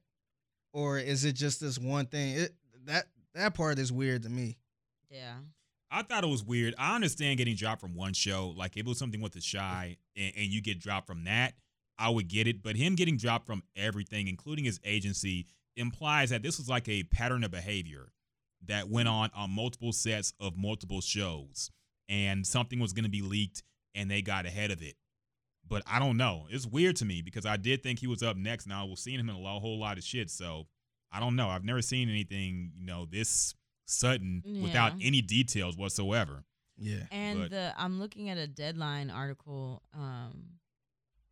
or 0.75 0.99
is 0.99 1.25
it 1.25 1.33
just 1.33 1.61
this 1.61 1.79
one 1.79 2.07
thing? 2.07 2.35
It 2.37 2.55
that 2.85 3.07
that 3.35 3.55
part 3.55 3.79
is 3.79 3.91
weird 3.93 4.25
to 4.25 4.29
me. 4.29 4.59
yeah 5.11 5.37
I 5.91 6.03
thought 6.03 6.25
it 6.25 6.29
was 6.29 6.45
weird. 6.45 6.75
I 6.79 6.95
understand 6.95 7.39
getting 7.39 7.57
dropped 7.57 7.81
from 7.81 7.95
one 7.95 8.13
show. 8.13 8.55
Like 8.57 8.77
if 8.77 8.81
it 8.81 8.87
was 8.87 8.99
something 8.99 9.21
with 9.21 9.33
the 9.33 9.41
Chi 9.41 9.97
and, 10.17 10.33
and 10.37 10.47
you 10.47 10.63
get 10.63 10.79
dropped 10.79 11.07
from 11.07 11.25
that, 11.25 11.55
I 11.99 12.11
would 12.11 12.29
get 12.29 12.47
it. 12.47 12.63
But 12.63 12.77
him 12.77 12.95
getting 12.95 13.17
dropped 13.17 13.47
from 13.47 13.63
everything, 13.77 14.29
including 14.29 14.65
his 14.65 14.81
agency, 14.85 15.47
implies 15.77 16.31
that 16.31 16.43
this 16.43 16.59
was 16.59 16.69
like 16.69 16.89
a 16.89 17.03
pattern 17.05 17.45
of 17.45 17.51
behavior 17.51 18.13
that 18.67 18.89
went 18.89 19.09
mm-hmm. 19.09 19.17
on 19.17 19.31
on 19.35 19.51
multiple 19.51 19.93
sets 19.93 20.33
of 20.41 20.57
multiple 20.57 21.01
shows, 21.01 21.71
and 22.09 22.47
something 22.47 22.79
was 22.79 22.93
going 22.93 23.05
to 23.05 23.11
be 23.11 23.23
leaked, 23.23 23.63
and 23.95 24.11
they 24.11 24.23
got 24.23 24.47
ahead 24.47 24.71
of 24.71 24.83
it. 24.83 24.95
But 25.69 25.83
I 25.87 25.99
don't 25.99 26.17
know. 26.17 26.47
It's 26.51 26.67
weird 26.67 26.97
to 26.97 27.05
me 27.05 27.23
because 27.23 27.47
I 27.47 27.57
did 27.57 27.83
think 27.83 28.01
he 28.01 28.07
was 28.07 28.23
up 28.23 28.37
next. 28.37 28.67
Now 28.67 28.87
we're 28.87 28.97
seeing 28.97 29.21
him 29.21 29.29
in 29.29 29.37
a 29.37 29.39
whole 29.39 29.79
lot 29.79 29.99
of 29.99 30.05
shit. 30.05 30.31
So 30.31 30.67
I 31.13 31.21
don't 31.21 31.37
know. 31.37 31.49
I've 31.49 31.65
never 31.65 31.83
seen 31.83 32.09
anything, 32.09 32.73
you 32.77 32.87
know, 32.87 33.07
this 33.09 33.55
sudden 33.91 34.43
without 34.63 34.93
any 35.01 35.21
details 35.23 35.77
whatsoever. 35.77 36.45
Yeah. 36.77 37.07
And 37.11 37.41
But- 37.41 37.51
the 37.51 37.75
I'm 37.77 37.99
looking 37.99 38.31
at 38.31 38.39
a 38.39 38.47
deadline 38.47 39.11
article. 39.11 39.83
Um, 39.93 40.61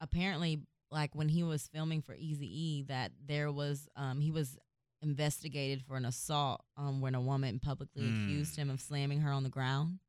apparently, 0.00 0.60
like 0.90 1.14
when 1.14 1.28
he 1.28 1.42
was 1.42 1.68
filming 1.68 2.02
for 2.02 2.14
Easy 2.14 2.46
E, 2.46 2.82
that 2.84 3.12
there 3.24 3.50
was 3.52 3.88
um 3.96 4.20
he 4.20 4.30
was 4.30 4.58
investigated 5.00 5.82
for 5.86 5.96
an 5.96 6.04
assault 6.04 6.64
um 6.76 7.00
when 7.00 7.14
a 7.14 7.20
woman 7.20 7.60
publicly 7.60 8.02
accused 8.04 8.54
Mm. 8.54 8.58
him 8.58 8.70
of 8.70 8.80
slamming 8.80 9.20
her 9.20 9.30
on 9.30 9.42
the 9.44 9.48
ground 9.48 10.00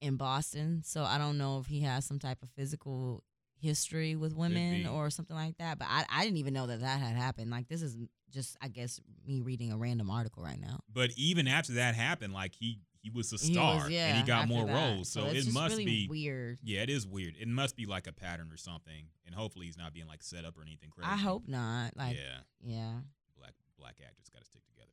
in 0.00 0.16
Boston. 0.16 0.82
So 0.84 1.04
I 1.04 1.18
don't 1.18 1.36
know 1.38 1.58
if 1.60 1.66
he 1.66 1.80
has 1.82 2.04
some 2.04 2.18
type 2.18 2.42
of 2.42 2.48
physical 2.50 3.22
history 3.62 4.16
with 4.16 4.34
women 4.34 4.86
or 4.86 5.08
something 5.08 5.36
like 5.36 5.56
that. 5.58 5.78
But 5.78 5.88
I 5.88 6.04
I 6.10 6.24
didn't 6.24 6.38
even 6.38 6.52
know 6.52 6.66
that 6.66 6.80
that 6.80 7.00
had 7.00 7.16
happened. 7.16 7.50
Like 7.50 7.68
this 7.68 7.80
is 7.80 7.96
just 8.30 8.56
I 8.60 8.68
guess 8.68 9.00
me 9.26 9.40
reading 9.40 9.72
a 9.72 9.76
random 9.78 10.10
article 10.10 10.42
right 10.42 10.60
now. 10.60 10.80
But 10.92 11.10
even 11.16 11.46
after 11.48 11.74
that 11.74 11.94
happened, 11.94 12.32
like 12.34 12.54
he 12.54 12.80
he 13.00 13.10
was 13.10 13.32
a 13.32 13.36
He 13.36 13.52
star 13.54 13.76
was- 13.84 13.90
yeah, 13.90 14.08
and 14.08 14.18
he 14.18 14.22
got 14.24 14.46
more 14.48 14.66
that. 14.66 14.74
roles. 14.74 15.08
So, 15.10 15.26
it's 15.26 15.48
it 15.48 15.52
must 15.52 15.72
really 15.72 15.84
be 15.84 16.06
weird. 16.08 16.58
Yeah, 16.62 16.82
it 16.82 16.90
is 16.90 17.06
weird. 17.06 17.36
It 17.40 17.48
must 17.48 17.76
be 17.76 17.84
like 17.86 18.06
a 18.06 18.12
pattern 18.12 18.50
or 18.52 18.56
something. 18.56 19.06
And 19.26 19.34
hopefully 19.34 19.66
he's 19.66 19.76
not 19.78 19.92
being 19.92 20.06
like 20.06 20.22
set 20.22 20.44
up 20.44 20.56
or 20.58 20.62
anything 20.62 20.90
crazy. 20.90 21.10
I 21.10 21.16
hope 21.16 21.48
not. 21.48 21.96
Like 21.96 22.16
yeah. 22.16 22.38
yeah. 22.62 22.92
Black 23.38 23.54
black 23.78 23.96
actors 24.04 24.28
gotta 24.32 24.44
stick 24.44 24.62
together, 24.66 24.92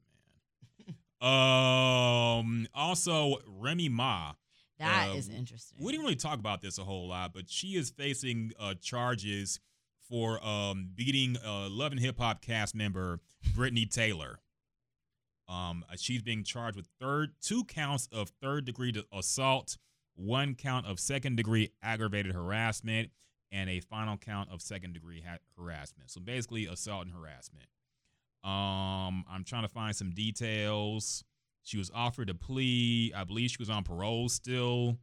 man. 0.87 0.95
um 2.49 2.67
also 2.73 3.37
Remy 3.47 3.89
Ma. 3.89 4.33
That 4.79 5.09
Uh, 5.09 5.13
is 5.15 5.29
interesting. 5.29 5.77
We 5.81 5.91
didn't 5.91 6.03
really 6.05 6.15
talk 6.15 6.39
about 6.39 6.61
this 6.61 6.77
a 6.77 6.83
whole 6.83 7.07
lot, 7.09 7.33
but 7.33 7.49
she 7.49 7.75
is 7.75 7.89
facing 7.89 8.53
uh, 8.59 8.75
charges 8.75 9.59
for 10.09 10.43
um, 10.45 10.89
beating 10.95 11.37
uh, 11.45 11.69
Love 11.69 11.91
and 11.91 12.01
Hip 12.01 12.17
Hop 12.17 12.41
cast 12.41 12.73
member 12.73 13.19
Brittney 13.55 13.89
Taylor. 13.89 14.39
Um, 15.47 15.83
uh, 15.91 15.95
she's 15.97 16.21
being 16.21 16.43
charged 16.43 16.77
with 16.77 16.87
third 16.99 17.31
two 17.41 17.63
counts 17.65 18.07
of 18.11 18.29
third 18.41 18.65
degree 18.65 18.93
assault, 19.11 19.77
one 20.15 20.55
count 20.55 20.85
of 20.87 20.99
second 20.99 21.35
degree 21.35 21.71
aggravated 21.83 22.33
harassment, 22.33 23.09
and 23.51 23.69
a 23.69 23.79
final 23.81 24.15
count 24.17 24.49
of 24.51 24.61
second 24.61 24.93
degree 24.93 25.21
ha- 25.27 25.39
harassment. 25.57 26.09
So 26.11 26.21
basically, 26.21 26.67
assault 26.67 27.05
and 27.05 27.13
harassment. 27.13 27.67
Um, 28.43 29.25
I'm 29.29 29.43
trying 29.43 29.63
to 29.63 29.69
find 29.69 29.95
some 29.95 30.11
details. 30.11 31.23
She 31.63 31.77
was 31.77 31.91
offered 31.93 32.29
a 32.29 32.33
plea. 32.33 33.13
I 33.15 33.23
believe 33.23 33.51
she 33.51 33.57
was 33.59 33.69
on 33.69 33.83
parole 33.83 34.29
still. 34.29 34.97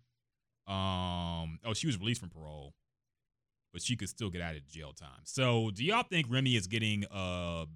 Um, 0.67 1.61
oh, 1.65 1.75
she 1.75 1.87
was 1.87 1.99
released 1.99 2.21
from 2.21 2.31
parole, 2.31 2.75
but 3.73 3.83
she 3.83 3.95
could 3.95 4.09
still 4.09 4.31
get 4.31 4.41
out 4.41 4.57
of 4.57 4.67
jail 4.67 4.93
time. 4.93 5.21
So, 5.25 5.71
do 5.71 5.85
y'all 5.85 6.03
think 6.03 6.27
Remy 6.29 6.57
is 6.57 6.67
getting 6.67 7.05
uh 7.07 7.67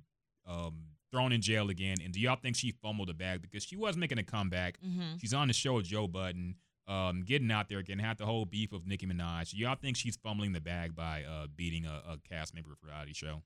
um 0.47 0.86
thrown 1.12 1.31
in 1.33 1.41
jail 1.41 1.70
again? 1.70 1.99
And 2.02 2.12
do 2.12 2.20
y'all 2.20 2.39
think 2.41 2.57
she 2.57 2.73
fumbled 2.83 3.09
the 3.09 3.15
bag 3.15 3.42
because 3.42 3.62
she 3.62 3.76
was 3.76 3.97
making 3.97 4.18
a 4.18 4.25
comeback? 4.25 4.78
Mm-hmm. 4.84 5.18
She's 5.20 5.34
on 5.34 5.49
the 5.49 5.55
show 5.55 5.75
with 5.75 5.86
Joe 5.86 6.09
Budden, 6.09 6.57
um, 6.89 7.23
getting 7.25 7.50
out 7.52 7.68
there 7.68 7.78
again, 7.78 8.00
had 8.00 8.18
the 8.18 8.26
whole 8.26 8.44
beef 8.44 8.73
of 8.73 8.86
Nicki 8.86 9.07
Minaj. 9.07 9.50
Do 9.50 9.59
y'all 9.59 9.76
think 9.76 9.97
she's 9.97 10.17
fumbling 10.17 10.52
the 10.52 10.60
bag 10.60 10.97
by 10.97 11.23
uh 11.23 11.47
beating 11.55 11.86
a, 11.86 12.02
a 12.09 12.18
cast 12.28 12.55
member 12.55 12.73
of 12.73 12.78
a 12.83 12.86
reality 12.89 13.12
show? 13.12 13.42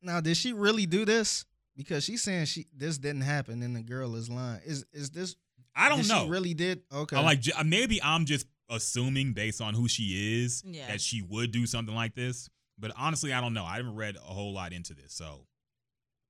Now, 0.00 0.20
did 0.20 0.36
she 0.36 0.52
really 0.54 0.86
do 0.86 1.04
this? 1.04 1.44
Because 1.76 2.04
she's 2.04 2.22
saying 2.22 2.46
she 2.46 2.66
this 2.76 2.98
didn't 2.98 3.22
happen, 3.22 3.62
and 3.62 3.74
the 3.74 3.82
girl 3.82 4.14
is 4.16 4.28
lying. 4.28 4.60
Is 4.64 4.84
is 4.92 5.10
this? 5.10 5.36
I 5.74 5.88
don't 5.88 6.06
know. 6.06 6.24
She 6.24 6.30
really 6.30 6.54
did. 6.54 6.82
Okay. 6.92 7.16
I 7.16 7.20
like 7.22 7.40
uh, 7.56 7.64
maybe 7.64 8.02
I'm 8.02 8.26
just 8.26 8.46
assuming 8.68 9.32
based 9.32 9.60
on 9.62 9.72
who 9.74 9.88
she 9.88 10.42
is 10.42 10.62
Yeah. 10.66 10.86
that 10.88 11.00
she 11.00 11.22
would 11.22 11.50
do 11.50 11.64
something 11.66 11.94
like 11.94 12.14
this. 12.14 12.48
But 12.78 12.92
honestly, 12.96 13.32
I 13.32 13.40
don't 13.40 13.54
know. 13.54 13.64
I 13.64 13.76
haven't 13.76 13.94
read 13.96 14.16
a 14.16 14.20
whole 14.20 14.52
lot 14.52 14.72
into 14.72 14.92
this, 14.94 15.12
so 15.14 15.46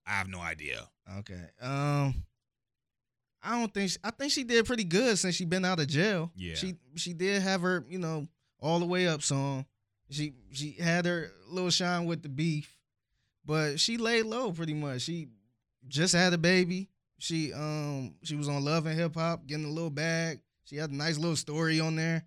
I 0.05 0.11
have 0.11 0.27
no 0.27 0.39
idea. 0.39 0.87
Okay. 1.19 1.41
Um, 1.61 2.23
I 3.41 3.59
don't 3.59 3.73
think 3.73 3.91
she, 3.91 3.97
I 4.03 4.11
think 4.11 4.31
she 4.31 4.43
did 4.45 4.65
pretty 4.65 4.85
good 4.85 5.17
since 5.19 5.35
she 5.35 5.43
been 5.45 5.65
out 5.65 5.79
of 5.79 5.87
jail. 5.87 6.31
Yeah. 6.35 6.55
She 6.55 6.75
she 6.95 7.13
did 7.13 7.41
have 7.41 7.61
her 7.61 7.83
you 7.89 7.99
know 7.99 8.27
all 8.61 8.79
the 8.79 8.85
way 8.85 9.07
up 9.07 9.21
song. 9.21 9.65
She 10.09 10.33
she 10.51 10.71
had 10.71 11.05
her 11.05 11.31
little 11.49 11.69
shine 11.69 12.05
with 12.05 12.21
the 12.23 12.29
beef, 12.29 12.72
but 13.45 13.79
she 13.79 13.97
laid 13.97 14.25
low 14.25 14.51
pretty 14.51 14.73
much. 14.73 15.01
She 15.01 15.29
just 15.87 16.13
had 16.13 16.33
a 16.33 16.37
baby. 16.37 16.89
She 17.19 17.53
um 17.53 18.15
she 18.23 18.35
was 18.35 18.49
on 18.49 18.65
Love 18.65 18.85
and 18.85 18.99
Hip 18.99 19.15
Hop 19.15 19.45
getting 19.45 19.65
a 19.65 19.69
little 19.69 19.89
bag. 19.89 20.41
She 20.65 20.75
had 20.77 20.91
a 20.91 20.95
nice 20.95 21.17
little 21.17 21.35
story 21.35 21.79
on 21.79 21.95
there. 21.95 22.25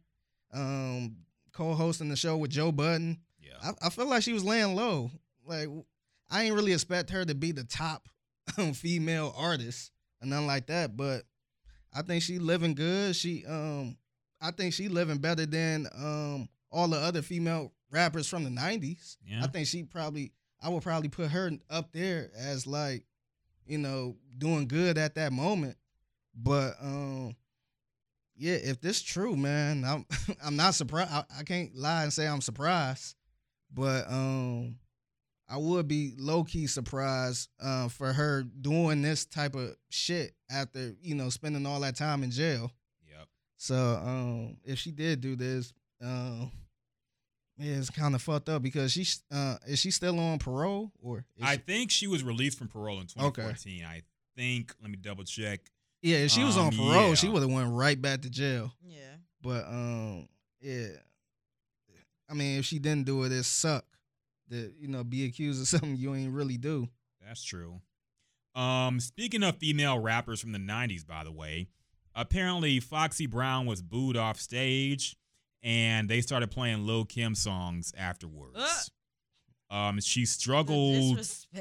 Um, 0.53 1.17
co-hosting 1.53 2.09
the 2.09 2.17
show 2.17 2.37
with 2.37 2.51
Joe 2.51 2.73
Budden. 2.73 3.19
Yeah. 3.41 3.55
I, 3.63 3.87
I 3.87 3.91
feel 3.91 4.07
like 4.09 4.23
she 4.23 4.33
was 4.33 4.45
laying 4.45 4.75
low. 4.75 5.11
Like 5.45 5.69
I 6.31 6.45
ain't 6.45 6.55
really 6.55 6.73
expect 6.73 7.11
her 7.11 7.25
to 7.25 7.35
be 7.35 7.53
the 7.53 7.65
top 7.65 8.09
um, 8.59 8.73
female 8.73 9.35
artist 9.37 9.91
or 10.23 10.29
nothing 10.29 10.47
like 10.47 10.67
that, 10.67 10.97
but 10.97 11.23
I 11.95 12.03
think 12.03 12.23
she 12.23 12.39
living 12.39 12.75
good. 12.75 13.17
She 13.17 13.45
um 13.47 13.97
I 14.41 14.51
think 14.51 14.75
she 14.75 14.89
living 14.89 15.19
better 15.19 15.47
than 15.47 15.87
um 15.97 16.49
all 16.71 16.89
the 16.89 16.99
other 16.99 17.23
female 17.23 17.73
rappers 17.91 18.29
from 18.29 18.45
the 18.45 18.51
nineties. 18.51 19.17
Yeah. 19.27 19.45
I 19.45 19.47
think 19.47 19.67
she 19.67 19.83
probably 19.83 20.33
I 20.63 20.69
would 20.69 20.83
probably 20.83 21.09
put 21.09 21.31
her 21.31 21.51
up 21.71 21.93
there 21.93 22.31
as 22.37 22.67
like, 22.67 23.05
you 23.67 23.79
know, 23.79 24.17
doing 24.39 24.69
good 24.69 24.99
at 24.99 25.15
that 25.17 25.33
moment. 25.33 25.77
But 26.35 26.75
um 26.81 27.37
yeah, 28.39 28.55
if 28.55 28.81
this 28.81 29.03
true, 29.03 29.37
man, 29.37 29.85
I'm 29.85 30.07
I'm 30.45 30.57
not 30.57 30.75
surprised. 30.75 31.11
I, 31.11 31.25
I 31.39 31.43
can't 31.43 31.75
lie 31.75 32.03
and 32.03 32.13
say 32.13 32.27
I'm 32.27 32.41
surprised, 32.41 33.17
but 33.73 34.11
um, 34.11 34.77
I 35.49 35.57
would 35.57 35.89
be 35.89 36.13
low 36.19 36.45
key 36.45 36.67
surprised 36.67 37.49
uh, 37.61 37.89
for 37.89 38.13
her 38.13 38.43
doing 38.43 39.03
this 39.03 39.25
type 39.25 39.55
of 39.55 39.77
shit 39.89 40.33
after 40.51 40.95
you 41.01 41.15
know 41.15 41.31
spending 41.31 41.67
all 41.67 41.81
that 41.81 41.97
time 41.97 42.23
in 42.23 42.31
jail. 42.31 42.71
Yep. 43.09 43.29
So 43.57 43.77
um, 43.77 44.57
if 44.65 44.79
she 44.79 44.91
did 44.91 45.21
do 45.21 45.37
this, 45.37 45.73
um, 46.03 46.53
yeah, 47.59 47.77
it's 47.77 47.91
kind 47.91 48.15
of 48.15 48.23
fucked 48.23 48.49
up 48.49 48.63
because 48.63 48.93
she's 48.93 49.23
uh, 49.33 49.57
is 49.67 49.79
she 49.79 49.91
still 49.91 50.19
on 50.21 50.39
parole 50.39 50.93
or 51.03 51.25
is 51.37 51.43
I 51.45 51.55
she- 51.55 51.63
think 51.63 51.91
she 51.91 52.07
was 52.07 52.23
released 52.23 52.59
from 52.59 52.69
parole 52.69 53.01
in 53.01 53.07
2014. 53.07 53.85
I 53.85 54.03
think. 54.37 54.75
Let 54.83 54.91
me 54.91 54.97
double 54.97 55.25
check. 55.25 55.61
Yeah, 56.03 56.19
if 56.19 56.31
she 56.31 56.45
was 56.45 56.57
on 56.57 56.69
Um, 56.69 56.77
parole, 56.77 57.15
she 57.15 57.29
would 57.29 57.43
have 57.43 57.51
went 57.51 57.71
right 57.73 58.01
back 58.01 58.23
to 58.23 58.31
jail. 58.31 58.73
Yeah. 58.87 58.99
But 59.43 59.65
um, 59.67 60.29
yeah. 60.61 60.89
I 62.29 62.35
mean, 62.35 62.59
if 62.59 62.65
she 62.65 62.79
didn't 62.79 63.07
do 63.07 63.23
it, 63.25 63.33
it 63.33 63.45
suck. 63.45 63.85
That 64.49 64.75
you 64.79 64.89
know, 64.89 65.03
be 65.05 65.25
accused 65.25 65.61
of 65.61 65.69
something 65.81 65.97
you 65.97 66.15
ain't 66.15 66.33
really 66.33 66.57
do. 66.59 66.89
That's 67.27 67.43
true. 67.43 67.81
Um, 68.55 69.01
speaking 69.01 69.43
of 69.43 69.57
female 69.59 69.99
rappers 69.99 70.41
from 70.41 70.53
the 70.53 70.59
'90s, 70.59 71.07
by 71.07 71.25
the 71.25 71.33
way, 71.33 71.69
apparently 72.15 72.79
Foxy 72.81 73.27
Brown 73.27 73.67
was 73.67 73.83
booed 73.83 74.17
off 74.17 74.41
stage, 74.41 75.17
and 75.63 76.09
they 76.09 76.21
started 76.21 76.51
playing 76.51 76.87
Lil 76.87 77.05
Kim 77.05 77.35
songs 77.35 77.93
afterwards. 77.97 78.91
Um, 79.71 80.01
she 80.01 80.27
struggled. 80.27 81.19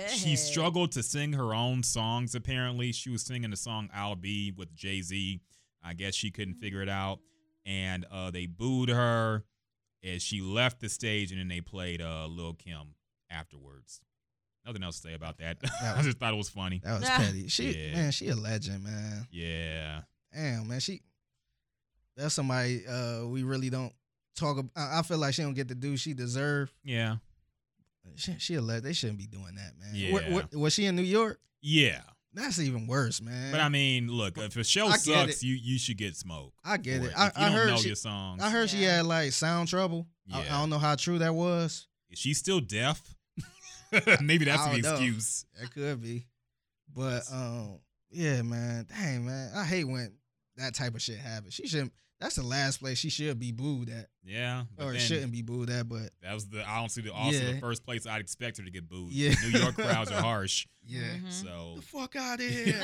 She 0.10 0.36
struggled 0.36 0.92
to 0.92 1.02
sing 1.04 1.34
her 1.34 1.54
own 1.56 1.82
songs. 1.82 2.36
Apparently, 2.36 2.92
she 2.92 3.10
was 3.10 3.24
singing 3.24 3.50
the 3.50 3.58
song 3.58 3.90
"I'll 3.94 4.16
Be" 4.16 4.52
with 4.56 4.76
Jay 4.76 5.02
Z. 5.02 5.42
I 5.84 5.94
guess 5.94 6.14
she 6.16 6.30
couldn't 6.32 6.56
figure 6.56 6.82
it 6.82 6.90
out, 6.90 7.20
and 7.66 8.06
uh, 8.12 8.30
they 8.32 8.46
booed 8.46 8.90
her 8.90 9.44
as 10.04 10.22
she 10.22 10.42
left 10.42 10.82
the 10.82 10.90
stage, 10.90 11.32
and 11.32 11.40
then 11.40 11.48
they 11.48 11.62
played 11.62 12.02
uh, 12.02 12.28
Lil 12.28 12.54
Kim 12.54 12.94
afterwards. 13.32 14.02
Nothing 14.66 14.84
else 14.84 15.00
to 15.00 15.08
say 15.10 15.14
about 15.14 15.38
that. 15.40 15.58
I 15.84 16.02
just 16.02 16.18
thought 16.18 16.34
it 16.34 16.38
was 16.38 16.50
funny. 16.50 16.82
That 16.84 17.00
was 17.00 17.10
petty. 17.10 17.48
She 17.48 17.72
Yeah. 17.72 17.94
man, 17.96 18.12
she 18.12 18.30
a 18.30 18.36
legend, 18.36 18.84
man. 18.84 19.28
Yeah, 19.32 20.02
Damn, 20.34 20.68
man, 20.68 20.80
she. 20.80 21.02
That's 22.18 22.34
somebody 22.34 22.86
uh 22.88 23.26
we 23.28 23.44
really 23.44 23.70
don't 23.70 23.94
talk. 24.36 24.58
About. 24.58 24.72
I 24.76 25.00
I 25.00 25.02
feel 25.02 25.18
like 25.18 25.34
she 25.34 25.42
don't 25.42 25.54
get 25.54 25.68
the 25.68 25.76
due 25.76 25.98
she 25.98 26.14
deserve. 26.14 26.74
yeah, 26.84 27.18
She, 28.16 28.36
she 28.40 28.56
a 28.56 28.62
le- 28.62 28.82
They 28.82 28.94
shouldn't 28.94 29.20
be 29.20 29.28
doing 29.28 29.56
that, 29.56 29.74
man. 29.80 29.92
Yeah. 29.94 30.12
What- 30.14 30.30
what- 30.30 30.56
was 30.56 30.74
she 30.74 30.86
in 30.86 30.96
New 30.96 31.02
York? 31.04 31.40
yeah. 31.62 32.02
That's 32.38 32.60
even 32.60 32.86
worse, 32.86 33.22
man. 33.22 33.54
But 33.54 33.62
I 33.62 33.70
mean, 33.70 34.10
look, 34.10 34.38
if 34.38 34.58
a 34.58 34.64
show 34.66 34.88
I 34.88 34.98
sucks, 34.98 35.42
you 35.42 35.54
you 35.56 35.80
should 35.80 35.96
get 35.98 36.18
smoked. 36.18 36.58
I 36.66 36.76
get 36.76 37.02
for 37.02 37.08
it. 37.08 37.14
I, 37.16 37.28
you 37.28 37.32
I 37.38 37.42
don't 37.46 37.52
heard 37.54 37.68
know 37.70 37.78
she, 37.78 37.88
your 37.88 37.96
songs. 37.96 38.44
I 38.44 38.50
heard 38.50 38.70
she 38.70 38.84
had 38.84 39.06
like 39.06 39.32
sound 39.32 39.70
trouble. 39.70 40.06
I, 40.34 40.42
I 40.42 40.44
don't 40.60 40.70
know 40.70 40.78
how 40.78 40.96
true 40.96 41.18
that 41.20 41.34
was. 41.34 41.88
Is 42.10 42.20
she 42.20 42.34
still 42.34 42.60
deaf? 42.60 43.02
Maybe 44.22 44.44
that's 44.44 44.62
I 44.64 44.76
the 44.76 44.82
know. 44.82 44.92
excuse. 44.96 45.46
That 45.62 45.72
could 45.74 46.02
be. 46.02 46.28
But 46.94 47.24
um, 47.32 47.80
yeah, 48.12 48.42
man. 48.42 48.86
Dang, 48.90 49.26
man. 49.26 49.52
I 49.56 49.64
hate 49.64 49.86
when 49.86 50.14
that 50.58 50.74
type 50.76 50.94
of 50.94 51.02
shit 51.02 51.18
happens. 51.20 51.54
She 51.54 51.68
shouldn't. 51.68 51.94
That's 52.22 52.36
the 52.38 52.44
last 52.44 52.78
place 52.80 52.98
she 52.98 53.10
should 53.10 53.38
be 53.40 53.52
booed 53.52 53.90
at, 53.90 54.08
Yeah, 54.24 54.64
or 54.80 54.94
then 54.94 55.02
shouldn't 55.02 55.34
be 55.34 55.42
booed 55.42 55.70
at. 55.70 55.90
But 55.90 56.12
That 56.24 56.34
was 56.34 56.48
the 56.48 56.68
I 56.68 56.80
don't 56.80 56.90
see 56.90 57.02
the 57.02 57.12
also 57.14 57.38
the 57.52 57.60
first 57.60 57.86
place 57.86 58.08
I'd 58.08 58.22
expect 58.22 58.58
her 58.58 58.64
to 58.64 58.72
get 58.72 58.88
booed. 58.88 59.12
Yeah. 59.12 59.34
New 59.44 59.60
York 59.60 59.76
crowds 59.76 60.12
are 60.12 60.22
harsh, 60.22 60.66
yeah, 60.88 61.02
Mhm. 61.18 61.30
so 61.32 61.74
the 61.76 61.82
fuck 61.82 62.16
out 62.16 62.40
of 62.40 62.46
here. 62.50 62.74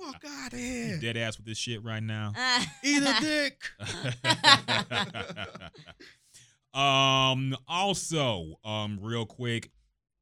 fuck 0.00 0.24
out 0.28 0.52
of 0.52 0.58
here. 0.58 0.98
dead 0.98 1.16
ass 1.16 1.36
with 1.36 1.46
this 1.46 1.58
shit 1.58 1.84
right 1.84 2.02
now. 2.02 2.32
Eat 2.82 3.02
a 3.02 3.14
dick. 3.20 3.62
um. 6.74 7.56
Also, 7.68 8.54
um, 8.64 8.98
real 9.00 9.26
quick, 9.26 9.70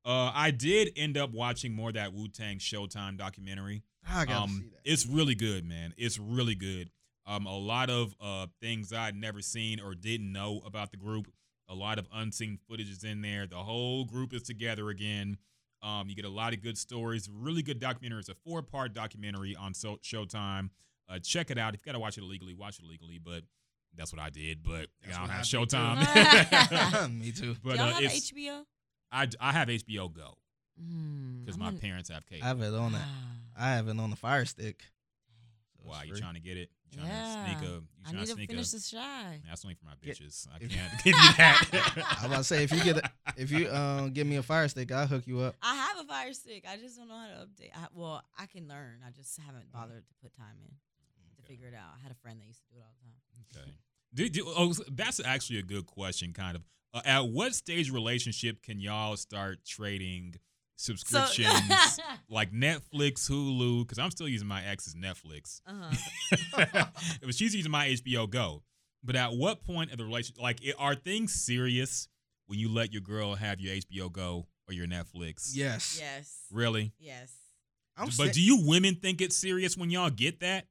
uh, 0.04 0.30
I 0.34 0.50
did 0.50 0.90
end 0.96 1.16
up 1.16 1.30
watching 1.32 1.72
more 1.74 1.88
of 1.88 1.94
that 1.94 2.12
Wu 2.12 2.28
Tang 2.28 2.58
Showtime 2.58 3.16
documentary. 3.16 3.82
I 4.12 4.24
gotta 4.24 4.40
um, 4.40 4.50
see 4.50 4.68
that. 4.70 4.80
it's 4.84 5.06
really 5.06 5.34
good, 5.34 5.64
man. 5.64 5.94
It's 5.96 6.18
really 6.18 6.54
good. 6.54 6.90
Um, 7.26 7.46
a 7.46 7.56
lot 7.56 7.90
of 7.90 8.14
uh 8.20 8.46
things 8.60 8.92
I'd 8.92 9.14
never 9.16 9.40
seen 9.40 9.80
or 9.80 9.94
didn't 9.94 10.32
know 10.32 10.60
about 10.64 10.90
the 10.90 10.96
group. 10.96 11.28
A 11.68 11.74
lot 11.74 11.98
of 11.98 12.08
unseen 12.12 12.58
footage 12.68 12.90
is 12.90 13.04
in 13.04 13.22
there. 13.22 13.46
The 13.46 13.56
whole 13.56 14.04
group 14.04 14.34
is 14.34 14.42
together 14.42 14.88
again. 14.90 15.36
Um, 15.82 16.08
you 16.08 16.16
get 16.16 16.24
a 16.24 16.28
lot 16.30 16.52
of 16.52 16.60
good 16.62 16.76
stories. 16.76 17.30
Really 17.32 17.62
good 17.62 17.78
documentary. 17.78 18.18
It's 18.20 18.28
a 18.28 18.34
four 18.34 18.60
part 18.62 18.92
documentary 18.92 19.54
on 19.56 19.72
so- 19.74 19.98
Showtime. 20.02 20.70
Uh, 21.08 21.18
check 21.20 21.50
it 21.50 21.58
out. 21.58 21.74
If 21.74 21.80
you 21.80 21.86
gotta 21.92 22.00
watch 22.00 22.18
it 22.18 22.24
illegally, 22.24 22.54
watch 22.54 22.78
it 22.80 22.84
illegally. 22.84 23.18
But 23.24 23.44
that's 23.96 24.12
what 24.12 24.20
I 24.20 24.30
did. 24.30 24.62
But 24.62 24.86
That's 25.04 25.16
I 25.16 25.20
don't 25.20 25.28
have 25.30 25.40
I 25.40 25.44
too. 25.44 25.56
Showtime. 25.58 27.10
Me 27.20 27.32
too. 27.32 27.56
but 27.62 27.76
Y'all 27.76 27.86
uh, 27.88 27.92
have 27.94 28.02
it's 28.02 28.30
HBO? 28.32 28.62
I 29.12 29.28
I 29.40 29.52
have 29.52 29.68
HBO 29.68 30.12
Go 30.12 30.34
Mm, 30.80 31.40
because 31.44 31.56
I'm 31.56 31.60
my 31.60 31.66
gonna- 31.70 31.78
parents 31.78 32.08
have 32.10 32.24
cable. 32.26 32.44
I 32.44 32.48
have 32.48 32.60
it 32.62 32.74
on 32.74 32.94
it. 32.94 33.00
I 33.60 33.70
have 33.74 33.88
it 33.88 33.98
on 33.98 34.10
the 34.10 34.16
Fire 34.16 34.44
Stick. 34.46 34.82
So 35.76 35.88
Why 35.88 36.00
it's 36.02 36.08
you 36.10 36.16
trying 36.16 36.34
to 36.34 36.40
get 36.40 36.56
it? 36.56 36.70
You 36.90 36.98
trying 36.98 37.08
Yeah. 37.10 37.24
to 37.44 37.50
sneak 37.60 37.68
a? 37.70 37.72
You 37.72 37.82
I 38.06 38.12
need 38.12 38.26
to 38.26 38.34
to 38.34 38.46
finish 38.46 38.68
a? 38.72 38.76
the 38.76 38.80
shy. 38.82 39.40
That's 39.48 39.64
only 39.64 39.74
for 39.74 39.84
my 39.86 39.92
Get- 40.02 40.18
bitches. 40.18 40.46
I 40.54 40.58
can't 40.58 40.70
give 41.04 41.14
you 41.14 41.32
that. 41.36 41.68
I 41.72 42.14
was 42.22 42.24
about 42.24 42.36
to 42.38 42.44
say 42.44 42.64
if 42.64 42.72
you 42.72 42.82
get 42.82 42.96
a, 42.98 43.10
if 43.36 43.50
you 43.50 43.70
um 43.70 44.12
give 44.12 44.26
me 44.26 44.36
a 44.36 44.42
Fire 44.42 44.66
Stick, 44.68 44.90
I'll 44.92 45.06
hook 45.06 45.26
you 45.26 45.40
up. 45.40 45.54
I 45.62 45.74
have 45.74 45.98
a 45.98 46.04
fire 46.04 46.32
stick. 46.32 46.64
I 46.68 46.76
just 46.76 46.96
don't 46.96 47.08
know 47.08 47.16
how 47.16 47.26
to 47.28 47.46
update. 47.46 47.70
I, 47.74 47.86
well, 47.94 48.22
I 48.38 48.46
can 48.46 48.66
learn. 48.68 49.00
I 49.06 49.10
just 49.10 49.38
haven't 49.40 49.70
bothered 49.72 50.04
to 50.08 50.14
put 50.22 50.34
time 50.34 50.56
in 50.64 50.70
to 51.36 51.42
figure 51.48 51.68
it 51.68 51.74
out. 51.74 51.92
I 51.98 52.02
had 52.02 52.10
a 52.12 52.16
friend 52.16 52.40
that 52.40 52.46
used 52.46 52.60
to 52.68 52.74
do 52.74 52.80
it 52.80 52.82
all 52.82 52.94
the 53.02 53.54
time. 53.54 53.64
Okay. 53.64 53.72
Did 54.12 54.36
you, 54.36 54.44
oh, 54.48 54.74
that's 54.90 55.20
actually 55.24 55.58
a 55.60 55.62
good 55.62 55.86
question. 55.86 56.32
Kind 56.32 56.56
of. 56.56 56.62
Uh, 56.92 57.02
at 57.04 57.28
what 57.28 57.54
stage 57.54 57.90
relationship 57.92 58.60
can 58.62 58.80
y'all 58.80 59.16
start 59.16 59.64
trading 59.64 60.34
subscriptions 60.84 62.00
like 62.28 62.52
Netflix, 62.52 63.28
Hulu? 63.30 63.82
Because 63.82 63.98
I'm 63.98 64.10
still 64.10 64.28
using 64.28 64.48
my 64.48 64.64
ex's 64.64 64.94
Netflix, 64.94 65.60
uh-huh. 65.66 66.84
but 67.22 67.34
she's 67.34 67.54
using 67.54 67.70
my 67.70 67.88
HBO 67.88 68.28
Go. 68.28 68.62
But 69.02 69.16
at 69.16 69.32
what 69.32 69.62
point 69.64 69.92
of 69.92 69.98
the 69.98 70.04
relationship, 70.04 70.42
like, 70.42 70.60
i- 70.66 70.74
are 70.78 70.94
things 70.94 71.32
serious 71.34 72.08
when 72.46 72.58
you 72.58 72.68
let 72.68 72.92
your 72.92 73.02
girl 73.02 73.34
have 73.34 73.60
your 73.60 73.74
HBO 73.74 74.12
Go 74.12 74.46
or 74.68 74.74
your 74.74 74.86
Netflix? 74.86 75.50
Yes. 75.54 75.96
yes. 76.00 76.40
Really? 76.50 76.92
Yes. 76.98 77.32
I'm 77.96 78.06
but 78.06 78.12
sti- 78.12 78.32
do 78.32 78.40
you 78.42 78.66
women 78.66 78.94
think 78.96 79.20
it's 79.20 79.36
serious 79.36 79.76
when 79.76 79.90
y'all 79.90 80.10
get 80.10 80.40
that? 80.40 80.66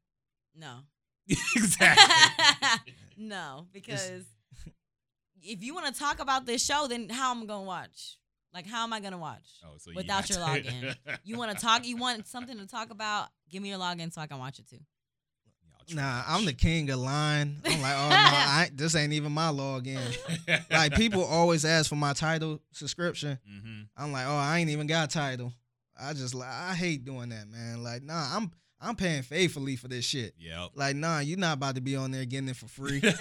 No. 0.55 0.79
exactly. 1.55 2.93
no, 3.17 3.67
because 3.71 4.23
if 5.41 5.63
you 5.63 5.73
want 5.75 5.93
to 5.93 5.99
talk 5.99 6.19
about 6.19 6.45
this 6.45 6.63
show, 6.63 6.87
then 6.87 7.09
how 7.09 7.31
am 7.31 7.43
I 7.43 7.45
gonna 7.45 7.63
watch? 7.65 8.17
Like, 8.53 8.65
how 8.65 8.83
am 8.83 8.93
I 8.93 8.99
gonna 8.99 9.17
watch? 9.17 9.45
Oh, 9.63 9.75
so 9.77 9.91
Without 9.95 10.29
you 10.29 10.35
your 10.35 10.45
got 10.45 10.59
login. 10.59 10.95
You 11.23 11.37
want 11.37 11.51
to 11.51 11.57
talk? 11.63 11.85
You 11.85 11.97
want 11.97 12.27
something 12.27 12.57
to 12.57 12.67
talk 12.67 12.89
about? 12.89 13.27
Give 13.49 13.61
me 13.61 13.69
your 13.69 13.79
login 13.79 14.11
so 14.11 14.21
I 14.21 14.27
can 14.27 14.39
watch 14.39 14.59
it 14.59 14.67
too. 14.67 14.79
Nah. 15.91 16.23
I'm 16.27 16.45
the 16.45 16.53
king 16.53 16.89
of 16.91 16.99
line. 16.99 17.57
I'm 17.65 17.81
like, 17.81 17.95
oh 17.97 18.09
no, 18.09 18.15
I 18.15 18.69
this 18.73 18.95
ain't 18.95 19.13
even 19.13 19.31
my 19.31 19.47
login. 19.49 19.99
Like 20.71 20.93
people 20.95 21.23
always 21.23 21.65
ask 21.65 21.89
for 21.89 21.95
my 21.95 22.13
Tidal 22.13 22.59
subscription. 22.71 23.39
hmm 23.47 23.81
I'm 23.97 24.11
like, 24.11 24.25
oh, 24.27 24.35
I 24.35 24.59
ain't 24.59 24.69
even 24.69 24.87
got 24.87 25.09
Tidal. 25.09 25.51
I 25.99 26.13
just 26.13 26.33
like 26.33 26.49
I 26.49 26.73
hate 26.73 27.05
doing 27.05 27.29
that, 27.29 27.47
man. 27.49 27.83
Like, 27.83 28.03
nah, 28.03 28.35
I'm 28.35 28.51
I'm 28.81 28.95
paying 28.95 29.23
faithfully 29.23 29.75
for 29.75 29.87
this 29.89 30.05
shit. 30.05 30.33
Yep. 30.39 30.69
Like, 30.75 30.95
nah, 30.95 31.19
you're 31.19 31.37
not 31.37 31.53
about 31.57 31.75
to 31.75 31.81
be 31.81 31.95
on 31.97 32.11
there 32.11 32.23
getting 32.25 32.47
it 32.49 32.55
for 32.55 32.67
free. 32.67 33.01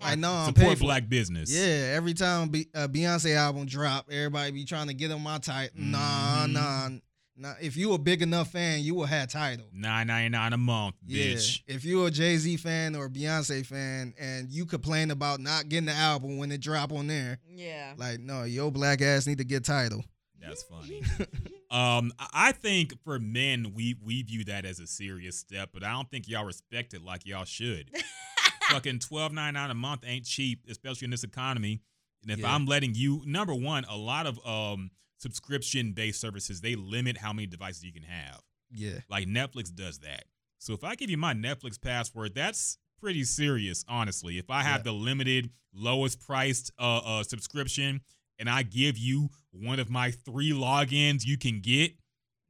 Like, 0.00 0.18
no, 0.18 0.32
I'm 0.32 0.54
paying 0.54 0.76
for 0.76 0.80
black 0.84 1.08
business. 1.08 1.50
Yeah, 1.50 1.92
every 1.94 2.14
time 2.14 2.48
Be- 2.48 2.68
a 2.74 2.88
Beyonce 2.88 3.34
album 3.36 3.66
drop, 3.66 4.06
everybody 4.10 4.50
be 4.50 4.64
trying 4.64 4.88
to 4.88 4.94
get 4.94 5.10
on 5.10 5.22
my 5.22 5.38
Tidal. 5.38 5.70
Nah, 5.76 6.46
Mhm. 6.46 6.52
nah, 6.52 6.88
nah. 7.36 7.54
If 7.60 7.76
you 7.76 7.92
a 7.92 7.98
big 7.98 8.20
enough 8.22 8.50
fan, 8.50 8.80
you 8.82 8.94
will 8.94 9.06
have 9.06 9.28
Tidal. 9.30 9.66
Nine 9.72 10.08
ninety 10.08 10.28
nine 10.28 10.52
a 10.52 10.58
month, 10.58 10.96
Yeah. 11.06 11.24
bitch. 11.34 11.62
If 11.66 11.84
you're 11.84 12.08
a 12.08 12.10
Jay 12.10 12.36
Z 12.36 12.56
fan 12.58 12.94
or 12.94 13.06
a 13.06 13.10
Beyonce 13.10 13.64
fan 13.64 14.12
and 14.18 14.50
you 14.50 14.66
complain 14.66 15.10
about 15.10 15.40
not 15.40 15.68
getting 15.68 15.86
the 15.86 15.92
album 15.94 16.36
when 16.38 16.50
it 16.52 16.60
drop 16.60 16.92
on 16.92 17.06
there, 17.06 17.38
yeah. 17.48 17.94
like, 17.96 18.20
no, 18.20 18.42
your 18.44 18.70
black 18.70 19.00
ass 19.02 19.26
need 19.26 19.38
to 19.38 19.44
get 19.44 19.64
Tidal. 19.64 20.04
That's 20.42 20.62
funny. 20.64 21.02
Um, 21.70 22.12
I- 22.32 22.52
think 22.52 22.94
for 23.04 23.18
men, 23.18 23.72
we 23.74 23.96
we 24.04 24.22
view 24.22 24.44
that 24.44 24.64
as 24.64 24.78
a 24.78 24.86
serious 24.86 25.38
step, 25.38 25.70
but 25.72 25.82
I 25.82 25.92
don't 25.92 26.10
think 26.10 26.28
y'all 26.28 26.44
respect 26.44 26.94
it 26.94 27.02
like 27.02 27.26
y'all 27.26 27.44
should. 27.44 27.90
Fucking 28.70 29.00
twelve 29.00 29.32
ninety 29.32 29.54
nine 29.58 29.70
a 29.70 29.74
month 29.74 30.02
ain't 30.06 30.24
cheap, 30.24 30.64
especially 30.68 31.06
in 31.06 31.10
this 31.10 31.24
economy. 31.24 31.80
And 32.22 32.30
if 32.30 32.38
Yeah. 32.40 32.54
I'm 32.54 32.66
letting 32.66 32.94
you, 32.94 33.22
number 33.26 33.54
one, 33.54 33.84
a 33.88 33.96
lot 33.96 34.26
of 34.26 34.38
um 34.46 34.90
subscription 35.18 35.92
based 35.92 36.20
services 36.20 36.60
they 36.60 36.74
limit 36.74 37.16
how 37.16 37.32
many 37.32 37.46
devices 37.46 37.84
you 37.84 37.92
can 37.92 38.02
have. 38.02 38.40
Yeah. 38.70 38.98
Like 39.08 39.26
Netflix 39.26 39.74
does 39.74 39.98
that. 40.00 40.24
So 40.58 40.72
if 40.74 40.84
I 40.84 40.94
give 40.94 41.10
you 41.10 41.16
my 41.16 41.34
Netflix 41.34 41.80
password, 41.80 42.34
that's 42.34 42.78
pretty 43.00 43.24
serious, 43.24 43.84
honestly. 43.88 44.38
If 44.38 44.50
I 44.50 44.62
have 44.62 44.80
Yeah. 44.80 44.84
the 44.84 44.92
limited, 44.92 45.50
lowest 45.74 46.20
priced 46.20 46.70
uh, 46.78 46.98
uh 47.04 47.22
subscription 47.24 48.00
and 48.42 48.50
I 48.50 48.64
give 48.64 48.98
you 48.98 49.30
one 49.52 49.78
of 49.78 49.88
my 49.88 50.10
three 50.10 50.50
logins 50.50 51.24
you 51.24 51.38
can 51.38 51.60
get, 51.60 51.92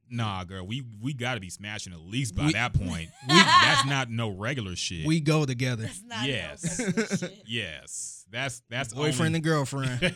nah, 0.09 0.43
girl, 0.43 0.65
we 0.65 0.83
we 0.99 1.13
gotta 1.13 1.39
be 1.39 1.51
smashing 1.51 1.93
at 1.93 1.99
least 1.99 2.33
by 2.33 2.47
We- 2.47 2.53
that 2.53 2.73
point. 2.73 3.09
We, 3.29 3.35
that's 3.35 3.85
not 3.85 4.09
no 4.09 4.29
regular 4.29 4.75
shit. 4.75 5.05
We 5.05 5.19
go 5.19 5.45
together. 5.45 5.83
That's 5.83 6.01
not 6.03 6.27
Yes. 6.27 6.79
no 7.21 7.27
yes, 7.45 8.25
that's 8.31 8.63
that's 8.69 8.91
Boyfriend 8.93 9.35
and 9.35 9.43
girlfriend. 9.43 10.01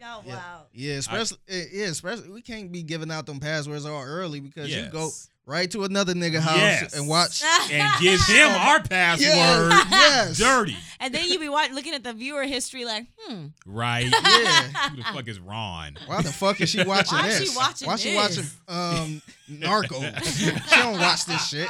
Y'all 0.00 0.22
Yeah. 0.26 0.42
Yeah, 0.74 0.94
especially 0.96 1.38
eh, 1.48 1.64
yeah, 1.72 1.84
especially 1.86 2.28
we 2.30 2.42
can't 2.42 2.70
be 2.70 2.82
giving 2.82 3.10
out 3.10 3.24
them 3.26 3.40
passwords 3.40 3.86
all 3.86 4.02
early 4.02 4.40
because 4.40 4.68
you 4.74 4.88
go 4.90 5.04
Yes. 5.06 5.28
Right 5.46 5.70
to 5.72 5.84
another 5.84 6.14
nigga 6.14 6.38
house 6.40 6.56
Yes. 6.56 6.94
and 6.96 7.08
watch. 7.08 7.42
and 7.72 7.90
give 8.00 8.20
him 8.26 8.48
our 8.52 8.80
password. 8.82 9.26
Yes, 9.26 9.86
yes. 9.90 10.38
Dirty. 10.38 10.76
and 11.00 11.14
then 11.14 11.28
you 11.30 11.38
be 11.38 11.48
watch, 11.48 11.70
looking 11.72 11.94
at 11.94 12.04
the 12.04 12.12
viewer 12.12 12.44
history 12.44 12.84
like, 12.84 13.06
hmm. 13.18 13.46
Right. 13.66 14.06
Yeah. 14.22 14.88
Who 14.90 14.96
the 14.96 15.02
fuck 15.04 15.28
is 15.28 15.38
Ron? 15.40 15.96
Why 16.06 16.22
the 16.22 16.32
fuck 16.32 16.60
is 16.60 16.68
she 16.70 16.82
watching 16.84 17.18
Why 17.18 17.28
is 17.28 17.38
this? 17.40 17.50
she 17.52 17.56
watching 17.56 17.88
Why 17.88 17.96
she 17.96 18.14
watching 18.14 18.44
um 18.68 19.22
Narcos? 19.50 20.68
she 20.70 20.76
don't 20.76 20.98
watch 20.98 21.24
this 21.26 21.48
shit. 21.48 21.68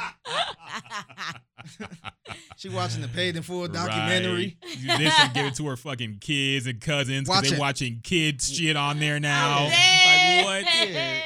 She 2.57 2.69
watching 2.69 3.01
the 3.01 3.07
paid 3.07 3.35
in 3.35 3.43
full 3.43 3.67
documentary. 3.67 4.57
Right. 4.63 4.97
Then 4.99 5.11
she'll 5.11 5.33
give 5.33 5.45
it 5.47 5.55
to 5.55 5.67
her 5.67 5.77
fucking 5.77 6.17
kids 6.21 6.67
and 6.67 6.79
cousins 6.79 7.27
because 7.27 7.37
Watching- 7.43 7.53
they 7.53 7.59
watching 7.59 7.99
kids 8.03 8.53
shit 8.53 8.75
on 8.77 8.99
there 8.99 9.19
now. 9.19 9.67
I'm 9.71 10.45
Like 10.45 10.65
what? 10.65 10.89
Yeah. 10.89 11.19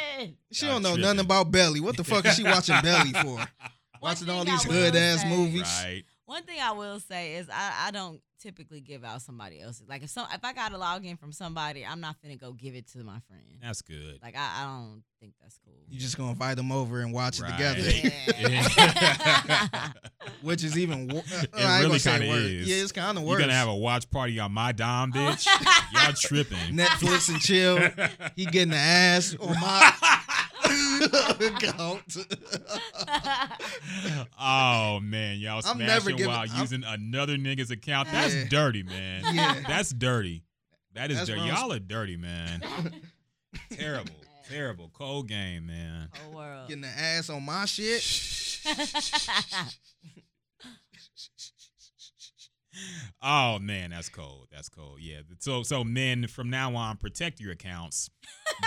She 0.51 0.65
Y'all 0.65 0.75
don't 0.75 0.83
know 0.83 0.89
tripping. 0.89 1.01
nothing 1.03 1.19
about 1.21 1.51
Belly. 1.51 1.79
What 1.79 1.97
the 1.97 2.03
fuck 2.03 2.25
is 2.25 2.35
she 2.35 2.43
watching 2.43 2.75
Belly 2.81 3.13
for? 3.13 3.39
Watching 4.01 4.29
all 4.29 4.45
these 4.45 4.65
will 4.65 4.73
hood 4.73 4.95
ass 4.95 5.25
movies. 5.25 5.63
Right. 5.83 6.03
One 6.25 6.43
thing 6.43 6.59
I 6.61 6.71
will 6.71 6.99
say 6.99 7.35
is 7.35 7.49
I, 7.49 7.87
I 7.87 7.91
don't 7.91 8.21
typically 8.39 8.81
give 8.81 9.03
out 9.03 9.21
somebody 9.21 9.59
else's. 9.61 9.87
Like 9.87 10.03
if 10.03 10.09
some 10.09 10.27
if 10.33 10.43
I 10.43 10.53
got 10.53 10.71
a 10.73 10.77
login 10.77 11.17
from 11.19 11.31
somebody, 11.31 11.85
I'm 11.85 11.99
not 12.01 12.15
finna 12.23 12.39
go 12.39 12.51
give 12.53 12.75
it 12.75 12.87
to 12.93 12.99
my 12.99 13.19
friend. 13.27 13.43
That's 13.61 13.81
good. 13.81 14.19
Like 14.21 14.35
I, 14.37 14.61
I 14.61 14.65
don't 14.65 15.03
think 15.19 15.33
that's 15.41 15.59
cool. 15.65 15.73
You 15.89 15.99
just 15.99 16.17
gonna 16.17 16.31
invite 16.31 16.57
them 16.57 16.71
over 16.71 17.01
and 17.01 17.13
watch 17.13 17.39
Right. 17.39 17.51
it 17.59 17.75
together, 17.75 17.89
Yeah. 18.49 19.89
which 20.41 20.63
is 20.63 20.77
even. 20.77 21.07
wor- 21.07 21.23
uh, 21.33 21.41
It 21.57 21.63
I 21.65 21.81
really 21.81 21.99
kinda 21.99 22.25
is. 22.27 22.67
Yeah, 22.67 22.83
it's 22.83 22.91
kind 22.91 23.17
of 23.17 23.23
worse. 23.23 23.39
You're 23.39 23.47
gonna 23.47 23.57
have 23.57 23.67
a 23.69 23.75
watch 23.75 24.09
party 24.09 24.39
on 24.39 24.51
my 24.51 24.71
dime, 24.71 25.11
bitch. 25.11 25.45
Y'all 25.93 26.13
tripping. 26.13 26.57
Netflix 26.77 27.29
and 27.29 27.39
chill. 27.39 27.77
He 28.35 28.45
getting 28.45 28.69
the 28.71 28.77
ass 28.77 29.35
on 29.39 29.49
my 29.59 29.93
account. 31.13 32.17
oh 34.39 34.99
man, 35.01 35.37
y'all 35.39 35.61
I'm 35.65 35.77
never 35.77 36.01
smashing 36.01 36.17
giving- 36.17 36.31
while 36.31 36.45
I'm- 36.49 36.61
using 36.61 36.83
another 36.83 37.37
nigga's 37.37 37.71
account. 37.71 38.09
That's 38.11 38.33
Yeah. 38.33 38.47
dirty, 38.49 38.83
man. 38.83 39.23
Yeah. 39.35 39.55
That's 39.67 39.89
dirty. 39.91 40.43
That 40.93 41.11
is 41.11 41.17
That's 41.17 41.29
dirty. 41.29 41.41
Y'all 41.41 41.71
are 41.73 41.79
dirty, 41.79 42.17
man. 42.17 42.61
terrible, 43.71 44.15
terrible. 44.49 44.89
Cold 44.93 45.27
game, 45.27 45.67
man. 45.67 46.09
Whole 46.23 46.35
world. 46.35 46.67
Getting 46.67 46.81
the 46.81 46.87
ass 46.87 47.29
on 47.29 47.43
my 47.43 47.65
shit. 47.65 48.01
Oh 53.21 53.59
man, 53.59 53.91
that's 53.91 54.09
cold. 54.09 54.47
That's 54.51 54.69
cold. 54.69 54.99
Yeah. 55.01 55.19
So 55.39 55.63
so 55.63 55.83
men 55.83 56.27
from 56.27 56.49
now 56.49 56.75
on, 56.75 56.97
protect 56.97 57.39
your 57.39 57.51
accounts. 57.51 58.09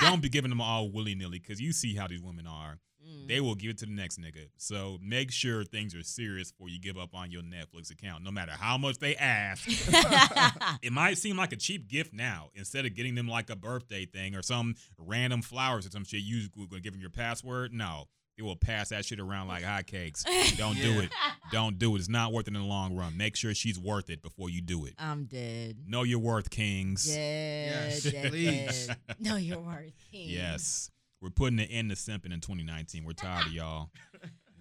Don't 0.00 0.22
be 0.22 0.28
giving 0.30 0.50
them 0.50 0.60
all 0.60 0.90
willy 0.90 1.14
nilly 1.14 1.38
because 1.38 1.60
you 1.60 1.72
see 1.72 1.94
how 1.94 2.06
these 2.06 2.22
women 2.22 2.46
are. 2.46 2.78
Mm. 3.06 3.28
They 3.28 3.40
will 3.40 3.54
give 3.54 3.70
it 3.70 3.78
to 3.78 3.86
the 3.86 3.92
next 3.92 4.20
nigga. 4.20 4.48
So 4.56 4.98
make 5.02 5.30
sure 5.30 5.64
things 5.64 5.94
are 5.94 6.02
serious 6.02 6.52
before 6.52 6.68
you 6.68 6.80
give 6.80 6.98
up 6.98 7.14
on 7.14 7.30
your 7.30 7.42
Netflix 7.42 7.90
account, 7.90 8.24
no 8.24 8.30
matter 8.30 8.52
how 8.52 8.76
much 8.76 8.98
they 8.98 9.16
ask. 9.16 9.66
it 10.82 10.92
might 10.92 11.18
seem 11.18 11.36
like 11.36 11.52
a 11.52 11.56
cheap 11.56 11.88
gift 11.88 12.12
now. 12.12 12.50
Instead 12.54 12.86
of 12.86 12.94
getting 12.94 13.14
them 13.14 13.28
like 13.28 13.50
a 13.50 13.56
birthday 13.56 14.04
thing 14.04 14.34
or 14.34 14.42
some 14.42 14.74
random 14.98 15.42
flowers 15.42 15.86
or 15.86 15.90
some 15.90 16.04
shit, 16.04 16.22
you 16.22 16.48
gonna 16.68 16.80
give 16.80 16.92
them 16.92 17.00
your 17.00 17.10
password. 17.10 17.72
No, 17.72 18.06
they 18.40 18.46
will 18.46 18.56
pass 18.56 18.88
that 18.88 19.04
shit 19.04 19.20
around 19.20 19.48
like 19.48 19.62
hotcakes. 19.62 20.24
Don't 20.56 20.76
do 20.76 21.00
it. 21.00 21.10
Don't 21.52 21.78
do 21.78 21.94
it. 21.94 21.98
It's 21.98 22.08
not 22.08 22.32
worth 22.32 22.48
it 22.48 22.54
in 22.54 22.60
the 22.60 22.66
long 22.66 22.96
run. 22.96 23.16
Make 23.16 23.36
sure 23.36 23.54
she's 23.54 23.78
worth 23.78 24.08
it 24.08 24.22
before 24.22 24.48
you 24.48 24.62
do 24.62 24.86
it. 24.86 24.94
I'm 24.98 25.24
dead. 25.24 25.76
Know 25.86 26.02
your 26.04 26.20
worth, 26.20 26.48
kings. 26.48 27.06
Dead. 27.06 27.90
Yes, 27.90 28.02
dead, 28.04 28.30
please. 28.30 28.86
dead. 28.86 28.96
No, 29.18 29.36
you're 29.36 29.60
worth. 29.60 29.92
Kings. 30.10 30.30
Yes. 30.30 30.90
We're 31.20 31.28
putting 31.28 31.58
an 31.58 31.66
end 31.66 31.90
to 31.90 31.96
simping 31.96 32.32
in 32.32 32.40
2019. 32.40 33.04
We're 33.04 33.12
tired 33.12 33.46
of 33.46 33.52
y'all. 33.52 33.90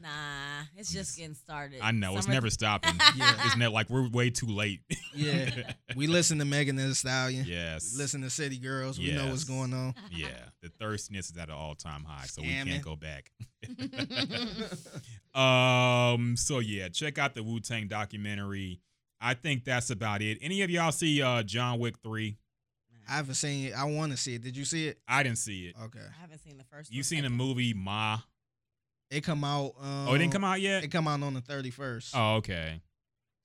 Nah, 0.01 0.63
it's 0.77 0.93
just 0.93 1.17
getting 1.17 1.33
started. 1.35 1.79
I 1.81 1.91
know 1.91 2.15
it's 2.15 2.25
Summer- 2.25 2.35
never 2.35 2.49
stopping. 2.51 2.93
Yeah. 3.15 3.47
Isn't 3.47 3.73
like 3.73 3.89
we're 3.89 4.07
way 4.09 4.29
too 4.29 4.47
late? 4.47 4.79
Yeah. 5.13 5.49
We 5.95 6.07
listen 6.17 6.39
to 6.39 6.45
Megan 6.45 6.75
Thee 6.77 6.93
Stallion. 6.93 7.45
yes. 7.47 7.95
Listen 7.97 8.21
to 8.21 8.29
City 8.29 8.57
Girls. 8.57 8.97
We 8.97 9.11
know 9.13 9.27
what's 9.27 9.43
going 9.43 9.73
on. 9.73 9.95
Yeah. 10.11 10.29
The 10.61 10.69
thirstiness 10.79 11.29
is 11.31 11.37
at 11.37 11.49
an 11.49 11.55
all 11.55 11.75
time 11.75 12.03
high, 12.05 12.25
so 12.27 12.41
we 12.41 12.47
can't 12.47 12.81
go 12.83 12.95
back. 12.95 13.31
um. 15.39 16.35
So 16.37 16.59
yeah, 16.59 16.89
check 16.89 17.17
out 17.17 17.35
the 17.35 17.43
Wu 17.43 17.59
Tang 17.59 17.87
documentary. 17.87 18.81
I 19.21 19.33
think 19.33 19.65
that's 19.65 19.89
about 19.89 20.21
it. 20.21 20.37
Any 20.41 20.61
of 20.61 20.69
y'all 20.69 20.91
see 20.91 21.21
uh 21.21 21.43
John 21.43 21.79
Wick 21.79 21.95
three? 22.03 22.37
I 23.07 23.13
haven't 23.13 23.35
seen 23.35 23.65
it. 23.67 23.73
I 23.73 23.85
want 23.85 24.11
to 24.11 24.17
see 24.17 24.35
it. 24.35 24.43
Did 24.43 24.55
you 24.55 24.65
see 24.65 24.87
it? 24.87 24.99
I 25.07 25.23
didn't 25.23 25.39
see 25.39 25.65
it. 25.67 25.75
Okay. 25.85 25.99
I 25.99 26.21
haven't 26.21 26.39
seen 26.39 26.57
the 26.59 26.63
first. 26.63 26.93
You 26.93 26.99
or 26.99 27.03
seen 27.03 27.23
the 27.23 27.29
movie 27.31 27.73
Ma? 27.73 28.19
It 29.09 29.21
come 29.23 29.43
out. 29.43 29.73
Um, 29.79 30.07
Oh, 30.09 30.13
it 30.13 30.19
didn't 30.19 30.33
come 30.33 30.43
out 30.43 30.61
yet. 30.61 30.83
It 30.83 30.89
come 30.89 31.07
out 31.07 31.21
on 31.23 31.33
the 31.33 31.41
thirty 31.41 31.71
first. 31.71 32.13
Oh, 32.15 32.35
okay. 32.35 32.81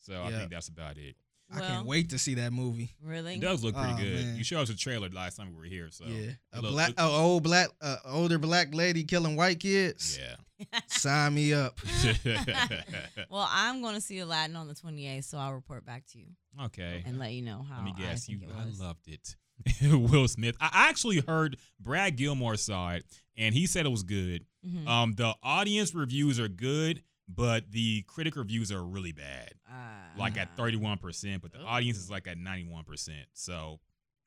So 0.00 0.22
I 0.22 0.30
think 0.30 0.50
that's 0.50 0.68
about 0.68 0.98
it. 0.98 1.16
I 1.50 1.60
Well- 1.60 1.68
can't 1.68 1.86
wait 1.86 2.10
to 2.10 2.18
see 2.18 2.34
that 2.34 2.52
movie. 2.52 2.90
Really? 3.02 3.34
It 3.34 3.40
does 3.40 3.62
look 3.62 3.74
pretty 3.74 3.92
Oh, 3.92 3.96
good. 3.96 4.24
man. 4.26 4.36
You 4.36 4.44
showed 4.44 4.60
us 4.62 4.70
a 4.70 4.76
trailer 4.76 5.08
last 5.10 5.36
time 5.36 5.50
we 5.50 5.56
were 5.56 5.64
here, 5.64 5.88
so 5.90 6.04
yeah, 6.06 6.32
a 6.52 6.60
look- 6.62 6.72
black, 6.72 6.90
it- 6.90 6.98
a 6.98 7.04
old 7.06 7.42
black, 7.42 7.68
uh, 7.80 7.96
older 8.06 8.38
black 8.38 8.74
lady 8.74 9.04
killing 9.04 9.36
white 9.36 9.60
kids. 9.60 10.18
yeah. 10.18 10.36
Sign 10.86 11.34
me 11.34 11.52
up. 11.52 11.78
Well, 13.30 13.48
I'm 13.50 13.82
going 13.82 13.94
to 13.94 14.00
see 14.00 14.18
Aladdin 14.20 14.56
on 14.56 14.68
the 14.68 14.74
28th, 14.74 15.24
so 15.24 15.38
I'll 15.38 15.52
report 15.54 15.84
back 15.84 16.06
to 16.12 16.18
you 16.18 16.26
okay. 16.64 17.02
and 17.06 17.18
let 17.18 17.32
you 17.32 17.42
know 17.42 17.62
how. 17.68 17.76
Let 17.76 17.84
me 17.84 17.94
guess. 17.96 18.28
I 18.28 18.32
You, 18.32 18.38
think 18.38 18.52
it 18.52 18.56
I 18.56 18.84
loved 18.84 19.08
it. 19.08 19.36
Will 19.82 20.28
Smith. 20.28 20.56
I 20.60 20.88
actually 20.88 21.20
heard 21.20 21.56
Brad 21.80 22.16
Gilmore 22.16 22.56
saw 22.56 22.90
it, 22.92 23.04
and 23.36 23.54
he 23.54 23.66
said 23.66 23.86
it 23.86 23.90
was 23.90 24.02
good. 24.02 24.44
Mhm. 24.66 24.86
Um, 24.86 25.12
the 25.14 25.34
audience 25.42 25.94
reviews 25.94 26.38
are 26.40 26.48
good, 26.48 27.02
but 27.28 27.70
the 27.70 28.02
critic 28.02 28.36
reviews 28.36 28.70
are 28.72 28.82
really 28.84 29.12
bad, 29.12 29.52
like 30.18 30.36
at 30.36 30.48
Ah. 30.52 30.56
thirty 30.56 30.76
one 30.76 30.98
percent. 30.98 31.42
But 31.42 31.52
the 31.52 31.60
audience 31.60 31.98
is 31.98 32.10
like 32.10 32.26
at 32.26 32.38
ninety 32.38 32.64
one 32.70 32.84
percent. 32.84 33.26
So 33.32 33.80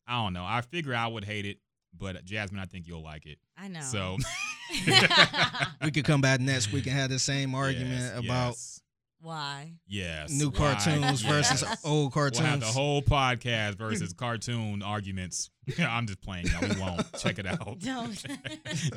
I 0.08 0.24
don't 0.24 0.34
know. 0.34 0.46
I 0.46 0.62
figure 0.62 0.96
I 0.96 1.08
would 1.08 1.24
hate 1.26 1.46
it, 1.46 1.60
but 1.98 2.24
Jasmine, 2.26 2.60
I 2.60 2.66
think 2.66 2.88
you'll 2.88 3.04
like 3.04 3.26
it. 3.26 3.38
I 3.58 3.68
know. 3.68 3.82
So 3.82 4.18
We 5.84 5.92
could 5.92 6.06
come 6.06 6.22
back 6.22 6.40
next 6.40 6.72
week 6.72 6.88
and 6.88 6.96
have 6.96 7.10
the 7.10 7.20
same 7.20 7.56
argument 7.56 8.00
Yes, 8.00 8.18
about 8.20 8.48
yes, 8.50 8.82
Why? 9.20 9.74
yes, 9.88 10.30
new 10.32 10.50
why, 10.50 10.76
cartoons 10.76 11.22
versus 11.28 11.64
old 11.84 12.14
cartoons. 12.14 12.40
We'll 12.42 12.50
have 12.50 12.60
the 12.60 12.66
whole 12.68 13.02
podcast 13.02 13.76
versus 13.76 14.14
cartoon 14.18 14.82
arguments. 14.84 15.50
I'm 15.80 16.06
just 16.08 16.22
playing, 16.22 16.48
y'all. 16.48 16.62
We 16.70 16.80
won't 16.80 17.14
check 17.18 17.40
it 17.40 17.46
out. 17.48 17.80
Don't. 17.80 18.26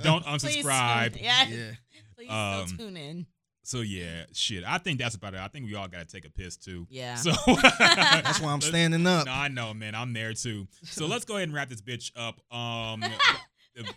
Don't 0.02 0.24
unsubscribe. 0.24 1.14
tune- 1.14 1.24
Yeah. 1.24 1.48
yeah. 1.48 1.70
Please 2.16 2.30
Um, 2.30 2.66
still 2.66 2.86
tune 2.86 2.96
in. 2.96 3.26
So 3.62 3.80
yeah, 3.80 4.24
shit. 4.32 4.64
I 4.66 4.78
think 4.78 4.98
that's 4.98 5.14
about 5.14 5.34
it. 5.34 5.40
I 5.40 5.48
think 5.48 5.66
we 5.66 5.74
all 5.74 5.86
got 5.88 6.00
to 6.00 6.04
take 6.06 6.24
a 6.26 6.30
piss 6.30 6.56
too. 6.56 6.86
Yeah. 6.90 7.14
So 7.16 7.30
That's 7.78 8.40
why 8.40 8.52
I'm 8.52 8.60
standing 8.60 9.06
up. 9.06 9.26
No, 9.26 9.32
I 9.32 9.48
know, 9.48 9.72
man. 9.74 9.94
I'm 9.94 10.12
there 10.12 10.32
too. 10.34 10.66
So 10.84 11.06
let's 11.06 11.24
go 11.24 11.36
ahead 11.36 11.48
and 11.48 11.54
wrap 11.54 11.68
this 11.68 11.80
bitch 11.82 12.10
up. 12.16 12.36
Um, 12.50 13.02
I 13.04 13.10
don't 13.76 13.86
know 13.86 13.92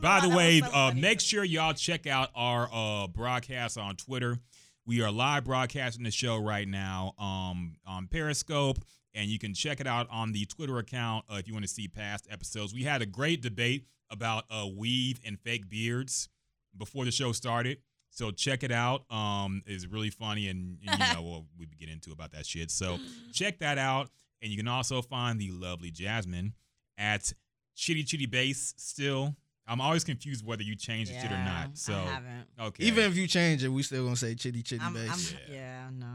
by 0.00 0.20
the 0.20 0.28
way, 0.34 0.60
so 0.60 0.66
uh, 0.72 0.92
make 0.96 1.20
sure 1.20 1.44
y'all 1.44 1.74
check 1.74 2.06
out 2.06 2.30
our 2.34 2.68
uh 2.72 3.06
broadcast 3.08 3.76
on 3.76 3.94
Twitter. 3.96 4.38
We 4.84 5.00
are 5.00 5.12
live 5.12 5.44
broadcasting 5.44 6.02
the 6.02 6.10
show 6.10 6.38
right 6.38 6.66
now 6.66 7.14
um 7.18 7.76
on 7.86 8.08
Periscope, 8.08 8.78
and 9.14 9.30
you 9.30 9.38
can 9.38 9.54
check 9.54 9.80
it 9.80 9.86
out 9.86 10.08
on 10.10 10.32
the 10.32 10.44
Twitter 10.46 10.78
account 10.78 11.24
uh, 11.30 11.36
if 11.36 11.46
you 11.46 11.54
want 11.54 11.64
to 11.64 11.70
see 11.70 11.86
past 11.86 12.26
episodes. 12.30 12.74
We 12.74 12.82
had 12.82 13.00
a 13.00 13.06
great 13.06 13.42
debate 13.42 13.86
about 14.10 14.44
uh 14.50 14.66
weave 14.76 15.20
and 15.24 15.38
fake 15.38 15.68
beards 15.70 16.28
before 16.76 17.04
the 17.04 17.12
show 17.12 17.32
started. 17.32 17.78
So 18.10 18.30
check 18.30 18.62
it 18.62 18.72
out. 18.72 19.10
Um, 19.10 19.62
it's 19.66 19.86
really 19.86 20.10
funny, 20.10 20.48
and, 20.48 20.78
and 20.86 20.98
you 20.98 21.14
know 21.14 21.22
what 21.30 21.42
we 21.58 21.66
get 21.78 21.88
into 21.88 22.10
about 22.12 22.32
that 22.32 22.44
shit. 22.44 22.70
So 22.70 22.98
check 23.32 23.60
that 23.60 23.78
out, 23.78 24.10
and 24.42 24.50
you 24.50 24.58
can 24.58 24.68
also 24.68 25.00
find 25.00 25.40
the 25.40 25.50
lovely 25.52 25.90
Jasmine 25.90 26.54
at 26.98 27.32
Chitty 27.76 28.02
Chitty 28.02 28.26
Base. 28.26 28.74
Still, 28.76 29.36
I'm 29.72 29.80
always 29.80 30.04
confused 30.04 30.44
whether 30.44 30.62
you 30.62 30.76
changed 30.76 31.10
the 31.10 31.18
shit 31.20 31.32
or 31.32 31.38
not. 31.44 31.78
So 31.78 31.94
I 31.94 31.96
haven't. 31.96 32.46
okay, 32.60 32.84
Even 32.84 33.04
if 33.04 33.16
you 33.16 33.26
change 33.26 33.64
it, 33.64 33.68
we 33.68 33.82
still 33.82 34.04
gonna 34.04 34.16
say 34.16 34.34
chitty 34.34 34.62
chitty 34.62 34.84
I'm, 34.84 34.92
base. 34.92 35.32
I'm, 35.32 35.52
Yeah. 35.52 35.56
yeah. 35.56 35.88
no. 35.94 36.06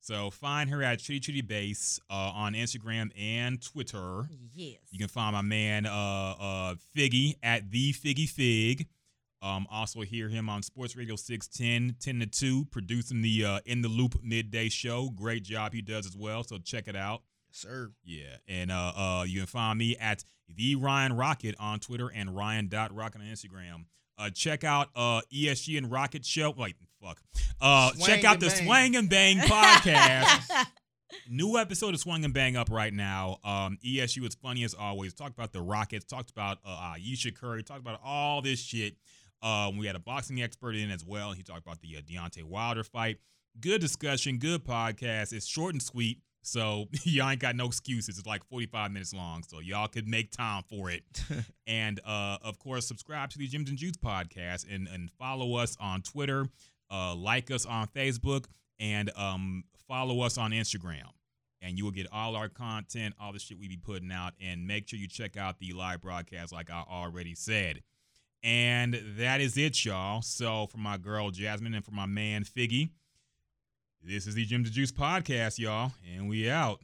so 0.00 0.30
find 0.30 0.70
her 0.70 0.82
at 0.82 0.98
Chitty 1.00 1.20
Chitty 1.20 1.42
Base 1.42 2.00
uh, 2.08 2.14
on 2.34 2.54
Instagram 2.54 3.10
and 3.20 3.60
Twitter. 3.62 4.24
Yes. 4.54 4.78
You 4.90 4.98
can 4.98 5.08
find 5.08 5.34
my 5.34 5.42
man 5.42 5.84
uh 5.84 5.90
uh 5.90 6.74
Figgy 6.96 7.34
at 7.42 7.70
the 7.70 7.92
Figgy 7.92 8.28
Fig. 8.28 8.86
Um, 9.42 9.66
also 9.70 10.00
hear 10.00 10.28
him 10.30 10.48
on 10.48 10.62
Sports 10.62 10.96
Radio 10.96 11.14
610, 11.14 11.96
10 12.00 12.20
to 12.20 12.26
2, 12.26 12.64
producing 12.66 13.20
the 13.20 13.44
uh, 13.44 13.60
In 13.66 13.82
the 13.82 13.88
Loop 13.88 14.14
midday 14.24 14.70
show. 14.70 15.10
Great 15.10 15.42
job 15.44 15.74
he 15.74 15.82
does 15.82 16.06
as 16.06 16.16
well. 16.16 16.42
So 16.42 16.56
check 16.58 16.88
it 16.88 16.96
out. 16.96 17.22
Sir. 17.56 17.90
Yeah. 18.04 18.36
And 18.48 18.70
uh 18.70 18.92
uh 18.96 19.24
you 19.26 19.40
can 19.40 19.46
find 19.46 19.78
me 19.78 19.96
at 19.96 20.24
the 20.48 20.76
Ryan 20.76 21.14
Rocket 21.14 21.54
on 21.58 21.80
Twitter 21.80 22.10
and 22.14 22.36
Ryan.rocket 22.36 23.20
on 23.20 23.26
Instagram. 23.26 23.84
Uh 24.18 24.30
check 24.30 24.64
out 24.64 24.88
uh 24.94 25.22
ESG 25.34 25.78
and 25.78 25.90
Rocket 25.90 26.24
Show. 26.24 26.50
Wait, 26.56 26.76
fuck. 27.02 27.20
Uh 27.60 27.90
check 28.04 28.24
out 28.24 28.40
the 28.40 28.48
Bang. 28.48 28.64
Swang 28.64 28.96
and 28.96 29.10
Bang 29.10 29.36
podcast. 29.40 30.66
New 31.30 31.56
episode 31.56 31.94
of 31.94 32.00
Swing 32.00 32.24
and 32.24 32.34
Bang 32.34 32.56
up 32.56 32.68
right 32.70 32.92
now. 32.92 33.38
Um, 33.44 33.78
ESU 33.84 34.26
is 34.26 34.34
funny 34.34 34.64
as 34.64 34.74
always. 34.74 35.14
Talked 35.14 35.34
about 35.38 35.52
the 35.52 35.62
Rockets. 35.62 36.04
Talked 36.04 36.30
about 36.30 36.58
uh, 36.64 36.94
Ayesha 36.96 37.30
Curry. 37.30 37.62
Talked 37.62 37.80
about 37.80 38.00
all 38.04 38.42
this 38.42 38.58
shit. 38.60 38.96
Um, 39.40 39.76
we 39.76 39.86
had 39.86 39.94
a 39.94 40.00
boxing 40.00 40.42
expert 40.42 40.74
in 40.74 40.90
as 40.90 41.04
well. 41.04 41.32
He 41.32 41.42
talked 41.42 41.62
about 41.64 41.80
the 41.80 41.96
uh, 41.96 42.00
Deontay 42.00 42.42
Wilder 42.42 42.82
fight. 42.82 43.18
Good 43.60 43.80
discussion, 43.80 44.38
good 44.38 44.64
podcast. 44.64 45.32
It's 45.32 45.46
short 45.46 45.74
and 45.74 45.82
sweet, 45.82 46.18
so 46.46 46.86
y'all 47.02 47.30
ain't 47.30 47.40
got 47.40 47.56
no 47.56 47.66
excuses. 47.66 48.18
It's 48.18 48.26
like 48.26 48.44
45 48.44 48.92
minutes 48.92 49.12
long, 49.12 49.42
so 49.42 49.58
y'all 49.58 49.88
could 49.88 50.06
make 50.06 50.30
time 50.30 50.62
for 50.68 50.90
it. 50.90 51.02
and 51.66 52.00
uh, 52.06 52.38
of 52.42 52.58
course, 52.58 52.86
subscribe 52.86 53.30
to 53.30 53.38
the 53.38 53.48
Gyms 53.48 53.68
and 53.68 53.76
Juice 53.76 53.96
podcast 53.96 54.72
and, 54.72 54.86
and 54.86 55.10
follow 55.18 55.56
us 55.56 55.76
on 55.80 56.02
Twitter, 56.02 56.46
uh, 56.90 57.14
like 57.14 57.50
us 57.50 57.66
on 57.66 57.88
Facebook, 57.88 58.44
and 58.78 59.10
um, 59.16 59.64
follow 59.88 60.20
us 60.20 60.38
on 60.38 60.52
Instagram 60.52 61.08
and 61.62 61.78
you 61.78 61.84
will 61.84 61.90
get 61.90 62.06
all 62.12 62.36
our 62.36 62.48
content, 62.48 63.14
all 63.20 63.32
the 63.32 63.38
shit 63.38 63.58
we 63.58 63.66
be 63.66 63.76
putting 63.76 64.12
out. 64.12 64.34
And 64.40 64.66
make 64.66 64.88
sure 64.88 64.98
you 64.98 65.08
check 65.08 65.36
out 65.36 65.58
the 65.58 65.72
live 65.72 66.02
broadcast, 66.02 66.52
like 66.52 66.70
I 66.70 66.84
already 66.88 67.34
said. 67.34 67.82
And 68.42 69.02
that 69.18 69.40
is 69.40 69.56
it, 69.56 69.84
y'all. 69.84 70.22
So 70.22 70.66
for 70.66 70.78
my 70.78 70.96
girl 70.96 71.30
Jasmine 71.30 71.74
and 71.74 71.84
for 71.84 71.90
my 71.90 72.06
man 72.06 72.44
Figgy, 72.44 72.90
this 74.06 74.26
is 74.26 74.34
the 74.34 74.44
Jim 74.44 74.62
the 74.62 74.70
Juice 74.70 74.92
podcast, 74.92 75.58
y'all, 75.58 75.92
and 76.14 76.28
we 76.28 76.48
out. 76.48 76.80